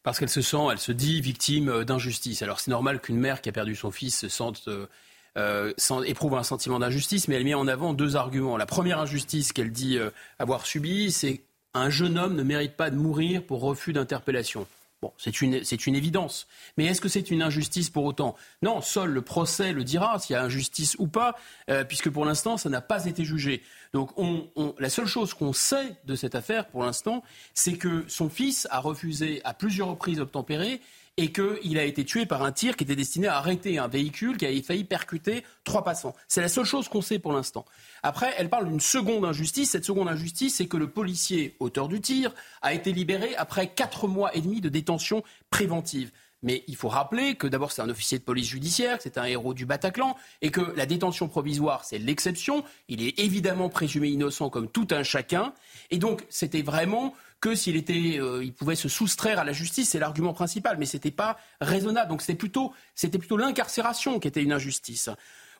Parce 0.03 0.19
qu'elle 0.19 0.29
se 0.29 0.43
sent, 0.43 0.67
elle 0.73 0.79
se 0.79 0.93
dit 0.93 1.21
victime 1.21 1.85
d'injustice. 1.85 2.43
Alors 2.43 2.59
c'est 2.59 2.73
normal 2.73 3.01
qu'une 3.01 3.19
mère 3.19 3.43
qui 3.43 3.49
a 3.49 3.53
perdu 3.53 3.77
son 3.77 3.93
fils 3.93 4.19
se 4.19 4.29
sente... 4.29 4.67
Euh, 4.67 4.89
euh, 5.37 5.75
éprouve 6.07 6.35
un 6.35 6.43
sentiment 6.43 6.79
d'injustice, 6.79 7.29
mais 7.29 7.35
elle 7.35 7.45
met 7.45 7.53
en 7.53 7.69
avant 7.69 7.93
deux 7.93 8.17
arguments. 8.17 8.57
La 8.57 8.65
première 8.65 9.01
injustice 9.01 9.53
qu'elle 9.53 9.71
dit 9.71 9.99
euh, 9.99 10.11
avoir 10.39 10.65
subie, 10.65 11.13
c'est 11.13 11.43
un 11.77 11.91
jeune 11.91 12.19
homme 12.19 12.35
ne 12.35 12.43
mérite 12.43 12.77
pas 12.77 12.91
de 12.91 12.97
mourir 12.97 13.43
pour 13.43 13.61
refus 13.61 13.93
d'interpellation. 13.93 14.67
Bon, 15.03 15.13
c'est 15.19 15.43
une, 15.43 15.63
c'est 15.63 15.87
une 15.87 15.95
évidence. 15.95 16.47
Mais 16.79 16.87
est-ce 16.87 17.03
que 17.03 17.09
c'est 17.09 17.31
une 17.31 17.43
injustice 17.43 17.91
pour 17.91 18.05
autant? 18.05 18.35
Non, 18.63 18.81
seul 18.81 19.11
le 19.11 19.21
procès 19.21 19.75
le 19.75 19.85
dira 19.85 20.19
s'il 20.19 20.33
y 20.33 20.37
a 20.37 20.43
injustice 20.43 20.97
ou 20.99 21.07
pas, 21.07 21.37
euh, 21.69 21.85
puisque 21.85 22.09
pour 22.09 22.25
l'instant, 22.25 22.57
ça 22.57 22.71
n'a 22.71 22.81
pas 22.81 23.05
été 23.05 23.23
jugé. 23.23 23.63
Donc, 23.93 24.11
on, 24.17 24.49
la 24.79 24.89
seule 24.89 25.07
chose 25.07 25.35
qu'on 25.35 25.53
sait 25.53 25.97
de 26.07 26.15
cette 26.15 26.35
affaire 26.35 26.67
pour 26.69 26.83
l'instant, 26.83 27.23
c'est 27.53 27.77
que 27.77 28.05
son 28.09 28.31
fils 28.31 28.67
a 28.71 28.81
refusé 28.81 29.43
à 29.45 29.53
plusieurs 29.53 29.89
reprises 29.89 30.17
d'obtempérer 30.17 30.81
et 31.17 31.33
qu'il 31.33 31.79
a 31.79 31.85
été 31.85 32.05
tué 32.05 32.27
par 32.27 32.43
un 32.43 32.53
tir 32.53 32.77
qui 32.77 32.85
était 32.85 32.97
destiné 32.97 33.27
à 33.27 33.39
arrêter 33.39 33.79
un 33.79 33.89
véhicule 33.89 34.37
qui 34.37 34.45
avait 34.45 34.61
failli 34.61 34.85
percuter 34.85 35.45
trois 35.65 35.83
passants. 35.83 36.15
C'est 36.29 36.43
la 36.43 36.49
seule 36.49 36.65
chose 36.67 36.89
qu'on 36.89 37.01
sait 37.01 37.19
pour 37.19 37.33
l'instant. 37.33 37.65
Après, 38.03 38.35
elle 38.37 38.51
parle 38.51 38.69
d'une 38.69 38.81
seconde 38.81 39.25
injustice. 39.25 39.71
Cette 39.71 39.85
seconde 39.85 40.09
injustice, 40.09 40.57
c'est 40.57 40.67
que 40.67 40.77
le 40.77 40.91
policier 40.91 41.57
auteur 41.59 41.89
du 41.89 42.01
tir 42.01 42.35
a 42.61 42.75
été 42.75 42.93
libéré 42.93 43.35
après 43.37 43.69
quatre 43.69 44.09
mois 44.09 44.35
et 44.37 44.43
demi 44.43 44.61
de 44.61 44.69
détention 44.69 45.23
préventive. 45.51 46.13
Mais 46.43 46.65
il 46.69 46.77
faut 46.77 46.89
rappeler 46.89 47.35
que 47.35 47.47
d'abord 47.47 47.73
c'est 47.73 47.83
un 47.83 47.89
officier 47.89 48.19
de 48.19 48.23
police 48.23 48.49
judiciaire, 48.49 48.99
c'est 49.01 49.17
un 49.17 49.25
héros 49.25 49.55
du 49.55 49.65
Bataclan, 49.65 50.17
et 50.43 50.51
que 50.51 50.61
la 50.77 50.85
détention 50.85 51.29
provisoire 51.29 51.85
c'est 51.85 51.99
l'exception. 51.99 52.63
Il 52.89 53.03
est 53.03 53.19
évidemment 53.19 53.71
présumé 53.71 54.09
innocent 54.09 54.51
comme 54.51 54.69
tout 54.69 54.87
un 54.91 55.03
chacun, 55.03 55.55
et 55.91 55.99
donc 55.99 56.25
c'était 56.29 56.63
vraiment 56.63 57.15
que 57.41 57.55
s'il 57.55 57.77
était, 57.77 58.19
euh, 58.19 58.43
il 58.43 58.53
pouvait 58.53 58.77
se 58.77 58.89
soustraire 58.89 59.39
à 59.39 59.45
la 59.45 59.53
justice, 59.53 59.91
c'est 59.91 59.99
l'argument 59.99 60.33
principal, 60.33 60.77
mais 60.79 60.87
c'était 60.87 61.11
pas 61.11 61.37
raisonnable. 61.61 62.09
Donc 62.09 62.23
c'était 62.23 62.37
plutôt, 62.37 62.73
c'était 62.95 63.19
plutôt 63.19 63.37
l'incarcération 63.37 64.19
qui 64.19 64.29
était 64.29 64.43
une 64.43 64.53
injustice. 64.53 65.11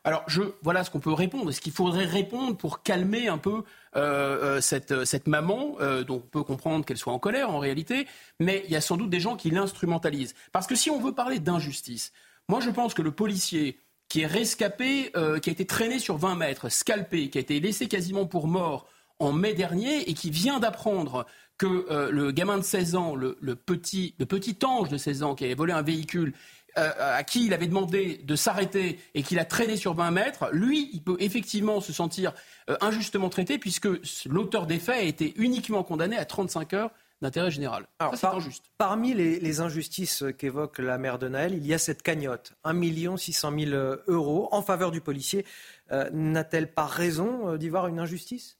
Alors, 0.03 0.23
je, 0.27 0.41
voilà 0.61 0.83
ce 0.83 0.89
qu'on 0.89 0.99
peut 0.99 1.11
répondre. 1.11 1.49
Est-ce 1.49 1.59
qu'il 1.59 1.73
faudrait 1.73 2.05
répondre 2.05 2.55
pour 2.55 2.81
calmer 2.81 3.27
un 3.27 3.37
peu 3.37 3.63
euh, 3.95 4.57
euh, 4.57 4.61
cette, 4.61 5.03
cette, 5.05 5.27
maman, 5.27 5.75
dont 6.07 6.15
on 6.15 6.19
peut 6.19 6.43
comprendre 6.43 6.85
qu'elle 6.85 6.97
soit 6.97 7.13
en 7.13 7.19
colère 7.19 7.49
en 7.49 7.59
réalité, 7.59 8.07
mais 8.39 8.63
il 8.65 8.71
y 8.71 8.75
a 8.75 8.81
sans 8.81 8.95
doute 8.95 9.09
des 9.09 9.19
gens 9.19 9.35
qui 9.35 9.49
l'instrumentalisent. 9.49 10.33
Parce 10.51 10.65
que 10.65 10.75
si 10.75 10.89
on 10.89 10.99
veut 10.99 11.13
parler 11.13 11.39
d'injustice, 11.39 12.13
moi 12.47 12.59
je 12.61 12.69
pense 12.69 12.93
que 12.93 13.01
le 13.01 13.11
policier 13.11 13.79
qui 14.07 14.21
est 14.21 14.27
rescapé, 14.27 15.11
qui 15.41 15.49
a 15.49 15.51
été 15.51 15.65
traîné 15.65 15.99
sur 15.99 16.15
20 16.15 16.35
mètres, 16.35 16.69
scalpé, 16.69 17.29
qui 17.29 17.37
a 17.37 17.41
été 17.41 17.59
laissé 17.59 17.89
quasiment 17.89 18.25
pour 18.25 18.47
mort 18.47 18.87
en 19.19 19.31
mai 19.31 19.53
dernier 19.53 20.09
et 20.09 20.13
qui 20.13 20.29
vient 20.29 20.59
d'apprendre 20.59 21.25
que 21.57 21.87
euh, 21.89 22.11
le 22.11 22.31
gamin 22.31 22.57
de 22.57 22.63
16 22.63 22.95
ans, 22.95 23.15
le, 23.15 23.35
petit, 23.55 24.13
le 24.19 24.25
petit 24.25 24.57
ange 24.63 24.89
de 24.89 24.97
16 24.97 25.23
ans 25.23 25.35
qui 25.35 25.45
avait 25.45 25.55
volé 25.55 25.73
un 25.73 25.81
véhicule, 25.81 26.33
euh, 26.77 26.91
à 26.99 27.23
qui 27.23 27.47
il 27.47 27.53
avait 27.53 27.67
demandé 27.67 28.17
de 28.23 28.35
s'arrêter 28.35 28.99
et 29.15 29.23
qu'il 29.23 29.39
a 29.39 29.45
traîné 29.45 29.77
sur 29.77 29.95
20 29.95 30.11
mètres, 30.11 30.49
lui, 30.51 30.91
il 30.93 31.01
peut 31.01 31.17
effectivement 31.19 31.81
se 31.81 31.91
sentir 31.91 32.33
euh, 32.69 32.77
injustement 32.81 33.29
traité 33.29 33.57
puisque 33.57 33.87
l'auteur 34.27 34.67
des 34.67 34.77
faits 34.77 34.97
a 34.97 35.01
été 35.01 35.33
uniquement 35.37 35.83
condamné 35.83 36.17
à 36.17 36.25
35 36.25 36.73
heures 36.73 36.91
d'intérêt 37.23 37.49
général. 37.49 37.87
Alors, 37.97 38.15
Ça, 38.15 38.29
c'est 38.29 38.37
injuste. 38.37 38.65
Parmi 38.77 39.15
les, 39.15 39.59
injustices 39.59 40.23
qu'évoque 40.37 40.77
la 40.77 40.99
mère 40.99 41.17
de 41.17 41.27
Naël, 41.27 41.55
il 41.55 41.65
y 41.65 41.73
a 41.73 41.79
cette 41.79 42.03
cagnotte, 42.03 42.53
1 42.63 43.17
600 43.17 43.51
000 43.59 43.71
euros 44.05 44.49
en 44.51 44.61
faveur 44.61 44.91
du 44.91 45.01
policier. 45.01 45.43
N'a-t-elle 45.89 46.71
pas 46.71 46.85
raison 46.85 47.55
d'y 47.55 47.69
voir 47.69 47.87
une 47.87 47.97
injustice? 47.97 48.59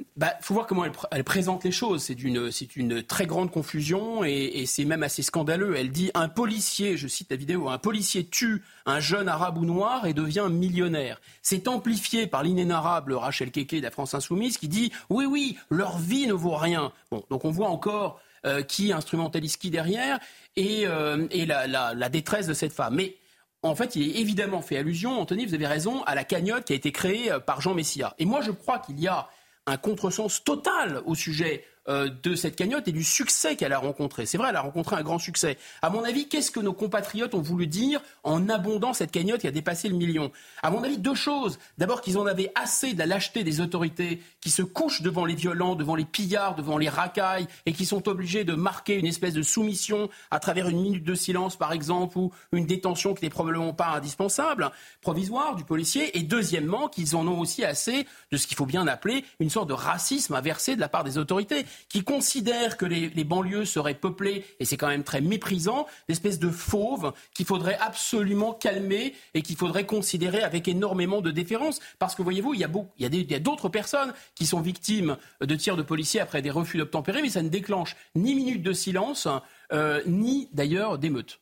Il 0.00 0.04
bah, 0.16 0.34
faut 0.40 0.54
voir 0.54 0.66
comment 0.66 0.84
elle, 1.12 1.24
présente 1.24 1.62
les 1.62 1.70
choses. 1.70 2.02
C'est 2.02 2.24
une, 2.24 3.02
très 3.02 3.26
grande 3.26 3.52
confusion 3.52 4.24
et, 4.24 4.64
c'est 4.66 4.84
même 4.84 5.04
assez 5.04 5.22
scandaleux. 5.22 5.76
Elle 5.76 5.92
dit 5.92 6.10
un 6.14 6.28
policier, 6.28 6.96
je 6.96 7.06
cite 7.06 7.30
la 7.30 7.36
vidéo, 7.36 7.68
un 7.68 7.78
policier 7.78 8.26
tue 8.26 8.64
un 8.86 8.98
jeune 8.98 9.28
arabe 9.28 9.58
ou 9.58 9.64
noir 9.64 10.06
et 10.06 10.12
devient 10.12 10.48
millionnaire. 10.50 11.20
C'est 11.42 11.68
amplifié 11.68 12.26
par 12.26 12.42
l'inénarrable 12.42 13.12
Rachel 13.14 13.52
Keke 13.52 13.76
de 13.76 13.82
la 13.82 13.92
France 13.92 14.14
Insoumise 14.14 14.58
qui 14.58 14.68
dit 14.68 14.92
oui, 15.10 15.26
oui, 15.26 15.56
leur 15.70 15.98
vie 15.98 16.26
ne 16.26 16.32
vaut 16.32 16.56
rien. 16.56 16.92
Donc 17.30 17.44
on 17.44 17.50
voit 17.50 17.68
encore 17.68 18.20
euh, 18.46 18.62
qui 18.62 18.92
instrumentalise 18.92 19.56
qui 19.56 19.70
derrière 19.70 20.18
et, 20.56 20.86
euh, 20.86 21.28
la, 21.46 21.94
la 21.94 22.08
détresse 22.08 22.48
de 22.48 22.54
cette 22.54 22.72
femme. 22.72 22.96
Mais 22.96 23.16
en 23.62 23.74
fait, 23.74 23.96
il 23.96 24.02
est 24.02 24.20
évidemment 24.20 24.60
fait 24.60 24.76
allusion, 24.76 25.18
Anthony, 25.18 25.46
vous 25.46 25.54
avez 25.54 25.66
raison, 25.66 26.02
à 26.04 26.14
la 26.14 26.24
cagnotte 26.24 26.64
qui 26.64 26.74
a 26.74 26.76
été 26.76 26.92
créée 26.92 27.32
euh, 27.32 27.38
par 27.38 27.60
Jean 27.60 27.74
Messia. 27.74 28.14
Et 28.18 28.26
moi, 28.26 28.42
je 28.42 28.50
crois 28.50 28.78
qu'il 28.78 29.00
y 29.00 29.08
a 29.08 29.28
un 29.66 29.76
contresens 29.76 30.42
total 30.44 31.02
au 31.06 31.14
sujet 31.14 31.64
euh, 31.88 32.08
de 32.22 32.34
cette 32.34 32.56
cagnotte 32.56 32.88
et 32.88 32.92
du 32.92 33.04
succès 33.04 33.56
qu'elle 33.56 33.74
a 33.74 33.78
rencontré. 33.78 34.24
C'est 34.24 34.38
vrai, 34.38 34.48
elle 34.48 34.56
a 34.56 34.62
rencontré 34.62 34.96
un 34.96 35.02
grand 35.02 35.18
succès. 35.18 35.58
À 35.82 35.90
mon 35.90 36.02
avis, 36.02 36.28
qu'est-ce 36.28 36.50
que 36.50 36.60
nos 36.60 36.72
compatriotes 36.72 37.34
ont 37.34 37.42
voulu 37.42 37.66
dire 37.66 38.00
en 38.22 38.48
abondant 38.48 38.94
cette 38.94 39.10
cagnotte 39.10 39.42
qui 39.42 39.48
a 39.48 39.50
dépassé 39.50 39.90
le 39.90 39.96
million? 39.96 40.32
À 40.62 40.70
mon 40.70 40.82
avis, 40.82 40.96
deux 40.96 41.14
choses. 41.14 41.58
D'abord, 41.76 42.00
qu'ils 42.00 42.16
en 42.16 42.24
avaient 42.24 42.50
assez 42.54 42.94
de 42.94 42.98
la 42.98 43.04
lâcheté 43.04 43.44
des 43.44 43.60
autorités 43.60 44.22
qui 44.40 44.50
se 44.50 44.62
couchent 44.62 45.02
devant 45.02 45.26
les 45.26 45.34
violents, 45.34 45.74
devant 45.74 45.94
les 45.94 46.06
pillards, 46.06 46.54
devant 46.54 46.78
les 46.78 46.88
racailles 46.88 47.46
et 47.66 47.74
qui 47.74 47.84
sont 47.84 48.08
obligés 48.08 48.44
de 48.44 48.54
marquer 48.54 48.94
une 48.94 49.06
espèce 49.06 49.34
de 49.34 49.42
soumission 49.42 50.08
à 50.30 50.40
travers 50.40 50.70
une 50.70 50.80
minute 50.80 51.04
de 51.04 51.14
silence, 51.14 51.56
par 51.56 51.72
exemple, 51.72 52.16
ou 52.16 52.32
une 52.52 52.64
détention 52.64 53.12
qui 53.12 53.24
n'est 53.24 53.30
probablement 53.30 53.74
pas 53.74 53.88
indispensable, 53.88 54.70
provisoire 55.02 55.54
du 55.54 55.64
policier. 55.64 56.16
Et 56.16 56.22
deuxièmement, 56.22 56.88
qu'ils 56.88 57.14
en 57.14 57.26
ont 57.28 57.40
aussi 57.40 57.62
assez 57.62 58.06
de 58.32 58.38
ce 58.38 58.46
qu'il 58.46 58.56
faut 58.56 58.64
bien 58.64 58.86
appeler 58.86 59.24
une 59.38 59.50
sorte 59.50 59.68
de 59.68 59.74
racisme 59.74 60.34
inversé 60.34 60.76
de 60.76 60.80
la 60.80 60.88
part 60.88 61.04
des 61.04 61.18
autorités 61.18 61.66
qui 61.88 62.02
considèrent 62.02 62.76
que 62.76 62.86
les, 62.86 63.24
banlieues 63.24 63.64
seraient 63.64 63.94
peuplées, 63.94 64.44
et 64.60 64.64
c'est 64.64 64.76
quand 64.76 64.88
même 64.88 65.04
très 65.04 65.20
méprisant, 65.20 65.86
d'espèces 66.08 66.38
de 66.38 66.50
fauves 66.50 67.12
qu'il 67.34 67.46
faudrait 67.46 67.78
absolument 67.80 68.52
calmer 68.52 69.14
et 69.34 69.42
qu'il 69.42 69.56
faudrait 69.56 69.86
considérer 69.86 70.42
avec 70.42 70.68
énormément 70.68 71.20
de 71.20 71.30
déférence. 71.30 71.80
Parce 71.98 72.14
que 72.14 72.22
voyez-vous, 72.22 72.54
il 72.54 72.60
y 72.60 72.64
a, 72.64 72.70
il 72.98 73.30
y 73.30 73.34
a 73.34 73.38
d'autres 73.38 73.68
personnes 73.68 74.12
qui 74.34 74.46
sont 74.46 74.60
victimes 74.60 75.16
de 75.40 75.54
tirs 75.54 75.76
de 75.76 75.82
policiers 75.82 76.20
après 76.20 76.42
des 76.42 76.50
refus 76.50 76.78
d'obtempérer, 76.78 77.22
mais 77.22 77.30
ça 77.30 77.42
ne 77.42 77.48
déclenche 77.48 77.96
ni 78.14 78.34
minute 78.34 78.62
de 78.62 78.72
silence, 78.72 79.28
euh, 79.72 80.02
ni 80.06 80.48
d'ailleurs 80.52 80.98
d'émeutes. 80.98 81.40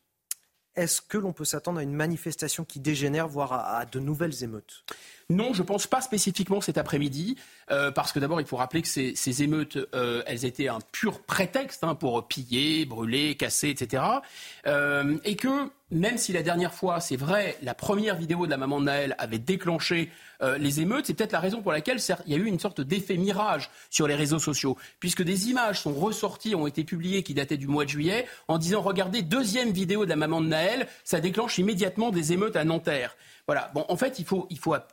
Est-ce 0.75 1.03
que 1.03 1.19
l'on 1.19 1.35
peut 1.35 1.45
s'attendre 1.45 1.81
à 1.81 1.83
une 1.83 1.93
manifestation 1.93 2.65
qui 2.65 2.81
dégénère, 2.81 3.29
voire 3.29 3.53
à 3.53 3.85
de 3.85 4.01
nouvelles 4.01 4.43
émeutes? 4.43 4.85
Non, 5.33 5.55
je 5.55 5.63
pense 5.63 5.87
pas 5.87 6.01
spécifiquement 6.01 6.61
cet 6.61 6.79
après-midi, 6.79 7.37
euh, 7.71 7.91
parce 7.91 8.13
que 8.13 8.19
d'abord, 8.19 8.41
il 8.41 8.47
faut 8.47 8.57
rappeler 8.57 8.83
que 8.83 8.89
ces, 8.89 9.43
émeutes, 9.43 9.79
euh, 9.95 10.23
elles 10.27 10.45
étaient 10.45 10.69
un 10.69 10.81
pur 10.93 11.23
prétexte 11.23 11.85
hein, 11.85 11.95
pour 11.95 12.29
piller, 12.29 12.85
brûler, 12.85 13.35
casser, 13.35 13.71
etc. 13.71 14.03
Euh, 14.67 15.17
et 15.25 15.37
que 15.37 15.49
même 15.91 16.19
si 16.19 16.33
la 16.33 16.43
dernière 16.43 16.73
fois, 16.73 17.01
c'est 17.01 17.17
vrai, 17.17 17.57
la 17.63 17.75
première 17.75 18.17
vidéo 18.17 18.47
de 18.47 18.51
la 18.51 18.57
maman 18.57 18.81
de 18.81 18.87
Naël 18.87 19.15
avait 19.19 19.39
déclenché 19.39 20.11
les 20.59 20.81
émeutes, 20.81 21.07
c'est 21.07 21.15
peut-être 21.15 21.31
la 21.31 21.39
raison 21.39 21.63
pour 21.63 21.71
laquelle 21.71 21.99
il 22.27 22.33
y 22.33 22.35
a 22.35 22.39
eu 22.39 22.47
une 22.47 22.59
sorte 22.59 22.81
d'effet 22.81 23.17
mirage 23.17 23.71
sur 23.91 24.09
les 24.09 24.17
réseaux 24.17 24.41
sociaux, 24.41 24.77
puisque 24.99 25.23
des 25.23 25.51
images 25.51 25.81
sont 25.81 25.93
ressorties, 25.93 26.57
ont 26.57 26.67
été 26.67 26.83
publiées, 26.83 27.23
qui 27.23 27.33
dataient 27.33 27.59
du 27.59 27.69
mois 27.69 27.85
de 27.85 27.91
juillet, 27.91 28.27
en 28.49 28.59
disant 28.59 28.81
regardez, 28.81 29.23
deuxième 29.23 29.71
vidéo 29.71 30.05
de 30.05 30.11
la 30.11 30.17
maman 30.17 30.41
de 30.41 30.49
Naël, 30.49 30.89
ça 31.05 31.21
déclenche 31.21 31.59
immédiatement 31.59 32.11
des 32.11 32.33
émeutes 32.33 32.57
à 32.57 32.65
Nanterre. 32.65 33.15
Voilà. 33.47 33.71
Bon, 33.75 33.85
en 33.89 33.97
fait, 33.97 34.19
il 34.19 34.25
faut, 34.25 34.47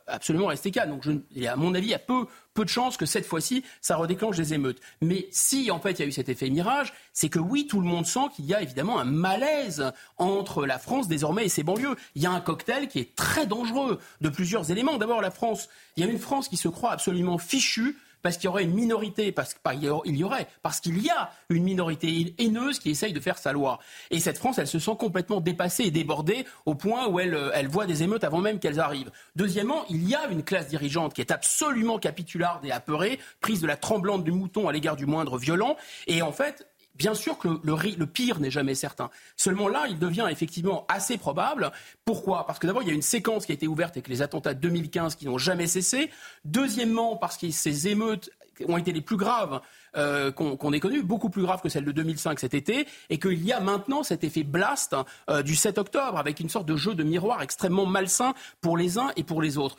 absolument 0.06 0.46
rester 0.46 0.70
calme. 0.70 0.90
Donc, 0.90 1.06
à 1.06 1.56
mon 1.56 1.74
avis, 1.74 1.86
il 1.86 1.90
y 1.90 1.94
a 1.94 2.00
peu, 2.00 2.26
peu 2.52 2.64
de 2.64 2.68
chances 2.68 2.96
que 2.96 3.06
cette 3.06 3.24
fois-ci, 3.24 3.64
ça 3.80 3.96
redéclenche 3.96 4.36
des 4.36 4.54
émeutes. 4.54 4.80
Mais 5.00 5.28
si, 5.30 5.70
en 5.70 5.78
fait, 5.78 5.92
il 5.92 5.98
y 6.00 6.02
a 6.02 6.06
eu 6.06 6.12
cet 6.12 6.28
effet 6.28 6.50
mirage, 6.50 6.92
c'est 7.12 7.28
que 7.28 7.38
oui, 7.38 7.66
tout 7.68 7.80
le 7.80 7.86
monde 7.86 8.06
sent 8.06 8.28
qu'il 8.34 8.46
y 8.46 8.54
a 8.54 8.60
évidemment 8.60 8.98
un 8.98 9.04
malaise 9.04 9.92
entre 10.18 10.66
la 10.66 10.78
France 10.78 11.06
désormais 11.06 11.46
et 11.46 11.48
ses 11.48 11.62
banlieues. 11.62 11.96
Il 12.16 12.22
y 12.22 12.26
a 12.26 12.32
un 12.32 12.40
cocktail 12.40 12.88
qui 12.88 12.98
est 12.98 13.14
très 13.14 13.46
dangereux 13.46 14.00
de 14.20 14.28
plusieurs 14.28 14.70
éléments. 14.70 14.98
D'abord, 14.98 15.20
la 15.20 15.30
France, 15.30 15.68
il 15.96 16.04
y 16.04 16.08
a 16.08 16.10
une 16.10 16.18
France 16.18 16.48
qui 16.48 16.56
se 16.56 16.68
croit 16.68 16.90
absolument 16.90 17.38
fichue 17.38 17.96
parce 18.22 18.36
qu'il 18.36 18.46
y 18.46 18.48
aurait 18.48 18.64
une 18.64 18.74
minorité, 18.74 19.32
parce 19.32 19.54
qu'il 19.54 19.84
y 20.16 20.24
aurait, 20.24 20.46
parce 20.62 20.80
qu'il 20.80 21.02
y 21.02 21.10
a 21.10 21.30
une 21.48 21.62
minorité 21.62 22.34
haineuse 22.38 22.78
qui 22.78 22.90
essaye 22.90 23.12
de 23.12 23.20
faire 23.20 23.38
sa 23.38 23.52
loi. 23.52 23.78
Et 24.10 24.20
cette 24.20 24.38
France, 24.38 24.58
elle 24.58 24.66
se 24.66 24.78
sent 24.78 24.96
complètement 24.98 25.40
dépassée 25.40 25.84
et 25.84 25.90
débordée 25.90 26.44
au 26.66 26.74
point 26.74 27.08
où 27.08 27.20
elle, 27.20 27.38
elle 27.54 27.68
voit 27.68 27.86
des 27.86 28.02
émeutes 28.02 28.24
avant 28.24 28.40
même 28.40 28.58
qu'elles 28.58 28.80
arrivent. 28.80 29.10
Deuxièmement, 29.36 29.84
il 29.88 30.08
y 30.08 30.14
a 30.14 30.26
une 30.28 30.42
classe 30.42 30.68
dirigeante 30.68 31.14
qui 31.14 31.20
est 31.20 31.30
absolument 31.30 31.98
capitularde 31.98 32.64
et 32.64 32.72
apeurée, 32.72 33.18
prise 33.40 33.60
de 33.60 33.66
la 33.66 33.76
tremblante 33.76 34.24
du 34.24 34.32
mouton 34.32 34.68
à 34.68 34.72
l'égard 34.72 34.96
du 34.96 35.06
moindre 35.06 35.38
violent. 35.38 35.76
Et 36.06 36.22
en 36.22 36.32
fait, 36.32 36.66
Bien 37.00 37.14
sûr 37.14 37.38
que 37.38 37.48
le, 37.48 38.04
pire 38.04 38.40
n'est 38.40 38.50
jamais 38.50 38.74
certain. 38.74 39.08
Seulement 39.34 39.68
là, 39.68 39.86
il 39.88 39.98
devient 39.98 40.26
effectivement 40.30 40.84
assez 40.86 41.16
probable. 41.16 41.72
Pourquoi? 42.04 42.46
Parce 42.46 42.58
que 42.58 42.66
d'abord, 42.66 42.82
il 42.82 42.88
y 42.88 42.90
a 42.90 42.94
une 42.94 43.00
séquence 43.00 43.46
qui 43.46 43.52
a 43.52 43.54
été 43.54 43.66
ouverte 43.66 43.96
avec 43.96 44.06
les 44.06 44.20
attentats 44.20 44.52
de 44.52 44.60
2015 44.60 45.14
qui 45.14 45.24
n'ont 45.24 45.38
jamais 45.38 45.66
cessé. 45.66 46.10
Deuxièmement, 46.44 47.16
parce 47.16 47.38
que 47.38 47.50
ces 47.50 47.88
émeutes 47.88 48.28
ont 48.68 48.76
été 48.76 48.92
les 48.92 49.00
plus 49.00 49.16
graves 49.16 49.62
euh, 49.96 50.30
qu'on 50.30 50.72
ait 50.74 50.80
connues, 50.80 51.02
beaucoup 51.02 51.30
plus 51.30 51.40
graves 51.40 51.62
que 51.62 51.70
celles 51.70 51.86
de 51.86 51.92
2005 51.92 52.38
cet 52.38 52.52
été, 52.52 52.86
et 53.08 53.18
qu'il 53.18 53.42
y 53.42 53.50
a 53.50 53.60
maintenant 53.60 54.02
cet 54.02 54.22
effet 54.22 54.42
blast 54.42 54.94
euh, 55.30 55.42
du 55.42 55.56
7 55.56 55.78
octobre, 55.78 56.18
avec 56.18 56.38
une 56.38 56.50
sorte 56.50 56.66
de 56.66 56.76
jeu 56.76 56.94
de 56.94 57.02
miroir 57.02 57.40
extrêmement 57.40 57.86
malsain 57.86 58.34
pour 58.60 58.76
les 58.76 58.98
uns 58.98 59.10
et 59.16 59.24
pour 59.24 59.40
les 59.40 59.56
autres. 59.56 59.78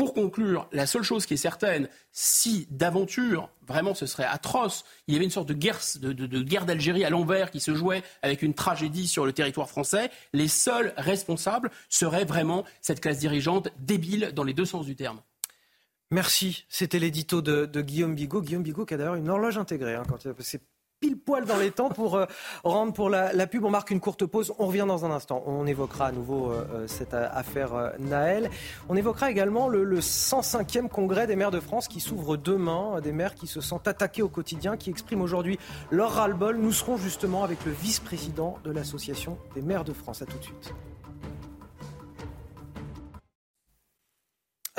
Pour 0.00 0.14
conclure, 0.14 0.66
la 0.72 0.86
seule 0.86 1.02
chose 1.02 1.26
qui 1.26 1.34
est 1.34 1.36
certaine, 1.36 1.86
si 2.10 2.66
d'aventure, 2.70 3.50
vraiment 3.68 3.94
ce 3.94 4.06
serait 4.06 4.24
atroce, 4.24 4.86
il 5.06 5.12
y 5.12 5.16
avait 5.18 5.26
une 5.26 5.30
sorte 5.30 5.50
de 5.50 5.52
guerre, 5.52 6.64
d'Algérie 6.64 7.04
à 7.04 7.10
l'envers 7.10 7.50
qui 7.50 7.60
se 7.60 7.74
jouait 7.74 8.02
avec 8.22 8.40
une 8.40 8.54
tragédie 8.54 9.06
sur 9.06 9.26
le 9.26 9.34
territoire 9.34 9.68
français, 9.68 10.10
les 10.32 10.48
seuls 10.48 10.94
responsables 10.96 11.70
seraient 11.90 12.24
vraiment 12.24 12.64
cette 12.80 13.02
classe 13.02 13.18
dirigeante 13.18 13.68
débile 13.78 14.32
dans 14.34 14.42
les 14.42 14.54
deux 14.54 14.64
sens 14.64 14.86
du 14.86 14.96
terme. 14.96 15.20
Merci. 16.10 16.64
C'était 16.70 16.98
l'édito 16.98 17.42
de, 17.42 17.66
Guillaume 17.82 18.14
Bigot. 18.14 18.40
Guillaume 18.40 18.62
Bigot 18.62 18.86
qui 18.86 18.94
a 18.94 18.96
d'ailleurs 18.96 19.16
une 19.16 19.28
horloge 19.28 19.58
intégrée. 19.58 19.96
Hein, 19.96 20.04
quand 20.08 20.26
c'est 20.38 20.62
pile 21.00 21.16
poil 21.16 21.46
dans 21.46 21.56
les 21.56 21.70
temps 21.70 21.88
pour 21.88 22.16
euh, 22.16 22.26
rendre 22.62 22.92
pour 22.92 23.08
la, 23.08 23.46
pub. 23.46 23.64
On 23.64 23.70
marque 23.70 23.90
une 23.90 24.00
courte 24.00 24.26
pause. 24.26 24.52
On 24.58 24.66
revient 24.66 24.84
dans 24.86 25.04
un 25.04 25.10
instant. 25.10 25.42
On 25.46 25.66
évoquera 25.66 26.06
à 26.06 26.12
nouveau 26.12 26.50
euh, 26.50 26.64
euh, 26.72 26.86
cette 26.86 27.14
affaire 27.14 27.92
Naël. 27.98 28.50
On 28.88 28.96
évoquera 28.96 29.30
également 29.30 29.68
le, 29.68 30.00
105e 30.00 30.88
congrès 30.88 31.26
des 31.26 31.36
maires 31.36 31.50
de 31.50 31.60
France 31.60 31.88
qui 31.88 32.00
s'ouvre 32.00 32.36
demain. 32.36 33.00
Des 33.00 33.12
maires 33.12 33.34
qui 33.34 33.46
se 33.46 33.60
sentent 33.60 33.88
attaqués 33.88 34.22
au 34.22 34.28
quotidien, 34.28 34.76
qui 34.76 34.90
expriment 34.90 35.22
aujourd'hui 35.22 35.58
leur 35.90 36.12
ras-le-bol. 36.12 36.56
Nous 36.56 36.72
serons 36.72 36.96
justement 36.96 37.44
avec 37.44 37.64
le 37.64 37.72
vice-président 37.72 38.58
de 38.64 38.70
l'Association 38.70 39.38
des 39.54 39.62
maires 39.62 39.84
de 39.84 39.92
France. 39.92 40.22
À 40.22 40.26
tout 40.26 40.38
de 40.38 40.44
suite. 40.44 40.74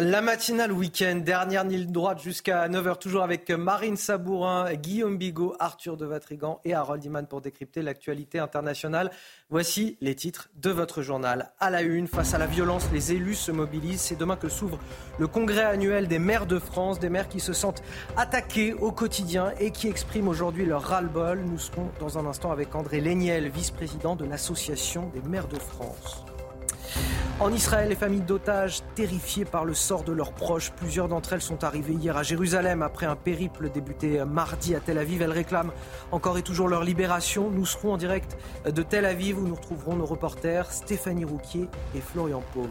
La 0.03 0.23
matinale 0.23 0.72
week-end, 0.72 1.18
dernière 1.23 1.64
ligne 1.64 1.91
droite 1.91 2.19
jusqu'à 2.19 2.68
9h, 2.68 2.98
toujours 2.98 3.22
avec 3.22 3.52
Marine 3.52 3.98
Sabourin, 3.98 4.73
Guillaume 4.73 5.19
Bigot, 5.19 5.53
Arthur 5.60 5.95
de 5.95 6.07
Vatrigan 6.07 6.60
et 6.65 6.73
Harold 6.73 7.06
Iman 7.06 7.28
pour 7.28 7.40
décrypter 7.40 7.84
l'actualité 7.84 8.40
internationale. 8.40 9.11
Voici 9.52 9.98
les 10.02 10.15
titres 10.15 10.49
de 10.56 10.72
votre 10.72 11.03
journal. 11.03 11.52
À 11.60 11.69
la 11.69 11.84
une, 11.84 12.07
face 12.07 12.34
à 12.34 12.40
la 12.40 12.48
violence, 12.48 12.88
les 12.91 13.11
élus 13.11 13.36
se 13.36 13.52
mobilisent. 13.52 14.02
C'est 14.02 14.15
demain 14.15 14.38
que 14.38 14.49
s'ouvre 14.49 14.80
le 15.19 15.28
congrès 15.28 15.65
annuel 15.65 16.07
des 16.07 16.18
maires 16.18 16.48
de 16.48 16.57
France, 16.57 16.99
des 16.99 17.10
maires 17.10 17.30
qui 17.30 17.40
se 17.40 17.53
sentent 17.53 17.84
attaqués 18.18 18.73
au 18.73 18.91
quotidien 18.91 19.53
et 19.60 19.69
qui 19.69 19.88
expriment 19.88 20.30
aujourd'hui 20.30 20.65
leur 20.65 20.82
ras-le-bol. 20.82 21.41
Nous 21.45 21.60
serons 21.60 21.91
dans 21.99 22.18
un 22.18 22.26
instant 22.26 22.52
avec 22.52 22.73
André 22.73 23.02
Léniel, 23.02 23.49
vice-président 23.49 24.15
de 24.15 24.26
l'Association 24.26 25.11
des 25.14 25.22
maires 25.30 25.48
de 25.48 25.60
France. 25.60 26.26
En 27.40 27.52
Israël, 27.52 27.90
les 27.90 27.96
familles 27.96 28.22
d'otages 28.22 28.82
terrifiées 28.94 29.46
par 29.46 29.66
le 29.66 29.74
sort 29.74 30.04
de 30.04 30.12
leurs 30.12 30.34
proches, 30.34 30.72
plusieurs 30.72 31.08
d'entre 31.08 31.34
elles 31.34 31.42
sont 31.42 31.64
arrivées 31.64 31.94
hier 31.94 32.16
à 32.16 32.22
Jérusalem 32.22 32.84
après 32.84 33.08
un 33.08 33.16
périple 33.16 33.72
débuté 33.72 34.24
mardi 34.26 34.76
à 34.76 34.80
Tel 34.80 35.00
Aviv. 35.00 35.24
Elles 35.24 35.32
réclament 35.32 35.72
encore 36.12 36.38
et 36.38 36.44
toujours 36.44 36.68
leur 36.68 36.84
libération. 36.84 37.50
Nous 37.50 37.66
serons 37.66 37.94
en 37.94 37.98
direct 37.98 38.38
de 38.66 38.84
Tel 38.84 39.06
Aviv 39.06 39.40
où 39.40 39.48
nous 39.48 39.56
retrouverons 39.56 39.96
nos 39.96 40.06
reporters 40.06 40.72
Stéphanie 40.72 41.26
Rouquier 41.26 41.68
et 41.96 42.02
Florian 42.02 42.44
Paume. 42.54 42.70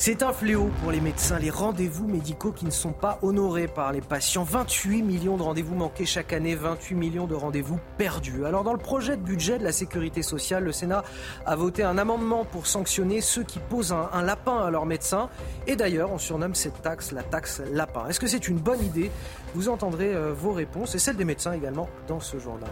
C'est 0.00 0.22
un 0.22 0.32
fléau 0.32 0.70
pour 0.80 0.92
les 0.92 1.00
médecins, 1.00 1.40
les 1.40 1.50
rendez-vous 1.50 2.06
médicaux 2.06 2.52
qui 2.52 2.64
ne 2.64 2.70
sont 2.70 2.92
pas 2.92 3.18
honorés 3.20 3.66
par 3.66 3.90
les 3.90 4.00
patients. 4.00 4.44
28 4.44 5.02
millions 5.02 5.36
de 5.36 5.42
rendez-vous 5.42 5.74
manqués 5.74 6.06
chaque 6.06 6.32
année, 6.32 6.54
28 6.54 6.94
millions 6.94 7.26
de 7.26 7.34
rendez-vous 7.34 7.80
perdus. 7.98 8.44
Alors 8.44 8.62
dans 8.62 8.72
le 8.72 8.78
projet 8.78 9.16
de 9.16 9.22
budget 9.22 9.58
de 9.58 9.64
la 9.64 9.72
sécurité 9.72 10.22
sociale, 10.22 10.62
le 10.62 10.70
Sénat 10.70 11.02
a 11.44 11.56
voté 11.56 11.82
un 11.82 11.98
amendement 11.98 12.44
pour 12.44 12.68
sanctionner 12.68 13.20
ceux 13.20 13.42
qui 13.42 13.58
posent 13.58 13.92
un, 13.92 14.22
lapin 14.22 14.58
à 14.58 14.70
leurs 14.70 14.86
médecins. 14.86 15.30
Et 15.66 15.74
d'ailleurs, 15.74 16.12
on 16.12 16.18
surnomme 16.18 16.54
cette 16.54 16.80
taxe 16.80 17.10
la 17.10 17.24
taxe 17.24 17.60
lapin. 17.72 18.06
Est-ce 18.06 18.20
que 18.20 18.28
c'est 18.28 18.46
une 18.46 18.58
bonne 18.58 18.84
idée? 18.84 19.10
Vous 19.56 19.68
entendrez 19.68 20.14
euh, 20.14 20.32
vos 20.32 20.52
réponses 20.52 20.94
et 20.94 21.00
celles 21.00 21.16
des 21.16 21.24
médecins 21.24 21.54
également 21.54 21.88
dans 22.06 22.20
ce 22.20 22.38
journal. 22.38 22.70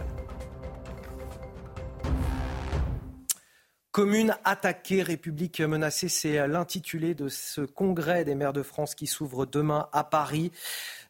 Commune 3.97 4.35
attaquée, 4.43 5.01
République 5.01 5.59
menacée, 5.59 6.07
c'est 6.07 6.47
l'intitulé 6.47 7.15
de 7.15 7.29
ce 7.29 7.61
congrès 7.61 8.25
des 8.25 8.35
maires 8.35 8.53
de 8.53 8.61
France 8.61 8.93
qui 8.93 9.07
s'ouvre 9.07 9.47
demain 9.47 9.87
à 9.91 10.03
Paris. 10.03 10.51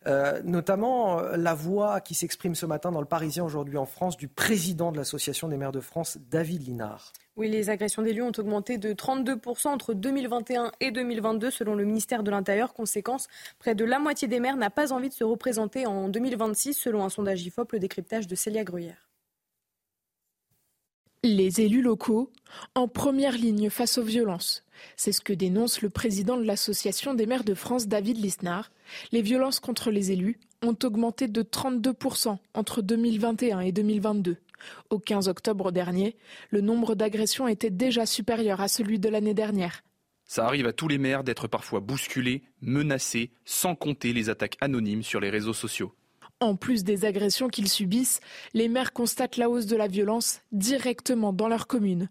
Euh, 0.06 0.40
notamment 0.46 1.20
euh, 1.20 1.36
la 1.36 1.54
voix 1.54 2.00
qui 2.00 2.16
s'exprime 2.16 2.56
ce 2.56 2.66
matin 2.66 2.94
dans 2.94 3.02
le 3.02 3.06
Parisien 3.06 3.44
aujourd'hui 3.44 3.78
en 3.78 3.86
France 3.86 4.16
du 4.16 4.30
président 4.30 4.94
de 4.94 4.98
l'Association 4.98 5.50
des 5.50 5.58
maires 5.58 5.74
de 5.74 5.82
France, 5.82 6.18
David 6.32 6.66
Linard. 6.66 7.12
Oui, 7.36 7.50
les 7.50 7.70
agressions 7.70 8.04
d'élus 8.04 8.22
ont 8.22 8.32
augmenté 8.38 8.78
de 8.78 8.94
32% 8.94 9.68
entre 9.68 9.94
2021 9.94 10.72
et 10.80 10.92
2022 10.92 11.52
selon 11.52 11.76
le 11.76 11.84
ministère 11.84 12.24
de 12.24 12.32
l'Intérieur. 12.32 12.74
Conséquence, 12.74 13.28
près 13.60 13.76
de 13.76 13.84
la 13.84 14.00
moitié 14.00 14.30
des 14.30 14.40
maires 14.40 14.56
n'a 14.56 14.70
pas 14.70 14.94
envie 14.94 15.10
de 15.10 15.14
se 15.14 15.26
représenter 15.26 15.86
en 15.86 16.08
2026 16.08 16.74
selon 16.74 17.04
un 17.04 17.10
sondage 17.10 17.46
IFOP, 17.46 17.74
le 17.74 17.80
décryptage 17.80 18.28
de 18.28 18.36
Célia 18.36 18.64
Gruyère. 18.64 19.07
Les 21.24 21.62
élus 21.62 21.82
locaux 21.82 22.32
en 22.76 22.88
première 22.88 23.38
ligne 23.38 23.70
face 23.70 23.98
aux 23.98 24.04
violences. 24.04 24.64
C'est 24.96 25.12
ce 25.12 25.22
que 25.22 25.34
dénonce 25.34 25.82
le 25.82 25.90
président 25.90 26.38
de 26.38 26.44
l'Association 26.44 27.16
des 27.16 27.26
maires 27.26 27.44
de 27.44 27.56
France, 27.56 27.88
David 27.88 28.18
Lisnard. 28.18 28.72
Les 29.12 29.24
violences 29.24 29.60
contre 29.60 29.90
les 29.90 30.12
élus 30.12 30.40
ont 30.64 30.78
augmenté 30.84 31.28
de 31.28 31.42
32% 31.42 32.38
entre 32.54 32.82
2021 32.82 33.62
et 33.62 33.72
2022. 33.72 34.38
Au 34.90 35.00
15 35.00 35.28
octobre 35.28 35.72
dernier, 35.72 36.16
le 36.52 36.62
nombre 36.62 36.96
d'agressions 36.96 37.48
était 37.48 37.72
déjà 37.72 38.06
supérieur 38.06 38.62
à 38.62 38.68
celui 38.68 39.00
de 39.00 39.10
l'année 39.10 39.34
dernière. 39.34 39.84
Ça 40.26 40.46
arrive 40.46 40.68
à 40.68 40.74
tous 40.74 40.88
les 40.88 40.98
maires 40.98 41.24
d'être 41.24 41.48
parfois 41.48 41.80
bousculés, 41.80 42.44
menacés, 42.62 43.32
sans 43.46 43.76
compter 43.76 44.14
les 44.14 44.30
attaques 44.30 44.58
anonymes 44.62 45.04
sur 45.04 45.20
les 45.20 45.30
réseaux 45.30 45.54
sociaux. 45.54 45.94
En 46.40 46.56
plus 46.56 46.84
des 46.84 47.06
agressions 47.06 47.48
qu'ils 47.48 47.68
subissent, 47.68 48.20
les 48.54 48.68
maires 48.68 48.94
constatent 48.94 49.38
la 49.38 49.50
hausse 49.50 49.66
de 49.66 49.76
la 49.76 49.88
violence 49.88 50.42
directement 50.52 51.34
dans 51.34 51.48
leur 51.48 51.66
commune. 51.66 52.10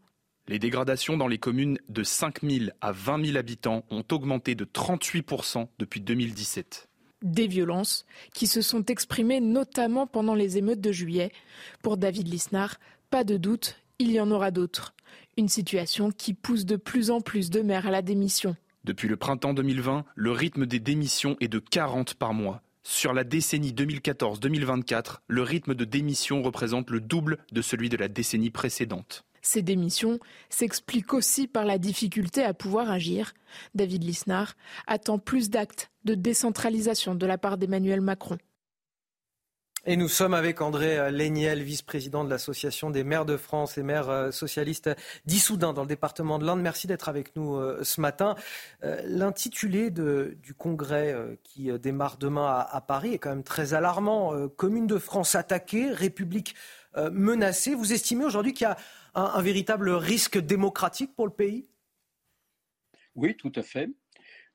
Les 0.48 0.58
dégradations 0.58 1.16
dans 1.16 1.28
les 1.28 1.38
communes 1.38 1.78
de 1.88 2.02
5 2.02 2.42
000 2.42 2.70
à 2.80 2.90
20 2.90 3.24
000 3.24 3.38
habitants 3.38 3.84
ont 3.90 4.04
augmenté 4.10 4.56
de 4.56 4.64
38% 4.64 5.68
depuis 5.78 6.00
2017. 6.00 6.88
Des 7.22 7.46
violences 7.46 8.04
qui 8.34 8.48
se 8.48 8.62
sont 8.62 8.84
exprimées 8.86 9.40
notamment 9.40 10.08
pendant 10.08 10.34
les 10.34 10.58
émeutes 10.58 10.80
de 10.80 10.92
juillet. 10.92 11.30
Pour 11.82 11.96
David 11.96 12.26
Lisnard, 12.26 12.78
pas 13.10 13.22
de 13.22 13.36
doute, 13.36 13.76
il 14.00 14.10
y 14.10 14.20
en 14.20 14.32
aura 14.32 14.50
d'autres. 14.50 14.94
Une 15.36 15.48
situation 15.48 16.10
qui 16.10 16.34
pousse 16.34 16.64
de 16.64 16.76
plus 16.76 17.12
en 17.12 17.20
plus 17.20 17.48
de 17.50 17.60
maires 17.60 17.86
à 17.86 17.92
la 17.92 18.02
démission. 18.02 18.56
Depuis 18.82 19.08
le 19.08 19.16
printemps 19.16 19.54
2020, 19.54 20.04
le 20.14 20.30
rythme 20.32 20.66
des 20.66 20.80
démissions 20.80 21.36
est 21.40 21.48
de 21.48 21.58
40 21.60 22.14
par 22.14 22.34
mois. 22.34 22.62
Sur 22.88 23.12
la 23.12 23.24
décennie 23.24 23.72
2014-2024, 23.72 25.16
le 25.26 25.42
rythme 25.42 25.74
de 25.74 25.84
démission 25.84 26.40
représente 26.40 26.88
le 26.88 27.00
double 27.00 27.38
de 27.50 27.60
celui 27.60 27.88
de 27.88 27.96
la 27.96 28.06
décennie 28.06 28.50
précédente. 28.50 29.24
Ces 29.42 29.60
démissions 29.60 30.20
s'expliquent 30.50 31.12
aussi 31.12 31.48
par 31.48 31.64
la 31.64 31.78
difficulté 31.78 32.44
à 32.44 32.54
pouvoir 32.54 32.88
agir. 32.92 33.34
David 33.74 34.04
Lisnard 34.04 34.54
attend 34.86 35.18
plus 35.18 35.50
d'actes 35.50 35.90
de 36.04 36.14
décentralisation 36.14 37.16
de 37.16 37.26
la 37.26 37.38
part 37.38 37.58
d'Emmanuel 37.58 38.00
Macron. 38.00 38.38
Et 39.88 39.96
nous 39.96 40.08
sommes 40.08 40.34
avec 40.34 40.62
André 40.62 40.98
euh, 40.98 41.10
Léniel, 41.12 41.62
vice-président 41.62 42.24
de 42.24 42.30
l'Association 42.30 42.90
des 42.90 43.04
maires 43.04 43.24
de 43.24 43.36
France 43.36 43.78
et 43.78 43.84
maires 43.84 44.08
euh, 44.08 44.32
socialistes 44.32 44.90
d'Issoudun 45.26 45.72
dans 45.72 45.82
le 45.82 45.86
département 45.86 46.40
de 46.40 46.44
l'Inde. 46.44 46.60
Merci 46.60 46.88
d'être 46.88 47.08
avec 47.08 47.36
nous 47.36 47.54
euh, 47.54 47.84
ce 47.84 48.00
matin. 48.00 48.34
L'intitulé 49.04 49.90
du 49.90 50.54
congrès 50.56 51.14
qui 51.44 51.70
démarre 51.78 52.16
demain 52.18 52.66
à, 52.68 52.80
Paris 52.80 53.14
est 53.14 53.18
quand 53.18 53.30
même 53.30 53.44
très 53.44 53.74
alarmant. 53.74 54.48
Commune 54.48 54.86
de 54.86 54.98
France 54.98 55.34
attaquée, 55.34 55.90
République 55.90 56.54
menacée. 57.12 57.74
Vous 57.74 57.92
estimez 57.92 58.24
aujourd'hui 58.24 58.52
qu'il 58.52 58.66
y 58.66 58.70
a 58.70 58.76
un 59.14 59.42
véritable 59.42 59.90
risque 59.90 60.38
démocratique 60.38 61.14
pour 61.14 61.26
le 61.26 61.32
pays? 61.32 61.68
Oui, 63.14 63.36
tout 63.36 63.52
à 63.54 63.62
fait. 63.62 63.90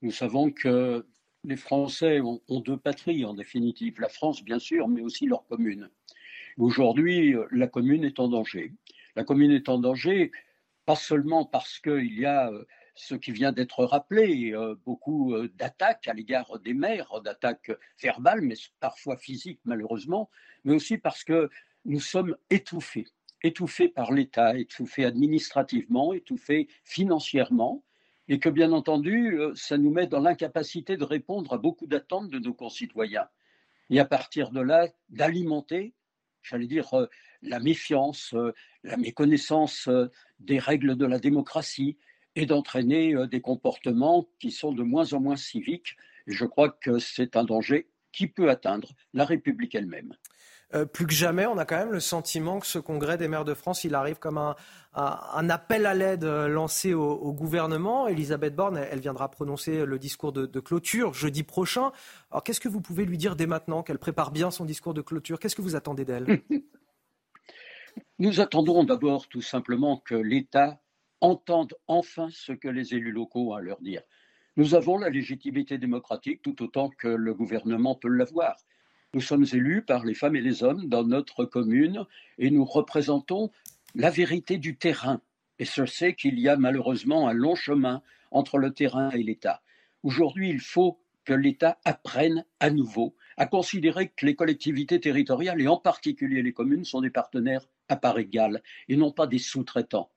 Nous 0.01 0.11
savons 0.11 0.51
que 0.51 1.05
les 1.43 1.57
Français 1.57 2.21
ont, 2.21 2.41
deux 2.49 2.77
patries 2.77 3.25
en 3.25 3.33
définitive, 3.33 3.99
la 3.99 4.09
France 4.09 4.43
bien 4.43 4.59
sûr, 4.59 4.87
mais 4.87 5.01
aussi 5.01 5.25
leur 5.25 5.45
commune. 5.47 5.89
Aujourd'hui, 6.57 7.35
la 7.51 7.67
commune 7.67 8.03
est 8.03 8.19
en 8.19 8.27
danger. 8.27 8.73
La 9.15 9.23
commune 9.23 9.51
est 9.51 9.69
en 9.69 9.79
danger 9.79 10.31
pas 10.85 10.95
seulement 10.95 11.45
parce 11.45 11.79
qu'il 11.79 12.19
y 12.19 12.25
a 12.25 12.51
euh, 12.51 12.65
ce 12.95 13.15
qui 13.15 13.31
vient 13.31 13.51
d'être 13.51 13.85
rappelé, 13.85 14.51
euh, 14.53 14.75
beaucoup 14.85 15.33
euh, 15.33 15.51
d'attaques 15.55 16.07
à 16.07 16.13
l'égard 16.13 16.59
des 16.59 16.73
maires, 16.73 17.21
d'attaques 17.21 17.71
verbales, 18.01 18.41
mais 18.41 18.55
parfois 18.79 19.17
physiques 19.17 19.61
malheureusement, 19.63 20.29
mais 20.63 20.73
aussi 20.73 20.97
parce 20.97 21.23
que 21.23 21.49
nous 21.85 21.99
sommes 21.99 22.35
étouffés, 22.49 23.07
étouffés 23.43 23.89
par 23.89 24.11
l'État, 24.11 24.57
étouffés 24.57 25.05
administrativement, 25.05 26.13
étouffés 26.13 26.67
financièrement, 26.83 27.83
et 28.27 28.39
que 28.39 28.49
bien 28.49 28.71
entendu, 28.71 29.37
euh, 29.39 29.53
ça 29.55 29.77
nous 29.77 29.91
met 29.91 30.07
dans 30.07 30.19
l'incapacité 30.19 30.97
de 30.97 31.03
répondre 31.03 31.53
à 31.53 31.57
beaucoup 31.57 31.87
d'attentes 31.87 32.29
de 32.29 32.39
nos 32.39 32.53
concitoyens. 32.53 33.27
Et 33.89 33.99
à 33.99 34.05
partir 34.05 34.51
de 34.51 34.61
là, 34.61 34.87
d'alimenter, 35.09 35.93
j'allais 36.41 36.67
dire, 36.67 36.93
euh, 36.93 37.07
la 37.41 37.59
méfiance, 37.59 38.33
euh, 38.33 38.53
la 38.83 38.97
méconnaissance 38.97 39.89
des 40.39 40.59
règles 40.59 40.95
de 40.95 41.05
la 41.05 41.19
démocratie 41.19 41.97
et 42.35 42.45
d'entraîner 42.45 43.13
des 43.27 43.41
comportements 43.41 44.27
qui 44.39 44.51
sont 44.51 44.71
de 44.71 44.83
moins 44.83 45.11
en 45.13 45.19
moins 45.19 45.35
civiques. 45.35 45.97
Et 46.27 46.31
je 46.31 46.45
crois 46.45 46.69
que 46.69 46.99
c'est 46.99 47.35
un 47.35 47.43
danger 47.43 47.89
qui 48.13 48.27
peut 48.27 48.49
atteindre 48.49 48.93
la 49.13 49.25
République 49.25 49.75
elle-même. 49.75 50.15
Euh, 50.73 50.85
plus 50.85 51.05
que 51.05 51.13
jamais, 51.13 51.45
on 51.45 51.57
a 51.57 51.65
quand 51.65 51.77
même 51.77 51.91
le 51.91 51.99
sentiment 51.99 52.59
que 52.59 52.67
ce 52.67 52.79
congrès 52.79 53.17
des 53.17 53.27
maires 53.27 53.45
de 53.45 53.53
France, 53.53 53.83
il 53.83 53.95
arrive 53.95 54.19
comme 54.19 54.37
un, 54.37 55.49
appel 55.49 55.85
à 55.85 55.93
l'aide 55.93 56.23
euh, 56.23 56.47
lancé 56.47 56.93
au, 56.93 57.33
gouvernement. 57.33 58.07
Elisabeth 58.07 58.55
Borne, 58.55 58.77
elle, 58.77 58.99
viendra 58.99 59.29
prononcer 59.29 59.85
le 59.85 59.99
discours 59.99 60.31
de, 60.31 60.59
clôture 60.59 61.13
jeudi 61.13 61.43
prochain. 61.43 61.91
Alors 62.31 62.43
qu'est-ce 62.43 62.59
que 62.59 62.69
vous 62.69 62.81
pouvez 62.81 63.05
lui 63.05 63.17
dire 63.17 63.35
dès 63.35 63.47
maintenant 63.47 63.83
qu'elle 63.83 63.99
prépare 63.99 64.31
bien 64.31 64.51
son 64.51 64.65
discours 64.65 64.93
de 64.93 65.01
clôture? 65.01 65.39
Qu'est-ce 65.39 65.55
que 65.55 65.61
vous 65.61 65.75
attendez 65.75 66.05
d'elle? 66.05 66.41
Nous 68.19 68.39
attendons 68.39 68.83
d'abord 68.83 69.27
tout 69.27 69.41
simplement 69.41 69.97
que 69.97 70.15
l'État 70.15 70.79
entende 71.19 71.73
enfin 71.87 72.29
ce 72.31 72.53
que 72.53 72.67
les 72.67 72.93
élus 72.93 73.11
locaux 73.11 73.51
ont 73.51 73.53
à 73.53 73.61
leur 73.61 73.81
dire. 73.81 74.01
Nous 74.57 74.75
avons 74.75 74.97
la 74.97 75.09
légitimité 75.09 75.77
démocratique 75.77 76.41
tout 76.41 76.61
autant 76.61 76.89
que 76.89 77.07
le 77.07 77.33
gouvernement 77.33 77.95
peut 77.95 78.09
l'avoir. 78.09 78.55
Nous 79.13 79.21
sommes 79.21 79.45
élus 79.51 79.81
par 79.81 80.05
les 80.05 80.13
femmes 80.13 80.37
et 80.37 80.41
les 80.41 80.63
hommes 80.63 80.87
dans 80.87 81.03
notre 81.03 81.43
commune 81.43 82.05
et 82.37 82.49
nous 82.49 82.63
représentons 82.63 83.51
la 83.93 84.09
vérité 84.09 84.57
du 84.57 84.77
terrain. 84.77 85.21
Et 85.59 85.65
je 85.65 85.85
sais 85.85 86.13
qu'il 86.13 86.39
y 86.39 86.47
a 86.47 86.55
malheureusement 86.55 87.27
un 87.27 87.33
long 87.33 87.55
chemin 87.55 88.01
entre 88.31 88.57
le 88.57 88.71
terrain 88.71 89.09
et 89.11 89.21
l'État. 89.21 89.61
Aujourd'hui, 90.03 90.49
il 90.49 90.61
faut 90.61 91.01
que 91.25 91.33
l'État 91.33 91.77
apprenne 91.83 92.45
à 92.61 92.69
nouveau 92.69 93.15
à 93.35 93.45
considérer 93.47 94.09
que 94.09 94.25
les 94.25 94.35
collectivités 94.35 94.99
territoriales, 94.99 95.59
et 95.61 95.67
en 95.67 95.77
particulier 95.77 96.41
les 96.41 96.53
communes, 96.53 96.85
sont 96.85 97.01
des 97.01 97.09
partenaires 97.09 97.67
à 97.89 97.97
part 97.97 98.17
égale 98.17 98.61
et 98.87 98.95
non 98.95 99.11
pas 99.11 99.27
des 99.27 99.39
sous-traitants. 99.39 100.09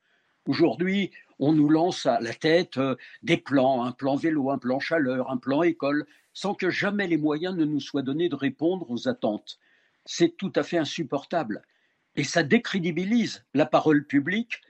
Aujourd'hui, 0.46 1.10
on 1.38 1.52
nous 1.52 1.68
lance 1.68 2.06
à 2.06 2.20
la 2.20 2.34
tête 2.34 2.78
euh, 2.78 2.96
des 3.22 3.36
plans, 3.36 3.84
un 3.84 3.92
plan 3.92 4.16
vélo, 4.16 4.50
un 4.50 4.58
plan 4.58 4.80
chaleur, 4.80 5.30
un 5.30 5.36
plan 5.36 5.62
école, 5.62 6.06
sans 6.32 6.54
que 6.54 6.70
jamais 6.70 7.06
les 7.06 7.16
moyens 7.16 7.56
ne 7.56 7.64
nous 7.64 7.80
soient 7.80 8.02
donnés 8.02 8.28
de 8.28 8.34
répondre 8.34 8.90
aux 8.90 9.08
attentes. 9.08 9.58
C'est 10.04 10.36
tout 10.36 10.52
à 10.56 10.62
fait 10.62 10.78
insupportable. 10.78 11.62
Et 12.16 12.24
ça 12.24 12.42
décrédibilise 12.42 13.44
la 13.54 13.66
parole 13.66 14.06
publique. 14.06 14.60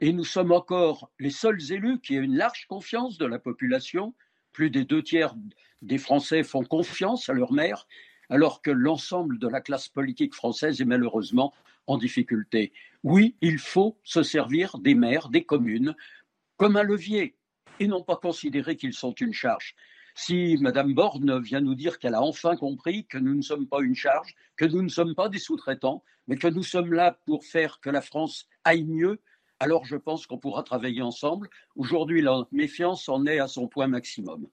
Et 0.00 0.12
nous 0.12 0.24
sommes 0.24 0.52
encore 0.52 1.10
les 1.18 1.30
seuls 1.30 1.72
élus 1.72 2.00
qui 2.00 2.14
aient 2.14 2.24
une 2.24 2.36
large 2.36 2.66
confiance 2.68 3.18
de 3.18 3.26
la 3.26 3.38
population. 3.38 4.14
Plus 4.52 4.70
des 4.70 4.84
deux 4.84 5.02
tiers 5.02 5.34
des 5.82 5.98
Français 5.98 6.42
font 6.42 6.64
confiance 6.64 7.28
à 7.28 7.34
leur 7.34 7.52
maire, 7.52 7.86
alors 8.30 8.62
que 8.62 8.70
l'ensemble 8.70 9.38
de 9.38 9.48
la 9.48 9.60
classe 9.60 9.88
politique 9.88 10.34
française 10.34 10.80
est 10.80 10.86
malheureusement 10.86 11.52
en 11.86 11.98
difficulté. 11.98 12.72
Oui, 13.02 13.36
il 13.40 13.58
faut 13.58 13.98
se 14.02 14.22
servir 14.22 14.78
des 14.78 14.94
maires, 14.94 15.28
des 15.28 15.44
communes, 15.44 15.94
comme 16.56 16.76
un 16.76 16.82
levier, 16.82 17.36
et 17.80 17.86
non 17.86 18.02
pas 18.02 18.16
considérer 18.16 18.76
qu'ils 18.76 18.94
sont 18.94 19.12
une 19.12 19.32
charge. 19.32 19.74
Si 20.14 20.56
Mme 20.60 20.94
Borne 20.94 21.40
vient 21.40 21.60
nous 21.60 21.74
dire 21.74 21.98
qu'elle 21.98 22.14
a 22.14 22.22
enfin 22.22 22.56
compris 22.56 23.06
que 23.06 23.18
nous 23.18 23.34
ne 23.34 23.42
sommes 23.42 23.68
pas 23.68 23.82
une 23.82 23.94
charge, 23.94 24.34
que 24.56 24.64
nous 24.64 24.82
ne 24.82 24.88
sommes 24.88 25.14
pas 25.14 25.28
des 25.28 25.38
sous-traitants, 25.38 26.02
mais 26.26 26.36
que 26.36 26.48
nous 26.48 26.62
sommes 26.62 26.94
là 26.94 27.18
pour 27.26 27.44
faire 27.44 27.80
que 27.80 27.90
la 27.90 28.00
France 28.00 28.48
aille 28.64 28.84
mieux, 28.84 29.20
alors 29.60 29.84
je 29.84 29.96
pense 29.96 30.26
qu'on 30.26 30.38
pourra 30.38 30.62
travailler 30.62 31.02
ensemble. 31.02 31.48
Aujourd'hui, 31.76 32.22
la 32.22 32.46
méfiance 32.50 33.08
en 33.08 33.26
est 33.26 33.38
à 33.38 33.48
son 33.48 33.68
point 33.68 33.88
maximum. 33.88 34.48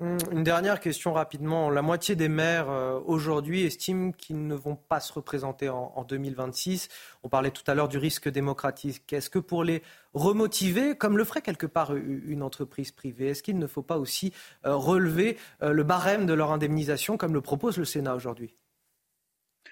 Hum, 0.00 0.18
une 0.32 0.42
dernière 0.42 0.80
question 0.80 1.12
rapidement. 1.12 1.70
La 1.70 1.80
moitié 1.80 2.16
des 2.16 2.28
maires 2.28 2.68
euh, 2.68 2.98
aujourd'hui 3.06 3.62
estiment 3.62 4.10
qu'ils 4.10 4.44
ne 4.44 4.56
vont 4.56 4.74
pas 4.74 4.98
se 4.98 5.12
représenter 5.12 5.68
en, 5.68 6.02
2026. 6.02 6.88
On 7.22 7.28
parlait 7.28 7.52
tout 7.52 7.62
à 7.68 7.74
l'heure 7.74 7.88
du 7.88 7.98
risque 7.98 8.28
démocratique. 8.28 9.12
Est-ce 9.12 9.30
que 9.30 9.38
pour 9.38 9.62
les 9.62 9.84
remotiver, 10.12 10.96
comme 10.96 11.16
le 11.16 11.22
ferait 11.22 11.42
quelque 11.42 11.66
part 11.66 11.94
une 11.94 12.42
entreprise 12.42 12.90
privée, 12.90 13.28
est-ce 13.28 13.44
qu'il 13.44 13.56
ne 13.56 13.68
faut 13.68 13.82
pas 13.82 13.96
aussi 13.96 14.32
euh, 14.66 14.74
relever 14.74 15.38
euh, 15.62 15.70
le 15.70 15.84
barème 15.84 16.26
de 16.26 16.34
leur 16.34 16.50
indemnisation 16.50 17.16
comme 17.16 17.32
le 17.32 17.40
propose 17.40 17.76
le 17.76 17.84
Sénat 17.84 18.16
aujourd'hui? 18.16 18.56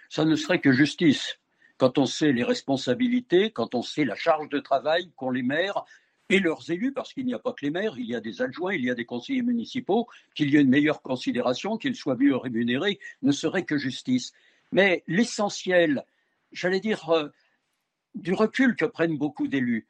Ça 0.09 0.24
ne 0.24 0.36
serait 0.36 0.61
que 0.61 0.70
justice. 0.70 1.40
Quand 1.78 1.99
on 1.99 2.07
sait 2.07 2.31
les 2.31 2.44
responsabilités, 2.44 3.51
quand 3.51 3.74
on 3.74 3.82
sait 3.82 4.05
la 4.05 4.15
charge 4.15 4.49
de 4.51 4.61
travail 4.61 5.11
qu'ont 5.16 5.31
les 5.31 5.43
maires, 5.43 5.85
et 6.33 6.39
leurs 6.39 6.71
élus, 6.71 6.93
parce 6.93 7.13
qu'il 7.13 7.27
n'y 7.27 7.35
a 7.35 7.39
pas 7.39 7.53
que 7.53 7.63
les 7.63 7.71
maires, 7.71 7.99
il 7.99 8.07
y 8.07 8.15
a 8.15 8.21
des 8.21 8.41
adjoints, 8.41 8.73
il 8.73 8.83
y 8.83 8.91
a 8.91 8.95
des 8.95 9.05
conseillers 9.05 9.43
municipaux, 9.43 10.09
qu'il 10.35 10.49
y 10.49 10.57
ait 10.57 10.63
une 10.63 10.71
meilleure 10.71 11.03
considération, 11.03 11.77
qu'ils 11.77 11.95
soient 11.95 12.17
mieux 12.17 12.35
rémunérés, 12.35 12.99
ne 13.21 13.33
serait 13.33 13.67
que 13.67 13.77
justice. 13.77 14.33
Mais 14.73 15.05
l'essentiel, 15.07 16.07
j'allais 16.51 16.81
dire, 16.81 17.11
euh, 17.11 17.29
du 18.15 18.33
recul 18.33 18.77
que 18.77 18.87
prennent 18.87 19.19
beaucoup 19.19 19.47
d'élus, 19.47 19.87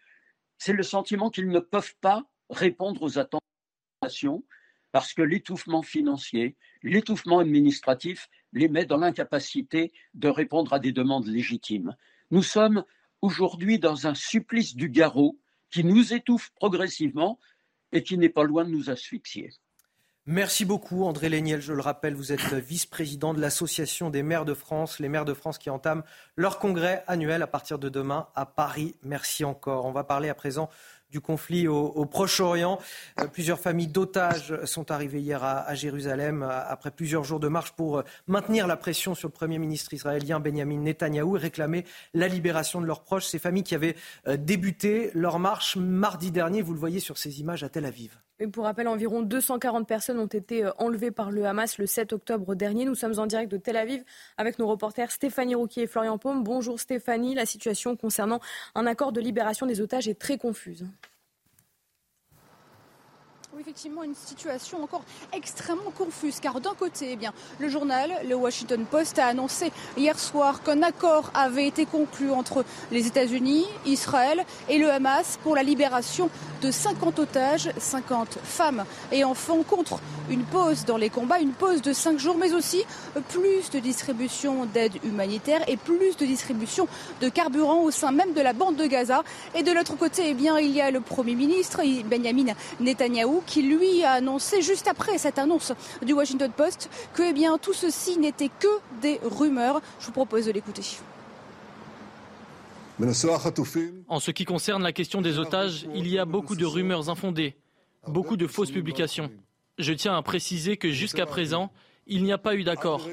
c'est 0.59 0.73
le 0.73 0.82
sentiment 0.82 1.31
qu'ils 1.31 1.48
ne 1.48 1.60
peuvent 1.60 1.94
pas 2.01 2.24
répondre 2.51 3.02
aux 3.02 3.19
attentes 3.20 3.43
de 3.43 4.06
la 4.06 4.09
nation 4.09 4.43
parce 4.90 5.14
que 5.14 5.23
l'étouffement 5.23 5.82
financier, 5.82 6.56
l'étouffement 6.82 7.39
administratif 7.39 8.28
les 8.52 8.69
met 8.69 8.85
dans 8.85 8.98
l'incapacité 8.98 9.93
de 10.14 10.28
répondre 10.28 10.73
à 10.73 10.81
des 10.81 10.93
demandes 10.93 11.27
légitimes. 11.27 11.97
Nous 12.32 12.43
sommes 12.43 12.85
aujourd'hui 13.23 13.78
dans 13.78 14.09
un 14.09 14.14
supplice 14.14 14.74
du 14.74 14.89
garrot 14.89 15.39
qui 15.73 15.82
nous 15.82 16.15
étouffe 16.15 16.51
progressivement 16.55 17.40
et 17.90 18.05
qui 18.05 18.16
n'est 18.19 18.28
pas 18.28 18.44
loin 18.44 18.65
de 18.65 18.70
nous 18.70 18.90
asphyxier. 18.90 19.51
Merci 20.24 20.65
beaucoup 20.65 21.03
André 21.03 21.28
Léniel. 21.28 21.61
Je 21.61 21.73
le 21.73 21.81
rappelle, 21.81 22.15
vous 22.15 22.31
êtes 22.31 22.55
vice-président 22.55 23.35
de 23.35 23.40
l'Association 23.40 24.09
des 24.09 24.23
maires 24.23 24.44
de 24.44 24.55
France, 24.55 25.01
les 25.01 25.09
maires 25.09 25.24
de 25.24 25.35
France 25.35 25.59
qui 25.59 25.69
entament 25.69 26.05
leur 26.36 26.61
congrès 26.61 27.03
annuel 27.09 27.43
à 27.43 27.49
partir 27.49 27.81
de 27.81 27.89
demain 27.89 28.28
à 28.36 28.47
Paris. 28.47 28.94
Merci 29.03 29.43
encore. 29.43 29.85
On 29.85 29.90
va 29.90 30.05
parler 30.05 30.28
à 30.28 30.35
présent 30.36 30.70
du 31.12 31.20
conflit 31.20 31.68
au, 31.68 32.06
Proche-Orient. 32.06 32.78
Euh, 33.20 33.26
plusieurs 33.26 33.60
familles 33.60 33.86
d'otages 33.86 34.55
sont 34.64 34.90
arrivées 34.90 35.20
hier 35.20 35.44
à, 35.44 35.74
Jérusalem 35.74 36.43
euh, 36.43 36.48
après 36.66 36.90
plusieurs 36.90 37.22
jours 37.22 37.39
de 37.39 37.48
marche 37.48 37.72
pour 37.72 37.98
euh, 37.98 38.02
maintenir 38.26 38.66
la 38.66 38.76
pression 38.76 39.14
sur 39.14 39.28
le 39.28 39.32
Premier 39.32 39.59
ministre 39.59 39.93
israélien 39.93 40.40
Benjamin 40.40 40.78
Netanyahou 40.78 41.36
et 41.36 41.40
réclamer 41.40 41.84
la 42.14 42.28
libération 42.28 42.80
de 42.80 42.86
leurs 42.86 43.02
proches. 43.02 43.26
Ces 43.26 43.39
familles 43.39 43.62
qui 43.62 43.74
avaient 43.74 43.94
débuté 44.39 45.10
leur 45.14 45.39
marche 45.39 45.76
mardi 45.76 46.30
dernier, 46.30 46.62
vous 46.62 46.72
le 46.72 46.78
voyez 46.78 47.01
sur 47.01 47.18
ces 47.18 47.40
images 47.40 47.62
à 47.62 47.68
Tel 47.68 47.84
Aviv. 47.84 48.18
Pour 48.51 48.64
rappel, 48.64 48.89
environ 48.89 49.23
240 49.23 49.86
personnes 49.86 50.19
ont 50.19 50.27
été 50.27 50.64
enlevées 50.78 51.10
par 51.10 51.31
le 51.31 51.44
Hamas 51.44 51.78
le 51.78 51.86
7 51.86 52.12
octobre 52.12 52.55
dernier. 52.55 52.85
Nous 52.85 52.94
sommes 52.94 53.19
en 53.19 53.27
direct 53.27 53.51
de 53.51 53.56
Tel 53.56 53.77
Aviv 53.77 54.02
avec 54.36 54.59
nos 54.59 54.66
reporters 54.66 55.10
Stéphanie 55.10 55.55
Rouquier 55.55 55.85
et 55.85 55.86
Florian 55.86 56.19
Paume. 56.19 56.43
Bonjour 56.43 56.81
Stéphanie, 56.81 57.35
la 57.35 57.47
situation 57.47 57.97
concernant 57.97 58.40
un 58.74 58.86
accord 58.86 59.12
de 59.12 59.20
libération 59.20 59.66
des 59.66 59.81
otages 59.81 60.09
est 60.09 60.19
très 60.19 60.39
confuse 60.39 60.86
effectivement 63.62 64.02
une 64.02 64.16
situation 64.16 64.82
encore 64.82 65.05
extrêmement 65.32 65.93
confuse 65.97 66.40
car 66.40 66.60
d'un 66.60 66.74
côté, 66.74 67.16
eh 67.22 67.28
le 67.60 67.68
journal, 67.68 68.10
le 68.28 68.34
Washington 68.34 68.84
Post 68.90 69.20
a 69.20 69.26
annoncé 69.26 69.70
hier 69.97 70.18
soir 70.18 70.64
qu'un 70.64 70.82
accord 70.82 71.30
avait 71.32 71.68
été 71.68 71.86
conclu 71.86 72.32
entre 72.32 72.64
les 72.90 73.06
États-Unis, 73.06 73.64
Israël 73.86 74.44
et 74.68 74.78
le 74.78 74.90
Hamas 74.90 75.39
pour 75.44 75.55
la 75.55 75.62
libération 75.62 76.28
de 76.60 76.72
50 76.72 77.20
otages, 77.20 77.70
50 77.78 78.39
femmes 78.43 78.84
et 79.12 79.22
enfants 79.22 79.62
contre 79.62 80.01
une 80.28 80.44
pause 80.44 80.84
dans 80.84 80.97
les 80.97 81.10
combats, 81.10 81.39
une 81.39 81.52
pause 81.52 81.82
de 81.82 81.93
5 81.93 82.18
jours, 82.18 82.36
mais 82.39 82.55
aussi 82.55 82.82
plus 83.28 83.70
de 83.70 83.78
distribution 83.78 84.66
d'aide 84.66 84.94
humanitaire 85.05 85.60
et 85.68 85.76
plus 85.76 86.16
de 86.16 86.24
distribution 86.24 86.89
de 87.20 87.28
carburant 87.28 87.82
au 87.82 87.90
sein 87.90 88.10
même 88.10 88.32
de 88.32 88.40
la 88.40 88.52
bande 88.55 88.76
de 88.76 88.86
Gaza. 88.86 89.22
Et 89.55 89.62
de 89.62 89.70
l'autre 89.70 89.97
côté, 89.97 90.30
eh 90.30 90.62
il 90.62 90.70
y 90.70 90.80
a 90.80 90.90
le 90.90 91.01
Premier 91.01 91.34
ministre 91.34 91.80
Benjamin 92.05 92.55
Netanyahou 92.80 93.43
lui 93.60 94.04
a 94.04 94.12
annoncé 94.12 94.62
juste 94.62 94.88
après 94.88 95.18
cette 95.18 95.38
annonce 95.38 95.72
du 96.00 96.14
Washington 96.14 96.50
Post 96.56 96.88
que 97.12 97.22
eh 97.22 97.32
bien, 97.34 97.58
tout 97.58 97.74
ceci 97.74 98.18
n'était 98.18 98.48
que 98.48 98.68
des 99.02 99.20
rumeurs. 99.22 99.82
Je 100.00 100.06
vous 100.06 100.12
propose 100.12 100.46
de 100.46 100.52
l'écouter. 100.52 100.82
En 104.08 104.20
ce 104.20 104.30
qui 104.30 104.44
concerne 104.44 104.82
la 104.82 104.92
question 104.92 105.20
des 105.22 105.38
otages, 105.38 105.86
il 105.94 106.08
y 106.08 106.18
a 106.18 106.24
beaucoup 106.24 106.54
de 106.54 106.64
rumeurs 106.64 107.10
infondées, 107.10 107.56
beaucoup 108.06 108.36
de 108.36 108.46
fausses 108.46 108.70
publications. 108.70 109.30
Je 109.78 109.92
tiens 109.92 110.16
à 110.16 110.22
préciser 110.22 110.76
que 110.76 110.90
jusqu'à 110.90 111.26
présent, 111.26 111.70
il 112.06 112.22
n'y 112.22 112.32
a 112.32 112.38
pas 112.38 112.54
eu 112.54 112.64
d'accord. 112.64 113.08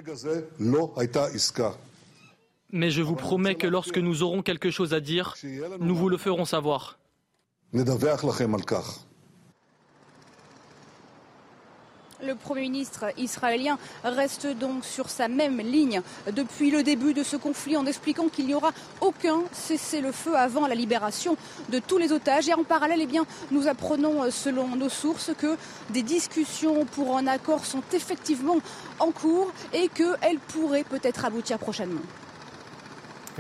Mais 2.72 2.92
je 2.92 3.02
vous 3.02 3.16
promets 3.16 3.56
que 3.56 3.68
lorsque 3.68 3.98
nous 3.98 4.22
aurons 4.22 4.42
quelque 4.44 4.70
chose 4.70 4.94
à 4.94 5.00
dire, 5.00 5.36
nous 5.80 5.96
vous 5.96 6.10
le 6.10 6.18
ferons 6.18 6.46
savoir. 6.46 7.00
Le 12.22 12.36
Premier 12.36 12.64
ministre 12.64 13.06
israélien 13.18 13.78
reste 14.04 14.46
donc 14.46 14.84
sur 14.84 15.10
sa 15.10 15.30
même 15.30 15.60
ligne 15.60 16.02
depuis 16.34 16.70
le 16.70 16.84
début 16.84 17.14
de 17.14 17.24
ce 17.24 17.38
conflit 17.38 17.78
en 17.78 17.86
expliquant 17.86 18.28
qu'il 18.28 18.48
n'y 18.48 18.54
aura 18.54 18.72
aucun 19.00 19.44
cessez-le-feu 19.54 20.36
avant 20.36 20.68
la 20.68 20.76
libération 20.76 21.38
de 21.70 21.80
tous 21.80 21.98
les 21.98 22.12
otages. 22.12 22.50
Et 22.50 22.54
en 22.54 22.66
parallèle, 22.66 23.02
eh 23.02 23.20
nous 23.52 23.68
apprenons 23.70 24.30
selon 24.32 24.76
nos 24.76 24.90
sources 24.90 25.32
que 25.38 25.56
des 25.92 26.04
discussions 26.04 26.86
pour 26.86 27.18
un 27.18 27.26
accord 27.26 27.66
sont 27.66 27.84
effectivement 27.94 28.58
en 29.00 29.12
cours 29.12 29.54
et 29.72 29.88
qu'elles 29.88 30.40
pourraient 30.40 30.84
peut-être 30.84 31.24
aboutir 31.24 31.58
prochainement. 31.58 32.02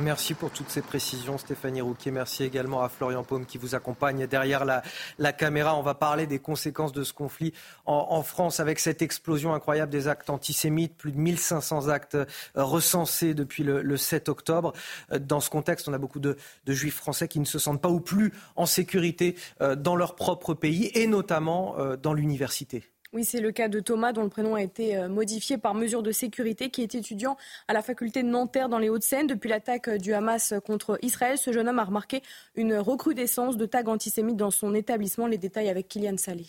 Merci 0.01 0.33
pour 0.33 0.49
toutes 0.51 0.69
ces 0.69 0.81
précisions, 0.81 1.37
Stéphanie 1.37 1.81
Rouquier. 1.81 2.11
Merci 2.11 2.43
également 2.43 2.81
à 2.83 2.89
Florian 2.89 3.23
Paume 3.23 3.45
qui 3.45 3.57
vous 3.57 3.75
accompagne 3.75 4.27
derrière 4.27 4.63
la, 4.63 5.33
caméra. 5.33 5.75
On 5.75 5.81
va 5.81 5.93
parler 5.93 6.25
des 6.25 6.39
conséquences 6.39 6.93
de 6.93 7.03
ce 7.03 7.11
conflit 7.11 7.53
en, 7.85 8.23
France 8.23 8.59
avec 8.59 8.79
cette 8.79 9.01
explosion 9.01 9.53
incroyable 9.53 9.91
des 9.91 10.07
actes 10.07 10.29
antisémites. 10.29 10.95
Plus 10.95 11.11
de 11.11 11.17
1500 11.17 11.89
actes 11.89 12.15
euh, 12.15 12.25
recensés 12.55 13.33
depuis 13.33 13.63
le, 13.63 13.81
le 13.81 13.97
7 13.97 14.29
octobre. 14.29 14.73
Euh, 15.11 15.19
dans 15.19 15.41
ce 15.41 15.49
contexte, 15.49 15.89
on 15.89 15.93
a 15.93 15.97
beaucoup 15.97 16.19
de, 16.19 16.37
de, 16.65 16.73
juifs 16.73 16.95
français 16.95 17.27
qui 17.27 17.39
ne 17.39 17.45
se 17.45 17.59
sentent 17.59 17.81
pas 17.81 17.89
ou 17.89 17.99
plus 17.99 18.31
en 18.55 18.65
sécurité 18.65 19.35
euh, 19.61 19.75
dans 19.75 19.95
leur 19.95 20.15
propre 20.15 20.53
pays 20.53 20.91
et 20.93 21.07
notamment 21.07 21.75
dans 22.01 22.13
l'université. 22.13 22.89
Oui, 23.11 23.25
c'est 23.25 23.41
le 23.41 23.51
cas 23.51 23.69
de 23.69 23.79
Thomas, 23.79 24.13
dont 24.13 24.21
le 24.21 24.29
prénom 24.29 24.53
a 24.53 24.61
été 24.61 24.95
euh, 24.95 25.09
modifié 25.09 25.57
par 25.57 25.73
mesure 25.73 26.03
de 26.03 26.11
sécurité, 26.11 26.69
qui 26.69 26.83
est 26.83 26.93
étudiant 26.93 27.37
à 27.67 27.73
la 27.73 27.81
faculté 27.81 28.21
de 28.21 28.27
Nanterre 28.27 28.69
dans 28.69 28.77
les 28.77 28.87
Hauts-de-Seine. 28.87 29.25
Depuis 29.25 29.49
l'attaque 29.49 29.87
euh, 29.87 29.97
du 29.97 30.13
Hamas 30.13 30.53
contre 30.63 30.99
Israël, 31.01 31.39
ce 31.39 31.51
jeune 31.51 31.67
homme 31.67 31.79
a 31.79 31.85
remarqué 31.85 32.21
une 32.53 32.75
recrudescence 32.75 33.57
de 33.57 33.65
tags 33.65 33.87
antisémites 33.87 34.37
dans 34.37 34.51
son 34.51 34.75
établissement. 34.75 35.25
Les 35.25 35.39
détails 35.39 35.69
avec 35.69 35.87
Kylian 35.87 36.17
Salé. 36.17 36.45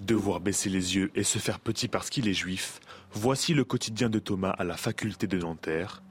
Devoir 0.00 0.40
baisser 0.40 0.70
les 0.70 0.96
yeux 0.96 1.10
et 1.14 1.24
se 1.24 1.38
faire 1.38 1.60
petit 1.60 1.88
parce 1.88 2.08
qu'il 2.08 2.26
est 2.26 2.32
juif, 2.32 2.80
voici 3.12 3.52
le 3.52 3.64
quotidien 3.64 4.08
de 4.08 4.18
Thomas 4.18 4.54
à 4.58 4.64
la 4.64 4.78
faculté 4.78 5.26
de 5.26 5.36
Nanterre. 5.36 6.02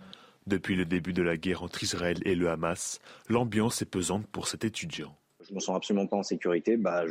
Depuis 0.45 0.76
le 0.76 0.86
début 0.86 1.14
de 1.14 1.23
la 1.23 1.38
guerre 1.38 1.64
entre 1.64 1.82
Israël 1.82 2.19
et 2.23 2.36
le 2.36 2.49
Hamas, 2.52 2.99
l'ambiance 3.30 3.82
est 3.82 3.86
pesante 3.86 4.28
pour 4.28 4.48
cet 4.48 4.64
étudiant 4.64 5.15
je 5.52 5.56
me 5.56 5.60
sens 5.60 5.76
absolument 5.76 6.07
pas 6.07 6.15
en 6.15 6.23
sécurité. 6.23 6.78
Bah, 6.78 7.03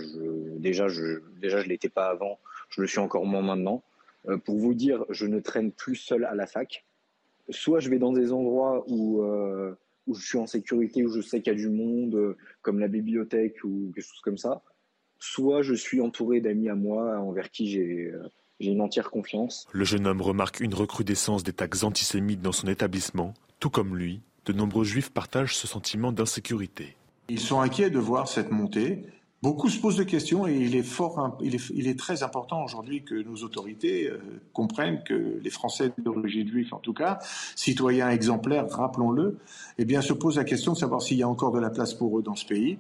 déjà, 0.59 0.89
je, 0.89 1.21
déjà, 1.41 1.61
je 1.61 1.69
l'étais 1.69 1.91
pas 1.91 2.09
avant. 2.09 2.39
Je 2.71 2.81
le 2.81 2.87
suis 2.87 2.99
encore 2.99 3.27
moins 3.27 3.43
maintenant. 3.43 3.83
Euh, 4.29 4.39
pour 4.39 4.57
vous 4.57 4.73
dire, 4.75 5.05
je 5.11 5.27
ne 5.27 5.41
traîne 5.41 5.73
plus 5.73 5.97
seul 5.97 6.25
à 6.25 6.35
la 6.35 6.47
fac. 6.47 6.85
Soit 7.51 7.81
je 7.81 7.91
vais 7.91 7.99
dans 7.99 8.13
des 8.13 8.33
endroits 8.33 8.85
où, 8.89 9.23
euh, 9.23 9.75
où 10.07 10.15
je 10.15 10.27
suis 10.27 10.39
en 10.39 10.47
sécurité, 10.47 11.05
où 11.05 11.13
je 11.13 11.21
sais 11.21 11.43
qu'il 11.43 11.53
y 11.53 11.57
a 11.57 11.59
du 11.59 11.69
monde, 11.69 12.15
euh, 12.15 12.37
comme 12.63 12.79
la 12.79 12.89
bibliothèque 12.89 13.63
ou 13.63 13.93
quelque 13.95 14.05
chose 14.05 14.21
comme 14.23 14.39
ça. 14.39 14.63
Soit 15.19 15.61
je 15.61 15.75
suis 15.75 16.01
entouré 16.01 16.41
d'amis 16.41 16.71
à 16.71 16.75
moi 16.75 17.19
envers 17.19 17.51
qui 17.51 17.71
j'ai 17.71 18.13
une 18.61 18.81
entière 18.81 19.11
confiance. 19.11 19.67
Le 19.73 19.85
jeune 19.85 20.07
homme 20.07 20.23
remarque 20.23 20.61
une 20.61 20.73
recrudescence 20.73 21.43
des 21.43 21.53
tags 21.53 21.83
antisémites 21.83 22.41
dans 22.41 22.53
son 22.53 22.69
établissement. 22.69 23.35
Tout 23.59 23.69
comme 23.69 23.97
lui, 23.97 24.23
de 24.47 24.55
nombreux 24.55 24.85
juifs 24.85 25.11
partagent 25.11 25.57
ce 25.57 25.67
sentiment 25.67 26.13
d'insécurité. 26.13 26.97
Ils 27.31 27.39
sont 27.39 27.61
inquiets 27.61 27.91
de 27.91 27.99
voir 28.01 28.27
cette 28.27 28.51
montée. 28.51 29.05
Beaucoup 29.41 29.69
se 29.69 29.79
posent 29.79 29.97
de 29.97 30.03
questions 30.03 30.49
et 30.49 30.55
il 30.57 30.75
est, 30.75 31.99
très 31.99 32.25
important 32.25 32.65
aujourd'hui 32.65 33.05
que 33.05 33.15
nos 33.15 33.37
autorités 33.37 34.09
euh, 34.09 34.19
comprennent 34.53 35.03
que 35.05 35.39
les 35.41 35.51
Français 35.51 35.93
d'origine 35.97 36.49
juive, 36.49 36.75
en 36.75 36.79
tout 36.79 36.93
cas, 36.93 37.21
citoyens 37.55 38.11
exemplaires, 38.11 38.69
rappelons-le, 38.69 39.39
eh 39.79 39.85
bien, 39.85 40.03
se 40.03 40.13
posent 40.13 40.37
la 40.37 40.45
question 40.45 40.73
de 40.73 40.79
savoir 40.79 41.03
s'il 41.03 41.19
y 41.19 41.23
a 41.23 41.29
encore 41.29 41.53
de 41.53 41.61
la 41.61 41.71
place 41.71 41.95
pour 41.95 42.19
eux 42.19 42.23
dans 42.23 42.35
ce 42.35 42.45
pays. 42.45 42.79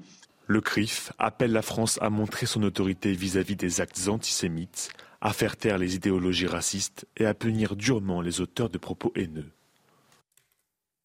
Le 0.48 0.60
CRIF 0.60 1.12
appelle 1.18 1.52
la 1.52 1.62
France 1.62 2.01
à 2.02 2.10
montrer 2.10 2.44
son 2.44 2.64
autorité 2.64 3.12
vis-à-vis 3.12 3.55
-vis 3.55 3.59
des 3.59 3.81
actes 3.81 4.09
antisémites, 4.09 4.90
à 5.20 5.32
faire 5.32 5.56
taire 5.56 5.78
les 5.78 5.94
idéologies 5.94 6.48
racistes 6.48 7.06
et 7.16 7.24
à 7.24 7.35
punir 7.35 7.77
durement 7.77 8.20
les 8.20 8.40
auteurs 8.40 8.68
de 8.68 8.78
propos 8.78 9.12
haineux. 9.14 9.52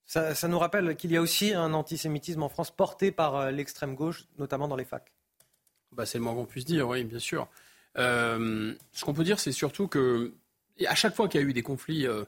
Ça, 0.06 0.48
nous 0.48 0.60
rappelle 0.60 0.96
qu'il 0.96 1.12
y 1.12 1.18
a 1.18 1.22
aussi 1.22 1.54
un 1.54 1.74
antisémitisme 1.74 2.44
en 2.44 2.50
France 2.50 2.70
porté 2.70 3.12
par 3.12 3.36
euh, 3.36 3.52
l'extrême 3.52 3.96
gauche, 3.96 4.26
notamment 4.38 4.68
dans 4.68 4.76
les 4.76 4.86
facs. 4.86 5.12
Bah, 5.92 6.06
c'est 6.06 6.20
le 6.20 6.24
moins 6.24 6.36
qu'on 6.36 6.46
puisse 6.46 6.66
dire, 6.66 6.88
oui, 6.88 7.04
bien 7.04 7.20
sûr. 7.20 7.48
Euh, 7.98 8.74
ce 8.92 9.04
qu'on 9.04 9.14
peut 9.14 9.24
dire, 9.24 9.40
c'est 9.40 9.52
surtout 9.52 9.88
que 9.88 10.34
à 10.86 10.94
chaque 10.94 11.16
fois 11.16 11.28
qu'il 11.28 11.42
y 11.42 11.44
a 11.44 11.48
eu 11.48 11.54
des 11.54 11.64
conflits 11.64 12.06
euh, 12.06 12.24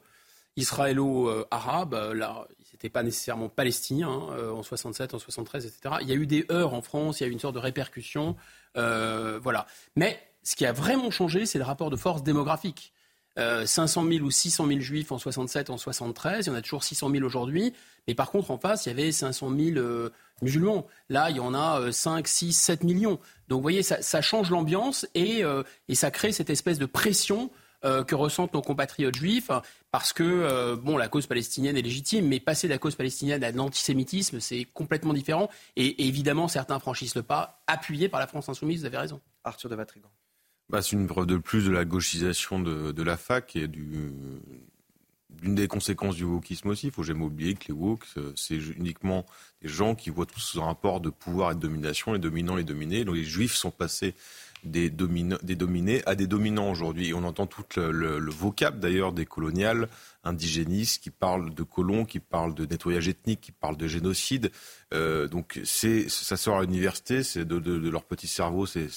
israélo-arabes, 0.56 2.12
là, 2.14 2.48
n'étaient 2.72 2.88
pas 2.88 3.02
nécessairement 3.02 3.48
palestiniens, 3.48 4.08
hein, 4.08 4.50
en 4.50 4.62
67, 4.62 5.14
en 5.14 5.18
73, 5.18 5.66
etc. 5.66 5.96
Il 6.00 6.08
y 6.08 6.12
a 6.12 6.14
eu 6.14 6.26
des 6.26 6.46
heurts 6.50 6.74
en 6.74 6.82
France, 6.82 7.20
il 7.20 7.24
y 7.24 7.26
a 7.26 7.28
eu 7.28 7.32
une 7.32 7.38
sorte 7.38 7.54
de 7.54 7.60
répercussion, 7.60 8.36
voilà. 8.74 9.66
Mais 9.94 10.20
ce 10.42 10.56
qui 10.56 10.64
a 10.64 10.72
vraiment 10.72 11.10
changé, 11.10 11.46
c'est 11.46 11.58
le 11.58 11.64
rapport 11.64 11.90
de 11.90 11.96
force 11.96 12.22
démographique. 12.22 12.92
500 13.38 14.04
000 14.10 14.24
ou 14.24 14.30
600 14.30 14.66
000 14.66 14.80
juifs 14.80 15.12
en 15.12 15.18
67, 15.18 15.70
en 15.70 15.78
73. 15.78 16.46
Il 16.46 16.48
y 16.48 16.52
en 16.52 16.56
a 16.56 16.62
toujours 16.62 16.84
600 16.84 17.10
000 17.10 17.24
aujourd'hui. 17.24 17.72
Mais 18.06 18.14
par 18.14 18.30
contre, 18.30 18.50
en 18.50 18.58
face, 18.58 18.86
il 18.86 18.88
y 18.88 18.92
avait 18.92 19.12
500 19.12 19.50
000 19.56 19.76
euh, 19.76 20.10
musulmans. 20.42 20.86
Là, 21.08 21.30
il 21.30 21.36
y 21.36 21.40
en 21.40 21.54
a 21.54 21.92
5, 21.92 22.26
6, 22.26 22.52
7 22.52 22.84
millions. 22.84 23.18
Donc, 23.48 23.58
vous 23.58 23.62
voyez, 23.62 23.82
ça, 23.82 24.22
change 24.22 24.50
l'ambiance 24.50 25.06
et, 25.14 25.44
euh, 25.44 25.62
et, 25.88 25.94
ça 25.94 26.10
crée 26.10 26.32
cette 26.32 26.50
espèce 26.50 26.78
de 26.78 26.86
pression 26.86 27.50
euh, 27.84 28.02
que 28.02 28.14
ressentent 28.14 28.54
nos 28.54 28.62
compatriotes 28.62 29.14
juifs. 29.14 29.50
Parce 29.90 30.12
que, 30.12 30.22
euh, 30.24 30.76
bon, 30.76 30.96
la 30.96 31.08
cause 31.08 31.26
palestinienne 31.26 31.76
est 31.76 31.82
légitime, 31.82 32.26
mais 32.26 32.40
passer 32.40 32.66
de 32.66 32.72
la 32.72 32.78
cause 32.78 32.94
palestinienne 32.94 33.42
à 33.42 33.52
l'antisémitisme, 33.52 34.40
c'est 34.40 34.64
complètement 34.64 35.14
différent. 35.14 35.48
Et, 35.76 35.86
et, 35.86 36.08
évidemment, 36.08 36.48
certains 36.48 36.78
franchissent 36.78 37.14
le 37.14 37.22
pas, 37.22 37.62
appuyés 37.66 38.08
par 38.08 38.20
la 38.20 38.26
France 38.26 38.48
insoumise, 38.48 38.80
vous 38.80 38.86
avez 38.86 38.98
raison. 38.98 39.20
Arthur 39.44 39.70
de 39.70 39.76
Vatrigan. 39.76 40.10
Bah, 40.70 40.82
c'est 40.82 40.96
une 40.96 41.06
preuve 41.06 41.26
de 41.26 41.38
plus 41.38 41.64
de 41.64 41.70
la 41.70 41.84
gauchisation 41.84 42.60
de, 42.60 43.02
la 43.02 43.16
fac 43.16 43.56
et 43.56 43.68
du, 43.68 44.12
d'une 45.30 45.54
des 45.54 45.66
conséquences 45.66 46.16
du 46.16 46.24
wokisme 46.24 46.68
aussi. 46.68 46.88
Il 46.88 46.92
faut 46.92 47.02
jamais 47.02 47.24
oublier 47.24 47.54
que 47.54 47.68
les 47.68 47.74
woke, 47.74 48.04
c'est 48.36 48.56
uniquement 48.56 49.24
des 49.62 49.68
gens 49.68 49.94
qui 49.94 50.10
voient 50.10 50.26
tout 50.26 50.40
ce 50.40 50.58
rapport 50.58 51.00
de 51.00 51.08
pouvoir 51.08 51.52
et 51.52 51.54
de 51.54 51.60
domination, 51.60 52.12
les 52.12 52.18
dominants, 52.18 52.56
les 52.56 52.64
dominés. 52.64 53.04
Donc 53.04 53.16
les 53.16 53.24
juifs 53.24 53.54
sont 53.54 53.70
passés 53.70 54.14
des, 54.64 54.90
dominés 54.90 56.02
à 56.06 56.14
des 56.14 56.26
dominants 56.26 56.70
aujourd'hui. 56.70 57.08
Et 57.08 57.14
on 57.14 57.24
entend 57.24 57.46
tout 57.46 57.64
le, 57.76 57.90
le, 57.90 58.18
le 58.18 58.30
vocable 58.30 58.80
d'ailleurs 58.80 59.12
des 59.12 59.24
coloniales 59.24 59.88
indigénistes 60.24 61.02
qui 61.02 61.10
parlent 61.10 61.54
de 61.54 61.62
colons, 61.62 62.04
qui 62.04 62.20
parlent 62.20 62.54
de 62.54 62.66
nettoyage 62.66 63.08
ethnique, 63.08 63.40
qui 63.40 63.52
parlent 63.52 63.76
de 63.76 63.86
génocide. 63.86 64.50
Euh, 64.92 65.28
donc 65.28 65.60
ça 65.64 66.36
sort 66.36 66.58
à 66.58 66.62
l'université, 66.62 67.22
c'est 67.22 67.44
de, 67.44 67.58
de, 67.58 67.78
de, 67.78 67.90
leur 67.90 68.04
petit 68.04 68.26
cerveau, 68.26 68.66
c'est, 68.66 68.88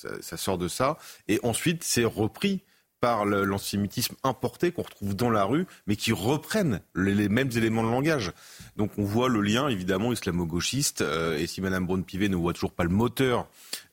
ça, 0.00 0.10
ça, 0.20 0.36
sort 0.36 0.58
de 0.58 0.68
ça. 0.68 0.98
Et 1.28 1.40
ensuite, 1.42 1.84
c'est 1.84 2.04
repris 2.04 2.62
par 3.00 3.24
l'antisémitisme 3.24 4.16
importé 4.24 4.72
qu'on 4.72 4.82
retrouve 4.82 5.14
dans 5.14 5.30
la 5.30 5.44
rue, 5.44 5.66
mais 5.86 5.96
qui 5.96 6.12
reprennent 6.12 6.80
les, 6.94 7.28
mêmes 7.28 7.50
éléments 7.54 7.84
de 7.84 7.90
langage. 7.90 8.32
Donc 8.76 8.92
on 8.98 9.04
voit 9.04 9.28
le 9.28 9.40
lien, 9.40 9.68
évidemment, 9.68 10.12
islamo-gauchiste. 10.12 11.02
Euh, 11.02 11.38
et 11.38 11.46
si 11.46 11.60
Mme 11.60 11.86
Braun-Pivet 11.86 12.28
ne 12.28 12.36
voit 12.36 12.52
toujours 12.52 12.72
pas 12.72 12.84
le 12.84 12.90
moteur 12.90 13.48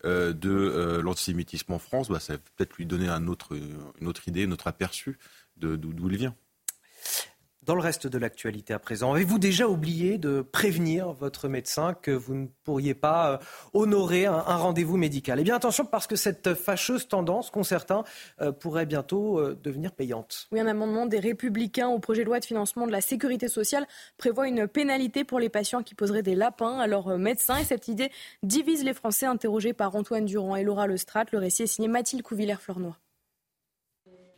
euh, 0.06 0.34
de 0.34 0.50
euh, 0.50 1.02
l'antisémitisme 1.02 1.74
en 1.74 1.80
France, 1.80 2.10
bah, 2.10 2.20
ça 2.20 2.34
va 2.34 2.40
peut-être 2.40 2.76
lui 2.78 2.86
donner 2.86 3.08
un 3.08 3.28
autre, 3.28 3.56
une 4.02 4.08
autre 4.08 4.28
idée, 4.28 4.46
un 4.46 4.52
autre 4.52 4.68
aperçu 4.68 5.18
d'où 5.58 6.10
il 6.10 6.18
vient. 6.18 6.36
Dans 7.66 7.74
le 7.74 7.82
reste 7.82 8.06
de 8.06 8.20
l'actualité 8.20 8.76
à 8.76 8.80
présent, 8.80 9.14
avez-vous 9.14 9.40
déjà 9.40 9.68
oublié 9.68 10.20
de 10.20 10.42
prévenir 10.44 11.14
votre 11.14 11.48
médecin 11.48 11.96
que 11.96 12.12
vous 12.12 12.36
ne 12.36 12.46
pourriez 12.64 12.94
pas 12.94 13.32
euh, 13.32 13.38
honorer 13.74 14.28
un, 14.28 14.36
un 14.36 14.56
rendez-vous 14.58 14.98
médical? 14.98 15.40
Eh 15.40 15.44
bien 15.44 15.56
attention 15.56 15.84
parce 15.84 16.06
que 16.06 16.16
cette 16.16 16.54
fâcheuse 16.54 17.08
tendance 17.08 17.50
qu'ont 17.50 17.64
certains 17.64 18.04
euh, 18.40 18.52
pourrait 18.52 18.86
bientôt 18.86 19.40
euh, 19.40 19.60
devenir 19.64 19.94
payante. 19.94 20.48
Oui, 20.52 20.60
un 20.60 20.68
amendement 20.68 21.08
des 21.08 21.18
Républicains 21.18 21.88
au 21.88 21.98
projet 21.98 22.22
de 22.22 22.28
loi 22.28 22.40
de 22.40 22.46
financement 22.46 22.86
de 22.86 22.92
la 22.92 23.02
sécurité 23.02 23.48
sociale 23.48 23.88
prévoit 24.18 24.48
une 24.48 24.68
pénalité 24.68 25.24
pour 25.24 25.40
les 25.40 25.50
patients 25.50 25.82
qui 25.82 25.96
poseraient 25.96 26.22
des 26.22 26.36
lapins 26.36 26.78
à 26.78 26.86
leurs 26.86 27.18
médecins. 27.18 27.58
Et 27.58 27.64
cette 27.64 27.88
idée 27.88 28.12
divise 28.44 28.84
les 28.84 28.94
Français 28.94 29.26
interrogés 29.26 29.74
par 29.74 29.96
Antoine 29.96 30.26
Durand 30.26 30.56
et 30.56 30.64
Laura 30.64 30.86
Lestrade. 30.86 31.30
Le 31.32 31.40
récit 31.40 31.64
est 31.64 31.68
signé 31.68 31.88
Mathilde 31.88 32.22
Couvillère-Fleurnoy. 32.22 32.94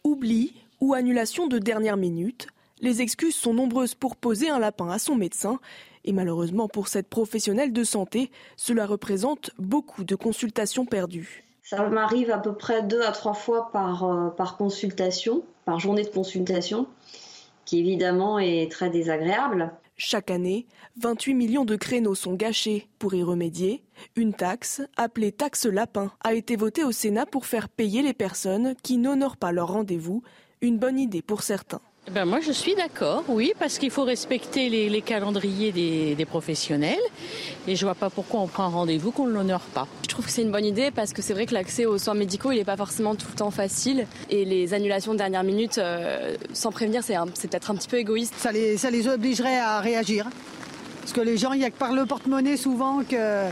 Oubli 0.05 0.53
ou 0.79 0.93
annulation 0.93 1.47
de 1.47 1.59
dernière 1.59 1.97
minute 1.97 2.47
les 2.79 3.01
excuses 3.01 3.35
sont 3.35 3.53
nombreuses 3.53 3.95
pour 3.95 4.15
poser 4.15 4.49
un 4.49 4.59
lapin 4.59 4.89
à 4.89 4.99
son 4.99 5.15
médecin 5.15 5.59
et 6.07 6.13
malheureusement 6.13 6.67
pour 6.67 6.87
cette 6.87 7.09
professionnelle 7.09 7.73
de 7.73 7.83
santé, 7.83 8.31
cela 8.55 8.85
représente 8.85 9.51
beaucoup 9.59 10.03
de 10.03 10.15
consultations 10.15 10.85
perdues. 10.85 11.43
Ça 11.63 11.89
m'arrive 11.89 12.31
à 12.31 12.37
peu 12.37 12.53
près 12.53 12.81
deux 12.81 13.01
à 13.01 13.11
trois 13.11 13.33
fois 13.33 13.71
par, 13.73 14.05
euh, 14.05 14.29
par 14.29 14.55
consultation, 14.55 15.43
par 15.65 15.81
journée 15.81 16.03
de 16.03 16.09
consultation, 16.09 16.87
qui 17.65 17.79
évidemment 17.79 18.39
est 18.39 18.71
très 18.71 18.89
désagréable. 18.89 19.73
Chaque 19.97 20.31
année, 20.31 20.65
28 20.97 21.33
millions 21.33 21.65
de 21.65 21.75
créneaux 21.75 22.15
sont 22.15 22.35
gâchés. 22.35 22.87
Pour 22.99 23.15
y 23.15 23.23
remédier, 23.23 23.83
une 24.15 24.33
taxe, 24.33 24.81
appelée 24.95 25.33
taxe 25.33 25.65
lapin, 25.65 26.11
a 26.23 26.35
été 26.35 26.55
votée 26.55 26.85
au 26.85 26.93
Sénat 26.93 27.25
pour 27.25 27.45
faire 27.45 27.67
payer 27.67 28.01
les 28.01 28.13
personnes 28.13 28.75
qui 28.81 28.97
n'honorent 28.97 29.37
pas 29.37 29.51
leur 29.51 29.67
rendez-vous. 29.67 30.23
Une 30.61 30.77
bonne 30.77 30.99
idée 30.99 31.21
pour 31.21 31.43
certains. 31.43 31.81
Ben 32.11 32.23
moi, 32.23 32.39
je 32.39 32.53
suis 32.53 32.73
d'accord, 32.73 33.25
oui, 33.27 33.51
parce 33.59 33.77
qu'il 33.77 33.91
faut 33.91 34.05
respecter 34.05 34.69
les, 34.69 34.89
les 34.89 35.01
calendriers 35.01 35.73
des, 35.73 36.15
des, 36.15 36.25
professionnels. 36.25 36.97
Et 37.67 37.75
je 37.75 37.85
vois 37.85 37.95
pas 37.95 38.09
pourquoi 38.09 38.39
on 38.39 38.47
prend 38.47 38.63
un 38.63 38.69
rendez-vous 38.69 39.11
qu'on 39.11 39.27
ne 39.27 39.33
l'honore 39.33 39.61
pas. 39.73 39.87
Je 40.03 40.07
trouve 40.07 40.25
que 40.25 40.31
c'est 40.31 40.41
une 40.41 40.51
bonne 40.51 40.63
idée 40.63 40.89
parce 40.89 41.11
que 41.11 41.21
c'est 41.21 41.33
vrai 41.33 41.45
que 41.45 41.53
l'accès 41.53 41.85
aux 41.85 41.97
soins 41.97 42.13
médicaux, 42.13 42.53
il 42.53 42.57
n'est 42.59 42.65
pas 42.65 42.77
forcément 42.77 43.15
tout 43.15 43.27
le 43.29 43.35
temps 43.35 43.51
facile. 43.51 44.07
Et 44.29 44.45
les 44.45 44.73
annulations 44.73 45.11
de 45.11 45.17
dernière 45.17 45.43
minute, 45.43 45.79
euh, 45.79 46.37
sans 46.53 46.71
prévenir, 46.71 47.03
c'est 47.03 47.17
peut-être 47.49 47.71
un 47.71 47.75
petit 47.75 47.89
peu 47.89 47.97
égoïste. 47.97 48.35
Ça 48.37 48.53
les, 48.53 48.77
ça 48.77 48.89
les 48.89 49.09
obligerait 49.09 49.59
à 49.59 49.81
réagir. 49.81 50.29
Parce 51.01 51.11
que 51.11 51.21
les 51.21 51.37
gens, 51.37 51.51
il 51.51 51.59
n'y 51.59 51.65
a 51.65 51.71
que 51.71 51.77
par 51.77 51.93
le 51.93 52.05
porte-monnaie 52.05 52.55
souvent 52.55 53.03
que, 53.03 53.49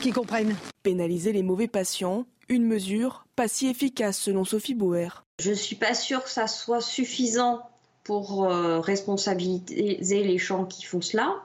qui 0.00 0.12
comprennent. 0.12 0.54
Pénaliser 0.84 1.32
les 1.32 1.42
mauvais 1.42 1.66
patients, 1.66 2.26
une 2.48 2.64
mesure 2.64 3.24
pas 3.34 3.48
si 3.48 3.68
efficace 3.68 4.18
selon 4.18 4.44
Sophie 4.44 4.74
Bauer. 4.74 5.24
Je 5.40 5.52
suis 5.52 5.76
pas 5.76 5.94
sûre 5.94 6.22
que 6.24 6.30
ça 6.30 6.46
soit 6.46 6.80
suffisant 6.80 7.67
pour 8.08 8.48
responsabiliser 8.48 10.24
les 10.24 10.38
gens 10.38 10.64
qui 10.64 10.82
font 10.82 11.02
cela. 11.02 11.42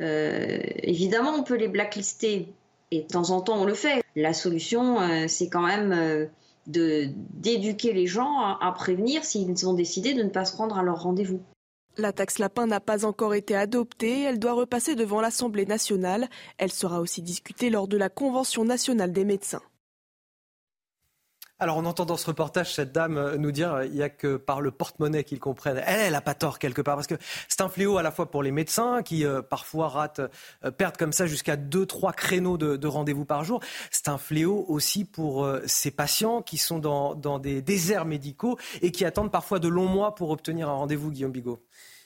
évidemment, 0.00 1.30
on 1.38 1.44
peut 1.44 1.54
les 1.54 1.68
blacklister 1.68 2.52
et 2.90 3.02
de 3.02 3.06
temps 3.06 3.30
en 3.30 3.40
temps 3.40 3.62
on 3.62 3.64
le 3.64 3.74
fait. 3.74 4.02
La 4.16 4.32
solution, 4.32 4.98
c'est 5.28 5.48
quand 5.48 5.64
même 5.64 6.28
d'éduquer 6.66 7.92
les 7.92 8.08
gens 8.08 8.56
à 8.60 8.72
prévenir 8.72 9.22
s'ils 9.24 9.68
ont 9.68 9.74
décidé 9.74 10.14
de 10.14 10.24
ne 10.24 10.30
pas 10.30 10.44
se 10.44 10.56
rendre 10.56 10.76
à 10.78 10.82
leur 10.82 11.00
rendez-vous. 11.00 11.40
La 11.96 12.12
taxe 12.12 12.40
lapin 12.40 12.66
n'a 12.66 12.80
pas 12.80 13.04
encore 13.04 13.34
été 13.34 13.54
adoptée, 13.54 14.22
elle 14.22 14.40
doit 14.40 14.54
repasser 14.54 14.96
devant 14.96 15.20
l'Assemblée 15.20 15.64
nationale. 15.64 16.28
Elle 16.58 16.72
sera 16.72 17.00
aussi 17.00 17.22
discutée 17.22 17.70
lors 17.70 17.86
de 17.86 17.96
la 17.96 18.08
Convention 18.08 18.64
nationale 18.64 19.12
des 19.12 19.24
médecins. 19.24 19.62
Alors 21.60 21.76
on 21.76 21.84
entend 21.84 22.04
dans 22.04 22.16
ce 22.16 22.26
reportage 22.26 22.74
cette 22.74 22.90
dame 22.90 23.16
euh, 23.16 23.36
nous 23.36 23.52
dire 23.52 23.74
euh, 23.74 23.86
il 23.86 23.92
n'y 23.92 24.02
a 24.02 24.08
que 24.08 24.36
par 24.36 24.60
le 24.60 24.72
porte-monnaie 24.72 25.22
qu'ils 25.22 25.38
comprennent. 25.38 25.80
Elle, 25.86 26.00
elle 26.00 26.12
n'a 26.12 26.20
pas 26.20 26.34
tort 26.34 26.58
quelque 26.58 26.82
part 26.82 26.96
parce 26.96 27.06
que 27.06 27.14
c'est 27.48 27.60
un 27.60 27.68
fléau 27.68 27.96
à 27.96 28.02
la 28.02 28.10
fois 28.10 28.28
pour 28.28 28.42
les 28.42 28.50
médecins 28.50 29.04
qui 29.04 29.24
euh, 29.24 29.40
parfois 29.40 29.88
ratent, 29.88 30.20
perdent 30.76 30.96
comme 30.96 31.12
ça 31.12 31.28
jusqu'à 31.28 31.56
2-3 31.56 32.12
créneaux 32.12 32.58
de, 32.58 32.86
rendez-vous 32.88 33.24
par 33.24 33.44
jour. 33.44 33.60
C'est 33.92 34.08
un 34.08 34.18
fléau 34.18 34.64
aussi 34.68 35.04
pour 35.04 35.48
ces 35.66 35.90
patients 35.90 36.42
qui 36.42 36.58
sont 36.58 36.78
dans, 36.78 37.14
dans 37.14 37.38
des 37.38 37.62
déserts 37.62 38.04
médicaux 38.04 38.58
et 38.82 38.90
qui 38.90 39.04
attendent 39.04 39.30
parfois 39.32 39.58
de 39.58 39.68
longs 39.68 39.88
mois 39.88 40.14
pour 40.14 40.30
obtenir 40.30 40.68
un 40.68 40.74
rendez-vous, 40.74 41.10
Guillaume 41.10 41.32
Bigot. 41.32 41.60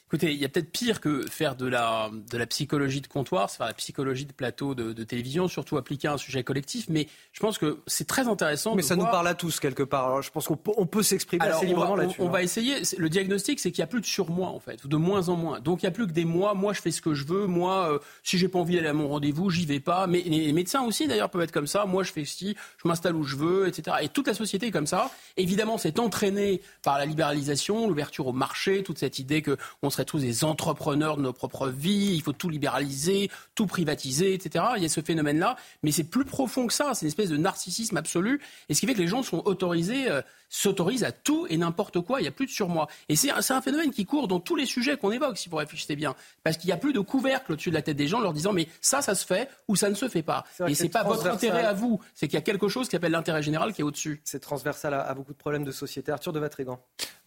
Écoutez, 0.08 0.32
il 0.32 0.38
y 0.38 0.44
a 0.46 0.48
peut-être 0.48 0.72
pire 0.72 1.02
que 1.02 1.26
faire 1.26 1.54
de 1.54 1.66
la, 1.66 2.08
de 2.32 2.38
la 2.38 2.46
psychologie 2.46 3.02
de 3.02 3.06
comptoir, 3.06 3.50
c'est 3.50 3.58
faire 3.58 3.66
la 3.66 3.74
psychologie 3.74 4.24
de 4.24 4.32
plateau 4.32 4.74
de, 4.74 5.04
télévision, 5.04 5.48
surtout 5.48 5.76
appliquer 5.76 6.08
à 6.08 6.14
un 6.14 6.16
sujet 6.16 6.42
collectif. 6.42 6.86
Mais 6.88 7.08
je 7.32 7.40
pense 7.40 7.58
que 7.58 7.80
c'est 7.86 8.06
très 8.06 8.26
intéressant. 8.26 8.74
Mais 8.74 8.80
ça 8.80 8.96
nous 8.96 9.04
parle 9.04 9.28
à 9.28 9.34
tous 9.34 9.60
quelque 9.60 9.82
part. 9.82 10.06
Alors, 10.06 10.22
je 10.22 10.30
pense 10.30 10.46
qu'on 10.46 10.56
peut, 10.56 10.72
on 10.78 10.86
peut 10.86 11.02
s'exprimer 11.02 11.44
assez 11.44 11.66
librement 11.66 11.94
là-dessus. 11.94 12.22
On, 12.22 12.30
va 12.30 12.38
hein. 12.38 12.40
essayer. 12.40 12.76
Le 12.96 13.10
diagnostic, 13.10 13.60
c'est 13.60 13.70
qu'il 13.70 13.82
n'y 13.82 13.84
a 13.84 13.86
plus 13.86 14.00
de 14.00 14.06
surmoi 14.06 14.48
en 14.48 14.60
fait, 14.60 14.86
de 14.86 14.96
moins 14.96 15.28
en 15.28 15.36
moins. 15.36 15.60
Donc 15.60 15.82
il 15.82 15.84
n'y 15.84 15.88
a 15.88 15.92
plus 15.92 16.06
que 16.06 16.12
des 16.12 16.24
mois. 16.24 16.54
Moi, 16.54 16.72
je 16.72 16.80
fais 16.80 16.90
ce 16.90 17.02
que 17.02 17.12
je 17.12 17.26
veux. 17.26 17.46
Moi, 17.46 17.92
euh, 17.92 17.98
si 18.22 18.38
j'ai 18.38 18.48
pas 18.48 18.58
envie 18.58 18.76
d'aller 18.76 18.88
à 18.88 18.94
mon 18.94 19.08
rendez-vous, 19.08 19.50
j'y 19.50 19.66
vais 19.66 19.80
pas. 19.80 20.06
Mais 20.06 20.22
les 20.22 20.54
médecins 20.54 20.84
aussi, 20.84 21.06
d'ailleurs, 21.06 21.28
peuvent 21.28 21.42
être 21.42 21.52
comme 21.52 21.66
ça. 21.66 21.84
Moi, 21.84 22.02
je 22.02 22.12
fais 22.12 22.24
ci, 22.24 22.56
je 22.82 22.88
m'installe 22.88 23.14
où 23.14 23.24
je 23.24 23.36
veux, 23.36 23.68
etc. 23.68 23.98
Et 24.00 24.08
toute 24.08 24.26
la 24.26 24.34
société 24.34 24.68
est 24.68 24.70
comme 24.70 24.86
ça. 24.86 25.10
Évidemment, 25.36 25.76
c'est 25.76 25.98
entraîné 25.98 26.62
par 26.82 26.96
la 26.96 27.04
libéralisation, 27.04 27.86
l'ouverture 27.86 28.26
au 28.26 28.32
marché, 28.32 28.82
toute 28.82 28.96
cette 28.96 29.18
idée 29.18 29.42
que 29.42 29.58
on 29.82 29.90
serait 29.98 30.04
tous 30.04 30.20
des 30.20 30.44
entrepreneurs 30.44 31.16
de 31.16 31.22
nos 31.22 31.32
propres 31.32 31.68
vies, 31.68 32.14
il 32.14 32.22
faut 32.22 32.32
tout 32.32 32.48
libéraliser, 32.48 33.30
tout 33.54 33.66
privatiser, 33.66 34.34
etc. 34.34 34.64
Il 34.76 34.82
y 34.82 34.86
a 34.86 34.88
ce 34.88 35.00
phénomène-là, 35.00 35.56
mais 35.82 35.92
c'est 35.92 36.04
plus 36.04 36.24
profond 36.24 36.66
que 36.66 36.72
ça, 36.72 36.94
c'est 36.94 37.02
une 37.02 37.08
espèce 37.08 37.30
de 37.30 37.36
narcissisme 37.36 37.96
absolu, 37.96 38.40
et 38.68 38.74
ce 38.74 38.80
qui 38.80 38.86
fait 38.86 38.94
que 38.94 39.00
les 39.00 39.08
gens 39.08 39.22
sont 39.22 39.42
autorisés, 39.44 40.08
euh, 40.48 40.68
s'autorisent 40.68 41.04
à 41.04 41.12
tout 41.12 41.46
et 41.48 41.56
n'importe 41.56 42.00
quoi, 42.00 42.20
il 42.20 42.22
n'y 42.22 42.28
a 42.28 42.32
plus 42.32 42.46
de 42.46 42.50
surmoi. 42.50 42.88
Et 43.08 43.16
c'est 43.16 43.30
un, 43.30 43.38
un, 43.48 43.62
phénomène 43.62 43.90
qui 43.90 44.06
court 44.06 44.28
dans 44.28 44.40
tous 44.40 44.56
les 44.56 44.66
sujets 44.66 44.96
qu'on 44.96 45.12
évoque, 45.12 45.38
si 45.38 45.48
vous 45.48 45.56
réfléchissez 45.56 45.96
bien, 45.96 46.14
parce 46.42 46.56
qu'il 46.56 46.68
n'y 46.68 46.72
a 46.72 46.76
plus 46.76 46.92
de 46.92 47.00
couvercle 47.00 47.52
au-dessus 47.52 47.70
de 47.70 47.74
la 47.74 47.82
tête 47.82 47.96
des 47.96 48.08
gens 48.08 48.20
leur 48.20 48.32
disant 48.32 48.52
mais 48.52 48.68
ça, 48.80 49.02
ça 49.02 49.14
se 49.14 49.26
fait 49.26 49.48
ou 49.68 49.76
ça 49.76 49.90
ne 49.90 49.94
se 49.94 50.08
fait 50.08 50.22
pas. 50.22 50.44
Et 50.66 50.74
c'est 50.74 50.88
pas 50.88 51.04
votre 51.04 51.26
intérêt 51.26 51.64
à 51.64 51.72
vous, 51.72 52.00
c'est 52.14 52.28
qu'il 52.28 52.34
y 52.34 52.38
a 52.38 52.42
quelque 52.42 52.68
chose 52.68 52.86
qui 52.86 52.92
s'appelle 52.92 53.12
l'intérêt 53.12 53.42
général 53.42 53.72
qui 53.72 53.80
est 53.80 53.84
au-dessus. 53.84 54.20
C'est 54.24 54.40
transversal 54.40 54.94
à, 54.94 55.14
beaucoup 55.14 55.32
de 55.32 55.38
problèmes 55.38 55.64
de 55.64 55.72
société. 55.72 56.12
Arthur 56.12 56.32
de 56.32 56.40
Vatrigan. 56.40 56.80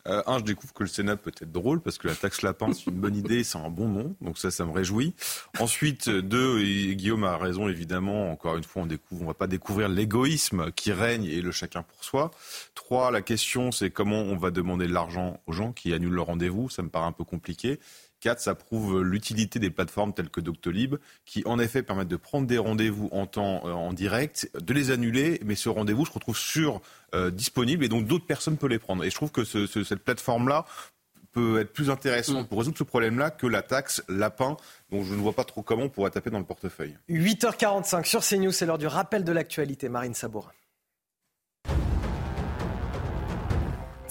Euh, 0.08 0.24
un, 0.26 0.40
je 0.40 0.44
découvre 0.44 0.74
que 0.74 0.84
le 0.84 0.90
Sénat 0.90 1.16
peut 1.16 1.32
être 1.42 1.52
drôle 1.52 1.80
parce 1.80 2.00
que 2.00 2.08
la 2.08 2.16
taxe 2.16 2.42
lapin, 2.42 2.74
c'est 2.74 2.88
une 2.88 3.00
bonne 3.00 3.16
idée, 3.16 3.44
c'est 3.44 3.60
un 3.60 3.70
bon 3.70 3.88
nom, 3.88 4.16
donc 4.20 4.40
ça, 4.40 4.50
ça 4.50 4.66
me 4.66 4.72
réjouit. 4.72 5.14
Ensuite, 5.60 6.10
deux, 6.10 6.60
et 6.60 6.96
Guillaume 6.96 7.24
a 7.24 7.38
raison 7.38 7.68
évidemment. 7.68 8.32
Encore 8.32 8.58
une 8.58 8.64
fois, 8.64 8.82
on 8.84 8.86
découvre, 8.88 9.24
on 9.24 9.28
va 9.28 9.34
pas 9.36 9.48
découvrir 9.48 9.90
l'égoïsme 9.90 10.72
qui 10.72 10.92
règne 10.92 11.26
et 11.26 11.42
le 11.42 11.52
chacun 11.52 11.84
pour 11.84 12.04
soi. 12.04 12.32
Trois, 12.74 13.11
la 13.12 13.22
question, 13.22 13.72
c'est 13.72 13.90
comment 13.90 14.22
on 14.22 14.36
va 14.36 14.52
demander 14.52 14.88
de 14.88 14.94
l'argent 14.94 15.40
aux 15.48 15.52
gens 15.52 15.72
qui 15.72 15.94
annulent 15.94 16.14
leur 16.14 16.28
rendez-vous. 16.28 16.70
Ça 16.70 16.82
me 16.82 16.90
paraît 16.90 17.08
un 17.08 17.12
peu 17.12 17.24
compliqué. 17.24 17.80
4, 18.22 18.40
ça 18.40 18.56
prouve 18.56 19.02
l'utilité 19.02 19.60
des 19.60 19.70
plateformes 19.70 20.14
telles 20.14 20.30
que 20.30 20.40
Doctolib, 20.40 20.96
qui 21.26 21.42
en 21.46 21.60
effet 21.60 21.84
permettent 21.84 22.08
de 22.08 22.16
prendre 22.16 22.48
des 22.48 22.58
rendez-vous 22.58 23.10
en 23.12 23.26
temps 23.26 23.64
euh, 23.66 23.72
en 23.72 23.94
direct, 23.94 24.50
de 24.60 24.74
les 24.74 24.92
annuler, 24.92 25.40
mais 25.44 25.56
ce 25.56 25.70
rendez-vous 25.70 26.06
se 26.06 26.12
retrouve 26.12 26.38
sur 26.38 26.82
euh, 27.14 27.32
disponible 27.32 27.84
et 27.84 27.90
donc 27.90 28.06
d'autres 28.06 28.26
personnes 28.26 28.58
peuvent 28.58 28.70
les 28.70 28.80
prendre. 28.80 29.04
Et 29.04 29.10
je 29.10 29.16
trouve 29.16 29.32
que 29.32 29.44
ce, 29.44 29.66
cette 29.66 30.04
plateforme-là 30.04 30.66
peut 31.32 31.60
être 31.60 31.74
plus 31.74 31.90
intéressante 31.90 32.46
mm. 32.46 32.48
pour 32.48 32.60
résoudre 32.60 32.78
ce 32.78 32.84
problème-là 32.84 33.32
que 33.32 33.48
la 33.48 33.62
taxe 33.62 34.04
lapin, 34.08 34.58
dont 34.92 35.04
je 35.04 35.14
ne 35.14 35.20
vois 35.20 35.34
pas 35.34 35.44
trop 35.44 35.62
comment 35.62 35.84
on 35.84 35.90
pourrait 35.90 36.12
taper 36.12 36.30
dans 36.30 36.40
le 36.40 36.46
portefeuille. 36.46 36.98
8h45 37.10 38.06
sur 38.06 38.22
CNews, 38.22 38.52
c'est 38.52 38.66
l'heure 38.66 38.78
du 38.78 38.88
rappel 38.88 39.24
de 39.24 39.32
l'actualité. 39.32 39.90
Marine 39.90 40.14
Sabourin. 40.14 40.52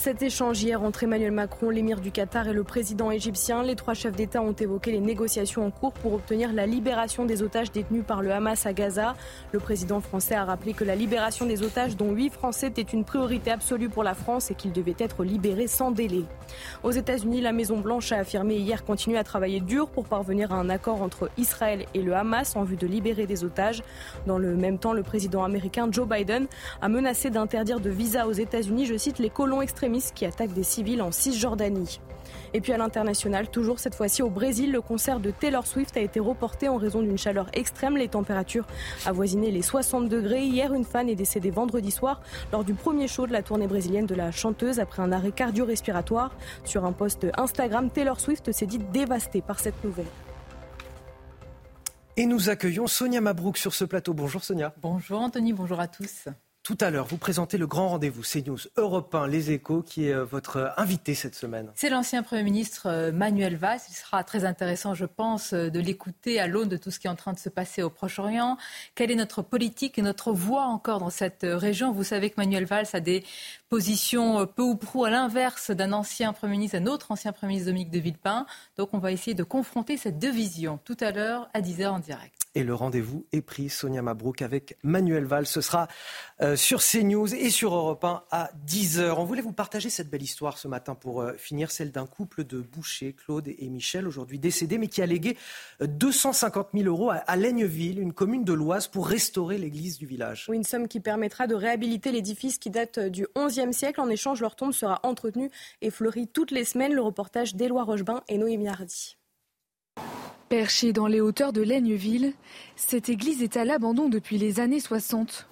Cet 0.01 0.23
échange 0.23 0.63
hier 0.63 0.83
entre 0.83 1.03
Emmanuel 1.03 1.31
Macron, 1.31 1.69
l'émir 1.69 2.01
du 2.01 2.11
Qatar 2.11 2.49
et 2.49 2.55
le 2.55 2.65
président 2.65 3.11
égyptien, 3.11 3.63
les 3.63 3.77
trois 3.77 3.93
chefs 3.93 4.17
d'État 4.17 4.41
ont 4.41 4.55
évoqué 4.55 4.93
les 4.93 4.99
négociations 4.99 5.67
en 5.67 5.71
cours 5.71 5.93
pour 5.93 6.15
obtenir 6.15 6.55
la 6.55 6.65
libération 6.65 7.27
des 7.27 7.43
otages 7.43 7.71
détenus 7.71 8.03
par 8.07 8.23
le 8.23 8.33
Hamas 8.33 8.65
à 8.65 8.73
Gaza. 8.73 9.15
Le 9.53 9.61
président 9.61 10.01
français 10.01 10.35
a 10.35 10.47
rappelé 10.47 10.73
que 10.73 10.85
la 10.85 10.95
libération 10.95 11.45
des 11.45 11.63
otages, 11.63 11.99
dont 11.99 12.13
huit 12.13 12.31
Français, 12.31 12.69
était 12.69 12.81
une 12.81 13.05
priorité 13.05 13.51
absolue 13.51 13.91
pour 13.91 14.03
la 14.03 14.15
France 14.15 14.51
et 14.51 14.55
qu'ils 14.55 14.73
devaient 14.73 14.97
être 14.99 15.23
libérés 15.23 15.67
sans 15.67 15.91
délai. 15.91 16.25
Aux 16.83 16.93
États-Unis, 16.93 17.43
la 17.43 17.53
Maison-Blanche 17.53 18.11
a 18.13 18.21
affirmé 18.21 18.55
hier 18.57 18.87
continuer 18.87 19.19
à 19.19 19.25
travailler 19.25 19.61
dur 19.61 19.91
pour 19.91 20.07
parvenir 20.07 20.51
à 20.51 20.55
un 20.55 20.71
accord 20.71 21.03
entre 21.03 21.29
Israël 21.37 21.85
et 21.93 22.01
le 22.01 22.15
Hamas 22.15 22.57
en 22.57 22.65
vue 22.65 22.77
de 22.77 22.87
libérer 22.87 23.27
des 23.27 23.45
otages. 23.45 23.83
Dans 24.27 24.39
le 24.39 24.57
même 24.57 24.79
temps, 24.79 24.95
le 24.95 25.03
président 25.03 25.45
américain 25.45 25.89
Joe 25.93 26.09
Biden 26.09 26.47
a 26.81 26.89
menacé 26.89 27.29
d'interdire 27.29 27.81
de 27.81 27.91
visa 27.91 28.27
aux 28.27 28.33
États-Unis, 28.33 28.87
je 28.87 28.97
cite, 28.97 29.19
les 29.19 29.29
colons 29.29 29.61
extrémistes 29.61 29.90
qui 30.15 30.25
attaquent 30.27 30.53
des 30.53 30.63
civils 30.63 31.03
en 31.03 31.11
Cisjordanie. 31.13 32.01
Et 32.53 32.61
puis 32.61 32.73
à 32.73 32.79
l'international, 32.79 33.49
toujours 33.49 33.79
cette 33.79 33.95
fois-ci 33.95 34.23
au 34.23 34.31
Brésil, 34.31 34.73
le 34.73 34.81
concert 34.81 35.21
de 35.21 35.31
Taylor 35.31 35.67
Swift 35.67 35.97
a 35.97 36.01
été 36.01 36.21
reporté 36.21 36.69
en 36.69 36.77
raison 36.77 37.01
d'une 37.01 37.19
chaleur 37.19 37.49
extrême. 37.53 37.97
Les 37.97 38.09
températures 38.09 38.67
avoisinaient 39.07 39.51
les 39.51 39.63
60 39.63 40.09
degrés. 40.09 40.43
Hier, 40.43 40.73
une 40.75 40.85
fan 40.85 41.09
est 41.09 41.15
décédée 41.15 41.51
vendredi 41.51 41.91
soir 41.91 42.21
lors 42.53 42.65
du 42.65 42.75
premier 42.75 43.09
show 43.09 43.27
de 43.27 43.33
la 43.33 43.43
tournée 43.43 43.67
brésilienne 43.67 44.07
de 44.07 44.15
la 44.15 44.33
chanteuse 44.33 44.81
après 44.81 45.03
un 45.03 45.13
arrêt 45.13 45.33
cardio-respiratoire. 45.33 46.33
Sur 46.65 46.85
un 46.85 46.93
post 46.93 47.27
Instagram, 47.37 47.91
Taylor 47.91 48.19
Swift 48.19 48.51
s'est 48.53 48.67
dit 48.67 48.79
dévastée 48.79 49.43
par 49.43 49.61
cette 49.61 49.83
nouvelle. 49.85 50.07
Et 52.17 52.27
nous 52.27 52.51
accueillons 52.51 52.87
Sonia 52.87 53.21
Mabrouk 53.21 53.57
sur 53.57 53.75
ce 53.75 53.85
plateau. 53.85 54.13
Bonjour 54.13 54.45
Sonia. 54.45 54.75
Bonjour 54.83 55.21
Anthony, 55.21 55.53
bonjour 55.53 55.81
à 55.81 55.89
tous. 55.89 56.29
Tout 56.71 56.79
à 56.83 56.91
l'heure, 56.91 57.07
vous 57.07 57.17
présentez 57.17 57.59
le 57.59 57.67
grand 57.67 57.89
rendez-vous 57.89 58.23
CNews 58.23 58.61
Europe 58.77 59.13
1, 59.13 59.27
Les 59.27 59.51
Échos, 59.51 59.83
qui 59.83 60.07
est 60.07 60.15
euh, 60.15 60.25
votre 60.25 60.57
euh, 60.59 60.69
invité 60.77 61.17
cette 61.17 61.35
semaine. 61.35 61.69
C'est 61.75 61.91
l'ancien 61.91 62.23
Premier 62.23 62.45
ministre 62.45 62.87
euh, 62.87 63.11
Manuel 63.11 63.57
Valls. 63.57 63.81
Il 63.89 63.93
sera 63.93 64.23
très 64.23 64.45
intéressant, 64.45 64.95
je 64.95 65.05
pense, 65.05 65.53
de 65.53 65.81
l'écouter 65.81 66.39
à 66.39 66.47
l'aune 66.47 66.69
de 66.69 66.77
tout 66.77 66.93
ce 66.93 67.01
qui 67.01 67.09
est 67.09 67.11
en 67.11 67.17
train 67.17 67.33
de 67.33 67.41
se 67.41 67.49
passer 67.49 67.83
au 67.83 67.91
Proche-Orient. 67.91 68.57
Quelle 68.95 69.11
est 69.11 69.17
notre 69.17 69.43
politique 69.43 69.99
et 69.99 70.03
notre 70.03 70.33
voix 70.33 70.63
encore 70.63 71.01
dans 71.01 71.11
cette 71.11 71.43
région? 71.43 71.91
Vous 71.91 72.05
savez 72.05 72.31
que 72.31 72.37
Manuel 72.37 72.67
Valls 72.67 72.87
a 72.93 73.01
des 73.01 73.25
positions 73.71 74.47
peu 74.47 74.63
ou 74.63 74.75
prou 74.75 75.05
à 75.05 75.11
l'inverse 75.11 75.71
d'un 75.71 75.93
ancien 75.93 76.33
Premier 76.33 76.53
ministre, 76.53 76.79
d'un 76.79 76.87
autre 76.87 77.13
ancien 77.13 77.33
Premier 77.33 77.53
ministre 77.53 77.69
Dominique 77.69 77.91
de 77.91 78.01
Villepin. 78.01 78.45
Donc 78.77 78.91
on 78.93 78.99
va 78.99 79.13
essayer 79.13 79.35
de 79.35 79.45
confronter 79.45 79.97
cette 79.97 80.19
deux 80.19 80.33
visions 80.33 80.81
tout 80.85 80.97
à 81.01 81.13
l'heure 81.13 81.49
à 81.55 81.61
10h 81.61 81.89
en 81.89 81.99
direct. 82.01 82.35
Et 82.57 82.65
le 82.65 82.75
rendez-vous 82.75 83.27
est 83.31 83.43
pris, 83.43 83.69
Sonia 83.69 84.03
Mabrouk, 84.03 84.43
avec 84.43 84.77
Manuel 84.83 85.25
Valls. 85.25 85.47
Ce 85.47 85.61
sera 85.61 85.87
euh, 86.41 86.57
sur 86.57 86.83
CNews 86.83 87.33
et 87.33 87.49
sur 87.49 87.73
Europe 87.77 88.03
1 88.03 88.25
à 88.33 88.51
10h. 88.67 89.15
On 89.17 89.25
voulait 89.25 89.41
vous 89.41 89.53
partager 89.53 89.89
cette 89.89 90.11
belle 90.11 90.23
histoire 90.23 90.59
ce 90.59 90.67
matin 90.67 90.97
pour 90.97 91.23
euh, 91.23 91.35
finir, 91.35 91.71
celle 91.71 91.93
d'un 91.93 92.07
couple 92.07 92.43
de 92.43 92.59
bouchers, 92.61 93.13
Claude 93.13 93.47
et 93.47 93.69
Michel, 93.69 94.09
aujourd'hui 94.09 94.41
décédés, 94.41 94.79
mais 94.79 94.89
qui 94.89 95.01
a 95.01 95.07
légué 95.07 95.37
250 95.81 96.71
euh, 96.75 96.79
000 96.79 96.89
euros 96.89 97.11
à, 97.11 97.19
à 97.19 97.37
une 97.37 98.13
commune 98.13 98.43
de 98.43 98.53
l'Oise, 98.53 98.89
pour 98.89 99.07
restaurer 99.07 99.57
l'église 99.57 99.99
du 99.99 100.07
village. 100.07 100.49
une 100.53 100.65
somme 100.65 100.89
qui 100.89 100.99
permettra 100.99 101.47
de 101.47 101.55
réhabiliter 101.55 102.11
l'édifice 102.11 102.59
qui 102.59 102.71
date 102.71 102.99
du 102.99 103.29
XIe 103.61 103.73
siècle. 103.73 104.01
En 104.01 104.09
échange, 104.09 104.41
leur 104.41 104.57
tombe 104.57 104.73
sera 104.73 105.01
entretenue 105.03 105.51
et 105.83 105.91
fleurie 105.91 106.29
toutes 106.29 106.51
les 106.51 106.65
semaines. 106.65 106.93
Le 106.93 107.03
reportage 107.03 107.55
d'Éloi 107.55 107.85
Rochebin 107.85 108.23
et 108.29 108.39
Noémie 108.39 108.69
Hardy. 108.69 109.17
Perchée 110.49 110.93
dans 110.93 111.07
les 111.07 111.21
hauteurs 111.21 111.53
de 111.53 111.63
Laigneville, 111.63 112.33
cette 112.75 113.09
église 113.09 113.43
est 113.43 113.57
à 113.57 113.65
l'abandon 113.65 114.09
depuis 114.09 114.37
les 114.37 114.59
années 114.59 114.81
60. 114.81 115.47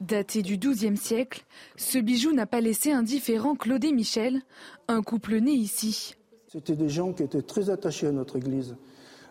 Daté 0.00 0.42
du 0.42 0.58
XIIe 0.58 0.96
siècle, 0.96 1.44
ce 1.76 1.98
bijou 1.98 2.32
n'a 2.32 2.46
pas 2.46 2.60
laissé 2.60 2.92
indifférent 2.92 3.56
Claude 3.56 3.84
et 3.84 3.92
Michel, 3.92 4.42
un 4.88 5.02
couple 5.02 5.38
né 5.38 5.52
ici. 5.52 6.14
C'était 6.46 6.76
des 6.76 6.88
gens 6.88 7.12
qui 7.12 7.22
étaient 7.22 7.42
très 7.42 7.70
attachés 7.70 8.06
à 8.06 8.12
notre 8.12 8.36
église. 8.36 8.76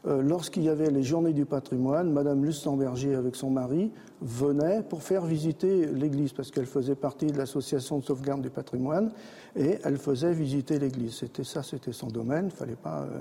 Euh, 0.08 0.22
lorsqu'il 0.22 0.64
y 0.64 0.70
avait 0.70 0.92
les 0.92 1.02
journées 1.02 1.34
du 1.34 1.46
patrimoine, 1.46 2.12
Madame 2.12 2.46
Lustenberger 2.46 3.16
avec 3.16 3.36
son 3.36 3.50
mari 3.50 3.92
venait 4.22 4.84
pour 4.84 5.02
faire 5.02 5.26
visiter 5.26 5.88
l'église 5.88 6.32
parce 6.32 6.52
qu'elle 6.52 6.68
faisait 6.68 6.96
partie 6.96 7.28
de 7.28 7.38
l'association 7.38 7.98
de 7.98 8.04
sauvegarde 8.04 8.42
du 8.42 8.52
patrimoine 8.52 9.12
et 9.56 9.80
elle 9.84 9.98
faisait 9.98 10.34
visiter 10.34 10.78
l'église. 10.78 11.16
C'était 11.16 11.44
ça, 11.44 11.64
c'était 11.64 11.92
son 11.92 12.08
domaine. 12.08 12.50
Il 12.54 12.56
fallait 12.56 12.76
pas. 12.76 13.02
Euh, 13.02 13.20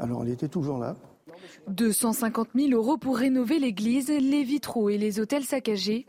alors 0.00 0.24
elle 0.24 0.30
était 0.30 0.48
toujours 0.48 0.78
là. 0.78 0.96
250 1.68 2.48
000 2.54 2.70
euros 2.70 2.96
pour 2.96 3.16
rénover 3.16 3.58
l'église, 3.58 4.08
les 4.08 4.42
vitraux 4.42 4.88
et 4.88 4.98
les 4.98 5.20
hôtels 5.20 5.44
saccagés. 5.44 6.06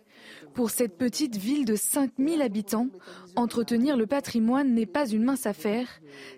Pour 0.54 0.72
cette 0.72 0.98
petite 0.98 1.38
ville 1.38 1.66
de 1.66 1.76
5000 1.76 2.42
habitants, 2.42 2.88
entretenir 3.36 3.96
le 3.96 4.08
patrimoine 4.08 4.74
n'est 4.74 4.88
pas 4.88 5.08
une 5.08 5.24
mince 5.24 5.46
affaire. 5.46 5.88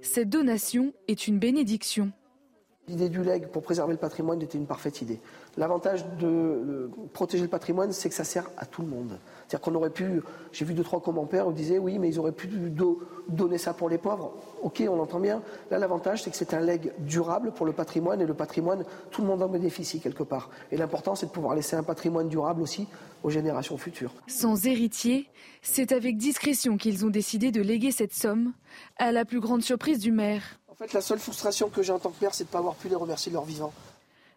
Cette 0.01 0.29
donation 0.29 0.93
est 1.07 1.27
une 1.27 1.39
bénédiction. 1.39 2.11
L'idée 2.89 3.09
du 3.09 3.23
leg 3.23 3.45
pour 3.49 3.61
préserver 3.61 3.93
le 3.93 3.99
patrimoine 3.99 4.41
était 4.41 4.57
une 4.57 4.65
parfaite 4.65 5.03
idée. 5.03 5.19
L'avantage 5.57 6.03
de 6.19 6.89
protéger 7.13 7.43
le 7.43 7.49
patrimoine, 7.49 7.91
c'est 7.91 8.09
que 8.09 8.15
ça 8.15 8.23
sert 8.23 8.49
à 8.57 8.65
tout 8.65 8.81
le 8.81 8.87
monde. 8.87 9.19
C'est-à-dire 9.47 9.61
qu'on 9.61 9.75
aurait 9.75 9.91
pu, 9.91 10.21
j'ai 10.51 10.65
vu 10.65 10.73
deux, 10.73 10.81
trois 10.83 10.99
commentaires 10.99 11.47
où 11.47 11.51
disaient 11.51 11.77
oui, 11.77 11.99
mais 11.99 12.09
ils 12.09 12.17
auraient 12.17 12.31
pu 12.31 12.47
donner 13.27 13.59
ça 13.59 13.73
pour 13.75 13.89
les 13.89 13.99
pauvres. 13.99 14.33
Ok, 14.63 14.83
on 14.89 14.99
entend 14.99 15.19
bien. 15.19 15.43
Là, 15.69 15.77
l'avantage, 15.77 16.23
c'est 16.23 16.31
que 16.31 16.35
c'est 16.35 16.55
un 16.55 16.61
leg 16.61 16.91
durable 16.97 17.51
pour 17.51 17.67
le 17.67 17.73
patrimoine 17.73 18.21
et 18.21 18.25
le 18.25 18.33
patrimoine, 18.33 18.83
tout 19.11 19.21
le 19.21 19.27
monde 19.27 19.43
en 19.43 19.49
bénéficie 19.49 19.99
quelque 19.99 20.23
part. 20.23 20.49
Et 20.71 20.77
l'important, 20.77 21.13
c'est 21.13 21.27
de 21.27 21.31
pouvoir 21.31 21.53
laisser 21.53 21.75
un 21.75 21.83
patrimoine 21.83 22.27
durable 22.27 22.63
aussi 22.63 22.87
aux 23.21 23.29
générations 23.29 23.77
futures. 23.77 24.13
Sans 24.25 24.65
héritier, 24.65 25.29
c'est 25.61 25.91
avec 25.91 26.17
discrétion 26.17 26.77
qu'ils 26.77 27.05
ont 27.05 27.09
décidé 27.09 27.51
de 27.51 27.61
léguer 27.61 27.91
cette 27.91 28.13
somme, 28.13 28.53
à 28.97 29.11
la 29.11 29.25
plus 29.25 29.39
grande 29.39 29.61
surprise 29.61 29.99
du 29.99 30.11
maire. 30.11 30.58
En 30.79 30.85
fait, 30.85 30.93
la 30.93 31.01
seule 31.01 31.19
frustration 31.19 31.69
que 31.69 31.83
j'ai 31.83 31.91
en 31.91 31.99
tant 31.99 32.09
que 32.09 32.19
père, 32.19 32.33
c'est 32.33 32.45
de 32.45 32.49
ne 32.49 32.53
pas 32.53 32.59
avoir 32.59 32.75
pu 32.75 32.87
les 32.87 32.95
remercier 32.95 33.29
de 33.31 33.33
leur 33.33 33.43
vivant. 33.43 33.73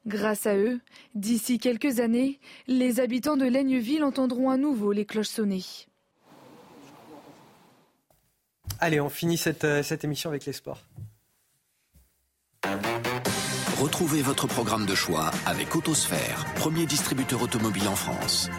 Grâce 0.07 0.47
à 0.47 0.57
eux, 0.57 0.81
d'ici 1.15 1.61
quelques 1.61 2.01
années, 2.01 2.41
les 2.67 2.99
habitants 2.99 3.37
de 3.37 3.45
Laigneville 3.45 4.03
entendront 4.03 4.51
à 4.51 4.57
nouveau 4.57 4.91
les 4.91 5.07
cloches 5.07 5.29
sonner. 5.29 5.62
Allez, 8.81 9.01
on 9.01 9.09
finit 9.09 9.39
cette, 9.39 9.62
euh, 9.62 9.85
cette 9.85 10.03
émission 10.03 10.31
avec 10.31 10.45
les 10.45 10.53
sports. 10.53 10.81
Retrouvez 13.81 14.23
votre 14.23 14.49
programme 14.49 14.87
de 14.87 14.97
choix 14.97 15.31
avec 15.47 15.77
Autosphère, 15.77 16.45
premier 16.57 16.87
distributeur 16.87 17.41
automobile 17.43 17.87
en 17.87 17.95
France. 17.95 18.51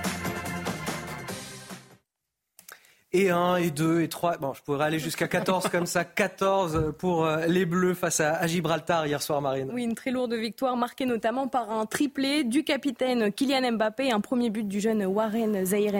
Et 3.13 3.29
1, 3.29 3.57
et 3.57 3.69
2, 3.71 4.01
et 4.01 4.09
3. 4.09 4.37
Bon, 4.37 4.53
je 4.53 4.61
pourrais 4.61 4.85
aller 4.85 4.99
jusqu'à 4.99 5.27
14 5.27 5.69
comme 5.69 5.85
ça. 5.85 6.03
14 6.03 6.93
pour 6.97 7.25
euh, 7.25 7.45
les 7.45 7.65
Bleus 7.65 7.93
face 7.93 8.19
à, 8.19 8.45
Gibraltar 8.47 9.05
hier 9.07 9.21
soir, 9.21 9.41
Marine. 9.41 9.69
Oui, 9.71 9.83
une 9.83 9.95
très 9.95 10.11
lourde 10.11 10.33
victoire 10.33 10.75
marquée 10.75 11.05
notamment 11.05 11.47
par 11.47 11.71
un 11.71 11.85
triplé 11.85 12.43
du 12.43 12.63
capitaine 12.63 13.31
Kylian 13.31 13.73
Mbappé 13.73 14.11
un 14.11 14.19
premier 14.19 14.49
but 14.49 14.67
du 14.67 14.79
jeune 14.79 15.05
Warren 15.05 15.65
Zahir. 15.65 15.93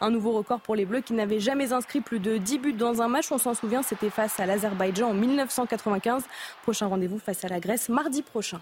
Un 0.00 0.10
nouveau 0.10 0.32
record 0.32 0.60
pour 0.60 0.74
les 0.74 0.84
Bleus 0.84 1.02
qui 1.02 1.12
n'avaient 1.12 1.40
jamais 1.40 1.72
inscrit 1.72 2.00
plus 2.00 2.18
de 2.18 2.36
10 2.36 2.58
buts 2.58 2.72
dans 2.72 3.00
un 3.02 3.08
match. 3.08 3.30
On 3.30 3.38
s'en 3.38 3.54
souvient, 3.54 3.82
c'était 3.82 4.10
face 4.10 4.40
à 4.40 4.46
l'Azerbaïdjan 4.46 5.10
en 5.10 5.14
1995. 5.14 6.24
Prochain 6.62 6.86
rendez-vous 6.88 7.18
face 7.18 7.44
à 7.44 7.48
la 7.48 7.60
Grèce 7.60 7.88
mardi 7.88 8.22
prochain. 8.22 8.60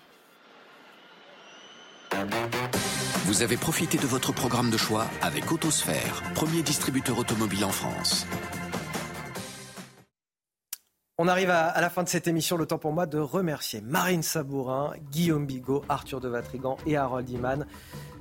Vous 3.27 3.43
avez 3.43 3.57
profité 3.57 3.99
de 3.99 4.07
votre 4.07 4.33
programme 4.33 4.71
de 4.71 4.77
choix 4.77 5.07
avec 5.23 5.53
Autosphère, 5.53 6.23
premier 6.35 6.63
distributeur 6.63 7.19
automobile 7.19 7.65
en 7.65 7.71
France. 7.71 8.27
On 11.19 11.29
arrive 11.29 11.51
à, 11.51 11.81
la 11.81 11.91
fin 11.91 12.05
de 12.05 12.09
cette 12.09 12.29
émission. 12.29 12.57
Le 12.57 12.65
temps 12.65 12.79
pour 12.79 12.93
moi 12.93 13.07
de 13.07 13.19
remercier 13.19 13.81
Marine 13.81 14.23
Sabourin, 14.23 14.93
Guillaume 15.11 15.47
Bigot, 15.47 15.85
Arthur 15.89 16.21
de 16.21 16.29
Vatrigan 16.29 16.77
et 16.87 16.97
Harold 16.97 17.29
Iman. 17.29 17.67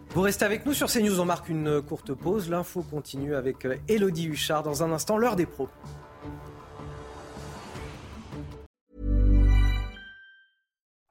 Vous 0.10 0.22
restez 0.22 0.46
avec 0.46 0.66
nous 0.66 0.74
sur 0.74 0.92
CNews. 0.92 1.20
On 1.20 1.26
marque 1.26 1.48
une 1.48 1.82
courte 1.82 2.14
pause. 2.14 2.50
L'info 2.50 2.82
continue 2.82 3.36
avec 3.36 3.68
Elodie 3.88 4.28
Huchard 4.28 4.64
dans 4.64 4.84
un 4.84 4.92
instant, 4.92 5.18
l'heure 5.18 5.36
des 5.36 5.46
pros. 5.46 5.70